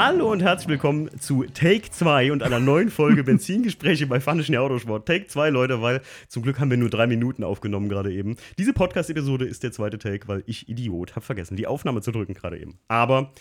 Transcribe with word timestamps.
Hallo 0.00 0.30
und 0.30 0.42
herzlich 0.42 0.68
willkommen 0.68 1.10
zu 1.18 1.42
Take 1.42 1.90
2 1.90 2.30
und 2.30 2.44
einer 2.44 2.60
neuen 2.60 2.88
Folge 2.88 3.24
Benzingespräche 3.24 4.06
bei 4.06 4.20
Fanischen 4.20 4.56
Autosport. 4.56 5.06
Take 5.06 5.26
2, 5.26 5.50
Leute, 5.50 5.82
weil 5.82 6.02
zum 6.28 6.44
Glück 6.44 6.60
haben 6.60 6.70
wir 6.70 6.76
nur 6.76 6.88
drei 6.88 7.08
Minuten 7.08 7.42
aufgenommen 7.42 7.88
gerade 7.88 8.12
eben. 8.12 8.36
Diese 8.58 8.72
Podcast-Episode 8.72 9.44
ist 9.44 9.64
der 9.64 9.72
zweite 9.72 9.98
Take, 9.98 10.28
weil 10.28 10.44
ich 10.46 10.68
Idiot 10.68 11.16
habe 11.16 11.26
vergessen, 11.26 11.56
die 11.56 11.66
Aufnahme 11.66 12.00
zu 12.00 12.12
drücken 12.12 12.34
gerade 12.34 12.60
eben. 12.60 12.78
Aber 12.86 13.32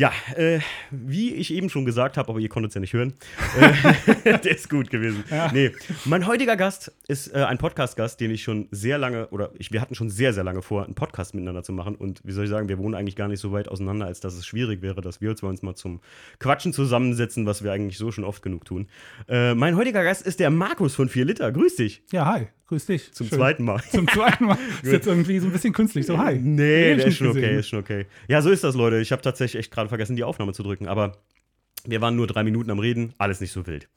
ja, 0.00 0.12
äh, 0.34 0.60
wie 0.90 1.34
ich 1.34 1.52
eben 1.52 1.68
schon 1.68 1.84
gesagt 1.84 2.16
habe, 2.16 2.30
aber 2.30 2.38
ihr 2.38 2.48
konntet 2.48 2.70
es 2.70 2.74
ja 2.74 2.80
nicht 2.80 2.94
hören, 2.94 3.12
äh, 4.24 4.38
der 4.38 4.50
ist 4.50 4.70
gut 4.70 4.88
gewesen. 4.88 5.24
Ja. 5.30 5.52
Nee, 5.52 5.72
mein 6.06 6.26
heutiger 6.26 6.56
Gast 6.56 6.90
ist 7.06 7.34
äh, 7.34 7.44
ein 7.44 7.58
Podcast-Gast, 7.58 8.18
den 8.18 8.30
ich 8.30 8.42
schon 8.42 8.66
sehr 8.70 8.96
lange, 8.96 9.28
oder 9.28 9.50
ich, 9.58 9.72
wir 9.72 9.82
hatten 9.82 9.94
schon 9.94 10.08
sehr, 10.08 10.32
sehr 10.32 10.42
lange 10.42 10.62
vor, 10.62 10.86
einen 10.86 10.94
Podcast 10.94 11.34
miteinander 11.34 11.62
zu 11.62 11.74
machen. 11.74 11.96
Und 11.96 12.22
wie 12.24 12.32
soll 12.32 12.44
ich 12.44 12.50
sagen, 12.50 12.70
wir 12.70 12.78
wohnen 12.78 12.94
eigentlich 12.94 13.14
gar 13.14 13.28
nicht 13.28 13.40
so 13.40 13.52
weit 13.52 13.68
auseinander, 13.68 14.06
als 14.06 14.20
dass 14.20 14.32
es 14.32 14.46
schwierig 14.46 14.80
wäre, 14.80 15.02
dass 15.02 15.20
wir 15.20 15.28
uns 15.28 15.60
mal 15.60 15.74
zum 15.74 16.00
Quatschen 16.38 16.72
zusammensetzen, 16.72 17.44
was 17.44 17.62
wir 17.62 17.70
eigentlich 17.70 17.98
so 17.98 18.10
schon 18.10 18.24
oft 18.24 18.42
genug 18.42 18.64
tun. 18.64 18.88
Äh, 19.28 19.54
mein 19.54 19.76
heutiger 19.76 20.02
Gast 20.02 20.26
ist 20.26 20.40
der 20.40 20.48
Markus 20.48 20.94
von 20.94 21.10
4 21.10 21.26
Liter. 21.26 21.52
Grüß 21.52 21.76
dich. 21.76 22.02
Ja, 22.10 22.24
hi. 22.24 22.48
Grüß 22.70 22.86
dich. 22.86 23.12
Zum 23.12 23.26
Schön. 23.26 23.38
zweiten 23.38 23.64
Mal. 23.64 23.82
Zum 23.90 24.06
zweiten 24.06 24.44
Mal. 24.44 24.56
ist 24.84 24.92
jetzt 24.92 25.08
irgendwie 25.08 25.40
so 25.40 25.46
ein 25.48 25.52
bisschen 25.52 25.72
künstlich. 25.72 26.06
So, 26.06 26.16
hi. 26.16 26.38
Nee, 26.38 26.94
der 26.94 27.06
ist 27.06 27.16
schon 27.16 27.26
gesehen. 27.26 27.44
okay, 27.44 27.58
ist 27.58 27.68
schon 27.68 27.80
okay. 27.80 28.06
Ja, 28.28 28.42
so 28.42 28.50
ist 28.50 28.62
das, 28.62 28.76
Leute. 28.76 29.00
Ich 29.00 29.10
habe 29.10 29.20
tatsächlich 29.22 29.58
echt 29.58 29.72
gerade 29.72 29.88
vergessen, 29.88 30.14
die 30.14 30.22
Aufnahme 30.22 30.52
zu 30.52 30.62
drücken. 30.62 30.86
Aber 30.86 31.16
wir 31.84 32.00
waren 32.00 32.14
nur 32.14 32.28
drei 32.28 32.44
Minuten 32.44 32.70
am 32.70 32.78
Reden. 32.78 33.12
Alles 33.18 33.40
nicht 33.40 33.50
so 33.50 33.66
wild. 33.66 33.88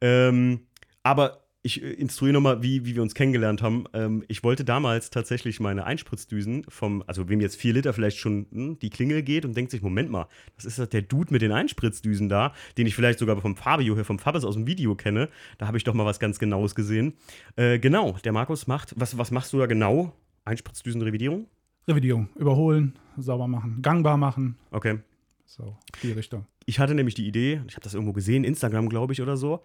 Ähm, 0.00 0.60
aber 1.02 1.41
ich 1.62 1.82
äh, 1.82 1.92
instruiere 1.92 2.34
nochmal, 2.34 2.62
wie, 2.62 2.84
wie 2.84 2.94
wir 2.94 3.02
uns 3.02 3.14
kennengelernt 3.14 3.62
haben. 3.62 3.84
Ähm, 3.92 4.24
ich 4.28 4.42
wollte 4.42 4.64
damals 4.64 5.10
tatsächlich 5.10 5.60
meine 5.60 5.84
Einspritzdüsen 5.84 6.64
vom, 6.68 7.02
also 7.06 7.28
wem 7.28 7.40
jetzt 7.40 7.56
vier 7.56 7.72
Liter 7.72 7.92
vielleicht 7.92 8.18
schon 8.18 8.46
hm, 8.50 8.78
die 8.80 8.90
Klingel 8.90 9.22
geht 9.22 9.44
und 9.44 9.56
denkt 9.56 9.70
sich, 9.70 9.82
Moment 9.82 10.10
mal, 10.10 10.26
das 10.56 10.64
ist 10.66 10.92
der 10.92 11.02
Dude 11.02 11.32
mit 11.32 11.42
den 11.42 11.52
Einspritzdüsen 11.52 12.28
da, 12.28 12.52
den 12.76 12.86
ich 12.86 12.94
vielleicht 12.94 13.18
sogar 13.18 13.40
vom 13.40 13.56
Fabio 13.56 13.94
hier, 13.94 14.04
vom 14.04 14.18
Fabis 14.18 14.44
aus 14.44 14.54
dem 14.54 14.66
Video 14.66 14.94
kenne. 14.94 15.28
Da 15.58 15.66
habe 15.66 15.78
ich 15.78 15.84
doch 15.84 15.94
mal 15.94 16.06
was 16.06 16.18
ganz 16.18 16.38
Genaues 16.38 16.74
gesehen. 16.74 17.14
Äh, 17.56 17.78
genau, 17.78 18.16
der 18.24 18.32
Markus 18.32 18.66
macht, 18.66 18.94
was, 18.96 19.16
was 19.16 19.30
machst 19.30 19.52
du 19.52 19.58
da 19.58 19.66
genau? 19.66 20.16
Einspritzdüsenrevidierung? 20.44 21.46
Revidierung, 21.86 22.28
überholen, 22.36 22.98
sauber 23.16 23.48
machen, 23.48 23.82
gangbar 23.82 24.16
machen. 24.16 24.56
Okay. 24.70 24.98
So, 25.44 25.76
die 26.02 26.12
Richtung. 26.12 26.46
Ich 26.64 26.78
hatte 26.78 26.94
nämlich 26.94 27.14
die 27.14 27.26
Idee, 27.26 27.60
ich 27.68 27.74
habe 27.74 27.82
das 27.82 27.92
irgendwo 27.92 28.12
gesehen, 28.12 28.42
Instagram, 28.42 28.88
glaube 28.88 29.12
ich, 29.12 29.20
oder 29.20 29.36
so. 29.36 29.62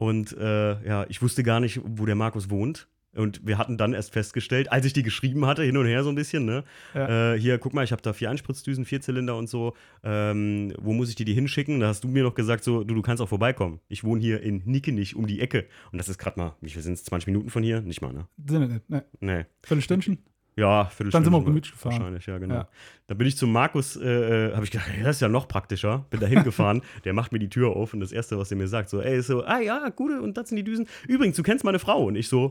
Und 0.00 0.34
äh, 0.38 0.82
ja, 0.82 1.04
ich 1.10 1.20
wusste 1.20 1.42
gar 1.42 1.60
nicht, 1.60 1.78
wo 1.84 2.06
der 2.06 2.14
Markus 2.14 2.48
wohnt. 2.48 2.88
Und 3.14 3.46
wir 3.46 3.58
hatten 3.58 3.76
dann 3.76 3.92
erst 3.92 4.14
festgestellt, 4.14 4.72
als 4.72 4.86
ich 4.86 4.94
die 4.94 5.02
geschrieben 5.02 5.44
hatte, 5.44 5.62
hin 5.62 5.76
und 5.76 5.84
her 5.84 6.02
so 6.04 6.08
ein 6.08 6.14
bisschen, 6.14 6.46
ne? 6.46 6.64
Ja. 6.94 7.34
Äh, 7.34 7.38
hier, 7.38 7.58
guck 7.58 7.74
mal, 7.74 7.84
ich 7.84 7.92
habe 7.92 8.00
da 8.00 8.14
vier 8.14 8.30
Einspritzdüsen, 8.30 8.86
vier 8.86 9.02
Zylinder 9.02 9.36
und 9.36 9.50
so. 9.50 9.74
Ähm, 10.02 10.72
wo 10.78 10.94
muss 10.94 11.10
ich 11.10 11.16
dir 11.16 11.26
die 11.26 11.34
hinschicken? 11.34 11.80
Da 11.80 11.88
hast 11.88 12.02
du 12.02 12.08
mir 12.08 12.22
noch 12.22 12.34
gesagt, 12.34 12.64
so, 12.64 12.82
du, 12.82 12.94
du 12.94 13.02
kannst 13.02 13.22
auch 13.22 13.28
vorbeikommen. 13.28 13.80
Ich 13.88 14.02
wohne 14.04 14.22
hier 14.22 14.40
in 14.40 14.62
Nickenich 14.64 15.16
um 15.16 15.26
die 15.26 15.40
Ecke. 15.40 15.66
Und 15.92 15.98
das 15.98 16.08
ist 16.08 16.16
gerade 16.16 16.40
mal, 16.40 16.56
wie 16.62 16.70
viel 16.70 16.80
sind 16.80 16.94
es? 16.94 17.04
20 17.04 17.26
Minuten 17.26 17.50
von 17.50 17.62
hier? 17.62 17.82
Nicht 17.82 18.00
mal, 18.00 18.14
ne? 18.14 18.26
Sind 18.46 18.72
nicht, 18.72 18.88
ne? 18.88 19.04
Nee. 19.20 19.44
Viertelstündchen? 19.66 20.24
Ja, 20.60 20.84
Viertelstunde. 20.84 21.10
Dann 21.12 21.24
sind 21.24 21.32
wir 21.32 21.38
auch 21.38 21.44
gemütlich 21.44 21.72
gefahren. 21.72 21.92
Wahrscheinlich, 21.94 22.26
ja, 22.26 22.38
genau. 22.38 22.54
Ja. 22.54 22.68
Da 23.06 23.14
bin 23.14 23.26
ich 23.26 23.36
zum 23.36 23.50
Markus, 23.50 23.96
äh, 23.96 24.48
äh 24.48 24.54
habe 24.54 24.64
ich 24.64 24.70
gedacht, 24.70 24.90
das 25.02 25.16
ist 25.16 25.22
ja 25.22 25.28
noch 25.28 25.48
praktischer. 25.48 26.04
Bin 26.10 26.20
da 26.20 26.26
hingefahren, 26.26 26.82
der 27.04 27.14
macht 27.14 27.32
mir 27.32 27.38
die 27.38 27.48
Tür 27.48 27.70
auf 27.70 27.94
und 27.94 28.00
das 28.00 28.12
Erste, 28.12 28.38
was 28.38 28.50
er 28.50 28.58
mir 28.58 28.68
sagt, 28.68 28.90
so, 28.90 29.00
ey, 29.00 29.22
so, 29.22 29.42
ah 29.42 29.58
ja, 29.58 29.88
gute, 29.88 30.20
und 30.20 30.36
das 30.36 30.50
sind 30.50 30.56
die 30.56 30.64
Düsen. 30.64 30.86
Übrigens, 31.08 31.36
du 31.36 31.42
kennst 31.42 31.64
meine 31.64 31.78
Frau. 31.78 32.04
Und 32.04 32.16
ich 32.16 32.28
so, 32.28 32.50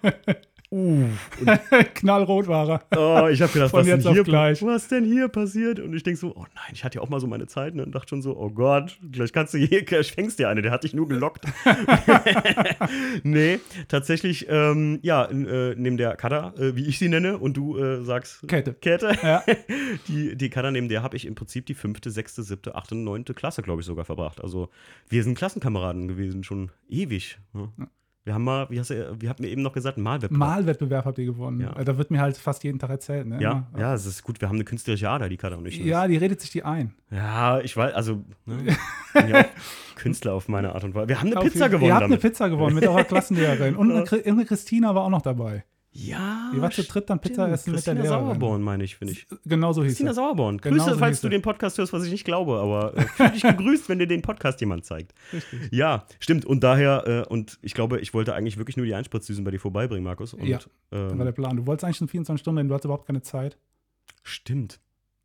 Uh, 0.70 1.08
Knallrot 1.94 2.48
war 2.48 2.68
er. 2.68 2.82
Oh, 2.96 3.28
ich 3.28 3.40
habe 3.40 3.52
gedacht, 3.52 3.72
was 3.72 3.86
denn, 3.86 4.00
hier, 4.00 4.24
gleich. 4.24 4.62
was 4.62 4.88
denn 4.88 5.04
hier 5.04 5.28
passiert? 5.28 5.78
Und 5.78 5.94
ich 5.94 6.02
denke 6.02 6.18
so, 6.18 6.34
oh 6.34 6.44
nein, 6.54 6.72
ich 6.72 6.82
hatte 6.82 6.96
ja 6.96 7.02
auch 7.02 7.08
mal 7.08 7.20
so 7.20 7.28
meine 7.28 7.46
Zeit 7.46 7.76
ne, 7.76 7.84
und 7.84 7.94
dachte 7.94 8.08
schon 8.10 8.22
so, 8.22 8.36
oh 8.36 8.50
Gott, 8.50 8.98
gleich 9.12 9.32
kannst 9.32 9.54
du 9.54 9.58
hier, 9.58 9.84
gleich 9.84 10.12
fängst 10.12 10.40
dir 10.40 10.48
eine, 10.48 10.62
der 10.62 10.72
hat 10.72 10.82
dich 10.82 10.92
nur 10.92 11.06
gelockt. 11.06 11.44
nee, 13.22 13.60
tatsächlich, 13.86 14.46
ähm, 14.48 14.98
ja, 15.02 15.26
äh, 15.26 15.74
neben 15.76 15.96
der 15.96 16.16
Cutter, 16.16 16.52
äh, 16.58 16.74
wie 16.74 16.86
ich 16.86 16.98
sie 16.98 17.08
nenne, 17.08 17.38
und 17.38 17.56
du 17.56 17.78
äh, 17.78 18.02
sagst 18.02 18.46
Kette. 18.48 18.74
Kette. 18.74 19.16
Ja. 19.22 19.44
die, 20.08 20.36
die 20.36 20.50
Cutter, 20.50 20.72
neben 20.72 20.88
der 20.88 21.02
habe 21.02 21.16
ich 21.16 21.26
im 21.26 21.36
Prinzip 21.36 21.66
die 21.66 21.74
fünfte, 21.74 22.10
sechste, 22.10 22.42
siebte, 22.42 22.74
achte, 22.74 22.96
neunte 22.96 23.34
Klasse, 23.34 23.62
glaube 23.62 23.82
ich, 23.82 23.86
sogar 23.86 24.04
verbracht. 24.04 24.42
Also 24.42 24.68
wir 25.08 25.22
sind 25.22 25.38
Klassenkameraden 25.38 26.08
gewesen, 26.08 26.42
schon 26.42 26.72
ewig. 26.88 27.38
Ne? 27.52 27.72
Ja. 27.78 27.86
Wir 28.26 28.34
haben 28.34 28.42
mal, 28.42 28.68
wie, 28.70 28.80
hast 28.80 28.90
du, 28.90 29.16
wie 29.20 29.28
habt 29.28 29.38
ihr 29.38 29.48
eben 29.48 29.62
noch 29.62 29.72
gesagt, 29.72 29.98
Malwettbewerb. 29.98 30.36
Malwettbewerb 30.36 31.04
habt 31.04 31.16
ihr 31.18 31.26
gewonnen. 31.26 31.60
Ja. 31.60 31.84
Da 31.84 31.96
wird 31.96 32.10
mir 32.10 32.20
halt 32.20 32.36
fast 32.36 32.64
jeden 32.64 32.80
Tag 32.80 32.90
erzählt. 32.90 33.24
Ne? 33.24 33.40
Ja, 33.40 33.68
ja, 33.78 33.94
es 33.94 34.04
ist 34.04 34.24
gut. 34.24 34.40
Wir 34.40 34.48
haben 34.48 34.56
eine 34.56 34.64
künstlerische 34.64 35.08
Ader, 35.08 35.28
die 35.28 35.36
Kader 35.36 35.56
und 35.56 35.66
ich. 35.66 35.78
Ja, 35.78 36.08
die 36.08 36.16
redet 36.16 36.40
sich 36.40 36.50
die 36.50 36.64
ein. 36.64 36.92
Ja, 37.12 37.60
ich 37.60 37.76
weiß, 37.76 37.94
also, 37.94 38.24
ne, 38.44 38.76
bin 39.14 39.28
ja 39.28 39.42
auch 39.42 39.94
Künstler 39.94 40.34
auf 40.34 40.48
meine 40.48 40.74
Art 40.74 40.82
und 40.82 40.96
Weise. 40.96 41.08
Wir 41.08 41.20
haben 41.20 41.28
eine 41.28 41.38
auf 41.38 41.44
Pizza 41.44 41.68
gewonnen. 41.68 41.92
Habt 41.92 42.02
damit. 42.02 42.20
eine 42.20 42.30
Pizza 42.30 42.48
gewonnen 42.48 42.74
mit 42.74 42.84
eurer 42.84 43.04
Klassenlehrerin. 43.04 43.76
Und 43.76 44.12
eine 44.12 44.44
Christina 44.44 44.92
war 44.92 45.04
auch 45.04 45.10
noch 45.10 45.22
dabei. 45.22 45.64
Ja. 45.96 46.50
Ihr 46.54 46.60
wart 46.60 46.74
zu 46.74 46.82
dritt 46.84 47.08
dann 47.08 47.20
Pizza 47.20 47.48
essen 47.50 47.72
Christina 47.72 47.94
mit 47.94 48.04
der 48.04 48.10
Lehrerin. 48.10 48.26
Sauerborn, 48.26 48.62
meine 48.62 48.84
ich, 48.84 48.96
finde 48.96 49.14
ich. 49.14 49.26
Genau 49.44 49.72
so 49.72 49.82
hieß 49.82 49.92
Christina 49.92 50.10
es. 50.10 50.16
Sauerborn. 50.16 50.58
Grüße, 50.58 50.74
genau 50.74 50.92
so 50.92 50.98
falls 50.98 51.20
du 51.22 51.28
den 51.28 51.42
Podcast 51.42 51.78
hörst, 51.78 51.92
was 51.92 52.04
ich 52.04 52.10
nicht 52.10 52.24
glaube, 52.24 52.58
aber 52.58 52.96
äh, 52.96 53.02
fühl 53.02 53.30
dich 53.30 53.42
gegrüßt, 53.42 53.88
wenn 53.88 53.98
dir 53.98 54.06
den 54.06 54.20
Podcast 54.22 54.60
jemand 54.60 54.84
zeigt. 54.84 55.14
Richtig. 55.32 55.72
Ja, 55.72 56.06
stimmt. 56.18 56.44
Und 56.44 56.62
daher, 56.62 57.06
äh, 57.06 57.32
und 57.32 57.58
ich 57.62 57.72
glaube, 57.72 58.00
ich 58.00 58.12
wollte 58.12 58.34
eigentlich 58.34 58.58
wirklich 58.58 58.76
nur 58.76 58.84
die 58.84 58.94
Einspritzdüsen 58.94 59.44
bei 59.44 59.50
dir 59.50 59.60
vorbeibringen, 59.60 60.04
Markus. 60.04 60.34
Und, 60.34 60.46
ja, 60.46 60.58
ähm, 60.92 61.08
das 61.08 61.18
war 61.18 61.24
der 61.24 61.32
Plan. 61.32 61.56
Du 61.56 61.66
wolltest 61.66 61.84
eigentlich 61.84 61.96
schon 61.96 62.08
24 62.08 62.40
Stunden, 62.40 62.58
denn 62.58 62.68
du 62.68 62.74
hattest 62.74 62.84
überhaupt 62.84 63.06
keine 63.06 63.22
Zeit. 63.22 63.56
Stimmt. 64.22 64.80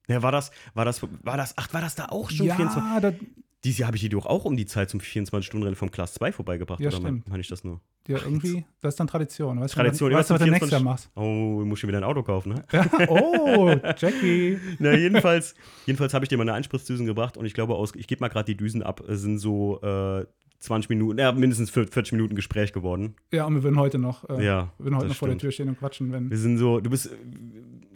Ja, 0.08 0.24
war 0.24 0.32
das, 0.32 0.52
war 0.74 0.86
das, 0.86 1.02
war 1.02 1.38
das, 1.38 1.58
ach, 1.58 1.74
war 1.74 1.82
das 1.82 1.96
da 1.96 2.06
auch 2.06 2.30
schon 2.30 2.46
ja, 2.46 2.56
24? 2.56 3.03
Ja, 3.03 3.14
dieses 3.63 3.79
Jahr 3.79 3.88
habe 3.88 3.97
ich 3.97 4.01
die 4.01 4.09
doch 4.09 4.25
auch 4.25 4.45
um 4.45 4.57
die 4.57 4.66
Zeit 4.66 4.89
zum 4.89 4.99
24-Stunden-Rennen 4.99 5.75
vom 5.75 5.91
Class 5.91 6.13
2 6.16 6.31
vorbeigebracht. 6.31 6.79
Ja, 6.79 6.89
oder 6.89 6.97
stimmt. 6.97 7.27
meine 7.27 7.41
ich 7.41 7.47
das 7.47 7.63
nur? 7.63 7.79
Ja, 8.07 8.17
irgendwie, 8.17 8.66
das 8.81 8.95
ist 8.95 8.99
dann 8.99 9.07
Tradition. 9.07 9.59
Weißt 9.59 9.75
Tradition, 9.75 10.09
du, 10.09 10.17
weißt 10.17 10.31
du, 10.31 10.33
was 10.33 10.41
du 10.41 10.49
nächstes 10.49 10.72
Jahr 10.72 10.81
machst? 10.81 11.11
Oh, 11.16 11.59
du 11.59 11.66
musst 11.66 11.81
schon 11.81 11.88
wieder 11.88 11.99
ein 11.99 12.03
Auto 12.03 12.23
kaufen, 12.23 12.53
ne? 12.53 12.63
Ja, 12.72 12.89
oh, 13.07 13.69
Jackie. 13.97 14.57
Na, 14.79 14.95
jedenfalls, 14.97 15.53
jedenfalls 15.85 16.13
habe 16.16 16.25
ich 16.25 16.29
dir 16.29 16.39
meine 16.39 16.53
Einspritzdüsen 16.53 17.05
gebracht 17.05 17.38
und 17.38 17.45
ich 17.45 17.53
glaube, 17.53 17.75
aus, 17.75 17.94
ich 17.95 18.07
gebe 18.07 18.22
mal 18.22 18.29
gerade 18.29 18.45
die 18.45 18.57
Düsen 18.57 18.81
ab, 18.81 19.01
es 19.07 19.22
sind 19.22 19.38
so 19.38 19.79
äh, 19.81 20.25
20 20.61 20.89
Minuten, 20.89 21.19
ja, 21.19 21.31
mindestens 21.31 21.69
40 21.69 22.13
Minuten 22.13 22.35
Gespräch 22.35 22.73
geworden. 22.73 23.16
Ja, 23.31 23.45
und 23.45 23.53
wir 23.53 23.63
würden 23.63 23.79
heute 23.79 23.99
noch, 23.99 24.28
äh, 24.29 24.43
ja, 24.43 24.72
wir 24.78 24.85
würden 24.85 24.97
heute 24.97 25.07
noch 25.07 25.16
vor 25.16 25.28
der 25.28 25.38
Tür 25.38 25.51
stehen 25.51 25.69
und 25.69 25.78
quatschen, 25.78 26.11
wenn. 26.11 26.31
Wir 26.31 26.38
sind 26.38 26.57
so, 26.57 26.79
du 26.79 26.89
bist, 26.89 27.09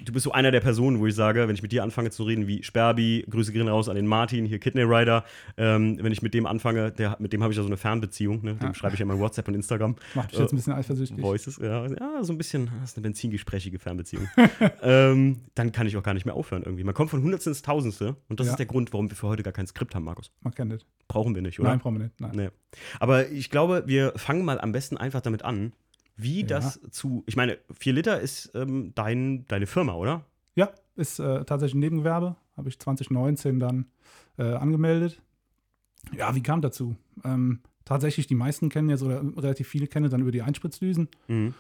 du 0.06 0.14
bist 0.14 0.24
so 0.24 0.32
einer 0.32 0.52
der 0.52 0.62
Personen, 0.62 1.00
wo 1.00 1.08
ich 1.08 1.16
sage, 1.16 1.48
wenn 1.48 1.56
ich 1.56 1.62
mit 1.62 1.72
dir 1.72 1.84
anfange 1.84 2.12
zu 2.12 2.24
reden, 2.24 2.48
wie 2.48 2.64
Sperbi, 2.64 3.26
Grüße 3.30 3.52
gehen 3.52 3.68
raus 3.68 3.90
an 3.90 3.96
den 3.96 4.08
Martin, 4.08 4.46
hier 4.46 4.60
Kidney 4.60 4.84
Rider, 4.84 5.26
ähm, 5.58 5.98
wenn 6.02 6.12
ich 6.12 6.22
mit 6.22 6.34
dem 6.34 6.46
anfange, 6.46 6.92
der, 6.92 7.18
mit 7.20 7.34
dem 7.34 7.44
habe 7.44 7.52
ich 7.52 7.58
ja 7.58 7.64
so 7.64 7.68
eine 7.68 7.78
Fernbeziehung, 7.78 8.44
ne? 8.44 8.56
dem 8.56 8.68
ja. 8.68 8.74
schreibe 8.74 8.94
ich 8.94 9.00
ja 9.00 9.06
mal 9.06 9.20
WhatsApp 9.20 9.48
und 9.48 9.56
Instagram. 9.56 9.96
Macht 10.14 10.32
mich 10.32 10.40
äh, 10.40 10.44
jetzt 10.44 10.54
ein 10.54 10.56
bisschen 10.56 10.74
eifersüchtig. 10.74 11.22
Voices, 11.22 11.58
ja, 11.58 11.88
ja, 11.88 12.24
so 12.24 12.34
ein 12.34 12.38
bisschen, 12.38 12.70
das 12.82 12.92
ist 12.92 12.98
eine 12.98 13.04
benzingesprächige 13.04 13.80
Fernbeziehung. 13.80 14.28
ähm, 14.82 15.42
dann 15.56 15.72
kann 15.72 15.88
ich 15.88 15.98
auch 15.98 16.04
gar 16.04 16.14
nicht 16.14 16.26
mehr 16.26 16.36
aufhören 16.36 16.64
irgendwie. 16.64 16.84
Man 16.84 16.94
kommt 16.94 17.10
von 17.10 17.24
Hundertsten 17.24 17.52
ins 17.52 17.62
Tausendste 17.62 18.16
und 18.30 18.40
das 18.40 18.48
ja. 18.48 18.54
ist 18.54 18.58
der 18.58 18.66
Grund, 18.68 18.94
warum 18.94 19.10
wir 19.10 19.16
für 19.16 19.28
heute 19.28 19.44
gar 19.44 19.54
kein 19.54 19.68
Skript 19.68 19.96
haben, 19.96 20.06
Markus. 20.06 20.32
Man 20.42 20.54
kennt 20.54 20.72
das. 20.72 20.86
Brauchen 21.08 21.36
wir 21.36 21.42
nicht, 21.42 21.60
oder? 21.60 21.70
Nein, 21.70 21.80
brauchen 21.80 21.98
wir 21.98 22.04
nicht. 22.06 22.20
Nein. 22.20 22.32
Nee. 22.36 22.50
Aber 23.00 23.30
ich 23.30 23.50
glaube, 23.50 23.84
wir 23.86 24.14
fangen 24.16 24.46
mal 24.46 24.60
am 24.60 24.72
besten 24.72 24.98
einfach 24.98 25.22
damit 25.22 25.44
an, 25.44 25.74
wie 26.18 26.42
ja. 26.42 26.48
das 26.48 26.80
zu. 26.92 27.24
Ich 27.28 27.36
meine, 27.36 27.58
4 27.80 27.94
Liter 27.94 28.20
ist 28.20 28.52
ähm, 28.56 28.94
dein, 28.96 29.46
deine 29.48 29.68
Firma, 29.68 29.94
oder? 29.94 30.26
Ja, 30.56 30.72
ist 30.96 31.20
äh, 31.20 31.44
tatsächlich 31.46 31.76
ein 31.76 31.80
Nebengewerbe. 31.80 32.36
Habe 32.56 32.70
ich 32.70 32.80
2019 32.80 33.60
dann 33.60 33.88
äh, 34.38 34.44
angemeldet. 34.44 35.22
Ja, 36.16 36.34
wie 36.36 36.44
kam 36.44 36.62
dazu? 36.62 36.96
Ähm, 37.24 37.60
tatsächlich, 37.84 38.28
die 38.28 38.36
meisten 38.36 38.70
kennen 38.70 38.90
jetzt 38.90 39.04
oder 39.04 39.22
relativ 39.38 39.68
viele 39.68 39.88
kennen 39.88 40.10
dann 40.10 40.22
über 40.22 40.32
die 40.32 40.42
Einspritzdüsen. 40.42 41.10
Mhm. 41.28 41.54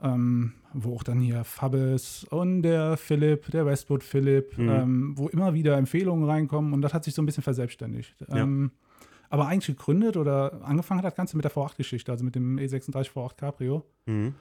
Ähm, 0.00 0.52
wo 0.72 0.96
auch 0.96 1.04
dann 1.04 1.20
hier 1.20 1.44
Fabes 1.44 2.24
und 2.24 2.62
der 2.62 2.96
Philipp, 2.96 3.50
der 3.52 3.66
Westwood 3.66 4.02
Philipp, 4.02 4.58
mhm. 4.58 4.68
ähm, 4.68 5.12
wo 5.16 5.28
immer 5.28 5.54
wieder 5.54 5.76
Empfehlungen 5.76 6.28
reinkommen 6.28 6.72
und 6.72 6.82
das 6.82 6.92
hat 6.92 7.04
sich 7.04 7.14
so 7.14 7.22
ein 7.22 7.26
bisschen 7.26 7.44
verselbstständigt. 7.44 8.16
Ja. 8.28 8.42
Aber 9.32 9.46
eigentlich 9.46 9.76
gegründet 9.76 10.18
oder 10.18 10.62
angefangen 10.62 10.98
hat 10.98 11.06
das 11.06 11.14
Ganze 11.14 11.36
mit 11.36 11.44
der 11.44 11.52
V8-Geschichte, 11.52 12.12
also 12.12 12.22
mit 12.24 12.34
dem 12.34 12.58
E36 12.58 13.12
V8 13.12 13.36
Cabrio. 13.36 13.84
Mhm 14.04 14.34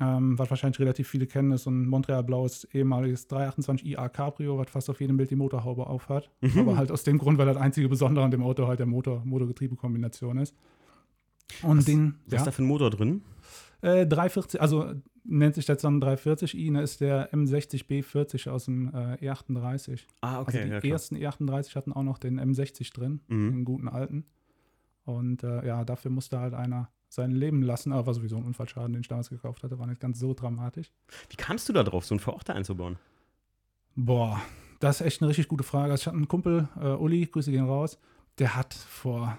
ähm, 0.00 0.38
was 0.38 0.50
wahrscheinlich 0.50 0.78
relativ 0.78 1.08
viele 1.08 1.26
kennen, 1.26 1.52
ist 1.52 1.64
so 1.64 1.70
ein 1.70 1.86
Montreal 1.86 2.22
blaues 2.22 2.64
ehemaliges 2.72 3.28
328IA 3.28 4.08
Cabrio, 4.08 4.58
was 4.58 4.70
fast 4.70 4.90
auf 4.90 5.00
jedem 5.00 5.16
Bild 5.16 5.30
die 5.30 5.36
Motorhaube 5.36 5.86
aufhat. 5.86 6.30
Mhm. 6.40 6.60
Aber 6.60 6.76
halt 6.76 6.92
aus 6.92 7.02
dem 7.02 7.18
Grund, 7.18 7.38
weil 7.38 7.46
das 7.46 7.56
einzige 7.56 7.88
Besondere 7.88 8.24
an 8.24 8.30
dem 8.30 8.42
Auto 8.42 8.66
halt 8.66 8.78
der 8.78 8.86
Motor, 8.86 9.22
Motor-Getriebe-Kombination 9.24 10.38
ist. 10.38 10.54
Und 11.62 11.78
was, 11.78 11.84
den, 11.86 12.14
was 12.26 12.32
ja, 12.32 12.38
ist 12.38 12.46
da 12.46 12.50
für 12.52 12.62
ein 12.62 12.66
Motor 12.66 12.90
drin? 12.90 13.22
Äh, 13.80 14.06
340, 14.06 14.60
also 14.60 14.92
nennt 15.28 15.54
sich 15.54 15.66
das 15.66 15.82
dann 15.82 16.02
340i, 16.02 16.72
ne, 16.72 16.82
ist 16.82 17.00
der 17.00 17.32
M60B40 17.32 18.50
aus 18.50 18.64
dem 18.64 18.88
äh, 18.88 19.30
E38. 19.30 20.00
Ah, 20.22 20.40
okay. 20.40 20.62
Also 20.62 20.80
die 20.80 20.88
ja, 20.88 20.94
ersten 20.94 21.16
E38 21.16 21.76
hatten 21.76 21.92
auch 21.92 22.02
noch 22.02 22.18
den 22.18 22.40
M60 22.40 22.92
drin, 22.94 23.20
mhm. 23.28 23.50
den 23.50 23.64
guten 23.64 23.88
alten. 23.88 24.24
Und 25.04 25.42
äh, 25.42 25.66
ja, 25.66 25.84
dafür 25.84 26.10
musste 26.10 26.40
halt 26.40 26.54
einer 26.54 26.90
sein 27.08 27.30
Leben 27.30 27.62
lassen. 27.62 27.92
Aber 27.92 28.06
war 28.06 28.14
sowieso 28.14 28.36
ein 28.36 28.44
Unfallschaden, 28.44 28.92
den 28.92 29.00
ich 29.00 29.08
damals 29.08 29.30
gekauft 29.30 29.62
hatte, 29.62 29.78
war 29.78 29.86
nicht 29.86 30.00
ganz 30.00 30.18
so 30.18 30.34
dramatisch. 30.34 30.90
Wie 31.28 31.36
kamst 31.36 31.68
du 31.68 31.72
da 31.72 31.82
drauf, 31.82 32.04
so 32.04 32.14
einen 32.14 32.20
Verorter 32.20 32.54
einzubauen? 32.54 32.96
Boah, 33.94 34.40
Das 34.80 35.00
ist 35.00 35.06
echt 35.06 35.22
eine 35.22 35.28
richtig 35.28 35.48
gute 35.48 35.64
Frage. 35.64 35.92
Also 35.92 36.02
ich 36.02 36.06
hatte 36.06 36.16
einen 36.16 36.28
Kumpel, 36.28 36.68
äh, 36.80 36.88
Uli, 36.88 37.26
Grüße 37.26 37.50
gehen 37.50 37.64
raus, 37.64 37.98
der 38.38 38.54
hat 38.56 38.72
vor, 38.74 39.36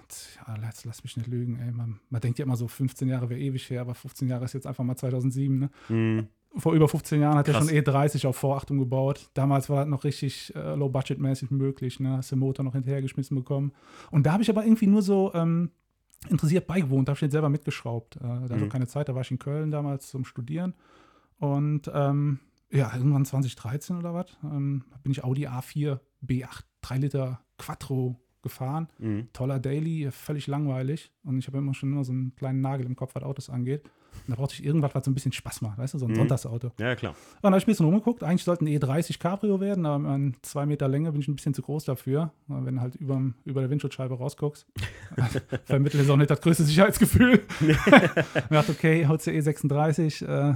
ja, 0.48 0.56
lass, 0.62 0.84
lass 0.86 1.04
mich 1.04 1.16
nicht 1.18 1.28
lügen, 1.28 1.58
ey, 1.60 1.72
man, 1.72 2.00
man 2.10 2.22
denkt 2.22 2.40
ja 2.40 2.46
immer 2.46 2.56
so, 2.58 2.68
15 2.68 3.08
Jahre 3.08 3.30
wäre 3.30 3.40
ewig 3.40 3.70
her, 3.70 3.82
aber 3.82 3.96
15 3.96 4.28
Jahre 4.28 4.46
ist 4.46 4.54
jetzt 4.54 4.68
einfach 4.68 4.84
mal 4.84 4.96
2007, 4.96 5.58
ne? 5.60 5.70
Mhm. 5.90 6.28
Vor 6.58 6.74
über 6.74 6.88
15 6.88 7.22
Jahren 7.22 7.38
hat 7.38 7.46
Krass. 7.46 7.70
er 7.70 7.84
schon 7.84 7.94
E30 7.94 8.28
auf 8.28 8.44
V8 8.44 8.72
umgebaut. 8.72 9.30
Damals 9.36 9.70
war 9.70 9.78
das 9.82 9.88
noch 9.88 10.04
richtig 10.04 10.54
äh, 10.56 10.74
low-budget-mäßig 10.74 11.52
möglich, 11.52 12.00
ne? 12.00 12.18
Hast 12.18 12.32
den 12.32 12.40
Motor 12.40 12.66
noch 12.66 12.74
hinterhergeschmissen 12.74 13.36
bekommen. 13.38 13.72
Und 14.10 14.26
da 14.26 14.34
habe 14.34 14.42
ich 14.42 14.50
aber 14.50 14.64
irgendwie 14.64 14.88
nur 14.88 15.04
so 15.04 15.32
ähm, 15.36 15.70
interessiert 16.28 16.66
beigewohnt, 16.66 17.08
da 17.08 17.12
habe 17.12 17.18
ich 17.18 17.20
den 17.22 17.30
selber 17.32 17.50
mitgeschraubt. 17.50 18.16
Äh, 18.16 18.20
da 18.22 18.40
hatte 18.42 18.56
Mhm. 18.56 18.64
ich 18.64 18.70
keine 18.70 18.88
Zeit, 18.88 19.08
da 19.10 19.14
war 19.16 19.22
ich 19.22 19.30
in 19.32 19.38
Köln 19.40 19.70
damals 19.70 20.10
zum 20.10 20.26
Studieren. 20.26 20.74
Und 21.38 21.90
ähm, 21.94 22.40
ja, 22.72 22.92
irgendwann 22.96 23.26
2013 23.26 23.98
oder 23.98 24.14
was, 24.16 24.26
ähm, 24.44 24.84
bin 25.04 25.12
ich 25.12 25.24
Audi 25.24 25.48
A4 25.48 26.00
B8 26.26 26.64
3 26.82 26.98
Liter 26.98 27.42
Quattro 27.60 28.20
gefahren. 28.42 28.88
Mhm. 29.00 29.28
Toller 29.34 29.60
Daily, 29.60 30.10
völlig 30.12 30.48
langweilig. 30.48 31.12
Und 31.24 31.38
ich 31.40 31.48
habe 31.48 31.58
immer 31.58 31.74
schon 31.74 31.92
immer 31.92 32.04
so 32.04 32.12
einen 32.12 32.36
kleinen 32.36 32.62
Nagel 32.62 32.86
im 32.86 32.96
Kopf, 32.96 33.16
was 33.16 33.24
Autos 33.24 33.50
angeht. 33.50 33.84
Und 34.26 34.32
da 34.32 34.36
brauchte 34.36 34.56
ich 34.56 34.66
irgendwas, 34.66 34.94
was 34.96 35.06
so 35.06 35.12
ein 35.12 35.14
bisschen 35.14 35.32
Spaß 35.32 35.62
macht, 35.62 35.78
weißt 35.78 35.94
du, 35.94 36.00
so 36.00 36.06
ein 36.06 36.12
Mhm. 36.12 36.16
Sonntagsauto. 36.16 36.72
Ja, 36.80 36.96
klar. 36.96 37.12
Und 37.14 37.18
dann 37.44 37.52
habe 37.54 37.60
ich 37.60 37.66
ein 37.66 37.72
bisschen 37.72 37.86
rumgeguckt. 37.86 38.24
Eigentlich 38.24 38.44
sollte 38.44 38.66
ein 38.66 38.68
E30 38.68 39.20
Cabrio 39.20 39.60
werden, 39.60 39.86
aber 39.86 40.00
meinen 40.00 40.36
zwei 40.42 40.66
Meter 40.66 40.88
Länge 40.88 41.12
bin 41.12 41.22
ich 41.22 41.28
ein 41.28 41.36
bisschen 41.36 41.54
zu 41.54 41.62
groß 41.62 41.86
dafür. 41.86 42.34
Und 42.48 42.66
Wenn 42.66 42.76
du 42.76 42.82
halt 42.82 42.96
über, 42.96 43.22
über 43.46 43.62
der 43.62 43.70
Windschutzscheibe 43.70 44.16
rausguckst, 44.18 44.66
vermittelt 45.66 46.04
es 46.04 46.10
auch 46.10 46.18
nicht 46.18 46.30
das 46.32 46.42
größte 46.42 46.64
Sicherheitsgefühl. 46.64 47.44
ich 47.62 47.78
dachte, 48.50 48.72
okay, 48.72 49.04
du 49.28 49.32
E36, 49.32 50.26
äh, 50.26 50.56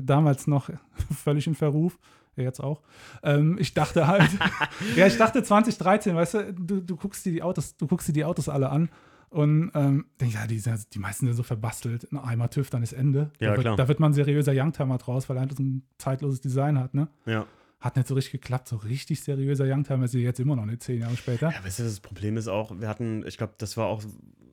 damals 0.00 0.46
noch 0.46 0.70
völlig 1.14 1.46
in 1.46 1.54
Verruf. 1.54 1.98
Jetzt 2.36 2.60
auch. 2.60 2.82
Ähm, 3.22 3.56
ich 3.60 3.74
dachte 3.74 4.06
halt, 4.06 4.28
ja, 4.96 5.06
ich 5.06 5.16
dachte 5.16 5.42
2013, 5.42 6.14
weißt 6.16 6.34
du, 6.34 6.52
du, 6.54 6.80
du 6.80 6.96
guckst 6.96 7.24
dir 7.26 7.32
die 7.32 7.42
Autos, 7.42 7.76
du 7.76 7.86
guckst 7.86 8.08
dir 8.08 8.12
die 8.12 8.24
Autos 8.24 8.48
alle 8.48 8.70
an 8.70 8.88
und 9.30 9.70
ähm, 9.74 10.06
denk, 10.20 10.34
ja, 10.34 10.46
die, 10.46 10.58
sind- 10.58 10.94
die 10.94 10.98
meisten 10.98 11.26
sind 11.26 11.34
so 11.36 11.42
verbastelt. 11.42 12.10
Ein 12.12 12.18
Eimer 12.18 12.50
TÜV, 12.50 12.70
dann 12.70 12.82
ist 12.82 12.92
Ende. 12.92 13.30
Ja, 13.40 13.50
da, 13.50 13.56
wird, 13.56 13.60
klar. 13.62 13.76
da 13.76 13.88
wird 13.88 14.00
man 14.00 14.10
ein 14.10 14.14
seriöser 14.14 14.52
Youngtimer 14.54 14.98
draus, 14.98 15.28
weil 15.28 15.36
er 15.36 15.40
halt 15.40 15.56
so 15.56 15.62
ein 15.62 15.82
zeitloses 15.98 16.40
Design 16.40 16.78
hat, 16.78 16.94
ne? 16.94 17.08
Ja. 17.26 17.46
Hat 17.80 17.96
nicht 17.96 18.08
so 18.08 18.14
richtig 18.14 18.32
geklappt. 18.40 18.68
So 18.68 18.76
richtig 18.76 19.22
seriöser 19.22 19.64
Youngtimer 19.66 20.04
ist 20.04 20.14
jetzt 20.14 20.40
immer 20.40 20.56
noch 20.56 20.64
nicht, 20.66 20.82
zehn 20.82 21.00
Jahre 21.00 21.16
später. 21.16 21.50
Ja, 21.50 21.64
weißt 21.64 21.80
du, 21.80 21.82
das 21.82 22.00
Problem 22.00 22.36
ist 22.36 22.48
auch, 22.48 22.72
wir 22.80 22.88
hatten, 22.88 23.26
ich 23.26 23.36
glaube, 23.36 23.54
das 23.58 23.76
war 23.76 23.86
auch, 23.86 24.02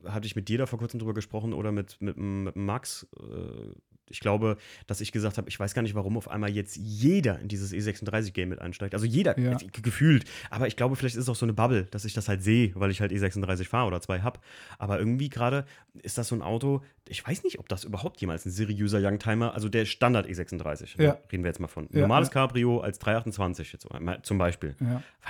hatte 0.06 0.26
ich 0.26 0.36
mit 0.36 0.48
dir 0.48 0.58
da 0.58 0.66
vor 0.66 0.78
kurzem 0.78 0.98
drüber 1.00 1.14
gesprochen 1.14 1.52
oder 1.54 1.72
mit, 1.72 1.96
mit, 2.00 2.16
mit 2.16 2.56
Max. 2.56 3.06
Äh, 3.18 3.72
ich 4.10 4.20
glaube, 4.20 4.56
dass 4.86 5.00
ich 5.00 5.12
gesagt 5.12 5.38
habe, 5.38 5.48
ich 5.48 5.58
weiß 5.58 5.74
gar 5.74 5.82
nicht, 5.82 5.94
warum 5.94 6.16
auf 6.16 6.28
einmal 6.28 6.50
jetzt 6.50 6.76
jeder 6.76 7.38
in 7.40 7.48
dieses 7.48 7.72
E36-Game 7.72 8.48
mit 8.48 8.60
einsteigt. 8.60 8.94
Also 8.94 9.06
jeder, 9.06 9.38
Ja. 9.38 9.56
gefühlt. 9.82 10.24
Aber 10.50 10.66
ich 10.66 10.76
glaube, 10.76 10.96
vielleicht 10.96 11.14
ist 11.16 11.22
es 11.22 11.28
auch 11.28 11.36
so 11.36 11.46
eine 11.46 11.52
Bubble, 11.52 11.84
dass 11.90 12.04
ich 12.04 12.12
das 12.14 12.28
halt 12.28 12.42
sehe, 12.42 12.72
weil 12.74 12.90
ich 12.90 13.00
halt 13.00 13.12
E36 13.12 13.64
fahre 13.64 13.86
oder 13.86 14.00
zwei 14.00 14.20
habe. 14.20 14.40
Aber 14.78 14.98
irgendwie 14.98 15.28
gerade 15.30 15.64
ist 16.02 16.18
das 16.18 16.28
so 16.28 16.34
ein 16.34 16.42
Auto, 16.42 16.82
ich 17.08 17.26
weiß 17.26 17.42
nicht, 17.44 17.58
ob 17.58 17.68
das 17.68 17.84
überhaupt 17.84 18.20
jemals 18.20 18.44
ein 18.46 18.50
seriöser 18.50 18.98
Youngtimer, 19.00 19.54
also 19.54 19.68
der 19.68 19.84
Standard 19.86 20.26
E36, 20.26 20.98
ne? 20.98 21.04
Ja. 21.04 21.18
reden 21.30 21.42
wir 21.44 21.48
jetzt 21.48 21.60
mal 21.60 21.68
von. 21.68 21.88
Ja, 21.92 22.00
Normales. 22.00 22.30
Cabrio 22.30 22.80
als 22.80 22.98
328 22.98 23.72
jetzt 23.72 23.86
zum 24.22 24.38
Beispiel. 24.38 24.76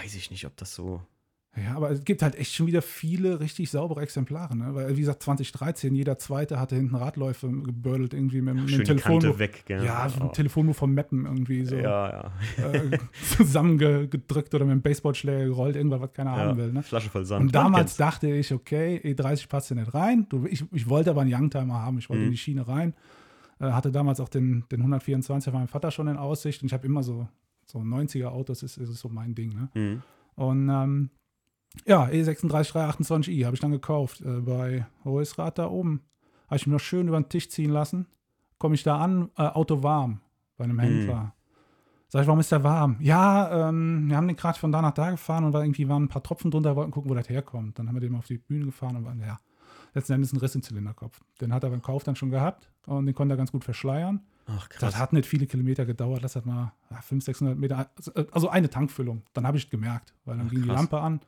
Weiß 0.01 0.15
ich 0.15 0.31
nicht, 0.31 0.47
ob 0.47 0.57
das 0.57 0.75
so. 0.75 1.03
Ja, 1.55 1.77
aber 1.77 1.91
es 1.91 2.03
gibt 2.05 2.23
halt 2.23 2.35
echt 2.37 2.55
schon 2.55 2.67
wieder 2.67 2.81
viele 2.81 3.39
richtig 3.41 3.71
saubere 3.71 4.01
Exemplare, 4.01 4.57
ne? 4.57 4.75
Weil, 4.75 4.97
wie 4.97 5.01
gesagt, 5.01 5.23
2013, 5.23 5.95
jeder 5.95 6.17
zweite 6.17 6.59
hatte 6.59 6.77
hinten 6.77 6.95
Radläufe 6.95 7.47
gebürdelt 7.47 8.15
irgendwie 8.15 8.41
mit, 8.41 8.55
mit 8.55 8.71
Schön 8.71 8.79
dem 8.79 8.87
Telefonbuch. 8.87 9.39
weg, 9.39 9.63
gell? 9.67 9.85
Ja, 9.85 10.09
so 10.09 10.23
ein 10.23 10.33
Telefonbuch 10.33 10.75
vom 10.75 10.95
Mappen 10.95 11.27
irgendwie 11.27 11.67
so 11.67 11.77
Ja, 11.77 12.33
ja. 12.59 12.73
äh, 12.73 12.99
zusammengedrückt 13.37 14.55
oder 14.55 14.65
mit 14.65 14.73
einem 14.73 14.83
Baseballschläger 14.83 15.45
gerollt, 15.45 15.77
irgendwas, 15.77 16.01
was 16.01 16.13
keiner 16.13 16.33
haben 16.33 16.57
will. 16.57 16.73
Ne? 16.73 16.83
Flasche 16.83 17.11
voll 17.11 17.25
Sand. 17.25 17.43
Und 17.47 17.55
damals 17.55 17.97
dachte 17.97 18.29
ich, 18.29 18.53
okay, 18.53 19.01
E30 19.05 19.49
passt 19.49 19.71
ja 19.71 19.77
nicht 19.77 19.93
rein. 19.95 20.27
Du, 20.31 20.47
ich, 20.47 20.65
ich 20.73 20.89
wollte 20.89 21.11
aber 21.11 21.21
einen 21.23 21.33
Youngtimer 21.35 21.75
haben, 21.83 21.99
ich 21.99 22.09
wollte 22.09 22.21
Mhm. 22.21 22.27
in 22.27 22.33
die 22.33 22.39
Schiene 22.39 22.67
rein. 22.67 22.95
Äh, 23.61 23.73
hatte 23.73 23.93
damals 23.93 24.21
auch 24.21 24.29
den, 24.29 24.65
den 24.73 24.81
124 24.81 25.51
von 25.51 25.61
meinem 25.61 25.69
Vater 25.69 25.91
schon 25.91 26.09
in 26.09 26.17
Aussicht 26.17 26.63
und 26.63 26.67
ich 26.69 26.73
habe 26.73 26.87
immer 26.87 27.03
so, 27.03 27.29
so 27.67 27.79
90er 27.81 28.27
Autos, 28.29 28.63
ist, 28.63 28.79
ist 28.79 28.95
so 28.95 29.09
mein 29.09 29.35
Ding. 29.35 29.51
Ne? 29.55 29.69
Mhm. 29.75 30.03
Und 30.35 30.69
ähm, 30.71 31.11
ja, 31.87 32.09
E 32.09 32.23
E36 32.23 32.73
328i 32.73 33.45
habe 33.45 33.55
ich 33.55 33.61
dann 33.61 33.71
gekauft 33.73 34.21
äh, 34.21 34.41
bei 34.41 34.87
Hoesrad 35.05 35.59
da 35.59 35.69
oben. 35.69 36.03
Habe 36.47 36.57
ich 36.57 36.67
mir 36.67 36.75
noch 36.75 36.81
schön 36.81 37.09
über 37.09 37.21
den 37.21 37.29
Tisch 37.29 37.49
ziehen 37.51 37.71
lassen. 37.71 38.07
Komme 38.59 38.75
ich 38.75 38.83
da 38.83 38.99
an, 38.99 39.31
äh, 39.37 39.43
Auto 39.43 39.83
warm 39.83 40.21
bei 40.57 40.65
einem 40.65 40.79
Händler. 40.79 41.35
Sag 42.09 42.21
ich, 42.23 42.27
warum 42.27 42.41
ist 42.41 42.53
der 42.53 42.63
warm? 42.63 42.97
Ja, 43.01 43.69
ähm, 43.71 44.05
wir 44.09 44.17
haben 44.17 44.29
den 44.29 44.37
gerade 44.37 44.59
von 44.59 44.71
da 44.71 44.83
nach 44.83 44.93
da 44.93 45.11
gefahren 45.11 45.45
und 45.45 45.55
war 45.55 45.63
irgendwie 45.65 45.89
waren 45.89 46.05
ein 46.05 46.09
paar 46.09 46.23
Tropfen 46.23 46.51
drunter, 46.51 46.77
wollten 46.77 46.91
gucken, 46.91 47.11
wo 47.11 47.15
das 47.15 47.29
herkommt. 47.31 47.79
Dann 47.79 47.89
haben 47.89 47.97
wir 47.97 48.01
den 48.01 48.13
mal 48.13 48.19
auf 48.19 48.27
die 48.27 48.37
Bühne 48.37 48.67
gefahren 48.67 48.97
und 48.97 49.07
waren, 49.07 49.19
ja, 49.21 49.39
letzten 49.95 50.13
Endes 50.13 50.33
ein 50.35 50.39
Riss 50.39 50.55
im 50.55 50.63
Zylinderkopf. 50.63 51.21
Den 51.41 51.55
hat 51.55 51.65
er 51.65 51.71
beim 51.71 51.81
Kauf 51.81 52.05
dann 52.05 52.15
schon 52.15 52.31
gehabt 52.31 52.71
und 52.87 53.07
den 53.07 53.15
konnte 53.15 53.33
er 53.35 53.39
ganz 53.39 53.51
gut 53.51 53.65
verschleiern. 53.65 54.21
Ach, 54.47 54.69
Das 54.69 54.79
krass. 54.79 54.99
hat 54.99 55.13
nicht 55.15 55.25
viele 55.27 55.47
Kilometer 55.47 55.87
gedauert, 55.87 56.23
das 56.23 56.37
hat 56.37 56.45
mal 56.45 56.73
ja, 56.91 56.97
500, 56.97 57.23
600 57.25 57.59
Meter, 57.59 57.91
also 58.31 58.51
eine 58.51 58.69
Tankfüllung. 58.69 59.23
Dann 59.33 59.47
habe 59.47 59.57
ich 59.57 59.65
es 59.65 59.71
gemerkt, 59.71 60.13
weil 60.27 60.37
dann 60.37 60.49
Ach, 60.49 60.51
ging 60.51 60.63
die. 60.63 60.69
Lampe 60.69 61.01
an, 61.01 61.21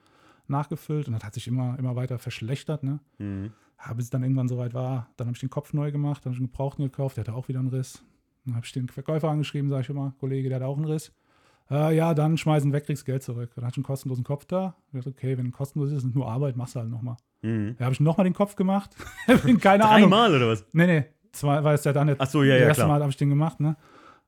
nachgefüllt 0.49 1.07
und 1.07 1.15
das 1.15 1.25
hat 1.25 1.35
sich 1.35 1.47
immer, 1.47 1.79
immer 1.79 1.97
weiter 1.97 2.19
verschlechtert. 2.19 2.83
Ne? 2.83 3.01
Mhm. 3.19 3.53
Ja, 3.85 3.93
bis 3.95 4.07
es 4.07 4.11
dann 4.11 4.23
irgendwann 4.23 4.49
soweit 4.49 4.75
war, 4.75 5.09
dann 5.17 5.27
habe 5.27 5.35
ich 5.35 5.41
den 5.41 5.51
Kopf 5.51 5.73
neu 5.73 5.93
gemacht, 5.93 6.25
dann 6.25 6.31
habe 6.31 6.35
ich 6.35 6.41
einen 6.41 6.51
Gebrauchten 6.51 6.85
gekauft, 6.85 7.17
der 7.17 7.25
hatte 7.25 7.35
auch 7.35 7.49
wieder 7.49 7.61
einen 7.61 7.69
Riss. 7.69 8.03
Dann 8.45 8.57
habe 8.57 8.65
ich 8.67 8.73
den 8.73 8.89
Verkäufer 8.89 9.29
angeschrieben, 9.29 9.71
sage 9.71 9.83
ich 9.83 9.89
immer, 9.89 10.15
Kollege, 10.21 10.49
der 10.49 10.61
hat 10.61 10.67
auch 10.67 10.77
einen 10.77 10.87
Riss. 10.87 11.13
Äh, 11.71 11.97
ja, 11.97 12.13
dann 12.13 12.37
schmeißen 12.37 12.73
weg, 12.73 12.85
kriegst 12.85 13.07
Geld 13.07 13.23
zurück. 13.23 13.51
Dann 13.55 13.65
hatte 13.65 13.75
ich 13.75 13.79
einen 13.79 13.85
kostenlosen 13.85 14.25
Kopf 14.25 14.45
da. 14.45 14.77
Ich 14.89 14.99
dachte, 14.99 15.11
okay, 15.11 15.39
wenn 15.39 15.51
kostenlos 15.51 15.93
ist, 15.93 16.05
ist 16.05 16.15
nur 16.15 16.31
Arbeit, 16.31 16.57
machst 16.57 16.75
du 16.75 16.81
halt 16.81 16.91
nochmal. 16.91 17.17
Mhm. 17.43 17.77
Da 17.79 17.87
habe 17.87 17.95
ich 17.95 18.01
nochmal 18.01 18.25
den 18.25 18.35
Kopf 18.35 18.55
gemacht. 18.55 18.95
Keine 19.61 19.85
Ahnung. 19.85 20.11
Dreimal 20.11 20.35
oder 20.35 20.49
was? 20.49 20.67
Nee, 20.73 20.87
nee, 20.87 21.05
zwei 21.33 21.65
war 21.65 21.73
es 21.73 21.85
ja 21.85 21.93
dann 21.93 22.09
nicht. 22.09 22.21
Ach 22.21 22.29
so, 22.29 22.43
ja, 22.43 22.55
das 22.55 22.61
ja, 22.61 22.67
erste 22.69 22.81
klar. 22.83 22.89
Mal 22.89 23.01
habe 23.01 23.11
ich 23.11 23.17
den 23.17 23.31
gemacht, 23.31 23.61
ne? 23.61 23.77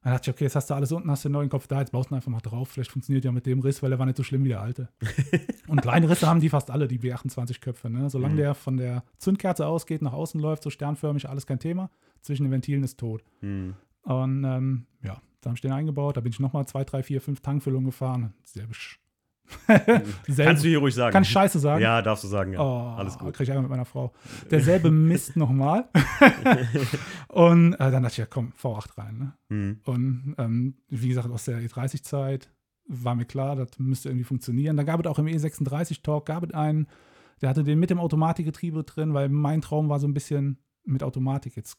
Dann 0.07 0.13
dachte 0.15 0.31
ich, 0.31 0.37
okay, 0.37 0.45
jetzt 0.45 0.55
hast 0.55 0.71
du 0.71 0.75
alles 0.75 0.93
unten, 0.93 1.11
hast 1.11 1.25
den 1.25 1.33
neuen 1.33 1.49
Kopf 1.49 1.67
da, 1.67 1.81
jetzt 1.81 1.91
baust 1.91 2.11
du 2.11 2.15
ihn 2.15 2.19
einfach 2.19 2.31
mal 2.31 2.39
drauf. 2.39 2.69
Vielleicht 2.69 2.93
funktioniert 2.93 3.25
ja 3.25 3.33
mit 3.33 3.45
dem 3.45 3.59
Riss, 3.59 3.83
weil 3.83 3.91
er 3.91 3.99
war 3.99 4.07
nicht 4.07 4.17
so 4.17 4.23
schlimm 4.23 4.45
wie 4.45 4.51
der 4.51 4.61
alte. 4.61 4.89
und 5.67 5.83
kleine 5.83 6.09
Risse 6.09 6.29
haben 6.29 6.39
die 6.39 6.49
fast 6.49 6.71
alle, 6.71 6.87
die 6.87 7.01
B28-Köpfe, 7.01 7.91
ne? 7.91 8.09
Solange 8.09 8.35
Mhm. 8.35 8.39
der 8.39 8.55
von 8.55 8.77
der 8.77 9.03
Zündkerze 9.19 9.67
ausgeht, 9.67 10.03
nach 10.03 10.13
außen 10.13 10.41
läuft, 10.41 10.63
so 10.63 10.71
sternförmig, 10.71 11.29
alles 11.29 11.45
kein 11.45 11.59
Thema. 11.59 11.91
Zwischen 12.23 12.45
den 12.45 12.53
Ventilen 12.53 12.85
ist 12.85 13.01
tot. 13.01 13.25
Mhm. 13.41 13.75
Und 14.03 14.45
ähm, 14.45 14.87
ja, 15.03 15.21
dann 15.41 15.51
habe 15.51 15.55
ich 15.57 15.61
den 15.63 15.73
eingebaut, 15.73 16.17
da 16.17 16.21
bin 16.21 16.31
ich 16.31 16.39
nochmal 16.39 16.67
zwei, 16.67 16.85
drei, 16.85 17.03
vier, 17.03 17.21
fünf 17.21 17.41
Tankfüllungen 17.41 17.87
gefahren. 17.87 18.33
Selbe 18.45 18.75
Sch 18.75 19.01
Selbe- 19.01 19.06
Kannst 20.37 20.65
du 20.65 20.69
hier 20.69 20.79
ruhig 20.79 20.95
sagen. 20.95 21.13
Kann 21.13 21.23
ich 21.23 21.29
Scheiße 21.31 21.59
sagen? 21.59 21.83
Ja, 21.83 22.03
darfst 22.03 22.25
du 22.25 22.29
sagen, 22.29 22.53
ja. 22.53 22.61
Oh, 22.61 22.95
Alles 22.97 23.19
gut. 23.19 23.35
Krieg 23.35 23.45
ich 23.45 23.49
Ärger 23.51 23.63
mit 23.63 23.71
meiner 23.71 23.85
Frau. 23.85 24.13
Derselbe 24.51 24.91
Mist 24.91 25.37
nochmal. 25.37 25.89
und 27.29 27.75
äh, 27.75 27.77
dann 27.91 28.03
dachte 28.03 28.13
ich, 28.15 28.19
ja 28.19 28.27
komm, 28.27 28.53
V8 28.61 28.99
rein. 28.99 29.19
Ne? 29.19 29.33
Mhm. 29.49 29.81
Und 29.85 30.35
ähm, 30.39 30.75
wie 30.89 31.09
gesagt, 31.09 31.31
aus 31.31 31.45
der 31.45 31.61
E30-Zeit 31.61 32.51
war 32.89 33.15
mir 33.15 33.25
klar, 33.25 33.57
das 33.57 33.69
müsste 33.79 34.09
irgendwie 34.09 34.25
funktionieren. 34.25 34.77
Da 34.77 34.83
gab 34.85 35.01
es 35.01 35.07
auch 35.07 35.19
im 35.19 35.27
E36-Talk, 35.27 36.27
gab 36.27 36.45
es 36.45 36.55
einen, 36.55 36.87
der 37.41 37.49
hatte 37.51 37.65
den 37.65 37.79
mit 37.79 37.91
dem 37.91 37.99
Automatikgetriebe 37.99 38.85
drin, 38.85 39.13
weil 39.15 39.29
mein 39.29 39.61
Traum 39.61 39.89
war 39.89 39.99
so 40.01 40.07
ein 40.07 40.15
bisschen 40.15 40.59
mit 40.85 41.03
Automatik. 41.03 41.57
Jetzt 41.57 41.79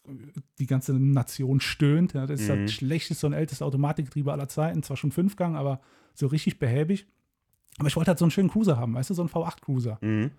die 0.59 0.65
ganze 0.67 0.93
Nation 0.99 1.61
stöhnt. 1.61 2.13
Ja, 2.13 2.25
das 2.27 2.41
ist 2.41 2.49
Mhm. 2.49 2.63
das 2.63 2.73
schlechteste 2.73 3.25
und 3.25 3.33
älteste 3.33 3.63
Automatikgetriebe 3.65 4.31
aller 4.31 4.49
Zeiten. 4.49 4.83
Zwar 4.83 4.97
schon 4.97 5.11
Fünfgang, 5.11 5.55
aber 5.55 5.79
so 6.13 6.27
richtig 6.27 6.59
behäbig. 6.59 7.07
Aber 7.77 7.87
ich 7.87 7.95
wollte 7.95 8.09
halt 8.09 8.19
so 8.19 8.25
einen 8.25 8.31
schönen 8.31 8.49
Cruiser 8.49 8.77
haben, 8.77 8.93
weißt 8.93 9.09
du, 9.09 9.13
so 9.13 9.21
einen 9.21 9.29
V8-Cruiser. 9.29 9.97
Mhm. 10.01 10.31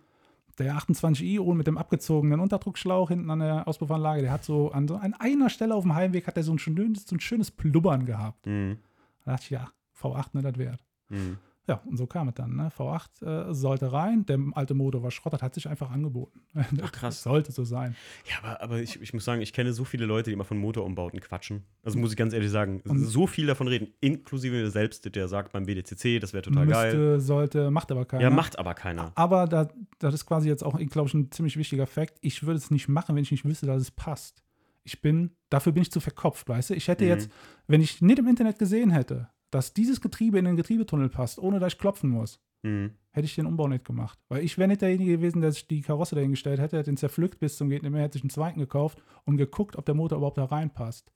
Der 0.59 0.77
28i 0.77 1.39
ohne 1.39 1.59
mit 1.59 1.69
dem 1.69 1.79
abgezogenen 1.79 2.41
Unterdruckschlauch 2.41 3.11
hinten 3.11 3.31
an 3.31 3.39
der 3.39 3.69
Auspuffanlage, 3.69 4.23
der 4.23 4.33
hat 4.33 4.45
so 4.45 4.73
an, 4.73 4.89
so 4.89 4.97
an 4.97 5.15
einer 5.15 5.51
Stelle 5.51 5.75
auf 5.75 5.85
dem 5.85 5.95
Heimweg 5.95 6.27
hat 6.27 6.37
er 6.37 6.43
so 6.43 6.53
ein 6.53 6.59
schönes, 6.59 7.07
so 7.07 7.15
ein 7.15 7.21
schönes 7.21 7.53
Plubbern 7.53 8.07
gehabt. 8.07 8.45
Mhm. 8.47 8.79
Da 9.25 9.33
dachte 9.33 9.45
ich, 9.45 9.51
ja, 9.51 9.69
V8, 10.01 10.31
ne, 10.33 10.43
das 10.43 10.59
wert. 10.59 10.85
Mhm. 11.11 11.39
Ja, 11.69 11.83
und 11.85 11.99
so 11.99 12.07
kam 12.07 12.29
es 12.29 12.35
dann. 12.35 12.57
Ne? 12.57 12.71
V8 12.77 13.51
äh, 13.51 13.53
sollte 13.55 13.93
rein, 13.93 14.25
der 14.25 14.39
alte 14.53 14.73
Motor 14.73 15.03
war 15.03 15.11
Schrott, 15.11 15.43
hat 15.43 15.55
sich 15.55 15.69
einfach 15.69 15.91
angeboten. 15.91 16.41
Ach, 16.83 16.91
krass. 16.91 17.23
sollte 17.23 17.53
so 17.53 17.63
sein. 17.65 17.95
Ja, 18.29 18.37
aber, 18.43 18.63
aber 18.63 18.79
ich, 18.81 19.01
ich 19.03 19.13
muss 19.13 19.25
sagen, 19.27 19.43
ich 19.43 19.53
kenne 19.53 19.75
so 19.75 19.85
viele 19.85 20.07
Leute, 20.07 20.31
die 20.31 20.35
immer 20.35 20.45
von 20.45 20.57
Motorumbauten 20.57 21.21
quatschen. 21.21 21.65
Also 21.83 21.99
muss 21.99 22.11
ich 22.11 22.17
ganz 22.17 22.33
ehrlich 22.33 22.51
sagen, 22.51 22.81
Und- 22.89 22.99
so 23.05 23.27
viel 23.27 23.47
davon 23.47 23.69
reden, 23.69 23.89
inklusive 24.01 24.57
mir 24.57 24.71
selbst, 24.71 25.15
der 25.15 25.29
sagt 25.29 25.53
beim 25.53 25.67
BDCC, 25.67 26.19
das 26.21 26.33
wäre 26.33 26.43
total 26.43 26.67
geil. 26.67 26.95
Müsste, 26.97 27.21
sollte, 27.21 27.71
macht 27.71 27.93
aber 27.93 28.07
keiner. 28.07 28.23
Ja, 28.23 28.31
macht 28.31 28.59
aber 28.59 28.73
keiner. 28.73 29.13
Aber 29.15 29.47
da, 29.47 29.69
das 29.99 30.15
ist 30.15 30.25
quasi 30.25 30.49
jetzt 30.49 30.65
auch, 30.65 30.79
glaube 30.79 31.09
ich, 31.09 31.15
ein 31.15 31.31
ziemlich 31.31 31.59
wichtiger 31.59 31.87
Fakt. 31.87 32.17
Ich 32.23 32.43
würde 32.45 32.57
es 32.57 32.71
nicht 32.71 32.89
machen, 32.89 33.15
wenn 33.15 33.23
ich 33.23 33.31
nicht 33.31 33.45
wüsste, 33.45 33.67
dass 33.67 33.83
es 33.83 33.91
passt. 33.91 34.43
Ich 34.85 35.03
bin, 35.03 35.33
dafür 35.51 35.73
bin 35.73 35.83
ich 35.83 35.93
zu 35.93 36.01
verkopft, 36.01 36.49
weißt 36.49 36.71
du? 36.71 36.75
Ich 36.75 36.89
hätte 36.89 37.05
Mhm. 37.05 37.11
jetzt, 37.11 37.31
wenn 37.67 37.83
ich 37.83 38.01
nicht 38.01 38.19
im 38.21 38.27
Internet 38.27 38.59
gesehen 38.59 38.91
hätte, 38.91 39.29
dass 39.51 39.73
dieses 39.75 40.01
Getriebe 40.01 40.39
in 40.39 40.45
den 40.45 40.57
Getriebetunnel 40.57 41.09
passt, 41.09 41.39
ohne 41.39 41.59
dass 41.61 41.73
ich 41.75 41.79
klopfen 41.79 42.11
muss, 42.11 42.41
Mhm. 42.65 42.91
hätte 43.13 43.25
ich 43.27 43.37
den 43.37 43.47
Umbau 43.47 43.69
nicht 43.69 43.85
gemacht. 43.85 44.19
Weil 44.29 44.43
ich 44.45 44.59
wäre 44.59 44.67
nicht 44.69 44.83
derjenige 44.83 45.13
gewesen, 45.19 45.41
der 45.41 45.53
sich 45.53 45.69
die 45.69 45.81
Karosse 45.81 46.17
dahingestellt 46.17 46.59
hätte, 46.59 46.77
hätte 46.77 46.91
den 46.91 46.97
zerpflückt 46.97 47.39
bis 47.39 47.57
zum 47.57 47.69
mehr, 47.69 47.81
hätte 47.81 48.15
sich 48.15 48.23
einen 48.25 48.31
zweiten 48.31 48.59
gekauft 48.59 49.01
und 49.27 49.37
geguckt, 49.37 49.77
ob 49.77 49.85
der 49.87 49.95
Motor 49.95 50.19
überhaupt 50.19 50.39
da 50.39 50.45
reinpasst. 50.45 51.11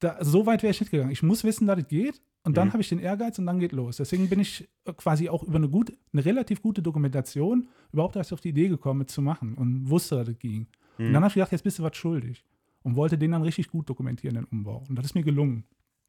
Da, 0.00 0.18
so 0.22 0.44
weit 0.46 0.62
wäre 0.62 0.70
ich 0.70 0.80
nicht 0.80 0.90
gegangen. 0.90 1.10
Ich 1.10 1.22
muss 1.22 1.42
wissen, 1.44 1.66
dass 1.66 1.78
es 1.80 1.88
geht. 1.88 2.20
und 2.44 2.56
dann 2.56 2.68
Mhm. 2.68 2.72
habe 2.74 2.82
ich 2.82 2.88
den 2.88 2.98
Ehrgeiz 3.00 3.38
und 3.38 3.46
dann 3.46 3.58
geht 3.58 3.72
los. 3.72 3.96
Deswegen 3.96 4.28
bin 4.28 4.40
ich 4.40 4.66
äh, 4.84 4.92
quasi 4.94 5.28
auch 5.28 5.42
über 5.42 5.56
eine, 5.56 5.68
gut, 5.68 5.92
eine 6.12 6.24
relativ 6.24 6.62
gute 6.62 6.80
Dokumentation 6.80 7.68
überhaupt 7.92 8.16
erst 8.16 8.32
auf 8.32 8.40
die 8.40 8.50
Idee 8.50 8.68
gekommen, 8.68 9.02
es 9.06 9.12
zu 9.12 9.20
machen 9.20 9.54
und 9.54 9.90
wusste, 9.90 10.14
dass 10.16 10.28
es 10.28 10.38
ging. 10.38 10.66
Mhm. 10.96 11.06
Und 11.08 11.12
dann 11.14 11.22
habe 11.24 11.28
ich 11.28 11.34
gedacht, 11.34 11.52
jetzt 11.52 11.64
bist 11.64 11.78
du 11.78 11.82
was 11.82 11.96
schuldig. 11.96 12.44
Und 12.84 12.94
wollte 12.96 13.18
den 13.18 13.32
dann 13.32 13.42
richtig 13.42 13.68
gut 13.68 13.88
dokumentieren, 13.90 14.36
den 14.36 14.44
Umbau. 14.44 14.82
Und 14.88 14.96
das 14.96 15.06
ist 15.06 15.14
mir 15.14 15.24
gelungen. 15.24 15.64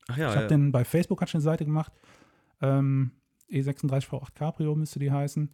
Ach 0.08 0.18
ja, 0.18 0.29
ich 0.29 0.36
habe 0.36 0.41
ja. 0.44 0.48
den 0.48 0.72
bei 0.72 0.86
Facebook 0.86 1.22
hatte 1.22 1.29
ich 1.29 1.36
eine 1.36 1.41
Seite 1.41 1.65
gemacht. 1.65 1.94
Ähm, 2.62 3.12
E36 3.51 4.08
V8 4.08 4.34
Cabrio 4.36 4.75
müsste 4.75 5.00
die 5.00 5.12
heißen. 5.12 5.50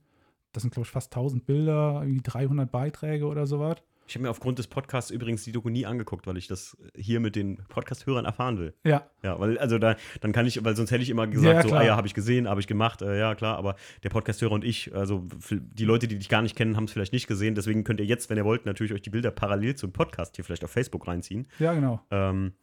Das 0.52 0.62
sind, 0.62 0.74
glaube 0.74 0.86
ich, 0.86 0.92
fast 0.92 1.14
1000 1.16 1.46
Bilder, 1.46 2.00
irgendwie 2.02 2.22
300 2.24 2.72
Beiträge 2.72 3.26
oder 3.26 3.46
sowas. 3.46 3.78
Ich 4.08 4.14
habe 4.14 4.24
mir 4.24 4.30
aufgrund 4.30 4.60
des 4.60 4.68
Podcasts 4.68 5.10
übrigens 5.10 5.44
die 5.44 5.52
Doku 5.52 5.70
nie 5.70 5.86
angeguckt, 5.86 6.28
weil 6.28 6.38
ich 6.38 6.48
das 6.48 6.78
hier 6.96 7.20
mit 7.20 7.36
den 7.36 7.58
Podcast-Hörern 7.70 8.24
erfahren 8.24 8.60
will. 8.60 8.76
Ja, 8.84 9.10
Ja, 9.24 9.40
weil, 9.40 9.58
also 9.58 9.80
da, 9.80 9.96
dann 10.22 10.32
kann 10.32 10.46
ich, 10.46 10.64
weil 10.64 10.76
sonst 10.76 10.92
hätte 10.92 11.02
ich 11.02 11.10
immer 11.10 11.24
Ja, 11.24 11.30
gesagt, 11.32 11.64
so, 11.64 11.68
klar. 11.70 11.82
ah 11.82 11.86
ja, 11.86 11.96
habe 11.98 12.06
ich 12.06 12.14
gesehen, 12.14 12.48
habe 12.48 12.60
ich 12.62 12.68
gemacht, 12.68 13.02
äh, 13.02 13.18
ja, 13.18 13.34
klar, 13.34 13.58
aber 13.58 13.76
der 14.04 14.10
Podcast-Hörer 14.10 14.52
und 14.52 14.64
ich, 14.64 14.94
also 14.94 15.26
die 15.50 15.86
Leute, 15.86 16.08
die 16.08 16.20
dich 16.20 16.30
gar 16.30 16.44
nicht 16.44 16.56
kennen, 16.56 16.78
haben 16.78 16.84
es 16.84 16.92
vielleicht 16.92 17.14
nicht 17.14 17.26
gesehen, 17.26 17.56
deswegen 17.56 17.84
könnt 17.84 18.00
ihr 18.00 18.06
jetzt, 18.06 18.30
wenn 18.30 18.38
ihr 18.38 18.46
wollt, 18.46 18.68
natürlich 18.68 18.94
euch 18.94 19.02
die 19.02 19.10
Bilder 19.10 19.32
parallel 19.32 19.74
zum 19.74 19.92
Podcast 19.92 20.36
hier 20.36 20.46
vielleicht 20.46 20.64
auf 20.64 20.72
Facebook 20.72 21.08
reinziehen. 21.08 21.48
ja, 21.58 21.74
genau. 21.74 22.00
Ähm, 22.12 22.54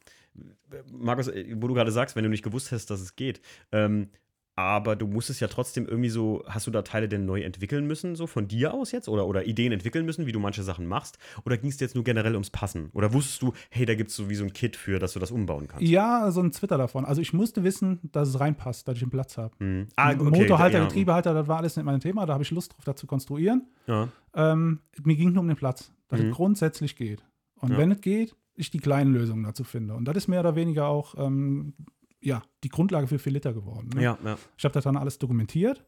Markus, 0.90 1.28
äh, 1.28 1.54
wo 1.58 1.68
du 1.68 1.74
gerade 1.74 1.92
sagst, 1.92 2.16
wenn 2.16 2.24
du 2.24 2.30
nicht 2.30 2.44
gewusst 2.44 2.72
hast, 2.72 2.86
dass 2.90 3.00
es 3.00 3.16
geht, 3.16 3.40
ähm, 3.72 4.08
aber 4.54 4.96
du 4.96 5.06
musstest 5.06 5.40
ja 5.40 5.48
trotzdem 5.48 5.86
irgendwie 5.88 6.10
so, 6.10 6.44
hast 6.46 6.66
du 6.66 6.70
da 6.70 6.82
Teile 6.82 7.08
denn 7.08 7.24
neu 7.24 7.40
entwickeln 7.40 7.86
müssen, 7.86 8.16
so 8.16 8.26
von 8.26 8.48
dir 8.48 8.74
aus 8.74 8.92
jetzt? 8.92 9.08
Oder, 9.08 9.26
oder 9.26 9.46
Ideen 9.46 9.72
entwickeln 9.72 10.04
müssen, 10.04 10.26
wie 10.26 10.32
du 10.32 10.40
manche 10.40 10.62
Sachen 10.62 10.86
machst? 10.86 11.16
Oder 11.46 11.56
ging 11.56 11.70
es 11.70 11.80
jetzt 11.80 11.94
nur 11.94 12.04
generell 12.04 12.34
ums 12.34 12.50
Passen? 12.50 12.90
Oder 12.92 13.14
wusstest 13.14 13.40
du, 13.40 13.54
hey, 13.70 13.86
da 13.86 13.94
gibt 13.94 14.10
es 14.10 14.16
so 14.16 14.28
wie 14.28 14.34
so 14.34 14.44
ein 14.44 14.52
Kit 14.52 14.76
für, 14.76 14.98
dass 14.98 15.14
du 15.14 15.18
das 15.20 15.30
umbauen 15.30 15.68
kannst? 15.68 15.86
Ja, 15.88 16.30
so 16.30 16.42
ein 16.42 16.52
Twitter 16.52 16.76
davon. 16.76 17.06
Also 17.06 17.22
ich 17.22 17.32
musste 17.32 17.64
wissen, 17.64 18.00
dass 18.12 18.28
es 18.28 18.40
reinpasst, 18.40 18.86
dass 18.86 18.96
ich 18.98 19.02
einen 19.02 19.10
Platz 19.10 19.38
habe. 19.38 19.54
Hm. 19.58 19.88
Ah, 19.96 20.10
okay, 20.12 20.22
Motorhalter, 20.22 20.78
ja. 20.80 20.84
Getriebehalter, 20.84 21.32
das 21.32 21.48
war 21.48 21.56
alles 21.56 21.74
nicht 21.76 21.86
mein 21.86 22.00
Thema. 22.00 22.26
Da 22.26 22.34
habe 22.34 22.42
ich 22.44 22.50
Lust 22.50 22.74
drauf, 22.74 22.84
das 22.84 22.96
zu 22.96 23.06
konstruieren. 23.06 23.66
Ja. 23.86 24.08
Ähm, 24.34 24.80
mir 25.02 25.16
ging 25.16 25.32
nur 25.32 25.40
um 25.40 25.48
den 25.48 25.56
Platz, 25.56 25.92
dass 26.08 26.20
Mhm. 26.20 26.28
es 26.28 26.34
grundsätzlich 26.36 26.94
geht. 26.96 27.24
Und 27.56 27.70
Ja. 27.72 27.78
wenn 27.78 27.90
es 27.92 28.02
geht, 28.02 28.34
ich 28.62 28.70
die 28.70 28.78
kleinen 28.78 29.12
Lösungen 29.12 29.44
dazu 29.44 29.64
finde. 29.64 29.94
Und 29.94 30.06
das 30.06 30.16
ist 30.16 30.28
mehr 30.28 30.40
oder 30.40 30.56
weniger 30.56 30.86
auch 30.86 31.14
ähm, 31.18 31.74
ja, 32.20 32.42
die 32.64 32.68
Grundlage 32.68 33.06
für 33.06 33.30
Liter 33.30 33.52
geworden. 33.52 33.90
Ne? 33.94 34.02
Ja, 34.02 34.18
ja. 34.24 34.38
Ich 34.56 34.64
habe 34.64 34.72
das 34.72 34.84
dann 34.84 34.96
alles 34.96 35.18
dokumentiert. 35.18 35.84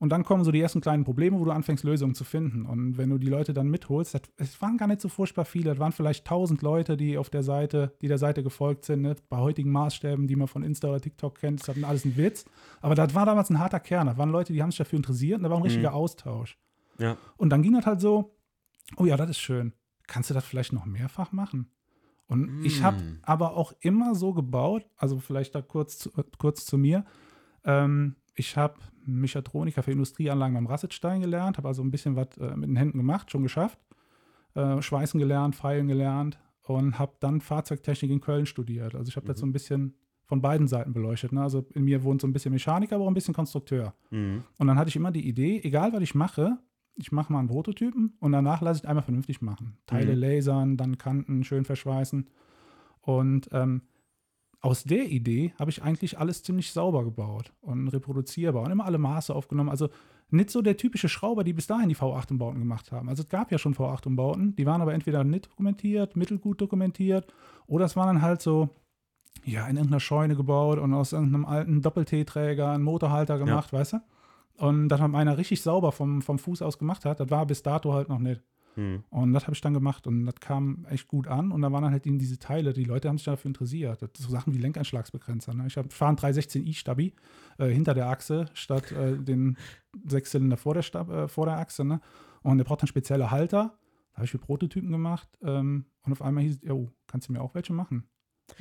Und 0.00 0.08
dann 0.08 0.24
kommen 0.24 0.44
so 0.44 0.50
die 0.50 0.60
ersten 0.60 0.80
kleinen 0.80 1.04
Probleme, 1.04 1.38
wo 1.38 1.44
du 1.44 1.50
anfängst, 1.50 1.84
Lösungen 1.84 2.14
zu 2.14 2.24
finden. 2.24 2.64
Und 2.64 2.96
wenn 2.96 3.10
du 3.10 3.18
die 3.18 3.28
Leute 3.28 3.52
dann 3.52 3.68
mitholst, 3.68 4.14
das, 4.14 4.22
es 4.38 4.62
waren 4.62 4.78
gar 4.78 4.86
nicht 4.86 5.02
so 5.02 5.10
furchtbar 5.10 5.44
viele. 5.44 5.72
Es 5.72 5.78
waren 5.78 5.92
vielleicht 5.92 6.24
1000 6.24 6.62
Leute, 6.62 6.96
die 6.96 7.18
auf 7.18 7.28
der 7.28 7.42
Seite, 7.42 7.92
die 8.00 8.08
der 8.08 8.16
Seite 8.16 8.42
gefolgt 8.42 8.86
sind. 8.86 9.02
Ne? 9.02 9.14
Bei 9.28 9.36
heutigen 9.36 9.70
Maßstäben, 9.70 10.26
die 10.26 10.36
man 10.36 10.48
von 10.48 10.62
Insta 10.62 10.88
oder 10.88 11.02
TikTok 11.02 11.38
kennt, 11.38 11.60
ist 11.60 11.68
das 11.68 11.84
alles 11.84 12.06
ein 12.06 12.16
Witz. 12.16 12.46
Aber 12.80 12.94
das 12.94 13.14
war 13.14 13.26
damals 13.26 13.50
ein 13.50 13.58
harter 13.58 13.80
Kern. 13.80 14.06
Das 14.06 14.16
waren 14.16 14.30
Leute, 14.30 14.54
die 14.54 14.62
haben 14.62 14.70
sich 14.70 14.78
dafür 14.78 14.96
interessiert 14.96 15.36
und 15.36 15.42
da 15.42 15.50
war 15.50 15.58
ein 15.58 15.64
richtiger 15.64 15.92
Austausch. 15.92 16.58
Ja. 16.98 17.18
Und 17.36 17.50
dann 17.50 17.62
ging 17.62 17.74
das 17.74 17.84
halt 17.84 18.00
so, 18.00 18.38
oh 18.96 19.04
ja, 19.04 19.18
das 19.18 19.28
ist 19.28 19.38
schön. 19.38 19.74
Kannst 20.06 20.30
du 20.30 20.34
das 20.34 20.46
vielleicht 20.46 20.72
noch 20.72 20.86
mehrfach 20.86 21.32
machen? 21.32 21.70
Und 22.30 22.64
ich 22.64 22.82
habe 22.82 22.96
Mm. 23.02 23.18
aber 23.22 23.56
auch 23.56 23.72
immer 23.80 24.14
so 24.14 24.32
gebaut, 24.32 24.86
also 24.96 25.18
vielleicht 25.18 25.54
da 25.54 25.60
kurz, 25.62 25.98
zu- 25.98 26.10
kurz 26.38 26.64
zu 26.64 26.78
mir. 26.78 27.04
Ähm, 27.64 28.14
ich 28.34 28.56
habe 28.56 28.74
Mechatroniker 29.04 29.82
für 29.82 29.92
Industrieanlagen 29.92 30.54
beim 30.54 30.66
Rassetstein 30.66 31.20
gelernt, 31.20 31.58
habe 31.58 31.68
also 31.68 31.82
ein 31.82 31.90
bisschen 31.90 32.16
was 32.16 32.28
äh, 32.38 32.56
mit 32.56 32.68
den 32.68 32.76
Händen 32.76 32.98
gemacht, 32.98 33.30
schon 33.30 33.42
geschafft. 33.42 33.78
Äh, 34.54 34.80
Schweißen 34.80 35.18
gelernt, 35.18 35.56
Feilen 35.56 35.88
gelernt 35.88 36.38
und 36.62 36.98
habe 36.98 37.12
dann 37.20 37.40
Fahrzeugtechnik 37.40 38.10
in 38.10 38.20
Köln 38.20 38.46
studiert. 38.46 38.94
Also 38.94 39.08
ich 39.08 39.16
habe 39.16 39.26
das 39.26 39.38
so 39.40 39.46
ein 39.46 39.52
bisschen 39.52 39.94
von 40.24 40.40
beiden 40.40 40.68
Seiten 40.68 40.92
beleuchtet. 40.92 41.32
Ne? 41.32 41.42
Also 41.42 41.66
in 41.74 41.84
mir 41.84 42.04
wohnt 42.04 42.20
so 42.20 42.26
ein 42.28 42.32
bisschen 42.32 42.52
Mechaniker, 42.52 42.94
aber 42.96 43.04
auch 43.04 43.08
ein 43.08 43.14
bisschen 43.14 43.34
Konstrukteur. 43.34 43.94
Mhm. 44.10 44.44
Und 44.58 44.66
dann 44.68 44.78
hatte 44.78 44.88
ich 44.88 44.96
immer 44.96 45.10
die 45.10 45.26
Idee, 45.28 45.60
egal 45.64 45.92
was 45.92 46.02
ich 46.02 46.14
mache, 46.14 46.58
ich 46.96 47.12
mache 47.12 47.32
mal 47.32 47.38
einen 47.38 47.48
Prototypen 47.48 48.16
und 48.20 48.32
danach 48.32 48.60
lasse 48.60 48.82
ich 48.82 48.88
einmal 48.88 49.04
vernünftig 49.04 49.40
machen. 49.40 49.78
Teile 49.86 50.14
Mhm. 50.14 50.20
lasern, 50.20 50.76
dann 50.76 50.98
Kanten 50.98 51.44
schön 51.44 51.64
verschweißen. 51.64 52.28
Und 53.00 53.48
ähm, 53.52 53.82
aus 54.60 54.84
der 54.84 55.08
Idee 55.08 55.54
habe 55.58 55.70
ich 55.70 55.82
eigentlich 55.82 56.18
alles 56.18 56.42
ziemlich 56.42 56.72
sauber 56.72 57.04
gebaut 57.04 57.52
und 57.60 57.88
reproduzierbar 57.88 58.64
und 58.64 58.70
immer 58.70 58.84
alle 58.84 58.98
Maße 58.98 59.34
aufgenommen. 59.34 59.70
Also 59.70 59.88
nicht 60.28 60.50
so 60.50 60.60
der 60.62 60.76
typische 60.76 61.08
Schrauber, 61.08 61.42
die 61.44 61.54
bis 61.54 61.66
dahin 61.66 61.88
die 61.88 61.96
V8-Umbauten 61.96 62.60
gemacht 62.60 62.92
haben. 62.92 63.08
Also 63.08 63.22
es 63.22 63.28
gab 63.28 63.50
ja 63.50 63.58
schon 63.58 63.74
V8-Umbauten, 63.74 64.54
die 64.56 64.66
waren 64.66 64.82
aber 64.82 64.92
entweder 64.94 65.24
nicht 65.24 65.50
dokumentiert, 65.50 66.14
mittelgut 66.14 66.60
dokumentiert 66.60 67.26
oder 67.66 67.86
es 67.86 67.96
waren 67.96 68.06
dann 68.08 68.22
halt 68.22 68.42
so, 68.42 68.68
ja, 69.44 69.66
in 69.66 69.76
irgendeiner 69.76 70.00
Scheune 70.00 70.36
gebaut 70.36 70.78
und 70.78 70.92
aus 70.92 71.12
irgendeinem 71.12 71.46
alten 71.46 71.80
Doppel-T-Träger 71.80 72.72
einen 72.72 72.84
Motorhalter 72.84 73.38
gemacht, 73.38 73.72
weißt 73.72 73.94
du? 73.94 74.00
Und 74.60 74.90
das 74.90 75.00
hat 75.00 75.14
einer 75.14 75.38
richtig 75.38 75.62
sauber 75.62 75.90
vom, 75.90 76.20
vom 76.20 76.38
Fuß 76.38 76.60
aus 76.60 76.78
gemacht 76.78 77.06
hat, 77.06 77.18
das 77.18 77.30
war 77.30 77.46
bis 77.46 77.62
dato 77.62 77.94
halt 77.94 78.10
noch 78.10 78.18
nicht. 78.18 78.42
Mhm. 78.76 79.04
Und 79.08 79.32
das 79.32 79.44
habe 79.44 79.54
ich 79.54 79.60
dann 79.62 79.72
gemacht 79.72 80.06
und 80.06 80.26
das 80.26 80.34
kam 80.36 80.84
echt 80.90 81.08
gut 81.08 81.28
an. 81.28 81.50
Und 81.50 81.62
da 81.62 81.72
waren 81.72 81.82
dann 81.82 81.92
halt 81.92 82.06
eben 82.06 82.18
diese 82.18 82.38
Teile, 82.38 82.74
die 82.74 82.84
Leute 82.84 83.08
haben 83.08 83.16
sich 83.16 83.24
dafür 83.24 83.48
interessiert. 83.48 84.02
Das, 84.02 84.10
so 84.18 84.28
Sachen 84.28 84.52
wie 84.52 84.58
Lenkeinschlagsbegrenzer. 84.58 85.54
Ne? 85.54 85.66
Ich 85.66 85.78
habe 85.78 85.88
fahre 85.88 86.10
einen 86.10 86.18
316i 86.18 86.74
Stabi 86.74 87.14
äh, 87.56 87.68
hinter 87.68 87.94
der 87.94 88.08
Achse 88.08 88.50
statt 88.52 88.92
äh, 88.92 89.16
den 89.16 89.56
Sechszylinder 90.06 90.58
vor 90.58 90.74
der, 90.74 90.82
Stab, 90.82 91.08
äh, 91.08 91.26
vor 91.26 91.46
der 91.46 91.56
Achse. 91.56 91.82
Ne? 91.82 92.02
Und 92.42 92.58
der 92.58 92.64
braucht 92.64 92.82
dann 92.82 92.88
spezielle 92.88 93.30
Halter. 93.30 93.78
Da 94.12 94.16
habe 94.16 94.26
ich 94.26 94.30
für 94.30 94.38
Prototypen 94.38 94.92
gemacht. 94.92 95.28
Ähm, 95.42 95.86
und 96.02 96.12
auf 96.12 96.20
einmal 96.20 96.44
hieß 96.44 96.58
es, 96.62 96.70
oh, 96.70 96.92
kannst 97.06 97.28
du 97.28 97.32
mir 97.32 97.40
auch 97.40 97.54
welche 97.54 97.72
machen? 97.72 98.04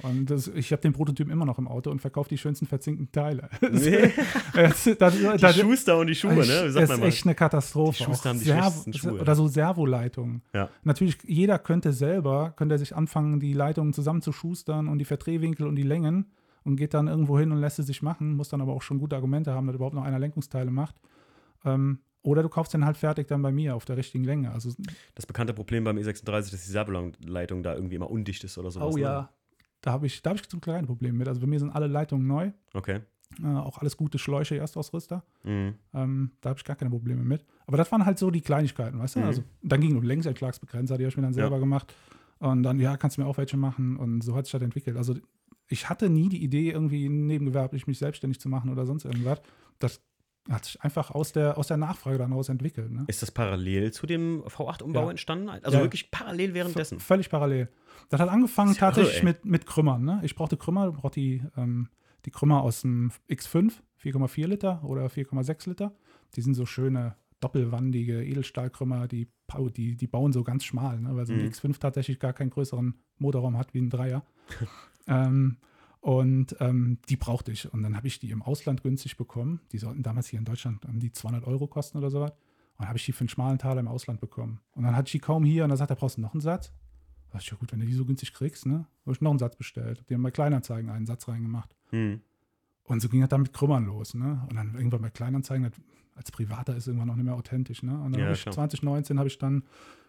Und 0.04 0.28
das, 0.30 0.48
ich 0.48 0.72
habe 0.72 0.82
den 0.82 0.94
Prototypen 0.94 1.32
immer 1.32 1.46
noch 1.46 1.58
im 1.60 1.68
Auto 1.68 1.90
und 1.92 2.00
verkaufe 2.00 2.30
die 2.30 2.38
schönsten 2.38 2.66
verzinkten 2.68 3.12
Teile. 3.12 3.50
Nee. 3.72 4.12
das, 4.54 4.90
das, 4.98 5.16
Die 5.18 5.60
Schuster 5.62 5.98
und 5.98 6.08
die 6.08 6.16
Schuhe, 6.16 6.34
ne? 6.36 6.72
Das 6.74 6.90
ist 6.90 7.02
echt 7.02 7.26
eine 7.26 7.36
Katastrophe. 7.36 7.98
Die 8.00 8.04
Schuster 8.04 8.30
Auch 8.30 8.34
haben 8.34 8.40
die 8.40 8.46
Servo- 8.46 8.62
schlechtesten 8.62 8.94
Schuhe. 8.94 9.22
Oder 9.22 9.36
so 9.36 9.48
Servoleitungen. 9.48 10.42
Ja. 10.54 10.70
Natürlich, 10.84 11.18
jeder 11.26 11.60
könnte 11.60 11.94
selber, 11.94 12.54
könnte 12.56 12.78
sich 12.78 12.96
anfangen, 12.96 13.40
die 13.40 13.54
Leitungen 13.54 13.94
zusammenzuschustern 13.94 14.88
und 14.88 15.00
die 15.00 15.06
Verdrehwinkel 15.06 15.68
und 15.68 15.76
die 15.76 15.84
Längen 15.84 16.26
und 16.64 16.76
geht 16.76 16.94
dann 16.94 17.08
irgendwo 17.08 17.40
hin 17.40 17.52
und 17.52 17.60
lässt 17.60 17.80
es 17.80 17.88
sich 17.88 18.02
machen, 18.02 18.36
muss 18.36 18.50
dann 18.50 18.62
aber 18.62 18.74
auch 18.74 18.82
schon 18.82 19.00
gute 19.00 19.16
Argumente 19.16 19.54
haben, 19.54 19.68
dass 19.68 19.76
überhaupt 19.76 19.96
noch 19.96 20.04
einer 20.04 20.20
Lenkungsteile 20.20 20.72
macht. 20.72 20.96
Ähm, 21.66 22.00
oder 22.22 22.44
du 22.44 22.50
kaufst 22.50 22.74
den 22.74 22.84
halt 22.86 22.98
fertig 22.98 23.28
dann 23.30 23.42
bei 23.42 23.52
mir 23.52 23.76
auf 23.76 23.86
der 23.86 23.96
richtigen 23.96 24.26
Länge. 24.26 24.52
Also, 24.52 24.72
Das 25.16 25.26
bekannte 25.26 25.54
Problem 25.54 25.86
beim 25.86 25.98
E36, 25.98 26.26
dass 26.52 26.52
die 26.52 26.58
Servoleitung 26.72 27.64
da 27.64 27.74
irgendwie 27.76 27.96
immer 27.96 28.10
undicht 28.12 28.44
ist 28.44 28.58
oder 28.58 28.72
sowas. 28.72 28.94
oh 28.94 28.98
ne? 28.98 29.04
Da 29.82 29.92
habe 29.92 30.06
ich, 30.08 30.22
da 30.22 30.32
hab 30.32 30.38
ich 30.38 30.44
so 30.50 30.60
kleine 30.60 30.88
Probleme 30.88 31.18
mit. 31.18 31.28
Also 31.28 31.40
bei 31.42 31.48
mir 31.48 31.60
sind 31.60 31.72
alle 31.72 31.88
Leitungen 31.88 32.28
neu, 32.28 32.52
Okay. 32.74 33.02
äh, 33.44 33.48
auch 33.48 33.78
alles 33.78 33.96
gute 33.98 34.18
Schläuche, 34.20 34.58
Erstausrüster. 34.58 35.24
Mhm. 35.44 35.76
Ähm, 35.94 36.32
da 36.42 36.50
habe 36.50 36.60
ich 36.60 36.66
gar 36.66 36.76
keine 36.76 36.92
Probleme 36.92 37.24
mit. 37.24 37.46
Aber 37.66 37.78
das 37.78 37.92
waren 37.92 38.06
halt 38.06 38.18
so 38.20 38.32
die 38.32 38.42
Kleinigkeiten, 38.42 39.00
weißt 39.00 39.16
du? 39.16 39.20
Mhm. 39.20 39.26
Also 39.26 39.44
dann 39.62 39.82
ging 39.82 39.92
es 39.92 39.98
um 39.98 40.04
Längsentschlagsbegrenzer, 40.04 40.98
die 40.98 41.04
habe 41.04 41.10
ich 41.10 41.18
mir 41.18 41.24
dann 41.24 41.34
selber 41.34 41.56
Ja. 41.56 41.60
gemacht. 41.60 41.94
Und 42.40 42.64
dann, 42.64 42.80
ja, 42.80 42.96
kannst 42.98 43.18
du 43.18 43.22
mir 43.22 43.28
auch 43.28 43.38
welche 43.38 43.58
machen. 43.58 43.98
Und 43.98 44.22
so 44.24 44.36
hat 44.36 44.46
sich 44.46 44.52
das 44.54 44.62
entwickelt. 44.62 44.96
Also 44.98 45.16
ich 45.68 45.90
hatte 45.90 46.10
nie 46.10 46.30
die 46.30 46.44
Idee, 46.44 46.72
irgendwie 46.72 47.10
nebengewerblich 47.10 47.86
mich 47.86 48.00
selbstständig 48.00 48.40
zu 48.40 48.50
machen 48.50 48.70
oder 48.72 48.86
sonst 48.86 49.06
irgendwas. 49.06 49.42
Das 49.78 50.02
hat 50.50 50.66
sich 50.66 50.82
einfach 50.82 51.12
aus 51.12 51.32
der, 51.32 51.58
aus 51.58 51.68
der 51.68 51.78
Nachfrage 51.78 52.18
dann 52.18 52.34
raus 52.34 52.50
entwickelt. 52.50 52.92
Ne? 52.92 53.04
Ist 53.08 53.22
das 53.22 53.32
parallel 53.32 53.92
zu 53.92 54.08
dem 54.08 54.42
V8-Umbau 54.44 55.04
Ja. 55.06 55.10
entstanden? 55.12 55.50
Also 55.50 55.78
Ja. 55.78 55.84
wirklich 55.84 56.10
parallel 56.12 56.54
währenddessen? 56.54 57.00
V 57.00 57.06
völlig 57.06 57.30
parallel. 57.30 57.70
Das 58.10 58.20
hat 58.20 58.30
angefangen 58.30 58.72
Das 58.72 58.78
tatsächlich 58.80 59.18
irre, 59.18 59.26
mit, 59.26 59.46
mit 59.46 59.66
Krümmern. 59.68 60.04
Ne? 60.04 60.20
Ich 60.24 60.36
brauchte 60.36 60.58
Krümmer, 60.58 60.92
brauchte 60.92 61.20
die, 61.20 61.44
ähm, 61.58 61.90
die 62.26 62.32
Krümmer 62.32 62.62
aus 62.62 62.82
dem 62.82 63.12
X5, 63.30 63.74
4,4 64.02 64.48
Liter 64.48 64.84
oder 64.84 65.08
4,6 65.10 65.68
Liter. 65.70 65.94
Die 66.36 66.42
sind 66.42 66.54
so 66.56 66.66
schöne 66.66 67.16
doppelwandige 67.42 68.24
Edelstahlkrümmer, 68.24 69.08
die, 69.08 69.28
die, 69.76 69.96
die 69.96 70.08
bauen 70.08 70.34
so 70.34 70.44
ganz 70.44 70.64
schmal, 70.66 71.00
ne? 71.00 71.16
weil 71.16 71.26
so 71.26 71.34
ein 71.34 71.40
Mhm. 71.42 71.48
X5 71.50 71.80
tatsächlich 71.80 72.20
gar 72.20 72.34
keinen 72.34 72.50
größeren 72.50 72.96
Motorraum 73.18 73.58
hat 73.58 73.74
wie 73.74 73.80
ein 73.82 73.90
Dreier. 73.90 74.24
ähm, 75.08 75.58
und 76.02 76.56
ähm, 76.60 77.00
die 77.10 77.18
brauchte 77.18 77.52
ich. 77.52 77.72
Und 77.72 77.84
dann 77.84 77.96
habe 77.96 78.08
ich 78.08 78.20
die 78.20 78.32
im 78.32 78.42
Ausland 78.42 78.84
günstig 78.84 79.18
bekommen. 79.18 79.62
Die 79.72 79.78
sollten 79.78 80.02
damals 80.04 80.28
hier 80.28 80.40
in 80.40 80.46
Deutschland 80.46 80.86
um 80.86 81.00
die 81.00 81.12
200 81.12 81.46
Euro 81.46 81.68
kosten 81.68 81.98
oder 81.98 82.10
so 82.10 82.22
was. 82.22 82.32
Und 82.32 82.84
dann 82.84 82.88
habe 82.88 82.98
ich 82.98 83.06
die 83.06 83.12
für 83.12 83.22
einen 83.22 83.30
schmalen 83.30 83.58
Taler 83.58 83.82
im 83.82 83.88
Ausland 83.90 84.22
bekommen. 84.22 84.62
Und 84.72 84.84
dann 84.84 84.96
hatte 84.96 85.08
ich 85.08 85.12
die 85.12 85.20
kaum 85.20 85.44
hier 85.44 85.64
und 85.64 85.70
dann 85.70 85.78
sagt 85.78 85.90
er, 85.92 85.98
brauchst 85.98 86.18
du 86.18 86.22
noch 86.22 86.34
einen 86.34 86.42
Satz? 86.42 86.72
Da 87.28 87.34
dachte 87.34 87.44
ich, 87.44 87.52
ja 87.52 87.58
gut, 87.58 87.72
wenn 87.74 87.80
du 87.82 87.86
die 87.86 87.94
so 87.94 88.06
günstig 88.06 88.34
kriegst, 88.34 88.66
ne? 88.66 88.88
Habe 89.06 89.12
ich 89.12 89.22
noch 89.22 89.30
einen 89.32 89.40
Satz 89.40 89.58
bestellt. 89.58 90.06
Die 90.10 90.14
haben 90.14 90.24
bei 90.24 90.32
Kleinanzeigen 90.32 90.90
einen 90.90 91.06
Satz 91.06 91.28
reingemacht. 91.28 91.76
Mhm. 91.92 92.22
Und 92.86 93.02
so 93.02 93.10
ging 93.10 93.20
das 93.20 93.30
dann 93.30 93.42
mit 93.42 93.54
Krümmern 93.54 93.86
los, 93.86 94.14
ne? 94.14 94.46
Und 94.50 94.56
dann 94.56 94.74
irgendwann 94.76 95.02
bei 95.02 95.10
Kleinanzeigen, 95.10 95.70
das, 95.70 95.74
als 96.16 96.32
Privater 96.32 96.76
ist 96.76 96.88
irgendwann 96.88 97.08
noch 97.10 97.16
nicht 97.18 97.26
mehr 97.26 97.36
authentisch, 97.36 97.84
ne? 97.84 97.92
Und 98.02 98.14
dann 98.14 98.22
Ja, 98.22 98.26
habe 98.28 98.36
ich 98.36 98.42
klar. 98.44 98.54
2019 98.54 99.20
habe 99.20 99.28
ich 99.28 99.38
dann 99.38 99.64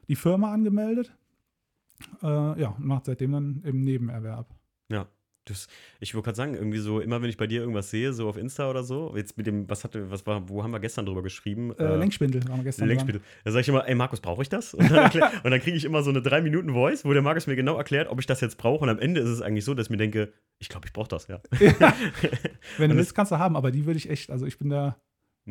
die 0.08 0.16
Firma 0.16 0.52
angemeldet. 0.52 1.12
Äh, 2.22 2.60
ja, 2.60 2.68
und 2.70 2.86
macht 2.86 3.06
seitdem 3.06 3.32
dann 3.32 3.62
im 3.64 3.82
Nebenerwerb. 3.84 4.54
Das, 5.50 5.68
ich 5.98 6.14
wollte 6.14 6.26
gerade 6.26 6.36
sagen, 6.36 6.54
irgendwie 6.54 6.78
so, 6.78 7.00
immer 7.00 7.20
wenn 7.20 7.28
ich 7.28 7.36
bei 7.36 7.46
dir 7.46 7.60
irgendwas 7.60 7.90
sehe, 7.90 8.12
so 8.12 8.28
auf 8.28 8.36
Insta 8.36 8.70
oder 8.70 8.84
so, 8.84 9.14
jetzt 9.16 9.36
mit 9.36 9.46
dem, 9.46 9.68
was 9.68 9.84
hatte, 9.84 10.10
was 10.10 10.26
war, 10.26 10.48
wo 10.48 10.62
haben 10.62 10.70
wir 10.70 10.80
gestern 10.80 11.06
drüber 11.06 11.22
geschrieben? 11.22 11.72
Äh, 11.78 11.96
Lenkspindel 11.96 12.42
haben 12.48 12.58
wir 12.58 12.64
gestern. 12.64 12.88
Lenkspindel. 12.88 13.22
Da 13.44 13.50
sage 13.50 13.62
ich 13.62 13.68
immer, 13.68 13.86
ey 13.88 13.94
Markus, 13.94 14.20
brauche 14.20 14.42
ich 14.42 14.48
das? 14.48 14.74
Und 14.74 14.90
dann, 14.90 15.10
dann 15.42 15.60
kriege 15.60 15.76
ich 15.76 15.84
immer 15.84 16.02
so 16.02 16.10
eine 16.10 16.20
3-Minuten-Voice, 16.20 17.04
wo 17.04 17.12
der 17.12 17.22
Markus 17.22 17.46
mir 17.46 17.56
genau 17.56 17.76
erklärt, 17.76 18.08
ob 18.08 18.20
ich 18.20 18.26
das 18.26 18.40
jetzt 18.40 18.56
brauche. 18.58 18.82
Und 18.82 18.88
am 18.88 18.98
Ende 18.98 19.20
ist 19.20 19.28
es 19.28 19.42
eigentlich 19.42 19.64
so, 19.64 19.74
dass 19.74 19.86
ich 19.86 19.90
mir 19.90 19.96
denke, 19.96 20.32
ich 20.58 20.68
glaube, 20.68 20.86
ich 20.86 20.92
brauche 20.92 21.08
das, 21.08 21.26
ja. 21.28 21.40
wenn 22.78 22.90
du 22.90 22.96
willst, 22.96 23.14
kannst 23.14 23.32
du 23.32 23.38
haben, 23.38 23.56
aber 23.56 23.70
die 23.70 23.86
würde 23.86 23.98
ich 23.98 24.08
echt, 24.08 24.30
also 24.30 24.46
ich 24.46 24.58
bin 24.58 24.70
da 24.70 24.96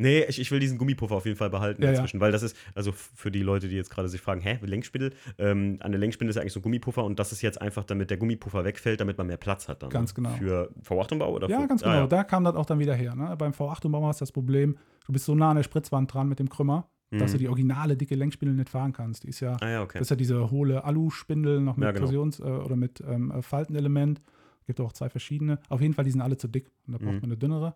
Nee, 0.00 0.24
ich, 0.28 0.40
ich 0.40 0.50
will 0.50 0.60
diesen 0.60 0.78
Gummipuffer 0.78 1.14
auf 1.14 1.26
jeden 1.26 1.36
Fall 1.36 1.50
behalten 1.50 1.82
Ja, 1.82 1.88
ja. 1.88 1.94
inzwischen, 1.94 2.20
weil 2.20 2.32
das 2.32 2.42
ist, 2.42 2.56
also 2.74 2.90
für 2.92 3.30
die 3.30 3.42
Leute, 3.42 3.68
die 3.68 3.76
jetzt 3.76 3.90
gerade 3.90 4.08
sich 4.08 4.20
fragen, 4.20 4.40
hä, 4.40 4.58
Lenkspindel, 4.62 5.12
ähm, 5.38 5.76
an 5.80 5.92
der 5.92 5.98
Lenkspindel 6.00 6.30
ist 6.30 6.36
ja 6.36 6.42
eigentlich 6.42 6.54
so 6.54 6.60
ein 6.60 6.62
Gummipuffer 6.62 7.04
und 7.04 7.18
das 7.18 7.32
ist 7.32 7.42
jetzt 7.42 7.60
einfach, 7.60 7.84
damit 7.84 8.10
der 8.10 8.16
Gummipuffer 8.16 8.64
wegfällt, 8.64 9.00
damit 9.00 9.18
man 9.18 9.26
mehr 9.26 9.36
Platz 9.36 9.68
hat 9.68 9.82
dann. 9.82 9.90
Ganz 9.90 10.14
genau. 10.14 10.30
Für 10.30 10.70
V8-Umbau 10.82 11.32
oder 11.32 11.48
Ja, 11.48 11.60
für, 11.60 11.66
ganz 11.68 11.82
Ah, 11.82 11.86
genau. 11.86 12.00
ja. 12.02 12.06
Da 12.06 12.24
kam 12.24 12.44
das 12.44 12.54
auch 12.56 12.66
dann 12.66 12.78
wieder 12.78 12.94
her. 12.94 13.14
Ne? 13.14 13.34
Beim 13.36 13.52
V8-Umbau 13.52 14.06
hast 14.06 14.20
du 14.20 14.22
das 14.22 14.32
Problem, 14.32 14.76
du 15.06 15.12
bist 15.12 15.24
so 15.26 15.34
nah 15.34 15.50
an 15.50 15.56
der 15.56 15.62
Spritzwand 15.64 16.12
dran 16.12 16.28
mit 16.28 16.38
dem 16.38 16.48
Krümmer, 16.48 16.88
dass 17.10 17.30
Mhm. 17.30 17.32
du 17.34 17.38
die 17.38 17.48
originale 17.48 17.96
dicke 17.96 18.14
Lenkspindel 18.14 18.56
nicht 18.56 18.68
fahren 18.70 18.92
kannst. 18.92 19.24
Die 19.24 19.28
ist 19.28 19.40
ja, 19.40 19.56
Ah 19.60 19.68
ja, 19.68 19.82
okay. 19.82 19.98
das 19.98 20.06
ist 20.06 20.10
ja 20.10 20.16
diese 20.16 20.50
hohle 20.50 20.84
Alu-Spindel 20.84 21.60
noch 21.60 21.76
mit 21.76 21.84
Ja, 21.86 21.92
genau. 21.92 22.06
Torsions- 22.06 22.40
äh, 22.40 22.44
oder 22.44 22.76
mit 22.76 23.02
ähm, 23.06 23.30
äh, 23.32 23.42
Faltenelement. 23.42 24.22
Gibt 24.66 24.80
auch 24.80 24.92
zwei 24.92 25.08
verschiedene. 25.10 25.58
Auf 25.68 25.80
jeden 25.80 25.94
Fall, 25.94 26.04
die 26.04 26.12
sind 26.12 26.20
alle 26.20 26.36
zu 26.36 26.46
dick 26.46 26.70
und 26.86 26.92
da 26.92 26.98
braucht 26.98 27.14
Mhm. 27.14 27.20
man 27.20 27.24
eine 27.24 27.36
dünnere. 27.36 27.74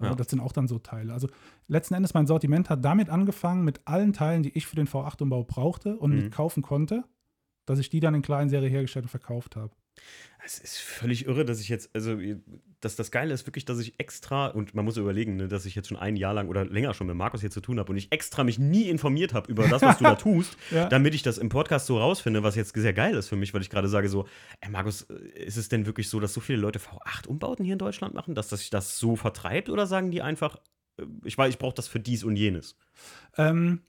Ja. 0.00 0.14
Das 0.14 0.28
sind 0.28 0.40
auch 0.40 0.52
dann 0.52 0.66
so 0.68 0.78
Teile. 0.78 1.12
Also 1.12 1.28
letzten 1.68 1.94
Endes, 1.94 2.14
mein 2.14 2.26
Sortiment 2.26 2.68
hat 2.70 2.84
damit 2.84 3.08
angefangen, 3.10 3.64
mit 3.64 3.80
allen 3.86 4.12
Teilen, 4.12 4.42
die 4.42 4.56
ich 4.56 4.66
für 4.66 4.76
den 4.76 4.88
V8-Umbau 4.88 5.44
brauchte 5.44 5.96
und 5.96 6.16
Mhm. 6.16 6.30
kaufen 6.30 6.62
konnte, 6.62 7.04
dass 7.66 7.78
ich 7.78 7.88
die 7.90 8.00
dann 8.00 8.14
in 8.14 8.22
kleinen 8.22 8.50
Serie 8.50 8.68
hergestellt 8.68 9.04
und 9.04 9.10
verkauft 9.10 9.56
habe. 9.56 9.72
Es 10.44 10.58
ist 10.58 10.78
völlig 10.78 11.26
irre, 11.26 11.44
dass 11.44 11.60
ich 11.60 11.68
jetzt, 11.68 11.94
also 11.94 12.18
dass 12.84 12.96
das 12.96 13.10
Geile 13.10 13.32
ist 13.34 13.46
wirklich, 13.46 13.64
dass 13.64 13.78
ich 13.78 13.94
extra, 13.98 14.46
und 14.48 14.74
man 14.74 14.84
muss 14.84 14.96
überlegen, 14.96 15.36
ne, 15.36 15.48
dass 15.48 15.64
ich 15.66 15.74
jetzt 15.74 15.88
schon 15.88 15.96
ein 15.96 16.16
Jahr 16.16 16.34
lang 16.34 16.48
oder 16.48 16.64
länger 16.64 16.94
schon 16.94 17.06
mit 17.06 17.16
Markus 17.16 17.40
hier 17.40 17.50
zu 17.50 17.60
tun 17.60 17.78
habe 17.78 17.90
und 17.90 17.96
ich 17.98 18.12
extra 18.12 18.44
mich 18.44 18.58
nie 18.58 18.88
informiert 18.88 19.34
habe 19.34 19.50
über 19.50 19.66
das, 19.68 19.82
was 19.82 19.98
du 19.98 20.04
da 20.04 20.14
tust, 20.16 20.56
Ja. 20.70 20.88
damit 20.88 21.14
ich 21.14 21.22
das 21.22 21.38
im 21.38 21.48
Podcast 21.48 21.86
so 21.86 21.98
rausfinde, 21.98 22.42
was 22.42 22.54
jetzt 22.54 22.74
sehr 22.74 22.92
geil 22.92 23.14
ist 23.14 23.28
für 23.28 23.36
mich, 23.36 23.54
weil 23.54 23.62
ich 23.62 23.70
gerade 23.70 23.88
sage 23.88 24.08
so, 24.08 24.26
ey 24.60 24.70
Markus, 24.70 25.02
äh, 25.02 25.14
ist 25.44 25.56
es 25.56 25.68
denn 25.68 25.86
wirklich 25.86 26.08
so, 26.08 26.20
dass 26.20 26.32
so 26.34 26.40
viele 26.40 26.58
Leute 26.58 26.78
V8-Umbauten 26.78 27.64
hier 27.64 27.74
in 27.74 27.78
Deutschland 27.78 28.14
machen, 28.14 28.34
dass 28.34 28.48
das 28.48 28.60
sich 28.60 28.70
das 28.70 28.98
so 28.98 29.16
vertreibt 29.16 29.68
oder 29.70 29.86
sagen 29.86 30.10
die 30.10 30.22
einfach, 30.22 30.56
äh, 30.98 31.04
ich 31.24 31.36
weiß, 31.38 31.50
ich 31.50 31.58
brauche 31.58 31.74
das 31.74 31.88
für 31.88 32.00
dies 32.00 32.24
und 32.24 32.36
jenes? 32.36 32.76
Ähm, 33.36 33.80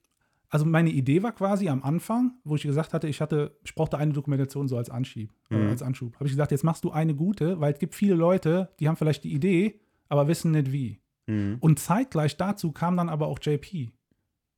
also 0.50 0.66
meine 0.66 0.90
Idee 0.90 1.24
war 1.24 1.32
quasi 1.32 1.70
am 1.70 1.84
Anfang, 1.84 2.34
wo 2.44 2.56
ich 2.56 2.64
gesagt 2.64 2.94
hatte, 2.94 3.08
ich 3.08 3.22
hatte, 3.22 3.58
ich 3.64 3.74
brauchte 3.76 3.98
eine 3.98 4.14
Dokumentation 4.14 4.68
so 4.68 4.78
als 4.78 4.90
Anschieb, 4.90 5.34
äh, 5.50 5.58
Mhm. 5.58 5.70
als 5.70 5.82
Anschub. 5.82 6.16
Habe 6.16 6.26
ich 6.26 6.32
gesagt, 6.32 6.52
jetzt 6.52 6.64
machst 6.64 6.84
du 6.84 6.92
eine 6.92 7.16
gute, 7.16 7.60
weil 7.60 7.74
es 7.74 7.80
gibt 7.80 7.96
viele 7.96 8.16
Leute, 8.16 8.70
die 8.80 8.88
haben 8.88 8.96
vielleicht 8.96 9.24
die 9.24 9.34
Idee, 9.34 9.80
aber 10.10 10.28
wissen 10.28 10.52
nicht 10.52 10.72
wie. 10.72 11.02
Mhm. 11.28 11.58
Und 11.60 11.80
zeitgleich 11.80 12.38
dazu 12.38 12.72
kam 12.72 12.96
dann 12.98 13.10
aber 13.10 13.28
auch 13.28 13.40
JP, 13.42 13.92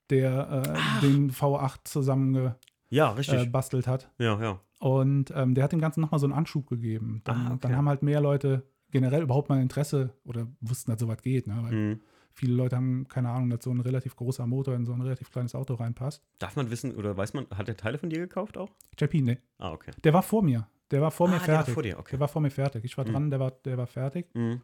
der 0.09 0.63
äh, 1.01 1.01
den 1.01 1.31
V8 1.31 1.79
zusammengebastelt 1.85 2.61
Ja, 2.89 3.09
äh, 3.11 3.13
richtig. 3.15 3.51
bastelt 3.51 3.87
hat. 3.87 4.09
ja, 4.19 4.39
ja. 4.41 4.59
Und 4.79 5.33
ähm, 5.35 5.55
der 5.55 5.63
hat 5.63 5.71
dem 5.71 5.81
Ganzen 5.81 6.01
nochmal 6.01 6.19
so 6.19 6.27
einen 6.27 6.33
Anschub 6.33 6.67
gegeben. 6.67 7.21
Dann, 7.23 7.35
Ah, 7.37 7.47
okay. 7.49 7.57
dann 7.61 7.75
haben 7.75 7.89
halt 7.89 8.03
mehr 8.03 8.21
Leute 8.21 8.63
generell 8.91 9.23
überhaupt 9.23 9.49
mal 9.49 9.59
Interesse 9.59 10.13
oder 10.23 10.47
wussten, 10.61 10.91
dass 10.91 10.99
sowas 10.99 11.21
geht. 11.23 11.47
Ne? 11.47 11.57
Weil 11.61 11.71
Mhm. 11.73 12.01
Viele 12.37 12.53
Leute 12.53 12.75
haben 12.75 13.07
keine 13.07 13.29
Ahnung, 13.29 13.49
dass 13.49 13.63
so 13.63 13.71
ein 13.71 13.79
relativ 13.81 14.15
großer 14.15 14.45
Motor 14.45 14.75
in 14.75 14.85
so 14.85 14.93
ein 14.93 15.01
relativ 15.01 15.31
kleines 15.31 15.55
Auto 15.55 15.73
reinpasst. 15.73 16.23
Darf 16.39 16.55
man 16.55 16.69
wissen 16.69 16.95
oder 16.95 17.17
weiß 17.17 17.33
man, 17.33 17.47
hat 17.53 17.67
er 17.67 17.75
Teile 17.75 17.97
von 17.97 18.09
dir 18.09 18.19
gekauft 18.19 18.57
auch? 18.57 18.69
JP, 18.99 19.21
ne. 19.21 19.37
Ah, 19.57 19.71
okay. 19.71 19.91
Der 20.03 20.13
war 20.13 20.21
vor 20.23 20.43
mir. 20.43 20.67
Der 20.91 21.01
war 21.01 21.11
vor 21.11 21.27
Ah, 21.27 21.31
mir 21.31 21.39
der 21.39 21.47
war 21.47 21.55
fertig. 21.55 21.73
vor 21.73 21.83
dir, 21.83 21.99
okay. 21.99 22.11
Der 22.11 22.19
war 22.19 22.27
vor 22.27 22.41
mir 22.41 22.51
fertig. 22.51 22.85
Ich 22.85 22.97
war 22.97 23.05
Mhm. 23.05 23.11
dran, 23.11 23.29
der 23.31 23.39
war, 23.39 23.51
der 23.51 23.77
war 23.77 23.87
fertig. 23.87 24.27
Mhm. 24.35 24.61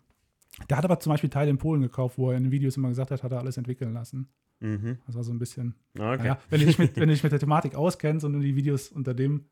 Der 0.69 0.77
hat 0.77 0.85
aber 0.85 0.99
zum 0.99 1.11
Beispiel 1.11 1.29
Teile 1.31 1.49
in 1.49 1.57
Polen 1.57 1.81
gekauft, 1.81 2.17
wo 2.19 2.29
er 2.29 2.37
in 2.37 2.43
den 2.43 2.51
Videos 2.51 2.77
immer 2.77 2.89
gesagt 2.89 3.09
hat, 3.11 3.23
hat 3.23 3.31
er 3.31 3.39
alles 3.39 3.57
entwickeln 3.57 3.91
lassen. 3.93 4.29
Mhm. 4.59 4.99
Das 5.07 5.15
war 5.15 5.23
so 5.23 5.33
ein 5.33 5.39
bisschen. 5.39 5.75
Ah, 5.97 6.13
Okay. 6.13 6.19
Naja, 6.23 6.37
wenn 6.49 6.59
du 6.59 6.65
dich 6.67 6.77
mit, 6.77 6.95
wenn 6.95 7.07
du 7.09 7.13
dich 7.15 7.23
mit 7.23 7.31
der 7.31 7.39
Thematik 7.39 7.73
auskennst 7.75 8.23
und 8.23 8.33
du 8.33 8.39
die 8.39 8.55
Videos 8.55 8.89
unter 8.91 9.13
dem 9.15 9.45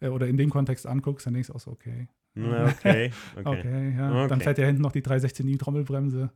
äh, 0.00 0.08
oder 0.08 0.26
in 0.26 0.36
dem 0.36 0.50
Kontext 0.50 0.86
anguckst, 0.86 1.24
dann 1.26 1.34
denkst 1.34 1.48
du 1.48 1.54
auch 1.54 1.60
so, 1.60 1.70
okay. 1.70 2.08
Okay. 2.36 2.50
Okay, 2.66 3.12
Okay. 3.44 3.94
ja. 3.96 4.10
Okay. 4.10 4.28
Dann 4.28 4.40
fährt 4.40 4.58
ja 4.58 4.66
hinten 4.66 4.82
noch 4.82 4.92
die 4.92 5.02
316i 5.02 5.58
Trommelbremse. 5.58 6.30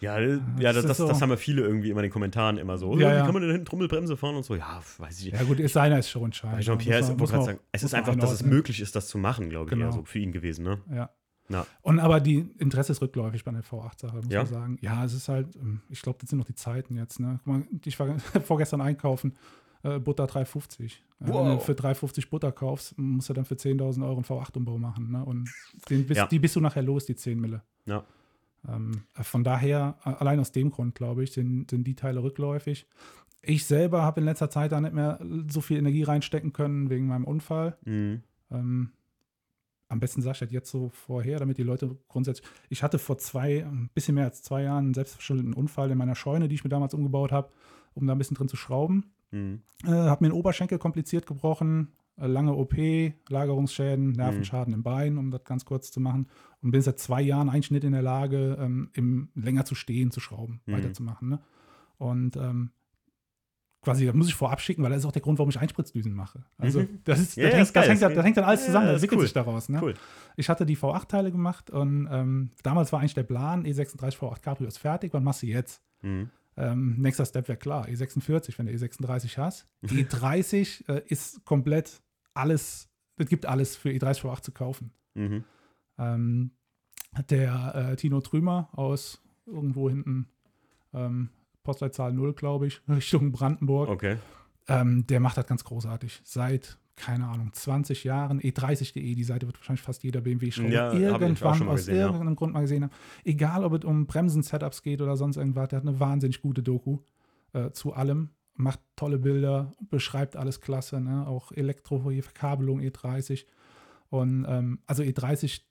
Ja, 0.00 0.18
äh, 0.18 0.38
ja 0.58 0.72
das 0.72 0.76
das, 0.76 0.84
das, 0.86 0.96
so- 0.98 1.08
das 1.08 1.20
haben 1.22 1.30
wir 1.30 1.36
viele 1.36 1.62
irgendwie 1.62 1.90
immer 1.90 2.00
in 2.00 2.04
den 2.04 2.12
Kommentaren 2.12 2.58
immer 2.58 2.78
so. 2.78 2.92
Ja, 2.92 2.98
wie 2.98 3.02
ja. 3.16 3.24
kann 3.24 3.32
man 3.34 3.42
denn 3.42 3.50
hinten 3.52 3.66
Trommelbremse 3.66 4.16
fahren 4.16 4.36
und 4.36 4.44
so? 4.44 4.54
Ja, 4.54 4.82
weiß 4.98 5.18
ich 5.20 5.24
nicht. 5.26 5.34
Ja, 5.40 5.44
gut, 5.44 5.60
ist 5.60 5.72
seiner 5.72 5.98
ist 5.98 6.10
schon 6.10 6.32
scheiße. 6.32 6.60
Jean-Pierre 6.62 7.00
ist, 7.00 7.18
Muss 7.18 7.32
man- 7.32 7.44
sagen, 7.44 7.58
es 7.72 7.82
ist 7.82 7.94
einfach, 7.94 8.14
dass 8.16 8.32
es 8.32 8.42
möglich 8.42 8.80
ist, 8.80 8.94
das 8.96 9.08
zu 9.08 9.18
machen, 9.18 9.50
glaube 9.50 9.66
ich, 9.66 9.70
Genau. 9.70 9.86
eher 9.86 9.92
so 9.92 10.04
für 10.04 10.18
ihn 10.18 10.32
gewesen, 10.32 10.64
ne? 10.64 10.80
Ja. 10.92 11.10
Ja. 11.50 11.66
Und 11.82 12.00
aber 12.00 12.20
die 12.20 12.48
Interesse 12.58 12.92
ist 12.92 13.02
rückläufig 13.02 13.44
bei 13.44 13.50
der 13.52 13.62
V8-Sache, 13.62 14.16
muss 14.16 14.32
Ja? 14.32 14.44
man 14.44 14.46
sagen. 14.46 14.78
Ja, 14.80 15.04
es 15.04 15.12
ist 15.12 15.28
halt, 15.28 15.54
ähm, 15.56 15.82
ich 15.90 16.00
glaube, 16.00 16.18
das 16.18 16.30
sind 16.30 16.38
noch 16.38 16.46
die 16.46 16.54
Zeiten 16.54 16.96
jetzt. 16.96 17.20
Ne? 17.20 17.38
Guck 17.44 17.46
mal, 17.46 17.62
ich 17.84 17.98
war 18.00 18.16
vorgestern 18.44 18.80
einkaufen, 18.80 19.36
äh, 19.82 19.98
Butter 19.98 20.24
3,50. 20.24 20.84
Äh, 20.84 20.88
Wenn 21.18 21.26
du 21.32 21.34
Wow. 21.34 21.62
für 21.64 21.72
3,50 21.74 22.30
Butter 22.30 22.50
kaufst, 22.50 22.96
musst 22.98 23.28
du 23.28 23.34
dann 23.34 23.44
für 23.44 23.56
10.000 23.56 24.02
Euro 24.06 24.14
einen 24.14 24.24
V8-Umbau 24.24 24.78
machen. 24.78 25.10
Ne? 25.10 25.22
Und 25.22 25.50
den 25.90 26.06
bist, 26.06 26.16
Ja. 26.16 26.26
die 26.26 26.38
bist 26.38 26.56
du 26.56 26.60
nachher 26.60 26.82
los, 26.82 27.04
die 27.04 27.14
10 27.14 27.38
Mille. 27.38 27.60
Ja. 27.84 28.04
Ähm, 28.68 29.04
äh, 29.14 29.22
von 29.22 29.44
daher, 29.44 29.96
allein 30.02 30.40
aus 30.40 30.52
dem 30.52 30.70
Grund, 30.70 30.94
glaube 30.94 31.24
ich, 31.24 31.32
sind, 31.32 31.70
sind 31.70 31.84
die 31.84 31.96
Teile 31.96 32.22
rückläufig. 32.22 32.86
Ich 33.42 33.66
selber 33.66 34.02
habe 34.02 34.20
in 34.20 34.26
letzter 34.26 34.50
Zeit 34.50 34.72
da 34.72 34.80
nicht 34.80 34.94
mehr 34.94 35.20
so 35.48 35.60
viel 35.60 35.78
Energie 35.78 36.02
reinstecken 36.02 36.52
können 36.52 36.88
wegen 36.90 37.06
meinem 37.06 37.24
Unfall. 37.24 37.76
Mhm. 37.84 38.22
Ähm, 38.50 38.92
am 39.88 40.00
besten 40.00 40.22
sag 40.22 40.32
ich 40.32 40.40
das 40.40 40.50
jetzt 40.50 40.70
so 40.70 40.88
vorher, 40.88 41.38
damit 41.38 41.58
die 41.58 41.62
Leute 41.62 41.96
grundsätzlich. 42.08 42.48
Ich 42.70 42.82
hatte 42.82 42.98
vor 42.98 43.18
zwei, 43.18 43.64
ein 43.64 43.90
bisschen 43.94 44.14
mehr 44.14 44.24
als 44.24 44.42
zwei 44.42 44.62
Jahren 44.62 44.86
einen 44.86 44.94
selbstverschuldeten 44.94 45.52
Unfall 45.52 45.90
in 45.90 45.98
meiner 45.98 46.14
Scheune, 46.14 46.48
die 46.48 46.54
ich 46.54 46.64
mir 46.64 46.70
damals 46.70 46.94
umgebaut 46.94 47.32
habe, 47.32 47.50
um 47.92 48.06
da 48.06 48.14
ein 48.14 48.18
bisschen 48.18 48.36
drin 48.36 48.48
zu 48.48 48.56
schrauben. 48.56 49.12
Mhm. 49.30 49.62
Äh, 49.84 49.90
habe 49.90 50.24
mir 50.24 50.30
den 50.30 50.38
Oberschenkel 50.38 50.78
kompliziert 50.78 51.26
gebrochen, 51.26 51.92
lange 52.16 52.54
OP, 52.54 52.74
Lagerungsschäden, 53.28 54.12
Nervenschaden 54.12 54.72
im 54.74 54.82
Bein, 54.82 55.18
um 55.18 55.30
das 55.30 55.44
ganz 55.44 55.64
kurz 55.64 55.90
zu 55.90 56.00
machen. 56.00 56.28
Und 56.62 56.70
bin 56.70 56.80
seit 56.82 56.98
zwei 56.98 57.20
Jahren 57.22 57.48
eigentlich 57.48 57.70
nicht 57.70 57.84
in 57.84 57.92
der 57.92 58.02
Lage, 58.02 58.56
ähm, 58.60 58.90
im, 58.94 59.28
länger 59.34 59.64
zu 59.64 59.74
stehen, 59.74 60.10
zu 60.10 60.20
schrauben, 60.20 60.60
Mhm. 60.66 60.72
weiterzumachen. 60.72 61.28
Ne? 61.28 61.40
Und 61.98 62.36
ähm, 62.36 62.70
quasi, 63.82 64.06
das 64.06 64.14
muss 64.14 64.28
ich 64.28 64.34
vorab 64.34 64.60
schicken, 64.62 64.82
weil 64.82 64.90
das 64.90 65.00
ist 65.00 65.04
auch 65.06 65.12
der 65.12 65.20
Grund, 65.20 65.38
warum 65.38 65.50
ich 65.50 65.58
Einspritzdüsen 65.60 66.14
mache. 66.14 66.44
Also 66.56 66.80
Mhm. 66.80 67.00
das, 67.04 67.20
ist, 67.20 67.36
Ja, 67.36 67.44
das, 67.50 67.54
hängt, 67.54 67.76
das, 67.76 67.88
hängt, 67.88 68.02
das 68.16 68.24
hängt 68.24 68.36
dann 68.38 68.44
alles 68.44 68.60
Ja, 68.60 68.66
zusammen, 68.66 68.86
das 68.86 68.94
entwickelt 68.94 69.18
cool. 69.18 69.24
sich 69.26 69.34
daraus. 69.34 69.68
Ne? 69.68 69.80
Cool. 69.82 69.94
Ich 70.36 70.48
hatte 70.48 70.64
die 70.64 70.76
V8-Teile 70.76 71.30
gemacht 71.30 71.70
und 71.70 72.08
ähm, 72.10 72.50
damals 72.62 72.92
war 72.92 73.00
eigentlich 73.00 73.14
der 73.14 73.24
Plan, 73.24 73.64
E36 73.66 74.16
V8 74.16 74.40
Cabrio 74.40 74.68
ist 74.68 74.78
fertig, 74.78 75.12
was 75.12 75.22
machst 75.22 75.42
du 75.42 75.46
jetzt? 75.46 75.82
Ähm, 76.56 76.96
nächster 77.00 77.24
Step 77.26 77.48
wäre 77.48 77.58
klar, 77.58 77.86
E46, 77.86 78.58
wenn 78.58 78.66
du 78.66 78.72
E36 78.72 79.38
hast. 79.38 79.66
E30 79.84 80.88
äh, 80.88 81.02
ist 81.06 81.44
komplett 81.44 82.02
alles, 82.32 82.88
es 83.16 83.28
gibt 83.28 83.46
alles 83.46 83.76
für 83.76 83.88
E30 83.90 84.20
V8 84.22 84.42
zu 84.42 84.52
kaufen. 84.52 84.92
Mhm. 85.14 85.44
Ähm, 85.98 86.50
der 87.30 87.74
äh, 87.92 87.96
Tino 87.96 88.20
Trümer 88.20 88.68
aus 88.72 89.22
irgendwo 89.46 89.88
hinten, 89.88 90.28
ähm, 90.92 91.30
Postleitzahl 91.62 92.12
0, 92.12 92.34
glaube 92.34 92.66
ich, 92.66 92.80
Richtung 92.88 93.32
Brandenburg, 93.32 93.88
Okay. 93.88 94.18
ähm, 94.68 95.06
der 95.06 95.20
macht 95.20 95.36
das 95.36 95.46
ganz 95.46 95.64
großartig. 95.64 96.20
Seit, 96.24 96.78
keine 96.96 97.26
Ahnung, 97.26 97.52
20 97.52 98.04
Jahren. 98.04 98.40
E30.de, 98.40 99.14
die 99.14 99.24
Seite 99.24 99.46
wird 99.46 99.58
wahrscheinlich 99.58 99.82
fast 99.82 100.02
jeder 100.04 100.20
Ja, 100.70 100.86
hab 100.86 100.94
ich 100.94 101.08
auch 101.08 101.20
irgendwann 101.20 101.54
schon 101.56 101.68
aus 101.68 101.80
gesehen, 101.80 101.96
ja. 101.96 102.06
irgendeinem 102.06 102.36
Grund 102.36 102.52
mal 102.52 102.60
gesehen 102.60 102.84
haben. 102.84 102.92
Egal, 103.24 103.64
ob 103.64 103.72
es 103.74 103.84
um 103.84 104.06
Bremsen-Setups 104.06 104.82
geht 104.82 105.00
oder 105.00 105.16
sonst 105.16 105.36
irgendwas, 105.36 105.68
der 105.68 105.78
hat 105.78 105.86
eine 105.86 105.98
wahnsinnig 105.98 106.40
gute 106.40 106.62
Doku 106.62 107.00
äh, 107.52 107.70
zu 107.70 107.92
allem. 107.94 108.30
Macht 108.56 108.78
tolle 108.94 109.18
Bilder, 109.18 109.72
beschreibt 109.90 110.36
alles 110.36 110.60
klasse, 110.60 111.00
ne? 111.00 111.26
auch 111.26 111.50
Elektro, 111.50 112.08
hier 112.10 112.22
Verkabelung 112.22 112.80
E30. 112.80 113.46
Und 114.10 114.46
ähm, 114.48 114.78
also 114.86 115.02
E30, 115.02 115.62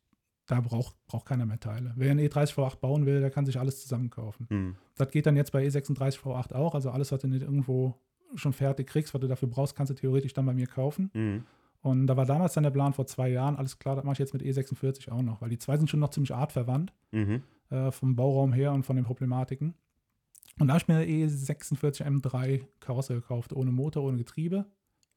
da 0.47 0.59
braucht, 0.59 0.93
braucht 1.05 1.25
keiner 1.25 1.45
mehr 1.45 1.61
Teile. 1.61 1.93
Wer 1.95 2.11
ein 2.11 2.19
E30 2.19 2.55
V8 2.55 2.79
bauen 2.81 3.05
will, 3.05 3.21
der 3.21 3.31
kann 3.31 3.45
sich 3.45 3.57
alles 3.57 3.81
zusammenkaufen. 3.81 4.47
Mhm. 4.49 4.75
Das 4.97 5.09
geht 5.11 5.25
dann 5.25 5.37
jetzt 5.37 5.53
bei 5.53 5.65
E36 5.65 6.19
V8 6.19 6.53
auch. 6.53 6.75
Also 6.75 6.91
alles, 6.91 7.13
was 7.13 7.21
du 7.21 7.29
nicht 7.29 7.43
irgendwo 7.43 7.97
schon 8.35 8.53
fertig 8.53 8.87
kriegst, 8.87 9.13
was 9.13 9.21
du 9.21 9.27
dafür 9.27 9.47
brauchst, 9.49 9.75
kannst 9.75 9.89
du 9.91 9.93
theoretisch 9.95 10.33
dann 10.33 10.45
bei 10.45 10.53
mir 10.53 10.67
kaufen. 10.67 11.09
Mhm. 11.13 11.43
Und 11.81 12.07
da 12.07 12.15
war 12.15 12.25
damals 12.25 12.53
dann 12.53 12.63
der 12.63 12.71
Plan 12.71 12.93
vor 12.93 13.05
zwei 13.07 13.29
Jahren, 13.29 13.57
alles 13.57 13.77
klar, 13.77 13.95
das 13.95 14.05
mache 14.05 14.13
ich 14.13 14.19
jetzt 14.19 14.33
mit 14.33 14.41
E46 14.41 15.11
auch 15.11 15.21
noch, 15.21 15.41
weil 15.41 15.49
die 15.49 15.57
zwei 15.57 15.75
sind 15.77 15.89
schon 15.89 15.99
noch 15.99 16.09
ziemlich 16.11 16.33
artverwandt 16.33 16.93
Mhm. 17.11 17.43
äh, 17.69 17.91
vom 17.91 18.15
Bauraum 18.15 18.53
her 18.53 18.71
und 18.71 18.83
von 18.85 18.95
den 18.95 19.03
Problematiken. 19.05 19.73
Und 20.59 20.67
da 20.67 20.73
habe 20.75 20.81
ich 20.81 20.87
mir 20.87 20.95
eine 20.95 21.05
E46 21.05 22.03
M3 22.05 22.65
Karosse 22.79 23.15
gekauft, 23.15 23.53
ohne 23.53 23.71
Motor, 23.71 24.03
ohne 24.03 24.17
Getriebe. 24.17 24.65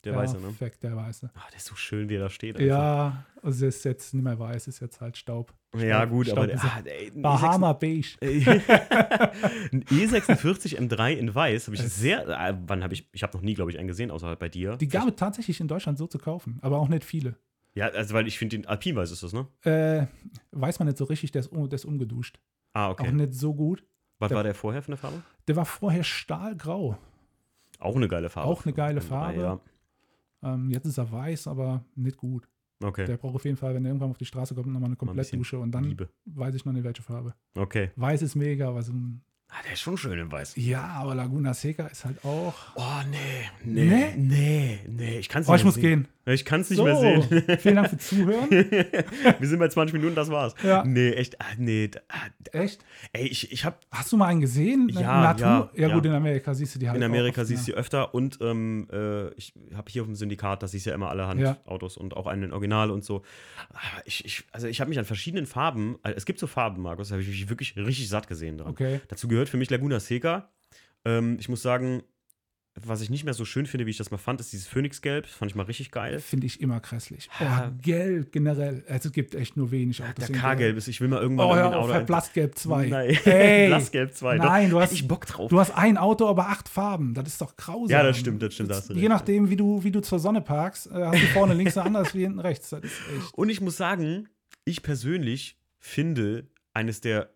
Der 0.04 0.14
weiße, 0.14 0.37
ne? 0.37 0.42
Perfekt, 0.42 0.82
der 0.85 0.94
weiße. 0.96 1.30
Ah, 1.35 1.40
der 1.50 1.56
ist 1.56 1.66
so 1.66 1.74
schön, 1.74 2.09
wie 2.09 2.14
er 2.14 2.20
da 2.20 2.30
steht. 2.30 2.56
einfach. 2.56 2.66
Ja, 2.68 3.24
also 3.42 3.66
es 3.66 3.76
ist 3.78 3.85
jetzt 3.85 4.14
nicht 4.14 4.22
mehr 4.22 4.38
weiß, 4.38 4.68
ist 4.68 4.78
jetzt 4.80 5.00
halt 5.00 5.16
Staub. 5.16 5.52
Ja, 5.76 5.98
Staub- 6.02 6.11
gut, 6.11 6.30
aber 6.30 6.44
Staub- 6.48 6.61
der, 6.85 6.92
ah, 6.94 7.00
ey, 7.02 7.11
Bahama 7.11 7.72
Beige. 7.72 8.16
ein 8.20 9.82
E46 9.85 10.76
M3 10.78 11.12
in 11.14 11.35
weiß 11.35 11.66
habe 11.66 11.76
ich 11.76 11.82
Es- 11.82 11.96
sehr. 11.96 12.26
Äh, 12.28 12.54
wann 12.66 12.82
habe 12.85 12.94
ich? 12.94 13.09
Ich 13.12 13.22
habe 13.22 13.37
noch 13.37 13.42
nie, 13.42 13.54
glaube 13.54 13.70
ich, 13.70 13.78
einen 13.78 13.88
gesehen, 13.88 14.11
außer 14.11 14.37
bei 14.37 14.48
dir. 14.48 14.76
Die 14.76 14.88
gab 14.88 15.09
es 15.09 15.16
tatsächlich 15.16 15.61
in 15.61 15.68
Deutschland 15.68 15.98
so 15.98 16.06
zu 16.06 16.18
kaufen, 16.18 16.59
aber 16.62 16.78
auch 16.78 16.88
nicht 16.88 17.04
viele. 17.04 17.37
Ja, 17.74 17.88
also 17.88 18.14
weil 18.14 18.26
ich 18.26 18.38
finde 18.38 18.56
den 18.56 18.66
Alpin 18.66 18.96
weiß 18.96 19.11
ist 19.11 19.22
das, 19.22 19.32
ne? 19.32 19.46
Äh, 19.62 20.06
weiß 20.52 20.78
man 20.78 20.87
nicht 20.87 20.98
so 20.98 21.04
richtig, 21.04 21.32
der 21.32 21.40
ist, 21.40 21.48
um- 21.48 21.68
der 21.68 21.76
ist 21.76 21.85
umgeduscht. 21.85 22.38
Ah, 22.72 22.87
Auch 22.88 22.92
okay. 22.92 23.12
nicht 23.12 23.35
so 23.35 23.54
gut. 23.54 23.85
Was 24.18 24.28
der- 24.28 24.37
war 24.37 24.44
der 24.44 24.54
vorher 24.54 24.82
für 24.82 24.88
eine 24.88 24.96
Farbe? 24.96 25.22
Der 25.48 25.56
war 25.56 25.66
vorher 25.66 26.04
stahlgrau. 26.04 26.96
Auch 27.78 27.96
eine 27.96 28.09
geile 28.09 28.30
Farbe. 28.30 28.48
Auch 28.50 28.64
eine 28.64 28.72
geile 28.72 29.00
Ah, 29.00 29.02
Farbe. 29.02 29.40
Ja, 29.40 29.61
Ähm, 30.42 30.70
jetzt 30.70 30.87
ist 30.87 30.99
er 30.99 31.11
weiß, 31.11 31.46
aber 31.49 31.85
nicht 31.94 32.16
gut. 32.16 32.49
okay. 32.83 33.07
Der 33.07 33.16
braucht 33.16 33.35
auf 33.37 33.44
jeden 33.44 33.57
Fall, 33.57 33.75
wenn 33.75 33.85
er 33.85 33.90
irgendwann 33.90 34.11
auf 34.11 34.18
die 34.18 34.27
Straße 34.27 34.55
kommt, 34.55 34.66
nochmal 34.68 34.88
eine 34.88 34.96
Komplettdusche 34.96 35.59
und 35.59 35.72
dann 35.72 35.85
Liebe. 35.85 36.09
weiß 36.27 36.55
ich 36.55 36.64
noch 36.64 36.72
nicht, 36.72 36.85
welche 36.85 37.03
Farbe. 37.03 37.35
Okay. 37.57 37.90
Weiß 37.96 38.22
ist 38.22 38.35
mega, 38.35 38.68
aber 38.68 38.83
so 38.83 38.92
ein 38.92 39.22
Ah, 39.48 39.62
der 39.64 39.72
ist 39.74 39.80
schon 39.80 39.96
schön 39.96 40.18
in 40.18 40.30
weiß. 40.30 40.54
Ja, 40.56 40.82
aber 41.00 41.14
Laguna 41.14 41.54
Seca 41.54 41.87
ist 41.87 42.04
halt 42.04 42.22
auch. 42.24 42.54
Oh, 42.74 42.82
nee. 43.11 43.16
Nee. 43.64 43.85
Nee? 43.85 44.14
Nee, 44.16 44.80
nee. 44.88 45.18
Ich 45.18 45.28
kann 45.28 45.42
es 45.42 45.48
Oh, 45.48 45.52
nicht 45.52 45.61
ich 45.61 45.64
mehr 45.64 45.68
muss 45.68 45.74
sehen. 45.76 45.82
gehen. 45.82 46.09
Ich 46.35 46.44
kann 46.44 46.61
es 46.61 46.70
nicht 46.70 46.78
So, 46.78 46.85
mehr 46.85 46.96
sehen. 46.96 47.22
vielen 47.61 47.76
Dank 47.76 47.88
für 47.90 47.98
Zuhören. 47.98 48.50
Wir 49.38 49.48
sind 49.48 49.61
bei 49.61 49.68
20 49.68 49.94
Minuten, 49.94 50.16
das 50.16 50.28
war's. 50.28 50.54
Ja. 50.64 50.82
Nee, 50.85 51.11
echt. 51.12 51.40
Ah, 51.40 51.44
nee. 51.56 51.88
ah, 52.09 52.16
Echt? 52.52 52.85
Ey, 53.12 53.28
ich, 53.28 53.52
ich 53.52 53.64
habe 53.64 53.76
Hast 53.92 54.11
du 54.11 54.16
mal 54.16 54.26
einen 54.26 54.40
gesehen? 54.40 54.88
Ja, 54.88 55.22
Natur? 55.22 55.70
ja, 55.74 55.88
ja, 55.88 55.94
gut, 55.94 56.04
ja. 56.04 56.11
in 56.11 56.16
Amerika 56.16 56.52
siehst 56.52 56.74
du 56.74 56.78
die 56.80 56.88
halt 56.88 56.96
in 56.96 57.04
Amerika 57.04 57.42
oft, 57.42 57.48
siehst 57.48 57.68
du 57.68 57.70
ne? 57.70 57.76
sie 57.76 57.78
öfter 57.78 58.12
und 58.12 58.38
ähm, 58.40 58.88
äh, 58.92 59.28
ich 59.35 59.54
habe 59.76 59.88
hier 59.88 60.02
auf 60.02 60.09
dem 60.09 60.16
Syndikat, 60.16 60.64
da 60.64 60.66
siehst 60.66 60.87
du 60.87 60.90
ja 60.90 60.96
immer 60.96 61.11
alle 61.11 61.22
Ja. 61.22 61.28
Handautos 61.28 61.96
und 61.96 62.16
auch 62.16 62.26
einen 62.26 62.42
in 62.42 62.52
Original 62.52 62.90
und 62.90 63.04
so. 63.04 63.22
Ah, 63.72 63.78
Ich, 64.04 64.24
ich, 64.24 64.44
also 64.50 64.66
ich 64.66 64.80
habe 64.80 64.88
mich 64.88 64.98
an 64.98 65.04
verschiedenen 65.04 65.46
Farben, 65.46 65.96
äh, 66.02 66.11
es 66.16 66.26
gibt 66.26 66.40
so 66.40 66.48
Farben, 66.48 66.82
Markus, 66.82 67.09
da 67.09 67.12
habe 67.14 67.22
ich 67.22 67.28
mich 67.28 67.48
wirklich 67.48 67.76
richtig 67.76 68.09
satt 68.09 68.26
gesehen 68.26 68.59
dran. 68.59 68.70
Okay. 68.70 69.00
Dazu 69.06 69.28
gehört 69.37 69.49
für 69.51 69.59
mich 69.59 69.68
Laguna 69.70 70.01
Seca. 70.01 70.51
Ähm, 71.05 71.37
ich 71.38 71.49
muss 71.51 71.61
sagen, 71.62 72.03
was 72.85 73.01
ich 73.01 73.09
nicht 73.11 73.25
mehr 73.25 73.33
so 73.33 73.44
schön 73.46 73.64
finde, 73.66 73.87
wie 73.87 73.90
ich 73.90 73.96
das 73.96 74.11
mal 74.11 74.16
fand, 74.18 74.38
ist 74.40 74.53
dieses 74.53 74.66
Phönixgelb. 74.66 75.25
Das 75.25 75.33
fand 75.35 75.51
ich 75.51 75.55
mal 75.55 75.62
richtig 75.64 75.90
geil. 75.90 76.18
Finde 76.20 76.46
ich 76.46 76.61
immer 76.61 76.79
grässlich. 76.81 77.29
Ja. 77.40 77.70
Oh, 77.70 77.79
gelb 77.83 78.33
generell. 78.33 78.85
Also, 78.88 79.09
es 79.09 79.12
gibt 79.14 79.35
echt 79.35 79.57
nur 79.57 79.70
wenig 79.70 80.03
Autos. 80.03 80.27
Der 80.27 80.37
K-Gelb 80.37 80.77
ist, 80.77 80.87
ich 80.88 81.01
will 81.01 81.09
mal 81.09 81.20
irgendwann 81.22 81.46
Oh, 81.46 81.55
hör 81.55 81.68
ein 81.68 81.75
auf, 81.75 81.85
Auto. 81.85 81.92
Ein- 81.94 82.07
Blassgelb 82.07 82.55
2. 82.59 82.87
Nein, 82.88 83.18
Ey. 83.25 83.68
Blassgelb 83.68 84.12
2. 84.14 84.37
Nein, 84.38 84.70
du 84.70 84.81
hast- 84.81 84.92
ich 84.92 85.07
Bock 85.09 85.25
drauf. 85.27 85.49
Du 85.51 85.59
hast 85.61 85.70
ein 85.70 85.96
Auto, 85.96 86.27
aber 86.29 86.49
acht 86.49 86.68
Farben. 86.68 87.14
Das 87.14 87.27
ist 87.29 87.40
doch 87.40 87.57
grausam. 87.57 87.88
Ja, 87.90 88.03
das 88.03 88.18
stimmt, 88.18 88.42
das 88.42 88.53
stimmt, 88.55 88.70
da 88.70 88.77
hast 88.77 88.90
du 88.90 88.94
Je 88.94 89.09
nachdem, 89.09 89.49
wie 89.51 89.57
du, 89.57 89.83
wie 89.85 89.90
du 89.90 90.01
zur 90.01 90.18
Sonne 90.18 90.40
parkst, 90.42 90.88
äh, 90.88 90.90
hast 90.92 91.22
du 91.22 91.27
vorne 91.29 91.55
links 91.55 91.77
anders 91.79 92.14
wie 92.14 92.22
hinten 92.22 92.40
rechts. 92.40 92.70
Das. 92.70 92.83
Und 93.33 93.49
ich 93.49 93.61
muss 93.62 93.77
sagen, 93.77 94.29
ich 94.66 94.83
persönlich 94.83 95.59
finde, 95.79 96.46
eines 96.75 97.01
der 97.01 97.31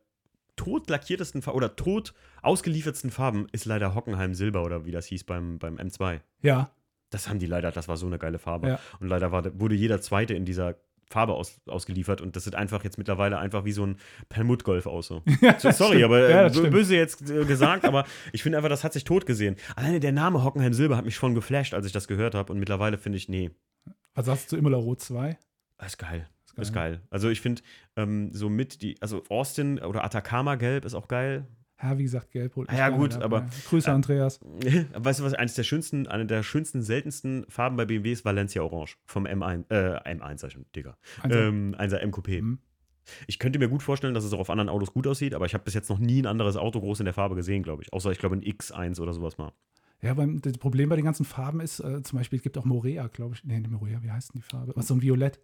tot 0.61 0.91
lackiertesten 0.91 1.43
oder 1.45 1.75
tot 1.75 2.13
ausgeliefertsten 2.43 3.11
Farben 3.11 3.47
ist 3.53 3.65
leider 3.65 3.95
Hockenheim 3.95 4.35
Silber 4.35 4.63
oder 4.63 4.85
wie 4.85 4.91
das 4.91 5.07
hieß 5.07 5.25
beim, 5.25 5.59
beim 5.59 5.77
M2. 5.77 6.21
Ja, 6.43 6.71
Das 7.09 7.29
haben 7.29 7.39
die 7.39 7.47
leider, 7.47 7.73
das 7.73 7.89
war 7.89 7.97
so 7.97 8.07
eine 8.07 8.19
geile 8.19 8.39
Farbe. 8.39 8.69
Ja. 8.69 8.79
Und 9.01 9.09
leider 9.09 9.33
war, 9.33 9.43
wurde 9.59 9.75
jeder 9.75 10.03
Zweite 10.03 10.35
in 10.35 10.45
dieser 10.45 10.77
Farbe 11.09 11.33
aus, 11.33 11.59
ausgeliefert 11.67 12.21
und 12.21 12.37
das 12.37 12.45
sieht 12.45 12.55
einfach 12.55 12.85
jetzt 12.85 12.99
mittlerweile 12.99 13.39
einfach 13.39 13.65
wie 13.65 13.73
so 13.73 13.85
ein 13.87 13.97
Perlmutt-Golf 14.29 14.87
aus. 14.87 15.07
So. 15.09 15.23
So, 15.59 15.71
Sorry, 15.71 15.97
stimmt. 15.97 16.05
aber 16.05 16.29
Ja, 16.31 16.47
äh, 16.47 16.71
böse 16.71 16.95
jetzt 16.95 17.29
äh, 17.31 17.45
gesagt, 17.47 17.85
aber 17.87 18.05
ich 18.33 18.43
finde 18.43 18.59
einfach, 18.59 18.69
das 18.69 18.85
hat 18.85 18.93
sich 18.93 19.05
tot 19.05 19.25
gesehen. 19.27 19.57
Alleine 19.77 19.99
der 19.99 20.13
Name 20.13 20.45
Hockenheim 20.45 20.73
Silber 20.75 20.97
hat 20.99 21.05
mich 21.07 21.17
schon 21.17 21.35
geflasht, 21.35 21.73
als 21.75 21.87
ich 21.87 21.93
das 21.93 22.07
gehört 22.07 22.35
habe 22.35 22.53
und 22.53 22.59
mittlerweile 22.61 22.99
finde 22.99 23.17
ich, 23.19 23.29
nee, 23.29 23.51
Was 24.15 24.27
sagst 24.27 24.45
du 24.45 24.49
zu 24.51 24.57
Imola 24.59 24.77
Rot 24.77 25.01
2? 25.01 25.37
das 25.79 25.89
ist 25.93 25.99
geil. 25.99 26.29
Ist 26.57 26.59
Ist 26.69 26.73
geil. 26.73 27.01
Also 27.11 27.29
ich 27.29 27.41
finde, 27.41 27.63
ähm, 27.97 28.33
so 28.33 28.49
mit 28.49 28.83
die, 28.83 28.97
also 29.01 29.23
Austin 29.29 29.79
oder 29.79 30.05
Atacama 30.05 30.57
Gelb 30.57 30.85
ist 30.85 30.95
auch 30.95 31.09
geil. 31.09 31.47
Ja, 31.83 31.97
wie 31.97 32.03
gesagt, 32.03 32.31
gelb 32.33 32.57
holt 32.57 32.69
mich 32.71 32.79
Ja, 32.79 32.91
gut, 32.91 33.15
dabei. 33.15 33.25
aber- 33.25 33.47
Grüße, 33.69 33.89
äh, 33.89 33.95
Andreas. 33.95 34.39
weißt 34.95 35.21
du 35.21 35.25
was, 35.25 35.33
eines 35.35 35.55
der 35.55 35.63
schönsten, 35.63 36.07
eine 36.09 36.27
der 36.27 36.43
schönsten, 36.43 36.83
seltensten 36.83 37.47
Farben 37.49 37.77
bei 37.77 37.87
BMW 37.87 38.13
ist 38.13 38.25
Valencia 38.25 38.61
Orange 38.63 38.97
vom 39.07 39.27
M1, 39.27 39.65
äh, 39.71 39.99
M1, 40.15 40.39
sag 40.39 40.49
ich 40.49 40.55
schon, 40.55 40.67
Digga. 40.77 40.99
Also, 41.23 41.39
ähm, 41.39 41.75
1er 41.79 42.03
MQP. 42.07 42.43
Mhm. 42.43 42.59
Ich 43.27 43.39
könnte 43.39 43.59
mir 43.59 43.69
gut 43.69 43.83
vorstellen, 43.83 44.13
dass 44.13 44.25
es 44.25 44.33
auch 44.35 44.41
auf 44.41 44.51
anderen 44.51 44.69
Autos 44.69 44.93
gut 44.93 45.07
aussieht, 45.07 45.35
aber 45.35 45.47
ich 45.47 45.55
habe 45.55 45.65
bis 45.65 45.73
jetzt 45.75 45.89
noch 45.89 45.99
nie 45.99 46.21
ein 46.21 46.27
anderes 46.27 46.57
Auto 46.57 46.81
groß 46.81 47.01
in 47.01 47.07
der 47.07 47.15
Farbe 47.15 47.35
gesehen, 47.35 47.63
glaube 47.63 47.83
ich. 47.83 47.93
Außer 47.95 48.11
ich 48.13 48.19
glaube 48.19 48.37
ein 48.37 48.43
X1 48.43 49.01
oder 49.01 49.15
sowas 49.15 49.39
mal. 49.39 49.53
Ja, 50.03 50.15
beim, 50.15 50.41
das 50.41 50.59
Problem 50.59 50.89
bei 50.91 50.97
den 50.97 51.05
ganzen 51.05 51.25
Farben 51.25 51.61
ist, 51.61 51.81
äh, 51.81 52.03
zum 52.03 52.19
Beispiel, 52.19 52.37
es 52.39 52.43
gibt 52.43 52.57
auch 52.59 52.65
Morea, 52.65 53.09
glaube 53.09 53.35
ich. 53.35 53.45
Nee, 53.45 53.61
Morea, 53.61 54.03
wie 54.03 54.11
heißt 54.11 54.35
denn 54.35 54.41
die 54.43 54.47
Farbe? 54.47 54.73
Was 54.77 54.87
so 54.87 54.95
ein 54.95 55.03
Violett. 55.03 55.41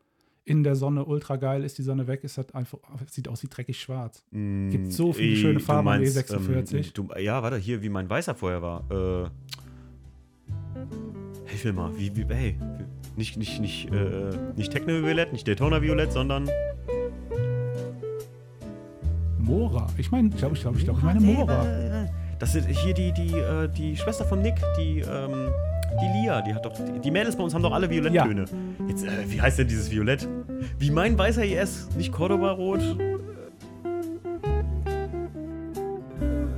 In 0.48 0.62
der 0.62 0.76
Sonne, 0.76 1.04
ultra 1.04 1.34
geil, 1.34 1.64
ist 1.64 1.76
die 1.76 1.82
Sonne 1.82 2.06
weg, 2.06 2.22
ist 2.22 2.36
halt 2.36 2.54
einfach, 2.54 2.78
sieht 3.10 3.26
aus 3.26 3.42
wie 3.42 3.48
dreckig 3.48 3.80
schwarz. 3.80 4.22
Gibt 4.30 4.92
so 4.92 5.12
viele 5.12 5.32
Äh, 5.32 5.36
schöne 5.36 5.58
Farben 5.58 5.86
meinst, 5.86 6.16
E46. 6.16 6.76
Ähm, 6.76 6.84
du, 6.94 7.08
ja, 7.18 7.42
warte, 7.42 7.56
hier, 7.56 7.82
wie 7.82 7.88
mein 7.88 8.08
Weißer 8.08 8.36
vorher 8.36 8.62
war. 8.62 8.84
Äh, 8.88 9.28
hilf 11.46 11.64
mir 11.64 11.72
mal, 11.72 11.90
wie, 11.98 12.14
wie 12.14 12.32
hey, 12.32 12.56
nicht, 13.16 13.36
nicht, 13.36 13.60
nicht, 13.60 13.92
äh, 13.92 14.30
nicht 14.54 14.70
Techno-Violett, 14.70 15.32
nicht 15.32 15.48
Daytona-Violett, 15.48 16.12
sondern 16.12 16.48
Mora. 19.40 19.88
Ich 19.98 20.12
meine, 20.12 20.28
ich 20.28 20.36
glaube, 20.36 20.54
ich 20.54 20.60
glaube, 20.60 20.78
ich 20.78 20.84
glaube, 20.84 21.00
ich 21.00 21.04
meine 21.04 21.20
Mora. 21.20 22.06
Das 22.38 22.54
ist 22.54 22.68
hier 22.68 22.94
die, 22.94 23.12
die, 23.12 23.32
äh, 23.36 23.68
die 23.68 23.96
Schwester 23.96 24.24
von 24.24 24.42
Nick, 24.42 24.62
die, 24.78 25.00
ähm, 25.00 25.48
die 26.00 26.20
Lia, 26.22 26.42
die 26.42 26.54
hat 26.54 26.64
doch, 26.64 26.72
die, 27.02 27.10
Mädels 27.10 27.36
bei 27.36 27.42
uns 27.44 27.54
haben 27.54 27.62
doch 27.62 27.72
alle 27.72 27.88
Violetttöne. 27.88 28.44
Jetzt, 28.88 29.04
äh, 29.06 29.10
wie 29.28 29.40
heißt 29.40 29.58
denn 29.58 29.68
dieses 29.68 29.90
Violett? 29.90 30.28
Wie 30.78 30.90
mein 30.90 31.16
weißer 31.18 31.44
IS, 31.44 31.88
nicht 31.96 32.12
Cordoba-Rot? 32.12 32.80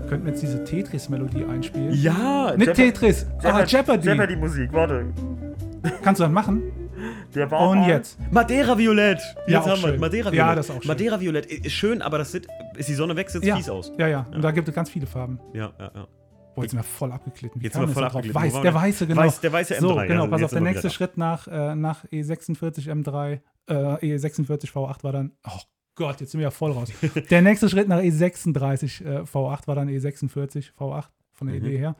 Könnten 0.08 0.24
wir 0.24 0.32
jetzt 0.32 0.42
diese 0.42 0.64
Tetris-Melodie 0.64 1.44
einspielen? 1.44 1.92
Ja, 1.92 2.54
Nicht 2.56 2.74
Tetris, 2.74 3.26
ah, 3.42 3.62
Jeopardy. 3.64 4.08
Jeopardy-Musik, 4.08 4.72
warte. 4.72 5.06
Kannst 6.02 6.20
du 6.20 6.24
das 6.24 6.32
machen? 6.32 6.62
Der 7.34 7.50
war 7.50 7.68
Und 7.68 7.84
jetzt? 7.84 8.18
Madeira 8.32 8.76
Violett. 8.76 9.20
Ja, 9.46 9.58
Jetzt 9.58 9.68
auch 9.68 9.82
haben 9.82 9.92
wir. 9.92 9.98
Madeira 10.00 10.30
Ja, 10.32 10.44
Violett. 10.46 10.58
das 10.58 10.66
ist 10.66 10.70
auch 10.76 10.82
schön. 10.82 10.88
Madeira 10.88 11.20
Violett 11.20 11.46
ist 11.46 11.72
schön, 11.72 12.00
aber 12.02 12.18
das 12.18 12.32
sieht, 12.32 12.48
ist 12.76 12.88
die 12.88 12.94
Sonne 12.94 13.14
weg, 13.16 13.28
sieht 13.30 13.44
Ja. 13.44 13.56
fies 13.56 13.68
aus. 13.68 13.92
Ja, 13.98 14.08
ja. 14.08 14.26
Und 14.34 14.42
da 14.42 14.50
gibt 14.50 14.66
es 14.68 14.74
ganz 14.74 14.88
viele 14.90 15.06
Farben. 15.06 15.38
Ja, 15.52 15.70
ja, 15.78 15.90
ja. 15.94 16.06
Boah, 16.58 16.64
jetzt 16.64 16.70
sind 16.72 16.80
wir 16.80 16.84
voll 16.84 17.12
abgeglitten. 17.12 17.60
Wie 17.60 17.64
Jetzt 17.66 17.74
sind 17.74 17.86
wir 17.86 17.94
voll 17.94 18.04
abgeglitten. 18.04 18.34
Weiß, 18.34 18.60
der 18.60 18.74
weiße, 18.74 19.06
genau. 19.06 19.20
Weiß, 19.20 19.40
der 19.40 19.52
weiße 19.52 19.74
M3. 19.76 19.80
So, 19.80 19.96
ja, 19.96 20.06
genau, 20.06 20.22
also 20.22 20.30
pass 20.32 20.42
auf, 20.42 20.50
der 20.50 20.60
nächste 20.60 20.90
Schritt 20.90 21.16
nach, 21.16 21.46
äh, 21.46 21.74
nach 21.76 22.04
E46 22.06 22.88
M3, 22.90 23.40
äh, 23.68 23.74
E46 23.74 24.72
V8 24.72 25.04
war 25.04 25.12
dann, 25.12 25.32
oh 25.46 25.60
Gott, 25.94 26.20
jetzt 26.20 26.32
sind 26.32 26.40
wir 26.40 26.46
ja 26.46 26.50
voll 26.50 26.72
raus. 26.72 26.90
der 27.30 27.42
nächste 27.42 27.68
Schritt 27.68 27.86
nach 27.86 28.00
E36 28.00 29.04
äh, 29.04 29.20
V8 29.22 29.68
war 29.68 29.74
dann 29.76 29.88
E46 29.88 30.72
V8 30.76 31.04
von 31.32 31.46
der 31.46 31.60
Mhm. 31.60 31.64
Idee 31.64 31.78
her. 31.78 31.96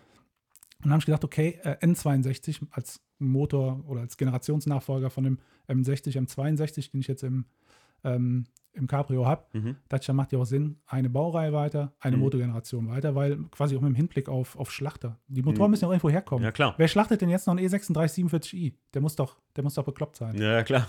Und 0.79 0.87
dann 0.87 0.93
habe 0.93 1.01
ich 1.01 1.07
gedacht, 1.07 1.25
okay, 1.25 1.61
äh, 1.63 1.77
N62 1.85 2.67
als 2.71 3.01
Motor 3.19 3.85
oder 3.87 4.01
als 4.01 4.17
Generationsnachfolger 4.17 5.11
von 5.11 5.23
dem 5.25 5.39
M60, 5.69 6.17
M62, 6.17 6.91
den 6.91 7.01
ich 7.01 7.07
jetzt 7.09 7.23
im, 7.23 7.45
ähm, 8.03 8.45
im 8.79 8.87
Cabrio 8.87 9.27
habe. 9.27 9.45
Mhm. 9.53 9.77
dann 9.89 10.17
macht 10.17 10.33
ja 10.33 10.39
auch 10.39 10.45
Sinn, 10.45 10.77
eine 10.87 11.11
Baureihe 11.11 11.53
weiter, 11.53 11.93
eine 12.01 12.17
Mhm. 12.17 12.23
Motorgeneration 12.23 12.89
weiter, 12.89 13.15
weil 13.15 13.39
quasi 13.51 13.77
auch 13.77 13.81
mit 13.81 13.91
dem 13.91 13.95
Hinblick 13.97 14.29
auf, 14.29 14.57
auf 14.57 14.71
Schlachter. 14.73 15.19
Die 15.29 15.43
Motoren 15.43 15.69
Mhm. 15.69 15.73
müssen 15.73 15.83
ja 15.85 15.89
auch 15.89 15.93
irgendwo 15.93 16.11
herkommen. 16.11 16.45
Ja, 16.45 16.53
klar. 16.53 16.75
Wer 16.79 16.89
schlachtet 16.89 17.21
denn 17.21 17.29
jetzt 17.29 17.47
noch 17.47 17.55
einen 17.57 17.65
E 17.65 17.69
E36 17.69 18.15
47i? 18.25 18.73
Der 18.95 19.03
muss 19.03 19.17
doch, 19.17 19.37
der 19.57 19.65
muss 19.65 19.75
doch 19.75 19.85
bekloppt 19.85 20.17
sein. 20.17 20.37
Ja, 20.37 20.53
ja, 20.53 20.63
klar. 20.63 20.89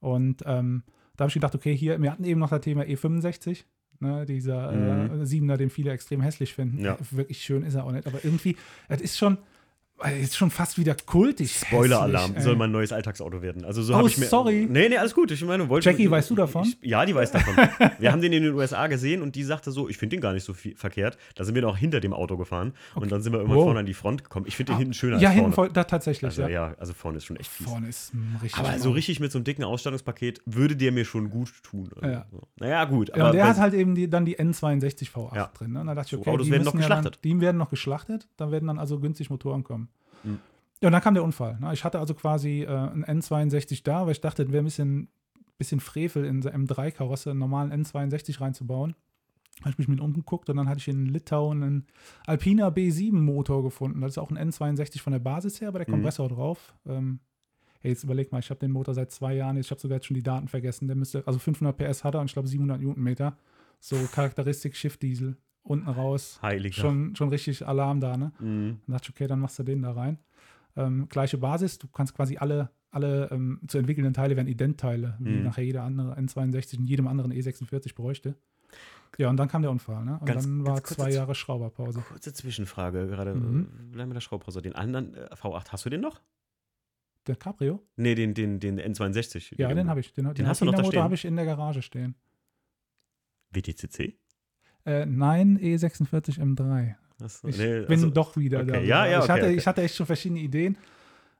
Und 0.00 0.42
ähm, 0.46 0.82
da 1.16 1.22
habe 1.24 1.28
ich 1.28 1.34
gedacht, 1.34 1.54
okay, 1.54 1.76
hier, 1.76 2.00
wir 2.00 2.10
hatten 2.10 2.24
eben 2.24 2.40
noch 2.40 2.50
das 2.50 2.60
Thema 2.60 2.82
E65, 2.82 3.64
ne, 4.00 4.24
dieser 4.26 4.72
Mhm. 4.72 5.22
äh, 5.22 5.26
Siebener, 5.26 5.56
den 5.56 5.70
viele 5.70 5.90
extrem 5.92 6.20
hässlich 6.20 6.54
finden. 6.54 6.78
Ja. 6.78 6.96
Wirklich 7.10 7.42
schön 7.42 7.62
ist 7.62 7.74
er 7.74 7.84
auch 7.84 7.92
nicht, 7.92 8.06
aber 8.06 8.24
irgendwie, 8.24 8.56
es 8.88 9.00
ist 9.00 9.16
schon, 9.18 9.38
ist 10.20 10.36
schon 10.36 10.50
fast 10.50 10.76
wieder 10.76 10.94
kultig. 11.06 11.54
Spoiler-Alarm. 11.66 12.34
Soll 12.38 12.56
mein 12.56 12.70
neues 12.72 12.92
Alltagsauto 12.92 13.40
werden. 13.42 13.64
Also 13.64 13.82
so 13.82 13.94
Oh, 13.94 13.98
habe 13.98 14.08
ich 14.08 14.18
mir. 14.18 14.26
sorry. 14.26 14.66
Nee, 14.68 14.88
nee, 14.88 14.96
alles 14.98 15.14
gut. 15.14 15.30
Ich 15.30 15.42
meine, 15.44 15.68
wollte. 15.68 15.88
Jackie, 15.88 16.10
weißt 16.10 16.30
du 16.30 16.34
davon? 16.34 16.64
Ich, 16.64 16.76
ja, 16.82 17.06
die 17.06 17.14
weiß 17.14 17.30
davon. 17.32 17.54
wir 17.98 18.12
haben 18.12 18.20
den 18.20 18.32
in 18.32 18.42
den 18.42 18.54
USA 18.54 18.86
gesehen 18.88 19.22
und 19.22 19.34
die 19.36 19.44
sagte 19.44 19.70
so, 19.70 19.88
ich 19.88 19.96
finde 19.96 20.16
den 20.16 20.20
gar 20.20 20.32
nicht 20.32 20.44
so 20.44 20.52
viel 20.52 20.74
verkehrt. 20.76 21.16
Da 21.36 21.44
sind 21.44 21.54
wir 21.54 21.62
noch 21.62 21.76
hinter 21.76 22.00
dem 22.00 22.12
Auto 22.12 22.36
gefahren 22.36 22.72
und 22.96 23.12
dann 23.12 23.22
sind 23.22 23.32
wir 23.32 23.38
irgendwann 23.38 23.58
Wow. 23.58 23.64
vorne 23.66 23.80
an 23.80 23.86
die 23.86 23.94
Front 23.94 24.24
gekommen. 24.24 24.46
Ich 24.48 24.56
finde 24.56 24.72
den 24.72 24.78
hinten 24.78 24.94
schöner 24.94 25.18
Ja, 25.20 25.28
als 25.28 25.36
hinten 25.36 25.52
vorne. 25.52 25.68
voll, 25.68 25.72
da 25.74 25.84
tatsächlich, 25.84 26.24
Also 26.24 26.42
ja. 26.42 26.48
ja, 26.48 26.74
also 26.78 26.92
vorne 26.92 27.18
ist 27.18 27.24
schon 27.24 27.36
echt 27.36 27.50
fies. 27.50 27.66
Vorne 27.66 27.88
ist 27.88 28.12
mm, 28.14 28.36
richtig. 28.42 28.58
Aber 28.58 28.78
so 28.78 28.88
mau. 28.90 28.94
richtig 28.96 29.20
mit 29.20 29.30
so 29.32 29.38
einem 29.38 29.44
dicken 29.44 29.64
Ausstattungspaket 29.64 30.42
würde 30.44 30.76
der 30.76 30.92
mir 30.92 31.04
schon 31.04 31.30
gut 31.30 31.52
tun. 31.62 31.88
Also, 31.96 32.06
Ja. 32.14 32.26
so. 32.30 32.42
Naja, 32.58 32.84
gut. 32.84 33.10
Ja, 33.16 33.24
aber 33.24 33.32
der 33.32 33.46
hat 33.46 33.56
halt 33.58 33.74
eben 33.74 33.94
die, 33.94 34.10
dann 34.10 34.24
die 34.24 34.38
N62 34.38 35.10
V8 35.10 35.36
Ja. 35.36 35.50
drin. 35.56 35.72
Ne? 35.72 35.84
Da 35.86 35.94
dachte 35.94 36.06
ich, 36.06 36.10
So 36.10 36.18
okay, 36.18 36.30
Autos 36.30 36.46
die 36.46 36.52
werden 36.52 36.64
noch 36.64 36.74
müssen 36.74 36.82
ja 36.82 36.88
geschlachtet. 36.88 37.14
Dann, 37.14 37.30
die 37.30 37.40
werden 37.40 37.56
noch 37.58 37.70
geschlachtet, 37.70 38.28
dann 38.36 38.50
werden 38.50 38.66
dann 38.66 38.78
also 38.78 38.98
günstig 38.98 39.30
Motoren 39.30 39.62
kommen. 39.64 39.88
Mhm. 40.24 40.38
Ja, 40.80 40.88
und 40.88 40.92
dann 40.92 41.02
kam 41.02 41.14
der 41.14 41.24
Unfall. 41.24 41.58
Ne? 41.60 41.72
Ich 41.72 41.84
hatte 41.84 41.98
also 41.98 42.14
quasi 42.14 42.62
äh, 42.62 42.66
ein 42.68 43.04
N62 43.04 43.82
da, 43.84 44.04
weil 44.06 44.12
ich 44.12 44.20
dachte, 44.20 44.42
es 44.42 44.52
wäre 44.52 44.62
ein 44.62 44.66
bisschen, 44.66 45.08
bisschen 45.56 45.80
Frevel 45.80 46.24
in 46.24 46.40
der 46.40 46.54
M3-Karosse 46.54 47.30
einen 47.30 47.38
normalen 47.38 47.72
N62 47.84 48.40
reinzubauen. 48.40 48.94
Habe 49.60 49.70
ich 49.70 49.78
mich 49.78 49.88
mit 49.88 50.00
unten 50.00 50.18
geguckt 50.20 50.50
und 50.50 50.56
dann 50.56 50.68
hatte 50.68 50.78
ich 50.80 50.88
in 50.88 51.06
Litauen 51.06 51.62
einen 51.62 51.86
Alpina 52.26 52.68
B7-Motor 52.68 53.62
gefunden. 53.62 54.00
Das 54.00 54.12
ist 54.12 54.18
auch 54.18 54.30
ein 54.30 54.36
N62 54.50 55.00
von 55.00 55.12
der 55.12 55.20
Basis 55.20 55.60
her, 55.60 55.68
aber 55.68 55.78
der 55.78 55.88
Mhm. 55.88 55.92
Kompressor 55.92 56.28
drauf. 56.28 56.74
Ähm, 56.86 57.20
hey, 57.80 57.92
jetzt 57.92 58.02
überleg 58.02 58.32
mal, 58.32 58.40
ich 58.40 58.50
habe 58.50 58.58
den 58.60 58.72
Motor 58.72 58.94
seit 58.94 59.12
zwei 59.12 59.34
Jahren, 59.34 59.56
jetzt- 59.56 59.66
ich 59.66 59.70
habe 59.70 59.80
sogar 59.80 59.96
jetzt 59.98 60.06
schon 60.06 60.16
die 60.16 60.22
Daten 60.24 60.48
vergessen. 60.48 60.88
Der 60.88 60.96
müsste, 60.96 61.22
also 61.26 61.38
500 61.38 61.76
PS 61.78 62.02
hat 62.02 62.14
er 62.14 62.20
und 62.20 62.26
ich 62.26 62.32
glaube 62.32 62.48
700 62.48 62.80
Newtonmeter. 62.80 63.36
So 63.78 63.96
Charakteristik 64.12 64.74
Shift 64.76 65.00
Diesel. 65.02 65.36
Unten 65.64 65.88
raus. 65.88 66.38
Heiliger. 66.42 66.74
Schon, 66.74 67.16
schon 67.16 67.30
richtig 67.30 67.66
Alarm 67.66 67.98
da, 68.00 68.16
ne? 68.16 68.32
Mhm. 68.38 68.78
Dann 68.86 68.92
dachte 68.94 69.06
ich, 69.08 69.10
okay, 69.16 69.26
dann 69.26 69.40
machst 69.40 69.58
du 69.58 69.62
den 69.64 69.82
da 69.82 69.92
rein. 69.92 70.18
Ähm, 70.76 71.08
gleiche 71.08 71.38
Basis, 71.38 71.78
du 71.78 71.88
kannst 71.88 72.14
quasi 72.14 72.36
alle, 72.36 72.70
alle 72.90 73.28
ähm, 73.32 73.60
zu 73.66 73.78
entwickelnden 73.78 74.12
Teile 74.12 74.36
wären 74.36 74.46
Ident-Teile, 74.46 75.16
wie 75.20 75.30
Mhm. 75.38 75.42
nachher 75.44 75.64
jeder 75.64 75.82
andere 75.82 76.16
N62 76.18 76.74
in 76.78 76.84
jedem 76.86 77.06
anderen 77.08 77.32
E46 77.32 77.94
bräuchte. 77.94 78.36
Ja, 79.16 79.30
und 79.30 79.36
dann 79.36 79.48
kam 79.48 79.62
der 79.62 79.70
Unfall, 79.70 80.04
ne? 80.04 80.18
Und 80.20 80.26
Ganz- 80.26 80.42
dann 80.44 80.66
war 80.66 80.82
zwei 80.84 81.10
Jahre 81.12 81.34
Schrauberpause. 81.36 82.00
Kurze 82.00 82.32
Zwischenfrage, 82.34 83.06
gerade 83.06 83.34
Mhm. 83.34 83.62
äh, 83.62 83.92
bleiben 83.92 84.10
wir 84.10 84.14
der 84.14 84.20
Schraubpause. 84.20 84.60
Den 84.60 84.74
anderen 84.74 85.14
äh, 85.14 85.28
V8, 85.34 85.70
hast 85.70 85.86
du 85.86 85.90
den 85.90 86.00
noch? 86.00 86.20
Der 87.26 87.36
Cabrio? 87.36 87.80
Nee, 87.96 88.14
den, 88.16 88.34
den, 88.34 88.60
den 88.60 88.78
N62. 88.78 89.54
Ja, 89.56 89.72
den 89.72 89.88
habe 89.88 90.00
ich. 90.00 90.12
Den, 90.12 90.34
den, 90.34 90.46
hast 90.46 90.60
du 90.60 90.66
noch 90.66 90.74
da 90.74 90.84
stehen? 90.84 91.02
habe 91.02 91.14
ich 91.14 91.24
in 91.24 91.36
der 91.36 91.46
Garage 91.46 91.80
stehen. 91.80 92.16
WTCC? 93.50 94.14
Äh, 94.86 95.06
nein, 95.06 95.58
E46 95.58 96.38
M3. 96.38 96.94
Achso, 97.22 97.48
Ich 97.48 97.58
nee, 97.58 97.80
bin 97.82 97.90
also- 97.92 98.10
doch 98.10 98.36
wieder 98.36 98.60
okay. 98.60 98.72
da. 98.72 98.78
Ja, 98.80 99.06
ja, 99.06 99.18
ich, 99.18 99.24
okay, 99.24 99.32
hatte, 99.32 99.44
okay. 99.46 99.54
ich 99.56 99.66
hatte 99.66 99.82
echt 99.82 99.94
schon 99.96 100.06
verschiedene 100.06 100.40
Ideen. 100.40 100.76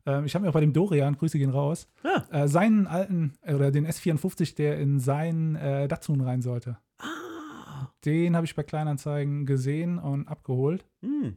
Ähm, 0.07 0.25
ich 0.25 0.35
habe 0.35 0.43
mir 0.45 0.49
auch 0.51 0.55
bei 0.55 0.61
dem 0.61 0.73
Dorian, 0.73 1.17
Grüße 1.17 1.39
gehen 1.39 1.51
raus, 1.51 1.89
Ah. 2.03 2.23
äh, 2.45 2.49
seinen 2.49 2.87
alten, 2.87 3.35
äh, 3.43 3.55
oder 3.55 3.71
den 3.71 3.87
S54, 3.87 4.55
der 4.55 4.79
in 4.79 5.01
seinen 5.01 5.57
äh, 5.57 5.89
Datsun 5.89 6.21
rein 6.21 6.43
sollte. 6.43 6.79
Ah. 6.99 7.89
Den 8.05 8.37
habe 8.37 8.45
ich 8.47 8.55
bei 8.55 8.63
Kleinanzeigen 8.63 9.47
gesehen 9.47 9.99
und 9.99 10.29
abgeholt, 10.29 10.85
Hm. 11.03 11.37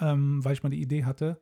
ähm, 0.00 0.44
weil 0.44 0.52
ich 0.54 0.62
mal 0.62 0.70
die 0.70 0.80
Idee 0.80 1.04
hatte, 1.04 1.40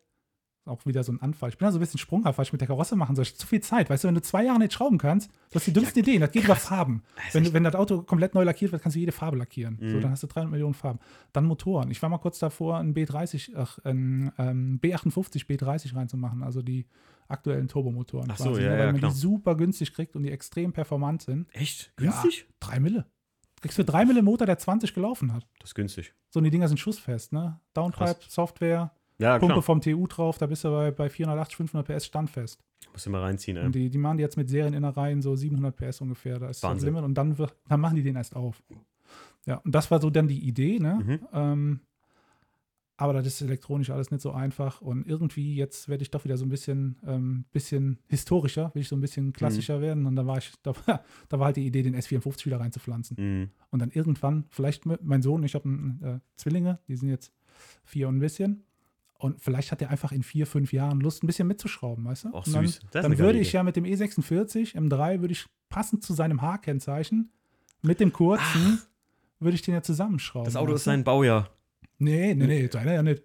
auch 0.65 0.87
wieder 0.87 1.03
so 1.03 1.13
ein 1.13 1.21
Anfall. 1.21 1.49
Ich 1.51 1.59
bin 1.59 1.67
da 1.67 1.73
so 1.73 1.79
ein 1.79 1.81
bisschen 1.81 1.99
sprunghaft, 1.99 2.39
weil 2.39 2.45
ich 2.45 2.53
mit 2.53 2.61
der 2.61 2.69
Karosse 2.69 2.95
machen 2.95 3.17
soll. 3.17 3.25
Ich 3.25 3.37
zu 3.37 3.47
viel 3.47 3.61
Zeit. 3.61 3.91
Weißt 3.91 4.05
du, 4.05 4.09
wenn 4.09 4.15
du 4.15 4.23
zwei 4.23 4.45
Jahre 4.45 4.59
nicht 4.61 4.73
schrauben 4.73 4.97
kannst, 4.99 5.31
du 5.51 5.57
hast 5.57 5.67
die 5.67 5.73
dümmsten 5.73 5.99
Ideen. 6.01 6.21
Das 6.21 6.31
geht 6.31 6.45
über 6.45 6.55
Farben. 6.57 7.03
Das 7.17 7.27
ist 7.27 7.35
Wenn, 7.35 7.53
wenn 7.53 7.65
das 7.65 7.75
Auto 7.75 8.03
komplett 8.03 8.35
neu 8.35 8.45
lackiert 8.45 8.71
wird, 8.73 8.81
kannst 8.83 8.95
du 8.95 9.01
jede 9.01 9.13
Farbe 9.13 9.37
lackieren. 9.37 9.77
So, 9.81 9.97
Mhm. 9.97 10.01
dann 10.03 10.11
hast 10.13 10.23
du 10.23 10.29
300 10.29 10.51
Millionen 10.53 10.75
Farben. 10.75 11.01
Dann 11.33 11.45
Motoren. 11.47 11.91
Ich 11.91 12.01
war 12.03 12.09
mal 12.09 12.19
kurz 12.19 12.39
davor, 12.39 12.79
ein 12.79 12.95
B30, 12.95 13.57
ach, 13.57 13.79
ein 13.85 14.31
ähm, 14.39 14.79
B58, 14.83 15.47
B30 15.47 15.97
reinzumachen, 15.97 16.43
also 16.43 16.63
die 16.63 16.87
aktuellen 17.29 17.67
Turbomotoren. 17.67 18.31
Ach 18.31 18.37
so, 18.39 18.57
ja, 18.57 18.61
ne, 18.61 18.63
ja, 18.65 18.71
weil 18.79 18.87
man 18.93 18.99
klar. 18.99 19.11
die 19.11 19.17
super 19.17 19.57
günstig 19.57 19.93
kriegt 19.95 20.15
und 20.17 20.23
die 20.23 20.31
extrem 20.31 20.73
performant 20.73 21.23
sind. 21.23 21.49
Echt? 21.55 21.93
Ja. 21.99 22.05
Günstig? 22.11 22.47
Drei 22.61 22.79
Mille. 22.79 23.07
Kriegst 23.63 23.77
für 23.77 23.85
drei 23.85 24.05
Mille 24.05 24.23
Motor, 24.23 24.47
der 24.47 24.59
20 24.59 24.93
gelaufen 24.93 25.33
hat. 25.33 25.47
Das 25.61 25.71
ist 25.71 25.75
günstig. 25.75 26.15
So, 26.31 26.39
und 26.39 26.45
die 26.45 26.51
Dinger 26.51 26.67
sind 26.69 26.79
schussfest, 26.79 27.33
ne? 27.33 27.61
Downpipe, 27.75 28.15
Krass. 28.15 28.17
Software, 28.29 28.91
Ja, 29.23 29.39
Pumpe 29.39 29.55
klar. 29.55 29.63
vom 29.63 29.81
TU 29.81 30.07
drauf, 30.07 30.39
da 30.39 30.47
bist 30.47 30.65
du 30.65 30.71
bei, 30.71 30.91
bei 30.91 31.09
480, 31.09 31.57
500 31.57 31.87
PS 31.99 32.07
standfest. 32.07 32.61
Musst 32.93 33.07
du 33.07 33.11
mal 33.11 33.21
reinziehen, 33.23 33.57
ey. 33.57 33.65
Und 33.65 33.75
die, 33.75 33.89
die 33.89 33.99
machen 33.99 34.19
die 34.19 34.23
jetzt 34.23 34.37
mit 34.37 34.51
Serieninnereien 34.51 35.23
so 35.23 35.35
700 35.37 35.75
PS 35.77 36.01
ungefähr. 36.01 36.39
Da 36.39 36.49
ist 36.51 36.63
das 36.63 36.69
Wahnsinn. 36.71 36.89
Limit 36.91 37.05
und 37.05 37.15
dann, 37.15 37.39
wird, 37.39 37.55
dann 37.69 37.81
machen 37.81 37.97
die 37.97 38.03
den 38.03 38.17
erst 38.17 38.35
auf. 38.37 38.63
Ja, 39.47 39.57
und 39.59 39.75
das 39.75 39.91
war 39.91 40.01
so 40.01 40.11
dann 40.11 40.29
die 40.29 40.41
Idee, 40.47 40.79
ne? 40.79 41.01
Mhm. 41.05 41.29
Ähm, 41.33 41.81
aber 42.99 43.15
das 43.15 43.27
ist 43.27 43.41
elektronisch 43.41 43.91
alles 43.91 44.11
nicht 44.13 44.21
so 44.21 44.31
einfach 44.33 44.81
und 44.81 45.07
irgendwie 45.09 45.57
jetzt 45.57 45.89
werde 45.89 46.03
ich 46.03 46.11
doch 46.11 46.25
wieder 46.25 46.37
so 46.37 46.45
ein 46.45 46.51
bisschen, 46.51 46.99
ähm, 47.05 47.47
bisschen 47.51 47.99
historischer, 48.07 48.71
will 48.75 48.83
ich 48.83 48.89
so 48.89 48.95
ein 48.95 49.01
bisschen 49.01 49.33
klassischer 49.33 49.79
Mhm. 49.79 49.83
werden 49.83 50.07
und 50.07 50.15
da 50.15 50.25
war 50.27 50.39
ich, 50.39 50.53
da, 50.63 50.73
war- 50.87 51.03
da 51.29 51.39
war 51.39 51.47
halt 51.47 51.57
die 51.57 51.67
Idee, 51.67 51.83
den 51.83 51.97
S54 51.97 52.47
wieder 52.47 52.61
reinzupflanzen. 52.61 53.17
Mhm. 53.19 53.51
Und 53.71 53.79
dann 53.81 53.91
irgendwann, 53.91 54.45
vielleicht 54.51 54.85
mein 54.87 55.23
Sohn, 55.23 55.43
ich 55.43 55.55
habe 55.55 55.69
äh, 56.03 56.19
Zwillinge, 56.37 56.79
die 56.87 56.95
sind 56.97 57.09
jetzt 57.09 57.33
vier 57.83 58.07
und 58.09 58.17
ein 58.17 58.21
bisschen. 58.21 58.65
Und 59.23 59.41
vielleicht 59.41 59.71
hat 59.71 59.81
er 59.81 59.89
einfach 59.91 60.11
in 60.11 60.25
vier, 60.25 60.49
fünf 60.49 60.73
Jahren 60.73 61.01
Lust, 61.01 61.23
ein 61.23 61.29
bisschen 61.29 61.47
mitzuschrauben, 61.47 62.05
weißt 62.05 62.25
du? 62.25 62.29
Und 62.31 62.53
dann, 62.55 62.67
süß. 62.67 62.79
Ist 62.79 62.89
dann 62.95 63.03
geile 63.03 63.19
würde 63.19 63.39
ich 63.39 63.53
ja 63.53 63.63
mit 63.63 63.77
dem 63.77 63.85
E 63.85 63.95
E46 63.95 64.75
M3 64.75 65.21
würde 65.21 65.31
ich 65.31 65.47
passend 65.69 66.03
zu 66.03 66.13
seinem 66.13 66.43
H-Kennzeichen 66.43 67.31
mit 67.83 68.01
dem 68.01 68.13
kurzen 68.13 68.81
würde 69.39 69.55
ich 69.55 69.63
den 69.63 69.75
ja 69.75 69.83
zusammenschrauben. 69.83 70.45
Das 70.47 70.57
Auto 70.57 70.75
ist 70.75 70.85
sein 70.85 71.05
Baujahr. 71.05 71.51
Nee, 71.99 72.35
nee, 72.35 72.47
nee, 72.47 72.69
seiner 72.71 72.93
ja 72.95 73.03
nicht. 73.03 73.23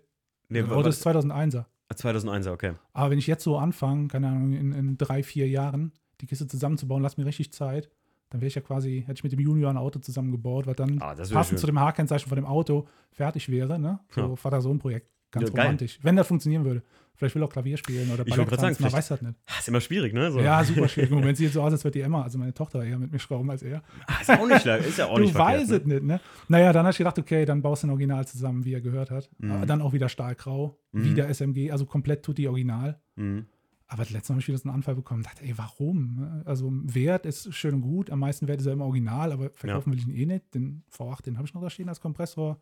Nee, 0.50 0.62
das 0.62 0.72
Auto 0.72 0.90
ist 0.90 1.06
2001er. 1.06 1.66
2001er, 1.92 2.52
okay. 2.52 2.74
Aber 2.94 3.10
wenn 3.12 3.18
ich 3.20 3.28
jetzt 3.28 3.44
so 3.44 3.58
anfange, 3.58 4.08
keine 4.08 4.28
Ahnung, 4.28 4.54
in, 4.54 4.72
in 4.74 4.98
drei, 4.98 5.24
vier 5.24 5.48
Jahren 5.48 5.94
die 6.22 6.28
Kiste 6.28 6.48
zusammenzubauen, 6.48 7.02
lass 7.02 7.18
mir 7.18 7.26
richtig 7.26 7.54
Zeit, 7.54 7.90
dann 8.30 8.42
wäre 8.42 8.48
ich 8.48 8.56
ja 8.56 8.62
quasi, 8.62 9.02
hätte 9.08 9.14
ich 9.20 9.24
mit 9.24 9.32
dem 9.32 9.40
Junior 9.40 9.70
ein 9.72 9.78
Auto 9.78 9.98
zusammengebaut, 10.00 10.68
was 10.68 10.76
dann 10.76 11.02
Ah, 11.02 11.16
passend 11.16 11.46
schön. 11.46 11.58
zu 11.58 11.66
dem 11.68 11.80
H-Kennzeichen 11.80 12.28
von 12.30 12.36
dem 12.36 12.46
Auto 12.46 12.88
fertig 13.12 13.50
wäre, 13.50 13.80
ne? 13.80 14.00
So 14.12 14.22
Ja. 14.22 14.36
Vater-Sohn-Projekt. 14.36 15.10
Ganz 15.32 15.48
Ja, 15.50 15.54
geil. 15.54 15.66
romantisch. 15.66 16.00
Wenn 16.02 16.16
das 16.16 16.28
funktionieren 16.28 16.64
würde. 16.66 16.84
Vielleicht 17.16 17.34
will 17.34 17.42
er 17.42 17.48
auch 17.48 17.52
Klavier 17.52 17.78
spielen 17.78 18.12
oder 18.12 18.24
Ich 18.28 18.30
Ballett 18.30 18.48
gerade 18.48 18.62
sagen, 18.62 18.76
tanzen, 18.76 18.84
man 18.84 18.94
weiß 18.94 19.08
das 19.08 19.22
nicht. 19.24 19.34
Ah, 19.48 19.54
ist 19.58 19.68
immer 19.68 19.82
schwierig, 19.82 20.14
ne? 20.14 20.32
So. 20.32 20.40
Ja, 20.40 20.64
super 20.64 20.88
schwierig. 20.88 21.10
Im 21.12 21.18
Moment 21.18 21.36
sieht 21.36 21.48
es 21.48 21.54
so 21.56 21.64
aus, 21.64 21.72
als 21.74 21.84
würde 21.84 21.94
die 21.98 22.02
Emma, 22.02 22.22
also 22.22 22.38
meine 22.38 22.54
Tochter, 22.54 22.84
eher 22.86 23.00
mit 23.00 23.12
mir 23.12 23.18
schrauben 23.18 23.50
als 23.50 23.64
er. 23.64 23.82
Ah, 24.06 24.22
ist 24.22 24.28
ja 24.30 24.40
auch 24.40 24.48
nicht 24.48 24.62
schlecht. 24.62 24.86
Ist 24.88 25.00
ja 25.00 25.08
auch 25.08 25.18
nicht 25.18 25.34
du 25.34 25.38
verkehrt, 25.38 25.62
weißt 25.62 25.72
ne? 25.72 25.78
es 25.78 25.86
nicht, 25.86 26.04
ne? 26.04 26.22
Naja, 26.48 26.72
dann 26.74 26.84
habe 26.86 26.92
ich 26.92 26.98
gedacht, 27.00 27.18
okay, 27.18 27.44
dann 27.46 27.64
baust 27.64 27.82
du 27.82 27.88
ein 27.88 27.90
Original 27.90 28.28
zusammen, 28.28 28.66
wie 28.66 28.74
er 28.74 28.82
gehört 28.82 29.10
hat. 29.10 29.32
Mhm. 29.40 29.52
Aber 29.52 29.66
Dann 29.66 29.82
auch 29.82 29.94
wieder 29.94 30.10
Stahlgrau, 30.10 30.78
Mhm. 30.92 31.04
wieder 31.06 31.28
SMG, 31.28 31.72
also 31.72 31.88
komplett 31.88 32.22
tut 32.24 32.38
die 32.38 32.48
Original. 32.48 33.00
Mhm. 33.16 33.48
Aber 33.88 34.04
das 34.04 34.12
letzte 34.12 34.34
Mal 34.34 34.36
habe 34.36 34.42
ich 34.42 34.48
wieder 34.50 34.58
so 34.60 34.68
einen 34.70 34.76
Anfall 34.76 34.94
bekommen. 34.96 35.24
dachte, 35.24 35.44
ey, 35.44 35.58
warum? 35.58 36.44
Also 36.46 36.70
Wert 36.72 37.26
ist 37.26 37.52
schön 37.56 37.74
und 37.74 37.82
gut. 37.82 38.12
Am 38.12 38.20
meisten 38.20 38.48
Wert 38.48 38.60
ist 38.60 38.68
er 38.68 38.74
im 38.74 38.82
Original, 38.82 39.32
aber 39.32 39.50
verkaufen 39.56 39.92
will 39.92 39.98
ich 40.00 40.08
ihn 40.08 40.14
eh 40.14 40.26
nicht. 40.28 40.54
Den 40.54 40.84
V8, 40.96 41.24
den 41.24 41.38
habe 41.38 41.48
ich 41.48 41.54
noch 41.56 41.62
da 41.64 41.70
stehen 41.72 41.90
als 41.90 42.00
Kompressor. 42.02 42.60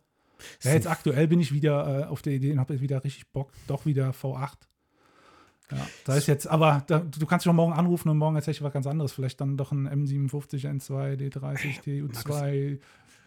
Ja, 0.62 0.72
jetzt 0.72 0.86
aktuell 0.86 1.28
bin 1.28 1.40
ich 1.40 1.52
wieder 1.52 2.02
äh, 2.02 2.04
auf 2.04 2.22
der 2.22 2.34
Idee 2.34 2.52
und 2.52 2.60
habe 2.60 2.74
jetzt 2.74 2.82
wieder 2.82 3.02
richtig 3.04 3.28
Bock, 3.28 3.52
doch 3.66 3.86
wieder 3.86 4.10
V8. 4.10 4.52
Ja, 5.70 5.86
da 6.04 6.16
ist 6.16 6.28
jetzt, 6.28 6.46
aber 6.46 6.84
da, 6.86 7.00
du 7.00 7.26
kannst 7.26 7.44
dich 7.44 7.50
auch 7.50 7.54
morgen 7.54 7.72
anrufen 7.72 8.08
und 8.08 8.18
morgen 8.18 8.36
erzähle 8.36 8.52
ich 8.52 8.62
was 8.62 8.72
ganz 8.72 8.86
anderes. 8.86 9.12
Vielleicht 9.12 9.40
dann 9.40 9.56
doch 9.56 9.72
ein 9.72 9.88
M57, 9.88 10.64
N2, 10.64 11.16
D30, 11.16 11.82
TU2. 11.82 12.78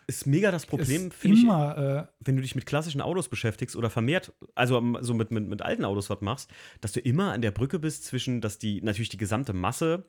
Ist 0.07 0.25
mega 0.25 0.49
das 0.49 0.65
Problem, 0.65 1.11
finde 1.11 1.37
ich, 1.37 1.43
immer, 1.43 1.77
äh, 1.77 2.07
wenn 2.21 2.35
du 2.35 2.41
dich 2.41 2.55
mit 2.55 2.65
klassischen 2.65 3.01
Autos 3.01 3.29
beschäftigst 3.29 3.75
oder 3.75 3.89
vermehrt, 3.91 4.33
also 4.55 4.77
ähm, 4.77 4.97
so 5.01 5.13
mit, 5.13 5.29
mit, 5.31 5.47
mit 5.47 5.61
alten 5.61 5.85
Autos 5.85 6.09
was 6.09 6.21
machst, 6.21 6.49
dass 6.81 6.93
du 6.93 6.99
immer 6.99 7.33
an 7.33 7.41
der 7.41 7.51
Brücke 7.51 7.77
bist 7.77 8.05
zwischen, 8.05 8.41
dass 8.41 8.57
die 8.57 8.81
natürlich 8.81 9.09
die 9.09 9.17
gesamte 9.17 9.53
Masse 9.53 10.05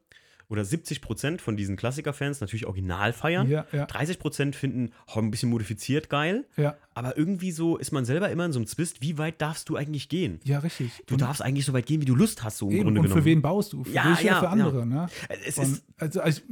oder 0.50 0.64
70 0.64 1.00
Prozent 1.00 1.40
von 1.40 1.56
diesen 1.56 1.76
Klassiker-Fans 1.76 2.40
natürlich 2.42 2.66
original 2.66 3.14
feiern. 3.14 3.48
ja, 3.48 3.64
ja, 3.72 3.86
30 3.86 4.18
Prozent 4.18 4.56
finden 4.56 4.90
oh, 5.14 5.18
ein 5.20 5.30
bisschen 5.30 5.48
modifiziert 5.48 6.10
geil, 6.10 6.44
ja, 6.58 6.76
aber 6.92 7.16
irgendwie 7.16 7.52
so 7.52 7.76
ist 7.78 7.92
man 7.92 8.04
selber 8.04 8.28
immer 8.30 8.44
in 8.44 8.52
so 8.52 8.58
einem 8.58 8.66
Zwist, 8.66 9.00
wie 9.00 9.16
weit 9.16 9.40
darfst 9.40 9.68
du 9.70 9.76
eigentlich 9.76 10.08
gehen? 10.10 10.40
ja, 10.44 10.58
richtig. 10.58 11.02
Du 11.06 11.14
Und- 11.14 11.22
darfst 11.22 11.40
eigentlich 11.40 11.64
so 11.64 11.72
weit 11.72 11.86
gehen, 11.86 12.02
wie 12.02 12.04
du 12.06 12.14
Lust 12.14 12.44
hast, 12.44 12.58
so 12.58 12.66
im 12.66 12.72
Eben, 12.72 12.82
Grunde 12.82 13.00
und 13.00 13.04
genommen. 13.06 13.22
für 13.22 13.24
wen 13.24 13.40
baust 13.40 13.72
du? 13.72 13.84
Für 13.84 13.92
Ja, 13.92 14.10
dich 14.12 14.22
ja, 14.22 14.32
oder 14.32 14.40
für 14.40 14.44
ja. 14.46 14.50
andere, 14.66 14.86
ne? 14.86 15.06
Es 15.46 15.56
Und, 15.56 15.64
ist, 15.64 15.84
also, 15.98 16.20
also, 16.20 16.42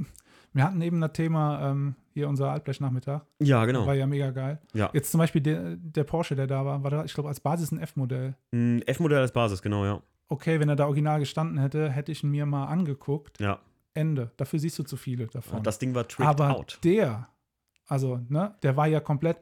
wir 0.54 0.64
hatten 0.64 0.80
eben 0.80 1.00
das 1.00 1.12
Thema, 1.12 1.70
ähm, 1.70 1.94
hier 2.14 2.28
unser 2.28 2.50
Altblechnachmittag, 2.52 3.20
ja, 3.40 3.64
genau. 3.64 3.86
war 3.86 3.94
ja 3.94 4.06
mega 4.06 4.30
geil. 4.30 4.60
Ja. 4.74 4.90
Jetzt 4.92 5.10
zum 5.12 5.18
Beispiel 5.18 5.40
der, 5.40 5.76
der 5.76 6.04
Porsche, 6.04 6.34
der 6.36 6.46
da 6.46 6.64
war, 6.64 6.82
war 6.82 6.90
da, 6.90 7.04
ich 7.04 7.12
glaube, 7.14 7.28
als 7.28 7.40
Basis 7.40 7.70
ein 7.72 7.78
F-Modell. 7.80 8.34
Ein 8.52 8.82
F-Modell 8.86 9.18
als 9.18 9.32
Basis, 9.32 9.60
genau, 9.62 9.84
ja. 9.84 10.02
Okay, 10.30 10.60
wenn 10.60 10.68
er 10.68 10.76
da 10.76 10.86
original 10.86 11.20
gestanden 11.20 11.58
hätte, 11.58 11.90
hätte 11.90 12.12
ich 12.12 12.22
ihn 12.22 12.30
mir 12.30 12.44
mal 12.44 12.66
angeguckt. 12.66 13.40
Ja, 13.40 13.60
Ende. 13.94 14.32
Dafür 14.36 14.58
siehst 14.58 14.78
du 14.78 14.82
zu 14.82 14.96
viele 14.96 15.26
davon. 15.26 15.62
das 15.62 15.78
Ding 15.78 15.94
war 15.94 16.06
tricked 16.06 16.28
Aber 16.28 16.56
out. 16.56 16.78
der, 16.84 17.28
also, 17.86 18.20
ne, 18.28 18.54
der 18.62 18.76
war 18.76 18.86
ja 18.86 19.00
komplett, 19.00 19.38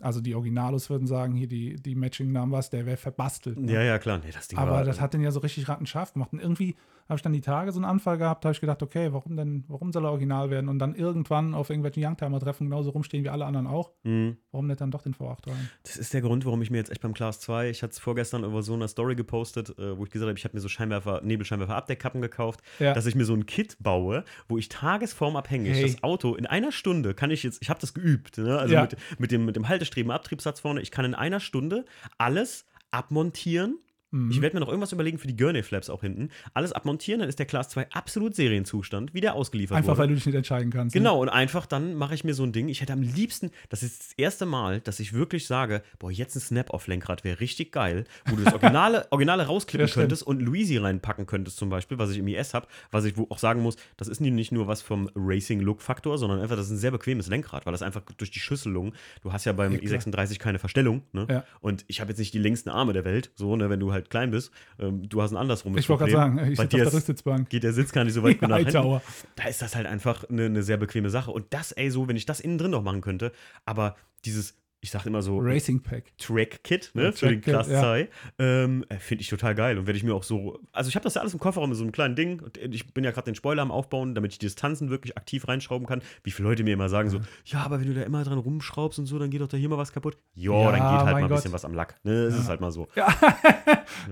also 0.00 0.20
die 0.20 0.34
Originalos 0.34 0.90
würden 0.90 1.06
sagen, 1.06 1.34
hier 1.34 1.48
die, 1.48 1.76
die 1.76 1.94
Matching-Numbers, 1.94 2.70
der 2.70 2.86
wäre 2.86 2.96
verbastelt. 2.96 3.58
Ne? 3.58 3.72
Ja, 3.72 3.82
ja, 3.82 3.98
klar. 3.98 4.18
Nee, 4.18 4.32
das 4.32 4.48
Ding 4.48 4.58
Aber 4.58 4.72
war, 4.72 4.84
das 4.84 5.00
hat 5.00 5.14
den 5.14 5.22
ja 5.22 5.30
so 5.30 5.40
richtig 5.40 5.68
rattenscharf 5.68 6.12
gemacht. 6.14 6.32
Und 6.32 6.40
irgendwie 6.40 6.76
habe 7.08 7.16
ich 7.16 7.22
dann 7.22 7.32
die 7.32 7.40
Tage 7.40 7.70
so 7.72 7.78
einen 7.78 7.84
Anfall 7.84 8.16
gehabt, 8.18 8.44
habe 8.44 8.52
ich 8.54 8.60
gedacht, 8.60 8.82
okay, 8.82 9.12
warum 9.12 9.36
denn, 9.36 9.64
warum 9.68 9.92
soll 9.92 10.04
er 10.04 10.10
original 10.10 10.50
werden? 10.50 10.68
Und 10.68 10.78
dann 10.78 10.94
irgendwann 10.94 11.54
auf 11.54 11.68
irgendwelchen 11.70 12.02
Youngtimer-Treffen 12.04 12.66
genauso 12.68 12.90
rumstehen 12.90 13.24
wie 13.24 13.28
alle 13.28 13.44
anderen 13.44 13.66
auch. 13.66 13.90
Mhm. 14.04 14.36
Warum 14.52 14.66
nicht 14.66 14.80
dann 14.80 14.90
doch 14.90 15.02
den 15.02 15.14
V8 15.14 15.46
rein? 15.48 15.68
Das 15.82 15.96
ist 15.96 16.14
der 16.14 16.20
Grund, 16.22 16.44
warum 16.46 16.62
ich 16.62 16.70
mir 16.70 16.78
jetzt 16.78 16.90
echt 16.90 17.02
beim 17.02 17.12
Class 17.14 17.40
2, 17.40 17.68
ich 17.70 17.82
hatte 17.82 17.92
es 17.92 17.98
vorgestern 17.98 18.44
über 18.44 18.62
so 18.62 18.74
eine 18.74 18.88
Story 18.88 19.14
gepostet, 19.16 19.78
äh, 19.78 19.98
wo 19.98 20.04
ich 20.04 20.10
gesagt 20.10 20.28
habe, 20.28 20.38
ich 20.38 20.44
habe 20.44 20.56
mir 20.56 20.60
so 20.60 20.68
Scheinwerfer, 20.68 21.20
Nebelscheinwerfer-Abdeckkappen 21.22 22.22
gekauft, 22.22 22.60
Ja. 22.78 22.94
dass 22.94 23.06
ich 23.06 23.14
mir 23.14 23.24
so 23.24 23.34
ein 23.34 23.46
Kit 23.46 23.76
baue, 23.80 24.24
wo 24.48 24.56
ich 24.58 24.68
tagesformabhängig 24.68 25.74
Hey. 25.74 25.82
das 25.82 26.02
Auto 26.02 26.34
in 26.34 26.46
einer 26.46 26.72
Stunde 26.72 27.14
kann 27.14 27.30
ich 27.30 27.42
jetzt, 27.42 27.60
ich 27.62 27.70
habe 27.70 27.80
das 27.80 27.94
geübt, 27.94 28.38
ne? 28.38 28.58
also 28.58 28.74
Ja. 28.74 28.82
mit, 28.82 28.96
mit, 29.18 29.30
dem, 29.30 29.44
mit 29.44 29.56
dem 29.56 29.68
Haltestreben, 29.68 30.10
Abtriebssatz 30.10 30.60
vorne, 30.60 30.80
ich 30.80 30.90
kann 30.90 31.04
in 31.04 31.14
einer 31.14 31.40
Stunde 31.40 31.84
alles 32.18 32.64
abmontieren. 32.90 33.78
Mhm. 34.14 34.30
Ich 34.30 34.40
werde 34.40 34.54
mir 34.56 34.60
noch 34.60 34.68
irgendwas 34.68 34.92
überlegen 34.92 35.18
für 35.18 35.26
die 35.26 35.36
Gurney-Flaps 35.36 35.90
auch 35.90 36.02
hinten. 36.02 36.28
Alles 36.54 36.72
abmontieren, 36.72 37.20
dann 37.20 37.28
ist 37.28 37.38
der 37.38 37.46
Class 37.46 37.68
2 37.70 37.90
absolut 37.90 38.34
Serienzustand, 38.36 39.12
wie 39.12 39.20
der 39.20 39.34
ausgeliefert 39.34 39.76
Einfach, 39.76 39.88
wurde. 39.90 39.98
weil 39.98 40.08
du 40.08 40.14
dich 40.14 40.26
nicht 40.26 40.34
entscheiden 40.36 40.70
kannst. 40.70 40.94
ne? 40.94 41.00
Genau, 41.00 41.20
und 41.20 41.28
einfach 41.28 41.66
dann 41.66 41.94
mache 41.94 42.14
ich 42.14 42.22
mir 42.24 42.34
so 42.34 42.44
ein 42.44 42.52
Ding. 42.52 42.68
Ich 42.68 42.80
hätte 42.80 42.92
am 42.92 43.02
liebsten, 43.02 43.50
das 43.68 43.82
ist 43.82 44.00
das 44.00 44.12
erste 44.16 44.46
Mal, 44.46 44.80
dass 44.80 45.00
ich 45.00 45.12
wirklich 45.12 45.46
sage, 45.46 45.82
boah, 45.98 46.10
jetzt 46.12 46.36
ein 46.36 46.40
Snap-Off-Lenkrad 46.40 47.24
wäre 47.24 47.40
richtig 47.40 47.72
geil, 47.72 48.04
wo 48.26 48.36
du 48.36 48.44
das 48.44 48.52
Originale, 48.54 49.06
Originale 49.10 49.46
rausklippen 49.46 49.88
Ja, 49.88 49.92
könntest 49.94 50.22
und 50.22 50.40
Luisi 50.40 50.76
reinpacken 50.76 51.26
könntest 51.26 51.56
zum 51.56 51.68
Beispiel, 51.68 51.98
was 51.98 52.10
ich 52.10 52.18
im 52.18 52.28
IS 52.28 52.54
habe, 52.54 52.68
was 52.92 53.04
ich 53.04 53.16
wo 53.16 53.26
auch 53.30 53.38
sagen 53.38 53.62
muss, 53.62 53.76
das 53.96 54.06
ist 54.08 54.20
nicht 54.20 54.52
nur 54.52 54.68
was 54.68 54.80
vom 54.82 55.10
Racing-Look-Faktor, 55.14 56.18
sondern 56.18 56.40
einfach, 56.40 56.56
das 56.56 56.66
ist 56.66 56.72
ein 56.72 56.78
sehr 56.78 56.90
bequemes 56.90 57.26
Lenkrad, 57.28 57.66
weil 57.66 57.72
das 57.72 57.82
einfach 57.82 58.02
durch 58.16 58.30
die 58.30 58.40
Schüsselung, 58.40 58.94
du 59.22 59.32
hast 59.32 59.44
ja 59.44 59.52
beim 59.52 59.72
Ja, 59.72 59.78
klar. 59.78 60.00
i36 60.00 60.38
keine 60.38 60.58
Verstellung, 60.58 61.02
ne? 61.12 61.26
Ja. 61.28 61.44
Und 61.60 61.84
ich 61.88 62.00
habe 62.00 62.10
jetzt 62.10 62.18
nicht 62.18 62.32
die 62.34 62.38
längsten 62.38 62.68
Arme 62.70 62.92
der 62.92 63.04
Welt, 63.04 63.30
so, 63.34 63.56
ne, 63.56 63.70
wenn 63.70 63.80
du 63.80 63.92
halt 63.92 64.03
klein 64.10 64.30
bist. 64.30 64.52
Ähm, 64.78 65.08
du 65.08 65.22
hast 65.22 65.32
ein 65.32 65.36
andersrum. 65.36 65.76
Ich 65.76 65.88
wollte 65.88 66.04
gerade 66.04 66.12
sagen, 66.12 66.38
ich 66.38 66.58
sitze 66.58 66.62
auf 66.62 66.68
der 66.68 66.92
Rücksitzbank. 66.92 67.48
geht 67.48 67.62
der 67.62 67.72
Sitz 67.72 67.92
gar 67.92 68.04
nicht 68.04 68.14
so 68.14 68.22
weit 68.22 68.40
nach 68.48 68.58
hinten 68.58 69.00
da 69.36 69.44
ist 69.48 69.62
das 69.62 69.76
halt 69.76 69.86
einfach 69.86 70.24
eine, 70.24 70.46
eine 70.46 70.62
sehr 70.62 70.76
bequeme 70.76 71.10
Sache. 71.10 71.30
Und 71.30 71.46
das, 71.50 71.72
ey, 71.72 71.90
so, 71.90 72.08
wenn 72.08 72.16
ich 72.16 72.26
das 72.26 72.40
innen 72.40 72.58
drin 72.58 72.70
noch 72.70 72.82
machen 72.82 73.00
könnte, 73.00 73.32
aber 73.64 73.96
dieses, 74.24 74.54
ich 74.84 74.90
sage 74.90 75.08
immer 75.08 75.22
so, 75.22 75.38
Racing 75.38 75.80
Pack. 75.82 76.12
Track-Kit, 76.18 76.90
ne, 76.92 77.04
Ja, 77.04 77.12
für 77.12 77.28
den 77.28 77.40
Class 77.40 77.68
ja. 77.70 77.80
2. 77.80 78.08
Ähm, 78.38 78.84
äh, 78.90 78.96
Finde 78.98 79.22
ich 79.22 79.28
total 79.30 79.54
geil 79.54 79.78
und 79.78 79.86
werde 79.86 79.96
ich 79.96 80.04
mir 80.04 80.14
auch 80.14 80.22
so, 80.22 80.60
also 80.72 80.88
ich 80.90 80.94
habe 80.94 81.04
das 81.04 81.14
ja 81.14 81.22
alles 81.22 81.32
im 81.32 81.40
Kofferraum 81.40 81.70
in 81.70 81.74
so 81.74 81.82
einem 81.84 81.92
kleinen 81.92 82.16
Ding 82.16 82.40
und 82.42 82.58
ich 82.58 82.92
bin 82.92 83.02
ja 83.02 83.10
gerade 83.10 83.24
den 83.24 83.34
Spoiler 83.34 83.62
am 83.62 83.70
Aufbauen, 83.70 84.14
damit 84.14 84.32
ich 84.32 84.38
die 84.38 84.44
Distanzen 84.44 84.90
wirklich 84.90 85.16
aktiv 85.16 85.48
reinschrauben 85.48 85.86
kann. 85.86 86.02
Wie 86.22 86.30
viele 86.30 86.50
Leute 86.50 86.64
mir 86.64 86.74
immer 86.74 86.90
sagen 86.90 87.08
so, 87.08 87.18
ja, 87.46 87.60
aber 87.60 87.80
wenn 87.80 87.86
du 87.86 87.94
da 87.94 88.02
immer 88.02 88.22
dran 88.24 88.36
rumschraubst 88.38 88.98
und 88.98 89.06
so, 89.06 89.18
dann 89.18 89.30
geht 89.30 89.40
doch 89.40 89.48
da 89.48 89.56
hier 89.56 89.70
mal 89.70 89.78
was 89.78 89.90
kaputt. 89.90 90.18
Jo, 90.34 90.52
Ja, 90.64 90.64
dann 90.72 90.74
geht 90.74 90.82
halt 91.06 91.12
mal 91.12 91.22
ein 91.22 91.28
bisschen 91.30 91.52
was 91.52 91.64
am 91.64 91.72
Lack. 91.72 91.94
Ne, 92.04 92.26
das 92.26 92.38
ist 92.38 92.48
halt 92.48 92.60
mal 92.60 92.70
so. 92.70 92.86
Ja. 92.96 93.08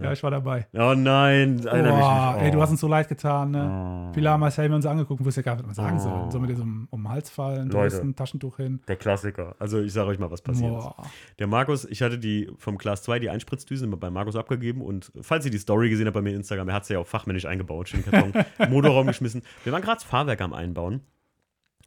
ja, 0.03 0.13
ich 0.13 0.23
war 0.23 0.31
dabei. 0.31 0.67
Oh 0.73 0.95
nein, 0.97 1.65
erinnere 1.67 1.93
Boah, 1.99 2.33
mich 2.37 2.45
ey, 2.45 2.51
du 2.51 2.59
oh. 2.59 2.63
hast 2.63 2.71
uns 2.71 2.81
so 2.81 2.89
leid 2.89 3.09
getan, 3.09 3.51
ne? 3.51 4.13
Oh. 4.17 4.39
Marcel 4.39 4.65
haben 4.65 4.71
wir 4.73 4.77
uns 4.77 4.87
angeguckt 4.87 5.21
und 5.21 5.27
wusste 5.27 5.41
ja 5.41 5.45
gar 5.45 5.57
nicht, 5.57 5.69
was 5.69 5.77
man 5.77 5.99
sagen 5.99 5.99
Oh. 5.99 6.23
soll. 6.23 6.31
Soll 6.33 6.41
man 6.41 6.49
dir 6.51 6.57
so 6.57 6.63
um, 6.63 6.87
um 6.91 7.03
den 7.03 7.09
Hals 7.11 7.29
fallen, 7.31 7.69
du 7.69 7.77
Leute. 7.77 7.97
hast 7.97 8.03
ein 8.03 8.15
Taschentuch 8.17 8.57
hin. 8.57 8.81
Der 8.89 8.97
Klassiker. 8.97 9.55
Also 9.59 9.81
ich 9.81 9.93
sage 9.93 10.09
euch 10.09 10.19
mal, 10.19 10.31
was 10.31 10.41
passiert 10.41 10.62
ist. 10.65 10.85
Boah. 10.85 11.11
Der 11.39 11.47
Markus, 11.47 11.85
ich 11.85 12.03
hatte 12.03 12.19
die 12.19 12.51
vom 12.59 12.79
Class 12.79 13.03
2, 13.03 13.19
die 13.19 13.31
Einspritzdüsen, 13.31 13.91
bei 13.99 14.11
Markus 14.11 14.37
abgegeben 14.37 14.83
und 14.83 15.13
falls 15.21 15.45
ihr 15.45 15.51
die 15.51 15.59
Story 15.59 15.91
gesehen 15.91 16.07
habt 16.07 16.15
bei 16.15 16.23
mir 16.23 16.31
in 16.31 16.37
Instagram, 16.37 16.69
er 16.69 16.75
hat 16.75 16.87
sie 16.87 16.95
ja 16.95 16.99
auch 17.01 17.07
fachmännisch 17.07 17.47
eingebaut, 17.47 17.89
schön 17.89 18.05
Karton, 18.05 18.33
Motorraum 18.71 19.07
geschmissen. 19.07 19.43
Wir 19.65 19.73
waren 19.73 19.83
gerade 19.83 19.97
das 19.97 20.05
Fahrwerk 20.05 20.41
am 20.41 20.53
Einbauen 20.53 21.03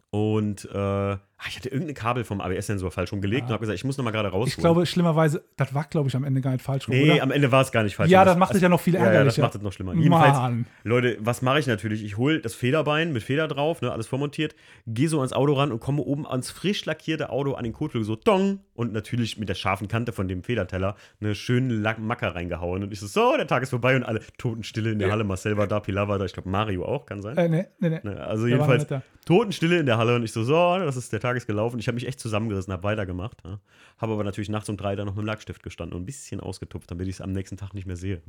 und 0.09 0.65
äh, 0.65 1.17
ah, 1.37 1.43
ich 1.49 1.55
hatte 1.57 1.69
irgendein 1.69 1.95
Kabel 1.95 2.23
vom 2.23 2.41
ABS-Sensor 2.41 2.91
falsch 2.91 3.11
rumgelegt 3.11 3.43
und 3.43 3.49
habe 3.49 3.59
gesagt, 3.61 3.77
ich 3.77 3.83
muss 3.83 3.97
nochmal 3.97 4.13
gerade 4.13 4.29
rausholen. 4.29 4.47
Ich 4.49 4.57
glaube, 4.57 4.85
schlimmerweise, 4.85 5.43
das 5.57 5.73
war, 5.73 5.83
glaube 5.85 6.07
ich, 6.09 6.15
am 6.15 6.23
Ende 6.23 6.41
gar 6.41 6.51
nicht 6.51 6.61
falsch 6.63 6.87
rum, 6.87 6.95
Nee, 6.95 7.11
oder? 7.13 7.23
am 7.23 7.31
Ende 7.31 7.51
war 7.51 7.61
es 7.61 7.71
gar 7.71 7.83
nicht 7.83 7.95
falsch. 7.95 8.09
Ja, 8.09 8.19
rum. 8.21 8.27
das 8.27 8.37
macht 8.37 8.55
es 8.55 8.61
ja 8.61 8.69
noch 8.69 8.79
viel 8.79 8.93
Ja, 8.93 8.99
ja, 8.99 9.05
das 9.05 9.13
ärgerlicher. 9.15 9.41
macht 9.43 9.55
es 9.55 9.61
noch 9.61 9.73
schlimmer. 9.73 9.93
Jedenfalls, 9.93 10.37
Mann. 10.37 10.65
Leute, 10.83 11.17
was 11.19 11.41
mache 11.41 11.59
ich 11.59 11.67
natürlich? 11.67 12.03
Ich 12.03 12.17
hole 12.17 12.39
das 12.39 12.55
Federbein 12.55 13.13
mit 13.13 13.23
Feder 13.23 13.47
drauf, 13.47 13.81
ne, 13.81 13.91
alles 13.91 14.07
vormontiert, 14.07 14.55
gehe 14.87 15.09
so 15.09 15.19
ans 15.19 15.33
Auto 15.33 15.53
ran 15.53 15.71
und 15.71 15.79
komme 15.79 16.01
oben 16.01 16.25
ans 16.27 16.51
frisch 16.51 16.85
lackierte 16.85 17.29
Auto 17.29 17.53
an 17.53 17.63
den 17.63 17.73
Kotflügel 17.73 18.05
so 18.05 18.15
dong 18.15 18.59
und 18.73 18.93
natürlich 18.93 19.37
mit 19.37 19.49
der 19.49 19.55
scharfen 19.55 19.87
Kante 19.87 20.11
von 20.11 20.27
dem 20.27 20.43
Federteller 20.43 20.95
eine 21.21 21.35
schöne 21.35 21.73
Lack 21.73 21.99
Macker 21.99 22.35
reingehauen 22.35 22.83
und 22.83 22.91
ich 22.91 22.99
so, 22.99 23.07
so, 23.07 23.35
der 23.37 23.47
Tag 23.47 23.63
ist 23.63 23.69
vorbei 23.69 23.95
und 23.95 24.03
alle 24.03 24.21
Totenstille 24.37 24.91
in 24.91 24.99
der 24.99 25.11
Halle. 25.11 25.23
Marcel 25.23 25.57
war 25.57 25.67
da, 25.67 25.79
Pilar 25.79 26.07
war 26.07 26.19
da, 26.19 26.25
ich 26.25 26.33
glaube 26.33 26.49
Mario 26.49 26.85
auch, 26.85 27.05
kann 27.05 27.21
sein. 27.21 27.37
Äh, 27.37 27.49
nee, 27.49 27.65
nee, 27.79 27.89
nee. 27.89 27.99
Ne, 28.03 28.21
also 28.23 28.45
Der 28.45 28.55
jedenfalls. 28.57 28.85
Totenstille 29.25 29.79
in 29.79 29.85
der 29.87 29.97
Halle 29.97 30.15
und 30.15 30.23
ich 30.23 30.31
so, 30.31 30.43
so, 30.43 30.77
das 30.77 30.95
ist 30.97 31.11
der 31.11 31.19
Tag 31.19 31.34
ist 31.37 31.47
gelaufen. 31.47 31.79
Ich 31.79 31.87
habe 31.87 31.95
mich 31.95 32.07
echt 32.07 32.19
zusammengerissen, 32.19 32.71
habe 32.73 32.83
weitergemacht. 32.83 33.41
Ja. 33.45 33.59
Habe 33.97 34.13
aber 34.13 34.23
natürlich 34.23 34.49
nachts 34.49 34.69
um 34.69 34.77
drei 34.77 34.95
da 34.95 35.05
noch 35.05 35.15
mit 35.15 35.23
dem 35.23 35.27
Lackstift 35.27 35.63
gestanden 35.63 35.95
und 35.95 36.03
ein 36.03 36.05
bisschen 36.05 36.39
ausgetupft, 36.39 36.89
damit 36.91 37.07
ich 37.07 37.15
es 37.15 37.21
am 37.21 37.31
nächsten 37.31 37.57
Tag 37.57 37.73
nicht 37.73 37.85
mehr 37.87 37.97
sehe. 37.97 38.21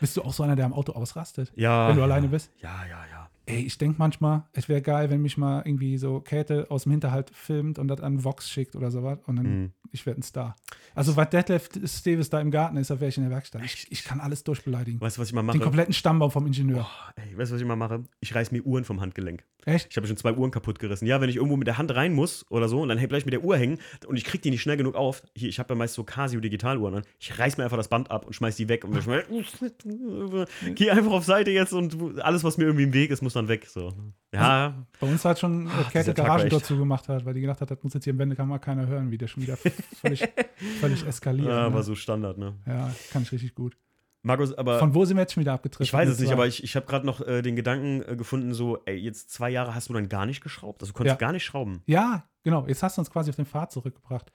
Bist 0.00 0.16
du 0.16 0.22
auch 0.22 0.32
so 0.32 0.42
einer, 0.42 0.56
der 0.56 0.66
am 0.66 0.72
Auto 0.72 0.92
ausrastet? 0.92 1.52
Ja. 1.54 1.88
Wenn 1.88 1.96
du 1.96 2.02
alleine 2.02 2.28
bist? 2.28 2.50
Ja, 2.60 2.84
ja, 2.88 3.04
ja. 3.10 3.30
Ey, 3.46 3.60
ich 3.64 3.76
denke 3.78 3.96
manchmal, 3.98 4.44
es 4.52 4.68
wäre 4.68 4.80
geil, 4.82 5.10
wenn 5.10 5.20
mich 5.22 5.36
mal 5.36 5.62
irgendwie 5.64 5.98
so 5.98 6.20
Käthe 6.20 6.66
aus 6.70 6.84
dem 6.84 6.92
Hinterhalt 6.92 7.30
filmt 7.30 7.78
und 7.78 7.88
das 7.88 8.00
an 8.00 8.24
Vox 8.24 8.48
schickt 8.50 8.74
oder 8.74 8.90
sowas. 8.90 9.18
Und 9.26 9.36
dann, 9.36 9.46
Mhm. 9.46 9.72
Ich 9.94 10.04
werde 10.06 10.20
ein 10.20 10.22
Star. 10.22 10.56
Also, 10.94 11.16
was 11.16 11.30
Detlef 11.30 11.70
Steves 11.86 12.28
da 12.28 12.40
im 12.40 12.50
Garten 12.50 12.76
ist, 12.76 12.90
da 12.90 13.00
wäre 13.00 13.08
ich 13.08 13.16
in 13.16 13.22
der 13.22 13.32
Werkstatt. 13.32 13.62
Ich, 13.64 13.86
ich 13.90 14.04
kann 14.04 14.20
alles 14.20 14.44
durchbeleidigen. 14.44 15.00
Weißt 15.00 15.16
du, 15.16 15.20
was 15.22 15.28
ich 15.28 15.34
mal 15.34 15.42
Den 15.42 15.46
mache? 15.46 15.58
kompletten 15.60 15.94
Stammbaum 15.94 16.30
vom 16.30 16.46
Ingenieur. 16.46 16.86
Ey, 17.16 17.38
weißt 17.38 17.50
du, 17.50 17.54
was 17.54 17.60
ich 17.62 17.66
mal 17.66 17.76
mache? 17.76 18.04
Ich 18.20 18.34
reiß 18.34 18.52
mir 18.52 18.62
Uhren 18.62 18.84
vom 18.84 19.00
Handgelenk. 19.00 19.44
Echt? 19.66 19.88
Ich 19.90 19.96
habe 19.96 20.06
schon 20.06 20.16
zwei 20.16 20.34
Uhren 20.34 20.50
kaputt 20.50 20.78
gerissen. 20.78 21.06
Ja, 21.06 21.20
wenn 21.20 21.30
ich 21.30 21.36
irgendwo 21.36 21.56
mit 21.56 21.66
der 21.66 21.78
Hand 21.78 21.94
rein 21.94 22.12
muss 22.12 22.44
oder 22.50 22.68
so 22.68 22.82
und 22.82 22.88
dann 22.90 22.98
bleib 22.98 23.20
ich 23.20 23.24
mit 23.24 23.32
der 23.32 23.44
Uhr 23.44 23.56
hängen 23.56 23.78
und 24.06 24.16
ich 24.16 24.24
krieg 24.24 24.42
die 24.42 24.50
nicht 24.50 24.60
schnell 24.60 24.76
genug 24.76 24.94
auf. 24.94 25.22
Hier, 25.34 25.48
ich 25.48 25.58
habe 25.58 25.72
ja 25.72 25.78
meist 25.78 25.94
so 25.94 26.04
Casio 26.04 26.40
Digitaluhren 26.40 26.96
an. 26.96 27.02
Ich 27.18 27.38
reiß 27.38 27.56
mir 27.56 27.64
einfach 27.64 27.76
das 27.76 27.88
Band 27.88 28.10
ab 28.10 28.26
und 28.26 28.34
schmeiß 28.34 28.56
die 28.56 28.68
weg 28.68 28.84
und 28.84 28.96
ich 28.98 29.04
geh 30.74 30.90
einfach 30.90 31.12
auf 31.12 31.24
Seite 31.24 31.50
jetzt 31.50 31.72
und 31.72 32.20
alles, 32.20 32.44
was 32.44 32.58
mir 32.58 32.64
irgendwie 32.64 32.84
im 32.84 32.92
Weg 32.92 33.10
ist, 33.10 33.22
muss 33.22 33.32
dann 33.32 33.48
weg. 33.48 33.66
So. 33.68 33.94
Ja, 34.34 34.86
Bei 35.00 35.06
uns 35.06 35.24
hat 35.24 35.38
schon 35.38 35.66
äh, 35.66 35.70
Ach, 35.70 35.90
Käthe 35.90 36.04
dieser 36.04 36.14
Tag 36.14 36.18
war 36.18 36.36
Garagentor 36.36 36.62
zugemacht 36.62 37.08
hat, 37.08 37.24
weil 37.24 37.34
die 37.34 37.40
gedacht 37.40 37.60
hat, 37.60 37.70
das 37.70 37.82
muss 37.82 37.94
jetzt 37.94 38.04
hier 38.04 38.12
im 38.12 38.18
Wendekammer 38.18 38.58
keiner 38.58 38.86
hören, 38.86 39.10
wie 39.10 39.18
der 39.18 39.28
schon 39.28 39.42
wieder 39.42 39.56
völlig, 39.56 40.26
völlig 40.80 41.06
eskaliert. 41.06 41.48
ja 41.48 41.68
ne? 41.68 41.74
war 41.74 41.82
so 41.82 41.94
Standard, 41.94 42.38
ne? 42.38 42.54
ja, 42.66 42.90
kann 43.12 43.22
ich 43.22 43.32
richtig 43.32 43.54
gut. 43.54 43.76
Markus, 44.22 44.54
aber. 44.54 44.78
Von 44.78 44.94
wo 44.94 45.04
sind 45.04 45.18
wir 45.18 45.22
jetzt 45.22 45.34
schon 45.34 45.42
wieder 45.42 45.52
abgetrifft? 45.52 45.86
ich 45.88 45.92
weiß 45.92 46.08
es 46.08 46.18
nicht, 46.18 46.32
aber 46.32 46.46
ich, 46.46 46.64
ich 46.64 46.76
habe 46.76 46.86
gerade 46.86 47.04
noch 47.04 47.20
äh, 47.20 47.42
den 47.42 47.56
Gedanken 47.56 48.02
äh, 48.02 48.16
gefunden, 48.16 48.54
so, 48.54 48.78
ey, 48.86 48.96
jetzt 48.96 49.30
zwei 49.30 49.50
Jahre 49.50 49.74
hast 49.74 49.90
du 49.90 49.92
dann 49.92 50.08
gar 50.08 50.24
nicht 50.24 50.42
geschraubt. 50.42 50.82
Also 50.82 50.92
du 50.92 50.96
konntest 50.96 51.20
Ja. 51.20 51.26
gar 51.26 51.32
nicht 51.32 51.44
schrauben. 51.44 51.82
Ja, 51.84 52.24
genau. 52.42 52.66
Jetzt 52.66 52.82
hast 52.82 52.96
du 52.96 53.02
uns 53.02 53.10
quasi 53.10 53.28
auf 53.28 53.36
den 53.36 53.44
Pfad 53.44 53.70
zurückgebracht. 53.70 54.32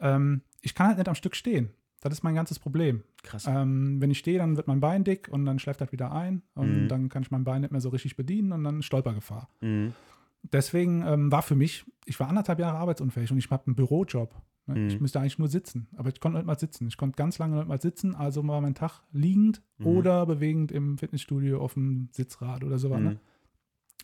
Ähm, 0.00 0.42
ich 0.60 0.74
kann 0.74 0.88
halt 0.88 0.98
nicht 0.98 1.08
am 1.08 1.14
Stück 1.14 1.36
stehen. 1.36 1.70
Das 2.00 2.12
ist 2.12 2.22
mein 2.22 2.34
ganzes 2.36 2.58
Problem. 2.60 3.02
Krass. 3.24 3.46
Ähm, 3.48 4.00
wenn 4.00 4.10
ich 4.10 4.18
stehe, 4.18 4.38
dann 4.38 4.56
wird 4.56 4.68
mein 4.68 4.80
Bein 4.80 5.02
dick 5.04 5.28
und 5.28 5.44
dann 5.44 5.58
schläft 5.58 5.80
das 5.80 5.90
wieder 5.90 6.12
ein 6.12 6.42
und 6.54 6.84
Mhm. 6.84 6.88
dann 6.88 7.08
kann 7.08 7.22
ich 7.22 7.30
mein 7.30 7.42
Bein 7.44 7.62
nicht 7.62 7.72
mehr 7.72 7.80
so 7.80 7.88
richtig 7.88 8.16
bedienen 8.16 8.52
und 8.52 8.62
dann 8.64 8.82
Stolpergefahr. 8.82 9.48
Mhm. 9.60 9.92
Deswegen 10.42 11.02
ähm, 11.04 11.32
war 11.32 11.42
für 11.42 11.56
mich, 11.56 11.84
ich 12.06 12.18
war 12.20 12.28
anderthalb 12.28 12.60
Jahre 12.60 12.78
arbeitsunfähig 12.78 13.32
und 13.32 13.38
ich 13.38 13.50
habe 13.50 13.66
einen 13.66 13.74
Bürojob. 13.74 14.32
Ne? 14.66 14.76
Mhm. 14.76 14.86
Ich 14.88 15.00
müsste 15.00 15.18
eigentlich 15.18 15.38
nur 15.40 15.48
sitzen, 15.48 15.88
aber 15.96 16.08
ich 16.10 16.20
konnte 16.20 16.38
nicht 16.38 16.46
mal 16.46 16.58
sitzen. 16.58 16.86
Ich 16.86 16.96
konnte 16.96 17.16
ganz 17.16 17.38
lange 17.38 17.56
nicht 17.56 17.66
mal 17.68 17.80
sitzen, 17.80 18.14
also 18.14 18.46
war 18.46 18.60
mein 18.60 18.74
Tag 18.76 19.02
liegend 19.12 19.62
Mhm. 19.78 19.86
oder 19.86 20.24
bewegend 20.26 20.70
im 20.70 20.98
Fitnessstudio 20.98 21.60
auf 21.60 21.74
dem 21.74 22.08
Sitzrad 22.12 22.62
oder 22.62 22.78
so. 22.78 22.96
Ne? 22.96 23.10
Mhm. 23.10 23.18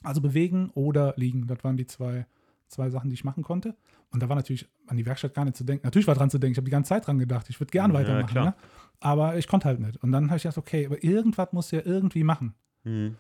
Also 0.03 0.21
bewegen 0.21 0.71
oder 0.75 1.15
liegen. 1.17 1.47
Das 1.47 1.63
waren 1.63 1.77
die 1.77 1.87
zwei, 1.87 2.27
zwei 2.75 2.91
Sachen, 2.91 3.09
die 3.11 3.15
ich 3.15 3.25
machen 3.25 3.43
konnte. 3.43 3.75
Und 4.11 4.23
da 4.23 4.29
war 4.29 4.37
natürlich 4.37 4.69
an 4.87 4.97
die 4.97 5.07
Werkstatt 5.07 5.35
gar 5.35 5.45
nicht 5.45 5.57
zu 5.57 5.65
denken. 5.65 5.87
Natürlich 5.87 6.07
war 6.07 6.15
dran 6.15 6.31
zu 6.31 6.39
denken. 6.39 6.53
Ich 6.53 6.59
habe 6.59 6.67
die 6.67 6.71
ganze 6.71 6.89
Zeit 6.91 7.07
dran 7.07 7.19
gedacht. 7.19 7.49
Ich 7.49 7.59
würde 7.61 7.71
gern 7.71 7.91
Ja, 7.93 7.99
weitermachen. 7.99 8.35
Ne? 8.45 8.55
Aber 9.01 9.37
ich 9.39 9.49
konnte 9.49 9.67
halt 9.67 9.81
nicht. 9.81 10.03
Und 10.03 10.13
dann 10.13 10.27
habe 10.27 10.37
ich 10.37 10.43
gedacht, 10.45 10.59
okay, 10.59 10.87
aber 10.87 11.03
irgendwas 11.03 11.53
musst 11.53 11.73
du 11.73 11.77
ja 11.77 11.83
irgendwie 11.85 12.25
machen. 12.25 12.55
Mhm. 12.85 13.17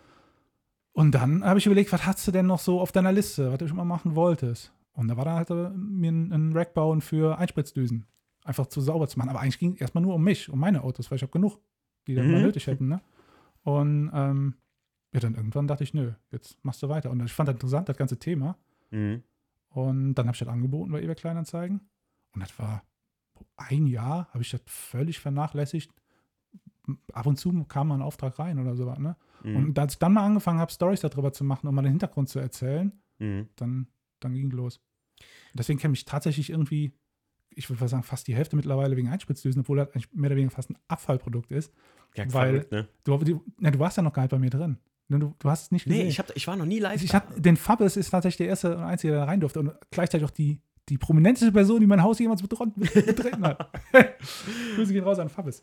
Und 0.93 1.13
dann 1.13 1.45
habe 1.45 1.59
ich 1.59 1.67
überlegt, 1.67 1.93
was 1.93 2.07
hast 2.07 2.27
du 2.27 2.31
denn 2.31 2.47
noch 2.47 2.61
so 2.61 2.81
auf 2.81 2.93
deiner 2.93 3.11
Liste, 3.13 3.51
was 3.51 3.59
du 3.59 3.67
schon 3.67 3.77
mal 3.77 3.85
machen 3.85 4.15
wolltest? 4.15 4.73
Und 4.93 5.09
da 5.09 5.17
war 5.17 5.25
dann 5.25 5.35
halt 5.35 5.51
äh, 5.51 5.71
mir 5.71 6.13
ein, 6.13 6.33
ein 6.33 6.53
Rack 6.53 6.73
bauen 6.75 7.01
für 7.01 7.37
Einspritzdüsen. 7.39 8.07
Einfach 8.45 8.67
zu 8.67 8.81
sauber 8.81 9.09
zu 9.09 9.19
machen. 9.19 9.31
Aber 9.31 9.41
eigentlich 9.41 9.59
ging 9.59 9.75
es 9.75 9.81
erstmal 9.81 10.03
nur 10.03 10.15
um 10.15 10.23
mich, 10.23 10.49
um 10.49 10.59
meine 10.61 10.85
Autos, 10.85 11.11
weil 11.11 11.17
ich 11.17 11.23
habe 11.23 11.33
genug, 11.33 11.59
die 12.07 12.15
dann 12.15 12.27
Mhm. 12.27 12.33
mal 12.33 12.43
nötig 12.43 12.67
hätten. 12.69 12.89
Ne? 12.89 13.01
Und 13.65 14.11
ähm, 14.15 14.55
ja, 15.13 15.21
dann 15.21 15.35
irgendwann 15.35 15.67
dachte 15.67 15.83
ich, 15.83 15.95
nö, 15.95 16.13
jetzt 16.31 16.63
machst 16.65 16.83
du 16.83 16.89
weiter. 16.89 17.11
Und 17.11 17.25
ich 17.25 17.33
fand 17.33 17.49
das 17.49 17.55
interessant, 17.55 17.89
das 17.89 17.97
ganze 17.97 18.19
Thema. 18.19 18.57
Mhm. 18.91 19.23
Und 19.75 20.15
dann 20.15 20.27
habe 20.27 20.35
ich 20.35 20.39
das 20.41 20.49
angeboten 20.49 20.93
bei 20.93 21.03
eBay 21.03 21.15
Kleinanzeigen. 21.17 21.81
Und 22.33 22.41
das 22.41 22.57
war 22.59 22.83
ein 23.57 23.87
Jahr, 23.87 24.29
habe 24.31 24.43
ich 24.43 24.51
das 24.51 24.61
völlig 24.67 25.19
vernachlässigt. 25.19 25.93
Ab 27.13 27.27
und 27.27 27.37
zu 27.39 27.65
kam 27.65 27.89
mal 27.89 27.95
ein 27.97 28.03
Auftrag 28.03 28.39
rein 28.39 28.59
oder 28.59 28.77
sowas. 28.77 28.99
Ne? 28.99 29.17
Mhm. 29.43 29.57
Und 29.57 29.79
als 29.79 29.95
ich 29.95 29.99
dann 29.99 30.13
mal 30.13 30.25
angefangen 30.25 30.59
habe, 30.61 30.71
Stories 30.71 31.01
darüber 31.01 31.33
zu 31.33 31.43
machen, 31.43 31.67
um 31.67 31.75
mal 31.75 31.83
den 31.83 31.93
Hintergrund 31.93 32.29
zu 32.29 32.39
erzählen, 32.39 32.93
Mhm. 33.19 33.49
dann, 33.57 33.87
dann 34.21 34.35
ging 34.35 34.51
los. 34.51 34.79
Und 35.19 35.59
deswegen 35.59 35.79
kenne 35.79 35.95
ich 35.95 36.05
tatsächlich 36.05 36.51
irgendwie, 36.51 36.93
ich 37.51 37.71
würde 37.71 37.87
sagen, 37.89 38.03
fast 38.03 38.27
die 38.27 38.35
Hälfte 38.35 38.57
mittlerweile 38.57 38.97
wegen 38.97 39.09
Einspritzdüsen, 39.09 39.61
obwohl 39.61 39.77
das 39.79 39.89
eigentlich 39.91 40.13
mehr 40.13 40.29
oder 40.29 40.37
weniger 40.37 40.51
fast 40.55 40.71
ein 40.71 40.79
Abfallprodukt 40.89 41.51
ist. 41.53 41.73
Ja, 42.17 42.25
weil- 42.33 42.53
verrückt, 42.67 42.73
ne? 42.73 42.89
Du, 43.05 43.17
du, 43.19 43.45
ne, 43.59 43.71
du 43.71 43.79
warst 43.79 43.97
ja 43.97 44.03
noch 44.03 44.13
gar 44.13 44.23
nicht 44.23 44.31
bei 44.31 44.39
mir 44.39 44.51
drin. 44.51 44.79
Ne, 45.09 45.19
Du, 45.19 45.35
du 45.39 45.51
hast 45.51 45.65
es 45.65 45.71
nicht 45.71 45.85
gesehen. 45.85 46.03
Nee, 46.03 46.09
ich, 46.09 46.19
hab, 46.19 46.35
ich 46.35 46.47
war 46.47 46.57
noch 46.57 46.65
nie 46.65 46.79
live. 46.79 47.03
Ich 47.03 47.15
hab, 47.15 47.41
den 47.41 47.57
Fabbes 47.57 47.97
ist 47.97 48.11
tatsächlich 48.11 48.39
der 48.39 48.49
erste 48.49 48.77
und 48.77 48.83
einzige, 48.83 49.13
der 49.13 49.21
da 49.21 49.27
rein 49.27 49.41
durfte 49.41 49.61
und 49.61 49.73
gleichzeitig 49.91 50.25
auch 50.27 50.31
die, 50.31 50.61
die 50.89 50.99
prominenteste 50.99 51.53
Person, 51.53 51.81
die 51.81 51.87
mein 51.87 52.03
Haus 52.03 52.19
jemals 52.19 52.43
betreten 52.47 53.45
hat. 53.45 53.71
Grüße 54.77 54.93
gehen 54.93 55.05
raus 55.05 55.19
an 55.19 55.29
Fabbes. 55.29 55.63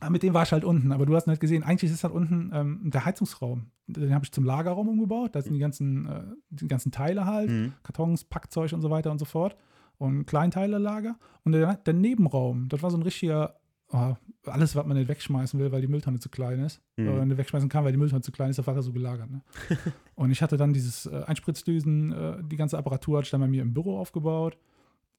Aber 0.00 0.10
mit 0.10 0.22
dem 0.22 0.34
war 0.34 0.42
ich 0.42 0.52
halt 0.52 0.64
unten, 0.64 0.92
aber 0.92 1.06
du 1.06 1.14
hast 1.14 1.26
nicht 1.26 1.40
gesehen. 1.40 1.62
Eigentlich 1.62 1.90
ist 1.90 2.04
halt 2.04 2.12
unten 2.12 2.50
ähm, 2.52 2.80
der 2.90 3.04
Heizungsraum. 3.04 3.70
Den 3.86 4.14
habe 4.14 4.24
ich 4.24 4.32
zum 4.32 4.44
Lagerraum 4.44 4.88
umgebaut. 4.88 5.34
Da 5.34 5.40
sind 5.40 5.54
die 5.54 5.60
ganzen, 5.60 6.06
äh, 6.06 6.22
die 6.50 6.68
ganzen 6.68 6.90
Teile 6.92 7.24
halt, 7.26 7.50
Mhm. 7.50 7.72
Kartons, 7.82 8.24
Packzeug 8.24 8.72
und 8.72 8.80
so 8.82 8.90
weiter 8.90 9.10
und 9.10 9.18
so 9.18 9.24
fort. 9.24 9.56
Und 9.96 10.26
Kleinteile-Lager. 10.26 11.16
Und 11.44 11.52
der, 11.52 11.76
der 11.76 11.94
Nebenraum, 11.94 12.68
das 12.68 12.82
war 12.82 12.90
so 12.90 12.96
ein 12.98 13.02
richtiger, 13.02 13.54
oh, 13.88 14.14
alles, 14.46 14.76
was 14.76 14.86
man 14.86 14.96
nicht 14.96 15.08
wegschmeißen 15.08 15.58
will, 15.58 15.72
weil 15.72 15.80
die 15.80 15.88
Mülltonne 15.88 16.18
zu 16.18 16.28
klein 16.28 16.60
ist. 16.60 16.82
Mhm. 16.96 17.08
Oder 17.08 17.24
nicht 17.24 17.38
wegschmeißen 17.38 17.68
kann, 17.68 17.84
weil 17.84 17.92
die 17.92 17.98
Mülltonne 17.98 18.22
zu 18.22 18.32
klein 18.32 18.50
ist, 18.50 18.58
das 18.58 18.66
war 18.66 18.80
so 18.82 18.92
gelagert. 18.92 19.30
Ne? 19.30 19.42
und 20.14 20.30
ich 20.30 20.42
hatte 20.42 20.56
dann 20.56 20.72
dieses 20.72 21.06
äh, 21.06 21.22
Einspritzdüsen, 21.26 22.12
äh, 22.12 22.42
die 22.44 22.56
ganze 22.56 22.78
Apparatur 22.78 23.18
hatte 23.18 23.26
ich 23.26 23.30
dann 23.30 23.40
bei 23.40 23.48
mir 23.48 23.62
im 23.62 23.72
Büro 23.74 23.98
aufgebaut. 23.98 24.56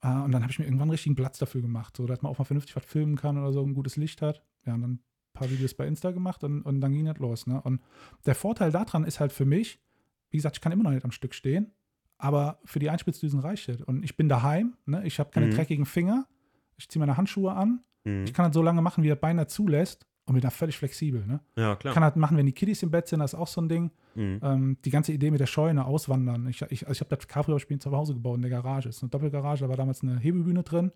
Äh, 0.01 0.07
und 0.07 0.31
dann 0.31 0.41
habe 0.41 0.51
ich 0.51 0.59
mir 0.59 0.65
irgendwann 0.65 0.85
einen 0.85 0.91
richtigen 0.91 1.15
Platz 1.15 1.37
dafür 1.39 1.61
gemacht, 1.61 1.95
so 1.97 2.05
dass 2.05 2.21
man 2.21 2.31
auch 2.31 2.37
mal 2.37 2.45
vernünftig 2.45 2.75
was 2.75 2.85
filmen 2.85 3.15
kann 3.15 3.37
oder 3.37 3.51
so, 3.53 3.63
ein 3.63 3.73
gutes 3.73 3.95
Licht 3.95 4.21
hat. 4.21 4.43
Ja, 4.65 4.73
und 4.73 4.81
dann 4.81 4.91
ein 4.91 4.99
paar 5.33 5.49
Videos 5.49 5.73
bei 5.73 5.87
Insta 5.87 6.11
gemacht 6.11 6.43
und, 6.43 6.61
und 6.61 6.81
dann 6.81 6.91
ging 6.91 7.05
das 7.05 7.17
los. 7.17 7.47
Ne? 7.47 7.61
Und 7.61 7.81
der 8.25 8.35
Vorteil 8.35 8.71
daran 8.71 9.03
ist 9.03 9.19
halt 9.19 9.31
für 9.31 9.45
mich, 9.45 9.79
wie 10.31 10.37
gesagt, 10.37 10.57
ich 10.57 10.61
kann 10.61 10.71
immer 10.71 10.83
noch 10.83 10.91
nicht 10.91 11.05
am 11.05 11.11
Stück 11.11 11.33
stehen, 11.33 11.71
aber 12.17 12.59
für 12.65 12.79
die 12.79 12.89
Einspritzdüsen 12.89 13.39
reicht 13.39 13.69
es. 13.69 13.81
Und 13.81 14.03
ich 14.03 14.15
bin 14.17 14.29
daheim, 14.29 14.75
ne? 14.85 15.05
ich 15.05 15.19
habe 15.19 15.31
keine 15.31 15.47
Mhm. 15.47 15.51
dreckigen 15.51 15.85
Finger, 15.85 16.27
ich 16.77 16.89
ziehe 16.89 16.99
meine 16.99 17.17
Handschuhe 17.17 17.53
an, 17.53 17.81
Mhm. 18.05 18.23
ich 18.25 18.33
kann 18.33 18.45
das 18.45 18.53
so 18.53 18.61
lange 18.61 18.81
machen, 18.81 19.03
wie 19.03 19.09
das 19.09 19.19
Bein 19.19 19.37
das 19.37 19.49
zulässt 19.53 20.05
und 20.25 20.33
bin 20.33 20.41
da 20.41 20.49
völlig 20.49 20.77
flexibel. 20.77 21.25
Ne? 21.25 21.39
Ja, 21.57 21.73
Ich 21.73 21.79
klar. 21.79 21.93
kann 21.93 22.03
halt 22.03 22.15
machen, 22.15 22.37
wenn 22.37 22.45
die 22.45 22.51
Kiddies 22.53 22.81
im 22.83 22.89
Bett 22.91 23.07
sind, 23.07 23.19
das 23.19 23.33
ist 23.33 23.39
auch 23.39 23.47
so 23.47 23.61
ein 23.61 23.69
Ding. 23.69 23.91
Mhm. 24.15 24.39
Ähm, 24.41 24.77
die 24.85 24.89
ganze 24.89 25.11
Idee 25.11 25.29
mit 25.31 25.39
der 25.39 25.45
Scheune, 25.47 25.85
auswandern. 25.85 26.47
Ich, 26.47 26.61
ich, 26.63 26.87
also 26.87 26.91
ich 26.91 26.99
habe 27.01 27.15
das 27.15 27.27
Cabrio-Spiel 27.27 27.77
zu 27.79 27.91
Hause 27.91 28.13
gebaut 28.13 28.37
in 28.37 28.41
der 28.41 28.51
Garage. 28.51 28.87
Es 28.89 28.97
ist 28.97 29.03
eine 29.03 29.09
Doppelgarage, 29.09 29.63
da 29.65 29.69
war 29.69 29.75
damals 29.77 30.01
eine 30.01 30.17
Hebebühne 30.19 30.63
drin. 30.63 30.91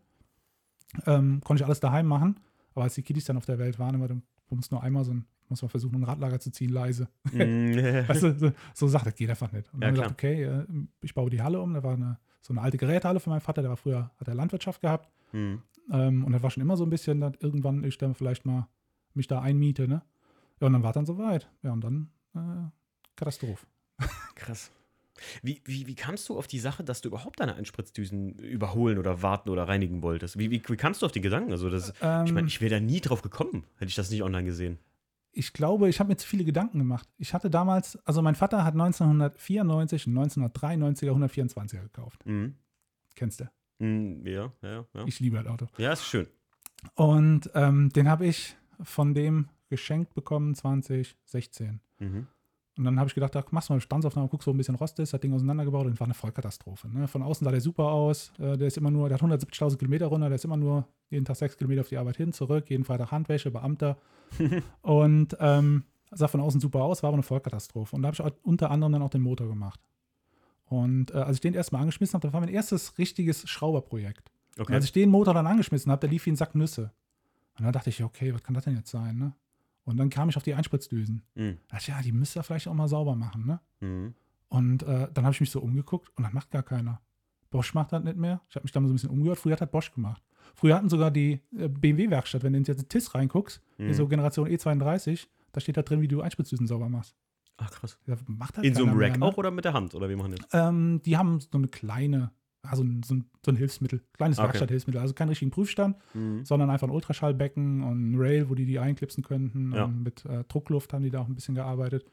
Ähm, 1.06 1.42
konnte 1.44 1.62
ich 1.62 1.66
alles 1.66 1.80
daheim 1.80 2.08
machen. 2.08 2.40
Aber 2.74 2.84
als 2.84 2.96
die 2.96 3.04
Kiddies 3.04 3.26
dann 3.26 3.38
auf 3.38 3.46
der 3.46 3.60
Welt 3.60 3.78
waren, 3.80 3.96
immer, 3.96 4.08
du 4.08 4.22
musst 4.50 4.72
nur 4.72 4.82
einmal 4.82 5.04
so 5.04 5.12
ein, 5.12 5.26
muss 5.50 5.62
man 5.62 5.70
versuchen, 5.70 5.96
ein 5.96 6.04
Radlager 6.04 6.40
zu 6.40 6.52
ziehen, 6.52 6.70
leise. 6.72 7.08
Mhm. 7.32 7.74
Weißt 8.08 8.24
du, 8.24 8.38
so, 8.38 8.52
so 8.74 8.88
sagt, 8.88 9.06
das 9.08 9.16
geht 9.16 9.30
einfach 9.30 9.52
nicht. 9.52 9.72
Und 9.74 9.82
Ja, 9.84 9.88
dann 9.92 9.96
ich 9.96 10.02
klar. 10.02 10.14
gesagt, 10.14 10.24
okay, 10.24 10.44
äh, 10.44 10.88
ich 11.02 11.14
baue 11.14 11.30
die 11.30 11.42
Halle 11.42 11.60
um. 11.62 11.74
Da 11.74 11.84
war 11.84 11.94
eine, 11.94 12.18
so 12.42 12.54
eine 12.54 12.62
alte 12.62 12.78
Gerätehalle 12.78 13.20
für 13.20 13.30
meinen 13.30 13.42
Vater, 13.42 13.62
der 13.62 13.70
war 13.70 13.78
früher, 13.78 14.12
hat 14.18 14.28
er 14.28 14.36
Landwirtschaft 14.36 14.82
gehabt. 14.82 15.10
Mhm. 15.34 15.62
Ähm, 15.92 16.24
und 16.26 16.32
das 16.34 16.44
war 16.44 16.50
schon 16.52 16.62
immer 16.62 16.78
so 16.78 16.84
ein 16.86 16.90
bisschen, 16.90 17.20
dass 17.22 17.34
irgendwann 17.40 17.84
ich 17.84 17.98
dann 17.98 18.14
vielleicht 18.16 18.46
mal 18.46 18.68
mich 19.14 19.28
da 19.28 19.42
einmiete, 19.42 19.88
ne? 19.88 20.02
Ja, 20.60 20.68
und 20.68 20.74
dann 20.74 20.84
war 20.84 20.94
dann 20.94 21.06
soweit. 21.06 21.50
Ja, 21.64 21.72
und 21.74 21.82
dann 21.84 22.10
äh, 22.36 22.70
Katastrophe. 23.16 23.66
Krass. 24.36 24.72
Wie, 25.42 25.62
wie, 25.66 25.86
wie 25.88 25.96
kamst 25.96 26.30
du 26.30 26.38
auf 26.38 26.48
die 26.48 26.60
Sache, 26.60 26.84
dass 26.84 27.02
du 27.02 27.10
überhaupt 27.10 27.42
deine 27.42 27.56
Einspritzdüsen 27.56 28.36
überholen 28.36 28.98
oder 28.98 29.22
warten 29.22 29.50
oder 29.50 29.68
reinigen 29.68 30.02
wolltest? 30.02 30.38
Wie, 30.40 30.50
wie, 30.50 30.62
wie 30.66 30.76
kamst 30.78 31.02
du 31.02 31.06
auf 31.06 31.12
den 31.12 31.24
Gedanken? 31.24 31.52
Also 31.52 31.70
das, 31.70 31.90
ich 31.90 32.02
meine, 32.02 32.40
Ähm, 32.40 32.48
ich 32.48 32.62
wäre 32.62 32.76
da 32.76 32.80
nie 32.80 33.02
drauf 33.02 33.22
gekommen, 33.22 33.66
hätte 33.76 33.90
ich 33.90 33.96
das 33.96 34.10
nicht 34.12 34.24
online 34.24 34.46
gesehen. 34.46 34.80
ich 35.32 35.52
glaube, 35.54 35.90
ich 35.90 36.00
habe 36.00 36.10
mir 36.10 36.16
zu 36.18 36.26
viele 36.28 36.46
Gedanken 36.46 36.80
gemacht. 36.80 37.08
Ich 37.18 37.34
hatte 37.34 37.50
damals, 37.50 37.98
also 38.06 38.22
mein 38.22 38.36
Vater 38.36 38.64
hat 38.64 38.74
1994 38.76 40.08
und 40.08 40.18
1993er 40.18 41.12
124er 41.12 41.82
gekauft. 41.82 42.26
Mhm. 42.26 42.56
Kennst 43.16 43.42
du? 43.42 43.50
Mhm, 43.80 44.26
ja, 44.26 44.52
ja, 44.62 44.86
ja. 44.94 45.04
Ich 45.06 45.20
liebe 45.20 45.38
das 45.38 45.48
Auto. 45.48 45.68
Ja, 45.78 45.94
ist 45.94 46.06
schön. 46.06 46.28
Und 46.96 47.50
ähm, 47.56 47.90
den 47.90 48.10
habe 48.10 48.26
ich 48.26 48.56
von 48.82 49.14
dem 49.14 49.50
geschenkt 49.70 50.14
bekommen 50.14 50.56
2016. 50.56 51.80
Mhm. 52.00 52.28
Und 52.78 52.86
dann 52.86 52.98
habe 52.98 53.10
ich 53.10 53.14
gedacht, 53.14 53.36
ach, 53.36 53.52
machst 53.52 53.68
du 53.68 53.74
mal 53.74 53.76
eine 53.76 53.80
Bestandsaufnahme, 53.80 54.30
guckst, 54.30 54.48
wo 54.48 54.52
ein 54.52 54.58
bisschen 54.58 54.76
Rost 54.76 54.98
ist, 55.00 55.14
das 55.14 55.20
Ding 55.20 55.34
auseinandergebaut 55.34 55.86
und 55.86 56.00
war 56.00 56.08
eine 56.08 56.14
Vollkatastrophe. 56.14 56.88
Ne? 56.88 57.10
Von 57.10 57.24
außen 57.24 57.44
sah 57.44 57.52
der 57.52 57.60
super 57.60 57.92
aus. 57.92 58.32
Äh, 58.40 58.58
der 58.58 58.68
ist 58.68 58.78
immer 58.78 58.90
nur, 58.90 59.10
der 59.10 59.18
hat 59.20 59.24
170.000 59.26 59.78
Kilometer 59.78 60.06
runter, 60.08 60.30
der 60.30 60.36
ist 60.36 60.46
immer 60.46 60.56
nur 60.56 60.88
jeden 61.10 61.26
Tag 61.26 61.36
sechs 61.36 61.58
Kilometer 61.58 61.82
auf 61.82 61.90
die 61.90 61.98
Arbeit 61.98 62.16
hin, 62.16 62.32
zurück, 62.32 62.70
jeden 62.70 62.86
Freitag 62.86 63.12
Handwäsche, 63.12 63.52
Beamter. 63.52 63.98
und 64.82 65.36
ähm, 65.42 65.84
sah 66.12 66.30
von 66.30 66.40
außen 66.40 66.62
super 66.62 66.84
aus, 66.84 67.04
war 67.04 67.10
aber 67.10 67.16
eine 67.16 67.24
Vollkatastrophe. 67.24 67.96
Und 67.96 68.04
da 68.04 68.14
habe 68.14 68.16
ich 68.16 68.34
unter 68.44 68.72
anderem 68.72 68.94
dann 68.94 69.02
auch 69.02 69.10
den 69.10 69.24
Motor 69.24 69.48
gemacht. 69.48 69.82
Und 70.70 71.12
äh, 71.12 71.16
als 71.18 71.38
ich 71.38 71.42
den 71.42 71.54
erstmal 71.56 71.82
angeschmissen 71.82 72.14
habe, 72.14 72.28
das 72.28 72.34
war 72.34 72.40
mein 72.42 72.50
erstes 72.50 72.98
richtiges 72.98 73.48
Schrauberprojekt. 73.50 74.32
Und 74.58 74.64
Okay. 74.64 74.74
als 74.74 74.86
ich 74.86 74.92
den 74.92 75.10
Motor 75.10 75.34
dann 75.34 75.48
angeschmissen 75.48 75.92
habe, 75.92 76.00
der 76.02 76.10
lief 76.10 76.26
wie 76.26 76.32
ein 76.32 76.36
Sack 76.36 76.54
Nüsse. 76.56 76.92
Und 77.58 77.66
dann 77.66 77.74
dachte 77.74 77.90
ich, 77.90 78.04
okay, 78.04 78.34
was 78.34 78.44
kann 78.44 78.54
das 78.54 78.66
denn 78.66 78.76
jetzt 78.76 78.90
sein, 78.92 79.18
ne? 79.18 79.34
Und 79.84 79.98
dann 79.98 80.10
kam 80.10 80.30
ich 80.30 80.38
auf 80.38 80.44
die 80.44 80.54
Einspritzdüsen. 80.54 81.24
Mhm. 81.36 81.58
Da 81.68 81.78
dachte 81.78 81.82
ich, 81.82 81.88
ja, 81.88 82.02
die 82.04 82.12
müsst 82.12 82.36
ihr 82.38 82.44
vielleicht 82.44 82.68
auch 82.68 82.74
mal 82.74 82.88
sauber 82.88 83.16
machen, 83.16 83.46
ne? 83.46 83.60
Mhm. 83.80 84.14
Und 84.50 84.84
äh, 84.84 85.08
dann 85.14 85.26
habe 85.26 85.34
ich 85.34 85.42
mich 85.42 85.50
so 85.52 85.60
umgeguckt 85.60 86.10
und 86.16 86.24
das 86.24 86.34
macht 86.34 86.52
gar 86.52 86.64
keiner. 86.64 87.02
Bosch 87.50 87.74
macht 87.74 87.92
das 87.94 88.04
nicht 88.04 88.18
mehr. 88.18 88.42
Ich 88.50 88.56
habe 88.56 88.64
mich 88.64 88.72
da 88.72 88.80
mal 88.80 88.88
so 88.88 88.94
ein 88.94 88.98
bisschen 88.98 89.10
umgehört. 89.10 89.40
Früher 89.40 89.54
hat 89.54 89.62
das 89.62 89.72
Bosch 89.72 89.92
gemacht. 89.92 90.22
Früher 90.56 90.76
hatten 90.76 90.90
sogar 90.90 91.10
die 91.10 91.42
äh, 91.58 91.68
BMW-Werkstatt, 91.68 92.44
wenn 92.44 92.54
du 92.54 92.60
jetzt 92.60 92.70
in 92.82 92.88
TIS 92.90 93.16
reinguckst, 93.16 93.62
Mhm. 93.80 93.94
so 93.94 94.08
Generation 94.08 94.48
E32, 94.48 95.28
da 95.52 95.60
steht 95.62 95.78
da 95.78 95.82
drin, 95.82 96.02
wie 96.02 96.08
du 96.08 96.22
Einspritzdüsen 96.22 96.68
sauber 96.68 96.90
machst. 96.90 97.16
Ach, 97.62 97.72
krass. 97.72 97.98
Ja, 98.08 98.16
macht 98.28 98.58
halt 98.58 98.66
In 98.66 98.74
so 98.74 98.84
einem 98.86 98.94
Rack 98.98 99.12
mehr, 99.12 99.18
ne? 99.20 99.26
auch 99.26 99.38
oder 99.38 99.52
mit 99.52 99.66
der 99.66 99.74
Hand? 99.74 99.94
Oder 99.96 100.10
wie 100.10 100.16
machen 100.16 100.34
das? 100.36 100.48
Ähm, 100.54 101.02
die 101.06 101.18
haben 101.18 101.40
so 101.42 101.50
eine 101.58 101.68
kleine, 101.68 102.32
also 102.62 102.84
so, 103.04 103.16
ein, 103.16 103.26
so 103.46 103.52
ein 103.52 103.56
Hilfsmittel, 103.58 104.02
kleines 104.14 104.38
Okay. 104.40 104.48
Werkstatthilfsmittel. 104.48 105.02
Also 105.02 105.14
keinen 105.14 105.30
richtigen 105.30 105.52
Prüfstand, 105.52 105.98
Mhm. 106.14 106.46
sondern 106.46 106.70
einfach 106.70 106.88
ein 106.88 106.92
Ultraschallbecken 106.94 107.84
und 107.84 108.12
ein 108.12 108.16
Rail, 108.18 108.50
wo 108.50 108.56
die 108.56 108.66
die 108.66 108.80
einklipsen 108.80 109.24
könnten. 109.24 109.74
Ja. 109.74 109.86
Und 109.86 110.04
mit 110.04 110.26
äh, 110.26 110.44
Druckluft 110.48 110.94
haben 110.94 111.04
die 111.04 111.10
da 111.10 111.20
auch 111.20 111.28
ein 111.28 111.36
bisschen 111.36 111.56
gearbeitet. 111.56 112.06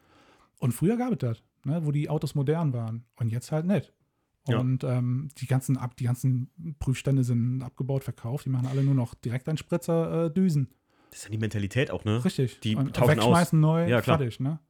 Und 0.58 0.72
früher 0.72 0.96
gab 0.96 1.12
es 1.12 1.18
das, 1.18 1.42
ne, 1.64 1.84
wo 1.84 1.92
die 1.92 2.08
Autos 2.10 2.34
modern 2.34 2.72
waren. 2.72 3.04
Und 3.16 3.28
jetzt 3.30 3.52
halt 3.52 3.66
nicht. 3.66 3.92
Ja. 4.48 4.58
Und 4.58 4.84
ähm, 4.84 5.28
die, 5.38 5.46
ganzen, 5.46 5.76
Ab- 5.76 5.96
die 5.96 6.04
ganzen 6.04 6.50
Prüfstände 6.78 7.24
sind 7.24 7.62
abgebaut, 7.62 8.04
verkauft. 8.04 8.46
Die 8.46 8.50
machen 8.50 8.66
alle 8.68 8.82
nur 8.84 8.94
noch 8.94 9.14
direkt 9.14 9.48
einen 9.48 9.58
Spritzer 9.58 10.26
äh, 10.26 10.30
Düsen. 10.32 10.68
Das 11.10 11.20
ist 11.20 11.24
ja 11.26 11.30
die 11.30 11.38
Mentalität 11.38 11.90
auch, 11.90 12.04
ne? 12.04 12.24
Richtig. 12.24 12.60
Die 12.60 12.76
und 12.76 12.94
tauschen 12.94 13.16
wegschmeißen 13.16 13.58
neu, 13.60 13.88
Ja, 13.88 14.00
klar. 14.02 14.18
fertig, 14.18 14.38
ne? 14.40 14.60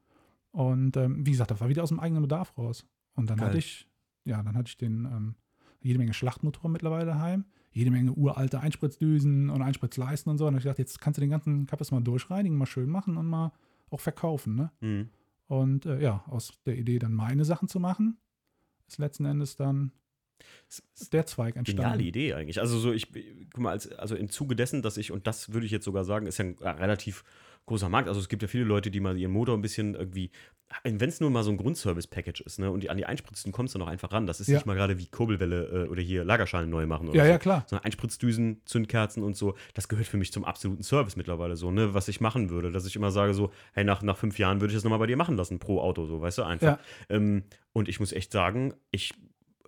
Und 0.57 0.97
ähm, 0.97 1.27
wie 1.27 1.33
gesagt, 1.33 1.51
das 1.51 1.61
war 1.61 1.69
wieder 1.69 1.83
aus 1.83 1.91
dem 1.91 2.01
eigenen 2.01 2.23
Bedarf 2.23 2.57
raus. 2.57 2.87
Und 3.15 3.29
dann 3.29 3.37
Geil. 3.37 3.49
hatte 3.49 3.59
ich, 3.59 3.87
ja, 4.25 4.43
dann 4.43 4.57
hatte 4.57 4.71
ich 4.71 4.79
den 4.79 5.05
ähm, 5.05 5.35
jede 5.83 5.99
Menge 5.99 6.15
Schlachtmotoren 6.15 6.73
mittlerweile 6.73 7.05
daheim, 7.05 7.45
jede 7.73 7.91
Menge 7.91 8.13
uralte 8.13 8.61
Einspritzdüsen 8.61 9.51
und 9.51 9.61
Einspritzleisten 9.61 10.31
und 10.31 10.39
so. 10.39 10.47
Und 10.47 10.57
ich 10.57 10.63
gedacht, 10.63 10.79
jetzt 10.79 10.99
kannst 10.99 11.19
du 11.19 11.21
den 11.21 11.29
ganzen 11.29 11.67
Kappes 11.67 11.91
mal 11.91 12.01
durchreinigen, 12.01 12.57
mal 12.57 12.65
schön 12.65 12.89
machen 12.89 13.19
und 13.19 13.27
mal 13.27 13.53
auch 13.91 14.01
verkaufen, 14.01 14.55
ne? 14.55 14.73
Mhm. 14.81 15.11
Und 15.47 15.85
äh, 15.85 16.01
ja, 16.01 16.25
aus 16.27 16.55
der 16.65 16.79
Idee 16.79 16.99
dann 16.99 17.13
meine 17.13 17.45
Sachen 17.45 17.69
zu 17.69 17.79
machen, 17.79 18.17
ist 18.89 18.97
letzten 18.97 19.27
Endes 19.27 19.57
dann 19.57 19.93
der 21.13 21.27
Zweig 21.27 21.57
entstanden. 21.57 21.83
Geniale 21.83 22.03
Idee 22.03 22.33
eigentlich. 22.33 22.61
Also 22.61 22.79
so, 22.79 22.93
ich, 22.93 23.13
guck 23.53 23.63
mal, 23.63 23.73
als, 23.73 23.93
also 23.93 24.17
im 24.17 24.31
Zuge 24.31 24.57
dessen, 24.57 24.81
dass 24.81 24.97
ich, 24.97 25.13
und 25.13 25.27
das 25.27 25.53
würde 25.53 25.67
ich 25.67 25.73
jetzt 25.73 25.85
sogar 25.85 26.05
sagen, 26.05 26.27
ist 26.27 26.39
ja 26.39 26.47
ein 26.47 26.59
äh, 26.63 26.69
relativ 26.71 27.25
großer 27.67 27.89
Markt. 27.89 28.09
Also 28.09 28.21
es 28.21 28.29
gibt 28.29 28.43
ja 28.43 28.49
viele 28.49 28.65
Leute, 28.65 28.91
die 28.91 29.01
mal 29.01 29.17
ihren 29.19 29.33
Motor 29.33 29.57
ein 29.57 29.63
bisschen 29.63 29.95
irgendwie, 29.95 30.31
wenn 30.85 31.09
es 31.09 31.21
nur 31.21 31.31
mal 31.31 31.43
so 31.45 31.51
ein 31.51 31.57
Grundservice-Package 31.57 32.41
ist, 32.41 32.59
ne, 32.59 32.71
und 32.71 32.83
die, 32.83 32.91
an 32.91 32.97
die 32.97 33.07
Einspritzen 33.07 33.53
kommst 33.53 33.75
du 33.75 33.79
noch 33.79 33.87
einfach 33.87 34.11
ran. 34.13 34.27
Das 34.27 34.41
ist 34.41 34.49
Ja. 34.49 34.55
nicht 34.55 34.67
mal 34.67 34.75
gerade 34.75 34.99
wie 34.99 35.07
Kurbelwelle 35.07 35.85
äh, 35.85 35.89
oder 35.89 36.03
hier 36.03 36.25
Lagerschalen 36.25 36.69
neu 36.71 36.87
machen 36.87 37.09
oder 37.09 37.19
Ja, 37.19 37.25
so. 37.25 37.31
ja, 37.31 37.39
klar. 37.39 37.65
sondern 37.69 37.85
Einspritzdüsen, 37.85 38.63
Zündkerzen 38.65 39.23
und 39.23 39.37
so, 39.37 39.55
das 39.75 39.89
gehört 39.89 40.07
für 40.09 40.17
mich 40.17 40.33
zum 40.33 40.45
absoluten 40.45 40.83
Service 40.83 41.17
mittlerweile 41.17 41.57
so, 41.57 41.71
ne, 41.71 41.95
was 41.95 42.09
ich 42.09 42.21
machen 42.21 42.51
würde, 42.51 42.73
dass 42.73 42.87
ich 42.87 42.97
immer 42.97 43.11
sage 43.11 43.35
so, 43.35 43.53
hey, 43.75 43.85
nach, 43.85 44.03
nach 44.03 44.17
fünf 44.17 44.39
Jahren 44.39 44.61
würde 44.61 44.73
ich 44.73 44.77
das 44.77 44.85
nochmal 44.85 44.99
bei 44.99 45.07
dir 45.07 45.17
machen 45.17 45.37
lassen, 45.37 45.59
pro 45.59 45.81
Auto, 45.81 46.07
so, 46.07 46.21
weißt 46.21 46.39
du, 46.39 46.43
einfach. 46.43 46.79
Ja. 46.79 47.17
Ähm, 47.17 47.45
und 47.73 47.89
ich 47.89 48.01
muss 48.01 48.13
echt 48.13 48.33
sagen, 48.33 48.75
ich, 48.91 49.13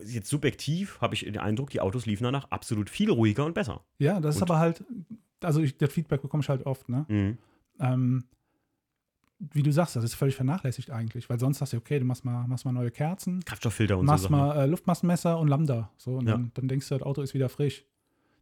jetzt 0.04 0.28
subjektiv 0.30 1.00
habe 1.00 1.14
ich 1.14 1.20
den 1.24 1.38
Eindruck, 1.38 1.70
die 1.70 1.80
Autos 1.80 2.06
liefen 2.06 2.24
danach 2.24 2.50
absolut 2.50 2.90
viel 2.90 3.10
ruhiger 3.10 3.44
und 3.44 3.54
besser. 3.54 3.84
Ja, 3.98 4.20
das 4.20 4.36
ist 4.36 4.42
Und- 4.42 4.50
aber 4.50 4.58
halt, 4.60 4.84
also 5.42 5.60
ich, 5.60 5.76
das 5.76 5.92
Feedback 5.92 6.22
bekomme 6.22 6.40
ich 6.42 6.48
halt 6.48 6.66
oft, 6.66 6.88
ne? 6.88 7.04
Mhm. 7.08 7.38
Ähm, 7.80 8.24
wie 9.38 9.62
du 9.62 9.72
sagst, 9.72 9.94
das 9.94 10.02
ist 10.04 10.14
völlig 10.14 10.34
vernachlässigt 10.34 10.90
eigentlich, 10.90 11.30
weil 11.30 11.38
sonst 11.38 11.58
sagst 11.58 11.72
du, 11.72 11.76
okay, 11.76 11.98
du 12.00 12.04
machst 12.04 12.24
mal, 12.24 12.46
machst 12.48 12.64
mal 12.64 12.72
neue 12.72 12.90
Kerzen, 12.90 13.44
Kraftstofffilter 13.44 13.96
und 13.96 14.06
machst 14.06 14.24
so 14.24 14.28
Sachen. 14.34 14.36
mal 14.40 14.56
äh, 14.64 14.66
Luftmassenmesser 14.66 15.38
und 15.38 15.46
Lambda. 15.48 15.92
So, 15.96 16.16
und 16.16 16.26
Ja. 16.26 16.32
dann, 16.32 16.50
dann 16.54 16.66
denkst 16.68 16.88
du, 16.88 16.96
das 16.96 17.02
Auto 17.06 17.22
ist 17.22 17.34
wieder 17.34 17.48
frisch. 17.48 17.84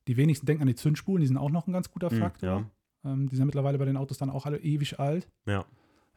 Die 0.08 0.16
wenigsten 0.16 0.46
denken 0.46 0.62
an 0.62 0.68
die 0.68 0.74
Zündspulen, 0.74 1.20
die 1.20 1.26
sind 1.26 1.36
auch 1.36 1.50
noch 1.50 1.66
ein 1.66 1.72
ganz 1.72 1.90
guter 1.90 2.10
Mhm, 2.10 2.18
Faktor. 2.18 2.70
Ähm, 3.04 3.28
die 3.28 3.36
sind 3.36 3.44
mittlerweile 3.46 3.76
bei 3.76 3.84
den 3.84 3.96
Autos 3.98 4.16
dann 4.18 4.30
auch 4.30 4.46
alle 4.46 4.58
ewig 4.58 4.98
alt. 4.98 5.28
Ja. 5.44 5.66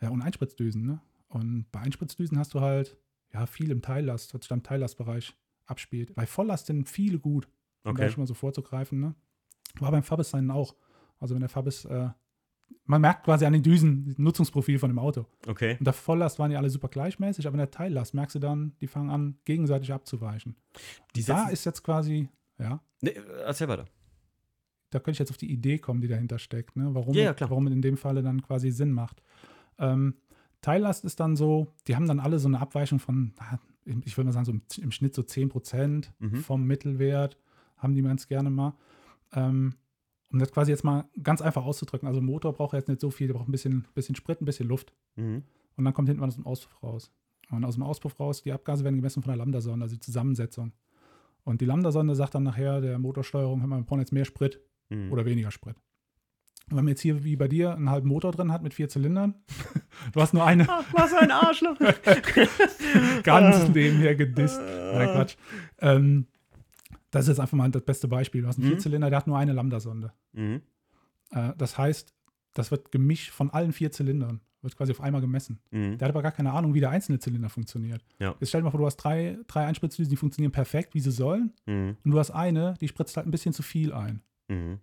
Ja, 0.01 0.09
und 0.09 0.21
Einspritzdüsen, 0.21 0.85
ne? 0.85 1.01
Und 1.27 1.65
bei 1.71 1.81
Einspritzdüsen 1.81 2.37
hast 2.39 2.53
du 2.53 2.61
halt, 2.61 2.97
ja, 3.33 3.45
viel 3.45 3.69
im 3.71 3.81
Teillast, 3.81 4.33
was 4.33 4.41
sich 4.41 4.47
dann 4.47 4.59
im 4.59 4.63
Teillastbereich 4.63 5.35
abspielt. 5.65 6.15
Bei 6.15 6.25
Volllast 6.25 6.67
sind 6.67 6.87
viele 6.87 7.19
gut, 7.19 7.47
um 7.83 7.95
da 7.97 8.03
Okay. 8.03 8.09
schon 8.11 8.21
mal 8.21 8.27
so 8.27 8.33
vorzugreifen, 8.33 8.99
ne? 8.99 9.13
War 9.79 9.91
beim 9.91 10.03
Fabis 10.03 10.29
seinen 10.29 10.49
auch. 10.51 10.75
Also 11.19 11.35
wenn 11.35 11.41
der 11.41 11.49
Fabis, 11.49 11.83
äh, 11.85 12.09
man 12.85 13.01
merkt 13.01 13.23
quasi 13.25 13.45
an 13.45 13.53
den 13.53 13.61
Düsen 13.63 14.05
das 14.07 14.17
Nutzungsprofil 14.17 14.79
von 14.79 14.89
dem 14.89 14.97
Auto. 14.99 15.25
Okay. 15.47 15.75
Und 15.79 15.85
der 15.85 15.93
Volllast 15.93 16.39
waren 16.39 16.49
die 16.51 16.57
alle 16.57 16.69
super 16.69 16.87
gleichmäßig, 16.87 17.45
aber 17.47 17.53
in 17.55 17.59
der 17.59 17.71
Teillast 17.71 18.13
merkst 18.13 18.35
du 18.35 18.39
dann, 18.39 18.73
die 18.81 18.87
fangen 18.87 19.09
an, 19.11 19.37
gegenseitig 19.45 19.93
abzuweichen. 19.93 20.55
Die 21.15 21.23
da 21.23 21.49
ist 21.49 21.65
jetzt 21.65 21.83
quasi, 21.83 22.29
ja, 22.57 22.81
Nee, 23.01 23.13
erzähl 23.45 23.67
weiter. 23.67 23.85
da 24.89 24.99
könnte 24.99 25.11
ich 25.11 25.19
jetzt 25.19 25.29
auf 25.31 25.37
die 25.37 25.51
Idee 25.51 25.77
kommen, 25.77 26.01
die 26.01 26.07
dahinter 26.07 26.39
steckt, 26.39 26.75
ne? 26.75 26.89
warum, 26.93 27.13
Ja, 27.13 27.23
ja, 27.25 27.33
klar. 27.33 27.49
warum 27.51 27.67
in 27.67 27.81
dem 27.81 27.95
Falle 27.97 28.23
dann 28.23 28.41
quasi 28.41 28.71
Sinn 28.71 28.91
macht. 28.91 29.21
Ähm, 29.77 30.15
Teillast 30.61 31.05
ist 31.05 31.19
dann 31.19 31.35
so, 31.35 31.67
die 31.87 31.95
haben 31.95 32.07
dann 32.07 32.19
alle 32.19 32.39
so 32.39 32.47
eine 32.49 32.59
Abweichung 32.59 32.99
von, 32.99 33.33
ich 33.85 34.17
würde 34.17 34.25
mal 34.27 34.33
sagen, 34.33 34.45
so 34.45 34.51
im, 34.51 34.61
im 34.83 34.91
Schnitt 34.91 35.13
so 35.15 35.21
10% 35.21 36.09
Mhm. 36.19 36.35
vom 36.37 36.65
Mittelwert, 36.65 37.37
haben 37.77 37.93
die 37.95 38.01
ganz 38.01 38.27
gerne 38.27 38.49
mal. 38.49 38.73
Ähm, 39.31 39.75
um 40.31 40.39
das 40.39 40.51
quasi 40.51 40.71
jetzt 40.71 40.83
mal 40.83 41.05
ganz 41.23 41.41
einfach 41.41 41.65
auszudrücken, 41.65 42.07
also 42.07 42.19
ein 42.21 42.25
Motor 42.25 42.53
braucht 42.53 42.73
jetzt 42.73 42.87
nicht 42.87 43.01
so 43.01 43.09
viel, 43.11 43.27
der 43.27 43.33
braucht 43.33 43.47
ein 43.49 43.51
bisschen, 43.51 43.87
bisschen 43.95 44.15
Sprit, 44.15 44.41
ein 44.41 44.45
bisschen 44.45 44.67
Luft. 44.67 44.93
Mhm. 45.15 45.43
Und 45.75 45.85
dann 45.85 45.93
kommt 45.93 46.07
hinten 46.07 46.21
was 46.21 46.29
aus 46.29 46.35
dem 46.35 46.45
Auspuff 46.45 46.83
raus. 46.83 47.11
Und 47.51 47.65
aus 47.65 47.75
dem 47.75 47.83
Auspuff 47.83 48.19
raus, 48.19 48.43
die 48.43 48.51
Abgase 48.51 48.83
werden 48.83 48.97
gemessen 48.97 49.23
von 49.23 49.31
der 49.31 49.37
Lambda-Sonde, 49.37 49.83
also 49.83 49.95
die 49.95 50.01
Zusammensetzung. 50.01 50.73
Und 51.43 51.61
die 51.61 51.65
Lambda-Sonde 51.65 52.13
sagt 52.15 52.35
dann 52.35 52.43
nachher 52.43 52.79
der 52.81 52.99
Motorsteuerung, 52.99 53.67
mal, 53.67 53.77
wir 53.79 53.83
brauchen 53.83 53.99
jetzt 54.01 54.11
mehr 54.13 54.25
Sprit 54.25 54.61
Mhm. 54.89 55.11
oder 55.11 55.25
weniger 55.25 55.51
Sprit. 55.51 55.75
Und 56.69 56.77
wenn 56.77 56.83
man 56.83 56.89
jetzt 56.89 57.01
hier 57.01 57.23
wie 57.23 57.35
bei 57.35 57.47
dir 57.47 57.73
einen 57.75 57.89
halben 57.89 58.07
Motor 58.07 58.31
drin 58.31 58.51
hat 58.51 58.61
mit 58.61 58.73
vier 58.73 58.89
Zylindern, 58.89 59.35
du 60.13 60.21
hast 60.21 60.33
nur 60.33 60.43
eine 60.45 60.65
Ach, 60.67 60.83
was 60.93 61.13
ein 61.13 61.31
Arschloch. 61.31 61.77
ganz 63.23 63.69
nebenher 63.69 64.15
gedisst. 64.15 64.59
Nein, 64.59 65.09
Quatsch. 65.09 65.35
Ähm, 65.79 66.27
das 67.11 67.23
ist 67.23 67.29
jetzt 67.29 67.39
einfach 67.39 67.57
mal 67.57 67.69
das 67.71 67.83
beste 67.83 68.07
Beispiel. 68.07 68.41
Du 68.41 68.47
hast 68.47 68.57
einen 68.57 68.65
Mhm. 68.67 68.71
Vierzylinder, 68.73 69.09
der 69.09 69.17
hat 69.17 69.27
nur 69.27 69.37
eine 69.37 69.53
Lambda-Sonde. 69.53 70.13
mhm. 70.33 70.61
Äh, 71.31 71.53
das 71.57 71.77
heißt, 71.77 72.13
das 72.53 72.71
wird 72.71 72.91
gemischt 72.91 73.29
von 73.31 73.49
allen 73.51 73.71
vier 73.73 73.91
Zylindern. 73.91 74.41
Wird 74.61 74.75
quasi 74.75 74.91
auf 74.91 74.99
einmal 74.99 75.21
gemessen. 75.21 75.59
Mhm. 75.71 75.97
Der 75.97 76.07
hat 76.07 76.13
aber 76.15 76.21
gar 76.23 76.31
keine 76.33 76.51
Ahnung, 76.51 76.73
wie 76.73 76.79
der 76.81 76.89
einzelne 76.89 77.19
Zylinder 77.19 77.49
funktioniert. 77.49 78.03
Ja. 78.19 78.35
Jetzt 78.39 78.49
stell 78.49 78.59
dir 78.61 78.65
mal 78.65 78.71
vor, 78.71 78.79
du 78.81 78.85
hast 78.87 78.97
drei, 78.97 79.37
drei 79.47 79.65
Einspritzdüsen, 79.65 80.09
die 80.09 80.17
funktionieren 80.17 80.51
perfekt, 80.51 80.93
wie 80.95 80.99
sie 80.99 81.11
sollen. 81.11 81.53
Mhm. 81.65 81.95
Und 82.03 82.11
du 82.11 82.19
hast 82.19 82.31
eine, 82.31 82.73
die 82.81 82.87
spritzt 82.89 83.15
halt 83.15 83.25
ein 83.27 83.31
bisschen 83.31 83.53
zu 83.53 83.63
viel 83.63 83.93
ein. 83.93 84.21
Mhm. 84.49 84.79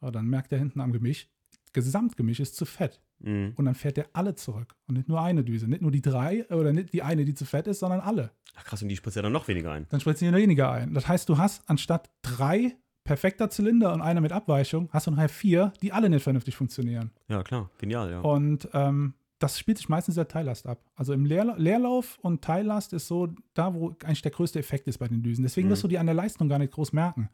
Aber 0.00 0.12
dann 0.12 0.26
merkt 0.26 0.52
er 0.52 0.58
hinten 0.58 0.80
am 0.80 0.92
Gemisch, 0.92 1.28
Gesamtgemisch 1.74 2.40
ist 2.40 2.56
zu 2.56 2.64
fett. 2.64 3.00
Mhm. 3.20 3.52
Und 3.56 3.64
dann 3.64 3.74
fährt 3.74 3.96
der 3.96 4.06
alle 4.12 4.34
zurück. 4.34 4.74
Und 4.86 4.96
nicht 4.96 5.08
nur 5.08 5.20
eine 5.20 5.44
Düse. 5.44 5.68
Nicht 5.68 5.82
nur 5.82 5.90
die 5.90 6.02
drei 6.02 6.46
oder 6.50 6.72
nicht 6.72 6.92
die 6.92 7.02
eine, 7.02 7.24
die 7.24 7.34
zu 7.34 7.44
fett 7.44 7.66
ist, 7.66 7.80
sondern 7.80 8.00
alle. 8.00 8.30
Ach 8.56 8.64
krass, 8.64 8.82
und 8.82 8.88
die 8.88 8.96
spritzt 8.96 9.16
ja 9.16 9.22
dann 9.22 9.32
noch 9.32 9.46
weniger 9.48 9.72
ein. 9.72 9.86
Dann 9.90 10.00
spritzt 10.00 10.20
sie 10.20 10.32
weniger 10.32 10.70
ein. 10.72 10.94
Das 10.94 11.06
heißt, 11.06 11.28
du 11.28 11.38
hast 11.38 11.62
anstatt 11.68 12.10
drei 12.22 12.76
perfekter 13.04 13.50
Zylinder 13.50 13.92
und 13.92 14.02
einer 14.02 14.20
mit 14.20 14.32
Abweichung, 14.32 14.88
hast 14.92 15.06
du 15.06 15.10
nachher 15.10 15.28
vier, 15.28 15.72
die 15.82 15.92
alle 15.92 16.08
nicht 16.10 16.22
vernünftig 16.22 16.54
funktionieren. 16.56 17.10
Ja, 17.28 17.42
klar. 17.42 17.70
Genial, 17.78 18.10
ja. 18.10 18.20
Und 18.20 18.68
ähm, 18.72 19.14
das 19.38 19.58
spielt 19.58 19.78
sich 19.78 19.88
meistens 19.88 20.16
der 20.16 20.28
Teillast 20.28 20.66
ab. 20.66 20.80
Also 20.96 21.12
im 21.14 21.24
Leerla 21.24 21.54
Leerlauf 21.56 22.18
und 22.20 22.42
Teillast 22.42 22.92
ist 22.92 23.08
so 23.08 23.28
da, 23.54 23.74
wo 23.74 23.96
eigentlich 24.04 24.22
der 24.22 24.30
größte 24.32 24.58
Effekt 24.58 24.86
ist 24.86 24.98
bei 24.98 25.08
den 25.08 25.22
Düsen. 25.22 25.42
Deswegen 25.42 25.68
Mhm. 25.68 25.72
wirst 25.72 25.82
du 25.84 25.88
die 25.88 25.98
an 25.98 26.06
der 26.06 26.14
Leistung 26.14 26.48
gar 26.48 26.58
nicht 26.58 26.72
groß 26.72 26.92
merken. 26.92 27.30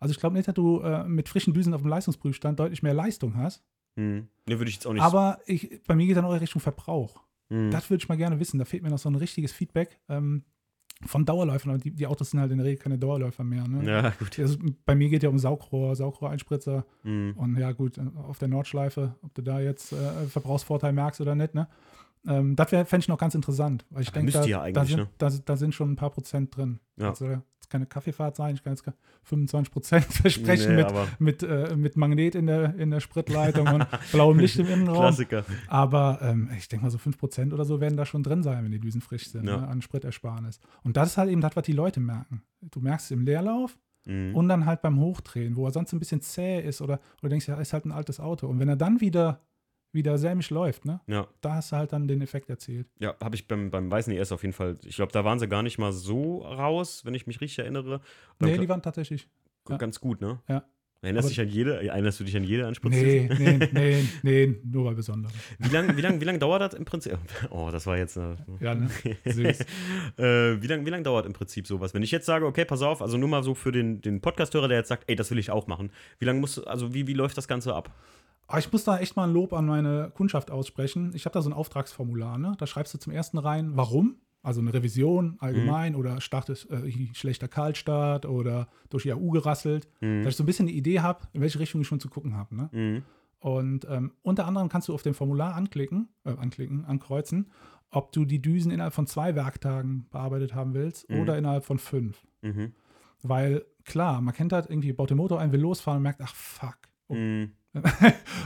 Also 0.00 0.12
ich 0.12 0.18
glaube 0.18 0.34
nicht, 0.34 0.48
dass 0.48 0.54
du 0.54 0.80
äh, 0.80 1.04
mit 1.04 1.28
frischen 1.28 1.54
Düsen 1.54 1.72
auf 1.72 1.80
dem 1.80 1.88
Leistungsprüfstand 1.90 2.58
deutlich 2.58 2.82
mehr 2.82 2.92
Leistung 2.94 3.36
hast. 3.36 3.62
Hm. 3.96 4.28
Ne, 4.48 4.58
würde 4.58 4.68
ich 4.68 4.76
jetzt 4.76 4.86
auch 4.86 4.92
nicht. 4.92 5.02
Aber 5.02 5.38
ich, 5.46 5.82
bei 5.86 5.94
mir 5.94 6.06
geht 6.06 6.16
dann 6.16 6.24
auch 6.24 6.32
in 6.32 6.38
Richtung 6.38 6.60
Verbrauch. 6.60 7.20
hm. 7.48 7.70
Das 7.70 7.90
würde 7.90 8.02
ich 8.02 8.08
mal 8.08 8.16
gerne 8.16 8.40
wissen. 8.40 8.58
Da 8.58 8.64
fehlt 8.64 8.82
mir 8.82 8.90
noch 8.90 8.98
so 8.98 9.08
ein 9.08 9.14
richtiges 9.14 9.52
Feedback 9.52 10.00
ähm, 10.08 10.44
von 11.06 11.24
Dauerläufern. 11.24 11.70
Aber 11.70 11.78
die, 11.78 11.90
die 11.90 12.06
Autos 12.06 12.30
sind 12.30 12.40
halt 12.40 12.50
in 12.52 12.58
der 12.58 12.66
Regel 12.66 12.82
keine 12.82 12.98
Dauerläufer 12.98 13.44
mehr. 13.44 13.66
Ne? 13.66 13.84
ja, 13.88 14.10
gut. 14.18 14.38
Also 14.38 14.58
bei 14.84 14.94
mir 14.94 15.08
geht 15.08 15.22
ja 15.22 15.28
um 15.28 15.38
Saugrohr, 15.38 15.96
Saugrohreinspritzer. 15.96 16.84
Hm. 17.02 17.34
Und 17.36 17.56
ja, 17.56 17.72
gut, 17.72 17.98
auf 18.28 18.38
der 18.38 18.48
Nordschleife, 18.48 19.14
ob 19.22 19.34
du 19.34 19.42
da 19.42 19.60
jetzt 19.60 19.92
äh, 19.92 20.26
Verbrauchsvorteil 20.26 20.92
merkst 20.92 21.20
oder 21.20 21.34
nicht, 21.34 21.54
ne? 21.54 21.68
Ähm, 22.26 22.56
das 22.56 22.70
fände 22.70 22.98
ich 22.98 23.08
noch 23.08 23.18
ganz 23.18 23.34
interessant. 23.34 23.84
Weil 23.90 24.02
ich 24.02 24.10
denke, 24.10 24.32
da, 24.32 24.44
ja 24.44 24.70
da, 24.70 24.84
sind, 24.84 24.96
ne? 24.96 25.08
da, 25.18 25.30
da 25.44 25.56
sind 25.56 25.74
schon 25.74 25.92
ein 25.92 25.96
paar 25.96 26.10
Prozent 26.10 26.56
drin. 26.56 26.80
Ja. 26.96 27.10
Also 27.10 27.42
keine 27.70 27.86
Kaffeefahrt 27.86 28.36
sein, 28.36 28.54
ich 28.54 28.62
kann 28.62 28.72
jetzt 28.72 28.82
ke- 28.84 28.94
25 29.24 29.72
Prozent 29.72 30.04
versprechen 30.10 30.76
Nee, 30.76 30.84
mit, 30.84 31.20
mit, 31.20 31.42
äh, 31.42 31.76
mit 31.76 31.96
Magnet 31.96 32.34
in 32.34 32.46
der, 32.46 32.74
in 32.76 32.90
der 32.90 33.00
Spritleitung 33.00 33.66
und 33.68 33.86
blauem 34.12 34.38
Licht 34.38 34.58
im 34.58 34.66
Innenraum. 34.66 34.96
Klassiker. 35.00 35.44
Aber 35.68 36.18
ähm, 36.22 36.50
ich 36.56 36.68
denke 36.68 36.84
mal, 36.84 36.90
so 36.90 36.98
5% 36.98 37.52
oder 37.52 37.64
so 37.64 37.80
werden 37.80 37.96
da 37.96 38.04
schon 38.06 38.22
drin 38.22 38.42
sein, 38.42 38.64
wenn 38.64 38.72
die 38.72 38.80
Düsen 38.80 39.00
frisch 39.00 39.28
sind, 39.28 39.46
Ja. 39.46 39.58
ne, 39.58 39.68
an 39.68 39.82
Spritersparnis. 39.82 40.60
Und 40.82 40.96
das 40.96 41.10
ist 41.10 41.16
halt 41.18 41.30
eben 41.30 41.40
das, 41.40 41.56
was 41.56 41.64
die 41.64 41.72
Leute 41.72 42.00
merken. 42.00 42.42
Du 42.60 42.80
merkst 42.80 43.06
es 43.06 43.10
im 43.10 43.24
Leerlauf 43.24 43.76
Mhm. 44.06 44.34
und 44.36 44.50
dann 44.50 44.66
halt 44.66 44.82
beim 44.82 45.00
Hochdrehen, 45.00 45.56
wo 45.56 45.64
er 45.64 45.70
sonst 45.72 45.94
ein 45.94 45.98
bisschen 45.98 46.20
zäh 46.20 46.60
ist 46.60 46.82
oder, 46.82 47.00
oder 47.22 47.30
denkst, 47.30 47.48
ja, 47.48 47.54
ist 47.58 47.72
halt 47.72 47.86
ein 47.86 47.90
altes 47.90 48.20
Auto. 48.20 48.46
Und 48.46 48.58
wenn 48.60 48.68
er 48.68 48.76
dann 48.76 49.00
wieder, 49.00 49.40
wieder 49.94 50.18
sämig 50.18 50.50
läuft, 50.50 50.84
ne, 50.84 51.00
Ja, 51.06 51.26
da 51.40 51.54
hast 51.54 51.72
du 51.72 51.76
halt 51.76 51.92
dann 51.92 52.06
den 52.08 52.20
Effekt 52.22 52.50
erzielt. 52.50 52.88
ja 52.98 53.14
habe 53.22 53.34
ich 53.36 53.46
beim, 53.48 53.70
beim 53.70 53.90
Weißen 53.90 54.12
ES 54.12 54.32
auf 54.32 54.42
jeden 54.42 54.52
Fall. 54.52 54.76
Ich 54.84 54.96
glaube, 54.96 55.12
da 55.12 55.24
waren 55.24 55.38
sie 55.38 55.48
gar 55.48 55.62
nicht 55.62 55.78
mal 55.78 55.92
so 55.92 56.38
raus, 56.38 57.04
wenn 57.04 57.14
ich 57.14 57.26
mich 57.26 57.40
richtig 57.40 57.60
erinnere. 57.60 58.00
Beim 58.38 58.50
Nee, 58.50 58.58
die 58.58 58.68
waren 58.68 58.82
tatsächlich. 58.82 59.28
ja. 59.68 59.76
ganz 59.76 60.00
gut, 60.00 60.20
ne? 60.20 60.40
Ja. 60.48 60.64
Erinnerst, 61.04 61.30
dich 61.30 61.40
an 61.40 61.48
jede, 61.48 61.86
erinnerst 61.86 62.20
du 62.20 62.24
dich 62.24 62.36
an 62.36 62.44
jede 62.44 62.66
Anspritze? 62.66 62.98
Nee, 62.98 63.28
nee, 63.38 63.68
nee, 63.72 64.04
nee, 64.22 64.56
nur 64.64 64.84
bei 64.84 64.94
Besonderen. 64.94 65.34
Wie 65.58 65.68
lange 65.68 65.96
wie 65.96 66.00
lang, 66.00 66.20
wie 66.20 66.24
lang 66.24 66.38
dauert 66.38 66.60
das 66.62 66.74
im 66.74 66.84
Prinzip? 66.84 67.18
Oh, 67.50 67.68
das 67.70 67.86
war 67.86 67.96
jetzt. 67.96 68.16
Äh, 68.16 68.34
Ja, 68.60 68.74
ne? 68.74 68.88
Süß. 69.24 69.60
äh, 70.18 70.62
wie 70.62 70.66
lange 70.66 70.84
wie 70.86 70.90
lang 70.90 71.04
dauert 71.04 71.26
im 71.26 71.32
Prinzip 71.32 71.66
sowas? 71.66 71.94
Wenn 71.94 72.02
ich 72.02 72.10
jetzt 72.10 72.26
sage, 72.26 72.46
okay, 72.46 72.64
pass 72.64 72.82
auf, 72.82 73.02
also 73.02 73.16
nur 73.16 73.28
mal 73.28 73.42
so 73.42 73.54
für 73.54 73.72
den, 73.72 74.00
den 74.00 74.20
Podcast-Hörer, 74.20 74.68
der 74.68 74.78
jetzt 74.78 74.88
sagt, 74.88 75.04
ey, 75.06 75.16
das 75.16 75.30
will 75.30 75.38
ich 75.38 75.50
auch 75.50 75.66
machen. 75.66 75.90
Wie 76.18 76.24
lange 76.24 76.40
muss, 76.40 76.58
also 76.64 76.94
wie, 76.94 77.06
wie 77.06 77.14
läuft 77.14 77.36
das 77.36 77.48
Ganze 77.48 77.74
ab? 77.74 77.90
Aber 78.46 78.58
ich 78.58 78.70
muss 78.70 78.84
da 78.84 78.98
echt 78.98 79.16
mal 79.16 79.24
ein 79.24 79.32
Lob 79.32 79.52
an 79.52 79.66
meine 79.66 80.10
Kundschaft 80.14 80.50
aussprechen. 80.50 81.12
Ich 81.14 81.24
habe 81.24 81.32
da 81.32 81.40
so 81.42 81.48
ein 81.48 81.54
Auftragsformular, 81.54 82.38
ne? 82.38 82.54
Da 82.58 82.66
schreibst 82.66 82.92
du 82.92 82.98
zum 82.98 83.12
ersten 83.12 83.38
rein, 83.38 83.72
warum? 83.74 84.16
Also 84.44 84.60
eine 84.60 84.72
Revision 84.74 85.36
allgemein 85.40 85.94
oder 85.96 86.20
startet 86.20 86.68
äh, 86.70 86.92
schlechter 87.14 87.48
Kaltstart 87.48 88.26
oder 88.26 88.68
durch 88.90 89.02
die 89.04 89.12
AU 89.12 89.30
gerasselt. 89.30 89.88
Mhm. 90.00 90.22
Dass 90.22 90.34
ich 90.34 90.36
so 90.36 90.42
ein 90.44 90.46
bisschen 90.46 90.68
eine 90.68 90.76
Idee 90.76 91.00
habe, 91.00 91.26
in 91.32 91.40
welche 91.40 91.58
Richtung 91.58 91.80
ich 91.80 91.86
schon 91.88 91.98
zu 91.98 92.08
gucken 92.10 92.36
habe. 92.36 92.54
Ne? 92.54 92.68
Mhm. 92.72 93.02
Und 93.40 93.86
ähm, 93.90 94.12
unter 94.22 94.46
anderem 94.46 94.68
kannst 94.68 94.88
du 94.88 94.94
auf 94.94 95.02
dem 95.02 95.14
Formular 95.14 95.54
anklicken, 95.54 96.08
äh, 96.24 96.30
anklicken, 96.30 96.84
ankreuzen, 96.84 97.50
ob 97.90 98.12
du 98.12 98.24
die 98.24 98.40
Düsen 98.42 98.70
innerhalb 98.70 98.92
von 98.94 99.06
zwei 99.06 99.34
Werktagen 99.34 100.06
bearbeitet 100.10 100.54
haben 100.54 100.74
willst 100.74 101.08
Mhm. 101.08 101.20
oder 101.20 101.38
innerhalb 101.38 101.64
von 101.64 101.78
fünf. 101.78 102.22
Mhm. 102.42 102.72
Weil 103.22 103.64
klar, 103.84 104.20
man 104.20 104.34
kennt 104.34 104.52
halt 104.52 104.68
irgendwie, 104.68 104.92
baut 104.92 105.08
den 105.10 105.16
Motor 105.16 105.40
ein, 105.40 105.52
will 105.52 105.60
losfahren 105.60 105.98
und 105.98 106.02
merkt, 106.02 106.20
ach 106.22 106.34
fuck. 106.34 106.76
Oh. 107.08 107.14
Mhm. 107.14 107.52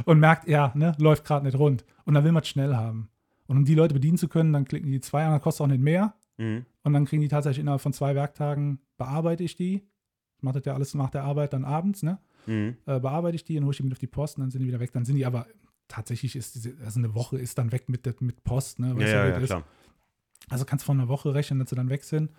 und 0.05 0.21
merkt, 0.21 0.49
ja, 0.49 0.73
ne, 0.75 0.95
läuft 0.99 1.25
gerade 1.25 1.45
nicht 1.45 1.59
rund. 1.59 1.85
Und 2.05 2.15
dann 2.15 2.23
will 2.25 2.33
man 2.33 2.43
es 2.43 2.49
schnell 2.49 2.77
haben. 2.77 3.11
Und 3.49 3.57
um 3.57 3.65
die 3.65 3.75
Leute 3.75 3.95
bedienen 3.95 4.17
zu 4.19 4.29
können, 4.29 4.53
dann 4.53 4.65
klicken 4.65 4.91
die 4.93 5.01
zwei 5.01 5.25
an, 5.25 5.33
dann 5.33 5.41
kostet 5.41 5.65
auch 5.65 5.69
nicht 5.69 5.83
mehr. 5.83 6.15
Mhm. 6.37 6.65
Und 6.85 6.93
dann 6.93 7.05
kriegen 7.07 7.23
die 7.23 7.29
tatsächlich 7.29 7.61
innerhalb 7.63 7.81
von 7.81 7.93
zwei 7.93 8.15
Werktagen, 8.15 8.79
bearbeite 8.97 9.43
ich 9.43 9.57
die. 9.57 9.83
Ich 10.37 10.43
mache 10.43 10.55
das 10.61 10.67
ja 10.67 10.75
alles 10.75 10.95
nach 10.95 11.11
der 11.11 11.25
Arbeit 11.25 11.53
dann 11.53 11.65
abends, 11.65 12.03
ne? 12.05 12.19
Mhm. 12.47 12.77
Äh, 12.87 13.01
bearbeite 13.01 13.35
ich 13.35 13.45
die, 13.45 13.55
dann 13.55 13.65
hole 13.65 13.73
ich 13.73 13.79
die 13.79 13.83
mit 13.83 13.93
auf 13.93 13.99
die 13.99 14.07
Post 14.07 14.37
und 14.37 14.43
dann 14.43 14.51
sind 14.53 14.61
die 14.61 14.69
wieder 14.69 14.79
weg. 14.81 14.93
Dann 14.93 15.05
sind 15.05 15.17
die 15.17 15.27
aber 15.27 15.47
tatsächlich 15.89 16.37
ist 16.37 16.55
diese, 16.55 16.75
also 16.85 17.01
eine 17.01 17.15
Woche 17.15 17.39
ist 17.39 17.59
dann 17.59 17.73
weg 17.73 17.89
mit, 17.89 18.07
der- 18.07 18.15
mit 18.21 18.45
Post, 18.45 18.79
ne? 18.79 18.89
Ja, 18.89 18.95
du, 18.95 19.01
ja, 19.03 19.09
ja, 19.09 19.31
das 19.33 19.43
ist? 19.43 19.49
klar. 19.49 19.65
Also 20.51 20.65
kannst 20.65 20.85
von 20.85 20.99
einer 21.01 21.09
Woche 21.09 21.35
rechnen, 21.35 21.59
dass 21.59 21.71
sie 21.71 21.77
dann 21.77 21.89
weg 21.91 22.05
sind. 22.05 22.31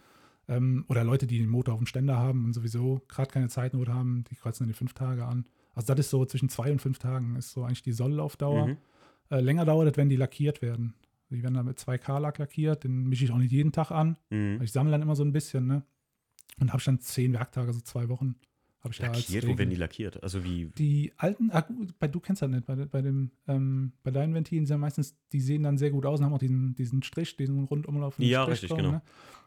Ähm, 0.47 0.85
oder 0.87 1.03
Leute, 1.03 1.27
die 1.27 1.37
den 1.39 1.49
Motor 1.49 1.73
auf 1.75 1.79
dem 1.79 1.85
Ständer 1.85 2.17
haben 2.17 2.45
und 2.45 2.53
sowieso 2.53 3.01
gerade 3.07 3.29
keine 3.31 3.49
Zeitnot 3.49 3.89
haben, 3.89 4.23
die 4.31 4.35
kreuzen 4.35 4.63
dann 4.63 4.69
die 4.69 4.77
fünf 4.77 4.93
Tage 4.93 5.25
an. 5.25 5.45
Also 5.75 5.93
das 5.93 6.05
ist 6.05 6.09
so 6.09 6.25
zwischen 6.25 6.49
zwei 6.49 6.71
und 6.71 6.81
fünf 6.81 6.97
Tagen 6.99 7.35
ist 7.35 7.51
so 7.51 7.63
eigentlich 7.63 7.83
die 7.83 7.91
Solllaufdauer. 7.91 8.67
Mhm. 8.67 8.77
Äh, 9.29 9.41
länger 9.41 9.65
dauert 9.65 9.91
es, 9.91 9.97
wenn 9.97 10.09
die 10.09 10.15
lackiert 10.15 10.61
werden. 10.61 10.93
Die 11.29 11.43
werden 11.43 11.53
dann 11.53 11.65
mit 11.65 11.77
2K-Lack 11.77 12.39
lackiert, 12.39 12.83
den 12.83 13.07
mische 13.07 13.25
ich 13.25 13.31
auch 13.31 13.37
nicht 13.37 13.51
jeden 13.51 13.71
Tag 13.71 13.91
an. 13.91 14.17
Mhm. 14.31 14.59
Ich 14.63 14.71
sammle 14.71 14.91
dann 14.91 15.01
immer 15.01 15.15
so 15.15 15.23
ein 15.23 15.31
bisschen, 15.31 15.67
ne? 15.67 15.83
Und 16.59 16.69
habe 16.69 16.79
ich 16.79 16.85
dann 16.85 16.99
zehn 16.99 17.33
Werktage, 17.33 17.67
also 17.67 17.79
zwei 17.81 18.09
Wochen. 18.09 18.35
Habe 18.81 18.93
ich 18.93 18.99
Lackiert? 18.99 19.45
Wo 19.45 19.57
werden 19.57 19.69
die 19.69 19.75
lackiert? 19.75 20.23
Also 20.23 20.43
wie. 20.45 20.67
Die 20.77 21.11
alten, 21.17 21.51
ah, 21.51 21.67
bei, 21.99 22.07
du 22.07 22.19
kennst 22.21 22.41
das 22.41 22.49
nicht, 22.49 22.65
bei, 22.65 22.75
bei, 22.75 23.01
dem, 23.01 23.31
ähm, 23.47 23.91
bei 24.03 24.11
deinen 24.11 24.33
Ventilen 24.33 24.65
sind 24.65 24.75
ja 24.75 24.77
meistens, 24.77 25.15
die 25.33 25.41
sehen 25.41 25.63
dann 25.63 25.77
sehr 25.77 25.91
gut 25.91 26.05
aus 26.05 26.19
und 26.19 26.25
haben 26.25 26.33
auch 26.33 26.39
diesen, 26.39 26.75
diesen 26.75 27.03
Strich, 27.03 27.35
diesen 27.35 27.65
rundumlaufenden 27.65 28.29
Ja, 28.31 28.43
Strich 28.43 28.53
richtig, 28.53 28.69
drauf, 28.69 28.77
genau. 28.77 28.91
Ne? 28.91 29.01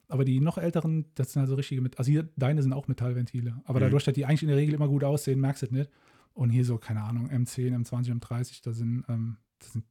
Aber 0.08 0.26
die 0.26 0.38
noch 0.40 0.58
älteren, 0.58 1.06
das 1.14 1.32
sind 1.32 1.40
also 1.40 1.54
richtige, 1.54 1.80
mit, 1.80 1.98
also 1.98 2.10
hier, 2.10 2.28
deine 2.36 2.62
sind 2.62 2.74
auch 2.74 2.88
Metallventile. 2.88 3.62
Aber 3.64 3.78
Mhm. 3.78 3.84
dadurch, 3.84 4.04
dass 4.04 4.12
die 4.14 4.26
eigentlich 4.26 4.42
in 4.42 4.48
der 4.48 4.58
Regel 4.58 4.74
immer 4.74 4.88
gut 4.88 5.02
aussehen, 5.02 5.40
merkst 5.40 5.62
du 5.62 5.66
es 5.66 5.72
nicht. 5.72 5.90
Und 6.34 6.50
hier 6.50 6.66
so, 6.66 6.76
keine 6.76 7.02
Ahnung, 7.02 7.30
M10, 7.30 7.74
M20, 7.86 8.12
M30, 8.20 8.60
da 8.62 8.72
sind, 8.72 9.04
ähm, 9.08 9.38
das 9.38 9.41
sind 9.64 9.84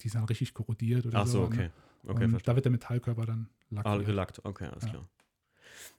die 0.00 0.08
sind 0.08 0.28
richtig 0.28 0.52
korrodiert 0.54 1.06
oder 1.06 1.18
Ach 1.20 1.26
so, 1.26 1.40
so. 1.40 1.44
okay. 1.44 1.70
Okay, 2.04 2.24
und 2.24 2.48
da 2.48 2.54
wird 2.56 2.64
der 2.64 2.72
Metallkörper 2.72 3.24
dann 3.26 3.48
Ah, 3.76 3.82
lackiert. 3.94 4.06
gelackt, 4.06 4.44
okay, 4.44 4.66
alles 4.66 4.84
Ja. 4.84 4.90
klar. 4.90 5.08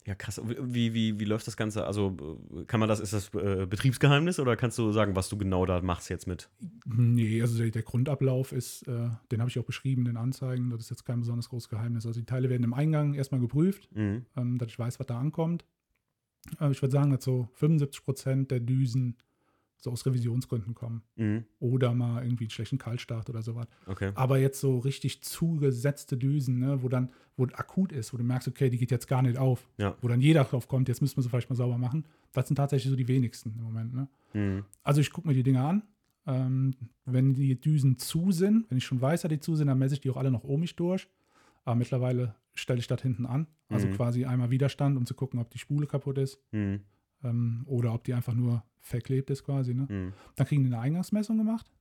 Ja, 0.05 0.15
krass. 0.15 0.41
Wie, 0.43 0.93
wie, 0.93 1.17
wie 1.19 1.23
läuft 1.25 1.47
das 1.47 1.55
Ganze? 1.55 1.87
Also, 1.87 2.39
kann 2.67 2.81
man 2.81 2.89
das, 2.89 2.99
ist 2.99 3.13
das 3.13 3.33
äh, 3.33 3.65
Betriebsgeheimnis 3.65 4.37
oder 4.39 4.57
kannst 4.57 4.77
du 4.77 4.91
sagen, 4.91 5.15
was 5.15 5.29
du 5.29 5.37
genau 5.37 5.65
da 5.65 5.79
machst 5.81 6.09
jetzt 6.09 6.27
mit? 6.27 6.49
Nee, 6.85 7.41
also 7.41 7.57
der, 7.57 7.71
der 7.71 7.83
Grundablauf 7.83 8.51
ist, 8.51 8.85
äh, 8.89 9.09
den 9.31 9.39
habe 9.39 9.49
ich 9.49 9.57
auch 9.57 9.63
beschrieben 9.63 10.01
in 10.01 10.07
den 10.07 10.17
Anzeigen, 10.17 10.69
das 10.69 10.81
ist 10.81 10.89
jetzt 10.89 11.05
kein 11.05 11.21
besonders 11.21 11.47
großes 11.49 11.69
Geheimnis. 11.69 12.05
Also 12.05 12.19
die 12.19 12.25
Teile 12.25 12.49
werden 12.49 12.63
im 12.63 12.73
Eingang 12.73 13.13
erstmal 13.13 13.39
geprüft, 13.39 13.89
Mhm. 13.95 14.25
ähm, 14.35 14.57
dass 14.57 14.67
ich 14.67 14.77
weiß, 14.77 14.99
was 14.99 15.07
da 15.07 15.17
ankommt. 15.17 15.63
Äh, 16.59 16.71
ich 16.71 16.81
würde 16.81 16.91
sagen, 16.91 17.11
dass 17.11 17.23
so 17.23 17.47
75 17.53 18.03
Prozent 18.03 18.51
der 18.51 18.59
Düsen 18.59 19.15
so 19.83 19.91
aus 19.91 20.05
Revisionsgründen 20.05 20.73
kommen. 20.73 21.01
Mhm. 21.17 21.43
Oder 21.59 21.93
mal 21.93 22.23
irgendwie 22.23 22.45
einen 22.45 22.51
schlechten 22.51 22.77
Kaltstart 22.77 23.29
oder 23.29 23.41
sowas. 23.41 23.67
Okay. 23.85 24.11
Aber 24.15 24.37
jetzt 24.39 24.61
so 24.61 24.79
richtig 24.79 25.21
zugesetzte 25.23 26.15
Düsen, 26.17 26.59
ne, 26.59 26.81
wo 26.81 26.87
dann, 26.87 27.09
wo 27.35 27.43
akut 27.43 27.91
ist, 27.91 28.13
wo 28.13 28.17
du 28.17 28.23
merkst, 28.23 28.47
okay, 28.47 28.69
die 28.69 28.77
geht 28.77 28.91
jetzt 28.91 29.07
gar 29.07 29.21
nicht 29.21 29.37
auf. 29.37 29.67
Ja. 29.77 29.97
Wo 30.01 30.07
dann 30.07 30.21
jeder 30.21 30.45
drauf 30.45 30.69
kommt, 30.69 30.87
jetzt 30.87 31.01
müssen 31.01 31.17
wir 31.17 31.23
sie 31.23 31.29
vielleicht 31.29 31.49
mal 31.49 31.55
sauber 31.57 31.77
machen. 31.77 32.05
Das 32.31 32.47
sind 32.47 32.55
tatsächlich 32.55 32.89
so 32.91 32.95
die 32.95 33.07
wenigsten 33.09 33.53
im 33.57 33.63
Moment. 33.63 33.93
Ne? 33.93 34.07
Mhm. 34.33 34.65
Also 34.83 35.01
ich 35.01 35.11
gucke 35.11 35.27
mir 35.27 35.33
die 35.33 35.43
Dinge 35.43 35.61
an. 35.61 35.83
Ähm, 36.25 36.73
wenn 37.03 37.33
die 37.33 37.59
Düsen 37.59 37.97
zu 37.97 38.31
sind, 38.31 38.65
wenn 38.71 38.77
ich 38.77 38.85
schon 38.85 39.01
weiß, 39.01 39.23
dass 39.23 39.29
die 39.29 39.41
zu 39.41 39.57
sind, 39.57 39.67
dann 39.67 39.77
messe 39.77 39.95
ich 39.95 39.99
die 39.99 40.09
auch 40.09 40.15
alle 40.17 40.31
noch 40.31 40.45
ohmisch 40.45 40.77
durch. 40.77 41.09
Aber 41.65 41.75
mittlerweile 41.75 42.35
stelle 42.53 42.79
ich 42.79 42.87
das 42.87 43.01
hinten 43.01 43.25
an. 43.25 43.47
Also 43.67 43.87
Mhm. 43.87 43.93
quasi 43.95 44.23
einmal 44.23 44.49
Widerstand, 44.49 44.95
um 44.95 45.05
zu 45.05 45.13
gucken, 45.13 45.41
ob 45.41 45.49
die 45.49 45.57
Spule 45.59 45.87
kaputt 45.87 46.17
ist 46.19 46.39
Mhm. 46.53 46.79
ähm, 47.25 47.63
oder 47.65 47.93
ob 47.93 48.05
die 48.05 48.13
einfach 48.13 48.33
nur 48.33 48.63
verklebt 48.83 49.29
ist 49.31 49.43
quasi. 49.43 49.73
Ne? 49.73 49.87
Mhm. 49.89 50.13
Dann 50.35 50.45
kriegen 50.47 50.63
die 50.63 50.67
eine 50.67 50.79
Eingangsmessung 50.79 51.37
gemacht. 51.37 51.71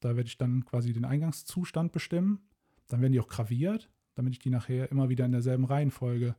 Da 0.00 0.16
werde 0.16 0.26
ich 0.28 0.36
dann 0.38 0.64
quasi 0.64 0.92
den 0.92 1.04
Eingangszustand 1.04 1.92
bestimmen. 1.92 2.40
Dann 2.88 3.00
werden 3.00 3.12
die 3.12 3.20
auch 3.20 3.28
graviert, 3.28 3.90
damit 4.14 4.32
ich 4.34 4.38
die 4.40 4.50
nachher 4.50 4.90
immer 4.90 5.08
wieder 5.08 5.24
in 5.24 5.32
derselben 5.32 5.64
Reihenfolge 5.64 6.34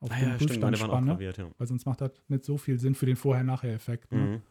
auf 0.00 0.10
Ah, 0.10 0.18
den 0.18 0.28
ja, 0.28 0.36
Prüfstand 0.36 0.78
spanne. 0.78 1.06
graviert, 1.06 1.38
ja. 1.38 1.50
Weil 1.56 1.66
sonst 1.66 1.86
macht 1.86 2.00
das 2.00 2.10
nicht 2.28 2.44
so 2.44 2.58
viel 2.58 2.78
Sinn 2.78 2.94
für 2.94 3.06
den 3.06 3.16
Vorher-Nachher-Effekt. 3.16 4.12
Ne? 4.12 4.18
Mhm. 4.18 4.42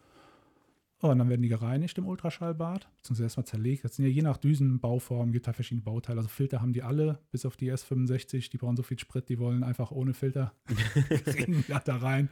Oh, 1.01 1.09
und 1.09 1.19
dann 1.19 1.27
werden 1.27 1.41
die 1.41 1.49
gereinigt 1.49 1.97
im 1.97 2.07
Ultraschallbad, 2.07 2.87
beziehungsweise 2.95 3.23
erstmal 3.23 3.45
zerlegt. 3.45 3.83
Das 3.83 3.97
sind 3.97 4.05
ja 4.05 4.11
je 4.11 4.21
nach 4.21 4.37
Düsenbauform, 4.37 5.33
gibt 5.33 5.45
halt 5.47 5.55
verschiedene 5.57 5.83
Bauteile. 5.83 6.19
Also 6.19 6.29
Filter 6.29 6.61
haben 6.61 6.71
die 6.71 6.81
alle, 6.81 7.19
bis 7.29 7.45
auf 7.45 7.57
die 7.57 7.69
S65, 7.73 8.49
die 8.49 8.57
brauchen 8.57 8.77
so 8.77 8.83
viel 8.83 8.97
Sprit, 8.97 9.27
die 9.27 9.37
wollen 9.37 9.63
einfach 9.65 9.91
ohne 9.91 10.13
Filter 10.13 10.53
kriegen 11.25 11.65
da 11.67 11.97
rein. 11.97 12.29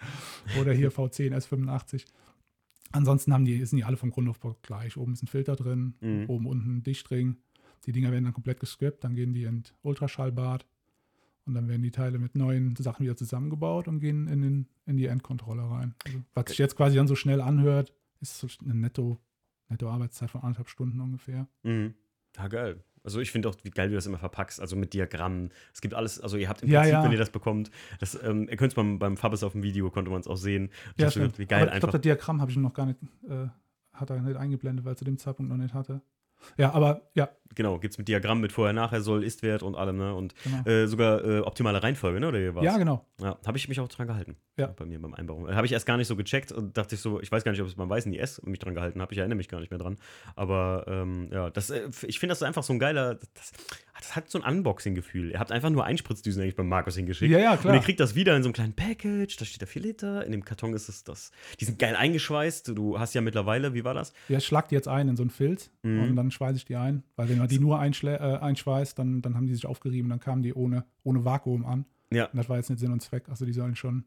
Oder 0.62 0.72
hier 0.72 0.90
V10, 0.90 1.36
S85. 1.36 2.06
Ansonsten 2.92 3.34
haben 3.34 3.46
die, 3.46 3.64
sind 3.66 3.78
die 3.78 3.84
alle 3.84 3.98
vom 3.98 4.12
Grundaufbau 4.12 4.56
gleich. 4.62 4.98
Oben 4.98 5.14
ist 5.14 5.24
ein 5.24 5.28
Filter 5.28 5.56
drin, 5.56 5.96
Mhm. 6.02 6.26
oben 6.30 6.46
unten 6.48 6.78
ein 6.78 6.84
Dichtring. 6.84 7.38
Die 7.86 7.92
Dinger 7.92 8.12
werden 8.12 8.26
dann 8.26 8.34
komplett 8.34 8.60
gescript, 8.60 9.04
dann 9.04 9.16
gehen 9.16 9.34
die 9.34 9.44
in 9.44 9.64
Ultraschallbad 9.82 10.66
und 11.46 11.54
dann 11.56 11.68
werden 11.68 11.82
die 11.82 11.92
Teile 11.92 12.20
mit 12.20 12.36
neuen 12.36 12.76
Sachen 12.76 13.04
wieder 13.04 13.16
zusammengebaut 13.16 13.88
und 13.88 14.00
gehen 14.00 14.28
in, 14.28 14.42
den, 14.42 14.68
in 14.86 14.98
die 14.98 15.06
Endkontrolle 15.08 15.64
rein. 15.64 15.96
Also, 16.06 16.20
was 16.34 16.46
sich 16.50 16.58
jetzt 16.60 16.76
quasi 16.76 16.98
dann 16.98 17.08
so 17.08 17.16
schnell 17.16 17.42
anhört, 17.42 17.92
ist 18.20 18.38
so 18.40 18.48
eine 18.64 18.76
Netto, 18.76 19.18
Netto-Arbeitszeit 19.70 20.30
von 20.30 20.42
anderthalb 20.42 20.70
Stunden 20.70 21.00
ungefähr. 21.00 21.48
Mhm. 21.64 21.96
Ja, 22.38 22.48
geil. 22.48 22.84
Also 23.04 23.20
ich 23.20 23.32
finde 23.32 23.50
auch, 23.50 23.56
wie 23.64 23.72
geil 23.72 23.90
du 23.90 23.96
das 23.96 24.06
immer 24.06 24.20
verpackst, 24.20 24.60
also 24.62 24.76
mit 24.76 24.94
Diagrammen. 24.94 25.50
Es 25.74 25.82
gibt 25.82 25.94
alles, 25.94 26.20
also 26.20 26.38
ihr 26.38 26.48
habt 26.48 26.62
im 26.62 26.70
Ja, 26.70 26.82
Prinzip, 26.82 26.94
ja. 26.94 27.04
wenn 27.04 27.12
ihr 27.12 27.18
das 27.18 27.32
bekommt, 27.32 27.72
das, 28.00 28.22
ähm, 28.24 28.48
ihr 28.50 28.58
könnt 28.58 28.72
es 28.72 28.76
beim, 28.76 29.00
beim 29.00 29.18
Fabis 29.18 29.44
auf 29.44 29.54
dem 29.54 29.64
Video, 29.64 29.90
konnte 29.90 30.12
man 30.12 30.20
es 30.22 30.28
auch 30.28 30.38
sehen. 30.38 30.70
Ich 30.98 31.06
dachte, 31.06 31.38
wie 31.38 31.46
geil 31.46 31.64
Aber 31.64 31.74
ich 31.74 31.80
glaube, 31.80 31.94
das 31.94 32.02
Diagramm 32.02 32.42
habe 32.42 32.52
ich 32.52 32.58
noch 32.58 32.74
gar 32.74 32.86
nicht, 32.86 33.00
äh, 33.28 33.48
hat 33.94 34.10
er 34.10 34.22
nicht 34.22 34.38
eingeblendet, 34.38 34.86
weil 34.86 34.94
er 34.94 34.98
zu 34.98 35.06
dem 35.06 35.18
Zeitpunkt 35.18 35.50
noch 35.50 35.58
nicht 35.58 35.74
hatte. 35.74 36.02
Ja, 36.58 36.72
aber 36.74 37.02
ja, 37.16 37.30
Genau, 37.56 37.80
gibt 37.80 37.94
es 37.94 37.98
mit 37.98 38.08
Diagramm 38.08 38.40
mit 38.40 38.52
vorher, 38.52 38.74
nachher, 38.74 39.02
soll, 39.02 39.24
Ist-Wert 39.24 39.64
und 39.64 39.76
allem, 39.76 39.98
ne? 39.98 40.16
Und 40.16 40.34
Genau. 40.44 40.64
äh, 40.70 40.88
sogar 40.88 41.24
äh, 41.24 41.40
optimale 41.40 41.84
Reihenfolge, 41.84 42.20
ne? 42.20 42.28
Oder 42.28 42.40
wie 42.40 42.56
war's? 42.56 42.64
ja, 42.64 42.78
genau. 42.78 43.06
Ja, 43.20 43.38
habe 43.46 43.58
ich 43.58 43.68
mich 43.68 43.80
auch 43.80 43.88
dran 43.88 44.08
gehalten. 44.08 44.38
Ja. 44.58 44.68
Bei 44.68 44.86
mir 44.86 45.02
beim 45.02 45.14
Einbauen. 45.14 45.54
Habe 45.54 45.66
ich 45.66 45.74
erst 45.74 45.86
gar 45.86 45.98
nicht 45.98 46.08
so 46.08 46.16
gecheckt 46.16 46.52
und 46.52 46.78
dachte 46.78 46.96
ich 46.96 47.02
so, 47.02 47.20
ich 47.20 47.32
weiß 47.32 47.44
gar 47.44 47.52
nicht, 47.52 47.62
ob 47.62 47.68
es 47.68 47.76
beim 47.76 47.90
weißen 47.90 48.14
IS 48.14 48.42
mich 48.44 48.60
dran 48.60 48.74
gehalten 48.74 49.02
habe. 49.02 49.12
Ich 49.12 49.18
erinnere 49.20 49.36
mich 49.36 49.50
gar 49.50 49.60
nicht 49.60 49.70
mehr 49.70 49.80
dran. 49.80 49.98
Aber 50.36 50.86
ähm, 50.88 51.30
ja, 51.32 51.50
das, 51.50 51.70
äh, 51.70 51.90
ich 52.08 52.20
finde 52.20 52.32
das 52.32 52.40
ist 52.40 52.48
einfach 52.48 52.64
so 52.64 52.74
ein 52.74 52.80
geiler. 52.80 53.16
Das, 53.16 53.52
das 54.02 54.16
hat 54.16 54.30
so 54.30 54.42
ein 54.42 54.58
Unboxing-Gefühl. 54.58 55.32
Ihr 55.32 55.40
habt 55.40 55.52
einfach 55.52 55.70
nur 55.70 55.86
Einspritzdüsen 55.86 56.42
eigentlich 56.42 56.56
beim 56.56 56.68
Markus 56.68 56.96
hingeschickt. 56.96 57.32
Ja, 57.32 57.40
ja, 57.40 57.52
Und 57.54 57.62
klar. 57.62 57.76
ihr 57.76 57.80
kriegt 57.82 58.00
das 58.00 58.14
wieder 58.16 58.36
in 58.36 58.44
so 58.44 58.48
einem 58.50 58.54
kleinen 58.54 58.74
Package. 58.74 59.38
Da 59.38 59.46
steht 59.46 59.62
da 59.62 59.66
4 59.66 59.82
Liter. 59.82 60.26
In 60.26 60.32
dem 60.34 60.44
Karton 60.44 60.74
ist 60.74 60.90
es 60.90 61.04
das. 61.04 61.32
Die 61.60 61.66
sind 61.66 61.80
geil 61.80 61.96
eingeschweißt. 61.96 62.70
Du 62.70 63.00
hast 63.00 63.14
ja 63.14 63.22
mittlerweile, 63.22 63.74
wie 63.74 63.84
war 63.84 63.94
das? 63.94 64.12
Ja, 64.28 64.40
ich 64.40 64.46
schlag 64.46 64.68
die 64.68 64.76
jetzt 64.76 64.88
ein 64.88 65.08
in 65.08 65.16
so 65.16 65.24
einen 65.24 65.30
Filz 65.30 65.72
Mhm. 65.84 66.02
und 66.04 66.16
dann 66.16 66.32
schweiße 66.32 66.58
ich 66.58 66.66
die 66.66 66.76
ein. 66.76 67.04
Weil 67.16 67.30
wenn 67.30 67.38
man 67.38 67.48
die 67.48 67.60
nur 67.60 67.80
einschlä- 67.80 68.16
äh, 68.18 68.38
einschweißt, 68.40 69.00
dann, 69.00 69.22
dann 69.22 69.36
haben 69.36 69.48
die 69.48 69.54
sich 69.54 69.66
aufgerieben, 69.66 70.10
dann 70.10 70.20
kamen 70.20 70.44
die 70.44 70.54
ohne, 70.54 70.84
ohne 71.04 71.24
Vakuum 71.24 71.66
an. 71.66 71.86
Ja. 72.12 72.26
Und 72.26 72.38
das 72.38 72.50
war 72.50 72.58
jetzt 72.58 72.70
nicht 72.70 72.80
Sinn 72.80 72.92
und 72.92 73.02
Zweck. 73.02 73.30
Also 73.30 73.46
die 73.46 73.54
sollen 73.54 73.76
schon. 73.76 74.04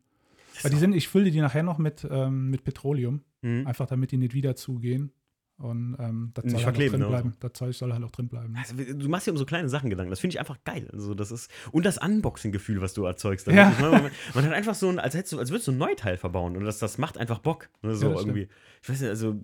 Weil 0.62 0.70
die 0.70 0.76
sind, 0.78 0.94
ich 0.94 1.08
fülle 1.08 1.30
die 1.30 1.40
nachher 1.40 1.62
noch 1.64 1.78
mit, 1.78 2.06
ähm, 2.10 2.50
mit 2.50 2.62
Petroleum, 2.64 3.22
Mhm. 3.42 3.66
einfach 3.66 3.86
damit 3.86 4.12
die 4.12 4.16
nicht 4.18 4.34
wieder 4.34 4.54
zugehen. 4.56 5.10
Und 5.56 5.96
ähm, 6.00 6.32
das 6.34 6.50
soll 6.50 6.64
halt 6.64 6.76
auch 6.76 6.90
drin 6.90 7.00
ne, 7.00 7.06
bleiben. 7.06 7.34
Das 7.38 7.52
Zeug 7.52 7.76
soll 7.76 7.92
halt 7.92 8.02
auch 8.02 8.10
drin 8.10 8.28
bleiben. 8.28 8.56
Also, 8.58 8.74
du 8.74 9.08
machst 9.08 9.28
dir 9.28 9.30
um 9.30 9.36
so 9.36 9.46
kleine 9.46 9.68
Sachen 9.68 9.88
Gedanken. 9.88 10.10
Das 10.10 10.18
finde 10.18 10.34
ich 10.34 10.40
einfach 10.40 10.58
geil. 10.64 10.88
Also, 10.92 11.14
das 11.14 11.30
ist, 11.30 11.48
und 11.70 11.86
das 11.86 11.96
Unboxing-Gefühl, 11.98 12.80
was 12.80 12.92
du 12.92 13.04
erzeugst. 13.04 13.46
Ja. 13.46 13.70
Ich 13.70 13.78
meine, 13.78 14.02
man, 14.02 14.10
man 14.34 14.44
hat 14.44 14.52
einfach 14.52 14.74
so 14.74 14.88
ein, 14.88 14.98
als, 14.98 15.14
hättest 15.14 15.32
du, 15.32 15.38
als 15.38 15.50
würdest 15.50 15.68
du 15.68 15.72
ein 15.72 15.78
Neuteil 15.78 16.16
verbauen. 16.16 16.56
Und 16.56 16.64
das, 16.64 16.80
das 16.80 16.98
macht 16.98 17.18
einfach 17.18 17.38
Bock. 17.38 17.68
Ne, 17.82 17.94
so 17.94 18.10
Ja, 18.10 18.18
irgendwie. 18.18 18.48
Ich 18.82 18.88
weiß 18.88 19.00
nicht, 19.00 19.10
also, 19.10 19.40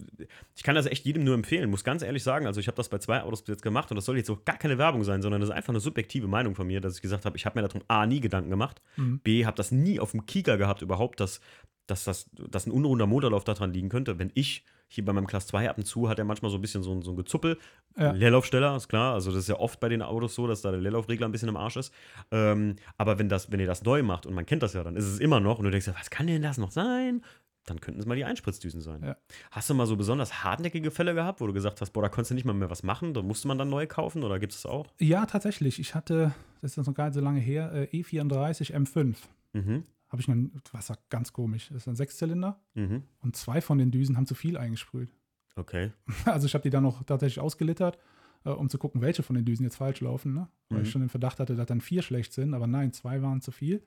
ich 0.57 0.65
kann 0.65 0.75
das 0.75 0.87
echt 0.87 1.05
jedem 1.05 1.23
nur 1.23 1.35
empfehlen. 1.35 1.71
Muss 1.71 1.85
ganz 1.85 2.03
ehrlich 2.03 2.25
sagen, 2.25 2.47
also, 2.47 2.59
ich 2.59 2.67
habe 2.67 2.77
das 2.77 2.89
bei 2.89 2.99
zwei 2.99 3.23
Autos 3.23 3.43
bis 3.43 3.55
jetzt 3.55 3.63
gemacht 3.63 3.93
und 3.93 3.95
das 3.95 4.05
soll 4.05 4.17
jetzt 4.17 4.31
auch 4.31 4.45
gar 4.45 4.59
keine 4.59 4.79
Werbung 4.79 5.05
sein, 5.05 5.23
sondern 5.23 5.41
das 5.41 5.51
ist 5.51 5.55
einfach 5.55 5.73
eine 5.73 5.81
subjektive 5.81 6.27
Meinung 6.27 6.57
von 6.57 6.67
mir, 6.67 6.81
dass 6.81 6.97
ich 6.97 7.03
gesagt 7.03 7.25
habe, 7.25 7.37
ich 7.37 7.47
habe 7.47 7.61
mir 7.61 7.69
darum 7.69 7.83
A, 7.87 8.07
nie 8.07 8.21
Gedanken 8.21 8.51
gemacht. 8.51 8.83
Mhm. 8.97 9.21
B, 9.21 9.47
habe 9.47 9.57
das 9.57 9.71
nie 9.71 10.01
auf 10.01 10.11
dem 10.11 10.27
Kieker 10.27 10.59
gehabt, 10.59 10.83
überhaupt, 10.83 11.21
dass, 11.21 11.41
dass, 11.87 12.03
das, 12.03 12.29
dass 12.51 12.67
ein 12.67 12.73
unrunder 12.73 13.07
Motorlauf 13.07 13.45
daran 13.45 13.73
liegen 13.73 13.91
könnte. 13.91 14.19
Wenn 14.19 14.33
ich 14.35 14.65
hier 14.93 15.05
bei 15.05 15.13
meinem 15.13 15.27
Class 15.29 15.47
2 15.47 15.71
ab 15.71 15.79
und 15.79 15.85
zu 15.85 16.09
hat 16.09 16.19
er 16.19 16.25
manchmal 16.25 16.51
so 16.51 16.59
ein 16.59 16.61
bisschen 16.61 16.83
so, 16.83 16.93
ein- 16.93 17.03
so 17.03 17.13
ein 17.13 17.17
Gezuppel. 17.17 17.57
Ja. 17.97 18.11
Leerlaufsteller, 18.11 18.77
ist 18.77 18.89
klar. 18.89 19.15
Also, 19.15 19.31
das 19.31 19.41
ist 19.41 19.49
ja 19.49 19.59
oft 19.59 19.79
bei 19.81 19.89
den 19.89 20.03
Autos 20.03 20.35
so, 20.35 20.47
dass 20.49 20.63
da 20.63 20.71
der 20.73 20.81
Leerlaufregler 20.81 21.27
ein 21.29 21.33
bisschen 21.33 21.49
im 21.49 21.57
Arsch 21.57 21.77
ist. 21.77 21.93
Ähm, 22.33 22.75
aber 22.99 23.19
wenn, 23.19 23.29
das, 23.29 23.51
wenn 23.53 23.61
ihr 23.61 23.67
das 23.67 23.83
neu 23.85 24.03
macht 24.03 24.27
und 24.27 24.35
man 24.35 24.47
kennt 24.47 24.63
das 24.65 24.73
ja, 24.75 24.83
dann 24.83 24.97
ist 24.97 25.05
es 25.07 25.21
immer 25.21 25.39
noch 25.41 25.59
und 25.59 25.65
du 25.65 25.71
denkst, 25.71 25.87
ja, 25.87 25.95
was 25.99 26.11
kann 26.11 26.27
denn 26.27 26.43
das 26.43 26.59
noch 26.59 26.73
sein? 26.73 27.23
Dann 27.67 27.81
könnten 27.81 28.01
es 28.01 28.07
mal 28.07 28.17
die 28.17 28.25
Einspritzdüsen 28.25 28.81
sein. 28.81 29.03
Ja. 29.05 29.17
Hast 29.53 29.69
du 29.71 29.75
mal 29.75 29.87
so 29.87 29.97
besonders 29.97 30.43
hartnäckige 30.43 30.91
Fälle 30.91 31.15
gehabt, 31.15 31.41
wo 31.41 31.47
du 31.47 31.53
gesagt 31.53 31.81
hast, 31.81 31.91
boah, 31.91 32.03
da 32.03 32.09
konntest 32.09 32.31
du 32.31 32.35
nicht 32.35 32.45
mal 32.47 32.55
mehr 32.55 32.71
was 32.71 32.83
machen, 32.83 33.13
da 33.15 33.23
musste 33.23 33.47
man 33.49 33.59
dann 33.59 33.69
neu 33.69 33.87
kaufen 33.87 34.25
oder 34.25 34.41
gibt 34.41 34.55
es 34.55 34.63
das 34.63 34.73
auch? 34.73 34.87
Ja, 34.99 35.27
tatsächlich. 35.27 35.79
Ich 35.79 35.95
hatte, 35.95 36.33
das 36.63 36.73
ist 36.73 36.77
jetzt 36.79 36.87
noch 36.87 36.95
gar 36.95 37.05
nicht 37.07 37.15
so 37.15 37.21
lange 37.21 37.39
her, 37.39 37.71
äh, 37.73 37.85
E34 37.97 38.73
M5. 38.75 39.15
Mhm. 39.53 39.85
Habe 40.11 40.21
ich 40.21 40.29
einen, 40.29 40.61
was 40.73 40.91
war 40.91 40.99
ganz 41.09 41.33
komisch. 41.33 41.69
Das 41.69 41.79
ist 41.83 41.89
ein 41.89 41.97
Sechszylinder 41.97 42.61
Mhm. 42.75 43.05
und 43.21 43.37
zwei 43.37 43.61
von 43.61 43.79
den 43.79 43.91
Düsen 43.91 44.17
haben 44.17 44.27
zu 44.27 44.35
viel 44.35 44.57
eingesprüht. 44.57 45.15
Okay. 45.57 45.93
Also 46.27 46.47
ich 46.47 46.55
habe 46.55 46.63
die 46.63 46.71
dann 46.71 46.83
noch 46.83 47.03
tatsächlich 47.05 47.41
ausgelittert, 47.41 47.99
äh, 48.45 48.51
um 48.51 48.69
zu 48.69 48.79
gucken, 48.79 49.01
welche 49.01 49.23
von 49.23 49.37
den 49.37 49.45
Düsen 49.45 49.63
jetzt 49.65 49.77
falsch 49.77 50.01
laufen. 50.01 50.35
Ne? 50.35 50.49
Weil 50.69 50.79
Mhm. 50.81 50.85
ich 50.85 50.91
schon 50.91 51.01
den 51.03 51.09
Verdacht 51.11 51.39
hatte, 51.41 51.55
dass 51.55 51.67
dann 51.67 51.81
vier 51.81 52.03
schlecht 52.03 52.33
sind, 52.33 52.55
aber 52.55 52.67
nein, 52.67 52.93
zwei 52.93 53.23
waren 53.23 53.41
zu 53.41 53.53
viel. 53.53 53.83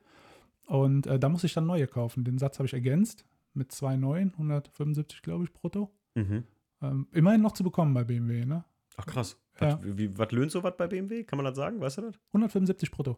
Und 0.68 1.08
äh, 1.08 1.20
da 1.20 1.28
musste 1.30 1.48
ich 1.48 1.54
dann 1.54 1.66
neue 1.66 1.88
kaufen. 1.88 2.24
Den 2.24 2.38
Satz 2.38 2.58
habe 2.60 2.68
ich 2.68 2.74
ergänzt 2.74 3.26
mit 3.54 3.72
zwei 3.72 3.98
neuen, 3.98 4.32
175 4.32 5.22
glaube 5.22 5.44
ich 5.44 5.52
brutto. 5.54 5.92
Mhm. 6.16 6.44
Ähm, 6.82 7.08
immerhin 7.12 7.42
noch 7.42 7.52
zu 7.54 7.64
bekommen 7.64 7.94
bei 7.94 8.04
BMW, 8.06 8.46
ne? 8.46 8.64
Ach 8.96 9.06
krass. 9.06 9.38
Ja. 9.60 9.80
Was, 9.84 9.98
wie, 9.98 10.18
was 10.18 10.32
löhnt 10.32 10.52
so 10.52 10.64
was 10.64 10.76
bei 10.78 10.88
BMW? 10.88 11.24
Kann 11.24 11.38
man 11.38 11.46
das 11.46 11.56
sagen? 11.56 11.80
Weißt 11.82 11.98
du 11.98 12.02
das? 12.04 12.16
175 12.28 12.92
brutto. 12.92 13.18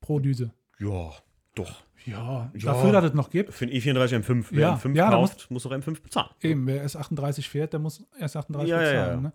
Pro 0.00 0.18
Düse. 0.18 0.52
Ja, 0.78 1.12
doch. 1.54 1.82
Ja, 2.04 2.50
Ja. 2.54 2.72
dafür, 2.72 2.90
dass 2.92 3.04
es 3.04 3.14
noch 3.14 3.30
gibt. 3.30 3.52
Für 3.52 3.64
ein 3.64 3.70
E34 3.70 4.24
M5. 4.24 4.46
Wer 4.50 4.60
Ja, 4.60 4.74
M5 4.74 4.94
ja, 4.96 5.10
kauft, 5.10 5.50
muss 5.50 5.64
auch 5.66 5.70
M5 5.72 6.02
bezahlen. 6.02 6.30
Eben, 6.40 6.66
wer 6.66 6.84
S38 6.84 7.48
fährt, 7.48 7.72
der 7.72 7.80
muss 7.80 8.04
S38 8.20 8.66
Ja, 8.66 8.78
bezahlen. 8.78 9.22
Ne? 9.22 9.32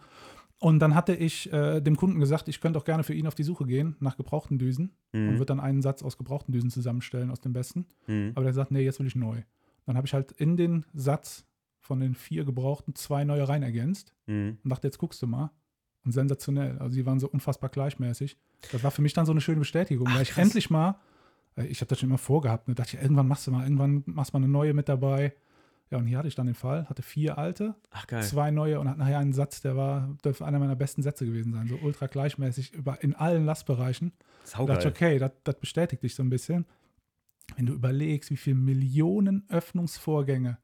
Und 0.59 0.79
dann 0.79 0.93
hatte 0.95 1.13
ich 1.15 1.51
äh, 1.53 1.79
dem 1.81 1.95
Kunden 1.95 2.19
gesagt, 2.19 2.47
ich 2.49 2.59
könnte 2.59 2.77
auch 2.79 2.83
gerne 2.83 3.03
für 3.03 3.13
ihn 3.13 3.27
auf 3.27 3.35
die 3.35 3.43
Suche 3.43 3.65
gehen 3.65 3.95
nach 3.99 4.17
gebrauchten 4.17 4.57
Düsen 4.57 4.91
und 5.13 5.21
Mhm. 5.27 5.33
würde 5.33 5.45
dann 5.45 5.59
einen 5.59 5.81
Satz 5.81 6.01
aus 6.03 6.17
gebrauchten 6.17 6.51
Düsen 6.51 6.69
zusammenstellen 6.71 7.29
aus 7.31 7.39
dem 7.39 7.53
besten. 7.53 7.85
Mhm. 8.07 8.31
Aber 8.35 8.43
der 8.43 8.53
sagt, 8.53 8.71
nee, 8.71 8.81
jetzt 8.81 8.99
will 8.99 9.07
ich 9.07 9.15
neu. 9.15 9.43
Dann 9.85 9.95
habe 9.95 10.07
ich 10.07 10.13
halt 10.13 10.31
in 10.33 10.57
den 10.57 10.85
Satz 10.93 11.45
von 11.79 11.99
den 12.01 12.15
vier 12.15 12.43
gebrauchten 12.43 12.95
zwei 12.95 13.23
neue 13.23 13.47
rein 13.47 13.63
ergänzt 13.63 14.13
Mhm. 14.25 14.57
und 14.63 14.69
dachte, 14.69 14.87
jetzt 14.87 14.97
guckst 14.97 15.21
du 15.21 15.27
mal. 15.27 15.51
Und 16.03 16.11
sensationell. 16.11 16.77
Also 16.79 16.95
die 16.95 17.05
waren 17.05 17.19
so 17.19 17.29
unfassbar 17.29 17.69
gleichmäßig. 17.69 18.37
Das 18.71 18.83
war 18.83 18.91
für 18.91 19.01
mich 19.01 19.13
dann 19.13 19.25
so 19.25 19.31
eine 19.33 19.41
schöne 19.41 19.59
Bestätigung, 19.59 20.07
Ach, 20.09 20.15
weil 20.15 20.21
ich 20.23 20.29
krass. 20.31 20.43
endlich 20.45 20.69
mal, 20.69 20.95
ich 21.65 21.81
habe 21.81 21.87
das 21.89 21.99
schon 21.99 22.09
immer 22.09 22.17
vorgehabt, 22.17 22.67
ne, 22.67 22.75
dachte 22.75 22.95
ich, 22.97 23.01
irgendwann 23.03 23.27
machst 23.27 23.47
du 23.47 23.51
mal, 23.51 23.63
irgendwann 23.63 24.03
machst 24.05 24.33
du 24.33 24.37
mal 24.37 24.43
eine 24.43 24.51
neue 24.51 24.73
mit 24.73 24.87
dabei. 24.89 25.33
Ja, 25.89 25.97
und 25.99 26.05
hier 26.05 26.17
hatte 26.17 26.27
ich 26.27 26.35
dann 26.35 26.47
den 26.47 26.55
Fall, 26.55 26.85
hatte 26.89 27.01
vier 27.01 27.37
alte, 27.37 27.73
Ach 27.91 28.05
zwei 28.21 28.51
neue 28.51 28.77
und 28.79 28.89
hat 28.89 28.97
nachher 28.97 29.19
einen 29.19 29.31
Satz, 29.31 29.61
der 29.61 29.77
war 29.77 30.15
dürfte 30.25 30.45
einer 30.45 30.59
meiner 30.59 30.75
besten 30.75 31.01
Sätze 31.01 31.25
gewesen 31.25 31.53
sein. 31.53 31.67
So 31.67 31.77
ultra 31.81 32.07
gleichmäßig 32.07 32.73
über, 32.73 33.01
in 33.01 33.15
allen 33.15 33.45
Lastbereichen. 33.45 34.11
Da 34.51 34.65
dachte 34.65 34.73
ich, 34.73 34.83
Saugeil. 34.83 34.87
okay, 34.87 35.19
das, 35.19 35.31
das 35.45 35.59
bestätigt 35.59 36.03
dich 36.03 36.13
so 36.13 36.23
ein 36.23 36.29
bisschen. 36.29 36.65
Wenn 37.55 37.65
du 37.65 37.73
überlegst, 37.73 38.29
wie 38.31 38.35
viele 38.37 38.57
Millionen 38.57 39.45
Öffnungsvorgänge 39.47 40.57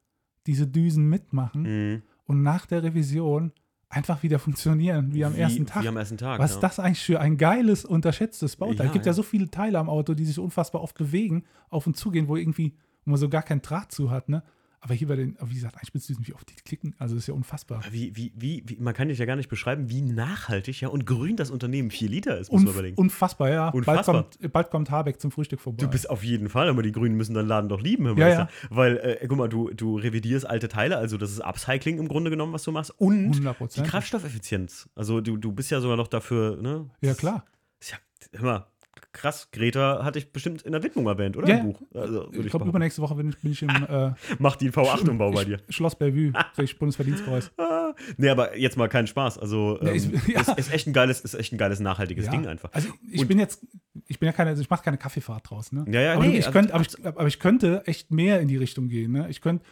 diese 0.45 0.67
Düsen 0.67 1.07
mitmachen 1.09 1.61
Mhm. 1.63 2.01
und 2.25 2.43
nach 2.43 2.65
der 2.65 2.83
Revision 2.83 3.53
einfach 3.93 4.23
wieder 4.23 4.39
funktionieren, 4.39 5.13
wie 5.13 5.23
am 5.23 5.35
ersten 5.35 5.65
Tag. 5.65 5.83
Wie 5.83 5.87
am 5.87 5.97
ersten 5.97 6.17
Tag. 6.17 6.39
Was 6.39 6.51
ja. 6.51 6.55
ist 6.57 6.61
das 6.61 6.79
eigentlich 6.79 7.03
für 7.03 7.19
ein 7.19 7.37
geiles, 7.37 7.85
unterschätztes 7.85 8.55
Bauteil? 8.55 8.77
Ja, 8.79 8.85
es 8.85 8.91
gibt 8.91 9.05
ja. 9.05 9.11
ja. 9.11 9.13
so 9.13 9.23
viele 9.23 9.49
Teile 9.49 9.79
am 9.79 9.89
Auto, 9.89 10.13
die 10.13 10.25
sich 10.25 10.39
unfassbar 10.39 10.81
oft 10.81 10.97
bewegen, 10.97 11.43
auf 11.69 11.87
und 11.87 11.95
zugehen, 11.95 12.27
wo 12.27 12.35
irgendwie, 12.35 12.75
wo 13.05 13.11
man 13.11 13.19
so 13.19 13.29
gar 13.29 13.43
keinen 13.43 13.61
Draht 13.61 13.91
zu 13.91 14.11
hat, 14.11 14.29
ne? 14.29 14.43
Aber 14.83 14.93
hier 14.93 15.07
bei 15.07 15.15
den, 15.15 15.37
wie 15.45 15.53
gesagt, 15.55 15.77
Einspitzdüsen, 15.77 16.27
wie 16.27 16.33
oft 16.33 16.49
die 16.49 16.55
klicken, 16.55 16.93
also 16.99 17.15
das 17.15 17.23
ist 17.23 17.27
ja 17.27 17.33
unfassbar. 17.33 17.81
Wie, 17.89 18.13
wie, 18.17 18.33
wie, 18.35 18.63
wie, 18.65 18.75
man 18.81 18.93
kann 18.93 19.07
dich 19.07 19.17
ja 19.17 19.25
gar 19.25 19.37
nicht 19.37 19.47
beschreiben, 19.47 19.89
wie 19.89 20.01
nachhaltig 20.01 20.81
ja 20.81 20.89
und 20.89 21.05
grün 21.05 21.37
das 21.37 21.51
Unternehmen 21.51 21.89
4 21.89 22.09
Liter 22.09 22.37
ist, 22.37 22.51
muss 22.51 22.59
man 22.59 22.67
Unf 22.67 22.75
überlegen. 22.75 22.97
unfassbar, 22.97 23.49
ja. 23.49 23.69
Unfassbar. 23.69 24.13
Bald, 24.13 24.39
kommt, 24.41 24.51
bald 24.51 24.71
kommt 24.71 24.91
Habeck 24.91 25.21
zum 25.21 25.31
Frühstück 25.31 25.61
vorbei. 25.61 25.77
Du 25.77 25.89
bist 25.89 26.09
auf 26.09 26.21
jeden 26.21 26.49
Fall, 26.49 26.67
aber 26.67 26.83
die 26.83 26.91
Grünen 26.91 27.15
müssen 27.15 27.33
deinen 27.33 27.47
Laden 27.47 27.69
doch 27.69 27.79
lieben, 27.79 28.03
mal, 28.03 28.17
Ja, 28.17 28.27
ist 28.27 28.37
ja. 28.37 28.49
Weil, 28.71 28.97
äh, 28.97 29.25
guck 29.25 29.37
mal, 29.37 29.47
du, 29.47 29.69
du 29.69 29.97
revidierst 29.97 30.45
alte 30.45 30.67
Teile, 30.67 30.97
also 30.97 31.17
das 31.17 31.31
ist 31.31 31.39
Upcycling 31.39 31.97
im 31.97 32.09
Grunde 32.09 32.29
genommen, 32.29 32.51
was 32.51 32.63
du 32.63 32.73
machst. 32.73 32.91
Und 32.99 33.35
100 33.35 33.53
die 33.53 33.57
Prozent. 33.57 33.87
Kraftstoffeffizienz. 33.87 34.89
Also 34.95 35.21
du, 35.21 35.37
du 35.37 35.53
bist 35.53 35.71
ja 35.71 35.79
sogar 35.79 35.95
noch 35.95 36.09
dafür, 36.09 36.61
ne? 36.61 36.89
Ja, 36.99 37.13
klar. 37.13 37.45
Ist 37.79 37.91
ja, 37.91 37.97
hör 38.33 38.45
mal, 38.45 38.67
krass. 39.11 39.49
Greta 39.51 40.03
hatte 40.03 40.19
ich 40.19 40.31
bestimmt 40.31 40.61
in 40.63 40.71
der 40.71 40.83
Widmung 40.83 41.05
erwähnt, 41.07 41.37
oder? 41.37 41.47
Ja, 41.47 41.57
Im 41.57 41.73
Buch. 41.73 41.81
Also, 41.93 42.29
Ich 42.31 42.39
ich 42.39 42.47
glaube, 42.49 42.67
übernächste 42.67 43.01
Woche 43.01 43.15
bin 43.15 43.29
ich, 43.29 43.37
bin 43.39 43.51
ich 43.51 43.61
im 43.61 43.69
äh, 43.89 44.11
Mach 44.39 44.55
die 44.55 44.71
V8-Umbau 44.71 45.31
bei 45.31 45.45
dir. 45.45 45.59
Schloss 45.69 45.95
Bellevue, 45.95 46.31
krieg 46.55 46.65
ich 46.65 46.77
Bundesverdienstkreuz. 46.79 47.51
Ah, 47.57 47.93
nee, 48.17 48.29
aber 48.29 48.57
jetzt 48.57 48.77
mal 48.77 48.89
keinen 48.89 49.07
Spaß. 49.07 49.37
Also, 49.39 49.77
Nee, 49.81 49.89
ähm, 49.91 49.95
ist- 49.95 50.09
ja. 50.27 50.41
ist, 50.41 50.57
ist, 50.57 50.73
echt 50.73 50.87
ein 50.87 50.93
geiles, 50.93 51.21
ist 51.21 51.33
echt 51.35 51.53
ein 51.53 51.57
geiles, 51.57 51.79
nachhaltiges 51.79 52.25
Ja. 52.25 52.31
Ding 52.31 52.47
einfach. 52.47 52.69
Also 52.73 52.89
ich 53.09 53.21
Und- 53.21 53.27
bin 53.27 53.39
jetzt, 53.39 53.65
ich 54.07 54.19
bin 54.19 54.27
ja 54.27 54.33
keine, 54.33 54.51
also 54.51 54.61
ich 54.61 54.69
mache 54.69 54.83
keine 54.83 54.97
Kaffeefahrt 54.97 55.49
draus, 55.49 55.71
ne? 55.71 55.85
Ja, 55.89 56.01
ja, 56.01 56.13
aber, 56.15 56.23
nee, 56.25 56.37
ich 56.37 56.45
also- 56.47 56.51
könnte, 56.51 56.73
aber, 56.73 56.83
ich, 56.83 57.05
aber 57.05 57.27
ich 57.27 57.39
könnte 57.39 57.83
echt 57.85 58.11
mehr 58.11 58.39
in 58.41 58.47
die 58.47 58.57
Richtung 58.57 58.87
gehen, 58.89 59.11
ne? 59.11 59.27
Ich 59.29 59.41
könnte 59.41 59.63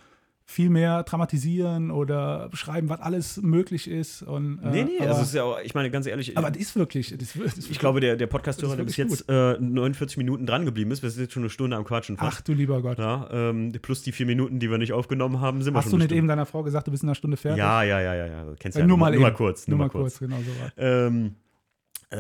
viel 0.52 0.70
mehr 0.70 1.04
dramatisieren 1.04 1.89
oder 1.91 2.49
beschreiben, 2.49 2.89
was 2.89 2.99
alles 2.99 3.41
möglich 3.41 3.89
ist. 3.89 4.22
Und, 4.22 4.60
äh, 4.64 4.70
Nee, 4.70 4.84
nee, 4.84 4.91
aber, 4.99 5.10
also 5.10 5.22
es 5.22 5.28
ist 5.30 5.34
ja 5.36 5.43
auch, 5.43 5.60
ich 5.64 5.74
meine, 5.74 5.89
ganz 5.89 6.06
ehrlich, 6.06 6.38
aber 6.38 6.52
das 6.52 6.62
ist 6.62 6.76
wirklich, 6.76 7.16
das 7.18 7.34
das 7.34 7.70
ich 7.70 7.80
glaube, 7.80 7.99
der, 8.02 8.16
der 8.16 8.28
Podcast-Hörer, 8.28 8.76
der 8.76 8.84
bis 8.84 8.97
jetzt 8.97 9.26
äh, 9.30 9.58
49 9.60 10.18
Minuten 10.18 10.45
dran 10.45 10.66
geblieben 10.66 10.91
ist, 10.91 11.02
wir 11.04 11.10
sind 11.10 11.24
jetzt 11.24 11.34
schon 11.34 11.43
eine 11.43 11.49
Stunde 11.49 11.76
am 11.78 11.84
Quatschen 11.84 12.18
fast. 12.18 12.38
ach 12.38 12.41
du 12.41 12.54
lieber 12.54 12.82
Gott. 12.82 12.99
Ja, 12.99 13.28
ähm, 13.32 13.72
plus 13.82 14.04
die 14.04 14.12
vier 14.12 14.26
Minuten, 14.26 14.60
die 14.60 14.70
wir 14.70 14.78
nicht 14.78 14.93
aufgenommen 14.93 15.39
haben, 15.41 15.62
sind 15.62 15.74
wir 15.74 15.78
Hast 15.78 15.86
schon 15.86 15.91
du 15.91 15.95
eine 15.97 16.04
nicht 16.06 16.18
eben 16.18 16.28
deiner 16.28 16.45
Frau 16.45 16.64
gesagt, 16.64 16.88
du 16.88 16.91
bist 16.91 17.04
in 17.04 17.10
einer 17.10 17.16
Stunde 17.16 17.38
fertig? 17.38 17.58
Ja, 17.58 17.84
ja, 17.84 17.99
ja, 18.02 18.14
ja, 18.14 18.26
ja. 18.28 18.43
Du 18.43 18.56
Kennst 18.60 18.78
Äh, 18.78 18.82
ja 18.82 18.88
nur 18.88 18.97
mal 18.97 19.12
nur 19.12 19.22
mal 19.22 19.34
kurz. 19.34 19.68
Nur 19.68 19.78
mal 19.80 19.89
kurz, 19.89 20.20
genau 20.20 20.38
so. 20.38 20.52
Ähm, 20.82 21.26
äh, 21.26 21.30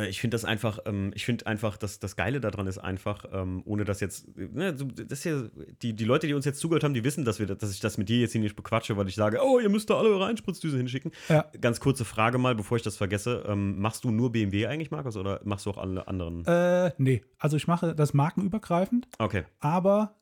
ich 0.07 0.21
finde 0.21 0.35
das 0.35 0.45
einfach, 0.45 0.79
ähm, 0.85 1.11
ich 1.15 1.25
finde 1.25 1.47
einfach, 1.47 1.77
dass 1.77 1.99
das 1.99 2.15
Geile 2.15 2.39
daran 2.39 2.65
ist 2.67 2.77
einfach, 2.77 3.25
ähm, 3.33 3.61
ohne 3.65 3.83
dass 3.83 3.99
jetzt, 3.99 4.25
ne, 4.37 4.73
das 4.73 5.23
ja, 5.23 5.43
die, 5.81 5.93
die 5.93 6.05
Leute, 6.05 6.27
die 6.27 6.33
uns 6.33 6.45
jetzt 6.45 6.59
zugehört 6.59 6.83
haben, 6.83 6.93
die 6.93 7.03
wissen, 7.03 7.25
dass, 7.25 7.39
wir, 7.39 7.45
dass 7.47 7.71
ich 7.73 7.79
das 7.81 7.97
mit 7.97 8.07
dir 8.09 8.19
jetzt 8.19 8.31
hier 8.31 8.41
nicht 8.41 8.55
bequatsche, 8.55 8.95
weil 8.95 9.07
ich 9.07 9.15
sage, 9.15 9.39
oh, 9.43 9.59
ihr 9.59 9.69
müsst 9.69 9.89
da 9.89 9.97
alle 9.97 10.09
eure 10.09 10.25
Einspritzdüse 10.27 10.77
hinschicken. 10.77 11.11
Ja. 11.29 11.45
Ganz 11.59 11.79
kurze 11.79 12.05
Frage 12.05 12.37
mal, 12.37 12.55
bevor 12.55 12.77
ich 12.77 12.83
das 12.83 12.95
vergesse. 12.97 13.43
Ähm, 13.47 13.79
machst 13.79 14.03
du 14.03 14.11
nur 14.11 14.31
BMW 14.31 14.67
eigentlich, 14.67 14.91
Markus, 14.91 15.17
oder 15.17 15.41
machst 15.43 15.65
du 15.65 15.71
auch 15.71 15.77
alle 15.77 16.07
anderen? 16.07 16.45
Äh, 16.45 16.91
nee, 16.97 17.21
also 17.37 17.57
ich 17.57 17.67
mache 17.67 17.93
das 17.93 18.13
markenübergreifend, 18.13 19.07
Okay. 19.19 19.43
aber 19.59 20.15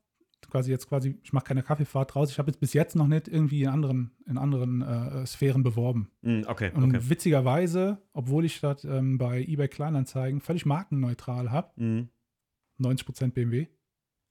quasi 0.49 0.71
jetzt 0.71 0.87
quasi, 0.89 1.17
ich 1.23 1.33
mache 1.33 1.45
keine 1.45 1.63
Kaffeefahrt 1.63 2.13
draus. 2.13 2.31
Ich 2.31 2.39
habe 2.39 2.49
jetzt 2.51 2.59
bis 2.59 2.73
jetzt 2.73 2.95
noch 2.95 3.07
nicht 3.07 3.27
irgendwie 3.27 3.63
in 3.63 3.69
anderen, 3.69 4.11
in 4.25 4.37
anderen 4.37 4.81
äh, 4.81 5.25
Sphären 5.25 5.63
beworben. 5.63 6.09
Mm, 6.21 6.41
okay, 6.47 6.71
Und 6.73 6.83
okay. 6.83 6.99
witzigerweise, 7.09 8.01
obwohl 8.13 8.45
ich 8.45 8.59
das 8.61 8.83
ähm, 8.83 9.17
bei 9.17 9.41
eBay 9.43 9.67
Kleinanzeigen 9.67 10.41
völlig 10.41 10.65
markenneutral 10.65 11.51
habe, 11.51 11.71
Mm. 11.81 12.09
90% 12.81 13.31
BMW. 13.33 13.67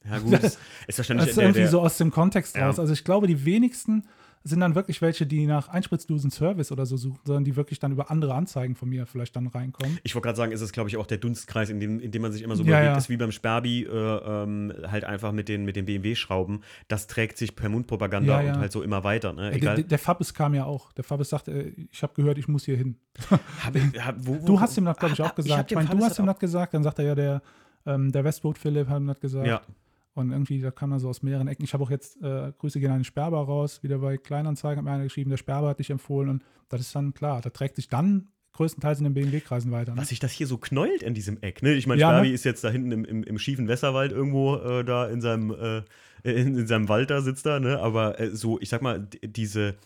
Ja, 0.05 0.18
gut. 0.18 0.32
ist, 0.42 0.59
ist 0.86 0.99
wahrscheinlich 0.99 1.24
Das 1.26 1.30
ist 1.30 1.36
der, 1.36 1.44
irgendwie 1.44 1.61
der, 1.61 1.68
so 1.70 1.80
aus 1.80 1.99
dem 1.99 2.11
Kontext 2.11 2.57
Ja. 2.57 2.66
raus. 2.66 2.78
Also 2.78 2.92
ich 2.92 3.05
glaube, 3.05 3.26
die 3.26 3.44
wenigsten 3.44 4.05
sind 4.44 4.61
dann 4.61 4.74
wirklich 4.76 5.03
welche, 5.03 5.26
die 5.26 5.46
nach 5.46 5.68
Einspritzdosen-Service 5.68 6.70
oder 6.72 6.86
so 6.86 6.96
suchen, 6.96 7.18
sondern 7.24 7.44
die 7.44 7.57
wirklich 7.57 7.80
dann 7.80 7.90
über 7.92 8.11
andere 8.11 8.34
Anzeigen 8.34 8.76
von 8.76 8.88
mir 8.88 9.05
vielleicht 9.05 9.34
dann 9.36 9.49
reinkommen. 9.49 9.99
Ich 10.05 10.14
wollte 10.14 10.26
gerade 10.26 10.36
sagen, 10.36 10.53
ist 10.53 10.61
es, 10.62 10.72
glaube 10.72 10.88
ich, 10.88 10.96
auch 10.96 11.07
der 11.07 11.18
Dunstkreis, 11.18 11.68
in 11.68 11.80
dem, 11.80 11.99
in 12.01 12.12
dem 12.12 12.22
man 12.22 12.32
sich 12.32 12.42
immer 12.42 12.55
so 12.57 12.62
Ja, 12.62 12.78
bewegt, 12.78 12.84
ja. 12.92 12.96
ist 12.96 13.09
wie 13.11 13.16
beim 13.16 13.32
Sperbi, 13.32 13.82
äh, 13.82 13.88
ähm, 13.90 14.72
halt 14.86 15.05
einfach 15.05 15.32
mit 15.32 15.49
den, 15.49 15.64
mit 15.64 15.76
den 15.76 15.84
BMW-Schrauben. 15.84 16.62
Das 16.86 17.09
trägt 17.09 17.36
sich 17.36 17.57
per 17.57 17.68
Mundpropaganda 17.68 18.40
Ja, 18.40 18.55
und 18.55 18.61
halt 18.61 18.72
so 18.72 18.82
immer 18.82 19.03
weiter. 19.05 19.32
Ne? 19.34 19.51
Der, 19.51 19.53
Egal. 19.55 19.74
der, 19.74 19.84
der 19.84 19.99
Fabis 19.99 20.32
kam 20.32 20.55
ja 20.55 20.64
auch. 20.64 20.92
Der 20.92 21.05
Fabis 21.05 21.28
sagte, 21.28 21.51
äh, 21.51 21.72
ich 21.90 22.03
habe 22.03 22.14
gehört, 22.14 22.38
ich 22.38 22.46
muss 22.49 22.64
hier 22.64 22.76
hin. 22.76 22.96
Hab 23.64 23.74
ich- 23.74 23.82
hab- 24.03 24.16
wo- 24.20 24.40
wo- 24.40 24.46
Du 24.46 24.61
hast 24.61 24.78
ihm 24.78 24.84
das, 24.86 24.96
glaube 24.96 25.14
ich, 25.14 25.20
Ah, 25.20 25.24
auch 25.24 25.28
hab 25.30 25.36
gesagt. 25.36 25.70
Ich, 25.72 25.76
meine, 25.76 25.88
du 25.90 25.99
hast 26.03 26.18
ihm 26.18 26.26
das 26.26 26.38
gesagt, 26.38 26.72
dann 26.74 26.84
sagt 26.84 27.01
er 27.01 27.05
ja, 27.05 27.14
der, 27.16 27.42
ähm, 27.86 28.12
der 28.12 28.24
Westboot 28.24 28.57
Philipp 28.57 28.88
hat 28.88 29.01
ihm 29.01 29.09
das 29.09 29.20
gesagt. 29.20 29.46
Ja, 29.46 29.61
Und 30.18 30.32
irgendwie, 30.32 30.60
da 30.60 30.72
kam 30.72 30.90
er 30.90 30.98
so 30.98 31.08
aus 31.08 31.22
mehreren 31.22 31.46
Ecken. 31.46 31.62
Ich 31.62 31.74
habe 31.74 31.84
auch 31.84 31.90
jetzt, 31.90 32.20
äh, 32.20 32.52
Grüße 32.58 32.80
gehen 32.80 32.90
an 32.90 32.98
den 32.98 33.04
Sperber 33.04 33.38
raus, 33.38 33.84
wieder 33.84 33.98
bei 33.98 34.16
Kleinanzeigen 34.18 34.78
hat 34.78 34.84
mir 34.84 34.90
einer 34.90 35.04
geschrieben, 35.04 35.30
der 35.30 35.36
Sperber 35.36 35.68
hat 35.68 35.78
dich 35.78 35.90
empfohlen. 35.90 36.28
Und 36.28 36.44
das 36.68 36.80
ist 36.80 36.94
dann 36.94 37.14
klar, 37.14 37.40
da 37.40 37.50
trägt 37.50 37.76
sich 37.76 37.88
dann 37.88 38.28
größtenteils 38.54 38.98
in 38.98 39.04
den 39.04 39.14
BMW-Kreisen 39.14 39.70
weiter. 39.70 39.94
Ne? 39.94 40.00
was 40.00 40.08
sich 40.08 40.18
das 40.18 40.32
hier 40.32 40.48
so 40.48 40.58
knäult 40.58 41.02
in 41.04 41.14
diesem 41.14 41.40
Eck. 41.40 41.62
Ne? 41.62 41.74
Ich 41.74 41.86
meine, 41.86 42.00
Ja, 42.00 42.10
Sperbi 42.10 42.28
ne? 42.28 42.34
ist 42.34 42.44
jetzt 42.44 42.64
da 42.64 42.70
hinten 42.70 42.90
im, 42.90 43.04
im, 43.04 43.22
im 43.22 43.38
schiefen 43.38 43.68
Wässerwald 43.68 44.10
irgendwo 44.10 44.56
äh, 44.56 44.84
da 44.84 45.06
in 45.06 45.20
seinem, 45.20 45.52
äh, 45.52 45.82
in, 46.24 46.58
in 46.58 46.66
seinem 46.66 46.88
Wald 46.88 47.10
da 47.10 47.20
sitzt 47.20 47.46
da, 47.46 47.60
ne? 47.60 47.78
Aber 47.78 48.18
äh, 48.18 48.34
so, 48.34 48.60
ich 48.60 48.68
sag 48.70 48.82
mal, 48.82 49.06
diese, 49.22 49.76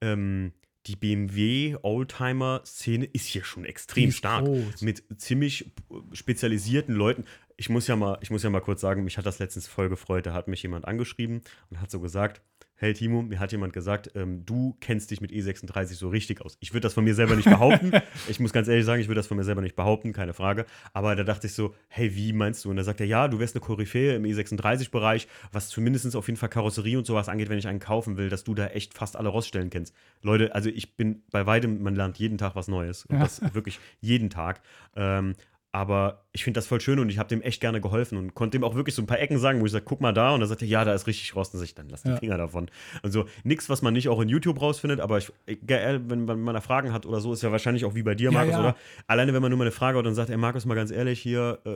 ähm, 0.00 0.52
die 0.86 0.96
BMW-Oldtimer-Szene 0.96 3.04
ist 3.04 3.26
hier 3.26 3.44
schon 3.44 3.64
extrem 3.64 4.10
stark. 4.10 4.44
groß. 4.44 4.82
Mit 4.82 5.04
ziemlich 5.16 5.72
spezialisierten 6.12 6.94
Leuten. 6.94 7.24
Ich 7.56 7.68
muss 7.68 7.86
ja 7.86 7.96
mal, 7.96 8.18
ich 8.20 8.30
muss 8.30 8.42
ja 8.42 8.50
mal 8.50 8.60
kurz 8.60 8.80
sagen, 8.80 9.04
mich 9.04 9.18
hat 9.18 9.26
das 9.26 9.38
letztens 9.38 9.68
voll 9.68 9.88
gefreut. 9.88 10.26
Da 10.26 10.32
hat 10.32 10.48
mich 10.48 10.62
jemand 10.62 10.86
angeschrieben 10.86 11.42
und 11.70 11.80
hat 11.80 11.90
so 11.90 12.00
gesagt: 12.00 12.42
Hey 12.82 12.94
Timo, 12.94 13.22
mir 13.22 13.38
hat 13.38 13.52
jemand 13.52 13.72
gesagt, 13.72 14.10
ähm, 14.16 14.44
du 14.44 14.76
kennst 14.80 15.12
dich 15.12 15.20
mit 15.20 15.30
E36 15.30 15.94
so 15.94 16.08
richtig 16.08 16.40
aus. 16.40 16.56
Ich 16.58 16.72
würde 16.72 16.80
das 16.80 16.94
von 16.94 17.04
mir 17.04 17.14
selber 17.14 17.36
nicht 17.36 17.48
behaupten. 17.48 17.92
ich 18.28 18.40
muss 18.40 18.52
ganz 18.52 18.66
ehrlich 18.66 18.84
sagen, 18.84 19.00
ich 19.00 19.06
würde 19.06 19.20
das 19.20 19.28
von 19.28 19.36
mir 19.36 19.44
selber 19.44 19.60
nicht 19.60 19.76
behaupten, 19.76 20.12
keine 20.12 20.34
Frage. 20.34 20.66
Aber 20.92 21.14
da 21.14 21.22
dachte 21.22 21.46
ich 21.46 21.52
so, 21.52 21.76
hey, 21.86 22.16
wie 22.16 22.32
meinst 22.32 22.64
du? 22.64 22.70
Und 22.70 22.76
da 22.76 22.82
sagt 22.82 22.98
er, 22.98 23.06
ja, 23.06 23.28
du 23.28 23.38
wärst 23.38 23.54
eine 23.54 23.60
Koryphäe 23.60 24.16
im 24.16 24.24
E36-Bereich, 24.24 25.28
was 25.52 25.68
zumindest 25.68 26.16
auf 26.16 26.26
jeden 26.26 26.36
Fall 26.36 26.48
Karosserie 26.48 26.98
und 26.98 27.06
sowas 27.06 27.28
angeht, 27.28 27.50
wenn 27.50 27.58
ich 27.58 27.68
einen 27.68 27.78
kaufen 27.78 28.16
will, 28.16 28.28
dass 28.28 28.42
du 28.42 28.52
da 28.52 28.66
echt 28.66 28.94
fast 28.94 29.14
alle 29.14 29.28
Roststellen 29.28 29.70
kennst. 29.70 29.94
Leute, 30.20 30.52
also 30.52 30.68
ich 30.68 30.96
bin 30.96 31.22
bei 31.30 31.46
weitem, 31.46 31.84
man 31.84 31.94
lernt 31.94 32.18
jeden 32.18 32.36
Tag 32.36 32.56
was 32.56 32.66
Neues. 32.66 33.06
Und 33.06 33.14
Ja. 33.14 33.22
das 33.22 33.54
wirklich 33.54 33.78
jeden 34.00 34.28
Tag. 34.28 34.60
Ähm, 34.96 35.36
aber 35.74 36.24
ich 36.32 36.44
finde 36.44 36.58
das 36.58 36.66
voll 36.66 36.80
schön 36.82 36.98
und 36.98 37.08
ich 37.08 37.18
habe 37.18 37.30
dem 37.30 37.40
echt 37.40 37.60
gerne 37.62 37.80
geholfen 37.80 38.18
und 38.18 38.34
konnte 38.34 38.58
ihm 38.58 38.64
auch 38.64 38.74
wirklich 38.74 38.94
so 38.94 39.00
ein 39.02 39.06
paar 39.06 39.18
Ecken 39.20 39.38
sagen, 39.38 39.60
wo 39.60 39.64
ich 39.66 39.72
sage, 39.72 39.84
guck 39.86 40.02
mal 40.02 40.12
da. 40.12 40.34
Und 40.34 40.42
er 40.42 40.46
sagte, 40.46 40.66
ja, 40.66 40.84
da 40.84 40.92
ist 40.92 41.06
richtig 41.06 41.34
Rost. 41.34 41.54
Und 41.54 41.60
sag 41.60 41.64
ich, 41.64 41.74
dann 41.74 41.88
lass 41.88 42.02
die 42.02 42.10
Ja. 42.10 42.16
Finger 42.16 42.36
davon. 42.36 42.70
Also 43.02 43.24
nichts, 43.42 43.70
was 43.70 43.80
man 43.80 43.94
nicht 43.94 44.08
auch 44.10 44.20
in 44.20 44.28
YouTube 44.28 44.60
rausfindet, 44.60 45.00
aber 45.00 45.16
ich, 45.18 45.32
egal, 45.46 46.02
wenn 46.10 46.26
man 46.26 46.40
mal 46.40 46.60
Fragen 46.60 46.92
hat 46.92 47.06
oder 47.06 47.20
so, 47.20 47.32
ist 47.32 47.42
ja 47.42 47.50
wahrscheinlich 47.52 47.86
auch 47.86 47.94
wie 47.94 48.02
bei 48.02 48.14
dir, 48.14 48.26
Ja, 48.26 48.30
Markus, 48.32 48.52
ja. 48.52 48.60
oder? 48.60 48.76
Alleine, 49.06 49.32
wenn 49.32 49.40
man 49.40 49.50
nur 49.50 49.56
mal 49.58 49.64
eine 49.64 49.72
Frage 49.72 49.96
hat 49.98 50.06
und 50.06 50.14
sagt, 50.14 50.28
ey, 50.28 50.36
Markus, 50.36 50.66
mal 50.66 50.74
ganz 50.74 50.90
ehrlich, 50.90 51.20
hier 51.20 51.58
äh, 51.64 51.70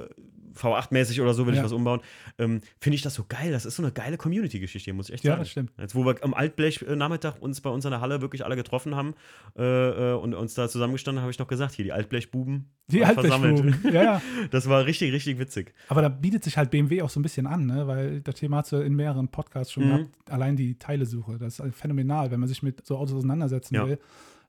V8-mäßig 0.57 1.20
oder 1.22 1.34
so 1.34 1.46
will 1.46 1.52
ich 1.54 1.59
Ja. 1.59 1.64
was 1.64 1.72
umbauen, 1.72 2.00
ähm, 2.38 2.61
finde 2.80 2.96
ich 2.96 3.02
das 3.02 3.14
so 3.14 3.24
geil. 3.28 3.52
Das 3.52 3.64
ist 3.66 3.76
so 3.76 3.82
eine 3.82 3.92
geile 3.92 4.16
Community-Geschichte, 4.16 4.92
muss 4.92 5.09
ich 5.09 5.14
echt 5.16 5.24
Ja, 5.24 5.32
sagen. 5.32 5.40
das 5.42 5.50
stimmt. 5.50 5.70
Jetzt, 5.78 5.94
wo 5.94 6.04
wir 6.04 6.16
am 6.22 6.34
Altblech-Nachmittag 6.34 7.40
uns 7.40 7.61
bei 7.61 7.70
uns 7.70 7.84
in 7.84 7.90
der 7.90 8.00
Halle 8.00 8.20
wirklich 8.20 8.44
alle 8.44 8.57
getroffen 8.57 8.94
haben 8.96 9.14
äh, 9.59 9.62
äh, 9.62 10.14
und 10.14 10.34
uns 10.34 10.54
da 10.54 10.68
zusammengestanden, 10.68 11.22
habe 11.22 11.30
ich 11.30 11.38
noch 11.38 11.48
gesagt, 11.48 11.74
hier 11.74 11.84
die 11.84 11.92
Altblechbuben 11.92 12.66
Die 12.88 12.98
versammelt. 13.00 13.57
Altblechbuben. 13.61 13.92
Ja, 13.94 14.02
ja. 14.02 14.22
Das 14.50 14.68
war 14.68 14.86
richtig, 14.86 15.12
richtig 15.12 15.38
witzig. 15.38 15.74
Aber 15.88 16.02
da 16.02 16.09
bietet 16.09 16.44
sich 16.44 16.57
halt 16.57 16.70
BMW 16.70 17.02
auch 17.02 17.11
so 17.11 17.20
ein 17.20 17.22
bisschen 17.22 17.46
an, 17.46 17.66
ne? 17.66 17.86
weil 17.86 18.20
das 18.22 18.36
Thema 18.36 18.59
hast 18.59 18.72
du 18.72 18.76
in 18.76 18.94
mehreren 18.94 19.28
Podcasts 19.28 19.72
schon 19.72 19.84
Mhm. 19.84 19.88
gehabt. 19.88 20.11
Allein 20.30 20.57
die 20.57 20.78
Teilesuche, 20.78 21.38
das 21.38 21.59
ist 21.61 21.74
phänomenal, 21.76 22.30
wenn 22.30 22.40
man 22.40 22.48
sich 22.48 22.62
mit 22.62 22.84
so 22.86 22.96
Autos 22.96 23.14
auseinandersetzen 23.16 23.74
Ja. 23.74 23.86
will. 23.86 23.98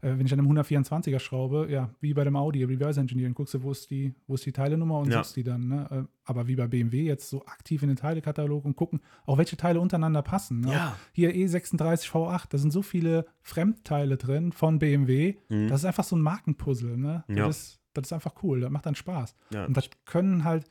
Äh, 0.07 0.17
wenn 0.19 0.25
ich 0.25 0.33
an 0.33 0.39
einem 0.39 0.51
124er 0.51 1.19
schraube, 1.19 1.67
ja, 1.69 1.89
wie 1.99 2.13
bei 2.13 2.23
dem 2.23 2.35
Audi, 2.35 2.63
Reverse 2.63 2.99
Engineering, 2.99 3.33
guckst 3.33 3.53
du, 3.53 3.63
wo 3.63 3.71
ist 3.71 3.89
die, 3.89 4.13
wo 4.27 4.35
ist 4.35 4.45
die 4.45 4.51
Teilenummer 4.51 4.99
und 4.99 5.11
Ja. 5.11 5.17
suchst 5.23 5.35
die 5.35 5.43
dann. 5.43 5.67
Ne? 5.67 5.87
Äh, 5.91 6.03
aber 6.25 6.47
wie 6.47 6.55
bei 6.55 6.67
BMW 6.67 7.03
jetzt 7.03 7.29
so 7.29 7.45
aktiv 7.45 7.81
in 7.83 7.89
den 7.89 7.97
Teilekatalog 7.97 8.63
und 8.65 8.75
gucken, 8.75 9.01
auch 9.25 9.37
welche 9.37 9.57
Teile 9.57 9.79
untereinander 9.81 10.21
passen. 10.21 10.61
Ne? 10.61 10.71
Ja. 10.71 10.95
Hier 11.13 11.31
E36 11.33 12.09
V8, 12.09 12.45
da 12.49 12.57
sind 12.57 12.71
so 12.71 12.81
viele 12.81 13.25
Fremdteile 13.41 14.17
drin 14.17 14.51
von 14.51 14.79
BMW. 14.79 15.35
Mhm. 15.49 15.67
Das 15.67 15.81
ist 15.81 15.85
einfach 15.85 16.03
so 16.03 16.15
ein 16.15 16.21
Markenpuzzle. 16.21 16.97
Ne? 16.97 17.23
Ja. 17.27 17.47
Das, 17.47 17.57
ist, 17.57 17.79
das 17.93 18.05
ist 18.07 18.13
einfach 18.13 18.35
cool, 18.43 18.61
das 18.61 18.69
macht 18.71 18.85
dann 18.85 18.95
Spaß. 18.95 19.35
Und 19.67 19.75
das 19.77 19.89
können 20.05 20.43
halt, 20.43 20.65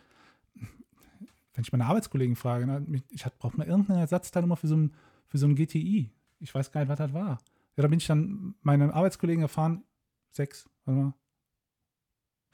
wenn 1.54 1.62
ich 1.62 1.72
meine 1.72 1.86
Arbeitskollegen 1.86 2.36
frage, 2.36 2.66
ne, 2.66 3.02
ich 3.10 3.24
brauche 3.38 3.56
mal 3.56 3.66
irgendeine 3.66 4.00
Ersatzteilnummer 4.00 4.56
für 4.56 4.68
so 4.68 4.76
ein, 4.76 4.92
für 5.26 5.38
so 5.38 5.46
ein 5.46 5.54
GTI. 5.54 6.10
Ich 6.40 6.54
weiß 6.54 6.70
gar 6.70 6.80
nicht, 6.82 6.90
was 6.90 6.98
das 6.98 7.12
war. 7.14 7.38
Ja, 7.76 7.82
da 7.82 7.88
bin 7.88 7.98
ich 7.98 8.06
dann, 8.06 8.54
meine 8.62 8.92
Arbeitskollegen 8.92 9.42
erfahren, 9.42 9.84
sechs, 10.30 10.68
warte 10.84 11.00
mal. 11.00 11.14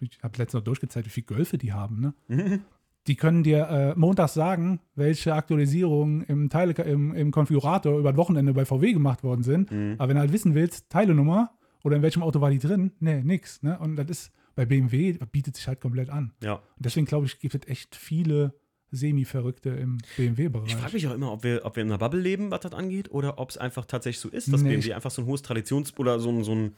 Ich 0.00 0.18
habe 0.22 0.36
letztens 0.38 0.54
noch 0.54 0.64
durchgezählt, 0.64 1.06
wie 1.06 1.10
viele 1.10 1.26
Golfe 1.26 1.58
die 1.58 1.72
haben. 1.72 2.00
Ne? 2.00 2.14
Mhm. 2.28 2.60
Die 3.08 3.16
können 3.16 3.42
dir 3.42 3.68
äh, 3.68 3.98
montags 3.98 4.32
sagen, 4.32 4.78
welche 4.94 5.34
Aktualisierungen 5.34 6.22
im, 6.22 6.48
Teile, 6.50 6.72
im, 6.84 7.12
im 7.12 7.32
Konfigurator 7.32 7.98
über 7.98 8.12
das 8.12 8.16
Wochenende 8.16 8.54
bei 8.54 8.64
VW 8.64 8.92
gemacht 8.92 9.24
worden 9.24 9.42
sind. 9.42 9.72
Mhm. 9.72 9.96
Aber 9.98 10.08
wenn 10.08 10.14
du 10.14 10.20
halt 10.20 10.32
wissen 10.32 10.54
willst, 10.54 10.88
Teilenummer 10.88 11.50
oder 11.82 11.96
in 11.96 12.02
welchem 12.02 12.22
Auto 12.22 12.40
war 12.40 12.50
die 12.50 12.60
drin, 12.60 12.92
nee, 13.00 13.20
nix. 13.24 13.60
Ne? 13.64 13.76
Und 13.76 13.96
das 13.96 14.08
ist 14.08 14.32
bei 14.54 14.66
BMW, 14.66 15.14
das 15.14 15.28
bietet 15.28 15.56
sich 15.56 15.66
halt 15.66 15.80
komplett 15.80 16.10
an. 16.10 16.32
Ja. 16.44 16.54
Und 16.54 16.62
deswegen 16.78 17.06
glaube 17.06 17.26
ich, 17.26 17.40
gibt 17.40 17.56
es 17.56 17.68
echt 17.68 17.96
viele 17.96 18.54
Semi-Verrückte 18.92 19.70
im 19.70 19.98
BMW-Bereich. 20.16 20.68
Ich 20.68 20.76
frage 20.76 20.92
mich 20.92 21.06
auch 21.08 21.14
immer, 21.14 21.32
ob 21.32 21.42
wir, 21.42 21.62
ob 21.64 21.76
wir 21.76 21.82
in 21.82 21.88
einer 21.88 21.98
Bubble 21.98 22.20
leben, 22.20 22.50
was 22.50 22.60
das 22.60 22.72
angeht, 22.72 23.10
oder 23.10 23.38
ob 23.38 23.50
es 23.50 23.56
einfach 23.58 23.86
tatsächlich 23.86 24.20
so 24.20 24.28
ist, 24.28 24.52
dass 24.52 24.62
Nee, 24.62 24.76
BMW 24.76 24.92
einfach 24.92 25.10
so 25.10 25.22
ein 25.22 25.26
hohes 25.26 25.42
Traditions- 25.42 25.96
oder 25.98 26.20
so 26.20 26.42
so 26.44 26.54
ein, 26.54 26.74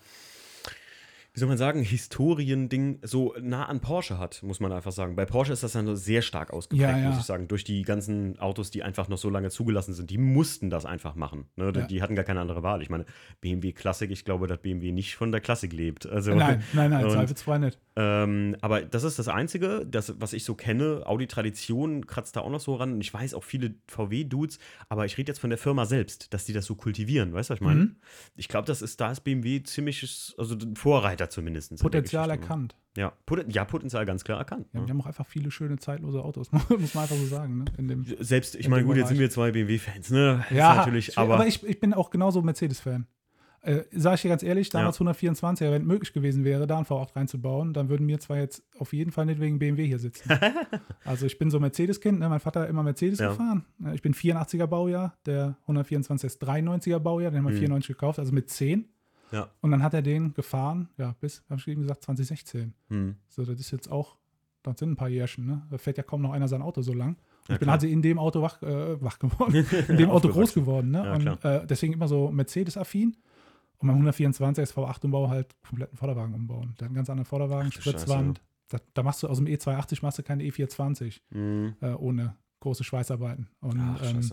wie 1.34 1.40
soll 1.40 1.48
man 1.48 1.58
sagen, 1.58 1.82
Historiending 1.82 3.00
so 3.02 3.34
nah 3.40 3.64
an 3.66 3.80
Porsche 3.80 4.18
hat, 4.18 4.42
muss 4.44 4.60
man 4.60 4.70
einfach 4.72 4.92
sagen. 4.92 5.16
Bei 5.16 5.24
Porsche 5.26 5.52
ist 5.52 5.62
das 5.64 5.72
dann 5.72 5.96
sehr 5.96 6.22
stark 6.22 6.52
ausgeprägt, 6.52 6.88
Ja, 6.88 6.96
ja. 6.96 7.08
muss 7.10 7.18
ich 7.18 7.24
sagen, 7.24 7.48
durch 7.48 7.64
die 7.64 7.82
ganzen 7.82 8.38
Autos, 8.38 8.70
die 8.70 8.82
einfach 8.84 9.08
noch 9.08 9.18
so 9.18 9.30
lange 9.30 9.50
zugelassen 9.50 9.94
sind. 9.94 10.10
Die 10.10 10.18
mussten 10.18 10.70
das 10.70 10.86
einfach 10.86 11.16
machen. 11.16 11.46
Ne? 11.56 11.72
Die- 11.72 11.80
Ja. 11.80 11.86
Die 11.86 12.02
hatten 12.02 12.14
gar 12.14 12.24
keine 12.24 12.40
andere 12.40 12.62
Wahl. 12.62 12.82
Ich 12.82 12.88
meine, 12.90 13.04
BMW 13.40 13.72
Klassik, 13.72 14.10
ich 14.12 14.24
glaube, 14.24 14.46
dass 14.46 14.58
BMW 14.62 14.92
nicht 14.92 15.16
von 15.16 15.32
der 15.32 15.40
Klassik 15.40 15.72
lebt. 15.72 16.06
Also, 16.06 16.34
nein, 16.34 16.62
nein, 16.72 16.90
nein, 16.90 17.10
zweifelsfrei 17.10 17.58
nicht. 17.58 17.78
ähm, 17.96 18.56
aber 18.60 18.82
das 18.82 19.02
ist 19.04 19.18
das 19.18 19.28
Einzige, 19.28 19.84
das, 19.86 20.14
was 20.20 20.32
ich 20.32 20.44
so 20.44 20.54
kenne. 20.54 21.02
Audi 21.04 21.26
Tradition 21.26 22.06
kratzt 22.06 22.36
da 22.36 22.40
auch 22.40 22.50
noch 22.50 22.60
so 22.60 22.74
ran. 22.76 22.92
Und 22.94 23.00
ich 23.00 23.12
weiß 23.12 23.34
auch 23.34 23.44
viele 23.44 23.74
VW-Dudes, 23.88 24.58
aber 24.88 25.04
ich 25.04 25.18
rede 25.18 25.30
jetzt 25.32 25.40
von 25.40 25.50
der 25.50 25.58
Firma 25.58 25.84
selbst, 25.84 26.32
dass 26.32 26.44
die 26.44 26.52
das 26.52 26.64
so 26.64 26.74
kultivieren. 26.76 27.32
Weißt 27.32 27.50
du, 27.50 27.54
was 27.54 27.58
ich 27.58 27.66
meine? 27.66 27.80
Mhm. 27.80 27.96
Ich 28.36 28.48
glaube, 28.48 28.66
das 28.66 28.82
ist, 28.82 29.00
da 29.00 29.10
ist 29.10 29.22
BMW 29.22 29.62
ziemliches, 29.62 30.34
also 30.38 30.54
ein 30.54 30.76
Vorreiter 31.24 31.30
zumindest. 31.30 31.80
Potenzial 31.80 32.30
erkannt. 32.30 32.76
Ja, 32.96 33.12
Poten 33.26 33.50
ja, 33.50 33.64
Potenzial 33.64 34.06
ganz 34.06 34.24
klar 34.24 34.38
erkannt. 34.38 34.68
Ja, 34.72 34.80
ne? 34.80 34.86
wir 34.86 34.90
haben 34.94 35.00
auch 35.00 35.06
einfach 35.06 35.26
viele 35.26 35.50
schöne 35.50 35.78
zeitlose 35.78 36.22
Autos, 36.22 36.52
muss 36.68 36.94
man 36.94 37.02
einfach 37.02 37.16
so 37.16 37.26
sagen. 37.26 37.58
Ne? 37.58 37.64
In 37.78 37.88
dem, 37.88 38.04
Selbst, 38.20 38.54
ich 38.54 38.66
in 38.66 38.70
meine, 38.70 38.84
gut, 38.84 38.96
jetzt 38.96 39.08
sind 39.08 39.18
wir 39.18 39.30
zwei 39.30 39.50
BMW-Fans, 39.50 40.10
ne? 40.10 40.44
Ja, 40.50 40.76
natürlich, 40.76 41.08
ich, 41.08 41.18
aber, 41.18 41.34
aber 41.34 41.46
ich, 41.46 41.62
ich 41.64 41.80
bin 41.80 41.92
auch 41.94 42.10
genauso 42.10 42.40
Mercedes-Fan. 42.42 43.06
Äh, 43.62 43.84
Sage 43.92 44.16
ich 44.16 44.20
dir 44.22 44.28
ganz 44.28 44.42
ehrlich, 44.42 44.68
damals 44.68 45.00
124er, 45.00 45.70
wenn 45.70 45.86
möglich 45.86 46.12
gewesen 46.12 46.44
wäre, 46.44 46.66
da 46.66 46.76
ein 46.76 46.84
V8 46.84 47.16
reinzubauen, 47.16 47.72
dann 47.72 47.88
würden 47.88 48.06
wir 48.06 48.20
zwar 48.20 48.36
jetzt 48.36 48.62
auf 48.78 48.92
jeden 48.92 49.10
Fall 49.10 49.24
nicht 49.24 49.40
wegen 49.40 49.58
BMW 49.58 49.86
hier 49.86 49.98
sitzen. 49.98 50.30
also 51.06 51.24
ich 51.24 51.38
bin 51.38 51.50
so 51.50 51.58
Mercedes-Kind, 51.60 52.18
ne? 52.20 52.28
mein 52.28 52.40
Vater 52.40 52.60
hat 52.60 52.68
immer 52.68 52.82
Mercedes 52.82 53.20
Ja. 53.20 53.30
gefahren. 53.30 53.64
Äh, 53.82 53.94
Ich 53.94 54.02
bin 54.02 54.12
84er 54.12 54.66
Baujahr, 54.66 55.16
der 55.24 55.56
124 55.62 56.26
ist 56.26 56.42
93er 56.44 56.98
Baujahr, 56.98 57.30
den 57.30 57.38
haben 57.38 57.46
wir 57.46 57.54
Mhm. 57.54 57.58
94 57.60 57.88
gekauft, 57.88 58.18
also 58.18 58.32
mit 58.32 58.50
10. 58.50 58.84
ja. 59.32 59.48
Und 59.60 59.70
dann 59.70 59.82
hat 59.82 59.94
er 59.94 60.02
den 60.02 60.34
gefahren, 60.34 60.88
ja, 60.96 61.14
bis, 61.20 61.42
habe 61.48 61.60
ich 61.60 61.68
eben 61.68 61.82
gesagt, 61.82 62.02
2016. 62.04 62.74
Hm. 62.88 63.16
So, 63.28 63.44
das 63.44 63.58
ist 63.58 63.70
jetzt 63.70 63.90
auch, 63.90 64.16
das 64.62 64.78
sind 64.78 64.92
ein 64.92 64.96
paar 64.96 65.08
Jährchen, 65.08 65.46
ne? 65.46 65.62
Da 65.70 65.78
fährt 65.78 65.98
ja 65.98 66.02
kaum 66.02 66.22
noch 66.22 66.32
einer 66.32 66.48
sein 66.48 66.62
Auto 66.62 66.82
so 66.82 66.92
lang. 66.94 67.10
Und 67.10 67.48
Ja, 67.48 67.54
ich 67.54 67.60
bin 67.60 67.68
also 67.68 67.86
in 67.86 68.00
dem 68.00 68.18
Auto 68.18 68.40
wach, 68.40 68.62
äh, 68.62 69.00
wach 69.02 69.18
geworden, 69.18 69.66
in 69.88 69.96
dem 69.96 70.10
Auto 70.10 70.28
groß 70.28 70.54
geworden, 70.54 70.90
ne? 70.90 71.04
Ja, 71.04 71.14
und 71.14 71.44
äh, 71.44 71.66
deswegen 71.66 71.92
immer 71.92 72.08
so 72.08 72.30
Mercedes-affin. 72.30 73.16
Und 73.78 73.88
beim 73.88 73.96
124 73.96 74.64
SV8-Umbau 74.64 75.28
halt 75.28 75.54
kompletten 75.68 75.98
Vorderwagen 75.98 76.34
umbauen. 76.34 76.74
Der 76.78 76.86
hat 76.86 76.90
einen 76.90 76.94
ganz 76.94 77.10
anderen 77.10 77.26
Vorderwagen, 77.26 77.70
Ach 77.74 77.80
Spritzwand. 77.80 78.40
Da, 78.68 78.78
da 78.94 79.02
machst 79.02 79.22
du 79.22 79.28
aus 79.28 79.36
dem 79.36 79.46
E280 79.46 79.98
machst 80.02 80.18
du 80.18 80.22
keine 80.22 80.42
E420 80.44 81.20
Hm. 81.32 81.74
äh, 81.80 81.92
ohne 81.92 82.34
große 82.60 82.82
Schweißarbeiten. 82.84 83.48
Und 83.60 83.78
Ach, 83.78 84.02
ähm, 84.10 84.30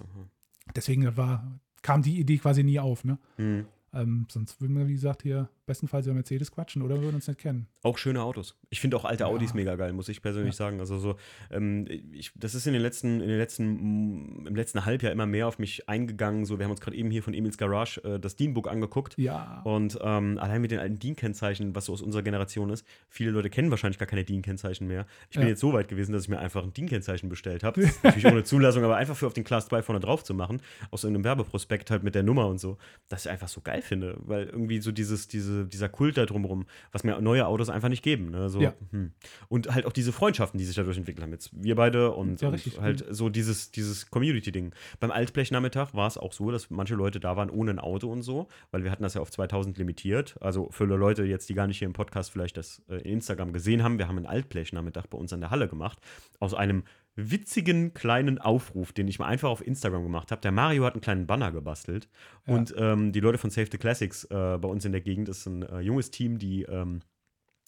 deswegen 0.74 1.18
war, 1.18 1.60
kam 1.82 2.02
die 2.02 2.18
Idee 2.20 2.38
quasi 2.38 2.64
nie 2.64 2.80
auf, 2.80 3.04
ne? 3.04 3.18
Hm. 3.36 3.66
Ähm, 3.94 4.26
sonst 4.32 4.62
würden 4.62 4.78
wir, 4.78 4.88
wie 4.88 4.94
gesagt, 4.94 5.22
hier 5.24 5.50
bestenfalls 5.66 6.06
über 6.06 6.14
Mercedes 6.16 6.52
quatschen 6.52 6.82
oder 6.82 6.96
wir 6.96 7.04
würden 7.04 7.16
uns 7.16 7.28
nicht 7.28 7.39
kennen. 7.39 7.68
Auch 7.84 7.98
schöne 7.98 8.22
Autos. 8.22 8.58
Ich 8.70 8.80
finde 8.80 8.96
auch 8.98 9.06
alte 9.06 9.24
Ja. 9.24 9.28
Audis 9.30 9.54
mega 9.54 9.76
geil, 9.76 9.92
muss 9.94 10.08
ich 10.10 10.22
persönlich 10.22 10.54
Ja. 10.56 10.66
sagen. 10.66 10.80
Also 10.80 10.98
so, 10.98 11.16
ähm, 11.50 11.86
ich, 12.12 12.32
das 12.36 12.56
ist 12.56 12.68
in 12.68 12.74
den 12.74 12.82
letzten, 12.82 13.22
in 13.22 13.28
den 13.28 13.38
letzten, 13.38 14.46
im 14.48 14.56
letzten 14.56 14.86
Halbjahr 14.86 15.12
immer 15.12 15.26
mehr 15.26 15.48
auf 15.48 15.60
mich 15.60 15.88
eingegangen. 15.89 16.46
So, 16.46 16.58
wir 16.58 16.66
haben 16.66 16.72
uns 16.72 16.82
gerade 16.82 16.96
eben 16.96 17.12
hier 17.12 17.22
von 17.24 17.34
Emils 17.34 17.58
Garage 17.58 18.02
äh, 18.04 18.20
das 18.20 18.36
Dean-Book 18.36 18.70
angeguckt. 18.70 19.18
Ja. 19.18 19.62
Und 19.64 19.98
ähm, 20.02 20.38
allein 20.39 20.62
mit 20.62 20.72
den 20.72 20.80
alten 20.80 21.00
DIN-Kennzeichen, 21.00 21.76
was 21.76 21.86
so 21.86 21.94
aus 21.94 22.02
unserer 22.02 22.24
Generation 22.24 22.70
ist, 22.70 22.86
viele 23.10 23.32
Leute 23.32 23.50
kennen 23.50 23.72
wahrscheinlich 23.72 23.98
gar 24.00 24.08
keine 24.08 24.24
DIN-Kennzeichen 24.24 24.88
mehr. 24.88 25.06
Ich 25.30 25.36
bin 25.36 25.44
Ja. 25.44 25.50
jetzt 25.50 25.60
so 25.60 25.74
weit 25.74 25.88
gewesen, 25.89 26.14
dass 26.14 26.24
ich 26.24 26.30
mir 26.30 26.39
einfach 26.39 26.64
ein 26.64 26.74
DIN-Kennzeichen 26.74 27.30
bestellt 27.30 27.64
habe. 27.64 27.82
Natürlich 28.04 28.26
ohne 28.26 28.44
Zulassung, 28.44 28.84
aber 28.84 28.96
einfach 28.98 29.16
für 29.18 29.28
auf 29.28 29.34
den 29.34 29.44
Class 29.44 29.68
2 29.68 29.82
vorne 29.84 30.00
drauf 30.00 30.24
zu 30.24 30.34
machen, 30.34 30.62
aus 30.92 31.04
irgendeinem 31.04 31.26
Werbeprospekt 31.26 31.92
halt 31.92 32.04
mit 32.04 32.16
der 32.16 32.24
Nummer 32.24 32.48
und 32.48 32.60
so. 32.60 32.78
Das 33.10 33.26
ich 33.26 33.32
einfach 33.32 33.48
so 33.48 33.62
geil 33.62 33.80
finde, 33.82 34.17
weil 34.19 34.45
irgendwie 34.47 34.79
so 34.82 34.91
dieses, 34.91 35.27
diese, 35.27 35.65
dieser 35.65 35.89
Kult 35.89 36.17
da 36.17 36.25
drumherum, 36.25 36.65
was 36.91 37.03
mir 37.03 37.19
neue 37.21 37.45
Autos 37.47 37.69
einfach 37.69 37.89
nicht 37.89 38.03
geben. 38.03 38.29
Ne? 38.32 38.49
So, 38.49 38.61
Ja. 38.61 38.73
hm. 38.91 39.11
Und 39.49 39.73
halt 39.73 39.86
auch 39.86 39.93
diese 39.93 40.11
Freundschaften, 40.11 40.57
die 40.57 40.65
sich 40.65 40.75
dadurch 40.75 40.97
entwickelt 40.97 41.23
haben. 41.23 41.32
Jetzt 41.32 41.51
wir 41.53 41.75
beide 41.75 42.11
und, 42.11 42.41
Ja, 42.41 42.49
und 42.49 42.82
halt 42.82 43.05
so 43.09 43.29
dieses, 43.29 43.71
dieses 43.71 44.09
Community-Ding. 44.09 44.73
Beim 44.99 45.11
Altblechnachmittag 45.11 45.93
war 45.93 46.07
es 46.07 46.17
auch 46.17 46.34
so, 46.34 46.51
dass 46.51 46.69
manche 46.69 46.95
Leute 46.95 47.19
da 47.19 47.36
waren 47.38 47.49
ohne 47.49 47.71
ein 47.71 47.79
Auto 47.79 48.11
und 48.11 48.21
so, 48.21 48.47
weil 48.71 48.84
wir 48.84 48.91
hatten 48.91 49.03
das 49.03 49.13
ja 49.13 49.21
auf 49.21 49.32
2000 49.32 49.77
limitiert. 49.77 50.36
Also 50.41 50.69
für 50.71 50.86
Leute 50.86 51.23
jetzt, 51.23 51.49
die 51.49 51.53
gar 51.53 51.67
nicht 51.67 51.79
hier 51.79 51.88
im 51.88 51.93
Podcast 51.93 52.32
vielleicht 52.32 52.57
das 52.57 52.82
äh, 52.89 52.95
in 52.97 53.13
Instagram 53.13 53.53
gesehen 53.53 53.84
haben, 53.84 53.97
wir 53.99 54.07
haben 54.07 54.17
einen 54.17 54.25
Altblechnachmittag 54.25 55.07
bei 55.07 55.17
uns 55.17 55.32
an 55.34 55.41
der 55.41 55.51
Halle 55.51 55.67
gemacht. 55.67 55.99
Aus 56.39 56.53
einem 56.53 56.84
witzigen 57.30 57.93
kleinen 57.93 58.39
Aufruf, 58.39 58.93
den 58.93 59.07
ich 59.07 59.19
mal 59.19 59.28
einfach 59.28 59.49
auf 59.49 59.63
Instagram 59.65 60.01
gemacht 60.03 60.32
habe. 60.32 60.41
Der 60.41 60.51
Mario 60.51 60.86
hat 60.86 60.93
einen 60.93 61.01
kleinen 61.01 61.28
Banner 61.28 61.51
gebastelt 61.51 62.09
Ja. 62.47 62.55
und 62.55 62.74
ähm, 62.78 63.11
die 63.11 63.19
Leute 63.19 63.38
von 63.38 63.49
Save 63.51 63.67
the 63.72 63.78
Classics 63.78 64.24
äh, 64.26 64.57
bei 64.57 64.67
uns 64.69 64.86
in 64.86 64.93
der 64.93 65.01
Gegend 65.01 65.30
ist 65.30 65.45
ein 65.45 65.61
äh, 65.63 65.80
junges 65.82 66.09
Team, 66.09 66.39
die 66.39 66.63
ähm, 66.63 67.01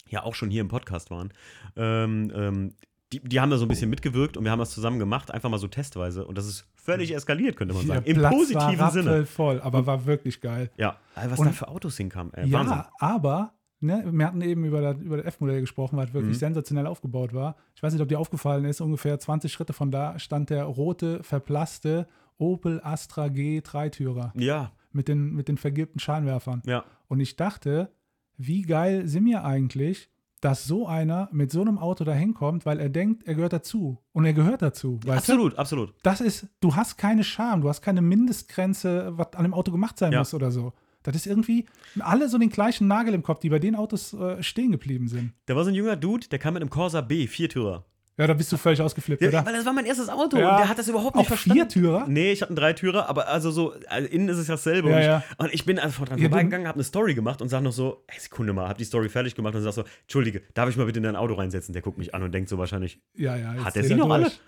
ja 0.09 0.23
auch 0.23 0.33
schon 0.35 0.49
hier 0.49 0.61
im 0.61 0.69
Podcast 0.69 1.11
waren. 1.11 1.31
Ähm, 1.75 2.31
ähm, 2.35 2.73
die, 3.11 3.19
die 3.19 3.39
haben 3.39 3.51
da 3.51 3.57
so 3.57 3.65
ein 3.65 3.67
bisschen 3.67 3.91
mitgewirkt 3.91 4.37
und 4.37 4.43
wir 4.43 4.49
haben 4.51 4.57
das 4.59 4.71
zusammen 4.71 4.97
gemacht, 4.97 5.29
einfach 5.29 5.49
mal 5.49 5.59
so 5.59 5.67
testweise. 5.67 6.25
Und 6.25 6.35
das 6.37 6.47
ist 6.47 6.65
völlig 6.73 7.13
eskaliert, 7.13 7.55
könnte 7.57 7.75
man 7.75 7.85
Der 7.85 7.95
sagen. 7.97 8.07
Im 8.07 8.17
Platz 8.17 8.33
positiven 8.33 8.79
war 8.79 8.91
Sinne. 8.91 9.25
voll, 9.27 9.61
aber 9.61 9.85
war 9.85 10.05
wirklich 10.07 10.41
geil. 10.41 10.71
Ja, 10.77 10.97
was 11.15 11.37
Und- 11.39 11.45
da 11.45 11.51
für 11.51 11.67
Autos 11.67 11.95
hinkamen. 11.97 12.33
Ey, 12.33 12.51
Wahnsinn. 12.51 12.77
Ja, 12.77 12.89
aber 12.99 13.53
ne, 13.83 14.03
wir 14.11 14.25
hatten 14.25 14.41
eben 14.41 14.65
über 14.65 14.81
das, 14.81 14.97
über 15.01 15.17
das 15.17 15.25
F-Modell 15.27 15.61
gesprochen, 15.61 15.97
was 15.97 16.13
wirklich 16.13 16.35
Mhm. 16.35 16.39
sensationell 16.39 16.87
aufgebaut 16.87 17.33
war. 17.33 17.55
Ich 17.75 17.83
weiß 17.83 17.93
nicht, 17.93 18.01
ob 18.01 18.07
dir 18.09 18.19
aufgefallen 18.19 18.65
ist, 18.65 18.81
ungefähr 18.81 19.19
20 19.19 19.51
Schritte 19.51 19.73
von 19.73 19.91
da 19.91 20.17
stand 20.19 20.49
der 20.49 20.63
rote, 20.63 21.21
verblasste 21.23 22.07
Opel 22.37 22.81
Astra 22.83 23.27
G 23.27 23.61
Dreitürer 23.61 24.33
Ja, 24.35 24.71
mit 24.91 25.07
den, 25.07 25.33
mit 25.33 25.47
den 25.47 25.57
vergilbten 25.57 25.99
Scheinwerfern. 25.99 26.61
ja. 26.65 26.83
Und 27.07 27.19
ich 27.19 27.35
dachte, 27.35 27.91
wie 28.37 28.63
geil 28.63 29.07
sind 29.07 29.25
wir 29.25 29.43
eigentlich, 29.45 30.09
dass 30.41 30.65
so 30.65 30.87
einer 30.87 31.29
mit 31.31 31.51
so 31.51 31.61
einem 31.61 31.77
Auto 31.77 32.03
da 32.03 32.11
hinkommt, 32.13 32.65
weil 32.65 32.79
er 32.79 32.89
denkt, 32.89 33.23
er 33.27 33.35
gehört 33.35 33.53
dazu. 33.53 33.99
Und 34.11 34.25
er 34.25 34.33
gehört 34.33 34.61
dazu. 34.61 34.95
Weißt 35.05 35.29
du? 35.29 35.33
Absolut, 35.33 35.57
absolut. 35.57 35.93
Das 36.03 36.19
ist, 36.19 36.47
du 36.59 36.75
hast 36.75 36.97
keine 36.97 37.23
Scham, 37.23 37.61
du 37.61 37.69
hast 37.69 37.81
keine 37.81 38.01
Mindestgrenze, 38.01 39.13
was 39.17 39.33
an 39.35 39.43
dem 39.43 39.53
Auto 39.53 39.71
gemacht 39.71 39.97
sein 39.97 40.11
Ja. 40.11 40.19
muss 40.19 40.33
oder 40.33 40.51
so. 40.51 40.73
Das 41.03 41.15
ist 41.15 41.27
irgendwie 41.27 41.65
alle 41.99 42.27
so 42.29 42.37
den 42.37 42.49
gleichen 42.49 42.87
Nagel 42.87 43.13
im 43.13 43.23
Kopf, 43.23 43.39
die 43.41 43.49
bei 43.49 43.59
den 43.59 43.75
Autos 43.75 44.13
äh, 44.13 44.41
stehen 44.41 44.71
geblieben 44.71 45.07
sind. 45.07 45.33
Da 45.45 45.55
war 45.55 45.63
so 45.63 45.69
ein 45.69 45.75
junger 45.75 45.95
Dude, 45.95 46.27
der 46.29 46.39
kam 46.39 46.53
mit 46.55 46.63
einem 46.63 46.69
Corsa 46.69 47.01
B, 47.01 47.27
Viertürer. 47.27 47.85
Ja, 48.15 48.27
da 48.27 48.35
bist 48.35 48.51
du 48.51 48.57
völlig 48.57 48.79
ausgeflippt, 48.79 49.23
Ja, 49.23 49.29
oder? 49.29 49.43
weil 49.45 49.53
das 49.53 49.65
war 49.65 49.73
mein 49.73 49.87
erstes 49.87 50.07
Auto 50.07 50.37
Ja. 50.37 50.51
und 50.51 50.57
der 50.59 50.69
hat 50.69 50.77
das 50.77 50.87
überhaupt 50.87 51.15
nicht 51.15 51.23
Auch 51.25 51.27
verstanden. 51.29 51.61
Viertürer? 51.61 52.05
Nee, 52.07 52.31
ich 52.31 52.41
hatte 52.43 52.51
einen 52.51 52.57
Dreitürer, 52.57 53.09
aber 53.09 53.27
also 53.27 53.49
so, 53.49 53.73
also 53.87 54.07
innen 54.07 54.29
ist 54.29 54.37
es 54.37 54.45
dasselbe. 54.45 54.89
Ja, 54.91 54.95
und, 54.95 55.01
ich, 55.01 55.07
ja. 55.07 55.23
und 55.39 55.53
ich 55.53 55.65
bin 55.65 55.79
einfach 55.79 56.05
dran 56.05 56.19
vorbeigegangen, 56.19 56.67
habe 56.67 56.75
eine 56.75 56.83
Story 56.83 57.15
gemacht 57.15 57.41
und 57.41 57.49
sag 57.49 57.63
noch 57.63 57.71
so, 57.71 58.03
ey, 58.05 58.19
Sekunde 58.19 58.53
mal, 58.53 58.69
hab 58.69 58.77
die 58.77 58.83
Story 58.83 59.09
fertig 59.09 59.33
gemacht 59.33 59.55
und 59.55 59.63
sag 59.63 59.73
so, 59.73 59.83
Entschuldige, 60.03 60.43
darf 60.53 60.69
ich 60.69 60.77
mal 60.77 60.85
bitte 60.85 60.97
in 60.99 61.03
dein 61.03 61.15
Auto 61.15 61.33
reinsetzen? 61.33 61.73
Der 61.73 61.81
guckt 61.81 61.97
mich 61.97 62.13
an 62.13 62.21
und 62.21 62.31
denkt 62.31 62.49
so 62.49 62.59
wahrscheinlich, 62.59 63.01
Ja, 63.15 63.35
ja. 63.35 63.55
hat 63.65 63.75
er 63.75 63.83
sie 63.83 63.95
noch 63.95 64.09
alle? 64.11 64.25
durch. 64.25 64.33
Äh, 64.35 64.39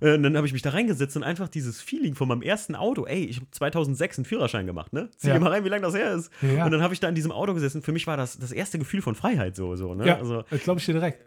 Und 0.00 0.22
dann 0.22 0.36
habe 0.36 0.46
ich 0.46 0.52
mich 0.52 0.62
da 0.62 0.70
reingesetzt 0.70 1.16
und 1.16 1.22
einfach 1.22 1.48
dieses 1.48 1.80
Feeling 1.80 2.14
von 2.14 2.28
meinem 2.28 2.42
ersten 2.42 2.74
Auto, 2.74 3.06
ey, 3.06 3.24
ich 3.24 3.36
habe 3.36 3.46
2006 3.52 4.18
einen 4.18 4.24
Führerschein 4.24 4.66
gemacht, 4.66 4.92
ne? 4.92 5.08
Zieh 5.16 5.28
Ja. 5.28 5.34
dir 5.34 5.40
mal 5.40 5.50
rein, 5.52 5.64
wie 5.64 5.68
lange 5.68 5.82
das 5.82 5.94
her 5.94 6.12
ist. 6.14 6.30
Ja. 6.42 6.64
Und 6.66 6.72
dann 6.72 6.82
habe 6.82 6.92
ich 6.94 7.00
da 7.00 7.08
in 7.08 7.14
diesem 7.14 7.32
Auto 7.32 7.54
gesessen. 7.54 7.82
Für 7.82 7.92
mich 7.92 8.06
war 8.06 8.16
das 8.16 8.38
das 8.38 8.52
erste 8.52 8.78
Gefühl 8.78 9.02
von 9.02 9.14
Freiheit 9.14 9.56
so, 9.56 9.76
so 9.76 9.94
ne? 9.94 10.06
Ja, 10.06 10.18
Also, 10.18 10.44
glaube 10.64 10.80
ich 10.80 10.86
dir 10.86 10.92
direkt. 10.94 11.24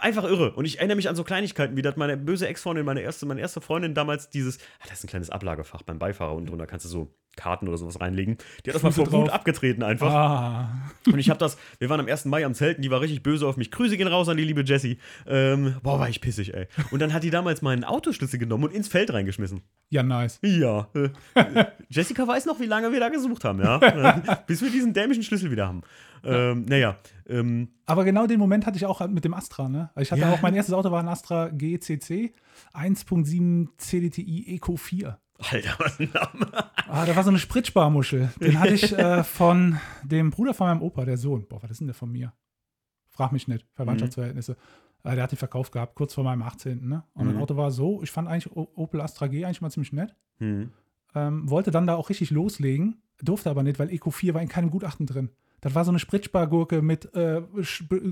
Einfach 0.00 0.24
irre. 0.24 0.52
Und 0.52 0.64
ich 0.64 0.78
erinnere 0.78 0.96
mich 0.96 1.08
an 1.08 1.16
so 1.16 1.24
Kleinigkeiten, 1.24 1.76
wie 1.76 1.82
das 1.82 1.96
meine 1.96 2.16
böse 2.16 2.46
Ex-Freundin, 2.46 2.84
meine 2.84 3.00
erste, 3.00 3.26
meine 3.26 3.40
erste 3.40 3.60
Freundin 3.60 3.94
damals 3.94 4.30
dieses, 4.30 4.58
ah, 4.80 4.86
das 4.88 4.98
ist 4.98 5.04
ein 5.04 5.08
kleines 5.08 5.30
Ablagefach 5.30 5.82
beim 5.82 5.98
Beifahrer 5.98 6.34
unten 6.34 6.48
drunter, 6.48 6.66
kannst 6.66 6.84
du 6.84 6.88
so 6.88 7.14
Karten 7.36 7.68
oder 7.68 7.78
sowas 7.78 8.00
reinlegen. 8.00 8.38
Die 8.64 8.70
hat 8.70 8.76
das 8.76 8.82
mal 8.82 8.92
vor 8.92 9.10
Wut 9.10 9.30
abgetreten 9.30 9.82
einfach. 9.82 10.12
Ah. 10.12 10.68
Und 11.06 11.18
ich 11.18 11.30
habe 11.30 11.38
das, 11.38 11.56
wir 11.78 11.88
waren 11.88 12.00
am 12.00 12.06
1. 12.06 12.26
Mai 12.26 12.44
am 12.44 12.54
Zelten, 12.54 12.82
die 12.82 12.90
war 12.90 13.00
richtig 13.00 13.22
böse 13.22 13.46
auf 13.46 13.56
mich. 13.56 13.70
Grüße 13.70 13.96
gehen 13.96 14.08
raus 14.08 14.28
an 14.28 14.36
die 14.36 14.44
liebe 14.44 14.62
Jessie. 14.62 14.98
Ähm, 15.26 15.76
boah, 15.82 15.98
war 15.98 16.08
ich 16.08 16.20
pissig, 16.20 16.54
ey. 16.54 16.68
Und 16.90 17.00
dann 17.00 17.12
hat 17.12 17.22
die 17.22 17.30
damals 17.30 17.62
meinen 17.62 17.84
Autoschlüssel 17.84 18.38
genommen 18.38 18.64
und 18.64 18.72
ins 18.72 18.88
Feld 18.88 19.12
reingeschmissen. 19.12 19.62
Ja, 19.90 20.02
nice. 20.02 20.38
Ja. 20.42 20.88
äh, 20.94 21.64
Jessica 21.88 22.26
weiß 22.26 22.46
noch, 22.46 22.60
wie 22.60 22.66
lange 22.66 22.92
wir 22.92 23.00
da 23.00 23.08
gesucht 23.08 23.44
haben, 23.44 23.60
ja. 23.60 23.78
Äh, 23.78 24.20
Bis 24.46 24.62
wir 24.62 24.70
diesen 24.70 24.92
dämischen 24.92 25.22
Schlüssel 25.22 25.50
wieder 25.50 25.66
haben. 25.66 25.82
Ähm, 26.26 26.64
naja, 26.66 26.96
ähm, 27.26 27.68
Aber 27.86 28.04
genau 28.04 28.26
den 28.26 28.38
Moment 28.38 28.66
hatte 28.66 28.76
ich 28.76 28.86
auch 28.86 29.06
mit 29.08 29.24
dem 29.24 29.34
Astra, 29.34 29.68
ne? 29.68 29.90
Ich 29.98 30.10
hatte 30.12 30.22
Ja. 30.22 30.32
auch, 30.32 30.42
mein 30.42 30.54
erstes 30.54 30.74
Auto 30.74 30.90
war 30.90 31.00
ein 31.00 31.08
Astra 31.08 31.48
GCC 31.48 32.32
1.7 32.72 33.68
CDTI 33.78 34.54
Eco 34.56 34.76
4. 34.76 35.18
Alter, 35.38 35.74
was 35.78 35.98
ein 35.98 36.10
Name. 36.14 36.46
Ah, 36.86 37.04
da 37.06 37.16
war 37.16 37.24
so 37.24 37.30
eine 37.30 37.38
Spritsparmuschel. 37.38 38.30
Den 38.40 38.60
hatte 38.60 38.74
ich 38.74 38.92
äh, 38.98 39.24
von 39.24 39.78
dem 40.04 40.30
Bruder 40.30 40.54
von 40.54 40.68
meinem 40.68 40.82
Opa, 40.82 41.04
der 41.04 41.16
Sohn. 41.16 41.46
Boah, 41.48 41.62
was 41.62 41.70
ist 41.72 41.80
denn 41.80 41.88
der 41.88 41.94
von 41.94 42.10
mir? 42.12 42.32
Frag 43.08 43.32
mich 43.32 43.48
nicht, 43.48 43.66
Verwandtschaftsverhältnisse. 43.74 44.56
Äh, 45.02 45.14
der 45.14 45.24
hat 45.24 45.32
den 45.32 45.38
verkauft 45.38 45.72
gehabt, 45.72 45.94
kurz 45.96 46.14
vor 46.14 46.24
meinem 46.24 46.42
18. 46.42 46.88
Ne? 46.88 47.02
Und 47.14 47.26
Mhm. 47.26 47.32
das 47.32 47.40
Auto 47.42 47.56
war 47.56 47.70
so, 47.70 48.02
ich 48.02 48.10
fand 48.10 48.28
eigentlich 48.28 48.54
Opel 48.54 49.00
Astra 49.00 49.26
G 49.26 49.44
eigentlich 49.44 49.60
mal 49.60 49.70
ziemlich 49.70 49.92
nett. 49.92 50.14
Hm. 50.38 50.70
Ähm, 51.14 51.48
wollte 51.50 51.70
dann 51.70 51.86
da 51.86 51.94
auch 51.96 52.08
richtig 52.10 52.30
loslegen, 52.30 53.02
durfte 53.22 53.50
aber 53.50 53.62
nicht, 53.62 53.78
weil 53.78 53.90
Eco 53.90 54.10
4 54.10 54.34
war 54.34 54.42
in 54.42 54.48
keinem 54.48 54.70
Gutachten 54.70 55.06
drin. 55.06 55.30
Das 55.64 55.74
war 55.74 55.84
so 55.84 55.90
eine 55.90 55.98
Spritspargurke 55.98 56.80
mit 56.82 57.12
äh, 57.14 57.40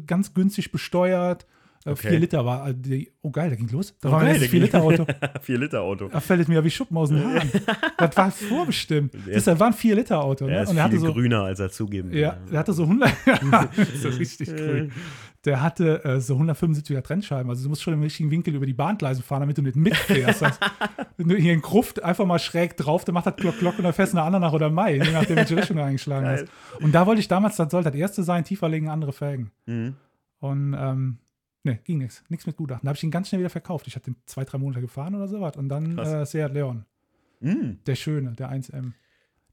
ganz 0.06 0.34
günstig 0.34 0.72
besteuert. 0.72 1.44
Äh, 1.44 1.48
Okay. 1.84 2.10
4 2.10 2.18
Liter 2.20 2.46
war 2.46 2.68
äh, 2.68 2.74
die. 2.76 3.10
Oh 3.22 3.30
geil, 3.32 3.50
da 3.50 3.56
ging 3.56 3.68
los. 3.70 3.92
Da 4.00 4.08
Oh, 4.08 4.12
war 4.12 4.20
geil, 4.20 4.38
der 4.38 4.48
4 4.48 4.50
ging- 4.50 4.60
Liter 4.62 4.82
Auto. 4.82 5.04
4 5.42 5.58
Liter 5.58 5.80
Auto. 5.80 6.08
Da 6.08 6.20
fällt 6.20 6.40
es 6.42 6.46
mir 6.46 6.54
ja 6.54 6.64
wie 6.64 6.70
Schuppen 6.70 6.96
aus 6.96 7.08
den 7.08 7.24
Haaren. 7.24 7.50
das 7.98 8.16
war 8.16 8.30
vorbestimmt. 8.30 9.14
Er 9.26 9.40
Das 9.40 9.58
war 9.58 9.66
ein 9.66 9.72
4 9.72 9.96
Liter 9.96 10.22
Auto. 10.22 10.46
Ne? 10.46 10.52
Er 10.52 10.62
ist 10.62 10.68
Und 10.70 10.76
er 10.76 10.84
hatte 10.84 10.98
so, 11.00 11.12
grüner, 11.12 11.42
als 11.42 11.58
er 11.58 11.70
zugeben 11.72 12.12
ja, 12.12 12.36
der 12.52 12.60
hatte 12.60 12.72
so 12.72 12.84
100, 12.84 13.10
ja, 13.26 13.68
so 14.00 14.08
richtig 14.10 14.54
grün. 14.54 14.92
Der 15.44 15.60
hatte 15.60 16.04
äh, 16.04 16.20
so 16.20 16.36
175er 16.36 17.02
Trennscheiben. 17.02 17.50
Also 17.50 17.64
du 17.64 17.68
musst 17.68 17.82
schon 17.82 17.94
im 17.94 18.02
richtigen 18.02 18.30
Winkel 18.30 18.54
über 18.54 18.64
die 18.66 18.74
Bahngleise 18.74 19.22
fahren, 19.22 19.40
damit 19.40 19.58
du 19.58 19.62
nicht 19.62 19.74
mitfährst. 19.76 20.38
Sonst- 20.40 20.60
Wenn 21.16 21.28
du 21.28 21.36
hier 21.36 21.52
in 21.52 21.60
Gruft 21.62 22.02
einfach 22.02 22.24
mal 22.26 22.38
schräg 22.38 22.76
drauf, 22.76 23.04
dann 23.04 23.14
macht 23.14 23.26
das 23.26 23.34
Glock, 23.36 23.58
Glock 23.58 23.76
und 23.78 23.84
dann 23.84 23.92
fährst 23.92 24.12
du 24.12 24.18
eine 24.18 24.26
Andernach 24.26 24.52
oder 24.52 24.70
Mai, 24.70 24.94
je 24.98 25.10
nachdem, 25.12 25.36
welche 25.36 25.56
Richtung 25.56 25.78
du 25.78 25.82
eingeschlagen 25.84 26.24
Geil. 26.26 26.48
hast. 26.72 26.82
Und 26.82 26.92
da 26.92 27.06
wollte 27.06 27.20
ich 27.20 27.26
damals, 27.28 27.56
das 27.56 27.70
sollte 27.72 27.90
das 27.90 27.98
erste 27.98 28.22
sein, 28.22 28.44
tiefer 28.44 28.68
legen, 28.68 28.88
andere 28.88 29.12
Felgen. 29.12 29.50
Mhm. 29.66 29.96
Und 30.38 30.74
ähm, 30.78 31.18
ne, 31.64 31.78
ging 31.84 31.98
nichts. 31.98 32.22
Nichts 32.28 32.46
mit 32.46 32.56
Gutachten. 32.56 32.86
Da 32.86 32.90
habe 32.90 32.96
ich 32.96 33.02
ihn 33.02 33.10
ganz 33.10 33.28
schnell 33.28 33.40
wieder 33.40 33.50
verkauft. 33.50 33.88
Ich 33.88 33.96
hatte 33.96 34.12
den 34.12 34.16
zwei, 34.26 34.44
drei 34.44 34.58
Monate 34.58 34.80
gefahren 34.80 35.14
oder 35.16 35.26
sowas. 35.26 35.56
Und 35.56 35.68
dann 35.68 35.98
äh, 35.98 36.24
Seat 36.24 36.52
Leon. 36.52 36.84
Mhm. 37.40 37.80
Der 37.86 37.96
Schöne, 37.96 38.32
der 38.32 38.50
1M. 38.52 38.70
Da 38.70 38.90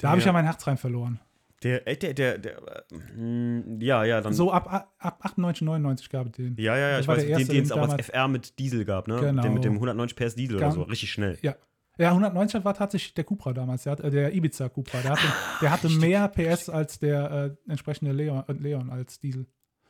Der- 0.02 0.10
habe 0.12 0.20
ich 0.20 0.26
ja 0.26 0.32
mein 0.34 0.46
Herz 0.46 0.66
rein 0.68 0.78
verloren. 0.78 1.20
Der, 1.64 1.88
äh, 1.88 1.98
der, 1.98 2.14
der, 2.14 2.38
der, 2.38 2.58
äh, 2.58 3.18
mm, 3.18 3.82
ja, 3.82 4.04
ja, 4.06 4.22
dann. 4.22 4.34
So 4.34 4.52
ab, 4.52 4.92
ab 4.98 5.20
98, 5.22 5.64
99 5.64 6.10
gab 6.10 6.28
es 6.28 6.32
den. 6.34 6.56
Ja, 6.58 6.78
ja, 6.78 6.90
ja, 6.90 6.92
Das 6.98 7.02
ich 7.02 7.08
weiß, 7.08 7.22
der 7.22 7.30
erste, 7.30 7.54
den, 7.54 7.64
es 7.64 7.72
auch 7.72 7.90
als 7.90 8.06
FR 8.08 8.28
mit 8.28 8.60
Diesel 8.60 8.86
gab, 8.86 9.08
ne? 9.08 9.20
Genau. 9.20 9.42
Den 9.42 9.54
mit 9.54 9.64
dem 9.66 9.74
190 9.74 10.16
PS 10.16 10.36
Diesel 10.36 10.56
oder 10.56 10.66
Ganz- 10.66 10.76
so, 10.76 10.84
richtig 10.84 11.12
schnell. 11.12 11.38
Ja. 11.42 11.56
Ja, 11.98 12.12
190 12.12 12.64
war 12.64 12.74
tatsächlich 12.74 13.14
der 13.14 13.26
Cupra 13.26 13.52
damals, 13.52 13.84
der, 13.84 13.92
hat, 13.92 14.00
äh, 14.00 14.10
der 14.10 14.34
Ibiza 14.34 14.70
Cupra. 14.70 15.02
Der 15.02 15.12
hatte, 15.12 15.28
der 15.62 15.70
hatte 15.72 15.90
mehr 15.90 16.30
PS 16.30 16.70
als 16.70 16.98
der 16.98 17.58
äh, 17.68 17.72
entsprechende 17.72 18.14
Leon, 18.14 18.42
äh, 18.48 18.54
Leon 18.54 18.90
als 18.90 19.20
Diesel. 19.20 19.48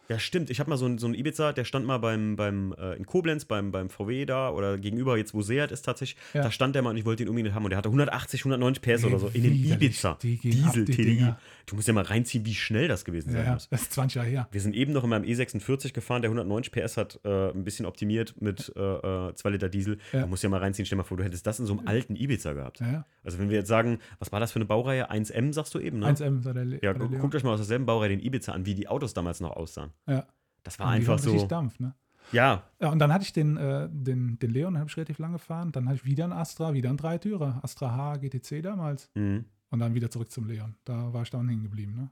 Ja, 0.10 0.18
stimmt. 0.18 0.50
Ich 0.50 0.60
habe 0.60 0.72
mal 0.72 0.78
so 0.78 0.86
einen 0.86 0.98
so 0.98 1.06
einen 1.06 1.14
Ibiza, 1.14 1.54
der 1.54 1.66
stand 1.66 1.86
mal 1.86 2.00
beim, 2.00 2.36
beim 2.36 2.74
äh, 2.80 2.96
in 2.96 3.06
Koblenz, 3.06 3.46
beim, 3.46 3.72
beim 3.72 3.90
VW 3.90 4.26
da 4.26 4.50
oder 4.50 4.80
gegenüber, 4.80 5.18
jetzt 5.18 5.36
wo 5.36 5.44
Seat 5.44 5.72
ist 5.72 5.84
tatsächlich. 5.84 6.20
Ja. 6.34 6.42
Da 6.42 6.52
stand 6.52 6.74
der 6.74 6.82
mal 6.82 6.90
und 6.90 6.98
ich 6.98 7.06
wollte 7.06 7.22
ihn 7.22 7.30
unbedingt 7.30 7.54
haben 7.54 7.64
und 7.64 7.70
der 7.70 7.78
hatte 7.78 7.90
180, 7.90 8.42
190 8.42 8.82
PS 8.82 9.06
oder 9.06 9.20
so 9.20 9.28
in 9.28 9.44
den 9.44 9.54
Widerlich. 9.54 9.88
Ibiza. 9.90 10.18
Diesel 10.22 10.86
die 10.86 10.94
TDI. 10.94 11.34
Du 11.68 11.76
musst 11.76 11.88
ja 11.88 11.94
mal 11.94 12.04
reinziehen, 12.04 12.44
wie 12.46 12.56
schnell 12.56 12.88
das 12.88 13.06
gewesen 13.06 13.32
sein 13.32 13.46
ja, 13.46 13.54
muss. 13.54 13.70
das 13.70 13.84
ist 13.84 13.94
20 13.94 14.16
Jahre 14.16 14.28
her. 14.28 14.48
Wir 14.52 14.62
sind 14.62 14.76
eben 14.76 14.94
noch 14.94 15.04
in 15.04 15.12
meinem 15.12 15.26
E46 15.26 15.94
gefahren, 15.94 16.24
der 16.24 16.32
190 16.32 16.72
PS 16.74 16.98
hat, 16.98 17.20
äh, 17.24 17.52
ein 17.52 17.64
bisschen 17.64 17.86
optimiert 17.86 18.34
mit 18.42 18.74
2 18.74 19.34
Liter 19.46 19.70
Diesel. 19.70 20.00
Ja. 20.12 20.22
Du 20.22 20.28
musst 20.28 20.42
ja 20.42 20.50
mal 20.50 20.60
reinziehen, 20.60 20.88
stell 20.88 20.98
mal 20.98 21.04
vor, 21.04 21.18
du 21.18 21.24
hättest 21.24 21.46
das 21.46 21.60
in 21.60 21.68
so 21.68 21.78
einem 21.78 21.88
alten 21.88 22.16
Ibiza 22.16 22.54
gehabt. 22.54 22.80
Ja. 22.80 23.06
Also 23.24 23.38
wenn 23.38 23.50
wir 23.50 23.58
jetzt 23.58 23.68
sagen, 23.68 24.00
was 24.18 24.32
war 24.32 24.40
das 24.40 24.52
für 24.52 24.58
eine 24.58 24.66
Baureihe? 24.66 25.12
1M, 25.12 25.54
sagst 25.54 25.76
du 25.76 25.80
eben, 25.80 26.00
ne? 26.00 26.08
1M 26.08 26.46
war 26.46 26.54
der, 26.56 26.66
Le 26.66 26.80
Ja, 26.82 26.94
guckt 26.94 27.36
euch 27.36 27.44
mal 27.44 27.52
aus 27.52 27.60
derselben 27.60 27.86
Baureihe 27.86 28.10
den 28.10 28.22
Ibiza 28.22 28.54
an, 28.54 28.66
wie 28.66 28.74
die 28.74 28.88
Autos 28.88 29.14
damals 29.14 29.40
noch 29.40 29.52
aussahen. 29.52 29.92
Ja. 30.08 30.26
Das 30.64 30.78
war 30.80 30.88
Und 30.88 30.94
einfach 30.94 31.20
so. 31.20 31.46
Dampf, 31.48 31.80
ne? 31.80 31.96
Ja, 32.32 32.64
Ja, 32.80 32.90
und 32.92 33.00
dann 33.00 33.12
hatte 33.12 33.24
ich 33.24 33.34
den, 33.34 33.58
äh, 33.58 33.90
den, 33.92 34.38
den 34.38 34.52
Leon, 34.52 34.78
habe 34.78 34.88
ich 34.90 34.96
relativ 34.98 35.18
lange 35.18 35.34
gefahren. 35.34 35.72
Dann 35.72 35.88
hatte 35.88 35.96
ich 35.98 36.06
wieder 36.06 36.26
einen 36.26 36.34
Astra, 36.34 36.74
wieder 36.74 36.90
einen 36.90 36.98
Dreitürer. 36.98 37.60
Astra 37.64 37.92
H 37.96 38.18
GTC 38.18 38.62
damals. 38.62 39.10
mhm. 39.16 39.46
Und 39.72 39.80
dann 39.80 39.94
wieder 39.94 40.10
zurück 40.10 40.32
zum 40.32 40.48
Leon. 40.48 40.76
Da 40.84 41.14
war 41.14 41.22
ich 41.24 41.30
dann 41.30 41.48
hängen 41.48 41.62
geblieben, 41.64 41.96
ne? 41.96 42.10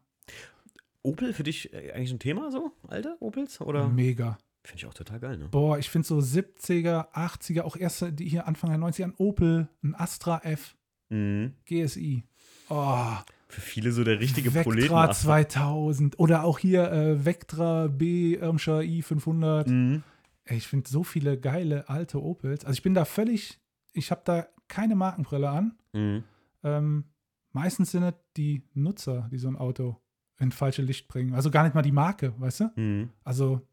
Opel 1.03 1.33
für 1.33 1.43
dich 1.43 1.73
äh, 1.73 1.91
eigentlich 1.93 2.11
ein 2.11 2.19
Thema 2.19 2.51
so? 2.51 2.71
Alte 2.88 3.15
Opels? 3.19 3.61
Oder? 3.61 3.88
Mega. 3.88 4.38
Finde 4.63 4.77
ich 4.79 4.85
auch 4.85 4.93
total 4.93 5.19
geil, 5.19 5.38
ne? 5.38 5.47
Boah, 5.49 5.77
ich 5.79 5.89
finde 5.89 6.07
so 6.07 6.17
70er, 6.19 7.11
80er, 7.13 7.61
auch 7.61 7.75
erst 7.77 8.05
die 8.19 8.27
hier 8.27 8.47
Anfang 8.47 8.69
der 8.69 8.79
90er, 8.79 9.05
ein 9.05 9.13
Opel, 9.17 9.69
ein 9.83 9.95
Astra 9.95 10.39
F, 10.43 10.75
Mhm. 11.09 11.53
GSI. 11.65 12.23
Oh, 12.69 13.15
Für 13.49 13.61
viele 13.61 13.91
so 13.91 14.03
der 14.03 14.19
richtige 14.19 14.53
Vectra 14.53 14.69
Proleten. 14.69 15.13
2000 15.13 16.19
oder 16.19 16.43
auch 16.43 16.59
hier 16.59 16.91
äh, 16.91 17.25
Vectra 17.25 17.87
B 17.87 18.35
Irmscher 18.35 18.79
i500. 18.79 19.69
Mhm. 19.69 20.03
Ey, 20.43 20.57
ich 20.57 20.67
finde 20.67 20.89
so 20.89 21.03
viele 21.03 21.39
geile 21.39 21.87
alte 21.89 22.21
Opels. 22.21 22.65
Also 22.65 22.77
ich 22.77 22.83
bin 22.83 22.93
da 22.93 23.05
völlig, 23.05 23.59
ich 23.93 24.11
habe 24.11 24.21
da 24.25 24.47
keine 24.67 24.95
Markenbrille 24.95 25.49
an. 25.49 25.77
Mhm. 25.93 26.23
Ähm, 26.63 27.05
meistens 27.51 27.91
sind 27.91 28.03
es 28.03 28.13
die 28.35 28.63
Nutzer, 28.73 29.29
die 29.31 29.37
so 29.37 29.47
ein 29.47 29.55
Auto 29.55 29.97
in 30.39 30.51
falsche 30.51 30.81
Licht 30.81 31.07
bringen. 31.07 31.33
Also 31.33 31.49
gar 31.49 31.63
nicht 31.63 31.73
mal 31.73 31.81
die 31.81 31.91
Marke, 31.91 32.33
weißt 32.37 32.59
du? 32.61 32.71
Mhm. 32.75 33.09
Also 33.23 33.66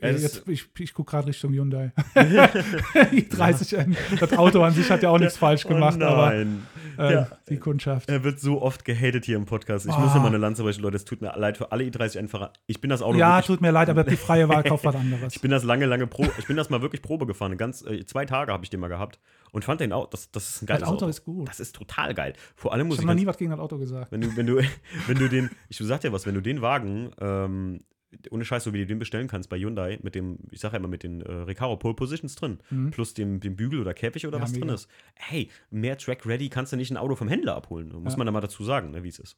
äh, 0.00 0.12
das- 0.12 0.22
jetzt, 0.22 0.48
ich, 0.48 0.66
ich 0.78 0.94
gucke 0.94 1.10
gerade 1.10 1.26
Richtung 1.28 1.52
Hyundai. 1.52 1.92
i30N. 2.14 3.96
Das 4.18 4.32
Auto 4.36 4.62
an 4.62 4.72
sich 4.72 4.90
hat 4.90 5.02
ja 5.02 5.10
auch 5.10 5.18
nichts 5.18 5.36
falsch 5.36 5.66
gemacht, 5.66 5.98
oh 6.00 6.04
aber 6.04 6.30
nein. 6.34 6.66
äh, 6.98 7.12
Ja. 7.12 7.28
die 7.48 7.58
Kundschaft. 7.58 8.08
Er 8.08 8.24
wird 8.24 8.40
so 8.40 8.62
oft 8.62 8.84
gehatet 8.84 9.24
hier 9.24 9.36
im 9.36 9.44
Podcast. 9.44 9.86
Ich 9.86 9.92
Ah. 9.92 9.98
muss 10.00 10.14
ja 10.14 10.20
mal 10.20 10.28
eine 10.28 10.38
Lanze 10.38 10.62
brechen, 10.62 10.82
Leute. 10.82 10.96
Es 10.96 11.04
tut 11.04 11.20
mir 11.20 11.32
leid 11.36 11.56
für 11.58 11.72
alle 11.72 11.84
i30-Einfacher. 11.84 12.52
Ich 12.66 12.80
bin 12.80 12.90
das 12.90 13.02
Auto 13.02 13.18
Ja, 13.18 13.42
tut 13.42 13.60
mir 13.60 13.70
leid, 13.70 13.88
aber 13.90 14.04
die 14.04 14.16
freie 14.16 14.48
Wahl 14.48 14.62
kauft 14.62 14.84
was 14.84 14.94
anderes. 14.96 15.34
ich 15.34 15.40
bin 15.42 15.50
das 15.50 15.64
lange, 15.64 15.86
lange 15.86 16.06
Pro. 16.06 16.26
Ich 16.38 16.46
bin 16.46 16.56
das 16.56 16.70
mal 16.70 16.82
wirklich 16.82 17.02
Probe 17.02 17.26
gefahren. 17.26 17.56
Ganz, 17.56 17.82
äh, 17.82 18.04
zwei 18.06 18.24
Tage 18.24 18.52
habe 18.52 18.64
ich 18.64 18.70
den 18.70 18.80
mal 18.80 18.88
gehabt 18.88 19.18
und 19.52 19.64
fand 19.64 19.80
den 19.80 19.92
auch. 19.92 20.08
Das, 20.08 20.30
das 20.30 20.48
ist 20.48 20.62
ein 20.62 20.66
geiles 20.66 20.80
das 20.82 20.88
Auto 20.90 21.06
ist 21.06 21.24
gut. 21.24 21.48
Das 21.48 21.60
ist 21.60 21.74
total 21.76 22.14
geil. 22.14 22.32
Vor 22.56 22.72
allem 22.72 22.86
muss 22.88 22.96
Ich 22.96 23.00
ich, 23.00 23.06
habe 23.06 23.14
noch 23.16 23.20
nie 23.20 23.26
was 23.26 23.36
gegen 23.38 23.50
das 23.50 23.60
Auto 23.60 23.78
gesagt. 23.78 24.12
wenn 24.12 24.20
du, 24.20 24.36
wenn 24.36 24.46
du, 24.46 24.60
wenn 25.06 25.18
du 25.18 25.28
den, 25.28 25.50
ich 25.68 25.78
sag 25.78 26.00
dir 26.00 26.12
was, 26.12 26.26
wenn 26.26 26.34
du 26.34 26.40
den 26.40 26.62
Wagen, 26.62 27.10
ähm, 27.20 27.80
ohne 28.30 28.44
Scheiß, 28.44 28.64
so 28.64 28.72
wie 28.72 28.78
du 28.78 28.86
den 28.86 28.98
bestellen 28.98 29.28
kannst 29.28 29.48
bei 29.50 29.58
Hyundai, 29.58 29.98
mit 30.02 30.14
dem, 30.14 30.38
ich 30.50 30.60
sag 30.60 30.72
ja 30.72 30.78
immer, 30.78 30.88
mit 30.88 31.02
den 31.02 31.20
äh, 31.20 31.30
Recaro 31.30 31.76
Pole 31.76 31.94
Positions 31.94 32.34
drin, 32.36 32.58
Mhm. 32.70 32.90
plus 32.90 33.14
dem, 33.14 33.40
dem 33.40 33.54
Bügel 33.56 33.80
oder 33.80 33.92
Käfig 33.94 34.26
oder 34.26 34.38
Ja, 34.38 34.42
was 34.44 34.52
drin 34.52 34.62
mega. 34.62 34.74
ist. 34.74 34.88
Hey, 35.14 35.50
mehr 35.70 35.96
Track 35.98 36.24
Ready 36.26 36.48
kannst 36.48 36.72
du 36.72 36.76
nicht 36.76 36.90
ein 36.90 36.96
Auto 36.96 37.14
vom 37.16 37.28
Händler 37.28 37.54
abholen. 37.56 37.88
Muss 38.02 38.14
Ja. 38.14 38.18
man 38.18 38.26
da 38.26 38.32
mal 38.32 38.40
dazu 38.40 38.64
sagen, 38.64 38.90
ne, 38.92 39.02
wie 39.04 39.08
es 39.08 39.18
ist. 39.18 39.36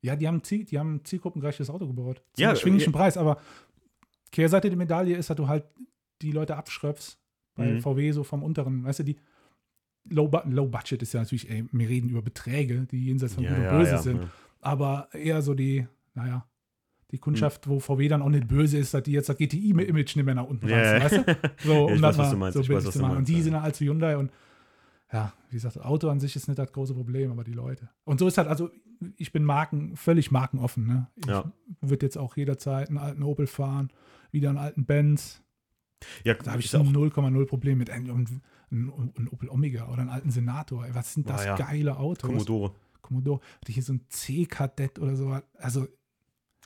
Ja, 0.00 0.14
die 0.14 0.28
haben, 0.28 0.44
Ziel, 0.44 0.64
die 0.64 0.78
haben 0.78 0.94
ein 0.96 1.04
zielgruppengereiches 1.04 1.68
Auto 1.70 1.86
gebaut. 1.88 2.22
Zum 2.34 2.42
Ja, 2.44 2.50
erschwinglichen 2.50 2.92
ja. 2.92 2.98
Preis, 2.98 3.16
aber 3.16 3.40
Kehrseite 4.30 4.68
der 4.68 4.78
Medaille 4.78 5.16
ist, 5.16 5.28
dass 5.28 5.36
du 5.36 5.48
halt 5.48 5.64
die 6.22 6.30
Leute 6.32 6.56
abschröpfst 6.56 7.18
bei 7.56 7.72
Mhm. 7.72 7.80
VW 7.80 8.12
so 8.12 8.22
vom 8.22 8.42
unteren, 8.44 8.84
weißt 8.84 9.00
du, 9.00 9.02
die 9.04 9.16
Low, 10.10 10.30
Low 10.46 10.66
Budget 10.66 11.02
ist 11.02 11.12
ja 11.14 11.20
natürlich, 11.20 11.50
ey, 11.50 11.66
wir 11.72 11.88
reden 11.88 12.08
über 12.10 12.22
Beträge, 12.22 12.86
die 12.90 13.06
jenseits 13.06 13.34
von 13.34 13.44
Gut 13.44 13.56
und 13.58 13.68
Böse 13.68 13.98
sind, 13.98 14.22
ja. 14.22 14.28
aber 14.60 15.08
eher 15.12 15.42
so 15.42 15.54
die, 15.54 15.86
naja, 16.14 16.46
die 17.10 17.18
Kundschaft, 17.18 17.64
Hm. 17.66 17.72
wo 17.72 17.80
VW 17.80 18.08
dann 18.08 18.22
auch 18.22 18.28
nicht 18.28 18.48
böse 18.48 18.76
ist, 18.78 18.92
dass 18.94 19.02
die 19.02 19.12
jetzt 19.12 19.28
das 19.28 19.36
GTI-Image 19.38 20.16
nicht 20.16 20.24
mehr 20.24 20.34
nach 20.34 20.44
unten 20.46 20.68
Ja, 20.68 20.76
reißen, 20.76 20.98
ja. 20.98 21.26
weißt 21.26 21.28
du? 21.28 21.48
So, 21.68 21.72
Ja, 21.88 21.94
um 21.94 22.02
das 22.02 22.16
mal 22.36 22.52
so 22.52 22.60
ich 22.60 22.68
weiß, 22.68 22.86
was 22.86 22.94
zu 22.94 23.00
machen. 23.00 23.16
Und 23.18 23.28
die 23.28 23.36
ja. 23.36 23.42
sind 23.42 23.54
halt 23.54 23.64
als 23.64 23.80
Hyundai 23.80 24.16
und 24.16 24.30
ja, 25.10 25.32
wie 25.48 25.56
gesagt, 25.56 25.76
das 25.76 25.82
Auto 25.82 26.10
an 26.10 26.20
sich 26.20 26.36
ist 26.36 26.48
nicht 26.48 26.58
das 26.58 26.70
große 26.70 26.92
Problem, 26.92 27.30
aber 27.30 27.42
die 27.44 27.54
Leute. 27.54 27.88
Und 28.04 28.18
so 28.20 28.28
ist 28.28 28.36
halt, 28.36 28.46
also 28.46 28.68
ich 29.16 29.32
bin 29.32 29.42
Marken, 29.42 29.96
völlig 29.96 30.30
markenoffen. 30.30 30.86
Ne? 30.86 31.06
Ich 31.16 31.26
Ja. 31.26 31.50
würde 31.80 32.04
jetzt 32.04 32.18
auch 32.18 32.36
jederzeit 32.36 32.88
einen 32.88 32.98
alten 32.98 33.22
Opel 33.22 33.46
fahren, 33.46 33.90
wieder 34.32 34.50
einen 34.50 34.58
alten 34.58 34.84
Benz. 34.84 35.42
Ja, 36.24 36.34
Da 36.34 36.50
habe 36.50 36.60
ich 36.60 36.66
ist 36.66 36.74
auch, 36.74 36.84
0,0 36.84 37.46
Problem 37.46 37.78
mit. 37.78 37.88
Ein, 37.88 38.08
ein, 38.10 38.42
ein 38.70 39.28
Opel 39.32 39.48
Omega 39.48 39.88
oder 39.88 40.02
einen 40.02 40.10
alten 40.10 40.30
Senator. 40.30 40.84
Ey, 40.84 40.94
was 40.94 41.14
sind 41.14 41.30
das 41.30 41.40
Ah, 41.40 41.46
ja. 41.46 41.56
geile 41.56 41.96
Autos? 41.96 42.28
Commodore. 42.28 42.72
Commodore. 43.00 43.40
Hatte 43.62 43.72
hier 43.72 43.82
so 43.82 43.94
ein 43.94 44.02
C-Kadett 44.10 44.98
oder 44.98 45.16
so. 45.16 45.34
Also 45.58 45.88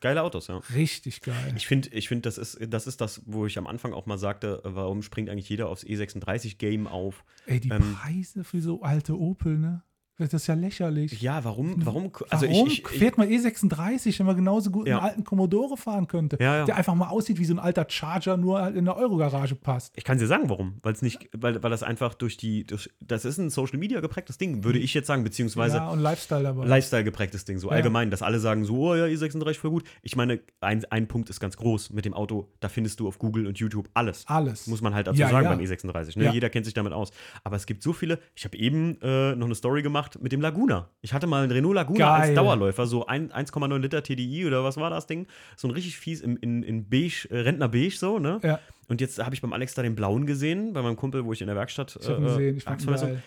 Geile 0.02 0.22
Autos, 0.24 0.48
ja. 0.48 0.58
richtig 0.74 1.20
geil. 1.20 1.54
Ich 1.56 1.68
finde, 1.68 1.88
ich 1.90 2.08
find, 2.08 2.26
das, 2.26 2.36
ist, 2.36 2.58
das 2.68 2.88
ist 2.88 3.00
das, 3.00 3.22
wo 3.24 3.46
ich 3.46 3.56
am 3.56 3.68
Anfang 3.68 3.92
auch 3.92 4.04
mal 4.04 4.18
sagte, 4.18 4.60
äh, 4.64 4.74
warum 4.74 5.00
springt 5.02 5.30
eigentlich 5.30 5.48
jeder 5.48 5.68
aufs 5.68 5.84
E36-Game 5.84 6.88
auf? 6.88 7.24
Ey, 7.46 7.60
die 7.60 7.68
ähm, 7.68 7.94
Preise 7.94 8.42
für 8.42 8.60
so 8.60 8.82
alte 8.82 9.16
Opel, 9.16 9.56
ne? 9.56 9.84
Das 10.22 10.42
ist 10.42 10.46
ja 10.46 10.54
lächerlich. 10.54 11.20
Ja, 11.20 11.42
warum? 11.44 11.74
Warum? 11.84 12.10
Also 12.30 12.46
Warum 12.48 12.66
ich, 12.68 12.82
ich, 12.84 12.88
fährt 12.88 13.18
man 13.18 13.28
E36, 13.28 14.18
wenn 14.18 14.26
man 14.26 14.36
genauso 14.36 14.70
gut 14.70 14.86
Ja. 14.86 14.98
einen 14.98 15.06
alten 15.06 15.24
Commodore 15.24 15.76
fahren 15.76 16.06
könnte, 16.06 16.36
Ja, 16.40 16.58
ja. 16.58 16.64
der 16.64 16.76
einfach 16.76 16.94
mal 16.94 17.08
aussieht 17.08 17.38
wie 17.38 17.44
so 17.44 17.54
ein 17.54 17.58
alter 17.58 17.86
Charger, 17.88 18.36
nur 18.36 18.60
halt 18.62 18.76
in 18.76 18.84
der 18.84 18.96
Euro-Garage 18.96 19.54
passt? 19.54 19.92
Ich 19.96 20.04
kann 20.04 20.18
dir 20.18 20.26
sagen, 20.26 20.48
warum. 20.48 20.78
Weil 20.82 20.92
es 20.92 21.02
nicht, 21.02 21.28
weil, 21.36 21.62
weil 21.62 21.70
das 21.70 21.82
einfach 21.82 22.14
durch 22.14 22.36
die, 22.36 22.64
durch, 22.64 22.90
das 23.00 23.24
ist 23.24 23.38
ein 23.38 23.50
Social 23.50 23.78
Media 23.78 24.00
geprägtes 24.00 24.38
Ding, 24.38 24.64
würde 24.64 24.78
ich 24.78 24.94
jetzt 24.94 25.06
sagen, 25.06 25.24
beziehungsweise 25.24 25.76
ja, 25.78 25.88
und 25.88 26.00
Lifestyle 26.00 26.42
dabei. 26.42 26.66
Lifestyle 26.66 27.04
geprägtes 27.04 27.44
Ding, 27.44 27.58
so 27.58 27.68
allgemein, 27.70 28.10
dass 28.10 28.22
alle 28.22 28.38
sagen 28.40 28.64
so, 28.64 28.90
oh 28.90 28.94
ja, 28.94 29.04
E36 29.04 29.58
voll 29.58 29.70
gut. 29.70 29.84
Ich 30.02 30.16
meine, 30.16 30.40
ein, 30.60 30.84
ein 30.90 31.08
Punkt 31.08 31.30
ist 31.30 31.40
ganz 31.40 31.56
groß 31.56 31.90
mit 31.90 32.04
dem 32.04 32.14
Auto, 32.14 32.48
da 32.60 32.68
findest 32.68 33.00
du 33.00 33.08
auf 33.08 33.18
Google 33.18 33.46
und 33.46 33.58
YouTube 33.58 33.88
alles. 33.94 34.24
Alles. 34.26 34.66
Muss 34.66 34.80
man 34.80 34.94
halt 34.94 35.06
dazu 35.06 35.18
sagen 35.18 35.46
beim 35.48 35.58
E36. 35.60 36.18
Ne? 36.18 36.32
Jeder 36.32 36.50
kennt 36.50 36.64
sich 36.64 36.74
damit 36.74 36.92
aus. 36.92 37.10
Aber 37.44 37.56
es 37.56 37.66
gibt 37.66 37.82
so 37.82 37.92
viele. 37.92 38.18
Ich 38.34 38.44
habe 38.44 38.56
eben 38.56 39.00
äh, 39.00 39.34
noch 39.34 39.46
eine 39.46 39.54
Story 39.54 39.82
gemacht 39.82 40.11
mit 40.20 40.32
dem 40.32 40.40
Laguna. 40.40 40.88
Ich 41.00 41.12
hatte 41.12 41.26
mal 41.26 41.42
einen 41.42 41.52
Renault 41.52 41.74
Laguna 41.74 42.14
als 42.14 42.26
Geil. 42.28 42.34
Dauerläufer, 42.34 42.86
so 42.86 43.06
ein- 43.06 43.30
1,9 43.32 43.78
Liter 43.78 44.02
TDI 44.02 44.46
oder 44.46 44.64
was 44.64 44.76
war 44.76 44.90
das 44.90 45.06
Ding? 45.06 45.26
So 45.56 45.68
ein 45.68 45.70
richtig 45.70 45.96
fies 45.98 46.20
in, 46.20 46.36
in, 46.36 46.62
in 46.62 46.88
beige, 46.88 47.28
äh, 47.30 47.38
Rentner 47.40 47.68
beige 47.68 47.96
so, 47.96 48.18
ne? 48.18 48.40
Ja, 48.42 48.58
Und 48.88 49.00
jetzt 49.00 49.18
habe 49.22 49.34
ich 49.34 49.40
beim 49.40 49.52
Alex 49.52 49.74
da 49.74 49.82
den 49.82 49.94
blauen 49.94 50.26
gesehen, 50.26 50.72
bei 50.72 50.82
meinem 50.82 50.96
Kumpel, 50.96 51.24
wo 51.24 51.32
ich 51.32 51.40
in 51.40 51.46
der 51.46 51.56
Werkstatt. 51.56 51.96
ich 52.00 52.08
ihn 52.08 52.16
äh, 52.16 52.20
gesehen. 52.26 52.56
Ich 52.58 52.64
fand 52.64 52.84
geil. 52.86 53.22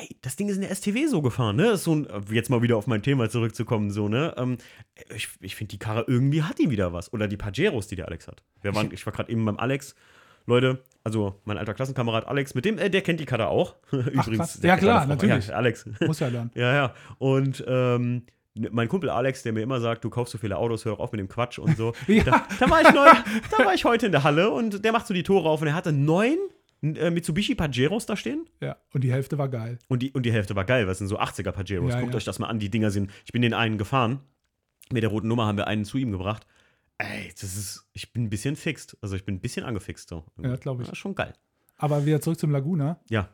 ey, 0.00 0.16
das 0.22 0.36
Ding 0.36 0.48
ist 0.48 0.56
in 0.56 0.62
der 0.62 0.74
STW 0.74 1.06
so 1.06 1.22
gefahren, 1.22 1.56
ne? 1.56 1.72
Ist 1.72 1.84
so 1.84 1.94
ein, 1.94 2.06
jetzt 2.30 2.50
mal 2.50 2.62
wieder 2.62 2.76
auf 2.76 2.86
mein 2.86 3.02
Thema 3.02 3.28
zurückzukommen, 3.30 3.90
so, 3.90 4.08
ne? 4.08 4.34
Ähm, 4.36 4.58
ich 5.14 5.28
ich 5.40 5.54
finde, 5.56 5.70
die 5.70 5.78
Karre 5.78 6.04
irgendwie 6.08 6.42
hat 6.42 6.58
die 6.58 6.70
wieder 6.70 6.92
was. 6.92 7.12
Oder 7.12 7.28
die 7.28 7.36
Pajeros, 7.36 7.86
die 7.88 7.96
der 7.96 8.06
Alex 8.08 8.26
hat. 8.28 8.42
Waren, 8.62 8.90
ich 8.92 9.04
war 9.06 9.12
gerade 9.12 9.30
eben 9.30 9.44
beim 9.44 9.58
Alex. 9.58 9.94
Leute, 10.48 10.82
also 11.04 11.34
mein 11.44 11.58
alter 11.58 11.74
Klassenkamerad 11.74 12.26
Alex, 12.26 12.54
mit 12.54 12.64
dem, 12.64 12.78
äh, 12.78 12.88
der 12.88 13.02
kennt 13.02 13.20
die 13.20 13.26
Karre 13.26 13.48
auch. 13.48 13.76
krass. 13.90 14.60
der 14.60 14.70
Ja, 14.70 14.76
klar, 14.76 15.06
natürlich. 15.06 15.48
Ja, 15.48 15.54
Alex. 15.54 15.88
Muss 16.06 16.20
ja 16.20 16.30
dann. 16.30 16.50
ja, 16.54 16.74
ja. 16.74 16.94
Und 17.18 17.62
ähm, 17.68 18.22
mein 18.54 18.88
Kumpel 18.88 19.10
Alex, 19.10 19.42
der 19.42 19.52
mir 19.52 19.60
immer 19.60 19.78
sagt, 19.80 20.04
du 20.04 20.10
kaufst 20.10 20.32
so 20.32 20.38
viele 20.38 20.56
Autos, 20.56 20.84
hör 20.86 20.98
auf 20.98 21.12
mit 21.12 21.20
dem 21.20 21.28
Quatsch 21.28 21.58
und 21.58 21.76
so. 21.76 21.92
Ja. 22.06 22.24
da, 22.24 22.46
da, 22.58 22.70
war 22.70 22.80
ich 22.80 22.92
neu, 22.92 23.06
da 23.56 23.64
war 23.64 23.74
ich 23.74 23.84
heute 23.84 24.06
in 24.06 24.12
der 24.12 24.24
Halle 24.24 24.50
und 24.50 24.84
der 24.84 24.92
macht 24.92 25.06
so 25.06 25.14
die 25.14 25.22
Tore 25.22 25.48
auf 25.48 25.60
und 25.60 25.68
er 25.68 25.74
hatte 25.74 25.92
neun 25.92 26.38
äh, 26.82 27.10
Mitsubishi 27.10 27.54
Pajeros 27.54 28.06
da 28.06 28.16
stehen. 28.16 28.46
Ja, 28.60 28.76
und 28.94 29.04
die 29.04 29.12
Hälfte 29.12 29.36
war 29.36 29.48
geil. 29.48 29.78
Und 29.88 30.02
die, 30.02 30.12
und 30.12 30.24
die 30.24 30.32
Hälfte 30.32 30.56
war 30.56 30.64
geil, 30.64 30.86
weil 30.86 30.92
es 30.92 30.98
sind 30.98 31.08
so 31.08 31.18
80er 31.18 31.52
Pajeros. 31.52 31.92
Ja, 31.92 32.00
Guckt 32.00 32.14
ja. 32.14 32.16
euch 32.16 32.24
das 32.24 32.38
mal 32.38 32.46
an, 32.46 32.58
die 32.58 32.70
Dinger 32.70 32.90
sind. 32.90 33.10
Ich 33.26 33.32
bin 33.32 33.42
den 33.42 33.54
einen 33.54 33.76
gefahren. 33.76 34.20
Mit 34.90 35.02
der 35.02 35.10
roten 35.10 35.28
Nummer 35.28 35.46
haben 35.46 35.58
wir 35.58 35.66
einen 35.66 35.84
zu 35.84 35.98
ihm 35.98 36.10
gebracht. 36.10 36.46
Ey, 36.98 37.28
das 37.40 37.56
ist, 37.56 37.86
ich 37.92 38.12
bin 38.12 38.24
ein 38.24 38.30
bisschen 38.30 38.56
fixt. 38.56 38.96
Also 39.00 39.14
ich 39.16 39.24
bin 39.24 39.36
ein 39.36 39.40
bisschen 39.40 39.64
angefixt. 39.64 40.08
So. 40.08 40.24
Ja, 40.42 40.56
glaub 40.56 40.80
ich. 40.80 40.88
Ja, 40.88 40.94
schon 40.94 41.14
geil. 41.14 41.32
Aber 41.76 42.04
wieder 42.04 42.20
zurück 42.20 42.38
zum 42.40 42.50
Laguna. 42.50 42.98
Ja, 43.08 43.28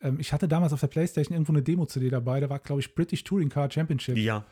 Ähm, 0.00 0.18
ich 0.18 0.32
hatte 0.32 0.48
damals 0.48 0.72
auf 0.72 0.80
der 0.80 0.88
Playstation 0.88 1.34
irgendwo 1.34 1.52
eine 1.52 1.62
Demo-CD 1.62 2.10
dabei. 2.10 2.40
Da 2.40 2.50
war, 2.50 2.58
glaube 2.58 2.80
ich, 2.80 2.94
British 2.94 3.22
Touring 3.24 3.48
Car 3.48 3.70
Championship. 3.70 4.16
ja. 4.16 4.44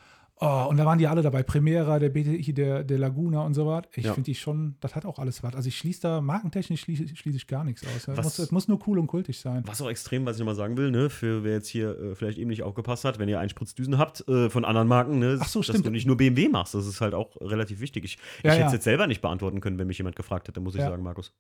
Oh, 0.45 0.67
und 0.71 0.77
da 0.77 0.85
waren 0.85 0.99
die 0.99 1.07
alle 1.07 1.23
dabei. 1.23 1.45
Primera, 1.45 2.01
der 2.01 2.09
BTI, 2.09 2.53
der, 2.53 2.83
der 2.83 2.99
Laguna 2.99 3.43
und 3.43 3.55
so 3.55 3.65
was. 3.67 3.85
Ich 3.95 4.07
Ja. 4.07 4.15
finde 4.15 4.27
die 4.27 4.35
schon, 4.35 4.75
das 4.81 4.97
hat 4.97 5.07
auch 5.07 5.21
alles 5.21 5.43
was. 5.45 5.55
Also 5.55 5.69
ich 5.69 5.79
schließe 5.79 6.01
da, 6.01 6.21
markentechnisch 6.21 6.81
schließe 6.81 7.15
schließ 7.15 7.37
ich 7.37 7.47
gar 7.47 7.63
nichts 7.63 7.87
aus. 7.87 8.09
Es 8.09 8.39
muss, 8.39 8.51
muss 8.51 8.69
nur 8.69 8.81
cool 8.89 8.99
und 8.99 9.07
kultig 9.07 9.39
sein. 9.39 9.63
Was 9.67 9.81
auch 9.81 9.89
extrem, 9.89 10.27
was 10.27 10.35
ich 10.37 10.41
nochmal 10.41 10.57
sagen 10.57 10.77
will, 10.77 10.91
ne, 10.91 11.11
für 11.11 11.45
wer 11.45 11.53
jetzt 11.53 11.69
hier 11.69 11.97
äh, 11.97 12.15
vielleicht 12.17 12.39
eben 12.39 12.51
nicht 12.51 12.65
aufgepasst 12.65 13.05
hat, 13.05 13.21
wenn 13.21 13.29
ihr 13.29 13.39
Einspritzdüsen 13.39 13.99
habt 13.99 14.27
äh, 14.29 14.51
von 14.51 14.65
anderen 14.65 14.89
Marken, 14.89 15.21
ne, 15.21 15.39
Ach 15.41 15.47
so, 15.47 15.61
dass 15.61 15.67
stimmt. 15.69 15.87
du 15.87 15.91
nicht 15.91 16.07
nur 16.07 16.17
BMW 16.17 16.49
machst, 16.49 16.75
das 16.75 16.89
ist 16.89 17.01
halt 17.01 17.15
auch 17.15 17.37
relativ 17.41 17.79
wichtig. 17.81 18.05
Ich, 18.05 18.19
ich 18.39 18.45
Ja, 18.45 18.51
hätte 18.51 18.61
ja. 18.63 18.67
es 18.67 18.73
jetzt 18.73 18.85
selber 18.85 19.07
nicht 19.07 19.21
beantworten 19.23 19.61
können, 19.61 19.79
wenn 19.79 19.87
mich 19.87 19.99
jemand 19.99 20.17
gefragt 20.17 20.49
hätte, 20.49 20.59
muss 20.59 20.75
ich 20.75 20.81
Ja. 20.81 20.89
sagen, 20.89 21.05
Markus. 21.05 21.33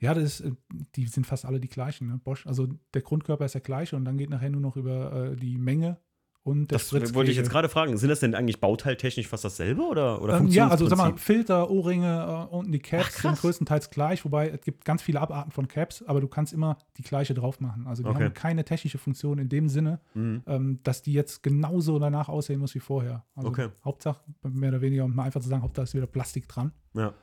Ja, 0.00 0.12
das 0.12 0.24
ist, 0.24 0.40
äh, 0.40 0.52
die 0.96 1.06
sind 1.06 1.26
fast 1.26 1.44
alle 1.44 1.60
die 1.60 1.68
gleichen. 1.68 2.08
Ne? 2.08 2.20
Bosch, 2.24 2.46
also 2.46 2.66
der 2.94 3.02
Grundkörper 3.02 3.44
ist 3.44 3.52
der 3.54 3.60
gleiche 3.60 3.94
und 3.96 4.04
dann 4.04 4.16
geht 4.18 4.28
nachher 4.30 4.50
nur 4.50 4.60
noch 4.60 4.76
über 4.76 5.32
äh, 5.32 5.36
die 5.36 5.56
Menge 5.56 5.98
und 6.44 6.70
der 6.70 6.78
Das 6.78 6.92
wollte 7.14 7.30
ich 7.30 7.36
jetzt 7.38 7.50
gerade 7.50 7.68
fragen. 7.70 7.96
Sind 7.96 8.10
das 8.10 8.20
denn 8.20 8.34
eigentlich 8.34 8.60
bauteiltechnisch 8.60 9.26
fast 9.26 9.44
dasselbe 9.44 9.82
oder, 9.82 10.20
oder 10.22 10.36
Ähm, 10.38 10.48
ja, 10.48 10.68
also 10.68 10.86
sag 10.86 10.98
mal? 10.98 11.16
Filter, 11.16 11.70
Ohrringe 11.70 12.48
äh, 12.50 12.54
unten 12.54 12.70
die 12.70 12.78
Caps 12.78 13.14
Ach, 13.16 13.22
sind 13.22 13.38
größtenteils 13.40 13.88
gleich, 13.90 14.24
wobei 14.26 14.50
es 14.50 14.60
gibt 14.60 14.84
ganz 14.84 15.02
viele 15.02 15.20
Abarten 15.22 15.50
von 15.52 15.66
Caps, 15.68 16.02
aber 16.06 16.20
du 16.20 16.28
kannst 16.28 16.52
immer 16.52 16.76
die 16.98 17.02
gleiche 17.02 17.32
drauf 17.34 17.60
machen. 17.60 17.86
Also 17.86 18.02
die 18.02 18.10
Okay. 18.10 18.24
haben 18.24 18.34
keine 18.34 18.64
technische 18.64 18.98
Funktion 18.98 19.38
in 19.38 19.48
dem 19.48 19.68
Sinne, 19.70 20.00
Mhm. 20.12 20.42
ähm, 20.46 20.80
dass 20.82 21.00
die 21.02 21.14
jetzt 21.14 21.42
genauso 21.42 21.98
danach 21.98 22.28
aussehen 22.28 22.60
muss 22.60 22.74
wie 22.74 22.80
vorher. 22.80 23.24
Also 23.34 23.48
Okay. 23.48 23.68
Hauptsache, 23.82 24.20
mehr 24.42 24.68
oder 24.68 24.82
weniger, 24.82 25.04
um 25.06 25.14
mal 25.14 25.24
einfach 25.24 25.40
zu 25.40 25.48
sagen, 25.48 25.62
Hauptsache 25.62 25.84
ist 25.84 25.94
wieder 25.94 26.06
Plastik 26.06 26.46
dran. 26.46 26.72
Ja. 26.92 27.14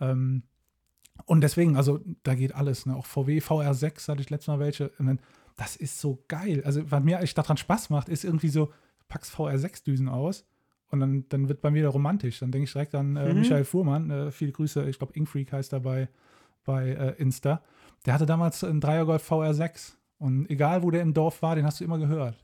Ähm, 0.00 0.44
und 1.26 1.40
deswegen, 1.40 1.76
also 1.76 1.98
da 2.22 2.36
geht 2.36 2.54
alles. 2.54 2.86
Ne? 2.86 2.94
Auch 2.94 3.06
VW 3.06 3.40
VR6 3.40 4.06
hatte 4.08 4.20
ich 4.22 4.30
letztes 4.30 4.46
Mal 4.46 4.60
welche. 4.60 4.90
Und 5.00 5.06
dann, 5.06 5.18
das 5.58 5.76
ist 5.76 6.00
so 6.00 6.24
geil. 6.28 6.62
Also, 6.64 6.90
was 6.90 7.02
mir 7.04 7.18
eigentlich 7.18 7.34
daran 7.34 7.56
Spaß 7.58 7.90
macht, 7.90 8.08
ist 8.08 8.24
irgendwie 8.24 8.48
so, 8.48 8.72
packst 9.08 9.34
VR6-Düsen 9.34 10.08
aus 10.08 10.46
und 10.90 11.00
dann, 11.00 11.26
dann 11.28 11.48
wird 11.48 11.60
bei 11.60 11.70
mir 11.70 11.78
wieder 11.80 11.88
romantisch. 11.90 12.38
Dann 12.40 12.50
denke 12.50 12.64
ich 12.64 12.72
direkt 12.72 12.94
an 12.94 13.16
äh, 13.16 13.32
Mhm. 13.34 13.40
Michael 13.40 13.64
Fuhrmann. 13.64 14.10
Äh, 14.10 14.30
viele 14.30 14.52
Grüße, 14.52 14.88
ich 14.88 14.98
glaube, 14.98 15.12
Inkfreak 15.14 15.52
heißt 15.52 15.72
er 15.74 15.80
bei, 15.80 16.08
bei 16.64 16.88
äh, 16.90 17.14
Insta. 17.20 17.62
Der 18.06 18.14
hatte 18.14 18.24
damals 18.26 18.62
einen 18.64 18.80
Dreiergolf 18.80 19.30
VR6 19.30 19.94
Und 20.20 20.48
egal, 20.50 20.82
wo 20.82 20.90
der 20.90 21.02
im 21.02 21.12
Dorf 21.14 21.42
war, 21.42 21.54
den 21.56 21.64
hast 21.64 21.78
du 21.80 21.84
immer 21.84 21.98
gehört. 21.98 22.36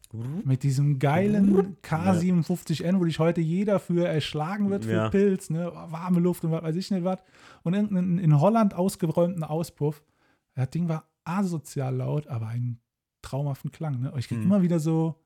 Mit 0.45 0.63
diesem 0.63 0.99
geilen 1.01 1.77
K57N, 1.83 3.01
wo 3.01 3.05
dich 3.05 3.19
heute 3.19 3.41
jeder 3.41 3.79
für 3.81 4.07
erschlagen 4.07 4.71
wird 4.71 4.85
für 4.85 4.93
Ja. 4.93 5.09
Pilz, 5.11 5.51
ne? 5.51 5.73
warme 5.89 6.21
Luft 6.21 6.45
und 6.45 6.53
was 6.53 6.63
weiß 6.63 6.77
ich 6.77 6.91
nicht 6.91 7.05
was. 7.05 7.19
Und 7.63 7.75
irgendeinen 7.75 8.19
in 8.19 8.41
Holland 8.41 8.75
ausgeräumten 8.75 9.43
Auspuff. 9.45 10.03
Das 10.55 10.71
Ding 10.71 10.89
war 10.89 11.05
asozial 11.25 11.97
laut, 11.97 12.27
aber 12.29 12.47
einen 12.49 12.79
traumhaften 13.25 13.73
Klang. 13.73 14.01
Ne? 14.01 14.13
Und 14.13 14.19
ich 14.19 14.29
kriege 14.29 14.41
Mhm. 14.41 14.47
immer 14.47 14.63
wieder 14.63 14.79
so, 14.79 15.17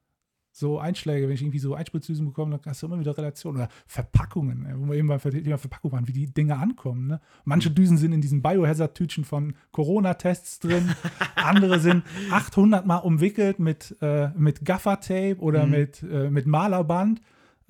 so 0.51 0.79
Einschläge, 0.81 1.29
wenn 1.29 1.35
ich 1.35 1.43
irgendwie 1.43 1.59
so 1.61 1.75
Einspritzdüsen 1.75 2.25
bekomme, 2.27 2.53
dann 2.59 2.71
hast 2.71 2.83
du 2.83 2.87
immer 2.87 2.99
wieder 2.99 3.17
Relationen. 3.17 3.59
Oder 3.59 3.69
Verpackungen, 3.87 4.63
ne? 4.63 4.75
wo 4.77 4.87
wir 4.87 4.95
eben 4.97 5.07
beim 5.09 5.21
Thema 5.21 5.59
Verpackung 5.59 5.93
waren, 5.93 6.09
wie 6.09 6.13
die 6.13 6.33
Dinge 6.33 6.57
ankommen. 6.59 7.07
Ne? 7.07 7.15
Mhm. 7.17 7.21
Manche 7.45 7.71
Düsen 7.71 7.97
sind 7.99 8.13
in 8.13 8.21
diesen 8.21 8.43
Biohazard-Tütchen 8.43 9.25
von 9.25 9.55
Corona-Tests 9.73 10.59
drin, 10.61 10.89
andere 11.37 11.79
sind 11.81 12.03
800 12.31 12.87
Mal 12.87 12.97
umwickelt 12.99 13.59
mit, 13.61 13.97
äh, 14.01 14.31
mit 14.31 14.65
Gaffer-Tape 14.65 15.37
oder 15.39 15.65
Mhm. 15.67 15.71
mit, 15.71 16.03
äh, 16.03 16.31
mit 16.31 16.47
Malerband. 16.47 17.21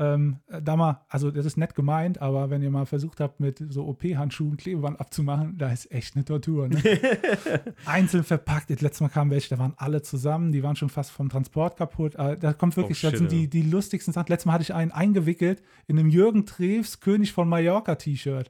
Ähm, 0.01 0.37
äh, 0.49 0.63
da 0.63 0.77
mal, 0.77 1.01
also 1.09 1.31
das 1.31 1.45
ist 1.45 1.57
nett 1.57 1.75
gemeint, 1.75 2.21
aber 2.23 2.51
wenn 2.51 2.63
ihr 2.63 2.71
mal 2.71 2.87
versucht 2.87 3.19
habt, 3.21 3.41
mit 3.41 3.65
so 3.69 3.87
OP-Handschuhen 3.89 4.57
Klebeband 4.57 5.01
abzumachen, 5.01 5.59
da 5.59 5.73
ist 5.73 5.91
echt 5.91 6.15
eine 6.15 6.25
Tortur. 6.25 6.69
Ne? 6.69 6.81
Einzeln 7.85 8.25
verpackt. 8.25 8.71
Das 8.71 8.81
letzte 8.81 9.05
Mal 9.05 9.09
kamen 9.11 9.31
welche, 9.31 9.51
da 9.51 9.59
waren 9.59 9.75
alle 9.77 10.03
zusammen, 10.03 10.53
die 10.53 10.63
waren 10.63 10.77
schon 10.77 10.89
fast 10.89 11.11
vom 11.11 11.29
Transport 11.29 11.77
kaputt. 11.77 12.15
Äh, 12.15 12.37
Da 12.39 12.53
kommt 12.53 12.77
wirklich, 12.77 13.05
Oh, 13.05 13.11
das 13.11 13.19
sind 13.19 13.33
die, 13.33 13.49
die 13.49 13.63
lustigsten 13.63 14.13
Sachen. 14.15 14.29
Letztes 14.29 14.47
Mal 14.47 14.53
hatte 14.55 14.63
ich 14.63 14.75
einen 14.75 14.93
eingewickelt 14.93 15.63
in 15.87 15.99
einem 15.99 16.09
Jürgen 16.11 16.47
Treves 16.47 17.01
König 17.01 17.33
von 17.33 17.49
Mallorca 17.49 17.95
T-Shirt. 17.97 18.49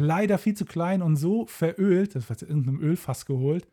Leider 0.00 0.38
viel 0.38 0.54
zu 0.54 0.64
klein 0.64 1.02
und 1.02 1.16
so 1.16 1.46
verölt, 1.46 2.14
das 2.16 2.28
war 2.28 2.36
aus 2.36 2.42
irgendeinem 2.42 2.80
Ölfass 2.80 3.26
geholt. 3.26 3.68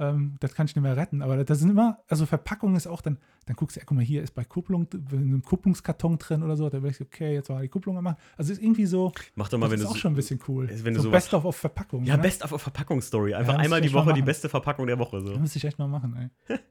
Ähm, 0.00 0.36
das 0.40 0.54
kann 0.54 0.66
ich 0.66 0.76
nicht 0.76 0.82
mehr 0.82 0.96
retten, 0.96 1.22
aber 1.22 1.42
das 1.44 1.58
sind 1.58 1.70
immer, 1.70 1.98
also 2.08 2.24
Verpackung 2.24 2.76
ist 2.76 2.86
auch 2.86 3.00
dann, 3.00 3.18
dann 3.46 3.56
guckst 3.56 3.74
du, 3.76 3.80
ja, 3.80 3.84
guck 3.86 3.96
mal, 3.96 4.04
hier 4.04 4.22
ist 4.22 4.32
bei 4.34 4.44
Kupplung, 4.44 4.86
in 4.92 5.18
einem 5.18 5.42
Kupplungskarton 5.42 6.18
drin 6.18 6.42
oder 6.44 6.56
so, 6.56 6.68
da 6.70 6.78
bin 6.78 6.90
ich 6.90 7.00
okay, 7.00 7.34
jetzt 7.34 7.48
war 7.50 7.60
die 7.62 7.68
Kupplung 7.68 7.96
gemacht. 7.96 8.16
Also 8.36 8.52
ist 8.52 8.62
irgendwie 8.62 8.86
so, 8.86 9.12
Mach 9.34 9.48
doch 9.48 9.58
mal, 9.58 9.66
das 9.66 9.72
wenn 9.72 9.78
ist 9.80 9.84
du 9.84 9.88
auch 9.88 9.94
so- 9.94 9.98
schon 10.00 10.12
ein 10.12 10.16
bisschen 10.16 10.38
cool. 10.46 10.68
wenn 10.84 10.94
du 10.94 11.00
so 11.00 11.10
Best 11.10 11.34
of 11.34 11.44
auf 11.44 11.56
Verpackung. 11.56 12.04
Ja, 12.04 12.16
ne? 12.16 12.22
Best 12.22 12.44
of 12.44 12.60
Verpackungsstory. 12.62 13.34
Einfach 13.34 13.54
Ja, 13.54 13.58
einmal 13.58 13.80
die 13.80 13.92
Woche 13.92 14.12
die 14.14 14.22
beste 14.22 14.48
Verpackung 14.48 14.86
der 14.86 14.98
Woche. 15.00 15.20
So. 15.20 15.30
Das 15.30 15.38
müsste 15.40 15.58
ich 15.58 15.64
echt 15.64 15.78
mal 15.80 15.88
machen, 15.88 16.30
ey. 16.48 16.58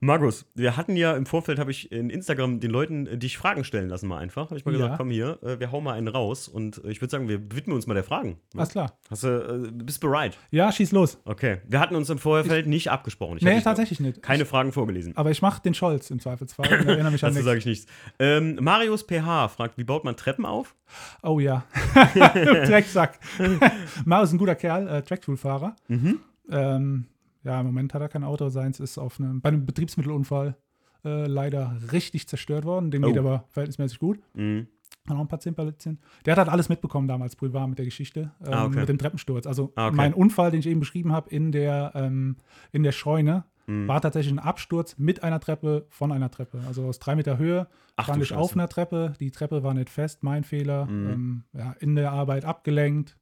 Markus, 0.00 0.46
wir 0.54 0.76
hatten 0.76 0.94
ja 0.96 1.16
im 1.16 1.26
Vorfeld, 1.26 1.58
habe 1.58 1.70
ich 1.72 1.90
in 1.90 2.08
Instagram 2.10 2.60
den 2.60 2.70
Leuten 2.70 3.06
äh, 3.06 3.18
dich 3.18 3.36
Fragen 3.36 3.64
stellen 3.64 3.88
lassen, 3.88 4.06
mal 4.06 4.18
einfach. 4.18 4.46
Habe 4.46 4.56
ich 4.56 4.64
mal 4.64 4.72
Ja. 4.72 4.78
gesagt, 4.78 4.98
komm 4.98 5.10
hier, 5.10 5.38
äh, 5.42 5.58
wir 5.58 5.72
hauen 5.72 5.82
mal 5.82 5.94
einen 5.94 6.06
raus. 6.08 6.46
Und 6.46 6.84
äh, 6.84 6.90
ich 6.90 7.00
würde 7.00 7.10
sagen, 7.10 7.28
wir 7.28 7.50
widmen 7.52 7.74
uns 7.74 7.86
mal 7.86 7.94
der 7.94 8.04
Fragen. 8.04 8.38
Alles 8.56 8.70
klar. 8.70 8.96
Hast 9.10 9.24
du, 9.24 9.70
bist 9.72 10.00
bereit? 10.00 10.38
Ja, 10.50 10.70
schieß 10.70 10.92
los. 10.92 11.18
Okay. 11.24 11.58
Wir 11.66 11.80
hatten 11.80 11.96
uns 11.96 12.10
im 12.10 12.18
Vorfeld 12.18 12.66
nicht 12.68 12.90
abgesprochen. 12.90 13.38
Ich 13.38 13.42
nee, 13.42 13.60
tatsächlich 13.60 13.98
nicht. 14.00 14.22
keine 14.22 14.44
Fragen 14.44 14.70
vorgelesen. 14.72 15.16
Aber 15.16 15.30
ich 15.30 15.42
mache 15.42 15.62
den 15.62 15.74
Scholz 15.74 16.10
im 16.10 16.20
Zweifelsfall 16.20 16.66
und 16.80 16.86
erinnere 16.88 17.10
mich 17.12 17.24
an 17.24 17.32
Dazu 17.34 17.44
sage 17.44 17.58
ich 17.58 17.66
nichts. 17.66 17.86
Ähm, 18.18 18.56
Marius 18.60 19.04
PH 19.06 19.48
fragt, 19.48 19.78
wie 19.78 19.84
baut 19.84 20.04
man 20.04 20.16
Treppen 20.16 20.46
auf? 20.46 20.74
Oh 21.22 21.40
ja. 21.40 21.64
Drecksack. 22.14 23.18
Marius 24.04 24.28
ist 24.30 24.34
ein 24.34 24.38
guter 24.38 24.54
Kerl, 24.54 24.86
äh, 24.88 25.02
Tracktool-Fahrer. 25.02 25.74
Mhm. 25.88 26.20
Ähm, 26.50 27.06
ja, 27.44 27.60
im 27.60 27.66
Moment 27.66 27.94
hat 27.94 28.02
er 28.02 28.08
kein 28.08 28.24
Auto. 28.24 28.48
Seins 28.48 28.80
ist 28.80 28.98
auf 28.98 29.18
einem, 29.20 29.40
bei 29.40 29.48
einem 29.48 29.66
Betriebsmittelunfall 29.66 30.56
äh, 31.04 31.26
leider 31.26 31.76
richtig 31.92 32.28
zerstört 32.28 32.64
worden. 32.64 32.90
Dem 32.90 33.04
Oh. 33.04 33.08
geht 33.08 33.18
aber 33.18 33.44
verhältnismäßig 33.48 33.98
gut. 33.98 34.18
Mhm. 34.34 34.66
Hat 35.06 35.14
noch 35.14 35.20
ein 35.22 35.28
paar 35.28 35.40
Zimperlitzchen. 35.40 35.98
Der 36.26 36.32
hat 36.32 36.38
halt 36.38 36.48
alles 36.50 36.68
mitbekommen 36.68 37.08
damals 37.08 37.36
privat 37.36 37.68
mit 37.68 37.78
der 37.78 37.84
Geschichte, 37.86 38.32
ähm, 38.44 38.52
Ah, 38.52 38.64
okay. 38.66 38.80
mit 38.80 38.88
dem 38.88 38.98
Treppensturz. 38.98 39.46
Also 39.46 39.72
Ah, 39.76 39.86
okay. 39.88 39.96
mein 39.96 40.12
Unfall, 40.14 40.50
den 40.50 40.60
ich 40.60 40.66
eben 40.66 40.80
beschrieben 40.80 41.12
habe 41.12 41.30
in 41.30 41.52
der, 41.52 41.92
ähm, 41.94 42.36
in 42.72 42.82
der 42.82 42.92
Scheune, 42.92 43.44
Mhm. 43.66 43.86
war 43.86 44.00
tatsächlich 44.00 44.32
ein 44.32 44.38
Absturz 44.38 44.96
mit 44.98 45.22
einer 45.22 45.40
Treppe 45.40 45.86
von 45.90 46.10
einer 46.10 46.30
Treppe. 46.30 46.60
Also 46.66 46.86
aus 46.86 46.98
drei 46.98 47.14
Meter 47.16 47.36
Höhe 47.38 47.68
Ach 47.96 48.16
ich 48.16 48.32
auf 48.32 48.54
einer 48.54 48.68
Treppe. 48.68 49.12
Die 49.20 49.30
Treppe 49.30 49.62
war 49.62 49.74
nicht 49.74 49.90
fest, 49.90 50.22
mein 50.22 50.42
Fehler. 50.44 50.86
Mhm. 50.86 51.10
Ähm, 51.10 51.44
ja, 51.52 51.72
in 51.80 51.94
der 51.94 52.12
Arbeit 52.12 52.44
abgelenkt. 52.44 53.18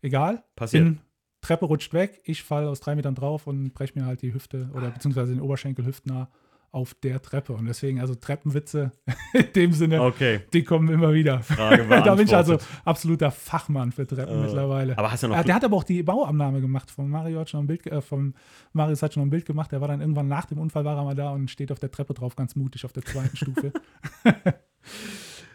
Egal. 0.00 0.44
Passiert. 0.56 0.84
Bin, 0.84 0.98
Treppe 1.42 1.66
rutscht 1.66 1.92
weg, 1.92 2.20
ich 2.24 2.42
falle 2.42 2.70
aus 2.70 2.80
drei 2.80 2.94
Metern 2.94 3.14
drauf 3.14 3.46
und 3.46 3.74
breche 3.74 3.98
mir 3.98 4.06
halt 4.06 4.22
die 4.22 4.32
Hüfte 4.32 4.70
oder 4.74 4.90
beziehungsweise 4.90 5.32
den 5.32 5.42
Oberschenkel 5.42 5.84
hüftnah 5.84 6.28
auf 6.70 6.94
der 6.94 7.20
Treppe. 7.20 7.52
Und 7.52 7.66
deswegen, 7.66 8.00
also 8.00 8.14
Treppenwitze 8.14 8.92
in 9.34 9.52
dem 9.54 9.72
Sinne, 9.74 10.00
Okay, 10.02 10.40
die 10.54 10.64
kommen 10.64 10.88
immer 10.88 11.12
wieder. 11.12 11.40
Frage 11.42 11.86
da 11.90 12.14
bin 12.14 12.26
ich 12.26 12.34
also 12.34 12.56
absoluter 12.86 13.30
Fachmann 13.30 13.92
für 13.92 14.06
Treppen 14.06 14.38
Äh, 14.38 14.46
mittlerweile. 14.46 14.96
aber 14.96 15.12
hast 15.12 15.22
du 15.22 15.28
noch 15.28 15.36
Ja, 15.36 15.42
der 15.42 15.54
hat 15.56 15.64
aber 15.64 15.76
auch 15.76 15.84
die 15.84 16.02
Bauabnahme 16.02 16.62
gemacht. 16.62 16.90
Von 16.90 17.10
Mario 17.10 17.40
hat 17.40 17.50
schon 17.50 17.64
ein 17.64 17.66
Bild, 17.66 17.86
äh, 17.88 18.00
vom 18.00 18.32
Marius 18.72 19.02
hat 19.02 19.12
schon 19.12 19.24
ein 19.24 19.28
Bild 19.30 19.44
gemacht. 19.44 19.70
Der 19.70 19.82
war 19.82 19.88
dann 19.88 20.00
irgendwann 20.00 20.28
nach 20.28 20.46
dem 20.46 20.58
Unfall 20.58 20.86
war 20.86 20.96
er 20.96 21.04
mal 21.04 21.14
da 21.14 21.30
und 21.32 21.50
steht 21.50 21.70
auf 21.72 21.78
der 21.78 21.90
Treppe 21.90 22.14
drauf, 22.14 22.36
ganz 22.36 22.56
mutig 22.56 22.86
auf 22.86 22.92
der 22.94 23.04
zweiten 23.04 23.36
Stufe. 23.36 23.72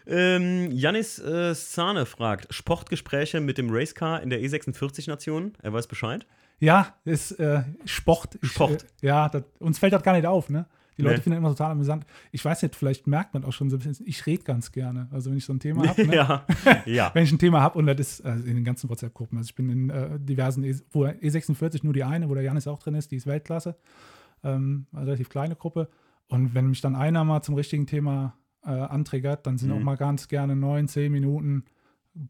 Ähm, 0.08 0.70
Janis 0.72 1.18
äh, 1.18 1.54
Sane 1.54 2.06
fragt: 2.06 2.52
Sportgespräche 2.52 3.40
mit 3.40 3.58
dem 3.58 3.68
Racecar 3.70 4.22
in 4.22 4.30
der 4.30 4.40
E46-Nation? 4.40 5.52
Er 5.62 5.72
weiß 5.72 5.86
Bescheid. 5.86 6.26
Ja, 6.60 6.94
ist 7.04 7.32
äh, 7.32 7.62
Sport. 7.84 8.38
Ich, 8.42 8.50
Sport. 8.52 8.84
Äh, 9.02 9.06
ja, 9.06 9.28
das, 9.28 9.44
uns 9.60 9.78
fällt 9.78 9.92
das 9.92 10.02
gar 10.02 10.14
nicht 10.14 10.26
auf, 10.26 10.48
ne? 10.50 10.66
Die 10.96 11.02
Leute 11.02 11.18
Nee. 11.18 11.22
finden 11.22 11.34
das 11.36 11.38
immer 11.38 11.50
total 11.56 11.70
amüsant. 11.72 12.04
Ich 12.32 12.44
weiß 12.44 12.62
nicht, 12.62 12.74
vielleicht 12.74 13.06
merkt 13.06 13.32
man 13.32 13.44
auch 13.44 13.52
schon 13.52 13.70
so 13.70 13.76
ein 13.76 13.78
bisschen, 13.78 14.04
ich 14.08 14.26
rede 14.26 14.42
ganz 14.42 14.72
gerne. 14.72 15.06
Also 15.12 15.30
wenn 15.30 15.38
ich 15.38 15.44
so 15.44 15.52
ein 15.52 15.60
Thema 15.60 15.86
habe, 15.86 16.04
ne? 16.04 16.14
ja. 16.16 16.44
ja. 16.86 17.10
wenn 17.14 17.22
ich 17.22 17.30
ein 17.30 17.38
Thema 17.38 17.60
habe 17.60 17.78
und 17.78 17.86
das 17.86 18.00
ist 18.00 18.24
also 18.26 18.44
in 18.44 18.56
den 18.56 18.64
ganzen 18.64 18.90
WhatsApp-Gruppen. 18.90 19.38
Also 19.38 19.46
ich 19.50 19.54
bin 19.54 19.68
in 19.70 19.90
äh, 19.90 20.18
diversen, 20.18 20.64
E- 20.64 20.74
wo 20.90 21.04
E46 21.06 21.80
nur 21.84 21.92
die 21.92 22.02
eine, 22.02 22.28
wo 22.28 22.34
der 22.34 22.42
Janis 22.42 22.66
auch 22.66 22.80
drin 22.80 22.94
ist, 22.94 23.12
die 23.12 23.16
ist 23.16 23.28
Weltklasse. 23.28 23.76
Ähm, 24.42 24.86
eine 24.92 25.06
relativ 25.06 25.28
kleine 25.28 25.54
Gruppe. 25.54 25.88
Und 26.26 26.54
wenn 26.56 26.66
mich 26.68 26.80
dann 26.80 26.96
einer 26.96 27.22
mal 27.22 27.42
zum 27.42 27.54
richtigen 27.54 27.86
Thema 27.86 28.34
äh, 28.68 28.70
anträgert, 28.70 29.46
dann 29.46 29.58
sind 29.58 29.70
Mhm. 29.70 29.76
auch 29.76 29.80
mal 29.80 29.96
ganz 29.96 30.28
gerne 30.28 30.54
neun, 30.54 30.86
zehn 30.88 31.10
Minuten 31.10 31.64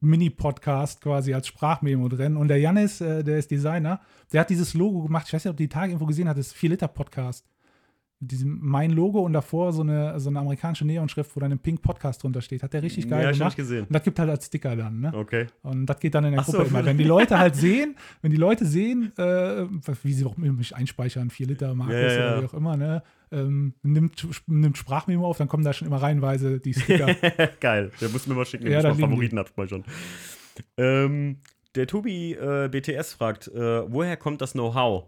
Mini-Podcast 0.00 1.00
quasi 1.00 1.34
als 1.34 1.46
Sprachmemo 1.46 2.08
drin. 2.08 2.36
Und 2.36 2.48
der 2.48 2.58
Janis, 2.58 3.00
äh, 3.00 3.24
der 3.24 3.38
ist 3.38 3.50
Designer, 3.50 4.00
der 4.32 4.42
hat 4.42 4.50
dieses 4.50 4.74
Logo 4.74 5.02
gemacht. 5.02 5.24
Ich 5.28 5.32
weiß 5.32 5.44
nicht, 5.44 5.50
ob 5.50 5.56
du 5.56 5.62
die 5.64 5.68
Tage 5.68 5.88
irgendwo 5.92 6.06
gesehen 6.06 6.28
hattest, 6.28 6.54
4-Liter-Podcast. 6.54 7.46
Diesem 8.20 8.58
mein 8.60 8.90
Logo 8.90 9.20
und 9.20 9.32
davor 9.32 9.72
so 9.72 9.82
eine, 9.82 10.18
so 10.18 10.28
eine 10.28 10.40
amerikanische 10.40 10.84
Neonschrift, 10.84 11.36
wo 11.36 11.40
dann 11.40 11.52
ein 11.52 11.58
Pink 11.60 11.82
Podcast 11.82 12.22
drunter 12.24 12.40
steht. 12.42 12.64
Hat 12.64 12.72
der 12.72 12.82
richtig 12.82 13.08
geil 13.08 13.22
ja, 13.22 13.30
gemacht. 13.30 13.50
ich 13.52 13.56
gesehen. 13.56 13.84
Und 13.86 13.94
das 13.94 14.02
gibt 14.02 14.18
halt 14.18 14.28
als 14.28 14.46
Sticker 14.46 14.74
dann, 14.74 14.98
ne? 14.98 15.12
Okay. 15.14 15.46
Und 15.62 15.86
das 15.86 16.00
geht 16.00 16.16
dann 16.16 16.24
in 16.24 16.32
der 16.32 16.40
Ach 16.40 16.46
so, 16.46 16.52
Gruppe 16.52 16.68
immer. 16.68 16.80
für- 16.80 16.86
Wenn 16.86 16.98
die 16.98 17.04
Leute 17.04 17.38
halt 17.38 17.54
sehen, 17.54 17.94
wenn 18.22 18.32
die 18.32 18.36
Leute 18.36 18.66
sehen, 18.66 19.12
äh, 19.16 19.66
wie 20.02 20.12
sie 20.12 20.24
auch 20.24 20.36
mich 20.36 20.74
einspeichern, 20.74 21.30
4 21.30 21.46
Liter 21.46 21.74
Markus 21.76 21.94
Ja, 21.94 22.00
ja, 22.12 22.32
oder 22.32 22.42
wie 22.42 22.46
auch 22.46 22.54
immer, 22.54 22.76
ne? 22.76 23.04
Ähm, 23.30 23.74
nimmt, 23.82 24.26
nimmt 24.48 24.76
Sprachmemo 24.76 25.24
auf, 25.24 25.38
dann 25.38 25.46
kommen 25.48 25.62
da 25.62 25.72
schon 25.72 25.86
immer 25.86 26.02
reihenweise 26.02 26.58
die 26.58 26.74
Sticker. 26.74 27.14
Geil. 27.60 27.92
Der 28.00 28.08
muss 28.08 28.26
mir 28.26 28.34
mal 28.34 28.46
schicken, 28.46 28.66
Ja, 28.68 28.78
ich 28.78 28.84
mal 28.84 28.94
Favoriten 28.96 29.38
abspeichern. 29.38 29.84
Ähm, 30.76 31.38
der 31.74 31.86
Tobi 31.86 32.32
äh, 32.32 32.68
BTS 32.68 33.12
fragt: 33.12 33.48
äh, 33.48 33.90
Woher 33.92 34.16
kommt 34.16 34.40
das 34.40 34.52
Know-how? 34.52 35.04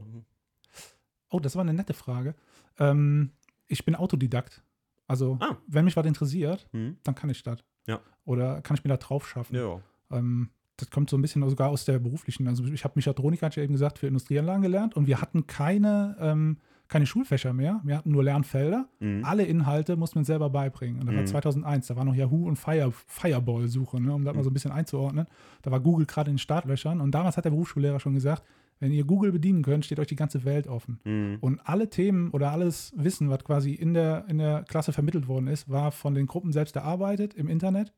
oh, 1.30 1.40
das 1.40 1.54
war 1.56 1.62
eine 1.62 1.74
nette 1.74 1.94
Frage. 1.94 2.34
Ähm, 2.80 3.30
ich 3.68 3.84
bin 3.84 3.94
Autodidakt. 3.94 4.62
Also, 5.06 5.38
Ah. 5.40 5.56
wenn 5.66 5.84
mich 5.84 5.96
was 5.96 6.06
interessiert, 6.06 6.66
Hm? 6.72 6.96
dann 7.04 7.14
kann 7.14 7.30
ich 7.30 7.42
das. 7.42 7.58
Ja. 7.86 8.00
Oder 8.24 8.60
kann 8.62 8.76
ich 8.76 8.84
mir 8.84 8.88
da 8.90 8.96
drauf 8.96 9.28
schaffen. 9.28 9.56
Ja. 9.56 9.80
Ähm, 10.10 10.50
das 10.76 10.90
kommt 10.90 11.10
so 11.10 11.16
ein 11.18 11.22
bisschen 11.22 11.46
sogar 11.48 11.68
aus 11.68 11.84
der 11.84 11.98
beruflichen. 11.98 12.48
Also 12.48 12.64
ich 12.64 12.84
habe 12.84 12.94
Mechatronik, 12.96 13.42
hatte 13.42 13.52
ich 13.54 13.56
ja 13.56 13.62
eben 13.64 13.74
gesagt, 13.74 13.98
für 13.98 14.06
Industrieanlagen 14.06 14.62
gelernt 14.62 14.96
und 14.96 15.06
wir 15.06 15.20
hatten 15.20 15.46
keine, 15.46 16.16
ähm, 16.20 16.56
keine 16.88 17.06
Schulfächer 17.06 17.52
mehr. 17.52 17.80
Wir 17.84 17.96
hatten 17.98 18.10
nur 18.10 18.24
Lernfelder. 18.24 18.88
Mhm. 18.98 19.24
Alle 19.24 19.44
Inhalte 19.44 19.96
mussten 19.96 20.16
wir 20.16 20.20
uns 20.20 20.26
selber 20.28 20.48
beibringen. 20.50 21.00
Und 21.00 21.06
das 21.06 21.14
war 21.14 21.22
Mhm. 21.22 21.26
2001. 21.26 21.86
Da 21.88 21.96
war 21.96 22.04
noch 22.04 22.14
Yahoo 22.14 22.46
und 22.48 22.56
Fire, 22.56 22.90
Fireball-Suche, 23.06 24.00
ne, 24.00 24.12
um 24.14 24.24
das 24.24 24.34
mal 24.34 24.42
so 24.42 24.50
ein 24.50 24.54
bisschen 24.54 24.72
einzuordnen. 24.72 25.26
Da 25.62 25.70
war 25.70 25.80
Google 25.80 26.06
gerade 26.06 26.30
in 26.30 26.34
den 26.34 26.38
Startlöchern. 26.40 27.00
Und 27.00 27.12
damals 27.12 27.36
hat 27.36 27.44
der 27.44 27.50
Berufsschullehrer 27.50 28.00
schon 28.00 28.14
gesagt, 28.14 28.42
wenn 28.80 28.92
ihr 28.92 29.04
Google 29.04 29.30
bedienen 29.30 29.62
könnt, 29.62 29.84
steht 29.84 30.00
euch 30.00 30.06
die 30.08 30.16
ganze 30.16 30.44
Welt 30.44 30.66
offen. 30.66 31.00
Mhm. 31.04 31.38
Und 31.40 31.60
alle 31.60 31.88
Themen 31.90 32.30
oder 32.30 32.50
alles 32.50 32.92
Wissen, 32.96 33.28
was 33.30 33.44
quasi 33.44 33.72
in 33.74 33.94
der, 33.94 34.24
in 34.28 34.38
der 34.38 34.64
Klasse 34.64 34.92
vermittelt 34.92 35.28
worden 35.28 35.46
ist, 35.48 35.68
war 35.68 35.92
von 35.92 36.14
den 36.14 36.26
Gruppen 36.26 36.52
selbst 36.52 36.74
erarbeitet 36.76 37.34
im 37.34 37.48
Internet 37.48 37.92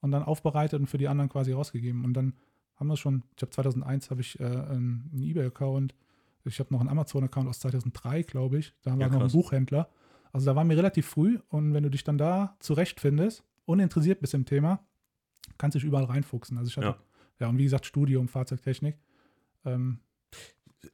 und 0.00 0.12
dann 0.12 0.22
aufbereitet 0.22 0.80
und 0.80 0.86
für 0.86 0.98
die 0.98 1.08
anderen 1.08 1.28
quasi 1.28 1.52
rausgegeben. 1.52 2.04
Und 2.04 2.14
dann 2.14 2.34
haben 2.76 2.86
wir 2.86 2.96
schon, 2.96 3.24
ich 3.36 3.42
habe 3.42 3.50
2001 3.50 4.10
habe 4.10 4.20
ich 4.22 4.40
äh, 4.40 4.44
einen 4.44 5.10
Ebay-Account, 5.20 5.94
ich 6.44 6.58
habe 6.58 6.72
noch 6.72 6.80
einen 6.80 6.88
Amazon-Account 6.88 7.48
aus 7.48 7.58
2003, 7.60 8.22
glaube 8.22 8.58
ich. 8.58 8.72
Da 8.82 8.92
haben 8.92 9.00
Ja, 9.00 9.06
wir 9.08 9.10
noch 9.10 9.20
einen 9.20 9.22
krass. 9.24 9.32
Buchhändler. 9.32 9.88
Also 10.32 10.46
da 10.46 10.54
waren 10.56 10.70
wir 10.70 10.76
relativ 10.76 11.06
früh 11.06 11.38
und 11.48 11.74
wenn 11.74 11.82
du 11.82 11.90
dich 11.90 12.04
dann 12.04 12.16
da 12.16 12.56
zurechtfindest 12.60 13.44
und 13.66 13.80
interessiert 13.80 14.20
bist 14.20 14.32
im 14.32 14.46
Thema, 14.46 14.80
kannst 15.58 15.74
du 15.74 15.80
dich 15.80 15.86
überall 15.88 16.04
reinfuchsen. 16.04 16.56
Also 16.56 16.68
ich 16.68 16.76
hatte, 16.76 16.86
Ja. 16.86 16.96
ja, 17.40 17.48
und 17.48 17.58
wie 17.58 17.64
gesagt, 17.64 17.84
Studium, 17.84 18.28
Fahrzeugtechnik. 18.28 18.96
Ähm, 19.66 19.98
äh, 20.00 20.09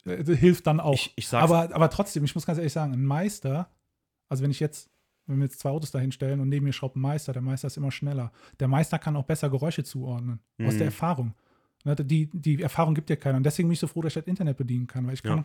hilft 0.04 0.66
dann 0.66 0.80
auch. 0.80 0.94
Ich, 0.94 1.12
ich. 1.16 1.32
Aber, 1.32 1.74
aber 1.74 1.90
trotzdem, 1.90 2.24
ich 2.24 2.34
muss 2.34 2.46
ganz 2.46 2.58
ehrlich 2.58 2.72
sagen, 2.72 2.92
ein 2.92 3.04
Meister, 3.04 3.70
also 4.28 4.42
wenn 4.42 4.50
ich 4.50 4.60
jetzt, 4.60 4.90
wenn 5.26 5.38
wir 5.38 5.44
jetzt 5.44 5.60
zwei 5.60 5.70
Autos 5.70 5.90
dahin 5.90 6.12
stellen 6.12 6.40
und 6.40 6.48
neben 6.48 6.64
mir 6.64 6.72
schraubt 6.72 6.96
ein 6.96 7.00
Meister, 7.00 7.32
der 7.32 7.42
Meister 7.42 7.66
ist 7.66 7.76
immer 7.76 7.90
schneller. 7.90 8.32
Der 8.60 8.68
Meister 8.68 8.98
kann 8.98 9.16
auch 9.16 9.24
besser 9.24 9.50
Geräusche 9.50 9.84
zuordnen, 9.84 10.40
aus 10.62 10.74
Mhm. 10.74 10.78
der 10.78 10.86
Erfahrung. 10.86 11.34
Ne, 11.84 11.94
Die, 11.96 12.26
die 12.32 12.62
Erfahrung 12.62 12.94
gibt 12.94 13.08
dir 13.08 13.16
keiner. 13.16 13.36
Und 13.36 13.44
deswegen 13.44 13.68
bin 13.68 13.74
ich 13.74 13.80
so 13.80 13.86
froh, 13.86 14.02
dass 14.02 14.10
ich 14.16 14.22
das 14.22 14.26
Internet 14.28 14.56
bedienen 14.56 14.86
kann, 14.86 15.06
weil 15.06 15.14
ich 15.14 15.22
kann, 15.22 15.38
Ja. 15.38 15.44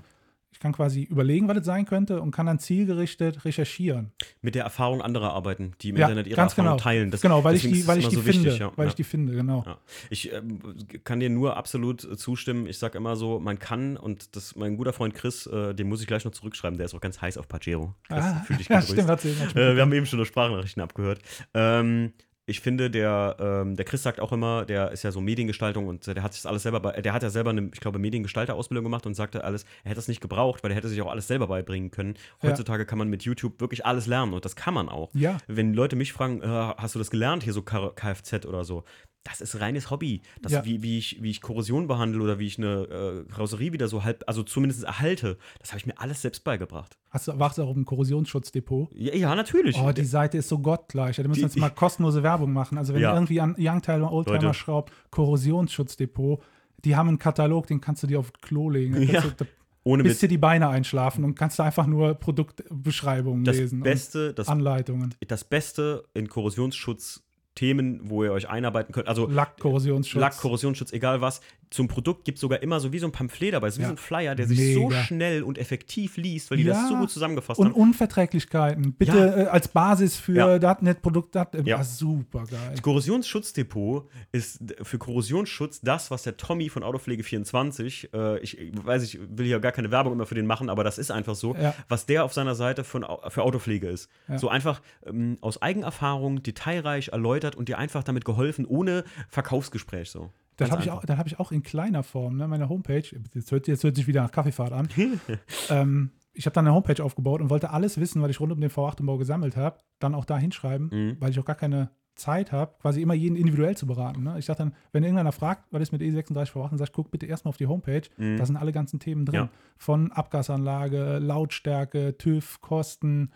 Ich 0.53 0.59
kann 0.59 0.73
quasi 0.73 1.03
überlegen, 1.03 1.47
was 1.47 1.57
es 1.57 1.65
sein 1.65 1.85
könnte 1.85 2.21
und 2.21 2.31
kann 2.31 2.45
dann 2.45 2.59
zielgerichtet 2.59 3.45
recherchieren. 3.45 4.11
Mit 4.41 4.53
der 4.53 4.63
Erfahrung 4.63 5.01
anderer 5.01 5.31
arbeiten, 5.33 5.73
die 5.81 5.89
im 5.89 5.97
Ja, 5.97 6.07
Internet 6.07 6.27
ihre 6.27 6.35
ganz 6.35 6.51
Erfahrung 6.51 6.77
genau. 6.77 6.83
teilen. 6.83 7.09
Das, 7.09 7.21
genau, 7.21 7.43
weil 7.43 7.55
ich 7.55 7.61
die, 7.63 7.87
weil 7.87 7.99
ich 7.99 8.09
die 8.09 8.15
so 8.15 8.21
finde. 8.21 8.45
wichtig, 8.45 8.59
ja. 8.59 8.71
Weil 8.75 8.85
ja. 8.85 8.89
ich 8.89 8.95
die 8.95 9.03
finde, 9.03 9.33
genau. 9.33 9.65
Ich 10.09 10.31
ähm, 10.31 10.59
kann 11.03 11.19
dir 11.19 11.29
nur 11.29 11.55
absolut 11.57 12.03
äh, 12.03 12.17
zustimmen. 12.17 12.67
Ich 12.67 12.77
sage 12.77 12.97
immer 12.97 13.15
so, 13.15 13.39
man 13.39 13.59
kann, 13.59 13.95
und 13.97 14.35
das 14.35 14.55
mein 14.55 14.77
guter 14.77 14.93
Freund 14.93 15.13
Chris, 15.13 15.47
äh, 15.47 15.73
den 15.73 15.87
muss 15.87 16.01
ich 16.01 16.07
gleich 16.07 16.25
noch 16.25 16.31
zurückschreiben, 16.31 16.77
der 16.77 16.85
ist 16.85 16.93
auch 16.93 17.01
ganz 17.01 17.21
heiß 17.21 17.37
auf 17.37 17.47
Pajero. 17.47 17.95
Chris, 18.07 18.23
Ah, 18.23 18.43
fühl 18.45 18.57
dich 18.57 18.67
ja, 18.69 18.81
stimmt, 18.81 19.07
hat 19.07 19.21
sie 19.21 19.35
hat 19.35 19.55
Äh, 19.55 19.75
wir 19.75 19.81
haben 19.81 19.93
eben 19.93 20.05
schon 20.05 20.17
nur 20.17 20.25
Sprachnachrichten 20.25 20.83
abgehört. 20.83 21.19
Ähm, 21.53 22.13
ich 22.51 22.59
finde, 22.59 22.91
der, 22.91 23.37
ähm, 23.39 23.75
der 23.75 23.85
Chris 23.85 24.03
sagt 24.03 24.19
auch 24.19 24.31
immer, 24.31 24.65
der 24.65 24.91
ist 24.91 25.03
ja 25.03 25.11
so 25.11 25.21
Mediengestaltung 25.21 25.87
und 25.87 26.05
der 26.05 26.21
hat 26.21 26.33
sich 26.33 26.45
alles 26.45 26.63
selber, 26.63 26.79
bei, 26.79 27.01
der 27.01 27.13
hat 27.13 27.23
ja 27.23 27.29
selber 27.29 27.49
eine, 27.49 27.69
ich 27.73 27.79
glaube, 27.79 27.97
Mediengestalter-Ausbildung 27.97 28.83
gemacht 28.83 29.05
und 29.07 29.15
sagte 29.15 29.43
alles, 29.43 29.63
er 29.83 29.89
hätte 29.89 29.95
das 29.95 30.07
nicht 30.07 30.21
gebraucht, 30.21 30.63
weil 30.63 30.71
er 30.71 30.77
hätte 30.77 30.89
sich 30.89 31.01
auch 31.01 31.09
alles 31.09 31.27
selber 31.27 31.47
beibringen 31.47 31.89
können. 31.89 32.15
Ja. 32.43 32.49
Heutzutage 32.49 32.85
kann 32.85 32.99
man 32.99 33.07
mit 33.07 33.23
YouTube 33.23 33.59
wirklich 33.59 33.85
alles 33.85 34.05
lernen 34.05 34.33
und 34.33 34.45
das 34.45 34.55
kann 34.55 34.73
man 34.73 34.89
auch. 34.89 35.09
Ja. 35.13 35.37
Wenn 35.47 35.73
Leute 35.73 35.95
mich 35.95 36.13
fragen, 36.13 36.41
äh, 36.41 36.45
hast 36.45 36.93
du 36.93 36.99
das 36.99 37.09
gelernt, 37.09 37.43
hier 37.43 37.53
so 37.53 37.63
Kfz 37.63 38.45
oder 38.45 38.63
so, 38.65 38.83
das 39.23 39.39
ist 39.41 39.59
reines 39.59 39.91
Hobby. 39.91 40.21
Das, 40.41 40.51
Ja. 40.51 40.65
wie, 40.65 40.81
wie, 40.81 40.97
ich, 40.97 41.21
wie 41.21 41.29
ich 41.29 41.41
Korrosion 41.41 41.87
behandle 41.87 42.21
oder 42.23 42.39
wie 42.39 42.47
ich 42.47 42.57
eine 42.57 43.25
äh, 43.27 43.31
Karosserie 43.31 43.71
wieder 43.71 43.87
so 43.87 44.03
halb, 44.03 44.23
also 44.25 44.41
zumindest 44.43 44.83
erhalte, 44.83 45.37
das 45.59 45.69
habe 45.71 45.79
ich 45.79 45.85
mir 45.85 45.99
alles 45.99 46.21
selbst 46.23 46.43
beigebracht. 46.43 46.97
Hast 47.11 47.27
du, 47.27 47.37
warst 47.37 47.57
du 47.57 47.63
auch 47.63 47.75
im 47.75 47.85
Korrosionsschutzdepot? 47.85 48.89
Ja, 48.95 49.13
ja 49.13 49.35
natürlich. 49.35 49.77
Oh, 49.77 49.91
die 49.91 50.05
Seite 50.05 50.37
ist 50.39 50.49
so 50.49 50.57
gottgleich. 50.59 51.17
Da 51.17 51.23
müssen 51.27 51.41
wir 51.41 51.47
jetzt 51.47 51.57
mal 51.57 51.69
kostenlose 51.69 52.23
Werbung 52.23 52.51
machen. 52.51 52.77
Also 52.77 52.93
wenn 52.93 53.01
Ja. 53.01 53.11
ihr 53.11 53.15
irgendwie 53.15 53.41
an 53.41 53.55
Youngtimer, 53.59 54.11
Oldtimer 54.11 54.41
Leute. 54.41 54.53
schraubt, 54.55 54.91
Korrosionsschutzdepot, 55.11 56.41
die 56.85 56.95
haben 56.95 57.09
einen 57.09 57.19
Katalog, 57.19 57.67
den 57.67 57.81
kannst 57.81 58.03
du 58.03 58.07
dir 58.07 58.19
auf 58.19 58.33
Klo 58.41 58.69
legen. 58.69 59.01
Ja. 59.03 59.21
du, 59.21 59.45
Ohne 59.83 60.03
bis 60.03 60.19
dir 60.19 60.27
die 60.29 60.37
Beine 60.37 60.69
einschlafen 60.69 61.23
und 61.23 61.35
kannst 61.35 61.59
du 61.59 61.63
einfach 61.63 61.87
nur 61.87 62.13
Produktbeschreibungen 62.15 63.43
das 63.43 63.57
lesen 63.57 63.81
Beste, 63.81 64.33
das 64.33 64.47
Anleitungen. 64.47 65.13
das 65.27 65.43
Beste 65.43 66.03
in 66.13 66.27
Korrosionsschutz 66.29 67.23
Themen, 67.55 68.09
wo 68.09 68.23
ihr 68.23 68.31
euch 68.31 68.49
einarbeiten 68.49 68.93
könnt. 68.93 69.07
Also 69.07 69.27
Lack-Korrosionsschutz. 69.27 70.19
Lack, 70.19 70.37
Korrosionsschutz, 70.37 70.93
egal 70.93 71.21
was. 71.21 71.41
Zum 71.71 71.87
Produkt 71.87 72.25
gibt 72.25 72.35
es 72.37 72.41
sogar 72.41 72.61
immer 72.61 72.79
so 72.79 72.91
wie 72.93 72.99
so 72.99 73.07
ein 73.07 73.11
Pamphlet 73.11 73.53
dabei, 73.53 73.69
so 73.71 73.77
wie 73.79 73.81
Ja. 73.83 73.87
so 73.87 73.93
ein 73.93 73.97
Flyer, 73.97 74.35
der 74.35 74.45
sich 74.45 74.73
so 74.75 74.89
Mega. 74.89 75.03
schnell 75.03 75.41
und 75.41 75.57
effektiv 75.57 76.17
liest, 76.17 76.51
weil 76.51 76.57
die 76.57 76.65
das 76.65 76.77
Ja. 76.77 76.87
so 76.89 76.95
gut 76.97 77.09
zusammengefasst 77.09 77.59
und 77.59 77.67
haben. 77.67 77.73
Unverträglichkeiten. 77.75 78.93
Bitte 78.93 79.17
Ja. 79.17 79.37
äh, 79.37 79.45
als 79.47 79.69
Basis 79.69 80.17
für 80.17 80.59
das 80.59 80.81
Net-Produkt. 80.81 81.33
Das 81.35 81.47
Ja. 81.53 81.61
ja. 81.63 81.83
super 81.83 82.43
geil. 82.45 82.59
Das 82.71 82.81
Korrosionsschutzdepot 82.81 84.09
ist 84.31 84.59
für 84.81 84.97
Korrosionsschutz 84.97 85.81
das, 85.81 86.11
was 86.11 86.23
der 86.23 86.37
Tommy 86.37 86.69
von 86.69 86.83
Autopflege24, 86.83 88.09
äh, 88.13 88.39
ich, 88.39 88.57
weiß, 88.73 89.03
ich 89.03 89.19
will 89.29 89.45
hier 89.45 89.59
gar 89.59 89.71
keine 89.71 89.91
Werbung 89.91 90.13
immer 90.13 90.25
für 90.25 90.35
den 90.35 90.45
machen, 90.45 90.69
aber 90.69 90.83
das 90.83 90.97
ist 90.97 91.09
einfach 91.11 91.35
so, 91.35 91.55
was 91.87 92.05
der 92.05 92.25
auf 92.25 92.33
seiner 92.33 92.55
Seite 92.55 92.83
für, 92.83 93.07
Au- 93.09 93.29
für 93.29 93.43
Autopflege 93.43 93.87
ist. 93.87 94.09
So 94.35 94.49
einfach 94.49 94.81
ähm, 95.05 95.37
aus 95.41 95.61
Eigenerfahrung, 95.61 96.43
detailreich 96.43 97.09
erläutert 97.09 97.55
und 97.55 97.69
dir 97.69 97.77
einfach 97.77 98.03
damit 98.03 98.25
geholfen, 98.25 98.65
ohne 98.65 99.03
Verkaufsgespräch 99.29 100.09
so. 100.11 100.31
Das 100.61 100.71
habe 100.71 100.81
ich, 100.83 100.91
auch- 100.91 101.03
das 101.05 101.17
hab 101.17 101.27
ich 101.27 101.39
auch 101.39 101.51
in 101.51 101.63
kleiner 101.63 102.03
Form, 102.03 102.37
ne? 102.37 102.47
meine 102.47 102.69
Homepage. 102.69 103.03
Jetzt 103.33 103.51
hört, 103.51 103.67
jetzt 103.67 103.83
hört 103.83 103.95
sich 103.95 104.07
wieder 104.07 104.21
nach 104.23 104.31
Kaffeefahrt 104.31 104.71
an. 104.73 104.87
ähm, 105.69 106.11
ich 106.33 106.45
habe 106.45 106.53
dann 106.53 106.65
eine 106.65 106.73
Homepage 106.75 107.03
aufgebaut 107.03 107.41
und 107.41 107.49
wollte 107.49 107.71
alles 107.71 107.99
wissen, 107.99 108.21
was 108.21 108.29
ich 108.31 108.39
rund 108.39 108.51
um 108.53 108.61
den 108.61 108.69
V8-Umbau 108.69 109.17
gesammelt 109.17 109.57
habe, 109.57 109.79
dann 109.99 110.15
auch 110.15 110.25
da 110.25 110.37
hinschreiben, 110.37 110.89
Mhm. 110.91 111.17
weil 111.19 111.31
ich 111.31 111.39
auch 111.39 111.45
gar 111.45 111.55
keine 111.57 111.89
Zeit 112.15 112.51
habe, 112.51 112.75
quasi 112.81 113.01
immer 113.01 113.13
jeden 113.13 113.35
individuell 113.35 113.75
zu 113.75 113.87
beraten. 113.87 114.23
Ne? 114.23 114.37
Ich 114.37 114.45
sage 114.45 114.57
dann, 114.59 114.73
wenn 114.91 115.03
irgendeiner 115.03 115.31
fragt, 115.31 115.65
was 115.71 115.81
ist 115.81 115.91
mit 115.91 116.01
E36 116.01 116.51
V8, 116.51 116.69
dann 116.69 116.77
sag 116.77 116.87
ich, 116.89 116.93
guck 116.93 117.09
bitte 117.09 117.25
erstmal 117.25 117.49
auf 117.49 117.57
die 117.57 117.67
Homepage, 117.67 118.01
Mhm. 118.17 118.37
da 118.37 118.45
sind 118.45 118.57
alle 118.57 118.71
ganzen 118.71 118.99
Themen 118.99 119.25
drin. 119.25 119.35
Ja. 119.41 119.49
Von 119.77 120.11
Abgasanlage, 120.11 121.19
Lautstärke, 121.19 122.17
TÜV, 122.17 122.59
Kosten, 122.61 123.31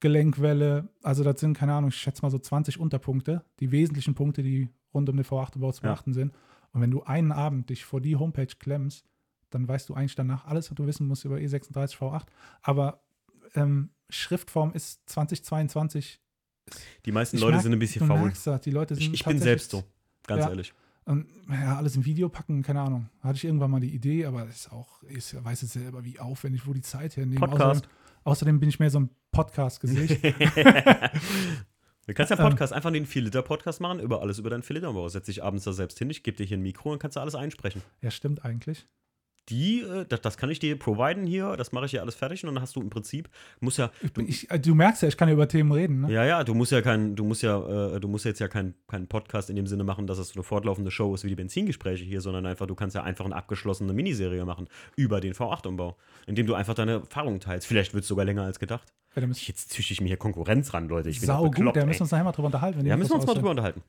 Gelenkwelle. 0.00 0.88
Also 1.02 1.24
das 1.24 1.40
sind, 1.40 1.56
keine 1.56 1.72
Ahnung, 1.74 1.88
ich 1.88 1.96
schätze 1.96 2.22
mal 2.22 2.30
so 2.30 2.38
20 2.38 2.78
Unterpunkte, 2.78 3.44
die 3.60 3.70
wesentlichen 3.72 4.14
Punkte, 4.14 4.42
die 4.42 4.68
rund 4.92 5.08
um 5.08 5.16
den 5.16 5.24
V8-Umbau 5.24 5.72
zu 5.72 5.82
Ja. 5.82 5.90
beachten 5.92 6.12
sind. 6.12 6.32
Und 6.74 6.82
wenn 6.82 6.90
du 6.90 7.02
einen 7.04 7.32
Abend 7.32 7.70
dich 7.70 7.84
vor 7.86 8.02
die 8.02 8.16
Homepage 8.16 8.46
klemmst, 8.58 9.06
dann 9.50 9.66
weißt 9.66 9.88
du 9.88 9.94
eigentlich 9.94 10.16
danach 10.16 10.44
alles, 10.46 10.70
was 10.70 10.74
du 10.76 10.86
wissen 10.86 11.06
musst 11.06 11.24
über 11.24 11.36
E36 11.36 11.96
V8. 11.96 12.24
Aber 12.62 13.00
ähm, 13.54 13.90
Schriftform 14.10 14.72
ist 14.74 15.00
2022. 15.08 16.20
Die 17.06 17.12
meisten 17.12 17.36
Ich 17.36 17.42
Leute 17.42 17.52
merk- 17.52 17.62
sind 17.62 17.72
ein 17.72 17.78
bisschen 17.78 18.06
faul. 18.06 18.32
das, 18.44 18.60
die 18.62 18.70
Leute 18.70 18.94
sind 18.96 19.04
Ich, 19.14 19.20
ich 19.20 19.24
bin 19.24 19.38
selbst 19.38 19.70
so, 19.70 19.84
ganz 20.26 20.42
Ja. 20.42 20.50
ehrlich. 20.50 20.74
Und 21.06 21.26
ja, 21.50 21.76
alles 21.76 21.96
im 21.96 22.04
Video 22.06 22.28
packen, 22.30 22.62
keine 22.62 22.80
Ahnung. 22.80 23.10
Hatte 23.20 23.36
ich 23.36 23.44
irgendwann 23.44 23.70
mal 23.70 23.80
die 23.80 23.94
Idee, 23.94 24.24
aber 24.24 24.46
ist 24.46 24.72
auch, 24.72 25.02
ich 25.04 25.36
weiß 25.44 25.62
es 25.62 25.74
selber, 25.74 26.02
wie 26.04 26.18
aufwendig, 26.18 26.66
wo 26.66 26.72
die 26.72 26.80
Zeit 26.82 27.16
hernehmen. 27.16 27.38
Podcast. 27.38 27.62
Außerdem, 27.84 27.90
außerdem 28.24 28.60
bin 28.60 28.68
ich 28.70 28.78
mehr 28.80 28.90
so 28.90 29.00
ein 29.00 29.10
Podcast-Gesicht. 29.30 30.20
Du 32.06 32.14
kannst 32.14 32.30
ja 32.30 32.38
Ähm. 32.38 32.44
Podcast, 32.50 32.72
einfach 32.72 32.90
den 32.92 33.06
4-Liter-Podcast 33.06 33.80
machen, 33.80 33.98
über 34.00 34.20
alles 34.20 34.38
über 34.38 34.50
deinen 34.50 34.62
4-Liter-Bau. 34.62 35.08
Setz 35.08 35.26
dich 35.26 35.42
abends 35.42 35.64
da 35.64 35.72
selbst 35.72 35.98
hin, 35.98 36.10
ich 36.10 36.22
gebe 36.22 36.36
dir 36.36 36.44
hier 36.44 36.56
ein 36.58 36.62
Mikro 36.62 36.92
und 36.92 36.98
kannst 36.98 37.16
du 37.16 37.20
alles 37.20 37.34
einsprechen. 37.34 37.82
ja, 38.02 38.10
stimmt 38.10 38.44
eigentlich. 38.44 38.86
Die, 39.50 39.80
äh, 39.82 40.06
das, 40.08 40.22
das 40.22 40.36
kann 40.38 40.48
ich 40.50 40.58
dir 40.58 40.78
providen 40.78 41.26
hier, 41.26 41.54
das 41.58 41.70
mache 41.70 41.84
ich 41.84 41.90
hier 41.90 42.00
alles 42.00 42.14
fertig 42.14 42.42
und 42.46 42.54
dann 42.54 42.62
hast 42.62 42.76
du 42.76 42.80
im 42.80 42.88
Prinzip, 42.88 43.28
musst 43.60 43.76
ja, 43.76 43.90
Ich, 44.02 44.10
bin- 44.14 44.26
ich, 44.26 44.50
äh, 44.50 44.58
du 44.58 44.74
merkst 44.74 45.02
ja, 45.02 45.08
ich 45.08 45.18
kann 45.18 45.28
ja 45.28 45.34
über 45.34 45.46
Themen 45.46 45.70
reden. 45.70 46.00
Ne? 46.00 46.10
ja, 46.12 46.24
ja, 46.24 46.44
du 46.44 46.54
musst 46.54 46.72
ja 46.72 46.80
kein, 46.80 47.14
du 47.14 47.24
musst 47.24 47.42
ja, 47.42 47.94
äh, 47.94 48.00
du 48.00 48.08
musst 48.08 48.24
jetzt 48.24 48.38
ja 48.38 48.48
keinen 48.48 48.74
kein 48.88 49.06
Podcast 49.06 49.50
in 49.50 49.56
dem 49.56 49.66
Sinne 49.66 49.84
machen, 49.84 50.06
dass 50.06 50.16
es 50.16 50.28
so 50.30 50.34
eine 50.36 50.44
fortlaufende 50.44 50.90
Show 50.90 51.14
ist 51.14 51.24
wie 51.24 51.28
die 51.28 51.34
Benzingespräche 51.34 52.04
hier, 52.04 52.22
sondern 52.22 52.46
einfach, 52.46 52.66
du 52.66 52.74
kannst 52.74 52.96
ja 52.96 53.02
einfach 53.02 53.26
eine 53.26 53.36
abgeschlossene 53.36 53.92
Miniserie 53.92 54.46
machen 54.46 54.66
über 54.96 55.20
den 55.20 55.34
V8-Umbau, 55.34 55.98
indem 56.26 56.46
du 56.46 56.54
einfach 56.54 56.72
deine 56.72 56.92
Erfahrungen 56.92 57.40
teilst. 57.40 57.66
Vielleicht 57.66 57.92
wird 57.92 58.04
es 58.04 58.08
sogar 58.08 58.24
länger 58.24 58.44
als 58.44 58.58
gedacht. 58.58 58.94
Ja, 59.14 59.22
da 59.22 59.28
Jetzt 59.28 59.70
züchte 59.70 59.92
ich 59.92 60.00
mir 60.00 60.08
hier 60.08 60.16
Konkurrenz 60.16 60.74
ran, 60.74 60.88
Leute. 60.88 61.08
Ich 61.10 61.20
bin 61.20 61.26
sau 61.26 61.42
gut, 61.44 61.52
bekloppt, 61.52 61.76
da 61.76 61.80
ey. 61.82 61.86
müssen 61.86 62.00
wir 62.00 62.02
uns 62.04 62.10
nachher 62.10 62.24
mal 62.24 62.32
drüber 62.32 62.46
unterhalten. 62.46 62.84
Ja, 62.84 62.96
müssen 62.96 63.10
wir 63.12 63.16
uns 63.16 63.26
mal 63.26 63.34
drüber 63.34 63.50
unterhalten. 63.50 63.82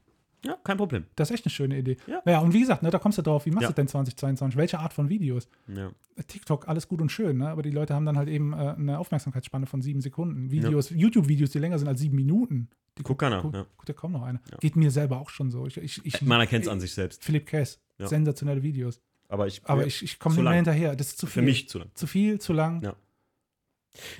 Ja, 0.45 0.57
kein 0.63 0.77
Problem. 0.77 1.05
Das 1.15 1.31
ist 1.31 1.35
echt 1.35 1.45
eine 1.45 1.51
schöne 1.51 1.77
Idee. 1.79 1.97
Ja. 2.05 2.21
Ja, 2.25 2.39
und 2.39 2.53
wie 2.53 2.59
gesagt, 2.59 2.83
ne, 2.83 2.91
da 2.91 2.99
kommst 2.99 3.17
du 3.17 3.23
drauf, 3.23 3.47
wie 3.47 3.49
machst 3.51 3.63
Ja. 3.63 3.69
du 3.69 3.73
denn 3.73 3.87
2022? 3.87 4.55
Welche 4.57 4.77
Art 4.77 4.93
von 4.93 5.09
Videos? 5.09 5.47
Ja. 5.67 5.89
TikTok, 6.27 6.67
alles 6.67 6.87
gut 6.87 7.01
und 7.01 7.11
schön, 7.11 7.37
ne? 7.39 7.49
aber 7.49 7.63
die 7.63 7.71
Leute 7.71 7.95
haben 7.95 8.05
dann 8.05 8.15
halt 8.15 8.29
eben 8.29 8.53
äh, 8.53 8.75
eine 8.77 8.99
Aufmerksamkeitsspanne 8.99 9.65
von 9.65 9.81
sieben 9.81 10.01
Sekunden. 10.01 10.51
Videos, 10.51 10.91
YouTube-Videos, 10.91 11.49
die 11.49 11.57
länger 11.59 11.79
sind 11.79 11.87
als 11.87 11.99
sieben 11.99 12.15
Minuten. 12.15 12.69
Die 12.99 13.01
Guckt 13.03 13.19
keiner, 13.21 13.41
Guckt, 13.41 13.55
ja. 13.55 13.65
guckt 13.75 13.89
ja 13.89 13.95
kaum 13.95 14.11
noch 14.11 14.21
einer. 14.21 14.39
Ja. 14.51 14.57
Geht 14.59 14.75
mir 14.75 14.91
selber 14.91 15.17
auch 15.19 15.29
schon 15.31 15.49
so. 15.49 15.65
Ich, 15.65 15.77
ich, 15.77 16.05
ich, 16.05 16.21
Man 16.21 16.39
erkennt 16.39 16.65
es 16.65 16.69
an 16.69 16.79
sich 16.79 16.93
selbst. 16.93 17.23
Philipp 17.23 17.47
Kess, 17.47 17.79
Ja. 17.97 18.07
sensationelle 18.07 18.61
Videos. 18.61 19.01
Aber 19.27 19.47
ich, 19.47 19.61
Aber 19.65 19.81
ja, 19.81 19.87
ich, 19.87 20.03
ich 20.03 20.19
komme 20.19 20.35
nicht 20.35 20.43
mehr 20.43 20.51
lang. 20.51 20.55
hinterher. 20.57 20.95
Das 20.95 21.07
ist 21.07 21.17
zu 21.17 21.25
viel. 21.25 21.41
für 21.41 21.41
mich 21.41 21.67
zu 21.69 21.79
lang. 21.79 21.89
Zu 21.95 22.05
viel, 22.05 22.39
zu 22.39 22.53
lang. 22.53 22.83
Ja. 22.83 22.95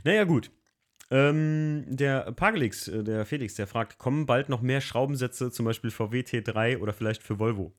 Naja, 0.04 0.24
gut. 0.24 0.50
Ähm, 1.12 1.86
der 1.88 2.32
Pagelix, 2.32 2.88
äh, 2.88 3.04
der 3.04 3.26
Felix, 3.26 3.54
der 3.56 3.68
fragt, 3.68 4.00
kommen 4.00 4.26
bald 4.26 4.50
noch 4.50 4.62
mehr 4.62 4.82
Schraubensätze, 4.82 5.52
zum 5.52 5.66
Beispiel 5.66 5.92
VW 5.92 6.22
T3 6.22 6.80
oder 6.80 6.94
vielleicht 6.94 7.22
für 7.22 7.38
Volvo? 7.38 7.72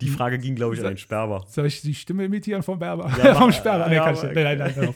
Die 0.00 0.06
Hm. 0.06 0.14
Frage 0.14 0.38
ging, 0.38 0.54
glaube 0.54 0.74
ich, 0.74 0.80
an 0.80 0.86
den 0.88 0.96
Sperber. 0.98 1.44
Soll 1.48 1.66
ich 1.66 1.80
die 1.82 1.94
Stimme 1.94 2.24
imitieren 2.24 2.62
vom 2.62 2.78
Berber? 2.78 3.10
Ja, 3.22 3.34
vom 3.40 3.50
Sperber? 3.52 3.88
Nee, 3.88 3.96
ja, 3.96 4.04
kann 4.04 4.14
ich. 4.14 4.22
Nein, 4.22 4.58
nein, 4.58 4.74
nein. 4.76 4.94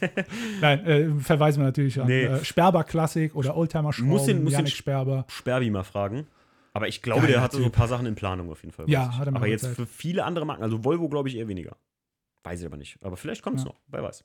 nein 0.61 0.87
äh, 0.87 1.21
verweisen 1.21 1.61
wir 1.61 1.67
natürlich 1.67 2.01
an 2.01 2.07
Nee. 2.07 2.25
äh, 2.25 2.45
Sperber 2.45 2.85
Klassik 2.85 3.35
oder 3.35 3.57
Oldtimer 3.57 3.83
Muss 3.85 3.97
Schrauben, 3.97 4.09
den- 4.09 4.17
muss 4.17 4.27
den 4.27 4.49
Janik 4.53 4.73
Sch- 4.73 4.77
Sperber. 4.77 5.25
Sperbi 5.29 5.71
mal 5.71 5.83
fragen. 5.83 6.27
Aber 6.75 6.87
ich 6.89 7.03
glaube, 7.03 7.23
Geiler 7.23 7.33
der 7.33 7.43
hatte 7.43 7.57
so 7.59 7.65
ein 7.65 7.71
paar 7.73 7.89
Sachen 7.89 8.07
in 8.07 8.15
Planung 8.15 8.49
auf 8.51 8.63
jeden 8.63 8.73
Fall. 8.73 8.89
Ja, 8.89 9.19
hat 9.19 9.27
er 9.27 9.35
Aber 9.37 9.47
jetzt 9.49 9.65
erzählt. 9.65 9.89
für 9.89 9.93
viele 9.95 10.25
andere 10.25 10.47
Marken, 10.47 10.63
also 10.63 10.85
Volvo 10.85 11.09
glaube 11.09 11.29
ich 11.29 11.37
eher 11.37 11.49
weniger. 11.49 11.77
Weiß 12.45 12.61
ich 12.61 12.67
aber 12.67 12.77
nicht. 12.77 12.97
Aber 13.03 13.17
vielleicht 13.17 13.43
kommt 13.43 13.59
es 13.59 13.65
Ja. 13.65 13.69
noch, 13.71 13.81
wer 13.89 14.03
weiß. 14.03 14.25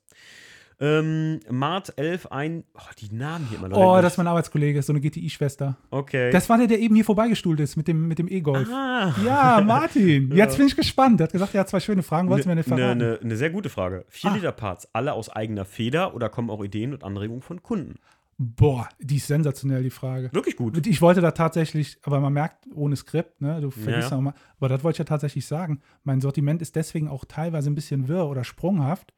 Ähm, 0.80 1.40
Mart 1.50 1.94
11 1.98 2.28
ein. 2.28 2.64
Oh, 2.76 2.82
die 3.00 3.14
Namen 3.14 3.48
hier 3.50 3.58
mal. 3.58 3.74
Oh, 3.74 4.00
das 4.02 4.14
ist 4.14 4.18
mein 4.18 4.28
Arbeitskollege, 4.28 4.82
so 4.84 4.94
eine 4.94 5.00
GTI-Schwester. 5.02 5.76
Okay. 5.90 6.30
Das 6.32 6.50
war 6.50 6.58
der, 6.60 6.68
der 6.68 6.80
eben 6.80 6.94
hier 6.94 7.06
vorbeigestuhlt 7.06 7.60
ist 7.60 7.78
mit 7.78 7.88
dem, 7.88 8.08
mit 8.08 8.20
dem 8.20 8.28
E-Golf. 8.28 8.70
ah. 8.72 9.14
Ja, 9.26 9.62
Martin. 9.66 10.32
Jetzt 10.36 10.58
bin 10.58 10.68
ich 10.68 10.76
gespannt. 10.76 11.20
Er 11.20 11.26
hat 11.26 11.32
gesagt, 11.32 11.56
er 11.56 11.62
hat 11.62 11.70
zwei 11.70 11.80
schöne 11.80 12.04
Fragen, 12.04 12.30
wolltest 12.30 12.46
du 12.46 12.50
mir 12.50 12.54
Eine 12.54 12.64
verraten. 12.64 12.98
ne, 13.00 13.20
ne 13.24 13.36
sehr 13.38 13.50
gute 13.50 13.70
Frage. 13.70 14.06
4 14.10 14.30
Ah. 14.32 14.36
Liter 14.36 14.52
Parts, 14.52 14.88
alle 14.94 15.14
aus 15.14 15.30
eigener 15.30 15.66
Feder 15.66 16.14
oder 16.14 16.30
kommen 16.30 16.50
auch 16.52 16.64
Ideen 16.64 16.94
und 16.94 17.04
Anregungen 17.04 17.42
von 17.42 17.64
Kunden? 17.64 17.96
Boah, 18.38 18.88
die 19.00 19.16
ist 19.16 19.26
sensationell, 19.26 19.82
die 19.82 19.90
Frage. 19.90 20.30
Wirklich 20.32 20.58
gut. 20.58 20.86
Ich 20.86 21.02
wollte 21.02 21.22
da 21.22 21.32
tatsächlich, 21.32 21.98
aber 22.04 22.20
man 22.20 22.34
merkt, 22.34 22.68
ohne 22.76 22.96
Skript, 22.96 23.42
ne, 23.42 23.62
du 23.62 23.72
vergisst 23.72 24.12
ja. 24.12 24.18
auch 24.18 24.22
mal, 24.22 24.36
aber 24.60 24.70
das 24.70 24.84
wollte 24.84 24.94
ich 24.98 25.00
ja 25.00 25.06
tatsächlich 25.06 25.48
sagen. 25.48 25.82
Mein 26.04 26.22
Sortiment 26.22 26.62
ist 26.62 26.76
deswegen 26.76 27.08
auch 27.08 27.26
teilweise 27.26 27.72
ein 27.72 27.74
bisschen 27.74 28.08
wirr 28.08 28.28
oder 28.28 28.44
sprunghaft, 28.44 29.12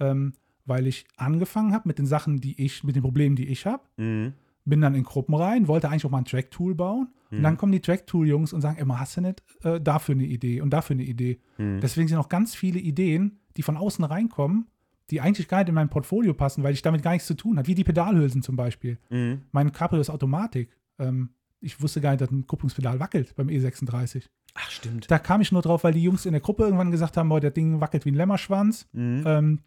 ähm, 0.00 0.32
weil 0.66 0.86
ich 0.86 1.06
angefangen 1.16 1.72
habe 1.72 1.88
mit 1.88 1.98
den 1.98 2.06
Sachen, 2.06 2.40
die 2.40 2.60
ich, 2.62 2.84
mit 2.84 2.96
den 2.96 3.02
Problemen, 3.02 3.36
die 3.36 3.46
ich 3.48 3.64
habe, 3.66 3.82
Mhm. 3.96 4.34
bin 4.64 4.80
dann 4.80 4.94
in 4.94 5.04
Gruppen 5.04 5.34
rein, 5.34 5.68
wollte 5.68 5.88
eigentlich 5.88 6.04
auch 6.04 6.10
mal 6.10 6.18
ein 6.18 6.24
Track-Tool 6.24 6.74
bauen. 6.74 7.08
Und 7.30 7.38
Mhm. 7.38 7.42
dann 7.42 7.56
kommen 7.56 7.72
die 7.72 7.80
Track-Tool-Jungs 7.80 8.52
und 8.52 8.60
sagen, 8.60 8.78
immer 8.78 8.98
hast 9.00 9.16
du 9.16 9.20
nicht 9.20 9.42
äh, 9.62 9.80
dafür 9.80 10.14
eine 10.14 10.24
Idee 10.26 10.60
und 10.60 10.70
dafür 10.70 10.94
eine 10.94 11.04
Idee. 11.04 11.40
Mhm. 11.58 11.80
Deswegen 11.80 12.08
sind 12.08 12.18
auch 12.18 12.28
ganz 12.28 12.54
viele 12.54 12.78
Ideen, 12.80 13.38
die 13.56 13.62
von 13.62 13.76
außen 13.76 14.04
reinkommen, 14.04 14.66
die 15.10 15.20
eigentlich 15.20 15.46
gar 15.48 15.58
nicht 15.58 15.68
in 15.68 15.74
mein 15.74 15.88
Portfolio 15.88 16.34
passen, 16.34 16.62
weil 16.64 16.72
ich 16.74 16.82
damit 16.82 17.02
gar 17.02 17.12
nichts 17.12 17.28
zu 17.28 17.34
tun 17.34 17.58
habe. 17.58 17.68
Wie 17.68 17.74
die 17.76 17.84
Pedalhülsen 17.84 18.42
zum 18.42 18.56
Beispiel. 18.56 18.98
Mhm. 19.10 19.42
Mein 19.52 19.72
Cabrio 19.72 20.00
ist 20.00 20.10
Automatik. 20.10 20.70
Ähm, 20.98 21.30
ich 21.60 21.80
wusste 21.80 22.00
gar 22.00 22.10
nicht, 22.10 22.20
dass 22.20 22.30
ein 22.30 22.46
Kupplungspedal 22.46 22.98
wackelt 23.00 23.34
beim 23.36 23.48
E36. 23.48 24.24
Ach, 24.54 24.70
stimmt. 24.70 25.10
Da 25.10 25.18
kam 25.18 25.40
ich 25.40 25.52
nur 25.52 25.62
drauf, 25.62 25.84
weil 25.84 25.92
die 25.94 26.02
Jungs 26.02 26.26
in 26.26 26.32
der 26.32 26.40
Gruppe 26.40 26.64
irgendwann 26.64 26.90
gesagt 26.90 27.16
haben, 27.16 27.28
boah, 27.28 27.40
der 27.40 27.50
Ding 27.50 27.80
wackelt 27.80 28.04
wie 28.04 28.10
ein 28.10 28.14
Lämmerschwanz. 28.14 28.88
Mhm. 28.92 29.22
Ähm, 29.26 29.60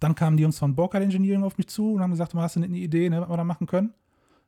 Dann 0.00 0.14
kamen 0.14 0.36
die 0.36 0.42
Jungs 0.42 0.58
von 0.58 0.74
Borkard 0.74 1.02
Engineering 1.02 1.42
auf 1.42 1.58
mich 1.58 1.68
zu 1.68 1.94
und 1.94 2.00
haben 2.00 2.10
gesagt, 2.10 2.34
hast 2.34 2.56
du 2.56 2.60
nicht 2.60 2.68
eine 2.68 2.78
Idee, 2.78 3.08
ne, 3.10 3.20
was 3.20 3.28
wir 3.28 3.36
da 3.36 3.44
machen 3.44 3.66
können? 3.66 3.94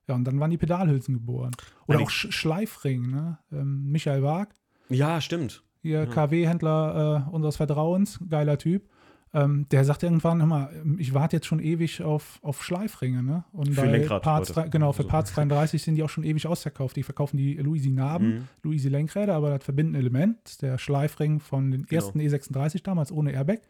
Ja, 0.09 0.15
und 0.15 0.25
dann 0.25 0.39
waren 0.41 0.51
die 0.51 0.59
Pedalhülsen 0.59 1.15
geboren. 1.15 1.53
Oder 1.87 1.99
Eigentlich- 1.99 2.09
auch 2.09 2.11
Sch 2.11 2.33
Schleifring, 2.33 3.11
ne? 3.11 3.39
Ähm, 3.53 3.91
Michael 3.91 4.23
Wag, 4.23 4.49
Ja, 4.89 5.21
stimmt. 5.21 5.63
hier 5.83 6.07
KW-Händler 6.07 7.27
äh, 7.29 7.31
unseres 7.31 7.57
Vertrauens, 7.57 8.19
geiler 8.29 8.59
Typ. 8.59 8.89
Ähm, 9.33 9.67
der 9.71 9.85
sagt 9.85 10.03
irgendwann, 10.03 10.41
hör 10.41 10.47
mal, 10.47 10.71
ich 10.99 11.15
warte 11.15 11.37
jetzt 11.37 11.47
schon 11.47 11.61
ewig 11.61 12.03
auf, 12.03 12.41
auf 12.43 12.65
Schleifringe, 12.65 13.23
ne? 13.23 13.45
Und 13.53 13.73
Für 13.75 13.87
Lenkrad 13.87 14.23
Parts, 14.23 14.53
genau, 14.71 14.93
für 14.93 15.05
So. 15.05 15.09
Parts 15.09 15.33
33 15.35 15.81
sind 15.85 15.95
die 15.95 16.03
auch 16.03 16.09
schon 16.09 16.25
ewig 16.25 16.49
ausverkauft. 16.49 16.97
Die 16.97 17.05
verkaufen 17.05 17.37
die 17.37 17.55
Luisi 17.55 17.91
Narben, 17.91 18.29
Mhm. 18.29 18.49
Luisi 18.65 18.89
Lenkräder, 18.89 19.35
aber 19.37 19.51
das 19.51 19.65
verbindende 19.65 20.01
Element, 20.01 20.61
der 20.63 20.79
Schleifring 20.79 21.39
von 21.39 21.71
den 21.71 21.87
Genau. 21.87 21.95
ersten 22.03 22.19
E36 22.21 22.83
damals 22.83 23.13
ohne 23.13 23.31
Airbag, 23.31 23.61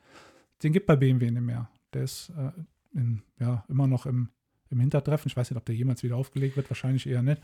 den 0.62 0.72
gibt 0.72 0.86
bei 0.86 0.96
BMW 0.96 1.30
nicht 1.30 1.42
mehr. 1.42 1.70
Der 1.92 2.02
ist 2.04 2.30
äh, 2.30 2.52
in, 2.92 3.22
ja, 3.38 3.64
immer 3.68 3.86
noch 3.86 4.06
im, 4.06 4.28
im 4.68 4.80
Hintertreffen. 4.80 5.28
Ich 5.28 5.36
weiß 5.36 5.50
nicht, 5.50 5.58
ob 5.58 5.64
der 5.64 5.74
jemals 5.74 6.02
wieder 6.02 6.16
aufgelegt 6.16 6.56
wird, 6.56 6.70
wahrscheinlich 6.70 7.06
eher 7.06 7.22
nicht. 7.22 7.42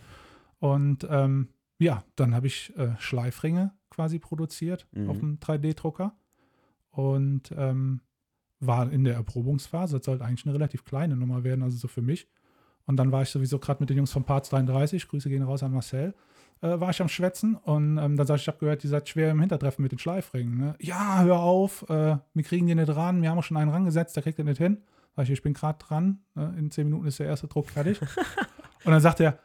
Und 0.59 1.07
ähm, 1.11 1.49
ja, 1.79 2.05
dann 2.17 2.35
habe 2.35 2.47
ich 2.47 2.75
äh, 2.77 2.95
Schleifringe 2.99 3.73
quasi 3.91 4.19
produziert 4.19 4.87
Mhm. 4.93 5.11
auf 5.11 5.19
dem 5.19 5.39
3D-Drucker 5.39 6.15
und 6.91 7.53
ähm, 7.57 8.01
war 8.61 8.91
in 8.91 9.05
der 9.05 9.15
Erprobungsphase. 9.15 9.99
Das 9.99 10.07
sollte 10.07 10.25
eigentlich 10.25 10.47
eine 10.47 10.55
relativ 10.55 10.85
kleine 10.85 11.17
Nummer 11.17 11.45
werden, 11.45 11.63
also 11.63 11.77
so 11.77 11.89
für 11.89 12.03
mich. 12.03 12.29
Und 12.87 12.97
dann 12.97 13.13
war 13.13 13.23
ich 13.23 13.29
sowieso 13.31 13.59
gerade 13.59 13.81
mit 13.83 13.91
den 13.91 13.97
Jungs 13.99 14.13
von 14.13 14.25
Parts 14.25 14.49
33, 14.51 15.09
Grüße 15.09 15.29
gehen 15.29 15.43
raus 15.43 15.63
an 15.63 15.73
Marcel, 15.73 16.15
äh, 16.63 16.81
war 16.81 16.91
ich 16.91 17.01
am 17.01 17.09
Schwätzen 17.09 17.55
und 17.57 17.99
ähm, 17.99 18.17
dann 18.17 18.27
sag 18.27 18.37
ich, 18.37 18.43
ich 18.43 18.49
habe 18.49 18.59
gehört, 18.59 18.83
ihr 18.85 18.91
seid 18.91 19.09
schwer 19.09 19.31
im 19.31 19.41
Hintertreffen 19.41 19.83
mit 19.83 19.93
den 19.93 19.99
Schleifringen. 19.99 20.59
Ne? 20.59 20.75
Ja, 20.81 21.23
hör 21.23 21.41
auf, 21.41 21.89
äh, 21.91 22.17
wir 22.35 22.43
kriegen 22.45 22.67
die 22.67 22.75
nicht 22.75 22.95
ran, 22.95 23.23
wir 23.23 23.31
haben 23.31 23.39
auch 23.39 23.45
schon 23.45 23.57
einen 23.57 23.71
rangesetzt, 23.71 24.17
der 24.17 24.23
kriegt 24.23 24.39
den 24.39 24.47
nicht 24.47 24.59
hin. 24.59 24.79
Sag 25.15 25.25
ich, 25.25 25.31
ich 25.31 25.43
bin 25.43 25.55
gerade 25.55 25.79
dran, 25.79 26.19
ne? 26.35 26.55
in 26.59 26.71
zehn 26.71 26.87
Minuten 26.87 27.07
ist 27.07 27.19
der 27.19 27.27
erste 27.27 27.47
Druck 27.49 27.69
fertig. 27.71 28.01
und 28.85 28.93
dann 28.93 29.01
sagt 29.01 29.21
er, 29.21 29.39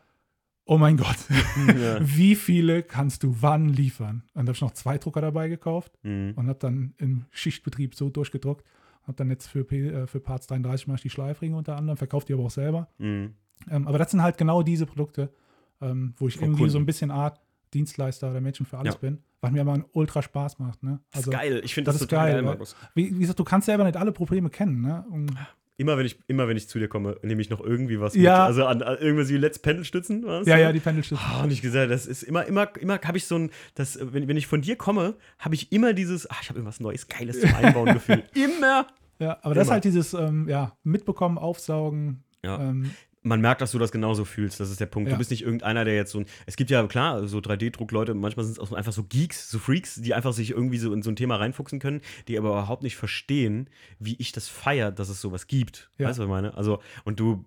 oh 0.66 0.78
mein 0.78 0.96
Gott, 0.98 1.18
Ja. 1.68 1.98
wie 2.02 2.36
viele 2.36 2.84
kannst 2.84 3.24
du 3.24 3.36
wann 3.40 3.70
liefern? 3.70 4.24
Und 4.34 4.46
da 4.46 4.50
habe 4.50 4.52
ich 4.54 4.62
noch 4.62 4.72
zwei 4.72 4.98
Drucker 4.98 5.22
dabei 5.22 5.48
gekauft 5.50 5.94
Mhm. 6.04 6.34
und 6.36 6.48
habe 6.48 6.60
dann 6.60 6.94
im 6.98 7.26
Schichtbetrieb 7.32 7.96
so 7.96 8.10
durchgedruckt. 8.10 8.66
Habe 9.04 9.14
dann 9.16 9.30
jetzt 9.30 9.48
für, 9.48 9.64
P, 9.64 9.88
äh, 9.90 10.08
für 10.08 10.20
Parts 10.20 10.48
33 10.48 10.88
mache 10.88 10.96
ich 10.98 11.02
die 11.02 11.10
Schleifringe 11.10 11.56
unter 11.58 11.76
anderem, 11.76 11.98
verkauft 11.98 12.30
die 12.30 12.34
aber 12.34 12.44
auch 12.44 12.52
selber. 12.52 12.88
Mhm. 13.00 13.34
Ähm, 13.70 13.88
aber 13.88 13.98
das 13.98 14.12
sind 14.12 14.22
halt 14.22 14.38
genau 14.38 14.62
diese 14.64 14.86
Produkte, 14.86 15.34
ähm, 15.82 16.14
wo 16.18 16.28
ich 16.28 16.36
Vom 16.36 16.44
irgendwie 16.46 16.60
Kunden. 16.62 16.72
so 16.72 16.80
ein 16.80 16.86
bisschen 16.86 17.12
Art 17.12 17.40
Dienstleister 17.74 18.32
oder 18.32 18.42
Mädchen 18.42 18.66
für 18.66 18.78
alles 18.78 18.96
Ja. 18.96 19.00
bin, 19.00 19.20
was 19.40 19.52
mir 19.52 19.62
aber 19.62 19.84
ultra 19.94 20.22
Spaß 20.22 20.60
macht. 20.60 20.84
Ne? 20.84 21.00
Das 21.12 21.22
ist 21.22 21.32
geil. 21.32 21.62
Ich 21.64 21.74
finde 21.74 21.92
das, 21.92 22.00
das 22.00 22.08
total 22.08 22.26
geil, 22.28 22.34
geil, 22.36 22.44
Markus. 22.44 22.76
Wie, 22.96 23.16
wie 23.16 23.20
gesagt, 23.20 23.40
du 23.40 23.44
kannst 23.44 23.66
selber 23.66 23.84
nicht 23.86 23.96
alle 23.98 24.12
Probleme 24.12 24.50
kennen. 24.50 24.82
Ne? 24.82 25.06
Und, 25.10 25.32
Immer 25.78 25.98
wenn, 25.98 26.06
ich, 26.06 26.20
immer 26.28 26.48
wenn 26.48 26.58
ich 26.58 26.68
zu 26.70 26.78
dir 26.78 26.88
komme, 26.88 27.18
nehme 27.24 27.42
ich 27.42 27.50
noch 27.50 27.60
irgendwie 27.60 28.00
was 28.00 28.14
Ja. 28.14 28.34
mit. 28.34 28.40
Also 28.42 28.66
an, 28.68 28.84
an 28.84 28.98
irgendwas 29.00 29.30
wie 29.30 29.38
Let's 29.38 29.58
Pendelstützen. 29.58 30.24
was? 30.26 30.46
ja, 30.46 30.58
ja, 30.58 30.72
die 30.72 30.80
Pendelstütze. 30.80 31.20
Ah, 31.26 31.42
und 31.44 31.52
ich 31.52 31.64
gesagt, 31.64 31.90
das 31.90 32.06
ist 32.06 32.22
immer, 32.22 32.46
immer, 32.46 32.68
immer 32.78 33.00
habe 33.02 33.18
ich 33.18 33.26
so 33.26 33.36
ein, 33.36 33.50
das, 33.74 33.98
wenn, 34.00 34.28
wenn 34.28 34.38
ich 34.38 34.46
von 34.46 34.62
dir 34.62 34.76
komme, 34.76 35.16
habe 35.40 35.56
ich 35.56 35.72
immer 35.72 35.94
dieses, 35.94 36.30
ach, 36.30 36.40
ich 36.44 36.50
habe 36.50 36.60
irgendwas 36.60 36.82
Neues, 36.82 37.08
Geiles 37.08 37.40
zum 37.40 37.56
Einbauen 37.56 37.94
Gefühl. 37.94 38.22
Immer. 38.36 38.86
Ja, 39.18 39.40
aber 39.42 39.56
das 39.56 39.64
ist 39.64 39.68
Immer. 39.70 39.74
halt 39.74 39.84
dieses 39.86 40.14
ähm, 40.14 40.48
ja, 40.48 40.78
Mitbekommen, 40.84 41.40
Aufsaugen. 41.40 42.24
Ja. 42.44 42.60
Ähm, 42.62 42.92
Man 43.24 43.40
merkt, 43.40 43.62
dass 43.62 43.72
du 43.72 43.78
das 43.78 43.92
genauso 43.92 44.26
fühlst. 44.26 44.60
Das 44.60 44.72
ist 44.72 44.80
der 44.80 44.88
Punkt. 44.88 45.08
Ja. 45.10 45.14
Du 45.16 45.20
bist 45.20 45.30
nicht 45.30 45.44
irgendeiner, 45.44 45.86
der 45.86 45.96
jetzt 45.96 46.12
so 46.12 46.20
ein. 46.20 46.26
Es 46.48 46.56
gibt 46.56 46.72
ja, 46.72 46.86
klar, 46.88 47.28
so 47.28 47.38
3D-Druck-Leute, 47.38 48.16
manchmal 48.16 48.46
sind 48.46 48.54
es 48.54 48.60
auch 48.60 48.72
einfach 48.76 48.94
so 48.94 49.04
Geeks, 49.04 49.52
so 49.52 49.60
Freaks, 49.60 49.96
die 50.02 50.16
einfach 50.16 50.34
sich 50.34 50.50
irgendwie 50.50 50.80
so 50.80 50.92
in 50.92 51.04
so 51.04 51.12
ein 51.12 51.16
Thema 51.16 51.36
reinfuchsen 51.36 51.78
können, 51.80 52.02
die 52.28 52.38
aber 52.40 52.50
überhaupt 52.50 52.82
nicht 52.82 52.96
verstehen, 52.96 53.70
wie 54.00 54.16
ich 54.18 54.32
das 54.32 54.48
feiere, 54.48 54.92
dass 54.92 55.10
es 55.10 55.22
sowas 55.22 55.46
gibt. 55.46 55.92
Ja. 56.00 56.08
Weißt 56.08 56.18
du, 56.18 56.24
was 56.24 56.28
ich 56.28 56.32
meine? 56.32 56.58
Also, 56.58 56.80
und 57.04 57.20
du. 57.20 57.46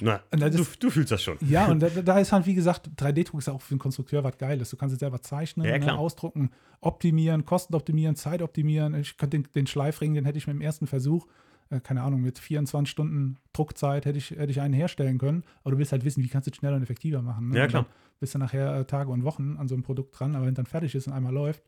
Na, 0.00 0.22
das 0.30 0.54
du, 0.54 0.62
ist- 0.62 0.82
du 0.82 0.90
fühlst 0.90 1.10
das 1.12 1.22
schon. 1.22 1.36
Ja, 1.40 1.66
und 1.66 1.80
da, 1.82 1.88
da 1.88 2.18
ist 2.18 2.32
halt, 2.32 2.46
wie 2.46 2.54
gesagt, 2.54 2.88
3D-Druck 2.96 3.40
ist 3.40 3.48
auch 3.48 3.60
für 3.60 3.74
den 3.74 3.80
Konstrukteur 3.80 4.22
was 4.24 4.38
Geiles. 4.38 4.70
Du 4.70 4.76
kannst 4.76 4.92
es 4.94 5.00
selber 5.00 5.20
zeichnen, 5.20 5.66
Ja, 5.66 5.76
ne, 5.76 5.98
ausdrucken, 5.98 6.50
optimieren, 6.80 7.44
Kosten 7.44 7.74
optimieren, 7.74 8.14
Zeit 8.16 8.40
optimieren. 8.40 8.94
Ich 8.94 9.16
könnte 9.18 9.38
den, 9.38 9.48
den 9.54 9.66
Schleifring, 9.66 10.14
den 10.14 10.24
hätte 10.24 10.38
ich 10.38 10.46
mit 10.46 10.54
dem 10.54 10.62
ersten 10.62 10.86
Versuch, 10.86 11.26
äh, 11.70 11.80
keine 11.80 12.02
Ahnung, 12.02 12.20
mit 12.22 12.38
24 12.38 12.90
Stunden 12.90 13.36
Druckzeit 13.52 14.06
hätte 14.06 14.18
ich, 14.18 14.30
hätte 14.30 14.50
ich 14.50 14.60
einen 14.60 14.74
herstellen 14.74 15.18
können. 15.18 15.44
Aber 15.62 15.72
du 15.72 15.78
willst 15.78 15.92
halt 15.92 16.04
wissen, 16.04 16.22
wie 16.22 16.28
kannst 16.28 16.46
du 16.46 16.50
es 16.50 16.56
schneller 16.56 16.76
und 16.76 16.82
effektiver 16.82 17.22
machen. 17.22 17.50
Ne? 17.50 17.58
Ja, 17.58 17.66
klar. 17.66 17.86
Bist 18.20 18.34
du 18.34 18.38
nachher 18.38 18.74
äh, 18.76 18.84
Tage 18.84 19.10
und 19.10 19.24
Wochen 19.24 19.56
an 19.58 19.68
so 19.68 19.74
einem 19.74 19.82
Produkt 19.82 20.18
dran, 20.18 20.34
aber 20.34 20.46
wenn 20.46 20.54
dann 20.54 20.66
fertig 20.66 20.94
ist 20.94 21.06
und 21.06 21.12
einmal 21.12 21.32
läuft, 21.32 21.62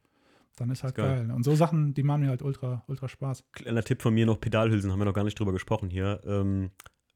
dann 0.56 0.70
ist 0.70 0.82
halt 0.82 0.98
Ist 0.98 1.04
geil. 1.04 1.26
geil. 1.26 1.30
Und 1.30 1.44
so 1.44 1.54
Sachen, 1.54 1.94
die 1.94 2.02
machen 2.02 2.22
mir 2.22 2.28
halt 2.28 2.42
ultra, 2.42 2.82
ultra 2.88 3.08
Spaß. 3.08 3.44
Kleiner 3.52 3.82
Tipp 3.82 4.02
von 4.02 4.12
mir 4.12 4.26
noch: 4.26 4.40
Pedalhülsen, 4.40 4.90
haben 4.90 4.98
wir 4.98 5.04
noch 5.04 5.14
gar 5.14 5.24
nicht 5.24 5.38
drüber 5.38 5.52
gesprochen 5.52 5.90
hier. 5.90 6.20
Ähm, 6.26 6.70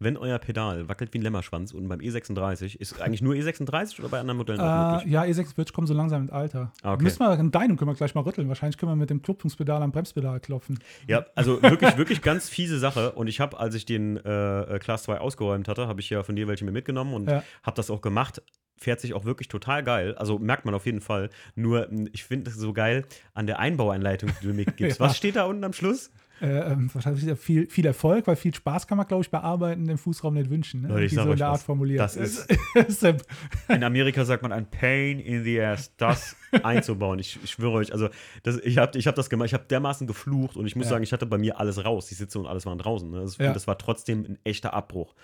wenn 0.04 0.16
euer 0.16 0.38
Pedal 0.38 0.88
wackelt 0.88 1.12
wie 1.14 1.18
ein 1.18 1.22
Lämmerschwanz 1.22 1.72
und 1.72 1.88
beim 1.88 1.98
E36, 2.00 2.76
ist 2.78 3.00
eigentlich 3.00 3.22
nur 3.22 3.34
E36 3.34 3.98
oder 4.00 4.08
bei 4.10 4.20
anderen 4.20 4.38
Modellen 4.38 4.60
auch 4.60 4.64
Äh, 4.90 4.92
möglich? 4.96 5.12
ja, 5.12 5.22
E6 5.22 5.56
wird 5.56 5.72
kommen 5.72 5.86
so 5.86 5.94
langsam 5.94 6.22
ins 6.22 6.30
Alter. 6.30 6.72
Ah, 6.82 6.92
okay. 6.94 7.02
Müssen 7.04 7.18
wir 7.20 7.38
in 7.38 7.50
deinem 7.50 7.76
können 7.76 7.90
wir 7.90 7.94
gleich 7.94 8.14
mal 8.14 8.20
rütteln. 8.22 8.48
Wahrscheinlich 8.48 8.78
können 8.78 8.92
wir 8.92 8.96
mit 8.96 9.10
dem 9.10 9.22
Klopfungspedal 9.22 9.82
am 9.82 9.90
Bremspedal 9.92 10.38
klopfen. 10.40 10.78
Ja, 11.08 11.26
also 11.34 11.60
wirklich, 11.62 11.96
wirklich 11.96 12.22
ganz 12.22 12.48
fiese 12.48 12.78
Sache. 12.78 13.12
Und 13.12 13.26
ich 13.26 13.40
habe, 13.40 13.58
als 13.58 13.74
ich 13.74 13.84
den 13.86 14.16
äh, 14.18 14.78
Class 14.80 15.04
2 15.04 15.18
ausgeräumt 15.18 15.66
hatte, 15.68 15.88
habe 15.88 16.00
ich 16.00 16.10
ja 16.10 16.22
von 16.22 16.36
dir 16.36 16.46
welche 16.48 16.64
mir 16.64 16.72
mitgenommen 16.72 17.14
und 17.14 17.28
Ja. 17.30 17.42
habe 17.62 17.76
das 17.76 17.90
auch 17.90 18.00
gemacht. 18.00 18.42
Fährt 18.76 19.00
sich 19.00 19.14
auch 19.14 19.24
wirklich 19.24 19.48
total 19.48 19.84
geil. 19.84 20.14
Also 20.16 20.38
merkt 20.38 20.64
man 20.64 20.74
auf 20.74 20.84
jeden 20.84 21.00
Fall. 21.00 21.30
Nur, 21.54 21.86
mh, 21.90 22.08
ich 22.12 22.24
finde 22.24 22.50
es 22.50 22.56
so 22.56 22.72
geil 22.72 23.06
an 23.32 23.46
der 23.46 23.58
Einbauanleitung, 23.60 24.30
die 24.42 24.46
du 24.48 24.52
mir 24.52 24.64
gibst. 24.76 24.98
Ja. 25.00 25.06
Was 25.06 25.16
steht 25.16 25.36
da 25.36 25.44
unten 25.44 25.64
am 25.64 25.72
Schluss? 25.72 26.10
Äh, 26.44 26.72
ähm, 26.72 26.90
wahrscheinlich 26.92 27.38
viel, 27.38 27.68
viel 27.70 27.86
Erfolg, 27.86 28.26
weil 28.26 28.36
viel 28.36 28.54
Spaß 28.54 28.86
kann 28.86 28.98
man, 28.98 29.06
glaube 29.06 29.22
ich, 29.22 29.30
bei 29.30 29.40
Arbeiten 29.40 29.88
im 29.88 29.96
Fußraum 29.98 30.34
nicht 30.34 30.50
wünschen. 30.50 30.82
Ne? 30.82 30.88
Leute, 30.88 31.04
ich 31.04 31.12
sag 31.14 31.24
so 31.24 31.30
in 31.30 31.34
euch. 31.36 31.44
Art 31.44 31.62
formuliert. 31.62 32.00
Das 32.00 32.16
ist 32.16 32.46
In 33.68 33.82
Amerika 33.84 34.24
sagt 34.24 34.42
man 34.42 34.52
ein 34.52 34.70
Pain 34.70 35.20
in 35.20 35.42
the 35.44 35.60
ass, 35.60 35.92
das 35.96 36.36
einzubauen. 36.62 37.18
Ich, 37.18 37.38
ich 37.42 37.50
schwöre 37.52 37.72
euch, 37.72 37.92
also 37.92 38.08
das, 38.42 38.58
ich 38.58 38.78
habe 38.78 38.98
ich 38.98 39.06
hab 39.06 39.14
das 39.14 39.30
gemacht, 39.30 39.46
ich 39.46 39.54
habe 39.54 39.64
dermaßen 39.64 40.06
geflucht 40.06 40.56
und 40.56 40.66
ich 40.66 40.76
muss 40.76 40.86
Ja. 40.86 40.90
sagen, 40.90 41.04
ich 41.04 41.12
hatte 41.12 41.26
bei 41.26 41.38
mir 41.38 41.58
alles 41.58 41.84
raus. 41.84 42.06
Die 42.06 42.14
Sitze 42.14 42.38
und 42.38 42.46
alles 42.46 42.66
waren 42.66 42.78
draußen. 42.78 43.10
Ne? 43.10 43.20
Das, 43.20 43.38
Ja. 43.38 43.52
das 43.52 43.66
war 43.66 43.78
trotzdem 43.78 44.24
ein 44.24 44.38
echter 44.44 44.74
Abbruch. 44.74 45.14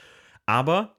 Aber 0.47 0.97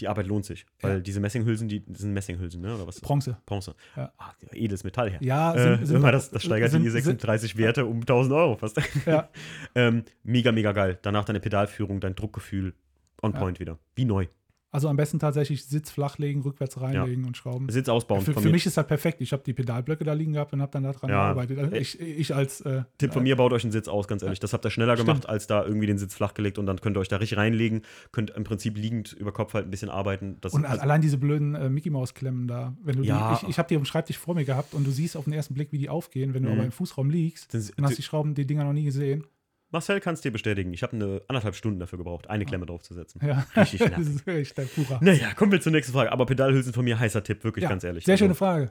die 0.00 0.08
Arbeit 0.08 0.26
lohnt 0.26 0.44
sich, 0.44 0.66
weil 0.80 0.94
Ja. 0.94 1.00
diese 1.00 1.20
Messinghülsen, 1.20 1.68
die 1.68 1.84
sind 1.92 2.12
Messinghülsen, 2.12 2.60
ne? 2.60 2.74
Oder 2.74 2.86
was? 2.86 3.00
Bronze. 3.00 3.36
Bronze. 3.46 3.74
Ja. 3.96 4.12
Ah, 4.18 4.32
edles 4.52 4.82
Metall 4.84 5.10
her. 5.10 5.18
Ja, 5.22 5.54
äh, 5.54 5.76
sind- 5.76 5.86
sind- 5.86 5.96
immer 5.96 6.10
das, 6.12 6.30
das 6.30 6.42
steigert 6.42 6.70
sind- 6.70 6.82
die 6.82 6.90
E36-Werte 6.90 7.86
um 7.86 8.00
1000 8.00 8.34
Euro 8.34 8.56
fast. 8.56 8.80
Ja. 9.06 9.28
ähm, 9.74 10.04
mega, 10.24 10.50
mega 10.52 10.72
geil. 10.72 10.98
Danach 11.02 11.24
deine 11.24 11.40
Pedalführung, 11.40 12.00
dein 12.00 12.14
Druckgefühl 12.14 12.74
on 13.22 13.32
point 13.34 13.60
wieder. 13.60 13.78
Wie 13.94 14.04
neu. 14.04 14.26
Also 14.74 14.88
am 14.88 14.96
besten 14.96 15.18
tatsächlich 15.18 15.66
Sitz 15.66 15.90
flachlegen, 15.90 16.40
rückwärts 16.42 16.80
reinlegen 16.80 17.26
und 17.26 17.36
schrauben. 17.36 17.68
Sitz 17.68 17.90
ausbauen. 17.90 18.22
Für, 18.22 18.32
für 18.32 18.48
mich 18.48 18.64
ist 18.64 18.78
das 18.78 18.86
perfekt. 18.86 19.20
Ich 19.20 19.32
habe 19.32 19.42
die 19.44 19.52
Pedalblöcke 19.52 20.02
da 20.02 20.14
liegen 20.14 20.32
gehabt 20.32 20.54
und 20.54 20.62
habe 20.62 20.72
dann 20.72 20.82
daran 20.84 21.10
Ja. 21.10 21.26
gearbeitet. 21.26 21.58
Also 21.58 21.76
Ich, 21.76 22.00
ich 22.00 22.34
als 22.34 22.62
äh, 22.62 22.84
Tipp 22.96 23.12
von 23.12 23.22
mir, 23.22 23.36
baut 23.36 23.52
euch 23.52 23.64
einen 23.64 23.72
Sitz 23.72 23.86
aus, 23.86 24.08
ganz 24.08 24.22
ehrlich. 24.22 24.40
Das 24.40 24.54
habt 24.54 24.64
ihr 24.64 24.70
schneller 24.70 24.96
Stimmt. 24.96 25.08
gemacht, 25.08 25.28
als 25.28 25.46
da 25.46 25.62
irgendwie 25.62 25.86
den 25.86 25.98
Sitz 25.98 26.14
flachgelegt 26.14 26.58
und 26.58 26.64
dann 26.64 26.80
könnt 26.80 26.96
ihr 26.96 27.00
euch 27.00 27.08
da 27.08 27.16
richtig 27.18 27.36
reinlegen, 27.36 27.82
könnt 28.12 28.30
im 28.30 28.44
Prinzip 28.44 28.78
liegend 28.78 29.12
über 29.12 29.30
Kopf 29.30 29.52
halt 29.52 29.66
ein 29.66 29.70
bisschen 29.70 29.90
arbeiten. 29.90 30.38
Das 30.40 30.54
Und 30.54 30.64
also, 30.64 30.80
allein 30.80 31.02
diese 31.02 31.18
blöden 31.18 31.54
äh, 31.54 31.68
Mickey 31.68 31.90
Maus 31.90 32.14
Klemmen 32.14 32.48
da, 32.48 32.74
wenn 32.82 32.96
du 32.96 33.02
Ja. 33.02 33.28
die, 33.28 33.44
ich, 33.44 33.50
ich 33.50 33.58
habe 33.58 33.68
die 33.68 33.74
dem 33.74 33.84
Schreibtisch 33.84 34.16
vor 34.16 34.34
mir 34.34 34.46
gehabt 34.46 34.72
und 34.72 34.86
du 34.86 34.90
siehst 34.90 35.18
auf 35.18 35.24
den 35.24 35.34
ersten 35.34 35.52
Blick, 35.52 35.70
wie 35.72 35.78
die 35.78 35.90
aufgehen, 35.90 36.32
wenn 36.32 36.44
du 36.44 36.48
Mhm. 36.48 36.54
aber 36.56 36.64
im 36.64 36.72
Fußraum 36.72 37.10
liegst 37.10 37.54
und 37.54 37.84
hast 37.84 37.98
die 37.98 38.02
Schrauben, 38.02 38.34
die 38.34 38.46
Dinger 38.46 38.64
noch 38.64 38.72
nie 38.72 38.84
gesehen. 38.84 39.24
Marcel 39.72 40.00
kann 40.00 40.14
es 40.14 40.20
dir 40.20 40.30
bestätigen. 40.30 40.72
Ich 40.72 40.82
habe 40.82 40.94
eine 40.94 41.22
anderthalb 41.28 41.54
Stunden 41.56 41.80
dafür 41.80 41.98
gebraucht, 41.98 42.28
eine 42.30 42.44
Klemme 42.44 42.66
draufzusetzen. 42.66 43.20
Ja, 43.26 43.44
Richtig 43.56 43.80
das 43.96 44.06
ist 44.06 44.26
wirklich 44.26 44.54
der 44.54 44.64
purer. 44.64 44.98
Naja, 45.02 45.34
kommen 45.34 45.50
wir 45.50 45.60
zur 45.60 45.72
nächsten 45.72 45.92
Frage. 45.92 46.12
Aber 46.12 46.26
Pedalhülsen 46.26 46.72
von 46.72 46.84
mir 46.84 46.98
heißer 46.98 47.24
Tipp, 47.24 47.42
wirklich 47.44 47.64
Ja, 47.64 47.68
ganz 47.70 47.82
ehrlich. 47.84 48.04
Sehr 48.04 48.12
Also- 48.14 48.24
schöne 48.26 48.34
Frage. 48.34 48.70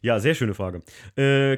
Ja, 0.00 0.18
sehr 0.20 0.34
schöne 0.34 0.54
Frage. 0.54 0.80
Äh, 1.16 1.56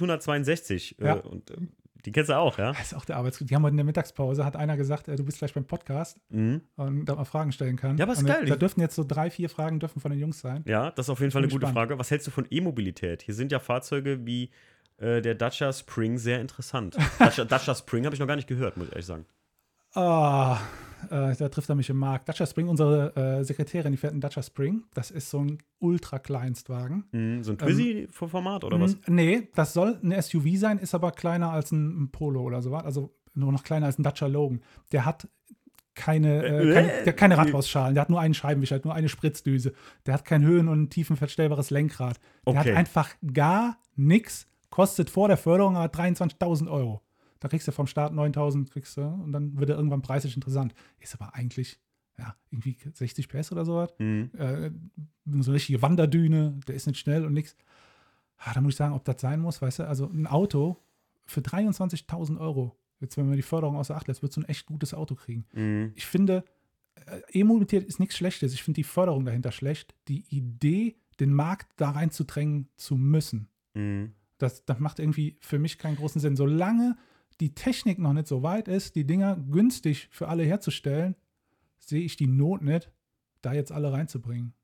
Kalle.162. 0.00 0.96
Ja. 1.02 1.16
Äh, 1.16 1.20
und, 1.20 1.50
äh, 1.50 1.56
die 2.04 2.12
kennst 2.12 2.30
du 2.30 2.36
auch, 2.36 2.56
ja? 2.58 2.70
Das 2.72 2.92
ist 2.92 2.94
auch 2.94 3.04
der 3.04 3.16
Arbeits 3.16 3.38
Die 3.38 3.52
haben 3.54 3.64
heute 3.64 3.72
in 3.72 3.78
der 3.78 3.84
Mittagspause, 3.86 4.44
hat 4.44 4.54
einer 4.54 4.76
gesagt, 4.76 5.08
äh, 5.08 5.16
du 5.16 5.24
bist 5.24 5.38
gleich 5.38 5.52
beim 5.52 5.64
Podcast 5.64 6.20
Mhm. 6.30 6.60
und 6.76 7.04
da 7.06 7.16
man 7.16 7.24
Fragen 7.24 7.50
stellen 7.50 7.74
kann. 7.76 7.98
Ja, 7.98 8.04
aber 8.04 8.12
ist 8.12 8.20
und 8.20 8.26
geil. 8.26 8.46
Da 8.46 8.54
dürften 8.54 8.80
jetzt 8.80 8.94
so 8.94 9.02
drei, 9.02 9.28
vier 9.30 9.48
Fragen 9.48 9.80
dürfen 9.80 9.98
von 10.00 10.12
den 10.12 10.20
Jungs 10.20 10.38
sein. 10.38 10.62
Ja, 10.68 10.92
das 10.92 11.06
ist 11.06 11.10
auf 11.10 11.18
jeden 11.18 11.32
Fall 11.32 11.40
eine 11.42 11.48
gute 11.48 11.66
gespannt. 11.66 11.74
Frage. 11.88 11.98
Was 11.98 12.10
hältst 12.12 12.26
du 12.28 12.30
von 12.30 12.46
E-Mobilität? 12.48 13.22
Hier 13.22 13.34
sind 13.34 13.50
ja 13.50 13.58
Fahrzeuge 13.58 14.24
wie 14.24 14.50
äh, 14.98 15.20
der 15.22 15.34
Dacia 15.34 15.72
Spring 15.72 16.18
sehr 16.18 16.40
interessant. 16.40 16.96
Dacia, 17.18 17.44
Dacia 17.44 17.74
Spring 17.74 18.04
habe 18.04 18.14
ich 18.14 18.20
noch 18.20 18.26
gar 18.26 18.36
nicht 18.36 18.48
gehört, 18.48 18.76
muss 18.76 18.86
ich 18.88 18.92
ehrlich 18.92 19.06
sagen. 19.06 19.26
Ah, 19.94 20.58
äh, 21.10 21.34
da 21.36 21.48
trifft 21.48 21.68
er 21.70 21.74
mich 21.74 21.88
im 21.88 21.96
Markt. 21.96 22.28
Dacia 22.28 22.46
Spring, 22.46 22.68
unsere 22.68 23.16
äh, 23.16 23.44
Sekretärin, 23.44 23.92
die 23.92 23.96
fährt 23.98 24.12
einen 24.12 24.20
Dacia 24.20 24.42
Spring. 24.42 24.84
Das 24.94 25.10
ist 25.10 25.30
so 25.30 25.40
ein 25.40 25.58
Ultra-Kleinstwagen. 25.78 27.04
Mhm, 27.12 27.42
so 27.42 27.52
ein 27.52 27.58
Twizy-Format 27.58 28.64
oder 28.64 28.80
was? 28.80 28.94
Mm, 28.96 29.14
Nee, 29.14 29.48
das 29.54 29.72
soll 29.72 29.98
eine 30.02 30.20
SUV 30.20 30.56
sein, 30.56 30.78
ist 30.78 30.94
aber 30.94 31.12
kleiner 31.12 31.50
als 31.50 31.72
ein, 31.72 32.02
ein 32.04 32.10
Polo 32.12 32.42
oder 32.42 32.62
so 32.62 32.70
was. 32.72 32.84
Also 32.84 33.14
nur 33.34 33.52
noch 33.52 33.64
kleiner 33.64 33.86
als 33.86 33.98
ein 33.98 34.02
Dacia 34.02 34.26
Logan. 34.26 34.60
Der 34.92 35.04
hat 35.04 35.28
keine, 35.94 36.44
äh, 36.44 36.70
Äh, 36.70 36.74
keine, 36.74 36.92
äh, 36.92 37.04
der 37.04 37.12
hat 37.12 37.16
keine 37.18 37.38
Radhausschalen, 37.38 37.94
der 37.94 38.02
hat 38.02 38.10
nur 38.10 38.20
einen 38.20 38.34
Scheibenwischer, 38.34 38.78
nur 38.84 38.94
eine 38.94 39.08
Spritzdüse. 39.08 39.72
Der 40.04 40.12
hat 40.14 40.26
kein 40.26 40.42
höhen- 40.42 40.68
und 40.68 40.90
tiefenverstellbares 40.90 41.70
Lenkrad. 41.70 42.18
Der 42.46 42.50
Okay. 42.54 42.58
hat 42.72 42.76
einfach 42.76 43.10
gar 43.32 43.78
nichts, 43.94 44.46
kostet 44.70 45.10
vor 45.10 45.28
der 45.28 45.36
Förderung 45.36 45.76
aber 45.76 45.92
23.000 45.92 46.70
Euro. 46.70 47.02
Da 47.40 47.48
kriegst 47.48 47.68
du 47.68 47.72
vom 47.72 47.86
Start 47.86 48.14
9000, 48.14 48.70
kriegst 48.70 48.96
du, 48.96 49.02
und 49.02 49.32
dann 49.32 49.58
wird 49.58 49.70
er 49.70 49.76
irgendwann 49.76 50.02
preislich 50.02 50.34
interessant. 50.36 50.74
Ist 50.98 51.14
aber 51.14 51.34
eigentlich, 51.34 51.78
ja, 52.18 52.34
irgendwie 52.50 52.76
60 52.92 53.28
PS 53.28 53.52
oder 53.52 53.64
sowas. 53.64 53.90
Mhm. 53.98 54.30
Äh, 54.38 54.70
so 55.26 55.50
eine 55.50 55.54
richtige 55.54 55.82
Wanderdüne, 55.82 56.58
der 56.66 56.74
ist 56.74 56.86
nicht 56.86 56.98
schnell 56.98 57.24
und 57.26 57.34
nichts. 57.34 57.56
Ah, 58.38 58.52
da 58.54 58.60
muss 58.60 58.72
ich 58.74 58.76
sagen, 58.76 58.94
ob 58.94 59.04
das 59.04 59.20
sein 59.20 59.40
muss, 59.40 59.60
weißt 59.62 59.80
du, 59.80 59.88
also 59.88 60.06
ein 60.06 60.26
Auto 60.26 60.76
für 61.26 61.40
23.000 61.40 62.38
Euro, 62.38 62.76
jetzt 63.00 63.16
wenn 63.16 63.26
man 63.26 63.36
die 63.36 63.42
Förderung 63.42 63.76
außer 63.76 63.96
Acht 63.96 64.08
lässt, 64.08 64.22
wird 64.22 64.32
so 64.32 64.40
ein 64.40 64.48
echt 64.48 64.66
gutes 64.66 64.94
Auto 64.94 65.14
kriegen. 65.14 65.44
Mhm. 65.52 65.92
Ich 65.94 66.06
finde, 66.06 66.44
äh, 67.06 67.20
E-Mobilität 67.32 67.84
ist 67.84 68.00
nichts 68.00 68.16
Schlechtes. 68.16 68.54
Ich 68.54 68.62
finde 68.62 68.76
die 68.78 68.84
Förderung 68.84 69.24
dahinter 69.24 69.52
schlecht. 69.52 69.94
Die 70.08 70.24
Idee, 70.30 70.96
den 71.20 71.32
Markt 71.32 71.68
da 71.76 71.90
reinzudrängen 71.90 72.68
zu 72.76 72.96
müssen, 72.96 73.48
Mhm. 73.74 74.14
Das, 74.38 74.64
das 74.64 74.78
macht 74.78 74.98
irgendwie 74.98 75.38
für 75.40 75.58
mich 75.58 75.78
keinen 75.78 75.96
großen 75.96 76.20
Sinn. 76.20 76.36
Solange 76.36 76.96
die 77.40 77.54
Technik 77.54 77.98
noch 77.98 78.12
nicht 78.12 78.26
so 78.26 78.42
weit 78.42 78.68
ist, 78.68 78.94
die 78.94 79.06
Dinger 79.06 79.36
günstig 79.36 80.08
für 80.10 80.28
alle 80.28 80.44
herzustellen, 80.44 81.16
sehe 81.78 82.02
ich 82.02 82.16
die 82.16 82.26
Not 82.26 82.62
nicht, 82.62 82.90
da 83.42 83.52
jetzt 83.52 83.72
alle 83.72 83.92
reinzubringen. 83.92 84.54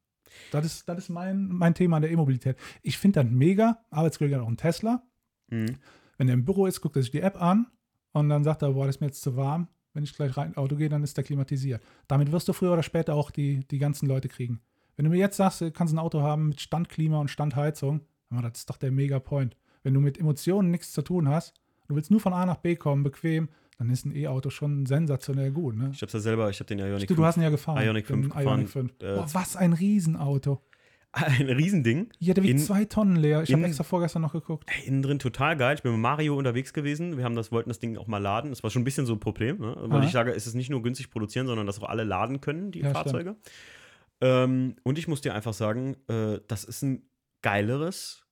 Das 0.50 0.64
ist, 0.64 0.88
das 0.88 0.98
ist 0.98 1.08
mein, 1.10 1.48
mein 1.48 1.74
Thema 1.74 1.96
an 1.96 2.02
der 2.02 2.10
E-Mobilität. 2.10 2.56
Ich 2.82 2.98
finde 2.98 3.22
das 3.22 3.30
mega. 3.30 3.84
Arbeitskollege 3.90 4.36
hat 4.36 4.42
auch 4.42 4.48
einen 4.48 4.56
Tesla. 4.56 5.02
Mhm. 5.48 5.76
Wenn 6.16 6.28
er 6.28 6.34
im 6.34 6.44
Büro 6.44 6.66
ist, 6.66 6.80
guckt 6.80 6.96
er 6.96 7.02
sich 7.02 7.10
die 7.10 7.20
App 7.20 7.40
an 7.40 7.66
und 8.12 8.28
dann 8.28 8.44
sagt 8.44 8.62
er, 8.62 8.72
boah, 8.72 8.86
das 8.86 8.96
ist 8.96 9.00
mir 9.00 9.08
jetzt 9.08 9.22
zu 9.22 9.36
warm. 9.36 9.68
Wenn 9.92 10.04
ich 10.04 10.14
gleich 10.14 10.36
rein 10.36 10.48
ins 10.48 10.56
Auto 10.56 10.76
gehe, 10.76 10.88
dann 10.88 11.02
ist 11.02 11.16
der 11.16 11.24
klimatisiert. 11.24 11.82
Damit 12.08 12.32
wirst 12.32 12.48
du 12.48 12.54
früher 12.54 12.72
oder 12.72 12.82
später 12.82 13.14
auch 13.14 13.30
die, 13.30 13.66
die 13.68 13.78
ganzen 13.78 14.08
Leute 14.08 14.28
kriegen. 14.28 14.62
Wenn 14.96 15.04
du 15.04 15.10
mir 15.10 15.18
jetzt 15.18 15.36
sagst, 15.36 15.60
du 15.60 15.70
kannst 15.70 15.92
ein 15.92 15.98
Auto 15.98 16.22
haben 16.22 16.48
mit 16.48 16.60
Standklima 16.60 17.18
und 17.20 17.28
Standheizung, 17.28 18.00
aber 18.32 18.48
das 18.48 18.59
ist 18.60 18.70
doch 18.70 18.76
der 18.76 18.90
Mega-Point. 18.90 19.56
Wenn 19.82 19.94
du 19.94 20.00
mit 20.00 20.18
Emotionen 20.18 20.70
nichts 20.70 20.92
zu 20.92 21.02
tun 21.02 21.28
hast, 21.28 21.54
du 21.88 21.94
willst 21.96 22.10
nur 22.10 22.20
von 22.20 22.32
A 22.32 22.46
nach 22.46 22.56
B 22.59 22.76
kommen, 22.76 23.02
bequem, 23.02 23.48
dann 23.78 23.90
ist 23.90 24.04
ein 24.06 24.14
E-Auto 24.14 24.50
schon 24.50 24.86
sensationell 24.86 25.50
gut. 25.50 25.76
Ne? 25.76 25.90
Ich 25.92 26.02
hab's 26.02 26.12
ja 26.12 26.20
selber, 26.20 26.48
ich 26.50 26.60
hab 26.60 26.66
den 26.68 26.78
Ionic 26.78 27.02
Stimmt, 27.04 27.18
du 27.18 27.24
hast 27.24 27.36
ihn 27.36 27.42
ja 27.42 27.50
gefahren. 27.50 27.84
Ionic 27.84 28.06
5 28.06 28.20
den 28.20 28.28
gefahren, 28.30 28.46
Ionic 28.46 28.68
5. 28.68 28.92
äh, 29.00 29.14
Boah, 29.14 29.26
was 29.32 29.56
ein 29.56 29.72
Riesenauto. 29.72 30.62
Ein 31.14 31.50
Riesending. 31.50 32.09
Ja, 32.20 32.32
der 32.32 32.42
wiegt 32.42 32.52
In- 32.54 32.59
zwei 32.59 32.86
Tonnen 32.86 33.16
leer. 33.16 33.42
Ich 33.42 33.52
habe 33.52 33.64
extra 33.64 33.84
vorgestern 33.84 34.22
noch 34.22 34.32
geguckt. 34.32 34.66
Innen 34.86 35.02
drin 35.02 35.18
total 35.18 35.59
geil. 35.59 35.74
Ich 35.74 35.82
bin 35.82 35.92
mit 35.92 36.00
Mario 36.00 36.38
unterwegs 36.38 36.72
gewesen. 36.72 37.18
Wir 37.18 37.24
haben 37.24 37.34
das, 37.36 37.52
wollten 37.52 37.68
das 37.68 37.78
Ding 37.80 37.98
auch 37.98 38.06
mal 38.06 38.16
laden. 38.16 38.48
Das 38.48 38.62
war 38.62 38.70
schon 38.70 38.80
ein 38.80 38.86
bisschen 38.86 39.04
so 39.04 39.12
ein 39.12 39.20
Problem. 39.20 39.59
Ne? 39.59 39.76
Weil 39.78 39.98
Aha. 39.98 40.06
ich 40.06 40.12
sage, 40.12 40.32
es 40.32 40.46
ist 40.46 40.54
nicht 40.54 40.70
nur 40.70 40.80
günstig 40.82 41.10
produzieren, 41.10 41.46
sondern 41.46 41.66
dass 41.66 41.78
auch 41.82 41.88
alle 41.90 42.04
laden 42.04 42.40
können, 42.40 42.70
die 42.70 42.80
Ja, 42.80 42.92
Fahrzeuge. 42.92 43.36
Ähm, 44.22 44.76
und 44.84 44.98
ich 44.98 45.06
muss 45.06 45.20
dir 45.20 45.34
einfach 45.34 45.52
sagen, 45.52 45.96
äh, 46.09 46.38
das 46.48 46.64
ist 46.64 46.80
ein 46.82 47.02
geileres 47.43 48.24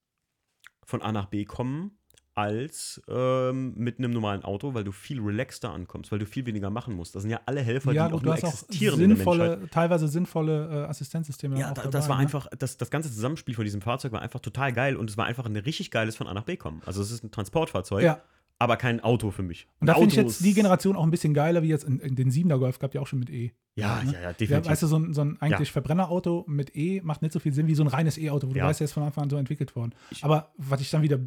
von 0.84 1.02
A 1.02 1.12
nach 1.12 1.26
B 1.26 1.44
kommen 1.44 1.96
als 2.34 3.02
ähm, 3.08 3.74
mit 3.76 3.98
einem 3.98 4.12
normalen 4.12 4.44
Auto, 4.44 4.72
weil 4.72 4.84
du 4.84 4.92
viel 4.92 5.20
relaxter 5.20 5.72
ankommst, 5.72 6.10
weil 6.12 6.20
du 6.20 6.26
viel 6.26 6.46
weniger 6.46 6.70
machen 6.70 6.94
musst. 6.94 7.14
Das 7.14 7.22
sind 7.22 7.30
ja 7.30 7.40
alle 7.44 7.60
Helfer, 7.60 7.92
Ja, 7.92 8.06
die 8.06 8.14
auch 8.14 8.18
gut, 8.18 8.22
du 8.22 8.26
nur 8.26 8.34
hast 8.34 8.44
auch 8.44 8.52
existieren 8.52 8.94
in 9.00 9.08
der 9.10 9.18
Menschheit. 9.18 9.34
sinnvolle, 9.34 9.70
teilweise 9.70 10.08
sinnvolle 10.08 10.84
äh, 10.84 10.88
Assistenzsysteme. 10.88 11.58
Ja, 11.58 11.70
auch 11.70 11.74
da, 11.74 11.82
dabei, 11.82 11.90
das 11.90 12.08
war 12.08 12.16
ne? 12.16 12.22
einfach, 12.22 12.46
das, 12.58 12.76
das 12.76 12.90
ganze 12.90 13.12
Zusammenspiel 13.12 13.54
von 13.54 13.64
diesem 13.64 13.82
Fahrzeug 13.82 14.12
war 14.12 14.22
einfach 14.22 14.40
total 14.40 14.72
geil 14.72 14.96
und 14.96 15.10
es 15.10 15.16
war 15.16 15.26
einfach 15.26 15.44
ein 15.44 15.56
richtig 15.56 15.90
geiles 15.90 16.16
von 16.16 16.28
A 16.28 16.34
nach 16.34 16.44
B 16.44 16.56
kommen. 16.56 16.80
Also 16.86 17.02
es 17.02 17.10
ist 17.10 17.24
ein 17.24 17.30
Transportfahrzeug, 17.30 18.04
Ja, 18.04 18.22
aber 18.60 18.76
kein 18.76 19.00
Auto 19.00 19.30
für 19.32 19.42
mich. 19.42 19.66
und 19.80 19.88
da 19.88 19.94
finde 19.94 20.10
ich 20.10 20.16
jetzt 20.16 20.44
die 20.44 20.54
Generation 20.54 20.94
auch 20.94 21.02
ein 21.02 21.10
bisschen 21.10 21.34
geiler, 21.34 21.62
wie 21.64 21.68
jetzt 21.68 21.82
in, 21.84 21.98
in 21.98 22.14
den 22.14 22.30
7er 22.30 22.58
Golf 22.58 22.78
gab 22.78 22.94
ja 22.94 23.00
auch 23.00 23.06
schon 23.08 23.18
mit 23.18 23.30
E. 23.30 23.50
Ja, 23.74 24.02
ne? 24.04 24.12
ja, 24.12 24.18
ja, 24.18 24.20
Ja, 24.22 24.32
definitiv. 24.34 24.70
weißt 24.70 24.82
du, 24.82 24.86
so 24.86 24.96
ein, 24.98 25.14
so 25.14 25.22
ein 25.22 25.36
eigentlich 25.40 25.72
Verbrennerauto 25.72 26.44
mit 26.46 26.76
E 26.76 27.00
macht 27.02 27.22
nicht 27.22 27.32
so 27.32 27.40
viel 27.40 27.52
Sinn 27.52 27.66
wie 27.66 27.74
so 27.74 27.82
ein 27.82 27.88
reines 27.88 28.18
E-Auto, 28.18 28.48
wo 28.48 28.52
du 28.52 28.58
Ja. 28.58 28.66
weißt, 28.66 28.78
der 28.80 28.84
ist 28.84 28.92
von 28.92 29.02
Anfang 29.02 29.24
an 29.24 29.30
so 29.30 29.36
entwickelt 29.36 29.74
worden. 29.74 29.92
Ich- 30.10 30.22
Aber 30.24 30.52
was 30.58 30.80
ich 30.80 30.90
dann 30.90 31.02
wieder, 31.02 31.18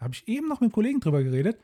habe 0.00 0.12
ich 0.14 0.26
eben 0.28 0.48
noch 0.48 0.60
mit 0.60 0.68
einem 0.68 0.72
Kollegen 0.72 1.00
drüber 1.00 1.22
geredet. 1.22 1.58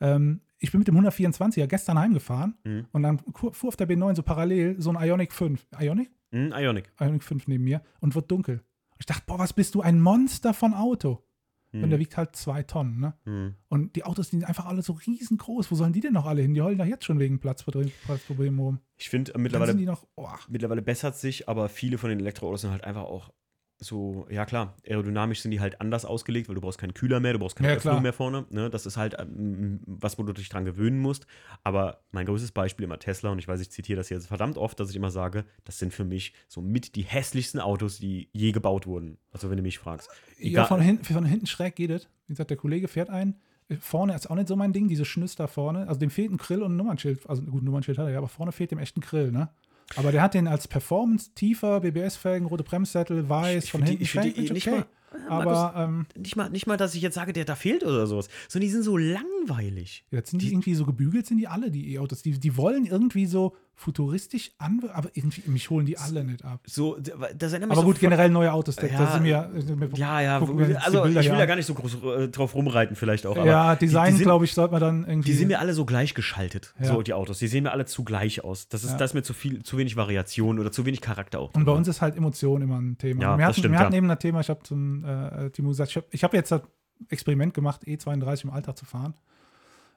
Ähm, 0.00 0.40
ich 0.58 0.72
bin 0.72 0.80
mit 0.80 0.88
dem 0.88 0.96
124er 0.96 1.66
gestern 1.66 1.98
heimgefahren 1.98 2.54
Mhm. 2.64 2.86
und 2.92 3.02
dann 3.02 3.18
fu- 3.34 3.52
fuhr 3.52 3.68
auf 3.68 3.76
der 3.76 3.88
B9 3.88 4.14
so 4.16 4.22
parallel 4.22 4.80
so 4.80 4.90
ein 4.92 4.96
Ionic 5.08 5.32
5. 5.32 5.66
Ionic? 5.78 6.10
Hm, 6.32 6.52
Ionic. 6.56 6.90
Ionic 7.00 7.22
5 7.22 7.46
neben 7.48 7.64
mir 7.64 7.82
und 8.00 8.14
wird 8.14 8.30
dunkel. 8.30 8.62
Ich 8.98 9.06
dachte, 9.06 9.22
boah, 9.26 9.38
was 9.38 9.52
bist 9.52 9.74
du, 9.74 9.80
ein 9.80 10.00
Monster 10.00 10.52
von 10.54 10.74
Auto. 10.74 11.22
Hm, 11.72 11.84
Und 11.84 11.90
der 11.90 11.98
wiegt 12.00 12.16
halt 12.16 12.34
zwei 12.34 12.62
Tonnen, 12.64 12.98
ne? 12.98 13.14
hm. 13.24 13.54
Und 13.68 13.94
die 13.96 14.04
Autos, 14.04 14.30
die 14.30 14.36
sind 14.36 14.44
einfach 14.44 14.66
alle 14.66 14.82
so 14.82 14.92
riesengroß. 14.94 15.70
Wo 15.70 15.74
sollen 15.76 15.92
die 15.92 16.00
denn 16.00 16.12
noch 16.14 16.26
alle 16.26 16.42
hin? 16.42 16.52
Die 16.54 16.62
heulen 16.62 16.78
doch 16.78 16.84
jetzt 16.84 17.04
schon 17.04 17.18
wegen 17.18 17.36
Platzproblem- 17.38 17.92
Platzproblemen 18.04 18.58
rum. 18.58 18.80
Ich 18.96 19.08
finde, 19.08 19.34
äh, 19.34 19.38
mittlerweile, 19.38 19.96
oh, 20.16 20.28
mittlerweile 20.48 20.82
bessert 20.82 21.16
sich, 21.16 21.48
aber 21.48 21.68
viele 21.68 21.96
von 21.98 22.10
den 22.10 22.18
Elektroautos 22.20 22.62
sind 22.62 22.70
halt 22.72 22.84
einfach 22.84 23.04
auch 23.04 23.30
so, 23.82 24.26
ja 24.30 24.44
klar, 24.44 24.76
aerodynamisch 24.86 25.40
sind 25.40 25.52
die 25.52 25.60
halt 25.60 25.80
anders 25.80 26.04
ausgelegt, 26.04 26.48
weil 26.48 26.54
du 26.54 26.60
brauchst 26.60 26.78
keinen 26.78 26.92
Kühler 26.92 27.18
mehr, 27.18 27.32
du 27.32 27.38
brauchst 27.38 27.56
keine 27.56 27.70
Ja, 27.70 27.76
Öffnung 27.76 28.02
mehr 28.02 28.12
vorne. 28.12 28.44
Ne? 28.50 28.68
Das 28.68 28.84
ist 28.84 28.98
halt 28.98 29.16
ähm, 29.18 29.80
was, 29.86 30.18
wo 30.18 30.22
du 30.22 30.34
dich 30.34 30.50
dran 30.50 30.66
gewöhnen 30.66 31.00
musst. 31.00 31.26
Aber 31.64 32.02
mein 32.12 32.26
größtes 32.26 32.52
Beispiel 32.52 32.84
immer 32.84 32.98
Tesla, 32.98 33.30
und 33.30 33.38
ich 33.38 33.48
weiß, 33.48 33.58
ich 33.60 33.70
zitiere 33.70 33.96
das 33.96 34.10
jetzt 34.10 34.26
verdammt 34.26 34.58
oft, 34.58 34.78
dass 34.78 34.90
ich 34.90 34.96
immer 34.96 35.10
sage, 35.10 35.46
das 35.64 35.78
sind 35.78 35.94
für 35.94 36.04
mich 36.04 36.34
so 36.46 36.60
mit 36.60 36.94
die 36.94 37.02
hässlichsten 37.02 37.58
Autos, 37.58 37.98
die 37.98 38.28
je 38.32 38.52
gebaut 38.52 38.86
wurden. 38.86 39.16
Also 39.32 39.48
wenn 39.48 39.56
du 39.56 39.62
mich 39.62 39.78
fragst. 39.78 40.10
Ja, 40.38 40.66
von 40.66 40.82
hinten, 40.82 41.04
von 41.04 41.24
hinten 41.24 41.46
schräg 41.46 41.74
geht 41.74 41.90
es. 41.90 42.06
Wie 42.26 42.34
gesagt, 42.34 42.50
der 42.50 42.58
Kollege 42.58 42.86
fährt 42.86 43.08
ein. 43.08 43.36
Vorne 43.80 44.14
ist 44.14 44.28
auch 44.28 44.34
nicht 44.34 44.48
so 44.48 44.56
mein 44.56 44.72
Ding, 44.74 44.88
diese 44.88 45.04
Schnüster 45.06 45.48
vorne. 45.48 45.88
Also 45.88 46.00
dem 46.00 46.10
fehlt 46.10 46.30
ein 46.30 46.36
Grill 46.36 46.62
und 46.62 46.72
ein 46.72 46.76
Nummernschild. 46.76 47.28
Also 47.30 47.42
gut, 47.42 47.62
ein 47.62 47.64
Nummernschild 47.64 47.96
hat 47.98 48.06
er 48.06 48.12
ja, 48.12 48.18
aber 48.18 48.28
vorne 48.28 48.52
fehlt 48.52 48.72
dem 48.72 48.78
echt 48.78 48.96
ein 48.96 49.00
Grill, 49.00 49.32
ne? 49.32 49.48
Aber 49.96 50.12
der 50.12 50.22
hat 50.22 50.34
den 50.34 50.46
als 50.46 50.68
Performance 50.68 51.30
tiefer, 51.34 51.80
BBS-Felgen, 51.80 52.46
rote 52.46 52.62
Bremssättel, 52.64 53.28
weiß, 53.28 53.64
Ich 53.64 53.70
von 53.72 53.80
die- 53.82 53.88
hinten 53.88 54.02
ich 54.04 54.10
find 54.10 54.24
die 54.24 54.30
schräg, 54.30 54.44
ist 54.44 54.52
nicht 54.52 54.68
okay. 54.68 54.76
mal- 54.76 54.86
Aber 55.28 55.74
ähm, 55.76 56.06
nicht, 56.16 56.36
mal, 56.36 56.48
nicht 56.50 56.66
mal, 56.68 56.76
dass 56.76 56.94
ich 56.94 57.02
jetzt 57.02 57.14
sage, 57.16 57.32
der 57.32 57.44
da 57.44 57.56
fehlt 57.56 57.82
oder 57.82 58.06
sowas, 58.06 58.28
sondern 58.48 58.66
die 58.68 58.72
sind 58.72 58.84
so 58.84 58.96
langweilig. 58.96 60.04
jetzt 60.12 60.30
sind 60.30 60.40
die, 60.42 60.46
Die- 60.46 60.52
irgendwie 60.52 60.74
so 60.74 60.84
gebügelt, 60.86 61.26
sind 61.26 61.38
die 61.38 61.48
alle, 61.48 61.70
die 61.70 61.94
E-Autos. 61.94 62.22
Die, 62.22 62.38
die 62.38 62.56
wollen 62.56 62.84
irgendwie 62.86 63.26
so 63.26 63.56
futuristisch 63.80 64.50
an, 64.58 64.78
aber 64.92 65.08
irgendwie, 65.14 65.42
mich 65.48 65.70
holen 65.70 65.86
die 65.86 65.96
alle 65.96 66.22
nicht 66.22 66.44
ab. 66.44 66.60
So, 66.66 66.98
das 66.98 67.52
erinnert 67.52 67.70
mich 67.70 67.78
Aber 67.78 67.86
gut, 67.86 67.98
generell 67.98 68.28
neue 68.28 68.52
Autos, 68.52 68.76
da, 68.76 68.86
da 68.86 68.92
Ja, 68.92 69.12
sind 69.12 69.24
wir. 69.24 69.50
äh, 69.54 69.98
Ja, 69.98 70.20
ja, 70.20 70.38
gucken 70.38 70.58
wir 70.58 70.66
uns 70.66 70.76
die 70.76 70.82
also 70.84 71.06
ich 71.06 71.14
will 71.30 71.38
da 71.38 71.46
gar 71.46 71.56
nicht 71.56 71.64
so 71.64 71.72
groß 71.72 71.96
äh, 72.02 72.28
drauf 72.28 72.54
rumreiten, 72.54 72.94
vielleicht 72.94 73.24
auch. 73.26 73.36
Ja, 73.42 73.74
die- 73.76 73.86
Design, 73.86 74.14
sind- 74.16 74.24
glaube 74.24 74.44
ich, 74.44 74.52
sollte 74.52 74.72
man 74.72 74.80
dann 74.82 75.04
irgendwie. 75.08 75.30
Die 75.30 75.34
sind 75.36 75.48
mir 75.48 75.60
alle 75.60 75.72
so 75.72 75.86
gleichgeschaltet, 75.86 76.74
Ja. 76.78 76.86
so 76.88 77.00
die 77.02 77.14
Autos. 77.14 77.38
Die 77.38 77.48
sehen 77.48 77.62
mir 77.64 77.72
alle 77.72 77.86
zu 77.86 78.04
gleich 78.04 78.44
aus. 78.44 78.68
Das 78.68 78.84
ist, 78.84 78.90
Ja. 78.92 78.96
da 78.98 79.04
ist 79.06 79.14
mir 79.14 79.22
zu 79.22 79.32
viel, 79.32 79.62
zu 79.62 79.78
wenig 79.78 79.96
Variation 79.96 80.58
oder 80.58 80.70
zu 80.70 80.84
wenig 80.84 81.00
Charakter 81.00 81.40
auch. 81.40 81.54
Und 81.54 81.64
bei 81.64 81.72
uns 81.72 81.88
ist 81.88 82.02
halt 82.02 82.16
Emotion 82.16 82.60
immer 82.60 82.78
ein 82.78 82.98
Thema. 82.98 83.22
Ja, 83.22 83.30
wir 83.32 83.38
das 83.38 83.46
hatten, 83.48 83.58
stimmt, 83.60 83.72
wir 83.74 83.78
hatten 83.78 83.92
ja. 83.94 83.98
eben 83.98 84.10
ein 84.10 84.18
Thema, 84.18 84.40
ich 84.40 84.50
habe 84.50 84.62
zum 84.62 85.04
äh, 85.04 85.48
Timo 85.50 85.70
gesagt, 85.70 85.90
ich 85.90 85.96
habe 85.96 86.06
hab 86.30 86.34
jetzt 86.34 86.52
das 86.52 86.60
Experiment 87.08 87.54
gemacht, 87.54 87.80
E32 87.86 88.44
im 88.44 88.50
Alltag 88.50 88.76
zu 88.76 88.84
fahren. 88.84 89.14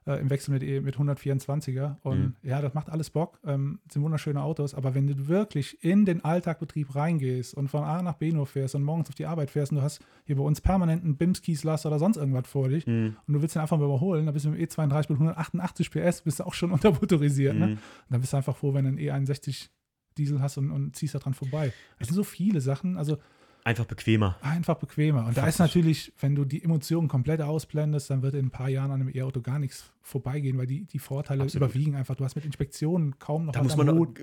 Äh, 0.06 0.20
Im 0.20 0.30
Wechsel 0.30 0.52
mit, 0.54 0.64
E- 0.64 0.82
mit 0.82 0.98
124er. 0.98 1.98
Und 2.04 2.20
Mhm. 2.20 2.36
ja, 2.44 2.62
das 2.62 2.74
macht 2.74 2.90
alles 2.90 3.10
Bock. 3.10 3.40
Ähm, 3.46 3.80
sind 3.92 4.02
wunderschöne 4.04 4.42
Autos. 4.42 4.74
Aber 4.76 4.94
wenn 4.96 5.08
du 5.08 5.28
wirklich 5.28 5.82
in 5.84 6.06
den 6.06 6.24
Alltagbetrieb 6.26 6.94
reingehst 6.96 7.54
und 7.54 7.70
von 7.70 7.84
A 7.84 8.02
nach 8.02 8.16
B 8.16 8.32
nur 8.32 8.46
fährst 8.46 8.76
und 8.76 8.84
morgens 8.84 9.10
auf 9.10 9.16
die 9.16 9.26
Arbeit 9.26 9.50
fährst 9.52 9.72
und 9.72 9.78
du 9.78 9.82
hast 9.84 10.02
hier 10.26 10.36
bei 10.36 10.44
uns 10.44 10.60
permanent 10.62 11.04
einen 11.04 11.16
Bimskis-Laster 11.16 11.90
oder 11.90 12.00
sonst 12.00 12.18
irgendwas 12.18 12.48
vor 12.48 12.68
dich 12.70 12.86
Mhm. 12.86 13.16
und 13.28 13.34
du 13.34 13.42
willst 13.42 13.56
den 13.56 13.62
einfach 13.62 13.78
mal 13.78 13.86
überholen, 13.86 14.26
dann 14.26 14.34
bist 14.34 14.46
du 14.46 14.50
mit 14.50 14.60
dem 14.60 14.68
E32 14.68 15.10
mit 15.10 15.20
188 15.20 15.90
PS, 15.92 16.22
bist 16.22 16.40
du 16.40 16.44
auch 16.46 16.54
schon 16.54 16.72
untermotorisiert. 17.12 17.56
Ne? 17.56 17.68
Mhm. 17.68 17.72
Und 17.74 17.80
dann 18.10 18.22
bist 18.22 18.34
du 18.34 18.38
einfach 18.38 18.56
froh, 18.58 18.74
wenn 18.74 18.84
du 18.86 18.90
einen 18.90 19.26
E61 19.26 19.70
Diesel 20.18 20.42
hast 20.42 20.58
und, 20.58 20.70
und 20.72 20.96
ziehst 20.96 21.16
da 21.16 21.20
dran 21.20 21.34
vorbei. 21.34 21.74
Das 21.98 22.10
sind 22.10 22.16
so 22.16 22.24
viele 22.24 22.62
Sachen, 22.62 22.98
also 22.98 23.18
Einfach 23.65 23.85
bequemer. 23.85 24.35
einfach 24.41 24.76
bequemer. 24.76 25.26
Und 25.26 25.38
da 25.38 25.48
ist 25.48 25.57
natürlich, 25.60 26.11
wenn 26.19 26.35
du 26.35 26.44
die 26.44 26.61
Emotionen 26.64 27.07
komplett 27.07 27.41
ausblendest, 27.41 28.10
dann 28.10 28.22
wird 28.22 28.34
in 28.34 28.48
ein 28.48 28.52
paar 28.52 28.68
Jahren 28.68 28.91
an 28.91 28.99
einem 28.99 29.10
E-Auto 29.15 29.40
gar 29.40 29.57
nichts 29.57 29.90
vorbeigehen, 30.02 30.57
weil 30.57 30.68
die, 30.68 30.84
die 30.84 30.99
Vorteile 30.99 31.44
Absolut. 31.44 31.69
überwiegen 31.69 31.95
einfach. 31.95 32.15
Du 32.15 32.26
hast 32.26 32.35
mit 32.35 32.44
Inspektionen 32.44 33.18
kaum 33.19 33.45
noch 33.45 33.53
Da 33.53 33.64
muss 33.64 33.77
man 33.77 33.90
Hut. 33.90 34.19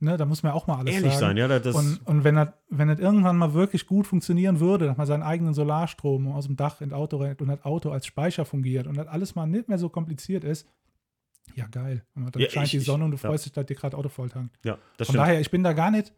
Ne, 0.00 0.16
da 0.16 0.24
muss 0.24 0.42
man 0.42 0.52
auch 0.52 0.66
mal 0.66 0.78
alles 0.78 0.94
ehrlich 0.94 1.12
sagen. 1.12 1.36
sein, 1.36 1.50
ja. 1.50 1.58
Das, 1.58 1.76
Und, 1.76 2.00
und 2.06 2.24
wenn, 2.24 2.36
das, 2.36 2.48
wenn 2.70 2.88
das 2.88 2.98
irgendwann 2.98 3.36
mal 3.36 3.52
wirklich 3.52 3.86
gut 3.86 4.06
funktionieren 4.06 4.60
würde, 4.60 4.86
dass 4.86 4.96
man 4.96 5.06
seinen 5.06 5.22
eigenen 5.22 5.52
Solarstrom 5.52 6.28
aus 6.32 6.46
dem 6.46 6.56
Dach 6.56 6.80
ins 6.80 6.94
Auto 6.94 7.18
rennt 7.18 7.42
und 7.42 7.48
das 7.48 7.62
Auto 7.64 7.90
als 7.90 8.06
Speicher 8.06 8.46
fungiert 8.46 8.86
und 8.86 8.96
das 8.96 9.08
alles 9.08 9.34
mal 9.34 9.44
nicht 9.46 9.68
mehr 9.68 9.76
so 9.78 9.90
kompliziert 9.90 10.42
ist, 10.42 10.66
ja 11.54 11.66
geil. 11.66 12.02
Und 12.14 12.34
dann 12.34 12.42
Ja, 12.42 12.48
scheint 12.48 12.66
ich- 12.66 12.70
die 12.70 12.76
ich- 12.78 12.84
Sonne 12.86 13.04
und 13.04 13.10
du 13.10 13.18
ja. 13.18 13.28
freust 13.28 13.44
dich, 13.44 13.52
dass 13.52 13.66
dir 13.66 13.74
gerade 13.76 13.94
Auto 13.98 14.08
volltankt. 14.08 14.56
ja, 14.64 14.78
das 14.96 15.08
Von 15.08 15.14
stimmt. 15.14 15.18
daher, 15.28 15.40
ich 15.40 15.50
bin 15.50 15.62
da 15.62 15.74
gar 15.74 15.90
nicht 15.90 16.14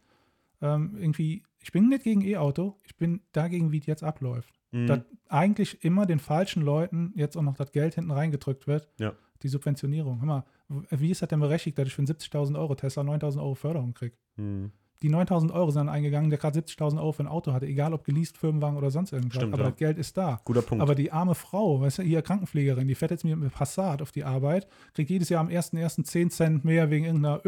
ähm, 0.61 0.95
irgendwie, 0.97 1.43
ich 1.63 1.71
bin 1.71 1.89
nicht 1.89 2.03
gegen 2.03 2.21
E-Auto, 2.21 2.77
ich 2.85 2.95
bin 2.97 3.21
dagegen, 3.31 3.71
wie 3.71 3.79
es 3.79 3.85
jetzt 3.85 4.03
abläuft. 4.03 4.53
Mhm. 4.71 4.87
Dass 4.87 4.99
eigentlich 5.29 5.83
immer 5.83 6.05
den 6.05 6.19
falschen 6.19 6.61
Leuten 6.61 7.13
jetzt 7.15 7.37
auch 7.37 7.41
noch 7.41 7.55
das 7.55 7.71
Geld 7.71 7.95
hinten 7.95 8.11
reingedrückt 8.11 8.67
wird, 8.67 8.89
Ja. 8.99 9.13
die 9.41 9.47
Subventionierung. 9.47 10.19
Hör 10.19 10.27
mal, 10.27 10.43
wie 10.89 11.09
ist 11.11 11.21
das 11.21 11.29
denn 11.29 11.39
berechtigt, 11.39 11.77
dass 11.79 11.87
ich 11.87 11.93
für 11.93 12.01
einen 12.01 12.07
70.000 12.07 12.57
Euro 12.57 12.75
Tesla 12.75 13.03
9.000 13.03 13.37
Euro 13.41 13.55
Förderung 13.55 13.93
kriege? 13.93 14.15
Mhm. 14.35 14.71
Die 15.01 15.09
9.000 15.09 15.51
Euro 15.51 15.69
sind 15.69 15.81
dann 15.87 15.89
eingegangen, 15.89 16.29
der 16.29 16.39
gerade 16.39 16.59
70.000 16.59 16.97
Euro 16.97 17.11
für 17.11 17.23
ein 17.23 17.27
Auto 17.27 17.51
hatte, 17.51 17.65
egal 17.65 17.93
ob 17.93 18.05
geleast, 18.05 18.37
Firmenwagen 18.37 18.77
oder 18.77 18.89
sonst 18.89 19.11
irgendwas. 19.11 19.35
Stimmt, 19.35 19.53
aber 19.53 19.63
ja. 19.63 19.69
das 19.69 19.77
Geld 19.77 19.97
ist 19.97 20.15
da. 20.15 20.39
Guter 20.45 20.61
Punkt. 20.61 20.81
Aber 20.81 20.95
die 20.95 21.11
arme 21.11 21.35
Frau, 21.35 21.81
weißt 21.81 21.99
du, 21.99 22.03
hier 22.03 22.21
Krankenpflegerin, 22.21 22.87
die 22.87 22.95
fährt 22.95 23.11
jetzt 23.11 23.25
mit 23.25 23.33
einem 23.33 23.51
Passat 23.51 24.01
auf 24.01 24.11
die 24.13 24.23
Arbeit, 24.23 24.67
kriegt 24.93 25.09
jedes 25.09 25.27
Jahr 25.27 25.41
am 25.41 25.49
1.1. 25.49 26.03
10 26.05 26.29
Cent 26.29 26.65
mehr 26.65 26.89
wegen 26.89 27.03
irgendeiner 27.05 27.45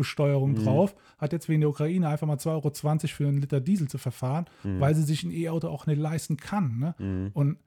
Öko-Besteuerung 0.00 0.52
Mhm. 0.52 0.64
drauf, 0.64 0.94
hat 1.18 1.32
jetzt 1.32 1.48
wegen 1.48 1.60
der 1.60 1.70
Ukraine 1.70 2.08
einfach 2.08 2.26
mal 2.26 2.38
2,20 2.38 3.10
Euro 3.10 3.16
für 3.16 3.28
einen 3.28 3.40
Liter 3.40 3.60
Diesel 3.60 3.88
zu 3.88 3.98
verfahren, 3.98 4.46
Mhm. 4.64 4.80
weil 4.80 4.94
sie 4.94 5.02
sich 5.02 5.22
ein 5.24 5.30
E-Auto 5.30 5.68
auch 5.68 5.86
nicht 5.86 5.98
leisten 5.98 6.36
kann. 6.36 6.78
Ne? 6.78 6.94
Mhm. 6.98 7.30
Und 7.34 7.58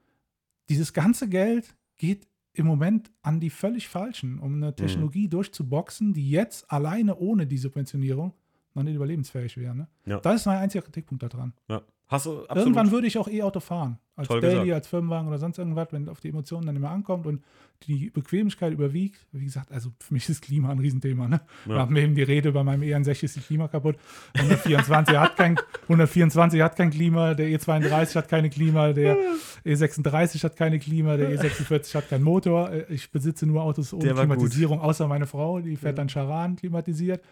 dieses 0.68 0.92
ganze 0.92 1.28
Geld 1.28 1.74
geht 1.96 2.26
im 2.52 2.66
Moment 2.66 3.10
an 3.22 3.40
die 3.40 3.50
völlig 3.50 3.88
falschen, 3.88 4.38
um 4.38 4.54
eine 4.54 4.74
Technologie 4.74 5.28
durchzuboxen, 5.28 6.12
die 6.12 6.30
jetzt 6.30 6.70
alleine 6.70 7.16
ohne 7.16 7.46
die 7.46 7.58
Subventionierung 7.58 8.32
noch 8.74 8.82
nicht 8.82 8.94
überlebensfähig 8.94 9.56
wäre. 9.56 9.74
Ne? 9.74 9.88
Ja. 10.06 10.20
Das 10.20 10.36
ist 10.40 10.46
mein 10.46 10.58
einziger 10.58 10.82
Kritikpunkt 10.82 11.22
daran. 11.22 11.52
Ja. 11.68 11.82
Hast 12.08 12.26
du 12.26 12.40
absolut. 12.42 12.58
Irgendwann 12.58 12.90
würde 12.90 13.06
ich 13.06 13.16
auch 13.18 13.28
E-Auto 13.28 13.60
fahren. 13.60 13.98
Als 14.16 14.28
Toll 14.28 14.40
Daily, 14.40 14.54
gesagt. 14.66 14.74
als 14.74 14.86
Firmenwagen 14.86 15.26
oder 15.26 15.38
sonst 15.38 15.58
irgendwas, 15.58 15.88
wenn 15.90 16.08
auf 16.08 16.20
die 16.20 16.28
Emotionen 16.28 16.66
dann 16.66 16.76
immer 16.76 16.90
ankommt 16.90 17.26
und 17.26 17.42
die 17.82 18.10
Bequemlichkeit 18.10 18.72
überwiegt. 18.72 19.26
Wie 19.32 19.44
gesagt, 19.44 19.72
also 19.72 19.90
für 19.98 20.14
mich 20.14 20.28
ist 20.28 20.42
Klima 20.42 20.70
ein 20.70 20.78
Riesenthema. 20.78 21.26
Ne? 21.26 21.40
Ja. 21.66 21.72
Wir 21.72 21.78
haben 21.80 21.96
eben 21.96 22.14
die 22.14 22.22
Rede, 22.22 22.52
bei 22.52 22.62
meinem 22.62 22.82
E61 22.82 23.24
ist 23.24 23.36
das 23.36 23.46
Klima 23.46 23.66
kaputt. 23.66 23.96
124 24.34 25.16
hat 25.16 25.36
kein, 25.36 25.56
124 25.82 26.62
hat 26.62 26.76
kein 26.76 26.90
Klima, 26.90 27.34
der 27.34 27.48
E32 27.48 28.14
hat 28.14 28.28
keine 28.28 28.50
Klima, 28.50 28.92
der 28.92 29.16
E36 29.64 30.44
hat 30.44 30.56
keine 30.56 30.78
Klima, 30.78 31.16
der 31.16 31.30
E46 31.30 31.94
hat 31.94 32.08
keinen 32.08 32.22
Motor. 32.22 32.70
Ich 32.90 33.10
besitze 33.10 33.46
nur 33.46 33.62
Autos 33.62 33.92
ohne 33.92 34.04
war 34.04 34.26
gut. 34.26 34.36
Klimatisierung, 34.36 34.80
außer 34.80 35.08
meine 35.08 35.26
Frau, 35.26 35.60
die 35.60 35.76
fährt 35.76 35.98
dann 35.98 36.08
Charan 36.08 36.56
klimatisiert. 36.56 37.22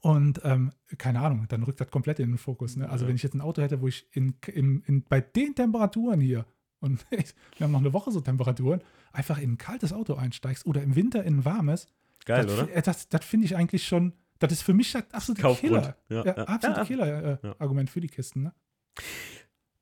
Und 0.00 0.40
ähm, 0.44 0.72
keine 0.98 1.20
Ahnung, 1.20 1.46
dann 1.48 1.62
rückt 1.62 1.80
das 1.80 1.90
komplett 1.90 2.18
in 2.20 2.30
den 2.30 2.38
Fokus. 2.38 2.76
Ne? 2.76 2.88
Also 2.88 3.04
Ja. 3.04 3.08
wenn 3.08 3.16
ich 3.16 3.22
jetzt 3.22 3.34
ein 3.34 3.40
Auto 3.40 3.62
hätte, 3.62 3.80
wo 3.80 3.88
ich 3.88 4.06
in, 4.12 4.34
in, 4.46 4.82
in, 4.86 5.02
bei 5.04 5.20
den 5.20 5.54
Temperaturen 5.54 6.20
hier, 6.20 6.46
und 6.80 7.04
wir 7.10 7.24
haben 7.60 7.72
noch 7.72 7.80
eine 7.80 7.92
Woche 7.92 8.10
so 8.12 8.20
Temperaturen, 8.20 8.80
einfach 9.12 9.38
in 9.38 9.52
ein 9.52 9.58
kaltes 9.58 9.92
Auto 9.92 10.14
einsteigst 10.14 10.66
oder 10.66 10.82
im 10.82 10.96
Winter 10.96 11.24
in 11.24 11.38
ein 11.38 11.44
warmes, 11.44 11.86
Geil, 12.26 12.46
das, 12.46 12.58
oder? 12.58 12.72
äh, 12.74 12.82
das, 12.82 13.08
das 13.08 13.24
finde 13.24 13.46
ich 13.46 13.56
eigentlich 13.56 13.86
schon, 13.86 14.12
das 14.38 14.52
ist 14.52 14.62
für 14.62 14.74
mich 14.74 14.92
das 14.92 15.04
absolute 15.12 15.42
Kaufgrund. 15.42 15.72
Killer. 15.72 15.96
Ja, 16.08 16.24
Ja, 16.24 16.34
absolute. 16.44 16.84
Killer-Argument. 16.84 17.60
Argument 17.60 17.90
für 17.90 18.00
die 18.00 18.08
Kisten. 18.08 18.42
Ne? 18.44 18.52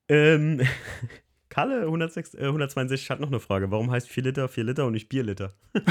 Ähm, 0.09 0.60
Kalle 1.52 1.82
106, 1.82 2.32
äh, 2.34 2.46
162 2.46 3.10
hat 3.10 3.20
noch 3.20 3.28
eine 3.28 3.38
Frage. 3.38 3.70
Warum 3.70 3.90
heißt 3.90 4.08
4 4.08 4.22
Liter 4.22 4.48
4 4.48 4.64
Liter 4.64 4.86
und 4.86 4.92
nicht 4.94 5.10
Bierliter? 5.10 5.52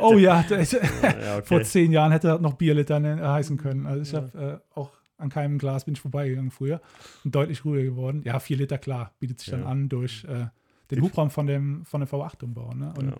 Oh 0.00 0.16
ja, 0.16 0.44
das, 0.48 0.72
Ja, 1.02 1.42
vor 1.42 1.56
okay. 1.58 1.64
zehn 1.64 1.90
Jahren 1.90 2.12
hätte 2.12 2.28
das 2.28 2.40
noch 2.40 2.54
Bierliter 2.54 3.00
ne- 3.00 3.20
heißen 3.28 3.56
können. 3.56 3.86
Also 3.86 4.02
ich 4.02 4.14
habe 4.14 4.62
äh, 4.74 4.78
auch 4.78 4.90
an 5.18 5.28
keinem 5.28 5.58
Glas 5.58 5.84
bin 5.84 5.94
ich 5.94 6.00
vorbeigegangen 6.00 6.50
früher 6.50 6.80
und 7.24 7.34
deutlich 7.34 7.64
ruhiger 7.64 7.82
geworden. 7.84 8.22
Ja, 8.24 8.38
vier 8.38 8.56
Liter, 8.56 8.78
klar, 8.78 9.12
bietet 9.18 9.40
sich 9.40 9.50
dann 9.50 9.60
Ja. 9.62 9.66
an 9.66 9.88
durch 9.88 10.24
äh, 10.24 10.46
den 10.90 11.02
Hubraum 11.02 11.30
von 11.30 11.46
dem, 11.46 11.84
von 11.84 12.00
dem 12.00 12.08
V8-Umbau. 12.08 12.74
Ne? 12.74 12.92
Und 12.96 13.10
Ja. 13.10 13.16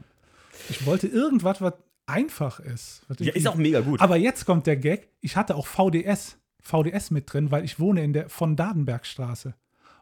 ich 0.70 0.86
wollte 0.86 1.06
irgendwas, 1.09 1.61
was 1.61 1.74
einfach 2.06 2.61
ist. 2.61 3.02
was 3.09 3.19
Ja, 3.20 3.32
ist 3.32 3.47
auch 3.48 3.56
mega 3.56 3.81
gut. 3.81 4.01
Aber 4.01 4.16
jetzt 4.16 4.44
kommt 4.44 4.66
der 4.66 4.77
Gag, 4.77 5.09
ich 5.20 5.36
hatte 5.36 5.55
auch 5.56 5.66
VDS, 5.66 6.39
VDS 6.61 7.11
mit 7.11 7.32
drin, 7.32 7.51
weil 7.51 7.65
ich 7.65 7.81
wohne 7.81 8.05
in 8.05 8.12
der 8.12 8.28
von 8.28 8.55
Dadenbergstraße. 8.56 9.55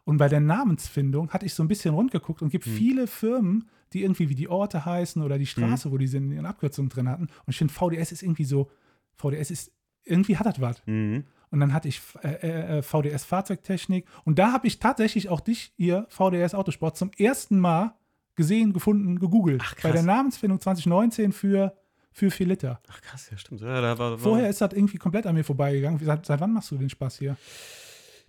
Und 0.05 0.17
bei 0.17 0.27
der 0.27 0.41
Namensfindung 0.41 1.29
hatte 1.29 1.45
ich 1.45 1.53
so 1.53 1.63
ein 1.63 1.67
bisschen 1.67 1.93
rundgeguckt 1.93 2.41
und 2.41 2.47
Hm. 2.47 2.51
gibt 2.51 2.65
viele 2.65 3.07
Firmen, 3.07 3.69
die 3.93 4.01
irgendwie 4.01 4.29
wie 4.29 4.35
die 4.35 4.49
Orte 4.49 4.85
heißen 4.85 5.21
oder 5.21 5.37
die 5.37 5.45
Straße, 5.45 5.91
wo 5.91 5.97
die 5.97 6.07
sie 6.07 6.17
in 6.17 6.31
ihren 6.31 6.45
Abkürzungen 6.45 6.89
drin 6.89 7.07
hatten. 7.07 7.23
Und 7.23 7.49
ich 7.49 7.57
finde, 7.57 7.73
VDS 7.73 8.11
ist 8.11 8.23
irgendwie 8.23 8.45
so, 8.45 8.69
VDS 9.15 9.51
ist, 9.51 9.71
irgendwie 10.03 10.37
hat 10.37 10.45
das 10.45 10.59
was. 10.59 10.81
Mhm. 10.85 11.23
Und 11.51 11.59
dann 11.59 11.71
hatte 11.71 11.87
ich 11.87 12.01
äh, 12.23 12.79
äh, 12.79 12.81
VDS 12.81 13.25
Fahrzeugtechnik. 13.25 14.07
Und 14.25 14.39
da 14.39 14.51
habe 14.51 14.65
ich 14.65 14.79
tatsächlich 14.79 15.29
auch 15.29 15.39
dich, 15.39 15.73
ihr 15.77 16.07
VDS 16.09 16.55
Autosport, 16.55 16.97
zum 16.97 17.11
ersten 17.17 17.59
Mal 17.59 17.93
gesehen, 18.35 18.73
gefunden, 18.73 19.19
gegoogelt. 19.19 19.61
Ach, 19.63 19.75
krass. 19.75 19.83
Bei 19.83 19.91
der 19.91 20.01
Namensfindung 20.01 20.59
2019 20.59 21.31
für, 21.31 21.77
für 22.11 22.31
4 22.31 22.47
Liter. 22.47 22.81
Ach 22.89 23.01
krass, 23.01 23.29
ja 23.29 23.37
stimmt. 23.37 23.61
Ja, 23.61 23.79
da 23.79 23.97
war, 23.99 24.11
war 24.11 24.17
Vorher 24.17 24.49
ist 24.49 24.61
das 24.61 24.73
irgendwie 24.73 24.97
komplett 24.97 25.27
an 25.27 25.35
mir 25.35 25.43
vorbeigegangen. 25.43 26.03
Seit, 26.03 26.25
seit 26.25 26.41
wann 26.41 26.53
machst 26.53 26.71
du 26.71 26.77
den 26.77 26.89
Spaß 26.89 27.19
hier? 27.19 27.37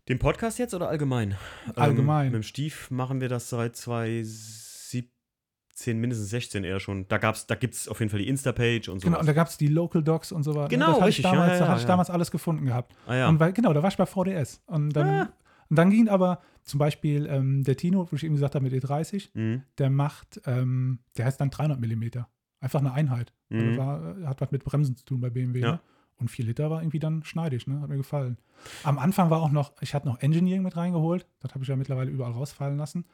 Den 0.09 0.19
Podcast 0.19 0.59
jetzt 0.59 0.75
oder 0.75 0.89
allgemein? 0.89 1.35
Allgemein. 1.77 2.27
Ähm, 2.27 2.33
mit 2.33 2.43
dem 2.43 2.45
Stief 2.45 2.91
machen 2.91 3.21
wir 3.23 3.29
das 3.31 3.49
seit 3.49 3.75
2017, 3.77 5.99
mindestens 5.99 6.29
16 6.31 6.65
eher 6.65 6.79
schon. 6.79 7.09
Da, 7.09 7.17
gab's, 7.19 7.47
da 7.47 7.55
gibt 7.55 7.75
es 7.75 7.89
auf 7.89 8.01
jeden 8.01 8.11
Fall 8.11 8.21
die 8.21 8.29
Insta-Page 8.29 8.89
und 8.91 9.01
so. 9.01 9.07
Genau, 9.07 9.19
und 9.21 9.27
da 9.27 9.33
gab 9.33 9.49
es 9.49 9.57
die 9.57 9.69
Local 9.69 10.03
Docs 10.03 10.33
und 10.33 10.43
so 10.43 10.55
weiter. 10.55 10.69
Genau, 10.69 10.99
das 10.99 11.07
richtig, 11.07 11.25
Ich 11.25 11.27
ja, 11.31 11.33
damals, 11.33 11.53
ja, 11.53 11.59
da 11.61 11.65
ja, 11.65 11.71
hatte 11.71 11.81
ich 11.81 11.87
damals 11.87 12.11
alles 12.11 12.31
gefunden 12.31 12.67
gehabt. 12.67 12.95
ah, 13.07 13.15
ja. 13.15 13.29
Und 13.29 13.41
weil, 13.41 13.53
genau, 13.55 13.73
da 13.73 13.83
war 13.83 13.89
ich 13.91 13.97
bei 13.97 14.05
VDS. 14.07 14.63
Und 14.67 14.91
dann, 14.91 15.09
Ah. 15.09 15.33
und 15.71 15.79
dann 15.79 15.89
ging 15.91 16.09
aber 16.09 16.43
zum 16.65 16.79
Beispiel 16.79 17.27
ähm, 17.27 17.65
der 17.65 17.77
Tino, 17.79 18.07
wo 18.11 18.17
ich 18.17 18.25
eben 18.25 18.35
gesagt 18.35 18.55
habe, 18.55 18.65
mit 18.69 18.75
E30, 18.75 19.31
Mhm. 19.33 19.63
der 19.79 19.89
macht, 19.91 20.41
ähm, 20.45 20.99
der 21.17 21.25
heißt 21.27 21.41
dann 21.41 21.49
300 21.51 21.81
Millimeter. 21.81 22.29
Einfach 22.61 22.81
eine 22.81 22.93
Einheit. 22.93 23.33
Also 23.51 23.65
Mhm. 23.67 23.77
war, 23.79 24.17
hat 24.27 24.41
was 24.43 24.51
mit 24.51 24.65
Bremsen 24.65 24.97
zu 24.97 25.05
tun 25.07 25.21
bei 25.21 25.31
BMW. 25.31 25.61
Ja. 25.61 25.73
Ne? 25.73 25.81
Und 26.19 26.31
4 26.31 26.45
Liter 26.45 26.71
war 26.71 26.81
irgendwie 26.83 26.99
dann 27.01 27.25
schneidig, 27.25 27.67
ne? 27.67 27.81
Hat 27.81 27.89
mir 27.89 27.97
gefallen. 27.97 28.39
Am 28.85 28.99
Anfang 28.99 29.31
war 29.31 29.43
auch 29.43 29.51
noch, 29.51 29.73
ich 29.81 29.95
hatte 29.95 30.07
noch 30.07 30.21
Engineering 30.21 30.63
mit 30.63 30.77
reingeholt. 30.77 31.27
Das 31.41 31.53
habe 31.55 31.65
ich 31.65 31.69
ja 31.69 31.77
mittlerweile 31.77 32.11
überall 32.11 32.33
rausfallen 32.33 32.79
lassen. 32.79 33.05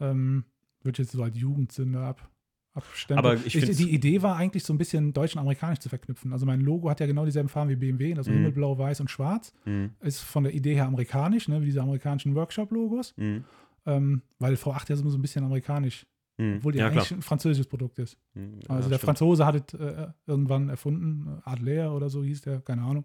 Ähm, 0.00 0.44
wird 0.82 0.98
jetzt 0.98 1.12
so 1.12 1.22
als 1.22 1.36
Jugendsünde 1.38 1.98
ab, 2.00 2.30
abstempeln. 2.74 3.18
Aber 3.18 3.34
ich 3.44 3.52
find's- 3.56 3.76
die 3.78 3.90
Idee 3.92 4.22
war 4.22 4.36
eigentlich 4.36 4.62
so 4.64 4.72
ein 4.72 4.78
bisschen 4.78 5.12
deutsch 5.12 5.34
und 5.34 5.40
amerikanisch 5.40 5.80
zu 5.80 5.88
verknüpfen. 5.88 6.32
Also 6.32 6.46
mein 6.46 6.60
Logo 6.60 6.88
hat 6.90 7.00
ja 7.00 7.06
genau 7.06 7.24
dieselben 7.24 7.48
Farben 7.48 7.70
wie 7.70 7.76
BMW, 7.76 8.14
also 8.14 8.30
Mhm. 8.30 8.34
himmelblau, 8.36 8.78
weiß 8.78 9.00
und 9.00 9.10
schwarz. 9.10 9.52
Mhm. 9.64 9.90
Ist 10.00 10.20
von 10.20 10.44
der 10.44 10.54
Idee 10.54 10.74
her 10.74 10.86
amerikanisch, 10.86 11.48
ne? 11.48 11.60
wie 11.60 11.66
diese 11.66 11.82
amerikanischen 11.82 12.34
Workshop-Logos. 12.34 13.14
Mhm. 13.16 13.44
Ähm, 13.86 14.22
weil 14.38 14.54
V8 14.54 14.88
ja 14.90 14.96
so 14.96 15.04
ein 15.08 15.22
bisschen 15.22 15.44
amerikanisch, 15.44 16.06
Mhm. 16.36 16.56
obwohl 16.56 16.72
die 16.72 16.78
ja, 16.78 16.88
eigentlich 16.88 17.06
klar. 17.06 17.18
ein 17.18 17.22
französisches 17.22 17.66
Produkt 17.66 17.98
ist. 17.98 18.18
Mhm. 18.34 18.60
Also 18.68 18.74
ja, 18.74 18.78
der 18.78 18.82
stimmt. 18.82 19.00
Franzose 19.00 19.46
hat 19.46 19.74
es 19.74 19.80
äh, 19.80 20.08
irgendwann 20.26 20.68
erfunden, 20.68 21.40
äh, 21.44 21.50
Adler 21.50 21.94
oder 21.94 22.10
so 22.10 22.24
hieß 22.24 22.42
der, 22.42 22.60
keine 22.60 22.82
Ahnung. 22.82 23.04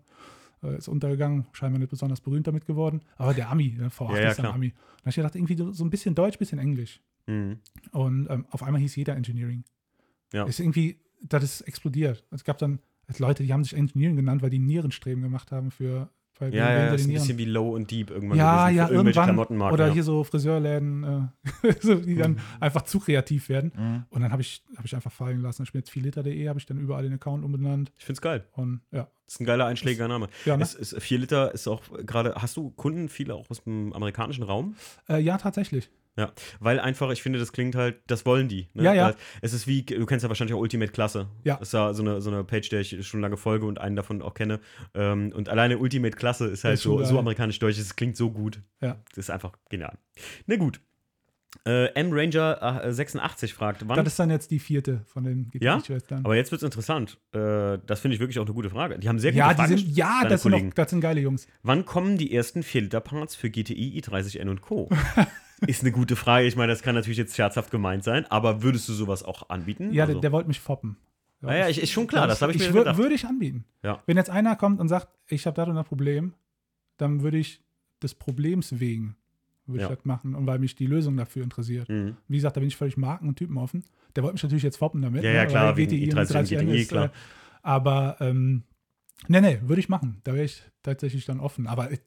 Äh, 0.63 0.77
ist 0.77 0.87
untergegangen, 0.87 1.45
scheinbar 1.53 1.79
nicht 1.79 1.89
besonders 1.89 2.21
berühmt 2.21 2.47
damit 2.47 2.65
geworden. 2.65 3.01
Aber 3.17 3.33
der 3.33 3.49
Ami, 3.49 3.71
der 3.71 3.91
V8 3.91 4.21
Ja, 4.21 4.31
ist 4.31 4.39
ein. 4.39 4.45
Ami. 4.47 4.71
Da 4.71 4.99
habe 5.01 5.09
ich 5.09 5.15
gedacht, 5.15 5.35
irgendwie 5.35 5.55
so, 5.55 5.71
so 5.71 5.83
ein 5.83 5.89
bisschen 5.89 6.15
Deutsch, 6.15 6.37
bisschen 6.37 6.59
Englisch. 6.59 7.01
Mhm. 7.27 7.59
Und 7.91 8.27
ähm, 8.29 8.45
auf 8.49 8.63
einmal 8.63 8.81
hieß 8.81 8.95
jeder 8.95 9.15
Engineering. 9.15 9.63
Ja. 10.33 10.45
Ist 10.45 10.59
irgendwie, 10.59 10.99
das 11.21 11.43
ist 11.43 11.61
explodiert. 11.61 12.25
Es 12.31 12.43
gab 12.43 12.57
dann 12.57 12.79
Leute, 13.17 13.43
die 13.43 13.53
haben 13.53 13.63
sich 13.63 13.73
Engineering 13.73 14.17
genannt, 14.17 14.41
weil 14.41 14.49
die 14.49 14.59
Nierenstreben 14.59 15.23
gemacht 15.23 15.51
haben 15.51 15.71
für 15.71 16.09
bei 16.39 16.49
Ja, 16.49 16.71
ja, 16.71 16.93
ist 16.93 17.07
ein 17.07 17.13
bisschen 17.13 17.37
wie 17.37 17.45
Low 17.45 17.75
und 17.75 17.91
Deep 17.91 18.09
irgendwann 18.09 18.37
Ja, 18.37 18.65
gewesen 18.65 18.77
ja, 18.77 18.89
irgendwann. 18.89 19.25
Klamottenmarken. 19.25 19.73
Oder 19.73 19.87
ja. 19.87 19.93
hier 19.93 20.03
so 20.03 20.23
Friseurläden, 20.23 21.31
äh, 21.63 21.73
die 22.05 22.15
dann 22.15 22.39
einfach 22.59 22.83
zu 22.83 22.99
kreativ 22.99 23.49
werden. 23.49 23.71
Mhm. 23.75 24.05
Und 24.09 24.21
dann 24.21 24.31
habe 24.31 24.41
ich, 24.41 24.63
hab 24.75 24.85
ich 24.85 24.95
einfach 24.95 25.11
fallen 25.11 25.41
lassen. 25.41 25.63
Ich 25.63 25.73
bin 25.73 25.81
jetzt 25.81 25.91
4liter.de, 25.91 26.47
habe 26.47 26.59
ich 26.59 26.65
dann 26.65 26.77
überall 26.79 27.03
den 27.03 27.13
Account 27.13 27.43
umbenannt. 27.43 27.91
Ich 27.97 28.05
find's 28.05 28.21
geil. 28.21 28.45
Und 28.53 28.81
ja. 28.91 29.07
Das 29.25 29.35
ist 29.35 29.41
ein 29.41 29.45
geiler 29.45 29.65
einschlägiger 29.67 30.07
Name. 30.07 30.27
Ja, 30.45 30.57
ne? 30.57 30.63
Es 30.63 30.73
ist, 30.73 30.99
4 30.99 31.19
Liter 31.19 31.53
ist 31.53 31.67
auch 31.67 31.83
gerade. 32.05 32.33
Hast 32.35 32.57
du 32.57 32.71
Kunden, 32.71 33.09
viele 33.09 33.35
auch 33.35 33.47
aus 33.49 33.63
dem 33.63 33.93
amerikanischen 33.93 34.43
Raum? 34.43 34.75
Äh, 35.07 35.21
ja, 35.21 35.37
tatsächlich. 35.37 35.91
Ja, 36.19 36.33
weil 36.59 36.81
einfach, 36.81 37.09
ich 37.11 37.21
finde, 37.23 37.39
das 37.39 37.53
klingt 37.53 37.75
halt, 37.75 38.01
das 38.07 38.25
wollen 38.25 38.49
die. 38.49 38.67
Ne? 38.73 38.83
Ja, 38.83 38.93
ja. 38.93 39.13
Es 39.41 39.53
ist 39.53 39.67
wie, 39.67 39.83
du 39.83 40.05
kennst 40.05 40.23
ja 40.23 40.29
wahrscheinlich 40.29 40.53
auch 40.53 40.59
Ultimate 40.59 40.91
Klasse. 40.91 41.27
Ja. 41.45 41.55
Das 41.55 41.69
ist 41.69 41.73
ja 41.73 41.93
so 41.93 42.03
eine, 42.03 42.19
so 42.19 42.29
eine 42.29 42.43
Page, 42.43 42.67
der 42.67 42.81
ich 42.81 43.07
schon 43.07 43.21
lange 43.21 43.37
folge 43.37 43.65
und 43.65 43.79
einen 43.79 43.95
davon 43.95 44.21
auch 44.21 44.33
kenne. 44.33 44.59
Ähm, 44.93 45.31
und 45.33 45.47
alleine 45.47 45.77
Ultimate 45.77 46.17
Klasse 46.17 46.47
ist 46.47 46.65
halt 46.65 46.73
ist 46.73 46.83
so, 46.83 47.01
so 47.05 47.17
amerikanisch-deutsch, 47.19 47.77
es 47.79 47.95
klingt 47.95 48.17
so 48.17 48.31
gut. 48.31 48.61
Ja. 48.81 48.97
Das 49.15 49.17
ist 49.19 49.29
einfach 49.29 49.53
genial. 49.69 49.97
Na 50.45 50.57
gut. 50.57 50.81
Äh, 51.65 51.85
M 51.93 52.09
Ranger 52.11 52.83
äh, 52.85 52.93
86 52.93 53.53
fragt, 53.55 53.87
wann. 53.87 53.95
Das 53.97 54.07
ist 54.13 54.19
dann 54.19 54.29
jetzt 54.29 54.51
die 54.51 54.59
vierte 54.59 55.01
von 55.07 55.23
den 55.23 55.49
Ja? 55.55 55.77
GT-Schwestern. 55.77 56.25
aber 56.25 56.35
jetzt 56.35 56.51
wird 56.51 56.61
es 56.61 56.65
interessant. 56.65 57.17
Äh, 57.31 57.79
das 57.87 58.01
finde 58.01 58.13
ich 58.15 58.19
wirklich 58.19 58.37
auch 58.39 58.45
eine 58.45 58.53
gute 58.53 58.69
Frage. 58.69 58.99
Die 58.99 59.07
haben 59.09 59.17
sehr 59.19 59.31
gute 59.31 59.39
Ja, 59.39 59.49
die 59.53 59.55
Fragen. 59.55 59.77
sind, 59.77 59.95
ja 59.95 60.25
das 60.27 60.43
sind, 60.43 60.51
noch, 60.51 60.73
das 60.75 60.89
sind 60.91 61.01
geile 61.01 61.21
Jungs. 61.21 61.47
Wann 61.63 61.85
kommen 61.85 62.17
die 62.17 62.35
ersten 62.35 62.59
4-Liter-Parts 62.61 63.35
für 63.35 63.49
GTI, 63.49 63.99
i30N 63.99 64.49
und 64.49 64.61
Co.? 64.61 64.89
ist 65.67 65.81
eine 65.81 65.91
gute 65.91 66.15
Frage. 66.15 66.45
Ich 66.47 66.55
meine, 66.55 66.71
das 66.71 66.81
kann 66.81 66.95
natürlich 66.95 67.17
jetzt 67.17 67.35
scherzhaft 67.35 67.71
gemeint 67.71 68.03
sein, 68.03 68.25
aber 68.27 68.61
würdest 68.63 68.87
du 68.89 68.93
sowas 68.93 69.23
auch 69.23 69.49
anbieten? 69.49 69.91
Ja, 69.93 70.03
Also- 70.03 70.13
der, 70.15 70.21
der 70.21 70.31
wollte 70.31 70.47
mich 70.47 70.59
foppen. 70.59 70.97
Ah 71.41 71.55
ja, 71.55 71.69
ich, 71.69 71.81
ist 71.81 71.91
schon 71.91 72.05
klar, 72.07 72.27
das 72.27 72.41
habe 72.41 72.51
ich, 72.51 72.59
mir 72.59 72.65
wür- 72.69 72.79
gedacht. 72.79 72.97
Würde 72.97 73.15
ich 73.15 73.25
anbieten. 73.25 73.63
Ja. 73.81 74.03
Wenn 74.05 74.17
jetzt 74.17 74.29
einer 74.29 74.57
kommt 74.57 74.81
und 74.81 74.89
sagt, 74.89 75.07
ich 75.27 75.45
habe 75.47 75.55
da 75.55 75.65
das 75.65 75.87
Problem, 75.87 76.33
dann 76.97 77.21
würde 77.21 77.37
ich 77.37 77.61
des 78.03 78.13
Problems 78.13 78.79
wegen 78.79 79.15
würde 79.65 79.83
Ja. 79.83 79.89
ich 79.89 79.95
das 79.95 80.03
machen 80.05 80.35
und 80.35 80.47
weil 80.47 80.59
mich 80.59 80.75
die 80.75 80.87
Lösung 80.87 81.15
dafür 81.15 81.43
interessiert. 81.43 81.87
Mhm. 81.87 82.17
Wie 82.27 82.35
gesagt, 82.37 82.57
da 82.57 82.59
bin 82.59 82.67
ich 82.67 82.75
völlig 82.75 82.97
Marken- 82.97 83.27
und 83.29 83.35
Typen 83.37 83.57
offen. 83.57 83.83
Der 84.15 84.23
wollte 84.23 84.33
mich 84.33 84.43
natürlich 84.43 84.63
jetzt 84.63 84.77
foppen 84.77 85.01
damit. 85.01 85.23
Ja, 85.23 85.29
ja, 85.31 85.41
ne, 85.43 85.47
klar, 85.47 85.77
wegen 85.77 85.91
GTI 85.91 86.11
und 86.11 86.17
i30 86.17 86.19
und 86.19 86.31
30N 86.31 86.65
GTI, 86.65 86.81
ist, 86.81 86.89
klar. 86.89 87.05
Äh, 87.05 87.09
aber, 87.61 88.17
ähm, 88.19 88.63
nee, 89.27 89.39
nee, 89.41 89.59
würde 89.61 89.79
ich 89.79 89.87
machen. 89.87 90.19
Da 90.23 90.33
wäre 90.33 90.43
ich 90.45 90.61
tatsächlich 90.81 91.25
dann 91.25 91.39
offen. 91.39 91.67
Aber 91.67 91.91
äh, 91.91 91.97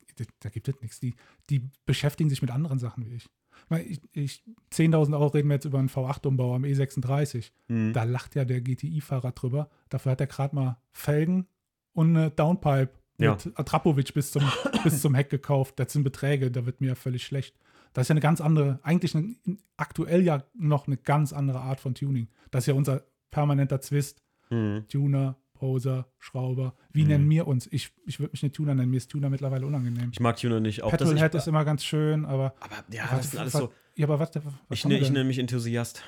da 0.41 0.49
gibt 0.51 0.69
es 0.69 0.75
nichts. 0.83 0.99
Die, 1.01 1.15
die 1.51 1.71
beschäftigen 1.87 2.29
sich 2.29 2.43
mit 2.43 2.51
anderen 2.51 2.79
Sachen 2.81 3.07
wie 3.07 3.15
ich. 3.15 3.29
Ich, 3.71 4.01
ich 4.13 4.43
10.000 4.73 5.15
Euro 5.15 5.27
reden 5.29 5.49
wir 5.49 5.55
jetzt 5.55 5.65
über 5.65 5.79
einen 5.79 5.89
V8-Umbau 5.89 6.55
am 6.55 6.65
E36. 6.65 7.51
Mhm. 7.69 7.93
Da 7.93 8.05
lacht 8.05 8.35
ja 8.35 8.45
der 8.45 8.61
GTI-Fahrer 8.61 9.33
drüber. 9.33 9.71
Dafür 9.89 10.13
hat 10.13 10.21
er 10.21 10.27
gerade 10.27 10.55
mal 10.55 10.79
Felgen 10.91 11.47
und 11.95 12.17
eine 12.17 12.31
Downpipe 12.31 12.91
Ja. 13.19 13.33
mit 13.33 13.59
Atrapovic 13.59 14.13
bis 14.15 14.31
zum, 14.33 14.43
bis 14.85 15.01
zum 15.01 15.15
Heck 15.15 15.31
gekauft. 15.31 15.79
Das 15.79 15.93
sind 15.93 16.03
Beträge, 16.05 16.51
da 16.51 16.67
wird 16.67 16.81
mir 16.81 16.89
ja 16.89 16.95
völlig 16.95 17.25
schlecht. 17.25 17.57
Das 17.95 18.05
ist 18.05 18.09
ja 18.09 18.15
eine 18.15 18.21
ganz 18.21 18.41
andere, 18.41 18.79
eigentlich 18.83 19.15
eine, 19.15 19.35
aktuell 19.77 20.23
ja 20.23 20.45
noch 20.55 20.87
eine 20.87 20.97
ganz 20.97 21.33
andere 21.33 21.61
Art 21.61 21.81
von 21.81 21.95
Tuning. 21.95 22.29
Das 22.51 22.65
ist 22.65 22.69
ja 22.69 22.75
unser 22.75 23.05
permanenter 23.31 23.81
Zwist. 23.81 24.23
Mhm. 24.51 24.85
Tuner, 24.89 25.37
Poser, 25.63 26.09
Schrauber. 26.19 26.75
Wie 26.93 27.03
Mhm. 27.03 27.09
nennen 27.09 27.31
wir 27.31 27.47
uns? 27.47 27.69
Ich, 27.71 27.93
ich 28.05 28.19
würde 28.19 28.33
mich 28.33 28.43
nicht 28.43 28.57
Tuner 28.57 28.75
nennen, 28.75 28.91
mir 28.91 28.97
ist 28.97 29.09
Tuner 29.13 29.31
mittlerweile 29.31 29.65
unangenehm. 29.65 30.09
Ich 30.13 30.19
mag 30.19 30.37
Tuner 30.37 30.59
nicht. 30.59 30.83
Auch 30.83 30.91
Petrolhead 30.91 31.37
ist 31.37 31.47
immer 31.47 31.65
ganz 31.65 31.85
schön, 31.85 32.25
aber. 32.25 32.55
aber 32.59 32.83
ja, 32.91 33.05
was- 33.05 33.19
das 33.19 33.31
sind 33.31 33.39
alles 33.41 33.55
was- 33.55 33.61
so. 33.61 33.73
Ja, 33.95 34.07
aber 34.09 34.19
was, 34.19 34.31
was 34.35 34.43
Ich, 34.71 34.85
ne, 34.85 34.91
wir 34.97 35.03
ich 35.03 35.11
nenne 35.13 35.23
mich 35.25 35.39
Enthusiast. 35.39 36.03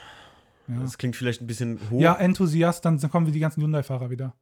Ja. 0.66 0.80
Das 0.80 0.98
klingt 0.98 1.14
vielleicht 1.14 1.40
ein 1.40 1.46
bisschen 1.46 1.78
hoch. 1.88 2.00
Ja, 2.00 2.14
Enthusiast, 2.16 2.84
dann 2.84 2.98
kommen 3.10 3.30
die 3.30 3.38
ganzen 3.38 3.60
Hyundai-Fahrer 3.62 4.10
wieder. 4.10 4.34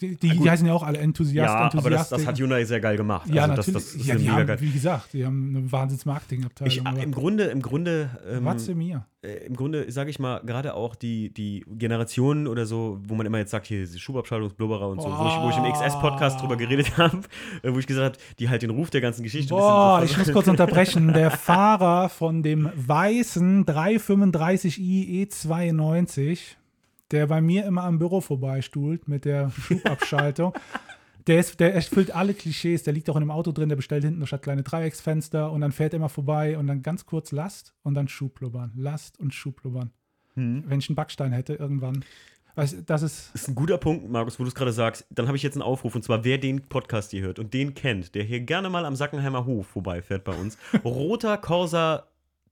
Die, 0.00 0.14
die, 0.16 0.28
die 0.28 0.50
heißen 0.50 0.66
ja 0.66 0.72
auch 0.74 0.84
alle 0.84 0.98
Enthusiast, 0.98 1.34
Ja, 1.34 1.70
aber 1.72 1.90
das, 1.90 2.08
das 2.08 2.24
hat 2.24 2.38
Hyundai 2.38 2.64
sehr 2.64 2.80
geil 2.80 2.96
gemacht. 2.96 3.28
ja, 3.28 3.42
also 3.42 3.56
das, 3.56 3.66
natürlich. 3.66 3.84
das 3.86 3.94
ist 3.96 4.06
ja, 4.06 4.14
die 4.14 4.24
mega 4.24 4.36
haben, 4.36 4.46
geil. 4.46 4.60
wie 4.60 4.70
gesagt, 4.70 5.12
die 5.12 5.26
haben 5.26 5.56
eine 5.56 5.72
wahnsinns 5.72 6.06
Marketingabteilung. 6.06 6.96
Ich, 6.96 7.02
Im 7.02 7.10
Grunde, 7.12 7.44
im 7.44 7.62
Grunde, 7.62 8.10
ähm, 8.30 8.44
What's 8.44 8.68
mir? 8.68 9.04
äh, 9.22 9.46
im 9.46 9.56
Grunde, 9.56 9.90
sage 9.90 10.10
ich 10.10 10.18
mal, 10.18 10.40
gerade 10.44 10.74
auch 10.74 10.94
die, 10.94 11.32
die 11.32 11.64
Generationen 11.68 12.46
oder 12.46 12.66
so, 12.66 13.00
wo 13.02 13.14
man 13.14 13.26
immer 13.26 13.38
jetzt 13.38 13.50
sagt, 13.50 13.66
hier 13.66 13.80
diese 13.80 13.98
Schubabschaltungsblubberer 13.98 14.88
und 14.88 15.02
so, 15.02 15.08
wo 15.08 15.26
ich, 15.26 15.34
wo 15.42 15.50
ich 15.50 15.56
im 15.56 15.72
XS-Podcast 15.72 16.40
drüber 16.40 16.56
geredet 16.56 16.96
habe, 16.98 17.18
äh, 17.62 17.72
wo 17.72 17.78
ich 17.78 17.86
gesagt 17.86 18.16
habe, 18.16 18.24
die 18.38 18.48
halt 18.48 18.62
den 18.62 18.70
Ruf 18.70 18.90
der 18.90 19.00
ganzen 19.00 19.22
Geschichte 19.22 19.54
Boah, 19.54 19.98
ein 19.98 20.04
ich 20.04 20.16
muss 20.16 20.32
kurz 20.32 20.48
unterbrechen. 20.48 21.12
Der 21.18 21.30
Fahrer 21.30 22.08
von 22.08 22.42
dem 22.42 22.70
weißen 22.74 23.66
335i 23.66 25.26
E92, 25.26 26.38
der 27.10 27.26
bei 27.26 27.40
mir 27.40 27.64
immer 27.64 27.84
am 27.84 27.98
Büro 27.98 28.20
vorbeistuhlt 28.20 29.08
mit 29.08 29.24
der 29.24 29.50
Schubabschaltung, 29.50 30.52
der, 31.26 31.40
ist, 31.40 31.60
der 31.60 31.74
erfüllt 31.74 32.14
alle 32.14 32.34
Klischees. 32.34 32.82
Der 32.82 32.92
liegt 32.92 33.08
auch 33.10 33.16
in 33.16 33.22
dem 33.22 33.30
Auto 33.30 33.52
drin, 33.52 33.68
der 33.68 33.76
bestellt 33.76 34.04
hinten 34.04 34.26
statt 34.26 34.42
kleine 34.42 34.62
Dreiecksfenster 34.62 35.52
und 35.52 35.60
dann 35.60 35.72
fährt 35.72 35.92
er 35.92 35.98
immer 35.98 36.08
vorbei 36.08 36.58
und 36.58 36.66
dann 36.66 36.82
ganz 36.82 37.06
kurz 37.06 37.32
Last 37.32 37.74
und 37.82 37.94
dann 37.94 38.08
Schublubbern. 38.08 38.72
Last 38.74 39.18
und 39.20 39.34
Schublubbern. 39.34 39.90
Hm. 40.34 40.64
Wenn 40.66 40.78
ich 40.78 40.88
einen 40.88 40.96
Backstein 40.96 41.32
hätte 41.32 41.54
irgendwann. 41.54 42.04
Du, 42.58 42.82
das 42.82 43.02
ist. 43.02 43.30
Das 43.32 43.42
ist 43.42 43.48
ein 43.48 43.54
guter 43.54 43.78
Punkt, 43.78 44.10
Markus, 44.10 44.38
wo 44.38 44.42
du 44.42 44.48
es 44.48 44.54
gerade 44.54 44.72
sagst. 44.72 45.06
Dann 45.10 45.28
habe 45.28 45.36
ich 45.36 45.42
jetzt 45.44 45.54
einen 45.54 45.62
Aufruf, 45.62 45.94
und 45.94 46.02
zwar, 46.02 46.24
wer 46.24 46.38
den 46.38 46.62
Podcast 46.62 47.12
hier 47.12 47.22
hört 47.22 47.38
und 47.38 47.54
den 47.54 47.74
kennt, 47.74 48.14
der 48.14 48.24
hier 48.24 48.40
gerne 48.40 48.68
mal 48.68 48.84
am 48.84 48.96
Sackenheimer 48.96 49.46
Hof 49.46 49.68
vorbeifährt 49.68 50.24
bei 50.24 50.34
uns. 50.34 50.58
Roter 50.84 51.38
Corsa 51.38 52.08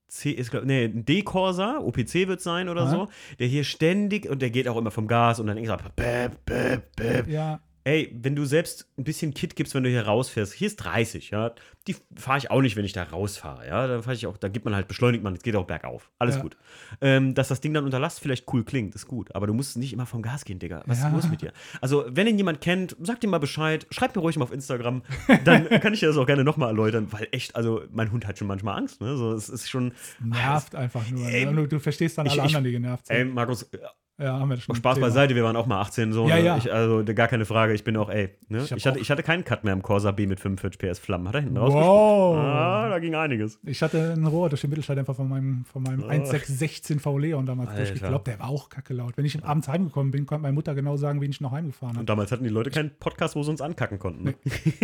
C 0.07 0.31
ist, 0.31 0.51
glaub, 0.51 0.63
nee, 0.63 0.85
ein 0.85 1.03
D-Corsa, 1.05 1.79
OPC 1.79 2.27
wird 2.27 2.41
sein 2.41 2.69
oder 2.69 2.83
Ja. 2.83 2.89
so, 2.89 3.07
der 3.39 3.47
hier 3.47 3.63
ständig, 3.63 4.29
und 4.29 4.41
der 4.41 4.49
geht 4.49 4.67
auch 4.67 4.77
immer 4.77 4.91
vom 4.91 5.07
Gas 5.07 5.39
und 5.39 5.47
dann 5.47 5.57
irgendwie 5.57 5.77
so, 5.83 5.89
bäb, 5.95 6.45
bäb, 6.45 6.95
bäb. 6.95 7.27
Ja, 7.27 7.59
Ey, 7.87 8.11
wenn 8.21 8.35
du 8.35 8.43
selbst 8.43 8.85
ein 8.97 9.05
bisschen 9.05 9.33
Kit 9.33 9.55
gibst, 9.55 9.73
wenn 9.73 9.83
du 9.83 9.89
hier 9.89 10.01
rausfährst, 10.05 10.51
hier 10.51 10.67
ist 10.67 10.75
30, 10.75 11.29
ja, 11.29 11.53
die 11.87 11.95
fahre 12.17 12.37
ich 12.37 12.51
auch 12.51 12.59
nicht, 12.59 12.75
wenn 12.75 12.83
ich 12.83 12.91
da 12.91 13.03
rausfahre, 13.03 13.65
ja, 13.65 13.87
da 13.87 14.01
fahre 14.01 14.13
ich 14.13 14.27
auch, 14.27 14.35
da 14.35 14.49
gibt 14.49 14.65
man 14.65 14.75
halt, 14.75 14.89
beschleunigt 14.89 15.23
man, 15.23 15.35
es 15.35 15.41
geht 15.41 15.55
auch 15.55 15.63
bergauf, 15.65 16.11
alles 16.19 16.35
Ja. 16.35 16.41
gut. 16.41 16.57
Ähm, 16.99 17.33
dass 17.33 17.47
das 17.47 17.61
Ding 17.61 17.73
dann 17.73 17.85
unter 17.85 17.97
Last 17.99 18.19
vielleicht 18.19 18.51
cool 18.51 18.65
klingt, 18.65 18.93
ist 18.93 19.07
gut, 19.07 19.33
aber 19.33 19.47
du 19.47 19.53
musst 19.53 19.77
nicht 19.77 19.93
immer 19.93 20.05
vom 20.05 20.21
Gas 20.21 20.43
gehen, 20.43 20.59
Digga, 20.59 20.83
was 20.85 20.99
Ja. 20.99 21.07
ist 21.07 21.13
los 21.13 21.29
mit 21.29 21.41
dir? 21.41 21.53
Also, 21.79 22.03
wenn 22.09 22.27
ihn 22.27 22.37
jemand 22.37 22.59
kennt, 22.59 22.97
sagt 22.99 23.23
ihm 23.23 23.29
mal 23.29 23.37
Bescheid, 23.37 23.87
schreibt 23.89 24.17
mir 24.17 24.21
ruhig 24.21 24.35
mal 24.35 24.43
auf 24.43 24.51
Instagram, 24.51 25.01
dann 25.45 25.69
kann 25.81 25.93
ich 25.93 26.01
dir 26.01 26.07
das 26.07 26.17
auch 26.17 26.25
gerne 26.25 26.43
nochmal 26.43 26.67
erläutern, 26.67 27.07
weil 27.11 27.29
echt, 27.31 27.55
also, 27.55 27.83
mein 27.91 28.11
Hund 28.11 28.27
hat 28.27 28.37
schon 28.37 28.47
manchmal 28.49 28.77
Angst, 28.77 28.99
ne, 28.99 29.15
so, 29.15 29.31
es 29.31 29.47
ist 29.47 29.69
schon, 29.69 29.93
nervt 30.21 30.75
einfach 30.75 31.09
nur. 31.09 31.25
Ey, 31.25 31.45
ne? 31.45 31.53
du, 31.53 31.67
du 31.69 31.79
verstehst 31.79 32.17
dann 32.17 32.27
alle 32.27 32.35
ich- 32.35 32.43
anderen, 32.43 32.65
die 32.65 32.71
genervt 32.71 33.07
sind. 33.07 33.15
ey, 33.15 33.23
Markus, 33.23 33.69
ja, 34.19 34.39
haben 34.39 34.49
wir 34.49 34.57
schon. 34.57 34.75
Spaß 34.75 34.95
Thema. 34.95 35.07
beiseite, 35.07 35.35
wir 35.35 35.43
waren 35.43 35.55
auch 35.55 35.65
mal 35.67 35.79
18, 35.81 36.11
so, 36.13 36.27
Ja, 36.27 36.35
ne? 36.37 36.43
ja. 36.43 36.57
Ich, 36.57 36.71
also, 36.73 37.03
gar 37.05 37.27
keine 37.27 37.45
Frage, 37.45 37.73
ich 37.73 37.83
bin 37.83 37.95
auch, 37.97 38.09
ey, 38.09 38.29
ne? 38.49 38.63
Ich 38.63 38.71
ich, 38.71 38.85
hatte, 38.87 38.99
ich 38.99 39.11
hatte 39.11 39.23
keinen 39.23 39.43
Cut 39.43 39.63
mehr 39.63 39.73
im 39.73 39.81
Corsa 39.83 40.11
B 40.11 40.25
mit 40.27 40.39
45 40.39 40.79
PS 40.79 40.99
Flammen, 40.99 41.27
hat 41.27 41.35
er 41.35 41.41
hinten 41.41 41.59
Wow. 41.59 42.37
Ah, 42.37 42.89
da 42.89 42.99
ging 42.99 43.15
einiges. 43.15 43.59
Ich 43.63 43.81
hatte 43.81 44.13
ein 44.13 44.25
Rohr 44.25 44.49
durch 44.49 44.61
den 44.61 44.69
Mittelschalldämpfer 44.71 45.13
von 45.13 45.29
meinem, 45.29 45.65
von 45.65 45.83
meinem 45.83 46.03
Oh. 46.03 46.07
1.616 46.07 46.99
V 46.99 47.17
Leon 47.17 47.45
damals 47.45 47.69
Alter. 47.69 47.83
durchgekloppt. 47.85 48.27
Der 48.27 48.39
war 48.39 48.49
auch 48.49 48.69
kacke 48.69 48.93
laut. 48.93 49.17
Wenn 49.17 49.25
ich 49.25 49.43
abends 49.43 49.67
heimgekommen 49.67 50.11
bin, 50.11 50.25
konnte 50.25 50.41
meine 50.43 50.53
Mutter 50.53 50.73
genau 50.75 50.97
sagen, 50.97 51.21
wen 51.21 51.29
ich 51.31 51.41
noch 51.41 51.51
heimgefahren 51.51 51.91
Und 51.91 51.97
habe. 51.97 52.05
damals 52.05 52.31
hatten 52.31 52.43
die 52.43 52.49
Leute 52.49 52.69
keinen 52.69 52.91
Podcast, 52.99 53.35
wo 53.35 53.43
sie 53.43 53.51
uns 53.51 53.61
ankacken 53.61 53.99
konnten. 53.99 54.23
Ne? 54.23 54.33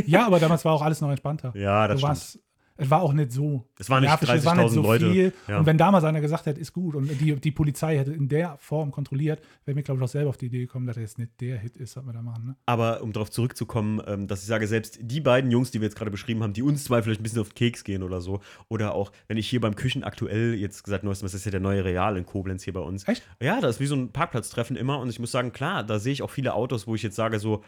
Ja, 0.05 0.27
aber 0.27 0.39
damals 0.39 0.63
war 0.65 0.73
auch 0.73 0.81
alles 0.81 1.01
noch 1.01 1.09
entspannter. 1.09 1.53
Ja, 1.63 1.87
das 1.87 1.95
Du 1.95 1.99
stimmt. 1.99 2.09
warst, 2.09 2.39
es 2.75 2.89
war 2.89 3.01
auch 3.01 3.13
nicht 3.13 3.31
so. 3.31 3.67
Es 3.77 3.89
waren 3.89 4.01
nicht 4.01 4.09
nervig, 4.09 4.29
es 4.29 4.45
war 4.45 4.55
nicht 4.55 4.65
30.000 4.65 4.69
so 4.69 4.81
Leute. 4.81 5.11
Viel. 5.11 5.33
Ja. 5.47 5.59
Und 5.59 5.65
wenn 5.65 5.77
damals 5.77 6.03
einer 6.03 6.21
gesagt 6.21 6.47
hätte, 6.47 6.59
ist 6.59 6.73
gut 6.73 6.95
und 6.95 7.07
die, 7.21 7.35
die 7.35 7.51
Polizei 7.51 7.97
hätte 7.97 8.11
in 8.13 8.27
der 8.27 8.57
Form 8.57 8.91
kontrolliert, 8.91 9.41
wäre 9.65 9.75
mir, 9.75 9.83
glaube 9.83 9.99
ich, 9.99 10.03
auch 10.03 10.11
selber 10.11 10.29
auf 10.29 10.37
die 10.37 10.47
Idee 10.47 10.59
gekommen, 10.61 10.87
dass 10.87 10.97
er 10.97 11.03
jetzt 11.03 11.19
nicht 11.19 11.39
der 11.39 11.57
Hit 11.57 11.77
ist, 11.77 11.95
was 11.95 12.05
wir 12.05 12.13
da 12.13 12.21
machen. 12.21 12.47
Ne? 12.47 12.55
Aber 12.65 13.01
um 13.03 13.13
darauf 13.13 13.29
zurückzukommen, 13.29 14.01
ähm, 14.07 14.27
dass 14.27 14.41
ich 14.41 14.47
sage, 14.47 14.67
selbst 14.67 14.97
die 15.01 15.21
beiden 15.21 15.51
Jungs, 15.51 15.71
die 15.71 15.81
wir 15.81 15.87
jetzt 15.87 15.95
gerade 15.95 16.11
beschrieben 16.11 16.41
haben, 16.41 16.53
die 16.53 16.63
uns 16.63 16.83
zwei 16.83 17.01
vielleicht 17.01 17.19
ein 17.21 17.23
bisschen 17.23 17.41
auf 17.41 17.49
den 17.49 17.55
Keks 17.55 17.83
gehen 17.83 18.01
oder 18.01 18.21
so, 18.21 18.41
oder 18.69 18.95
auch, 18.95 19.11
wenn 19.27 19.37
ich 19.37 19.47
hier 19.47 19.61
beim 19.61 19.75
Küchen 19.75 20.03
aktuell 20.03 20.55
jetzt 20.55 20.83
gesagt, 20.83 21.03
neuestem, 21.03 21.27
das 21.27 21.35
ist 21.35 21.45
ja 21.45 21.51
der 21.51 21.59
neue 21.59 21.85
Real 21.85 22.17
in 22.17 22.25
Koblenz 22.25 22.63
hier 22.63 22.73
bei 22.73 22.79
uns. 22.79 23.07
Echt? 23.07 23.23
Ja, 23.41 23.61
das 23.61 23.75
ist 23.75 23.79
wie 23.81 23.85
so 23.85 23.95
ein 23.95 24.11
Parkplatztreffen 24.11 24.75
immer 24.75 24.99
und 24.99 25.09
ich 25.09 25.19
muss 25.19 25.31
sagen, 25.31 25.51
klar, 25.51 25.83
da 25.83 25.99
sehe 25.99 26.13
ich 26.13 26.23
auch 26.23 26.31
viele 26.31 26.53
Autos, 26.53 26.87
wo 26.87 26.95
ich 26.95 27.03
jetzt 27.03 27.15
sage, 27.15 27.39
so, 27.39 27.63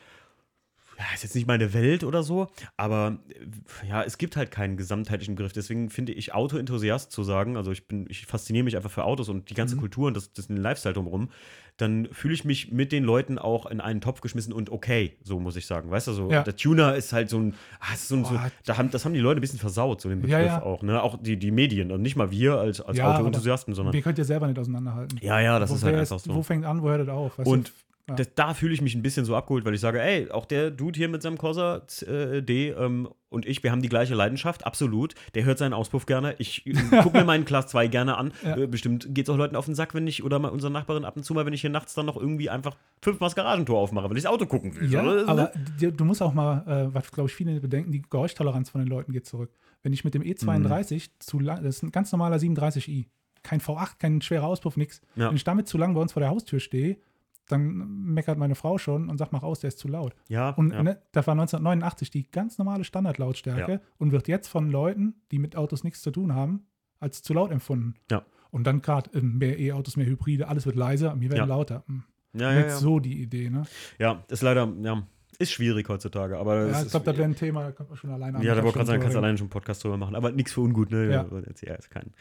ja, 0.98 1.06
ist 1.14 1.24
jetzt 1.24 1.36
nicht 1.36 1.48
meine 1.48 1.74
Welt 1.74 2.04
oder 2.04 2.24
so, 2.24 2.48
aber 2.78 3.18
äh, 3.30 3.88
ja, 3.90 4.04
es 4.04 4.18
gibt 4.18 4.36
halt 4.38 4.52
keinen 4.52 4.78
gesamtheitlichen 4.78 5.36
Begriff. 5.36 5.54
Deswegen 5.54 5.90
finde 5.90 6.14
ich 6.14 6.34
Auto-Enthusiast 6.34 7.12
zu 7.12 7.24
sagen, 7.24 7.58
also 7.58 7.72
ich 7.72 7.88
bin, 7.88 8.06
ich 8.10 8.26
fasziniere 8.26 8.64
mich 8.64 8.76
einfach 8.78 8.92
für 8.92 9.04
Autos 9.04 9.30
und 9.30 9.50
die 9.50 9.54
ganze 9.54 9.76
Kultur 9.78 10.08
und 10.08 10.16
das, 10.16 10.32
das 10.34 10.48
den 10.48 10.58
Lifestyle 10.58 10.94
drumherum, 10.94 11.30
dann 11.78 12.08
fühle 12.14 12.34
ich 12.34 12.46
mich 12.46 12.72
mit 12.72 12.94
den 12.94 13.04
Leuten 13.04 13.38
auch 13.38 13.66
in 13.66 13.82
einen 13.82 14.00
Topf 14.00 14.22
geschmissen 14.22 14.54
und 14.54 14.70
okay, 14.70 15.18
so 15.24 15.42
muss 15.42 15.58
ich 15.58 15.66
sagen. 15.66 15.92
Weißt 15.92 16.08
du, 16.08 16.14
so 16.14 16.32
Ja. 16.32 16.44
der 16.44 16.56
Tuner 16.56 16.96
ist 16.96 17.12
halt 17.12 17.30
so 17.30 17.38
ein, 17.38 17.54
ah, 17.82 17.94
ist 17.94 18.08
so 18.08 18.16
ein 18.16 18.24
so, 18.24 18.40
da 18.66 18.78
haben, 18.78 18.92
das 18.92 19.04
haben 19.04 19.14
die 19.14 19.20
Leute 19.20 19.40
ein 19.40 19.42
bisschen 19.42 19.60
versaut, 19.60 20.00
so 20.00 20.08
den 20.08 20.22
Begriff 20.22 20.40
Ja, 20.40 20.46
ja. 20.46 20.62
auch, 20.64 20.82
ne? 20.84 21.04
Auch 21.04 21.18
die, 21.22 21.36
die 21.38 21.52
Medien 21.52 21.92
und 21.92 22.02
nicht 22.02 22.16
mal 22.16 22.32
wir 22.32 22.56
als, 22.60 22.80
als 22.80 22.98
Auto-Enthusiasten, 23.00 23.74
sondern 23.74 23.94
Wir 23.94 24.02
könnt 24.02 24.18
ihr 24.18 24.24
selber 24.24 24.48
nicht 24.48 24.58
auseinanderhalten. 24.58 25.20
ja, 25.22 25.42
ja, 25.42 25.60
das 25.60 25.70
wo, 25.70 25.76
ist 25.76 25.84
halt 25.84 25.96
einfach 25.96 26.20
so. 26.20 26.34
wo 26.34 26.44
fängt 26.44 26.64
an, 26.64 26.82
wo 26.82 26.88
hört 26.88 27.02
es 27.02 27.10
auf? 27.10 27.38
Weißt 27.38 27.48
Und 27.50 27.68
du? 27.68 27.72
Ja. 28.08 28.16
das, 28.16 28.36
da 28.36 28.54
fühle 28.54 28.74
ich 28.74 28.82
mich 28.82 28.94
ein 28.94 29.02
bisschen 29.02 29.26
so 29.26 29.36
abgeholt, 29.36 29.66
weil 29.66 29.74
ich 29.74 29.82
sage, 29.82 30.00
ey, 30.00 30.30
auch 30.30 30.46
der 30.46 30.70
Dude 30.70 30.96
hier 30.96 31.10
mit 31.10 31.24
seinem 31.24 31.40
Corsa 31.40 31.82
äh, 32.06 32.44
D 32.44 32.70
ähm, 32.70 33.10
und 33.30 33.48
ich, 33.48 33.64
wir 33.64 33.72
haben 33.72 33.82
die 33.82 33.90
gleiche 33.90 34.14
Leidenschaft, 34.14 34.66
absolut. 34.66 35.16
Der 35.34 35.44
hört 35.44 35.58
seinen 35.58 35.74
Auspuff 35.74 36.06
gerne. 36.06 36.36
Ich 36.38 36.68
äh, 36.68 36.74
gucke 37.02 37.18
mir 37.18 37.26
meinen 37.26 37.46
Class 37.46 37.68
2 37.68 37.88
gerne 37.88 38.18
an. 38.18 38.32
Ja. 38.44 38.58
Äh, 38.58 38.68
bestimmt 38.68 39.08
geht 39.10 39.28
es 39.28 39.34
auch 39.34 39.38
Leuten 39.38 39.56
auf 39.56 39.66
den 39.66 39.74
Sack, 39.74 39.96
wenn 39.96 40.06
ich, 40.06 40.24
oder 40.24 40.38
mal 40.38 40.50
unsere 40.50 40.72
Nachbarin 40.72 41.04
ab 41.04 41.18
und 41.18 41.24
zu 41.24 41.34
mal, 41.34 41.48
wenn 41.48 41.54
ich 41.54 41.62
hier 41.62 41.72
nachts 41.72 41.96
dann 41.96 42.06
noch 42.06 42.16
irgendwie 42.16 42.50
einfach 42.50 42.78
fünfmal 43.02 43.30
das 43.30 43.36
Garagentor 43.36 43.80
aufmache, 43.80 44.08
weil 44.08 44.18
ich 44.18 44.24
das 44.24 44.32
Auto 44.32 44.46
gucken 44.46 44.76
will. 44.76 44.92
Ja, 44.92 45.04
So, 45.04 45.12
ne? 45.12 45.24
aber 45.28 45.52
du, 45.80 46.06
musst 46.06 46.22
auch 46.22 46.34
mal, 46.34 46.64
äh, 46.68 46.94
was 46.94 47.12
glaube 47.12 47.30
ich 47.30 47.36
viele 47.36 47.60
bedenken, 47.60 47.92
die 47.92 48.04
Geräuschtoleranz 48.04 48.70
von 48.70 48.82
den 48.82 48.88
Leuten 48.88 49.14
geht 49.14 49.26
zurück. 49.26 49.50
Wenn 49.82 49.94
ich 49.94 50.04
mit 50.04 50.14
dem 50.14 50.22
E32 50.22 51.10
zu 51.18 51.40
lang, 51.40 51.64
das 51.64 51.78
ist 51.78 51.84
ein 51.84 51.92
ganz 51.92 52.12
normaler 52.12 52.38
37i, 52.38 53.06
kein 53.42 53.62
V8, 53.62 53.98
kein 54.00 54.22
schwerer 54.22 54.46
Auspuff, 54.46 54.78
nix. 54.78 55.02
Ja. 55.16 55.30
Wenn 55.30 55.36
ich 55.36 55.44
damit 55.44 55.68
zu 55.68 55.78
lang 55.78 55.94
bei 55.96 56.02
uns 56.02 56.14
vor 56.14 56.20
der 56.20 56.30
Haustür 56.30 56.60
stehe, 56.60 56.98
dann 57.48 57.74
meckert 58.14 58.38
meine 58.38 58.56
Frau 58.56 58.78
schon 58.78 59.10
und 59.10 59.18
sagt, 59.18 59.32
mach 59.32 59.44
aus, 59.44 59.60
der 59.60 59.68
ist 59.70 59.80
zu 59.80 59.88
laut. 59.88 60.16
ja, 60.28 60.50
Und 60.50 60.72
ja. 60.74 60.82
ne, 60.84 61.02
das 61.12 61.28
war 61.28 61.34
1989 61.34 62.10
die 62.12 62.30
ganz 62.32 62.58
normale 62.58 62.84
Standardlautstärke 62.84 63.72
Ja. 63.74 63.80
und 63.98 64.12
wird 64.12 64.28
jetzt 64.28 64.48
von 64.48 64.70
Leuten, 64.72 65.16
die 65.32 65.40
mit 65.40 65.56
Autos 65.56 65.84
nichts 65.84 66.02
zu 66.02 66.12
tun 66.12 66.34
haben, 66.34 66.66
als 67.00 67.22
zu 67.22 67.34
laut 67.34 67.52
empfunden. 67.52 67.96
Ja. 68.10 68.26
Und 68.52 68.66
dann 68.66 68.82
gerade 68.82 69.12
äh, 69.18 69.22
mehr 69.22 69.60
E-Autos, 69.60 69.98
mehr 69.98 70.06
Hybride, 70.08 70.48
alles 70.48 70.66
wird 70.66 70.76
leiser, 70.76 71.14
mir 71.16 71.30
werden 71.30 71.40
Ja. 71.40 71.46
lauter. 71.46 71.84
Hm. 71.88 72.04
ja, 72.34 72.52
ja, 72.54 72.60
ja. 72.62 72.70
so 72.76 73.00
die 73.00 73.22
Idee, 73.22 73.50
ne? 73.50 73.64
ja, 74.00 74.24
ist 74.30 74.42
leider, 74.42 74.72
ja, 74.82 75.04
ist 75.38 75.52
schwierig 75.52 75.90
heutzutage, 75.90 76.38
aber 76.38 76.68
Ja, 76.68 76.82
ich 76.82 76.90
glaube, 76.90 77.06
das 77.06 77.18
wäre 77.18 77.28
ein 77.28 77.36
Thema, 77.36 77.64
da 77.64 77.72
könnte 77.74 77.92
man 77.92 77.98
schon 77.98 78.10
alleine 78.12 78.42
Ja, 78.44 78.56
da 78.56 78.64
wollte 78.64 78.70
ich 78.70 78.74
gerade 78.76 78.88
sagen, 78.88 79.02
kannst 79.02 79.14
du 79.16 79.18
allein. 79.20 79.26
alleine 79.26 79.38
schon 79.38 79.46
einen 79.46 79.50
Podcast 79.52 79.84
drüber 79.84 79.98
machen, 79.98 80.16
aber 80.16 80.32
nichts 80.32 80.54
für 80.54 80.62
ungut, 80.62 80.90
ne? 80.92 81.12
Ja. 81.12 81.26
Ja, 81.64 81.76
ist 81.76 81.92
kein. 81.92 82.14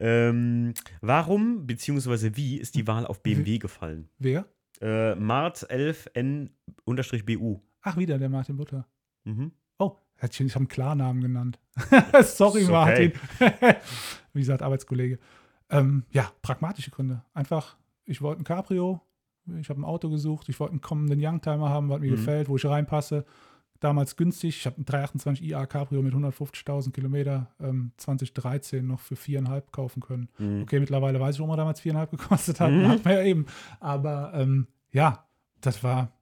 Ähm, 0.00 0.72
warum, 1.02 1.66
beziehungsweise 1.66 2.36
wie, 2.36 2.56
ist 2.56 2.74
die 2.74 2.86
Wahl 2.86 3.06
auf 3.06 3.22
BMW 3.22 3.58
gefallen? 3.58 4.08
Wer? 4.18 4.46
Äh, 4.82 5.14
Mart11N-BU. 5.14 7.60
Ach, 7.82 7.96
wieder 7.96 8.18
der 8.18 8.28
Martin 8.28 8.56
Butter. 8.56 8.86
Mhm. 9.24 9.52
Oh, 9.78 9.96
hätte 10.16 10.34
ich 10.34 10.40
nicht 10.40 10.56
am 10.56 10.66
Klarnamen 10.68 11.22
genannt. 11.22 11.58
Sorry, 12.22 12.64
okay. 12.64 12.72
Martin. 12.72 13.12
Wie 14.32 14.40
gesagt, 14.40 14.62
Arbeitskollege. 14.62 15.18
Ähm, 15.70 16.04
ja, 16.10 16.30
pragmatische 16.42 16.90
Gründe. 16.90 17.22
Einfach, 17.34 17.76
ich 18.04 18.20
wollte 18.22 18.42
ein 18.42 18.44
Cabrio, 18.44 19.00
ich 19.60 19.68
habe 19.70 19.80
ein 19.80 19.84
Auto 19.84 20.08
gesucht, 20.10 20.48
ich 20.48 20.58
wollte 20.60 20.72
einen 20.72 20.80
kommenden 20.80 21.20
Youngtimer 21.24 21.70
haben, 21.70 21.88
was 21.88 22.00
mir 22.00 22.08
Mhm. 22.10 22.16
gefällt, 22.16 22.48
wo 22.48 22.56
ich 22.56 22.66
reinpasse. 22.66 23.24
Damals 23.82 24.16
günstig, 24.16 24.58
ich 24.58 24.66
habe 24.66 24.80
ein 24.80 24.84
328i 24.84 25.66
Cabrio 25.66 26.02
mit 26.02 26.14
150.000 26.14 26.92
Kilometer 26.92 27.50
ähm, 27.60 27.90
2013 27.96 28.86
noch 28.86 29.00
für 29.00 29.16
viereinhalb 29.16 29.72
kaufen 29.72 30.00
können. 30.00 30.28
Mhm. 30.38 30.62
Okay, 30.62 30.78
mittlerweile 30.78 31.18
weiß 31.18 31.34
ich, 31.34 31.40
warum 31.40 31.50
er 31.50 31.56
damals 31.56 31.80
viereinhalb 31.80 32.10
gekostet 32.12 32.60
hat. 32.60 32.70
Mhm. 32.70 32.86
Hat 32.86 33.04
man 33.04 33.14
ja 33.14 33.22
eben. 33.24 33.46
Aber 33.80 34.32
ähm, 34.36 34.68
ja, 34.92 35.26
das 35.60 35.82
war 35.82 36.12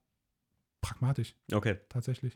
pragmatisch, 0.81 1.35
Okay. 1.53 1.75
tatsächlich. 1.87 2.35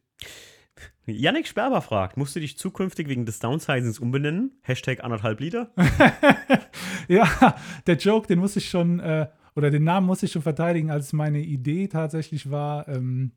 Yannick 1.08 1.48
Sperber 1.48 1.82
fragt, 1.82 2.18
musst 2.18 2.36
du 2.36 2.40
dich 2.40 2.60
zukünftig 2.60 3.08
wegen 3.08 3.26
des 3.26 3.40
Downsizings 3.40 3.98
umbenennen? 3.98 4.52
Hashtag 4.62 5.04
anderthalb 5.04 5.40
Liter? 5.40 5.72
ja, 7.08 7.56
der 7.88 7.96
Joke, 7.98 8.28
den 8.28 8.38
muss 8.38 8.56
ich 8.58 8.70
schon, 8.70 9.00
äh, 9.00 9.28
oder 9.56 9.72
den 9.72 9.86
Namen 9.86 10.06
muss 10.06 10.22
ich 10.22 10.32
schon 10.32 10.44
verteidigen, 10.44 10.92
als 10.92 11.14
meine 11.14 11.40
Idee 11.40 11.88
tatsächlich 11.88 12.52
war, 12.52 12.88
ähm, 12.88 13.32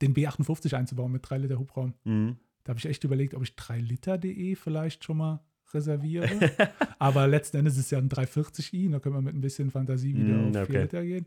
den 0.00 0.14
B58 0.14 0.74
einzubauen 0.74 1.12
mit 1.12 1.28
3 1.28 1.38
Liter 1.38 1.58
Hubraum. 1.58 1.94
Mhm. 2.04 2.36
Da 2.64 2.70
habe 2.70 2.78
ich 2.78 2.86
echt 2.86 3.02
überlegt, 3.04 3.34
ob 3.34 3.42
ich 3.42 3.50
3-Liter.de 3.50 4.54
vielleicht 4.54 5.04
schon 5.04 5.16
mal 5.16 5.40
reserviere. 5.74 6.28
Aber 6.98 7.26
letzten 7.26 7.56
Endes 7.56 7.74
ist 7.78 7.86
es 7.86 7.90
ja 7.90 7.98
ein 7.98 8.08
340i, 8.08 8.90
da 8.92 9.00
können 9.00 9.14
wir 9.16 9.22
mit 9.22 9.34
ein 9.34 9.40
bisschen 9.40 9.70
Fantasie 9.70 10.14
wieder 10.14 10.34
Mm, 10.36 10.46
auf 10.48 10.52
4 10.52 10.62
okay. 10.62 10.82
Liter 10.82 11.02
gehen. 11.02 11.26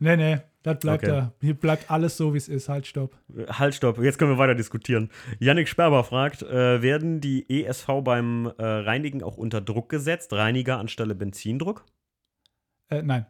Nee, 0.00 0.16
nee, 0.16 0.38
das 0.64 0.80
bleibt 0.80 1.04
Okay. 1.04 1.12
da. 1.12 1.32
Hier 1.40 1.54
bleibt 1.54 1.90
alles 1.90 2.16
so, 2.16 2.34
wie 2.34 2.38
es 2.38 2.48
ist. 2.48 2.68
Halt, 2.68 2.86
stopp. 2.86 3.16
Halt, 3.48 3.74
stopp, 3.76 3.98
jetzt 4.02 4.18
können 4.18 4.32
wir 4.32 4.38
weiter 4.38 4.56
diskutieren. 4.56 5.10
Yannick 5.38 5.68
Sperber 5.68 6.02
fragt, 6.04 6.42
äh, 6.42 6.82
werden 6.82 7.20
die 7.20 7.48
ESV 7.48 7.86
beim 8.02 8.46
äh, 8.58 8.62
Reinigen 8.64 9.22
auch 9.22 9.36
unter 9.36 9.60
Druck 9.60 9.88
gesetzt? 9.88 10.32
Reiniger 10.32 10.78
anstelle 10.78 11.14
Benzindruck? 11.14 11.86
Äh, 12.90 13.02
nein. 13.02 13.26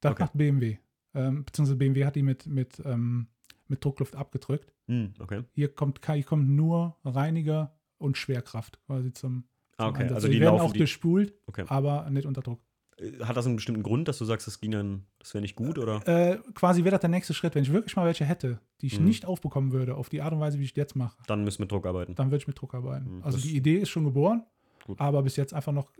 Das 0.00 0.12
Okay. 0.12 0.22
macht 0.24 0.36
BMW. 0.36 0.76
Ähm, 1.14 1.44
beziehungsweise 1.44 1.76
BMW 1.78 2.04
hat 2.04 2.16
die 2.16 2.22
mit, 2.22 2.46
mit, 2.46 2.80
ähm, 2.84 3.28
mit 3.72 3.84
Druckluft 3.84 4.14
abgedrückt. 4.14 4.72
Hm, 4.86 5.14
okay. 5.18 5.42
Hier 5.54 5.68
kommt, 5.74 6.00
hier 6.06 6.22
kommt 6.22 6.48
nur 6.48 6.96
Reiniger 7.04 7.74
und 7.98 8.16
Schwerkraft 8.16 8.78
quasi 8.86 9.12
zum, 9.12 9.44
Ah, 9.76 9.86
zum 9.86 9.90
okay. 9.94 10.02
Einsatz. 10.02 10.14
Also 10.16 10.28
die, 10.28 10.34
die 10.34 10.40
werden 10.40 10.60
auch 10.60 10.72
die, 10.72 10.78
durchspult, 10.78 11.34
okay. 11.46 11.64
aber 11.66 12.08
nicht 12.10 12.26
unter 12.26 12.42
Druck. 12.42 12.60
Äh, 12.98 13.18
Hat 13.24 13.36
das 13.36 13.46
einen 13.46 13.56
bestimmten 13.56 13.82
Grund, 13.82 14.06
dass 14.06 14.18
du 14.18 14.24
sagst, 14.24 14.46
das 14.46 14.60
ging 14.60 14.70
dann, 14.72 15.06
das 15.18 15.32
wäre 15.34 15.42
nicht 15.42 15.56
gut, 15.56 15.78
oder? 15.78 16.06
Äh, 16.06 16.38
quasi 16.54 16.84
wäre 16.84 16.92
das 16.92 17.00
der 17.00 17.10
nächste 17.10 17.32
Schritt. 17.34 17.54
Wenn 17.54 17.62
ich 17.62 17.72
wirklich 17.72 17.96
mal 17.96 18.04
welche 18.06 18.24
hätte, 18.24 18.60
die 18.82 18.86
ich 18.86 18.98
Mhm. 19.00 19.06
nicht 19.06 19.24
aufbekommen 19.24 19.72
würde, 19.72 19.94
auf 19.96 20.08
die 20.10 20.20
Art 20.20 20.32
und 20.34 20.40
Weise, 20.40 20.58
wie 20.58 20.64
ich 20.64 20.76
jetzt 20.76 20.94
mache, 20.94 21.16
Dann 21.26 21.42
müssen 21.42 21.58
wir 21.60 21.64
mit 21.64 21.72
Druck 21.72 21.86
arbeiten. 21.86 22.14
dann 22.14 22.26
würde 22.28 22.36
ich 22.42 22.46
mit 22.46 22.60
Druck 22.60 22.74
arbeiten. 22.74 23.16
Mhm, 23.16 23.22
also 23.24 23.38
die 23.38 23.56
Idee 23.56 23.78
ist 23.78 23.88
schon 23.88 24.04
geboren, 24.04 24.44
Gut. 24.86 25.00
aber 25.00 25.22
bis 25.22 25.36
jetzt 25.36 25.54
einfach 25.54 25.72
noch, 25.72 25.90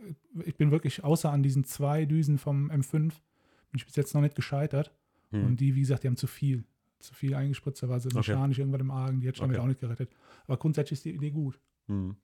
ich 0.45 0.55
bin 0.55 0.69
wirklich 0.71 1.03
außer 1.03 1.31
an 1.31 1.41
diesen 1.41 1.63
zwei 1.63 2.05
Düsen 2.05 2.37
vom 2.37 2.69
M5, 2.69 2.99
bin 2.99 3.11
ich 3.75 3.85
bis 3.85 3.95
jetzt 3.95 4.13
noch 4.13 4.21
nicht 4.21 4.35
gescheitert. 4.35 4.93
Hm. 5.31 5.45
Und 5.47 5.59
die, 5.59 5.73
wie 5.73 5.79
gesagt, 5.79 6.03
die 6.03 6.07
haben 6.07 6.15
zu 6.17 6.27
viel. 6.27 6.63
Zu 7.03 7.13
viel 7.13 7.35
eingespritzt, 7.35 7.83
da 7.83 7.89
war 7.89 7.99
sie 7.99 8.07
Okay. 8.09 8.31
mechanisch 8.31 8.59
irgendwann 8.59 8.79
im 8.81 8.91
Argen, 8.91 9.19
die 9.19 9.27
hätte 9.27 9.35
ich 9.35 9.41
damit 9.41 9.57
Okay. 9.57 9.63
auch 9.63 9.67
nicht 9.67 9.79
gerettet. 9.81 10.09
Aber 10.47 10.57
grundsätzlich 10.57 10.97
ist 10.99 11.05
die 11.05 11.11
Idee 11.11 11.31
gut. 11.31 11.59
Hm. 11.87 12.15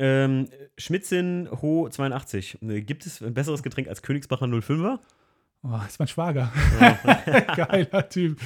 Ähm, 0.00 0.48
Schmitzin 0.76 1.48
Ho 1.62 1.88
82. 1.88 2.58
Äh, 2.62 2.80
Gibt 2.80 3.06
es 3.06 3.22
ein 3.22 3.34
besseres 3.34 3.62
Getränk 3.62 3.88
als 3.88 4.02
Königsbacher 4.02 4.46
05er? 4.46 4.98
Oh, 5.62 5.78
ist 5.86 5.98
mein 5.98 6.08
Schwager. 6.08 6.52
Ja. 6.80 7.40
Geiler 7.56 8.08
Typ. 8.08 8.40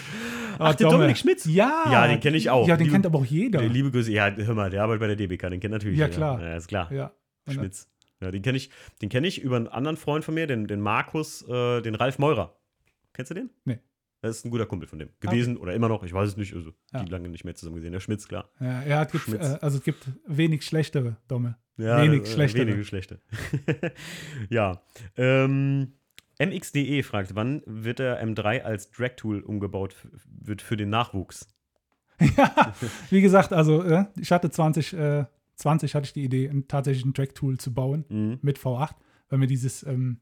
Ach, 0.58 0.74
der. 0.74 0.90
Dominik 0.90 1.16
Schmitz? 1.16 1.44
Ja. 1.46 1.84
Ja, 1.90 2.06
den 2.06 2.20
kenn 2.20 2.34
ich 2.34 2.50
auch. 2.50 2.66
Ja, 2.68 2.76
den 2.76 2.84
Liebe- 2.84 2.92
kennt 2.94 3.06
aber 3.06 3.18
auch 3.20 3.24
jeder. 3.24 3.62
Liebe 3.62 3.90
Grüße. 3.90 4.10
Ja, 4.12 4.30
hör 4.30 4.54
mal, 4.54 4.70
der 4.70 4.82
arbeitet 4.82 5.00
bei 5.00 5.06
der 5.06 5.16
DBK, 5.16 5.48
den 5.50 5.60
kennt 5.60 5.72
natürlich 5.72 5.98
Ja, 5.98 6.06
jeder. 6.06 6.16
klar. 6.16 6.42
Ja, 6.42 6.56
ist 6.56 6.68
klar. 6.68 6.92
Ja. 6.92 7.12
Schmitz. 7.48 7.88
Ja, 8.20 8.30
den 8.32 8.42
kenne 8.42 8.56
ich, 8.58 8.70
den 9.00 9.08
kenn 9.08 9.24
ich 9.24 9.40
über 9.40 9.56
einen 9.56 9.68
anderen 9.68 9.96
Freund 9.96 10.24
von 10.24 10.34
mir, 10.34 10.46
den, 10.48 10.66
den 10.66 10.80
Markus, 10.80 11.42
äh, 11.48 11.80
den 11.82 11.94
Ralf 11.94 12.18
Meurer. 12.18 12.56
Kennst 13.14 13.30
du 13.30 13.34
den? 13.34 13.50
Nee. 13.64 13.78
Das 14.20 14.36
ist 14.38 14.44
ein 14.44 14.50
guter 14.50 14.66
Kumpel 14.66 14.88
von 14.88 14.98
dem. 14.98 15.10
Gewesen 15.20 15.56
oder 15.56 15.74
immer 15.74 15.88
noch, 15.88 16.02
ich 16.02 16.12
weiß 16.12 16.30
es 16.30 16.36
nicht. 16.36 16.54
Also, 16.54 16.72
Ja. 16.92 17.04
die 17.04 17.10
lange 17.10 17.28
nicht 17.28 17.44
mehr 17.44 17.54
zusammen 17.54 17.76
gesehen. 17.76 17.92
Der 17.92 18.00
Schmitz, 18.00 18.26
klar. 18.26 18.50
Ja, 18.60 18.82
ja 18.82 19.02
es 19.04 19.12
gibt, 19.12 19.24
Schmitz. 19.24 19.42
äh, 19.48 19.58
also 19.60 19.78
es 19.78 19.84
gibt 19.84 20.08
wenig 20.26 20.64
schlechtere 20.64 21.16
Domme. 21.28 21.56
Ja, 21.76 22.02
Wenig 22.02 22.22
äh, 22.22 22.26
schlechtere. 22.26 22.66
Wenige 22.66 22.84
schlechte. 22.84 23.20
ja. 24.50 24.82
Ähm, 25.16 25.92
MXDE 26.40 27.02
fragt, 27.02 27.34
wann 27.34 27.62
wird 27.66 27.98
der 28.00 28.24
M3 28.24 28.62
als 28.62 28.90
Drag-Tool 28.90 29.40
umgebaut 29.40 29.94
wird 30.40 30.62
für 30.62 30.76
den 30.76 30.90
Nachwuchs? 30.90 31.46
ja, 32.36 32.74
wie 33.10 33.20
gesagt, 33.20 33.52
also 33.52 33.82
äh, 33.84 34.06
ich 34.18 34.32
hatte 34.32 34.50
20, 34.50 34.92
äh, 34.94 35.24
20 35.54 35.94
hatte 35.94 36.06
ich 36.06 36.12
die 36.12 36.24
Idee, 36.24 36.50
tatsächlich 36.66 37.04
ein 37.04 37.14
Track-Tool 37.14 37.58
zu 37.58 37.72
bauen 37.72 38.04
Mhm. 38.08 38.38
mit 38.42 38.58
V8, 38.58 38.94
weil 39.28 39.38
mir 39.38 39.46
dieses, 39.46 39.84
ähm, 39.84 40.20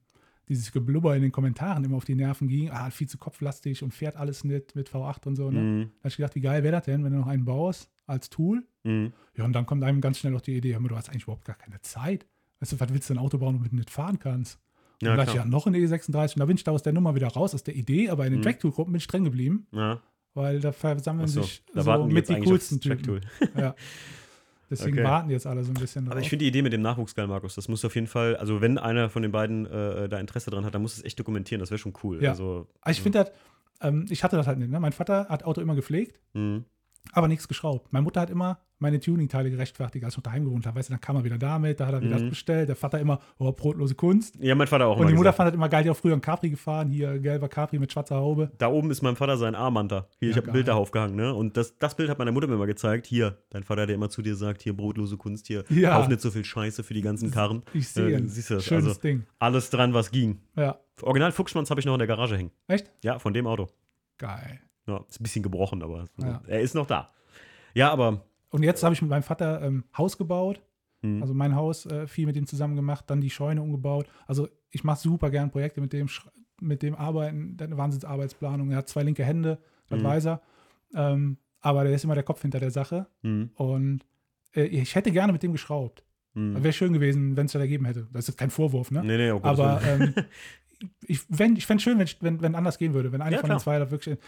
dieses 0.49 0.71
Geblubber 0.73 1.17
in 1.17 1.23
den 1.23 1.33
Kommentaren 1.33 1.83
immer 1.85 1.97
auf 1.97 2.05
die 2.05 2.15
Nerven 2.15 2.49
ging. 2.49 2.71
Ah, 2.71 2.91
viel 2.91 3.09
zu 3.09 3.19
kopflastig 3.19 3.83
und 3.83 3.93
fährt 3.93 4.17
alles 4.17 4.45
nicht 4.45 4.75
mit 4.77 4.89
V8 4.91 5.27
und 5.27 5.37
so. 5.37 5.51
Ne? 5.51 5.61
Mhm. 5.61 5.81
Da 5.83 5.99
habe 6.01 6.09
ich 6.09 6.17
gedacht, 6.17 6.35
wie 6.37 6.41
geil 6.41 6.63
wäre 6.63 6.77
das 6.77 6.85
denn, 6.85 7.03
wenn 7.05 7.13
du 7.13 7.19
noch 7.19 7.27
einen 7.27 7.45
baust 7.45 7.91
als 8.07 8.31
Tool? 8.31 8.65
Mhm. 8.85 9.13
Ja, 9.37 9.45
und 9.45 9.53
dann 9.53 9.67
kommt 9.67 9.83
einem 9.83 10.01
ganz 10.01 10.19
schnell 10.19 10.33
noch 10.33 10.41
die 10.41 10.57
Idee, 10.57 10.73
hör 10.75 10.81
mal, 10.81 10.89
du 10.89 10.97
hast 10.97 11.09
eigentlich 11.09 11.25
überhaupt 11.25 11.45
gar 11.45 11.57
keine 11.57 11.81
Zeit. 11.83 12.27
Weißt 12.61 12.73
du, 12.73 12.81
was 12.81 12.93
willst 12.93 13.11
du 13.11 13.15
ein 13.15 13.19
Auto 13.19 13.39
bauen, 13.39 13.57
womit 13.57 13.73
du 13.73 13.77
nicht 13.77 13.91
fahren 13.91 14.19
kannst? 14.19 14.59
Ja, 15.03 15.11
und 15.11 15.17
da 15.19 15.25
dachte 15.25 15.31
ich, 15.31 15.35
klar. 15.35 15.45
ja, 15.45 15.51
noch 15.51 15.67
eine 15.67 15.77
E36. 15.79 16.35
Und 16.35 16.39
da 16.41 16.47
bin 16.47 16.57
ich 16.57 16.65
da 16.65 16.71
aus 16.71 16.83
der 16.83 16.93
Nummer 16.95 17.15
wieder 17.15 17.29
raus, 17.29 17.55
aus 17.55 17.65
der 17.65 17.75
Idee, 17.77 18.09
aber 18.09 18.25
in 18.25 18.33
den 18.33 18.39
Mhm. 18.41 18.45
Track-Tool-Gruppen 18.45 18.93
bin 18.93 18.99
ich 18.99 19.05
streng 19.05 19.25
geblieben, 19.25 19.67
Ja. 19.73 20.01
weil 20.33 20.61
da 20.61 20.73
versammeln 20.73 21.25
Achso, 21.25 21.43
sich 21.43 21.63
da 21.75 21.83
so 21.83 22.07
mit 22.07 22.29
die 22.29 22.41
coolsten 22.41 22.81
Typen. 22.81 23.21
Ja. 23.57 23.75
Deswegen 24.71 24.99
Okay. 24.99 25.05
warten 25.05 25.31
jetzt 25.31 25.47
alle 25.47 25.63
so 25.63 25.71
ein 25.71 25.75
bisschen 25.75 26.07
Aber 26.09 26.17
ich 26.19 26.25
drauf. 26.25 26.31
finde 26.31 26.45
die 26.45 26.49
Idee 26.49 26.63
mit 26.63 26.73
dem 26.73 26.83
Nachwuchs 26.83 27.15
geil, 27.15 27.27
Markus. 27.29 27.55
Das 27.55 27.69
muss 27.69 27.85
auf 27.85 27.95
jeden 27.95 28.07
Fall, 28.09 28.37
also 28.37 28.61
wenn 28.61 28.79
einer 28.79 29.09
von 29.11 29.23
den 29.23 29.31
beiden 29.33 29.67
äh, 29.67 30.09
da 30.09 30.19
Interesse 30.19 30.51
dran 30.51 30.65
hat, 30.65 30.75
dann 30.75 30.83
muss 30.83 30.97
es 30.97 31.05
echt 31.05 31.19
dokumentieren. 31.19 31.61
Das 31.61 31.71
wäre 31.71 31.79
schon 31.79 31.93
cool. 32.03 32.23
Ja. 32.23 32.31
Also, 32.31 32.67
Aber 32.81 32.91
ich 32.91 33.01
finde 33.01 33.19
das, 33.21 33.33
ähm, 33.81 34.07
ich 34.11 34.25
hatte 34.25 34.37
das 34.37 34.47
halt 34.47 34.59
nicht. 34.59 34.71
Ne? 34.71 34.81
Mein 34.81 34.93
Vater 34.93 35.27
hat 35.29 35.45
Auto 35.45 35.61
immer 35.61 35.75
gepflegt, 35.77 36.19
mh. 36.35 36.63
Aber 37.13 37.29
nichts 37.29 37.49
geschraubt. 37.49 37.93
Meine 37.93 38.03
Mutter 38.05 38.21
hat 38.21 38.31
immer 38.31 38.59
meine 38.79 39.01
Tuning-Teile 39.01 39.51
gerechtfertigt, 39.51 40.05
als 40.05 40.13
ich 40.13 40.19
noch 40.19 40.25
daheim 40.25 40.45
gewohnt 40.45 40.67
habe. 40.67 40.79
Weißt 40.79 40.91
du, 40.91 40.93
dann 40.93 41.01
kam 41.01 41.17
er 41.17 41.25
wieder 41.25 41.39
damit, 41.39 41.81
da 41.81 41.87
hat 41.87 41.95
er 41.95 42.03
wieder 42.03 42.17
Mhm. 42.17 42.21
das 42.21 42.29
bestellt. 42.29 42.69
Der 42.69 42.77
Vater 42.77 43.01
immer, 43.01 43.21
oh, 43.39 43.51
brotlose 43.51 43.95
Kunst. 43.95 44.37
Ja, 44.39 44.55
mein 44.55 44.67
Vater 44.67 44.87
auch 44.87 44.99
Und 44.99 45.07
die 45.07 45.13
immer 45.13 45.21
Mutter 45.21 45.31
gesagt. 45.31 45.37
fand 45.39 45.47
das 45.49 45.55
immer 45.55 45.69
geil, 45.71 45.83
die 45.85 45.89
auch 45.91 45.97
früher 45.97 46.13
einen 46.13 46.21
Capri 46.21 46.51
gefahren, 46.51 46.91
hier 46.91 47.19
gelber 47.19 47.49
Capri 47.49 47.79
mit 47.79 47.91
schwarzer 47.91 48.17
Haube. 48.17 48.53
Da 48.59 48.69
oben 48.69 48.91
ist 48.91 49.01
meinem 49.01 49.17
Vater 49.17 49.39
sein 49.39 49.55
Armband 49.55 49.93
Hier, 49.93 50.29
ich 50.29 50.37
Ja, 50.37 50.43
habe 50.43 50.49
ein 50.49 50.53
Bild 50.53 50.69
da 50.69 50.75
aufgehangen, 50.75 51.17
ne? 51.17 51.33
Und 51.33 51.57
das, 51.57 51.79
das 51.79 51.95
Bild 51.97 52.11
hat 52.11 52.19
meine 52.19 52.33
Mutter 52.33 52.49
mir 52.49 52.57
mal 52.57 52.67
gezeigt. 52.67 53.07
Hier, 53.07 53.39
dein 53.49 53.63
Vater, 53.65 53.87
der 53.87 53.95
immer 53.95 54.11
zu 54.11 54.21
dir 54.21 54.37
sagt, 54.37 54.61
hier 54.61 54.77
brotlose 54.77 55.17
Kunst, 55.17 55.47
hier, 55.47 55.65
Ja. 55.71 55.97
kauf 55.97 56.09
nicht 56.09 56.21
so 56.21 56.31
viel 56.31 56.45
Scheiße 56.45 56.83
für 56.85 56.93
die 56.93 57.01
ganzen 57.03 57.31
Karren. 57.31 57.63
Ich 57.73 57.89
sehe 57.89 58.09
Äh, 58.11 58.19
ihn. 58.19 58.29
siehst 58.29 58.51
du 58.51 58.55
das? 58.57 58.65
Schönes 58.67 58.89
Also- 58.89 59.01
Ding. 59.01 59.25
Alles 59.39 59.71
dran, 59.71 59.95
was 59.95 60.11
ging. 60.11 60.43
Ja, 60.55 60.79
Original 61.01 61.33
Fuchsmanns 61.33 61.71
habe 61.71 61.81
ich 61.81 61.87
noch 61.87 61.95
in 61.95 61.99
der 61.99 62.09
Garage 62.09 62.37
hängen. 62.37 62.51
echt? 62.69 62.91
Ja, 63.03 63.19
von 63.19 63.33
dem 63.33 63.47
Auto. 63.47 63.69
Geil. 64.19 64.61
Ja, 64.87 65.05
ist 65.09 65.21
ein 65.21 65.23
bisschen 65.23 65.43
gebrochen, 65.43 65.83
aber 65.83 66.07
Ja. 66.19 66.41
er 66.47 66.61
ist 66.61 66.75
noch 66.75 66.87
da. 66.87 67.13
Ja, 67.75 67.91
aber 67.91 68.25
Und 68.51 68.63
jetzt 68.63 68.83
habe 68.83 68.95
ich 68.95 69.03
mit 69.03 69.11
meinem 69.11 69.23
Vater 69.25 69.61
ähm, 69.63 69.85
Haus 69.97 70.17
gebaut. 70.17 70.61
hm, 71.03 71.21
Also 71.23 71.35
mein 71.35 71.55
Haus 71.57 71.87
äh, 71.87 72.07
viel 72.07 72.27
mit 72.27 72.37
ihm 72.37 72.47
zusammen 72.47 72.77
gemacht, 72.77 73.05
dann 73.09 73.21
die 73.21 73.31
Scheune 73.31 73.63
umgebaut. 73.63 74.07
Also 74.27 74.49
ich 74.71 74.85
mache 74.85 75.01
super 75.01 75.31
gern 75.31 75.51
Projekte 75.51 75.81
mit 75.81 75.93
dem, 75.93 76.09
mit 76.61 76.83
dem 76.83 76.95
Arbeiten, 76.95 77.57
der 77.57 77.67
hat 77.67 77.73
eine 77.73 77.79
Wahnsinnsarbeitsplanung. 77.79 78.71
Er 78.71 78.79
hat 78.79 78.89
zwei 78.89 79.03
linke 79.03 79.25
Hände, 79.25 79.59
das 79.89 80.01
Mhm. 80.01 80.05
weiß 80.05 80.27
er. 80.27 80.43
Ähm, 80.95 81.39
aber 81.61 81.85
der 81.85 81.93
ist 81.95 82.05
immer 82.05 82.15
der 82.15 82.23
Kopf 82.23 82.43
hinter 82.43 82.61
der 82.61 82.71
Sache. 82.71 83.07
hm, 83.23 83.51
Und 83.57 84.07
äh, 84.55 84.65
ich 84.67 84.95
hätte 84.95 85.11
gerne 85.11 85.33
mit 85.33 85.43
dem 85.43 85.53
geschraubt. 85.53 86.05
hm. 86.35 86.63
Wäre 86.63 86.73
schön 86.73 86.93
gewesen, 86.93 87.37
wenn 87.37 87.47
es 87.47 87.53
da 87.53 87.59
ergeben 87.59 87.85
hätte. 87.87 88.07
Das 88.13 88.29
ist 88.29 88.39
kein 88.39 88.51
Vorwurf, 88.51 88.91
ne? 88.93 89.03
Nee, 89.03 89.17
nee, 89.17 89.31
oh 89.33 89.41
Gottes 89.41 89.59
Aber 89.59 89.83
ähm, 89.83 90.15
ich, 91.07 91.21
wenn- 91.29 91.57
ich 91.57 91.67
fände 91.67 91.79
es 91.79 91.83
schön, 91.83 91.99
wenn, 91.99 92.09
wenn, 92.21 92.41
wenn 92.43 92.55
anders 92.55 92.79
gehen 92.79 92.95
würde. 92.95 93.11
Wenn 93.13 93.21
einer 93.23 93.37
Ja, 93.37 93.41
von 93.41 93.51
den 93.51 93.59
zwei 93.59 93.79
da 93.79 93.91
wirklich. 93.91 94.19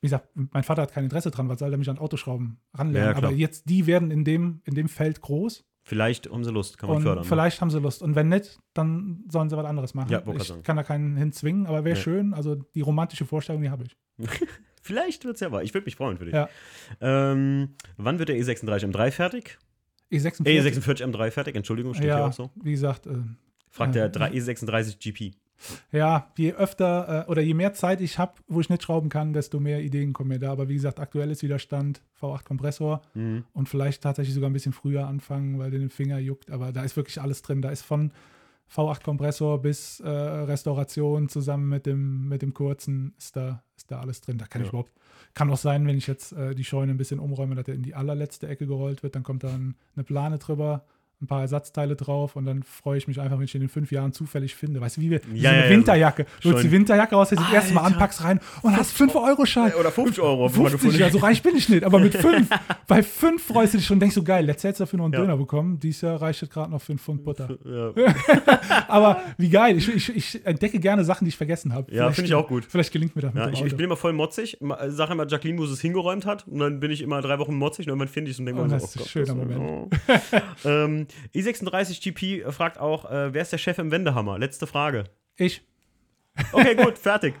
Wie 0.00 0.06
gesagt, 0.06 0.28
mein 0.34 0.62
Vater 0.62 0.82
hat 0.82 0.92
kein 0.92 1.04
Interesse 1.04 1.30
dran, 1.30 1.48
was 1.48 1.58
soll 1.58 1.72
er 1.72 1.78
mich 1.78 1.88
an 1.90 1.98
Autoschrauben 1.98 2.58
ranlernen? 2.74 3.10
Ja. 3.12 3.16
Aber 3.16 3.32
jetzt, 3.34 3.68
die 3.68 3.86
werden 3.86 4.10
in 4.10 4.24
dem, 4.24 4.60
in 4.64 4.74
dem 4.74 4.88
Feld 4.88 5.20
groß 5.20 5.64
Vielleicht 5.88 6.28
haben 6.28 6.42
sie 6.42 6.50
Lust, 6.50 6.78
kann 6.78 6.88
man 6.88 6.96
und 6.96 7.02
fördern. 7.04 7.22
ne? 7.22 7.28
vielleicht 7.28 7.60
haben 7.60 7.70
sie 7.70 7.78
Lust. 7.78 8.02
Und 8.02 8.16
wenn 8.16 8.28
nicht, 8.28 8.58
dann 8.74 9.24
sollen 9.30 9.48
sie 9.48 9.56
was 9.56 9.64
anderes 9.64 9.94
machen. 9.94 10.10
Ja, 10.10 10.20
ich 10.34 10.42
sagen. 10.42 10.64
kann 10.64 10.76
da 10.76 10.82
keinen 10.82 11.16
hinzwingen, 11.16 11.66
aber 11.68 11.84
wäre 11.84 11.94
Nee. 11.94 12.02
schön. 12.02 12.34
Also 12.34 12.56
die 12.56 12.80
romantische 12.80 13.24
Vorstellung, 13.24 13.62
die 13.62 13.70
habe 13.70 13.84
ich. 13.84 13.96
Vielleicht 14.82 15.24
wird 15.24 15.36
es 15.36 15.40
ja 15.40 15.52
wahr. 15.52 15.62
Ich 15.62 15.72
würde 15.74 15.84
mich 15.84 15.94
freuen 15.94 16.18
für 16.18 16.24
dich. 16.24 16.34
Ja. 16.34 16.48
Ähm, 17.00 17.76
wann 17.96 18.18
wird 18.18 18.30
der 18.30 18.36
E36 18.36 18.84
M3 18.92 19.10
fertig? 19.12 19.58
E46. 20.12 20.40
E46 20.44 21.04
M3 21.04 21.30
fertig, 21.30 21.54
Entschuldigung, 21.54 21.94
steht 21.94 22.04
hier 22.06 22.14
ja, 22.18 22.26
auch 22.26 22.32
so. 22.32 22.50
wie 22.56 22.72
gesagt, 22.72 23.06
äh, 23.06 23.14
Fragt 23.70 23.94
Ja. 23.94 24.08
der 24.08 24.28
3 24.28 24.32
E36 24.32 24.98
GP. 24.98 25.36
Ja, 25.92 26.30
je 26.36 26.52
öfter 26.54 27.26
äh, 27.26 27.30
oder 27.30 27.42
je 27.42 27.54
mehr 27.54 27.72
Zeit 27.72 28.00
ich 28.00 28.18
habe, 28.18 28.32
wo 28.48 28.60
ich 28.60 28.68
nicht 28.68 28.82
schrauben 28.82 29.08
kann, 29.08 29.32
desto 29.32 29.58
mehr 29.60 29.80
Ideen 29.82 30.12
kommen 30.12 30.28
mir 30.28 30.38
da. 30.38 30.52
Aber 30.52 30.68
wie 30.68 30.74
gesagt, 30.74 31.00
aktuelles 31.00 31.42
Widerstand, 31.42 32.02
V8-Kompressor 32.20 33.02
Mhm. 33.14 33.44
und 33.52 33.68
vielleicht 33.68 34.02
tatsächlich 34.02 34.34
sogar 34.34 34.50
ein 34.50 34.52
bisschen 34.52 34.72
früher 34.72 35.06
anfangen, 35.06 35.58
weil 35.58 35.70
den 35.70 35.90
Finger 35.90 36.18
juckt. 36.18 36.50
Aber 36.50 36.72
da 36.72 36.82
ist 36.82 36.96
wirklich 36.96 37.20
alles 37.20 37.42
drin. 37.42 37.62
Da 37.62 37.70
ist 37.70 37.82
von 37.82 38.12
V8-Kompressor 38.70 39.62
bis 39.62 40.00
äh, 40.00 40.08
Restauration 40.08 41.28
zusammen 41.28 41.68
mit 41.68 41.86
dem, 41.86 42.28
mit 42.28 42.42
dem 42.42 42.52
kurzen 42.52 43.14
ist 43.18 43.36
da, 43.36 43.62
ist 43.76 43.90
da 43.90 44.00
alles 44.00 44.20
drin. 44.20 44.38
Da 44.38 44.46
kann 44.46 44.60
Ja. 44.62 44.66
ich 44.66 44.70
überhaupt. 44.70 44.92
Kann 45.34 45.50
auch 45.50 45.56
sein, 45.56 45.86
wenn 45.86 45.96
ich 45.96 46.06
jetzt 46.06 46.32
äh, 46.32 46.54
die 46.54 46.64
Scheune 46.64 46.92
ein 46.92 46.96
bisschen 46.96 47.20
umräume, 47.20 47.54
dass 47.54 47.64
der 47.64 47.74
in 47.74 47.82
die 47.82 47.94
allerletzte 47.94 48.48
Ecke 48.48 48.66
gerollt 48.66 49.02
wird, 49.02 49.14
dann 49.14 49.22
kommt 49.22 49.44
da 49.44 49.48
ein, 49.52 49.76
eine 49.94 50.04
Plane 50.04 50.38
drüber, 50.38 50.84
ein 51.22 51.26
paar 51.26 51.40
Ersatzteile 51.40 51.96
drauf 51.96 52.36
und 52.36 52.44
dann 52.44 52.62
freue 52.62 52.98
ich 52.98 53.08
mich 53.08 53.18
einfach, 53.20 53.38
wenn 53.38 53.44
ich 53.46 53.52
den 53.52 53.62
in 53.62 53.68
fünf 53.70 53.90
Jahren 53.90 54.12
zufällig 54.12 54.54
finde. 54.54 54.82
Weißt 54.82 54.98
du, 54.98 55.00
wie, 55.00 55.10
wir, 55.10 55.20
Ja, 55.20 55.24
so 55.24 55.48
eine 55.48 55.58
ja, 55.58 55.64
ja, 55.64 55.70
Winterjacke. 55.70 56.26
Du 56.42 56.50
holst 56.52 56.64
die 56.64 56.70
Winterjacke 56.70 57.14
raus, 57.14 57.30
das 57.30 57.40
erste 57.52 57.72
Mal 57.72 57.82
anpackst 57.82 58.22
rein 58.22 58.38
und 58.62 58.76
hast 58.76 58.94
5-Euro-Schein. 59.00 59.72
Oder 59.80 59.90
50 59.90 60.20
Euro. 60.22 60.52
wenn 60.54 60.62
man 60.62 60.70
50, 60.72 60.72
gefunden- 60.90 61.00
ja, 61.00 61.08
so 61.10 61.18
reich 61.18 61.42
bin 61.42 61.56
ich 61.56 61.68
nicht, 61.70 61.84
aber 61.84 61.98
mit 62.00 62.14
5. 62.18 62.48
bei 62.86 63.02
5 63.02 63.42
freust 63.42 63.72
du 63.72 63.78
dich 63.78 63.86
schon 63.86 63.94
und 63.96 64.00
denkst 64.00 64.14
so, 64.14 64.22
geil, 64.22 64.44
letztes 64.44 64.64
Jahr 64.64 64.68
hättest 64.70 64.80
du 64.80 64.84
dafür 64.84 64.96
noch 64.98 65.04
einen 65.06 65.14
Ja. 65.14 65.20
Döner 65.20 65.36
bekommen. 65.38 65.80
Dieses 65.80 66.02
Jahr 66.02 66.20
reicht 66.20 66.42
es 66.42 66.50
gerade 66.50 66.70
noch 66.70 66.82
für 66.82 66.92
einen 66.92 66.98
Pfund 66.98 67.24
Butter. 67.24 67.48
Ja, 67.64 67.92
Aber 68.88 69.22
wie 69.38 69.48
geil, 69.48 69.78
ich, 69.78 69.88
ich, 69.88 70.14
ich 70.14 70.46
entdecke 70.46 70.78
gerne 70.80 71.02
Sachen, 71.04 71.24
die 71.24 71.30
ich 71.30 71.36
vergessen 71.36 71.72
habe. 71.72 71.90
ja 71.94 72.10
finde 72.12 72.28
ich 72.28 72.34
auch 72.34 72.46
gut. 72.46 72.66
Vielleicht 72.68 72.92
gelingt 72.92 73.16
mir 73.16 73.22
das 73.22 73.32
mit 73.34 73.54
ich, 73.54 73.64
ich 73.64 73.76
bin 73.76 73.84
immer 73.86 73.96
voll 73.96 74.12
motzig. 74.12 74.58
Ma- 74.60 74.78
Sag 74.90 75.10
immer 75.10 75.26
Jacqueline, 75.26 75.58
wo 75.58 75.66
sie 75.66 75.72
es 75.72 75.80
hingeräumt 75.80 76.26
hat. 76.26 76.46
Und 76.46 76.58
dann 76.58 76.78
bin 76.80 76.90
ich 76.90 77.00
immer 77.00 77.22
drei 77.22 77.38
Wochen 77.38 77.54
motzig 77.56 77.86
und 77.86 77.90
irgendwann 77.90 78.08
finde 78.08 78.30
ich 78.30 78.36
es 78.36 78.40
und 78.40 78.46
denke 78.46 78.60
Oh, 78.60 78.64
mir 78.64 78.70
das 78.70 78.92
so, 78.92 79.00
ist 79.00 79.06
ein 79.06 79.08
schöner 79.08 79.34
Moment. 79.34 79.60
Oh. 79.60 79.88
ähm, 81.34 81.42
E36 81.42 82.02
GP 82.02 82.52
fragt 82.52 82.78
auch, 82.78 83.10
äh, 83.10 83.32
wer 83.34 83.42
ist 83.42 83.52
der 83.52 83.58
Chef 83.58 83.78
im 83.78 83.90
Wendehammer? 83.90 84.38
Letzte 84.38 84.66
Frage. 84.66 85.04
ich. 85.36 85.62
Okay, 86.52 86.74
gut, 86.74 86.98
fertig. 86.98 87.34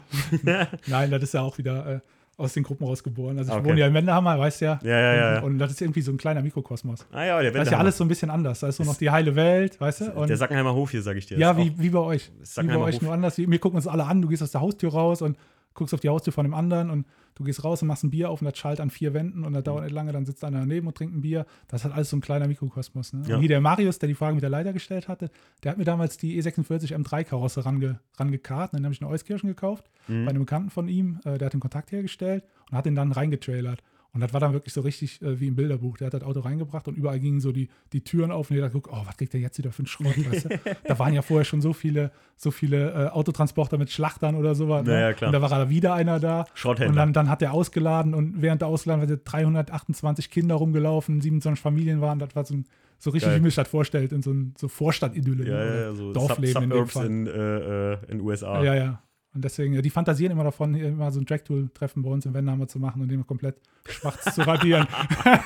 Nein, 0.86 1.10
das 1.10 1.22
ist 1.22 1.34
ja 1.34 1.42
auch 1.42 1.58
wieder 1.58 1.96
äh, 1.96 2.00
aus 2.38 2.52
den 2.54 2.62
Gruppen 2.62 2.84
rausgeboren. 2.86 3.38
Also 3.38 3.52
ich 3.52 3.58
Okay. 3.58 3.68
wohne 3.68 3.80
ja 3.80 3.86
in 3.86 3.94
Wendehammer, 3.94 4.38
weißt 4.38 4.60
ja. 4.62 4.78
Ja, 4.82 4.98
ja, 5.00 5.14
ja. 5.16 5.38
Und, 5.40 5.52
und 5.52 5.58
das 5.58 5.72
ist 5.72 5.80
irgendwie 5.82 6.00
so 6.00 6.12
ein 6.12 6.16
kleiner 6.18 6.42
Mikrokosmos. 6.42 7.06
Ah 7.12 7.24
ja, 7.24 7.40
der 7.42 7.42
Da 7.42 7.46
ist 7.48 7.54
ja 7.54 7.60
Wendehammer. 7.60 7.80
alles 7.80 7.96
so 7.98 8.04
ein 8.04 8.08
bisschen 8.08 8.30
anders. 8.30 8.60
Da 8.60 8.68
ist 8.68 8.78
nur 8.78 8.86
noch 8.86 8.96
die 8.96 9.10
heile 9.10 9.34
Welt, 9.36 9.80
weißt 9.80 10.00
du? 10.02 10.12
Und 10.12 10.28
der 10.28 10.36
Sackenheimer 10.36 10.74
Hof 10.74 10.90
hier, 10.90 11.02
sag 11.02 11.16
ich 11.16 11.26
dir. 11.26 11.38
ja, 11.38 11.56
wie, 11.58 11.72
wie 11.78 11.90
bei 11.90 11.98
euch. 11.98 12.30
Wie 12.58 12.66
bei 12.66 12.76
euch, 12.78 12.94
Hof. 12.96 13.02
nur 13.02 13.12
anders. 13.12 13.36
Wir 13.38 13.58
gucken 13.58 13.76
uns 13.76 13.86
alle 13.86 14.04
an, 14.04 14.22
du 14.22 14.28
gehst 14.28 14.42
aus 14.42 14.50
der 14.50 14.60
Haustür 14.62 14.92
raus 14.92 15.20
und 15.22 15.36
guckst 15.76 15.94
auf 15.94 16.00
die 16.00 16.08
Haustür 16.08 16.32
von 16.32 16.44
dem 16.44 16.54
anderen 16.54 16.90
und 16.90 17.06
du 17.36 17.44
gehst 17.44 17.62
raus 17.62 17.82
und 17.82 17.88
machst 17.88 18.02
ein 18.02 18.10
Bier 18.10 18.30
auf 18.30 18.40
und 18.40 18.46
das 18.46 18.58
schallt 18.58 18.80
an 18.80 18.90
vier 18.90 19.14
Wänden 19.14 19.44
und 19.44 19.52
das 19.52 19.62
dauert 19.62 19.84
nicht 19.84 19.92
lange, 19.92 20.10
dann 20.12 20.26
sitzt 20.26 20.42
einer 20.44 20.58
daneben 20.60 20.86
und 20.88 20.96
trinkt 20.96 21.14
ein 21.14 21.20
Bier. 21.20 21.46
Das 21.68 21.84
halt 21.84 21.94
alles 21.94 22.10
so 22.10 22.16
ein 22.16 22.20
kleiner 22.20 22.48
Mikrokosmos. 22.48 23.12
Ne? 23.12 23.22
Ja. 23.28 23.34
Und 23.36 23.40
hier 23.40 23.48
der 23.48 23.60
Marius, 23.60 23.98
der 23.98 24.08
die 24.08 24.14
Frage 24.14 24.34
mit 24.34 24.42
der 24.42 24.50
Leiter 24.50 24.72
gestellt 24.72 25.06
hatte, 25.06 25.30
der 25.62 25.70
hat 25.72 25.78
mir 25.78 25.84
damals 25.84 26.16
die 26.16 26.36
E 26.36 26.40
E46 26.40 26.92
M3-Karosse 26.96 27.64
range, 27.64 28.00
rangekarrt. 28.18 28.74
Dann 28.74 28.84
habe 28.84 28.92
ich 28.94 29.00
eine 29.00 29.10
Euskirchen 29.10 29.48
gekauft 29.48 29.90
Mhm. 30.08 30.24
bei 30.24 30.30
einem 30.30 30.40
Bekannten 30.40 30.70
von 30.70 30.88
ihm. 30.88 31.20
Äh, 31.24 31.38
der 31.38 31.46
hat 31.46 31.52
den 31.52 31.60
Kontakt 31.60 31.92
hergestellt 31.92 32.44
und 32.70 32.76
hat 32.76 32.86
den 32.86 32.94
dann 32.94 33.12
reingetrailert. 33.12 33.82
Und 34.16 34.22
das 34.22 34.32
war 34.32 34.40
dann 34.40 34.54
wirklich 34.54 34.72
so 34.72 34.80
richtig 34.80 35.20
äh, 35.20 35.38
wie 35.38 35.46
im 35.46 35.56
Bilderbuch. 35.56 35.98
Der 35.98 36.06
hat 36.06 36.14
das 36.14 36.22
Auto 36.22 36.40
reingebracht 36.40 36.88
und 36.88 36.96
überall 36.96 37.20
gingen 37.20 37.38
so 37.38 37.52
die, 37.52 37.68
die 37.92 38.00
Türen 38.02 38.30
auf 38.30 38.48
und 38.48 38.56
jeder 38.56 38.70
guckt, 38.70 38.88
oh, 38.90 39.02
was 39.04 39.14
kriegt 39.18 39.34
der 39.34 39.42
jetzt 39.42 39.58
wieder 39.58 39.72
für 39.72 39.80
einen 39.80 39.88
Schrott? 39.88 40.16
Weißt 40.30 40.46
du? 40.46 40.58
Da 40.84 40.98
waren 40.98 41.12
ja 41.12 41.20
vorher 41.20 41.44
schon 41.44 41.60
so 41.60 41.74
viele, 41.74 42.10
so 42.34 42.50
viele 42.50 42.92
äh, 42.92 43.08
Autotransporter 43.08 43.76
mit 43.76 43.90
Schlachtern 43.90 44.34
oder 44.34 44.54
sowas. 44.54 44.86
Ne? 44.86 44.92
Ja, 44.94 45.00
ja, 45.00 45.12
klar. 45.12 45.28
Und 45.28 45.32
da 45.34 45.42
war 45.42 45.68
wieder 45.68 45.92
einer 45.92 46.18
da. 46.18 46.46
Schrotthändler. 46.54 46.88
Und 46.88 46.96
dann, 46.96 47.12
dann 47.12 47.28
hat 47.28 47.42
er 47.42 47.52
ausgeladen 47.52 48.14
und 48.14 48.40
während 48.40 48.62
der 48.62 48.68
Ausgeladen 48.68 49.06
waren 49.06 49.20
328 49.22 50.30
Kinder 50.30 50.54
rumgelaufen, 50.54 51.20
27 51.20 51.62
Familien 51.62 52.00
waren. 52.00 52.18
Das 52.18 52.34
war 52.34 52.46
so, 52.46 52.54
ein, 52.54 52.64
so 52.98 53.10
richtig, 53.10 53.28
Geil. 53.28 53.40
wie 53.40 53.44
mir 53.44 53.50
das 53.50 53.68
vorstellt, 53.68 54.12
in 54.12 54.22
so, 54.22 54.30
ein, 54.30 54.54
so 54.56 54.68
Vorstadt-Idylle. 54.68 55.46
Ja, 55.46 55.58
ne? 55.58 55.66
ja, 55.66 55.80
ja, 55.82 55.92
so 55.92 56.14
Dorfleben 56.14 56.62
in 56.62 56.70
dem 56.70 56.78
Suburbs 56.78 56.92
Fall. 56.94 57.06
in, 57.06 57.26
äh, 57.26 57.92
äh, 57.92 57.98
in 58.08 58.20
USA. 58.22 58.62
Ja, 58.62 58.74
ja. 58.74 59.02
Und 59.36 59.44
deswegen, 59.44 59.82
die 59.82 59.90
fantasieren 59.90 60.32
immer 60.32 60.44
davon, 60.44 60.74
immer 60.74 61.12
so 61.12 61.20
ein 61.20 61.26
Tracktool-Treffen 61.26 62.02
bei 62.02 62.08
uns 62.08 62.24
im 62.24 62.32
Wendhammer 62.32 62.68
zu 62.68 62.78
machen 62.78 63.02
und 63.02 63.08
den 63.10 63.26
komplett 63.26 63.56
schwarz 63.86 64.34
zu 64.34 64.40
radieren. 64.40 64.86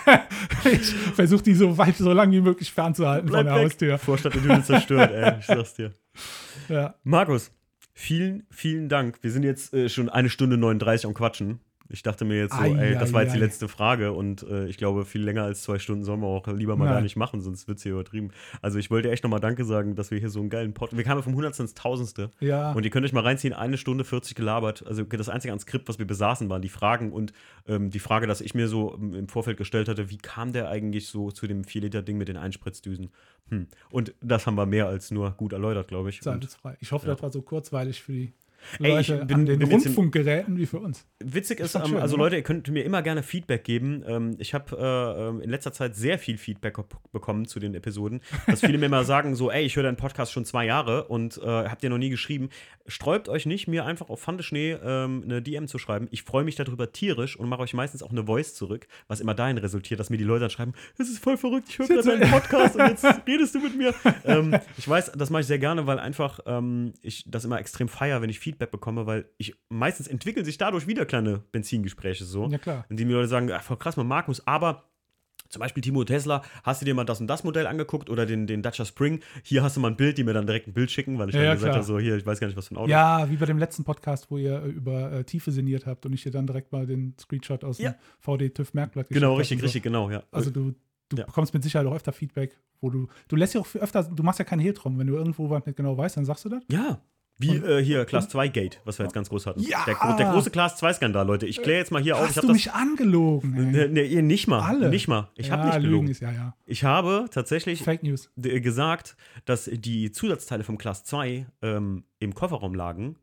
ich 0.64 0.94
versuche 0.94 1.42
die 1.42 1.54
so 1.54 1.76
weit, 1.76 1.96
so 1.96 2.12
lange 2.12 2.36
wie 2.36 2.40
möglich 2.40 2.72
fernzuhalten 2.72 3.28
Bleib 3.28 3.40
von 3.40 3.46
der 3.46 3.56
weg. 3.56 3.64
Haustür. 3.64 3.98
Vorstadt 3.98 4.36
Idylle 4.36 4.62
zerstört, 4.62 5.10
ey. 5.10 5.40
Ich 5.40 5.46
sag's 5.46 5.74
dir. 5.74 5.92
Ja. 6.68 6.94
Markus, 7.02 7.50
vielen, 7.92 8.46
vielen 8.48 8.88
Dank. 8.88 9.18
Wir 9.22 9.32
sind 9.32 9.42
jetzt 9.42 9.74
äh, 9.74 9.88
schon 9.88 10.08
eine 10.08 10.30
Stunde 10.30 10.56
39 10.56 11.06
am 11.06 11.14
Quatschen. 11.14 11.58
Ich 11.92 12.02
dachte 12.02 12.24
mir 12.24 12.36
jetzt 12.38 12.54
so, 12.54 12.60
Ei, 12.60 12.70
ey, 12.72 12.94
das 12.94 13.10
ei, 13.10 13.12
war 13.12 13.22
jetzt 13.22 13.32
die 13.34 13.38
ei. 13.38 13.44
letzte 13.44 13.68
Frage 13.68 14.12
und 14.12 14.42
äh, 14.44 14.66
ich 14.66 14.76
glaube, 14.76 15.04
viel 15.04 15.22
länger 15.22 15.42
als 15.42 15.62
zwei 15.62 15.78
Stunden 15.78 16.04
sollen 16.04 16.20
wir 16.20 16.28
auch 16.28 16.46
lieber 16.46 16.76
mal 16.76 16.84
Nein. 16.86 16.94
gar 16.94 17.00
nicht 17.02 17.16
machen, 17.16 17.40
sonst 17.40 17.66
wird's 17.68 17.82
hier 17.82 17.92
übertrieben. 17.92 18.30
Also 18.62 18.78
ich 18.78 18.90
wollte 18.90 19.10
echt 19.10 19.24
nochmal 19.24 19.40
Danke 19.40 19.64
sagen, 19.64 19.96
dass 19.96 20.10
wir 20.10 20.18
hier 20.18 20.30
so 20.30 20.40
einen 20.40 20.50
geilen 20.50 20.72
Pod. 20.72 20.96
Wir 20.96 21.02
kamen 21.04 21.22
vom 21.22 21.34
Hundertsten 21.34 21.64
ins 21.64 21.74
Tausendste. 21.74 22.30
Ja. 22.40 22.72
Und 22.72 22.84
ihr 22.84 22.90
könnt 22.90 23.04
euch 23.04 23.12
mal 23.12 23.22
reinziehen, 23.24 23.52
eine 23.52 23.76
Stunde 23.76 24.04
40 24.04 24.34
gelabert. 24.34 24.86
Also 24.86 25.02
das 25.02 25.28
einzige 25.28 25.52
an 25.52 25.58
Skript, 25.60 25.88
was 25.88 25.98
wir 25.98 26.06
besaßen, 26.06 26.48
waren 26.48 26.62
die 26.62 26.68
Fragen 26.68 27.12
und 27.12 27.32
ähm, 27.66 27.90
die 27.90 27.98
Frage, 27.98 28.26
dass 28.26 28.40
ich 28.40 28.54
mir 28.54 28.68
so 28.68 28.94
im 28.94 29.28
Vorfeld 29.28 29.56
gestellt 29.56 29.88
hatte, 29.88 30.10
wie 30.10 30.18
kam 30.18 30.52
der 30.52 30.68
eigentlich 30.68 31.08
so 31.08 31.30
zu 31.30 31.46
dem 31.46 31.62
4-Liter-Ding 31.62 32.16
mit 32.16 32.28
den 32.28 32.36
Einspritzdüsen? 32.36 33.10
Hm. 33.48 33.66
Und 33.90 34.14
das 34.20 34.46
haben 34.46 34.54
wir 34.54 34.66
mehr 34.66 34.86
als 34.86 35.10
nur 35.10 35.32
gut 35.32 35.52
erläutert, 35.52 35.88
glaube 35.88 36.10
ich. 36.10 36.20
Zweifelsfrei. 36.22 36.76
Ich 36.80 36.92
hoffe, 36.92 37.06
Ja. 37.08 37.14
das 37.14 37.22
war 37.22 37.30
so 37.32 37.42
kurzweilig 37.42 38.00
für 38.00 38.12
die 38.12 38.32
Ey, 38.78 39.00
ich 39.00 39.08
bin- 39.08 39.20
an 39.32 39.46
den 39.46 39.58
bin 39.58 39.68
Rundfunkgeräten 39.70 40.56
wie 40.58 40.66
für 40.66 40.78
uns. 40.78 41.06
Witzig 41.22 41.60
ist, 41.60 41.74
doch 41.74 41.82
ähm, 41.84 41.88
schön, 41.90 41.98
also? 41.98 42.16
Leute, 42.16 42.36
ihr 42.36 42.42
könnt 42.42 42.68
mir 42.68 42.84
immer 42.84 43.02
gerne 43.02 43.22
Feedback 43.22 43.64
geben. 43.64 44.02
Ähm, 44.06 44.36
ich 44.38 44.54
habe 44.54 44.76
äh, 44.76 45.28
ähm, 45.28 45.40
in 45.40 45.50
letzter 45.50 45.72
Zeit 45.72 45.96
sehr 45.96 46.18
viel 46.18 46.38
Feedback 46.38 46.76
be- 46.76 46.84
bekommen 47.12 47.46
zu 47.46 47.58
den 47.60 47.74
Episoden, 47.74 48.20
dass 48.46 48.60
viele 48.60 48.78
mir 48.78 48.88
mal 48.88 49.04
sagen, 49.04 49.34
so, 49.34 49.50
ey, 49.50 49.64
ich 49.64 49.76
höre 49.76 49.82
deinen 49.84 49.96
Podcast 49.96 50.32
schon 50.32 50.44
zwei 50.44 50.66
Jahre 50.66 51.04
und 51.08 51.38
äh, 51.38 51.46
habt 51.46 51.82
ihr 51.82 51.90
noch 51.90 51.98
nie 51.98 52.10
geschrieben. 52.10 52.48
Sträubt 52.86 53.28
euch 53.28 53.46
nicht, 53.46 53.68
mir 53.68 53.84
einfach 53.86 54.08
auf 54.10 54.20
Fandeschnee 54.20 54.72
ähm, 54.82 55.22
eine 55.24 55.42
DM 55.42 55.66
zu 55.68 55.78
schreiben. 55.78 56.08
Ich 56.10 56.22
freue 56.22 56.44
mich 56.44 56.56
darüber 56.56 56.90
tierisch 56.92 57.36
und 57.38 57.48
mache 57.48 57.62
euch 57.62 57.74
meistens 57.74 58.02
auch 58.02 58.10
eine 58.10 58.24
Voice 58.26 58.54
zurück, 58.54 58.86
was 59.08 59.20
immer 59.20 59.34
dahin 59.34 59.58
resultiert, 59.58 60.00
dass 60.00 60.10
mir 60.10 60.16
die 60.18 60.24
Leute 60.24 60.40
dann 60.40 60.50
schreiben, 60.50 60.72
es 60.98 61.08
ist 61.08 61.22
voll 61.22 61.36
verrückt, 61.36 61.68
ich 61.70 61.78
höre 61.78 61.86
gerade 61.88 62.18
deinen 62.18 62.30
Podcast 62.30 62.76
und 62.76 62.88
jetzt 62.88 63.04
redest 63.26 63.54
du 63.54 63.60
mit 63.60 63.76
mir. 63.76 63.94
ähm, 64.24 64.56
ich 64.76 64.88
weiß, 64.88 65.12
das 65.12 65.30
mache 65.30 65.40
ich 65.42 65.46
sehr 65.46 65.58
gerne, 65.58 65.86
weil 65.86 65.98
einfach 65.98 66.40
ähm, 66.46 66.92
ich 67.02 67.24
das 67.28 67.44
immer 67.44 67.58
extrem 67.60 67.88
feier, 67.88 68.22
wenn 68.22 68.30
ich 68.30 68.38
Feedback 68.50 68.70
bekomme, 68.70 69.06
weil 69.06 69.26
ich 69.38 69.54
meistens 69.68 70.06
entwickeln 70.08 70.44
sich 70.44 70.58
dadurch 70.58 70.86
wieder 70.86 71.06
kleine 71.06 71.38
Benzingespräche 71.52 72.24
so. 72.24 72.48
Ja, 72.48 72.58
klar. 72.58 72.84
In 72.88 72.96
denen 72.96 73.08
die 73.08 73.14
Leute 73.14 73.28
sagen, 73.28 73.50
ach, 73.52 73.62
voll 73.62 73.76
krass, 73.78 73.96
man 73.96 74.06
Markus, 74.06 74.46
aber 74.46 74.84
zum 75.48 75.60
Beispiel 75.60 75.82
Timo 75.82 76.04
Tesla, 76.04 76.42
hast 76.62 76.80
du 76.80 76.84
dir 76.84 76.94
mal 76.94 77.04
das 77.04 77.20
und 77.20 77.26
das 77.26 77.42
Modell 77.42 77.66
angeguckt 77.66 78.08
oder 78.08 78.24
den, 78.24 78.46
den 78.46 78.62
Dacia 78.62 78.84
Spring? 78.84 79.20
Hier 79.42 79.62
hast 79.64 79.76
du 79.76 79.80
mal 79.80 79.88
ein 79.88 79.96
Bild, 79.96 80.16
die 80.16 80.22
mir 80.22 80.32
dann 80.32 80.46
direkt 80.46 80.68
ein 80.68 80.72
Bild 80.74 80.90
schicken, 80.92 81.18
weil 81.18 81.28
ich 81.28 81.34
Ja, 81.34 81.40
dann 81.40 81.46
ja, 81.48 81.54
gesagt 81.54 81.74
habe, 81.74 81.84
so 81.84 81.98
hier, 81.98 82.16
ich 82.16 82.24
weiß 82.24 82.38
gar 82.38 82.46
nicht, 82.46 82.56
was 82.56 82.68
für 82.68 82.74
ein 82.74 82.76
Auto. 82.76 82.90
Ja, 82.90 83.28
wie 83.30 83.36
bei 83.36 83.46
dem 83.46 83.58
letzten 83.58 83.82
Podcast, 83.82 84.30
wo 84.30 84.38
ihr 84.38 84.62
äh, 84.62 84.68
über 84.68 85.10
äh, 85.12 85.24
Tiefe 85.24 85.50
sinniert 85.50 85.86
habt 85.86 86.06
und 86.06 86.12
ich 86.12 86.22
dir 86.22 86.30
dann 86.30 86.46
direkt 86.46 86.70
mal 86.70 86.86
den 86.86 87.14
Screenshot 87.20 87.64
aus 87.64 87.78
Ja. 87.78 87.90
dem 87.92 87.98
VD-TÜV-Merkblatt 88.20 89.08
genau, 89.08 89.36
geschickt 89.36 89.40
richtig, 89.40 89.56
hab 89.56 89.56
und 89.56 89.60
so. 89.60 89.64
richtig, 89.66 89.82
genau, 89.82 90.10
ja. 90.10 90.22
Also 90.30 90.50
du, 90.50 90.74
du 91.08 91.16
Ja. 91.16 91.24
bekommst 91.24 91.52
mit 91.52 91.64
Sicherheit 91.64 91.86
auch 91.88 91.94
öfter 91.94 92.12
Feedback, 92.12 92.56
wo 92.80 92.90
du, 92.90 93.08
du 93.26 93.34
lässt 93.34 93.54
ja 93.54 93.60
auch 93.60 93.74
öfter, 93.74 94.04
du 94.04 94.22
machst 94.22 94.38
ja 94.38 94.44
keinen 94.44 94.60
Hehl 94.60 94.72
drum. 94.72 94.98
Wenn 95.00 95.08
du 95.08 95.14
irgendwo 95.16 95.50
was 95.50 95.66
nicht 95.66 95.76
genau 95.76 95.96
weißt, 95.98 96.16
dann 96.16 96.24
sagst 96.24 96.44
du 96.44 96.48
das. 96.50 96.62
ja. 96.70 97.00
Wie 97.40 97.56
äh, 97.56 97.82
hier 97.82 98.04
Class 98.04 98.28
2 98.28 98.48
Gate, 98.48 98.80
was 98.84 98.98
wir 98.98 99.04
jetzt 99.06 99.14
ganz 99.14 99.28
groß 99.30 99.46
hatten. 99.46 99.60
Ja! 99.60 99.84
Der, 99.86 99.96
der 100.16 100.30
große 100.32 100.50
Class 100.50 100.76
2 100.76 100.92
Skandal, 100.92 101.26
Leute. 101.26 101.46
Ich 101.46 101.62
kläre 101.62 101.78
jetzt 101.78 101.90
mal 101.90 102.02
hier 102.02 102.16
auf. 102.16 102.22
Ich 102.24 102.28
Hast 102.30 102.36
habe 102.36 102.46
du 102.48 102.52
das. 102.52 102.64
mich 102.66 102.72
angelogen? 102.72 103.54
ey. 103.56 103.64
Ne, 103.64 103.88
ne, 103.88 104.02
ihr 104.02 104.22
nicht 104.22 104.46
mal. 104.46 104.60
Alle. 104.60 104.90
Nicht 104.90 105.08
mal. 105.08 105.30
Ich 105.36 105.50
habe 105.50 105.62
ja, 105.62 105.66
nicht 105.68 105.76
Lügen 105.82 105.90
gelogen. 105.90 106.08
ist 106.08 106.20
ja, 106.20 106.30
ja. 106.32 106.54
Ich 106.66 106.84
habe 106.84 107.26
tatsächlich 107.30 107.82
d- 108.36 108.60
gesagt, 108.60 109.16
dass 109.46 109.70
die 109.72 110.12
Zusatzteile 110.12 110.64
vom 110.64 110.76
Class 110.78 111.04
2 111.04 111.46
ähm, 111.62 112.04
im 112.18 112.34
Kofferraum 112.34 112.74
lagen. 112.74 113.16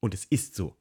Und 0.00 0.14
es 0.14 0.24
ist 0.24 0.54
so. 0.54 0.74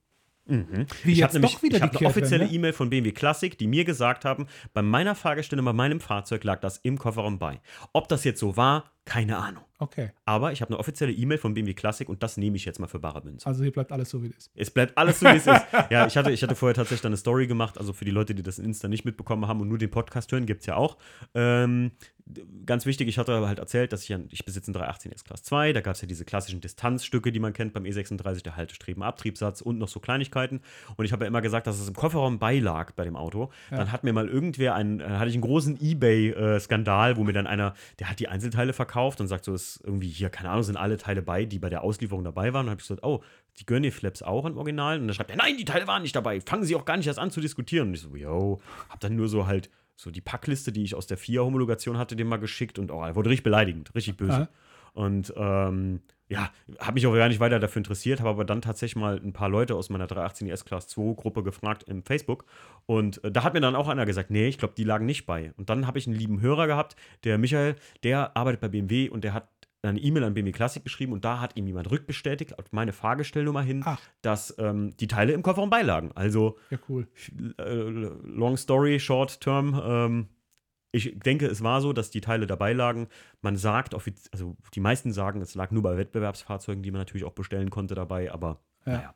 Mhm. 0.50 0.88
Wie 1.04 1.14
ich 1.14 1.24
habe 1.24 1.34
nämlich 1.34 1.62
wieder 1.62 1.78
ich 1.78 1.82
die 1.82 1.88
hab 1.88 1.98
eine 1.98 2.08
offizielle 2.08 2.40
Kehrtwende? 2.40 2.56
E-Mail 2.56 2.74
von 2.74 2.90
BMW 2.90 3.12
Classic, 3.12 3.58
die 3.58 3.68
mir 3.68 3.86
gesagt 3.86 4.26
haben, 4.26 4.48
bei 4.74 4.82
meiner 4.82 5.16
Fahrgestelle, 5.16 5.62
bei 5.62 5.74
meinem 5.74 6.00
Fahrzeug 6.00 6.44
lag 6.44 6.60
das 6.60 6.78
im 6.78 6.98
Kofferraum 6.98 7.40
bei. 7.40 7.62
Ob 7.94 8.08
das 8.08 8.24
jetzt 8.24 8.40
so 8.40 8.58
war, 8.58 8.92
keine 9.06 9.38
Ahnung. 9.38 9.64
Okay. 9.80 10.12
Aber 10.26 10.52
ich 10.52 10.62
habe 10.62 10.70
eine 10.72 10.80
offizielle 10.80 11.12
E-Mail 11.12 11.38
von 11.38 11.54
BMW 11.54 11.74
Classic 11.74 12.08
und 12.08 12.22
das 12.22 12.38
nehme 12.38 12.58
ich 12.58 12.66
jetzt 12.66 12.80
mal 12.80 12.88
für 12.88 13.00
bare 13.00 13.24
Münze. 13.24 13.48
Also 13.48 13.64
hier 13.64 13.72
bleibt 13.72 13.92
alles 13.92 14.10
so, 14.10 14.22
wie 14.22 14.28
es 14.28 14.38
ist. 14.38 14.52
Es 14.54 14.70
bleibt 14.72 14.98
alles 14.98 15.20
so, 15.20 15.26
wie 15.26 15.38
es 15.38 15.48
ist. 15.48 15.66
Ja, 15.90 16.06
ich 16.06 16.18
hatte, 16.18 16.32
ich 16.32 16.44
hatte 16.44 16.56
vorher 16.56 16.76
tatsächlich 16.76 17.06
eine 17.06 17.18
Story 17.18 17.48
gemacht, 17.48 17.78
also 17.78 17.94
für 17.94 18.06
die 18.06 18.12
Leute, 18.12 18.36
die 18.36 18.44
das 18.44 18.60
in 18.60 18.66
Insta 18.66 18.88
nicht 18.88 19.06
mitbekommen 19.06 19.48
haben 19.48 19.62
und 19.62 19.70
nur 19.70 19.78
den 19.78 19.90
Podcast 19.90 20.32
hören, 20.32 20.46
gibt 20.46 20.62
es 20.62 20.68
ja 20.68 20.76
auch. 20.76 20.98
Ähm, 21.34 21.92
ganz 22.65 22.85
wichtig, 22.85 23.07
ich 23.07 23.18
hatte 23.18 23.34
aber 23.34 23.47
halt 23.47 23.57
erzählt, 23.60 23.91
dass 23.91 24.03
ich, 24.03 24.10
ja- 24.10 24.19
ich 24.30 24.45
besitze 24.45 24.68
einen 24.69 24.73
318 24.76 25.11
S 25.11 25.23
Class 25.23 25.43
2, 25.43 25.73
da 25.73 25.81
gab 25.81 25.95
es 25.95 26.01
ja 26.01 26.07
diese 26.07 26.26
klassischen 26.26 26.61
Distanzstücke, 26.61 27.31
die 27.31 27.39
man 27.39 27.53
kennt 27.53 27.73
beim 27.73 27.84
E36, 27.84 28.43
der 28.43 28.56
Haltestreben, 28.56 29.01
Abtriebssatz 29.01 29.61
und 29.61 29.80
noch 29.80 29.88
so 29.88 29.99
Kleinigkeiten. 29.99 30.61
Und 30.95 31.06
ich 31.06 31.11
habe 31.11 31.23
ja 31.26 31.27
immer 31.27 31.41
gesagt, 31.41 31.65
dass 31.68 31.80
es 31.80 31.88
im 31.88 31.95
Kofferraum 31.95 32.38
beilag 32.39 32.91
bei 32.91 33.03
dem 33.03 33.15
Auto. 33.15 33.49
Dann 33.72 33.91
hat 33.91 34.03
mir 34.03 34.14
mal 34.14 34.27
irgendwer 34.30 34.76
einen, 34.76 34.99
dann 34.99 35.18
hatte 35.19 35.30
ich 35.30 35.35
einen 35.35 35.41
großen 35.41 35.80
Ebay-Skandal, 35.81 37.18
wo 37.18 37.23
mir 37.23 37.34
dann 37.34 37.47
einer, 37.47 37.73
der 37.99 38.10
hat 38.10 38.19
die 38.19 38.27
Einzelteile 38.27 38.73
verkauft 38.73 39.19
und 39.22 39.27
sagt 39.27 39.45
so, 39.45 39.53
ist 39.53 39.81
irgendwie 39.84 40.10
hier, 40.10 40.30
keine 40.30 40.49
Ahnung, 40.49 40.64
sind 40.64 40.77
alle 40.77 40.97
Teile 40.97 41.22
bei, 41.22 41.45
die 41.45 41.60
bei 41.60 41.69
der 41.69 41.84
Auslieferung 41.84 42.23
dabei 42.23 42.53
waren. 42.53 42.65
Und 42.65 42.72
habe 42.72 42.81
ich 42.81 42.88
gesagt, 42.88 43.03
oh, 43.03 43.23
die 43.60 43.65
Gurney 43.65 43.91
Flaps 43.91 44.22
auch 44.22 44.45
im 44.45 44.57
Original? 44.57 44.99
Und 44.99 45.07
dann 45.07 45.14
schreibt 45.15 45.31
er, 45.31 45.38
nein, 45.38 45.57
die 45.57 45.65
Teile 45.65 45.88
waren 45.88 46.01
nicht 46.03 46.15
dabei. 46.15 46.39
Fangen 46.41 46.64
Sie 46.64 46.76
auch 46.76 46.85
gar 46.85 46.97
nicht 46.97 47.07
erst 47.07 47.19
an 47.19 47.31
zu 47.31 47.41
diskutieren. 47.41 47.89
Und 47.89 47.93
ich 47.95 48.01
so, 48.01 48.15
yo, 48.15 48.60
hab 48.89 48.99
dann 48.99 49.15
nur 49.15 49.27
so 49.27 49.47
halt 49.47 49.69
so 50.00 50.12
die 50.12 50.22
Packliste, 50.22 50.72
die 50.72 50.84
ich 50.84 50.96
aus 50.96 51.08
der 51.08 51.18
FIA-Homologation 51.18 51.98
hatte, 51.98 52.16
dem 52.16 52.30
mal 52.30 52.38
geschickt 52.38 52.80
und 52.80 52.90
oh, 52.90 53.04
er 53.04 53.16
wurde 53.16 53.30
richtig 53.30 53.44
beleidigend, 53.44 53.94
richtig 53.96 54.16
böse. 54.16 54.32
Ja. 54.32 54.50
Und 54.94 55.34
ähm, 55.36 56.00
ja, 56.30 56.52
habe 56.80 56.94
mich 56.94 57.06
auch 57.06 57.14
gar 57.14 57.28
nicht 57.28 57.42
weiter 57.42 57.60
dafür 57.60 57.82
interessiert, 57.82 58.20
habe 58.20 58.30
aber 58.30 58.46
dann 58.46 58.62
tatsächlich 58.62 58.96
mal 58.96 59.20
ein 59.22 59.34
paar 59.34 59.50
Leute 59.50 59.76
aus 59.76 59.90
meiner 59.90 60.08
318 60.08 60.48
S 60.50 60.64
Class 60.64 60.88
2 60.88 61.16
Gruppe 61.16 61.44
gefragt 61.44 61.84
im 61.84 62.04
Facebook. 62.04 62.46
Und 62.86 63.22
äh, 63.26 63.32
da 63.32 63.44
hat 63.44 63.54
mir 63.54 63.62
dann 63.62 63.76
auch 63.76 63.90
einer 63.90 64.06
gesagt, 64.06 64.30
nee, 64.30 64.48
ich 64.48 64.58
glaube, 64.58 64.74
die 64.78 64.86
lagen 64.86 65.06
nicht 65.06 65.26
bei. 65.26 65.52
Und 65.58 65.70
dann 65.70 65.86
habe 65.86 66.00
ich 66.00 66.08
einen 66.08 66.16
lieben 66.16 66.40
Hörer 66.40 66.68
gehabt, 66.68 66.96
der 67.26 67.38
Michael, 67.38 67.76
der 68.04 68.38
arbeitet 68.38 68.62
bei 68.62 68.70
BMW 68.70 69.10
und 69.10 69.26
der 69.26 69.34
hat 69.34 69.50
eine 69.81 69.99
E-Mail 69.99 70.23
an 70.26 70.34
BMW 70.34 70.51
Classic 70.51 70.84
geschrieben 70.84 71.14
und 71.14 71.23
da 71.23 71.39
hat 71.39 71.56
ihm 71.56 71.65
jemand 71.68 71.89
rückbestätigt 71.89 72.60
auf 72.60 72.65
meine 72.72 72.91
Fahrgestellnummer 72.91 73.61
hin, 73.61 73.84
Ach. 73.85 73.99
dass 74.22 74.53
ähm, 74.60 74.95
die 74.97 75.07
Teile 75.07 75.31
im 75.34 75.41
Kofferraum 75.41 75.69
beilagen. 75.69 76.11
Also 76.15 76.57
Ja, 76.69 76.77
cool. 76.89 77.07
äh, 77.57 77.64
long 77.64 78.57
story, 78.57 78.99
short 78.99 79.39
term. 79.41 79.80
Ähm, 79.84 80.27
ich 80.91 81.18
denke, 81.19 81.45
es 81.45 81.61
war 81.64 81.81
so, 81.81 81.93
dass 81.93 82.10
die 82.10 82.19
Teile 82.22 82.47
dabei 82.47 82.73
lagen. 82.73 83.07
Man 83.41 83.56
sagt, 83.56 83.93
also 83.93 84.57
die 84.73 84.80
meisten 84.80 85.14
sagen, 85.14 85.39
es 85.41 85.53
lag 85.56 85.72
nur 85.72 85.84
bei 85.84 85.95
Wettbewerbsfahrzeugen, 85.97 86.81
die 86.84 86.91
man 86.91 86.99
natürlich 87.01 87.26
auch 87.26 87.34
bestellen 87.34 87.69
konnte 87.69 87.95
dabei, 87.95 88.31
aber 88.31 88.60
Ja. 88.85 88.91
naja. 88.93 89.15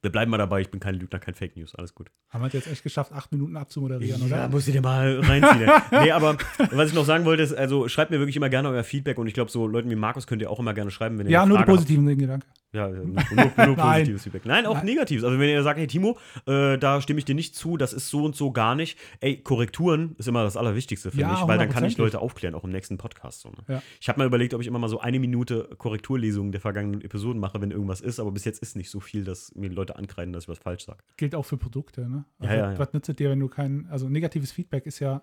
Wir 0.00 0.12
bleiben 0.12 0.30
mal 0.30 0.38
dabei, 0.38 0.60
ich 0.60 0.70
bin 0.70 0.78
kein 0.78 0.94
Lügner, 0.94 1.18
kein 1.18 1.34
Fake 1.34 1.56
News, 1.56 1.74
alles 1.74 1.92
gut. 1.92 2.08
Haben 2.30 2.44
wir 2.44 2.50
jetzt 2.50 2.68
echt 2.68 2.84
geschafft, 2.84 3.12
acht 3.12 3.32
Minuten 3.32 3.56
abzumoderieren, 3.56 4.20
Ja, 4.20 4.26
oder? 4.26 4.48
muss 4.48 4.68
ich 4.68 4.72
dir 4.74 4.80
mal 4.80 5.18
reinziehen. 5.20 5.68
nee, 5.90 6.12
aber 6.12 6.36
was 6.70 6.90
ich 6.90 6.94
noch 6.94 7.04
sagen 7.04 7.24
wollte, 7.24 7.42
ist, 7.42 7.52
also 7.52 7.88
schreibt 7.88 8.12
mir 8.12 8.18
wirklich 8.20 8.36
immer 8.36 8.48
gerne 8.48 8.68
euer 8.68 8.84
Feedback 8.84 9.18
und 9.18 9.26
ich 9.26 9.34
glaube, 9.34 9.50
so 9.50 9.66
Leuten 9.66 9.90
wie 9.90 9.96
Markus 9.96 10.28
könnt 10.28 10.40
ihr 10.40 10.50
auch 10.50 10.60
immer 10.60 10.72
gerne 10.72 10.92
schreiben, 10.92 11.18
wenn 11.18 11.26
ihr 11.26 11.32
Ja, 11.32 11.46
nur 11.46 11.58
die 11.58 11.64
positiven 11.64 12.06
Dinge, 12.06 12.28
danke. 12.28 12.46
Ja, 12.72 12.88
nur, 12.88 13.06
nur, 13.06 13.76
positives 13.76 14.24
Feedback. 14.24 14.44
Nein, 14.44 14.66
auch 14.66 14.74
Nein. 14.74 14.84
negatives. 14.86 15.24
Also 15.24 15.38
wenn 15.38 15.48
ihr 15.48 15.62
sagt, 15.62 15.78
hey 15.78 15.86
Timo, 15.86 16.18
äh, 16.46 16.76
da 16.76 17.00
stimme 17.00 17.18
ich 17.18 17.24
dir 17.24 17.34
nicht 17.34 17.54
zu, 17.54 17.76
das 17.78 17.94
ist 17.94 18.08
so 18.10 18.24
und 18.24 18.36
so 18.36 18.52
gar 18.52 18.74
nicht. 18.74 18.98
Ey, 19.20 19.38
Korrekturen 19.42 20.14
ist 20.18 20.28
immer 20.28 20.42
das 20.44 20.56
Allerwichtigste 20.56 21.10
für 21.10 21.20
Ja, 21.20 21.30
mich, 21.30 21.40
weil 21.46 21.56
dann 21.58 21.70
kann 21.70 21.84
ich. 21.84 21.96
Leute 21.96 22.18
aufklären, 22.20 22.54
auch 22.54 22.64
im 22.64 22.70
nächsten 22.70 22.98
Podcast. 22.98 23.40
So, 23.40 23.48
ne? 23.50 23.56
Ja. 23.68 23.82
Ich 24.00 24.08
habe 24.08 24.18
mal 24.18 24.26
überlegt, 24.26 24.52
ob 24.54 24.60
ich 24.60 24.66
immer 24.66 24.78
mal 24.78 24.88
so 24.88 25.00
eine 25.00 25.18
Minute 25.18 25.70
Korrekturlesungen 25.78 26.52
der 26.52 26.60
vergangenen 26.60 27.00
Episoden 27.00 27.40
mache, 27.40 27.60
wenn 27.60 27.70
irgendwas 27.70 28.00
ist, 28.02 28.20
aber 28.20 28.30
bis 28.32 28.44
jetzt 28.44 28.60
ist 28.60 28.76
nicht 28.76 28.90
so 28.90 29.00
viel, 29.00 29.24
dass 29.24 29.54
mir 29.54 29.70
Leute 29.70 29.96
ankreiden, 29.96 30.32
dass 30.34 30.44
ich 30.44 30.48
was 30.48 30.58
falsch 30.58 30.84
sage. 30.84 30.98
Gilt 31.16 31.34
auch 31.34 31.44
für 31.46 31.56
Produkte, 31.56 32.08
ne? 32.08 32.24
Ja, 32.40 32.48
Also, 32.48 32.54
ja, 32.54 32.72
ja. 32.72 32.78
Was 32.78 32.92
nützt 32.92 33.08
es 33.08 33.16
dir, 33.16 33.30
wenn 33.30 33.40
du 33.40 33.48
kein, 33.48 33.86
also 33.90 34.08
negatives 34.08 34.52
Feedback 34.52 34.84
ist 34.86 34.98
ja, 34.98 35.22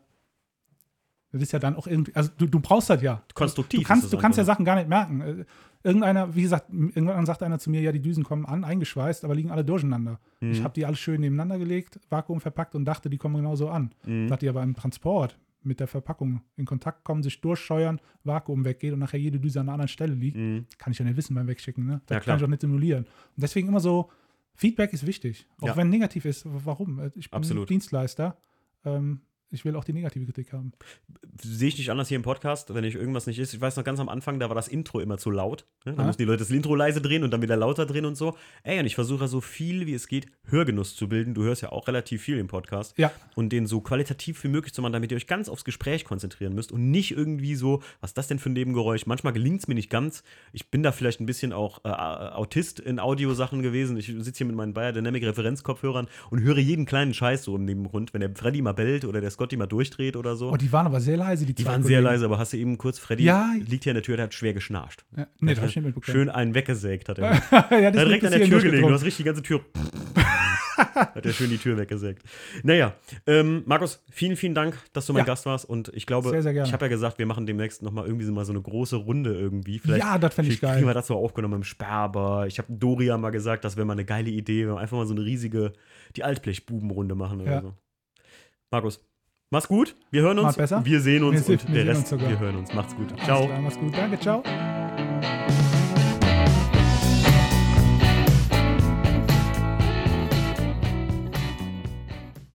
Das 1.38 1.44
ist 1.44 1.52
ja 1.52 1.60
dann 1.60 1.76
auch 1.76 1.86
irgendwie, 1.86 2.16
also 2.16 2.30
du, 2.38 2.46
du 2.48 2.60
brauchst 2.60 2.90
das 2.90 3.02
ja. 3.02 3.22
Konstruktiv. 3.34 3.82
Du 3.82 3.86
kannst, 3.86 4.12
du 4.14 4.18
kannst 4.18 4.38
ja. 4.38 4.44
Sachen 4.46 4.64
gar 4.66 4.76
nicht 4.76 4.88
merken. 4.90 5.22
Äh, 5.22 5.46
Irgendeiner, 5.84 6.34
wie 6.34 6.42
gesagt, 6.42 6.72
irgendwann 6.72 7.28
sagt 7.28 7.44
einer 7.44 7.60
zu 7.60 7.70
mir, 7.70 7.80
ja, 7.80 7.92
die 7.92 8.02
Düsen 8.02 8.24
kommen 8.24 8.44
an, 8.48 8.64
eingeschweißt, 8.64 9.24
aber 9.24 9.36
liegen 9.36 9.52
alle 9.52 9.64
durcheinander. 9.64 10.20
Mhm. 10.40 10.52
Ich 10.54 10.64
habe 10.64 10.74
die 10.74 10.84
alle 10.84 10.96
schön 10.96 11.22
nebeneinander 11.22 11.60
gelegt, 11.60 12.00
Vakuum 12.10 12.42
verpackt 12.42 12.74
und 12.74 12.86
dachte, 12.86 13.08
die 13.08 13.18
kommen 13.20 13.36
genauso 13.36 13.70
an. 13.70 13.94
Mhm. 14.04 14.28
Sagt 14.28 14.42
die 14.42 14.50
aber 14.50 14.64
im 14.64 14.76
Transport 14.76 15.38
mit 15.62 15.80
der 15.80 15.86
Verpackung 15.88 16.42
in 16.56 16.66
Kontakt 16.66 17.04
kommen, 17.04 17.22
sich 17.22 17.40
durchscheuern, 17.40 18.00
Vakuum 18.24 18.66
weggeht 18.66 18.94
und 18.94 19.00
nachher 19.00 19.20
jede 19.20 19.40
Düse 19.40 19.60
an 19.60 19.68
einer 19.68 19.74
anderen 19.74 19.90
Stelle 19.90 20.16
liegt. 20.16 20.38
Mhm. 20.38 20.66
Kann 20.80 20.92
ich 20.92 20.98
ja 20.98 21.06
nicht 21.06 21.18
wissen 21.18 21.36
beim 21.36 21.46
Wegschicken. 21.48 21.86
Ne? 21.86 22.02
Das 22.08 22.16
Ja, 22.16 22.20
kann 22.22 22.38
ich 22.40 22.44
auch 22.44 22.48
nicht 22.48 22.62
simulieren. 22.62 23.04
Und 23.04 23.44
deswegen 23.44 23.68
immer 23.68 23.80
so, 23.80 24.10
Feedback 24.56 24.92
ist 24.92 25.06
wichtig. 25.06 25.46
Auch 25.62 25.68
Ja. 25.68 25.76
wenn 25.78 25.90
negativ 25.90 26.26
ist. 26.26 26.46
Warum? 26.48 26.98
Äh, 27.00 27.12
Ich 27.14 27.30
bin 27.30 27.38
Absolut. 27.38 27.70
Dienstleister. 27.70 28.38
Ähm, 28.86 29.22
ich 29.56 29.66
will 29.66 29.76
auch 29.76 29.84
die 29.84 29.94
negative 29.94 30.26
Kritik 30.26 30.54
haben. 30.54 30.74
Sehe 31.42 31.70
ich 31.70 31.78
nicht 31.78 31.90
anders 31.90 32.08
hier 32.10 32.18
im 32.18 32.22
Podcast, 32.22 32.74
wenn 32.74 32.84
ich 32.84 32.96
irgendwas 32.96 33.26
nicht 33.28 33.40
ist. 33.40 33.54
Ich 33.54 33.60
weiß 33.62 33.76
noch 33.78 33.84
ganz 33.84 34.00
am 34.00 34.10
Anfang, 34.10 34.40
da 34.40 34.50
war 34.50 34.56
das 34.56 34.68
Intro 34.68 35.00
immer 35.00 35.18
zu 35.18 35.32
laut. 35.32 35.66
Ne? 35.86 35.94
Da 35.96 36.04
Ah. 36.04 36.06
mussten 36.06 36.22
die 36.22 36.26
Leute 36.28 36.40
das 36.40 36.52
Intro 36.52 36.76
leise 36.76 37.02
drehen 37.02 37.24
und 37.24 37.32
dann 37.32 37.42
wieder 37.42 37.56
lauter 37.58 37.86
drehen 37.86 38.06
und 38.06 38.16
so. 38.16 38.36
Ey, 38.64 38.80
und 38.80 38.86
ich 38.86 38.96
versuche 38.96 39.28
so 39.28 39.42
viel 39.42 39.88
wie 39.88 39.94
es 39.94 40.08
geht, 40.08 40.28
Hörgenuss 40.46 40.96
zu 40.96 41.10
bilden. 41.10 41.34
Du 41.34 41.44
hörst 41.44 41.62
ja 41.62 41.72
auch 41.72 41.88
relativ 41.88 42.22
viel 42.22 42.38
im 42.38 42.48
Podcast. 42.48 42.98
Ja. 42.98 43.12
Und 43.36 43.50
den 43.50 43.66
so 43.66 43.82
qualitativ 43.82 44.44
wie 44.44 44.48
möglich 44.50 44.74
zu 44.74 44.82
machen, 44.82 44.94
damit 44.94 45.12
ihr 45.12 45.16
euch 45.18 45.28
ganz 45.28 45.50
aufs 45.50 45.66
Gespräch 45.66 46.06
konzentrieren 46.06 46.54
müsst 46.54 46.72
und 46.72 46.92
nicht 46.92 47.12
irgendwie 47.12 47.56
so, 47.56 47.82
was 48.02 48.12
ist 48.12 48.18
das 48.18 48.28
denn 48.28 48.40
für 48.40 48.50
ein 48.50 48.54
Nebengeräusch? 48.54 49.06
Manchmal 49.06 49.34
gelingt 49.34 49.62
es 49.62 49.68
mir 49.68 49.76
nicht 49.76 49.90
ganz. 49.90 50.24
Ich 50.54 50.70
bin 50.70 50.84
da 50.84 50.92
vielleicht 50.92 51.20
ein 51.22 51.26
bisschen 51.26 51.54
auch 51.54 51.84
äh, 51.86 51.90
Autist 51.90 52.80
in 52.80 53.00
Audiosachen 53.00 53.62
gewesen. 53.62 53.98
Ich 53.98 54.08
sitze 54.08 54.38
hier 54.40 54.48
mit 54.48 54.56
meinen 54.56 54.74
Bayer 54.74 54.92
Dynamic 54.94 55.24
Referenzkopfhörern 55.24 56.08
und 56.30 56.42
höre 56.42 56.58
jeden 56.58 56.86
kleinen 56.86 57.14
Scheiß 57.14 57.44
so 57.44 57.56
im 57.56 57.66
Nebengrund, 57.66 58.14
wenn 58.14 58.22
der 58.22 58.36
Freddy 58.36 58.62
mal 58.62 58.74
bellt 58.74 59.06
oder 59.06 59.22
der 59.22 59.32
Scotty 59.46 59.58
mal 59.58 59.68
durchdreht 59.68 60.16
oder 60.18 60.36
so. 60.36 60.52
Oh, 60.52 60.58
die 60.58 60.72
waren 60.72 60.88
aber 60.88 61.00
sehr 61.00 61.18
leise, 61.18 61.46
die 61.46 61.54
Die 61.54 61.66
waren 61.66 61.84
sehr 61.84 61.98
Kollegen. 62.00 62.04
leise, 62.14 62.26
aber 62.26 62.40
hast 62.40 62.54
du 62.54 62.58
eben 62.58 62.78
kurz, 62.80 62.98
Freddy 62.98 63.24
Ja. 63.26 63.52
liegt 63.60 63.84
hier 63.84 63.92
in 63.92 63.96
der 63.96 64.04
Tür, 64.04 64.18
der 64.18 64.24
hat 64.26 64.34
schwer 64.34 64.54
geschnarcht. 64.54 65.06
Ja, 65.16 65.28
nee, 65.40 65.54
das 65.54 65.62
hab 65.64 65.70
ich 65.70 65.76
nicht. 65.76 66.06
Schön 66.06 66.30
einen 66.30 66.56
weggesägt 66.56 67.10
hat 67.10 67.20
er. 67.20 67.34
ja, 67.52 67.68
Er 67.70 67.88
hat 67.88 67.96
das 67.96 68.04
direkt 68.04 68.26
an 68.26 68.32
der 68.32 68.48
Tür 68.48 68.62
gelegen, 68.62 68.88
du 68.88 68.94
hast 68.94 69.04
richtig 69.04 69.18
die 69.18 69.24
ganze 69.24 69.44
Tür. 69.44 69.62
hat 70.96 71.26
er 71.26 71.32
schön 71.34 71.50
die 71.50 71.58
Tür 71.58 71.78
weggesägt. 71.78 72.24
Naja, 72.64 72.96
ähm, 73.28 73.64
Markus, 73.66 74.04
vielen, 74.12 74.36
vielen 74.36 74.56
Dank, 74.56 74.78
dass 74.94 75.06
du 75.06 75.14
mein 75.14 75.22
Ja. 75.22 75.26
Gast 75.26 75.46
warst. 75.46 75.66
Und 75.70 75.90
ich 75.94 76.06
glaube, 76.06 76.30
Sehr, 76.30 76.42
sehr 76.42 76.64
ich 76.66 76.74
habe 76.74 76.86
ja 76.86 76.90
gesagt, 76.90 77.18
wir 77.20 77.26
machen 77.26 77.46
demnächst 77.46 77.82
nochmal 77.84 78.06
irgendwie 78.08 78.26
so 78.26 78.34
mal 78.34 78.46
so 78.46 78.52
eine 78.54 78.62
große 78.62 78.96
Runde 78.96 79.34
irgendwie. 79.34 79.80
Vielleicht, 79.80 80.04
Ja, 80.04 80.18
das 80.18 80.34
fände 80.34 80.52
ich 80.52 80.60
vielleicht 80.60 80.74
kriegen 80.76 80.86
wir 80.88 80.94
geil. 80.94 81.00
das 81.02 81.08
so 81.08 81.16
aufgenommen 81.16 81.56
im 81.56 81.64
Sperber. 81.64 82.46
Ich 82.48 82.58
habe 82.58 82.72
Doria 82.74 83.18
mal 83.18 83.30
gesagt, 83.30 83.64
das 83.64 83.78
wäre 83.78 83.86
mal 83.86 83.94
eine 83.94 84.06
geile 84.06 84.30
Idee, 84.32 84.66
wenn 84.68 84.74
wir 84.76 84.80
einfach 84.80 84.98
mal 84.98 85.06
so 85.08 85.14
eine 85.14 85.24
riesige, 85.24 85.74
die 86.16 86.24
Altblechbubenrunde 86.24 87.16
machen 87.16 87.42
oder 87.42 87.52
Ja. 87.52 87.62
so. 87.62 87.74
Markus, 88.72 89.00
mach's 89.50 89.68
gut. 89.68 89.96
Wir 90.12 90.22
hören 90.22 90.40
uns. 90.40 90.58
Wir 90.58 90.68
sehen 90.68 91.24
uns 91.24 91.36
Wir 91.36 91.58
sehen- 91.58 91.60
und 91.68 91.74
wir 91.74 91.86
der 91.86 91.96
sehen 91.96 92.18
Rest, 92.20 92.30
wir 92.30 92.40
hören 92.40 92.56
uns. 92.58 92.74
Macht's 92.74 92.96
gut. 92.96 93.12
Alles 93.12 93.24
Ciao. 93.26 93.46
klar, 93.46 93.62
Mach's 93.62 93.78
gut. 93.80 93.98
Danke, 93.98 94.20
ciao. 94.20 94.44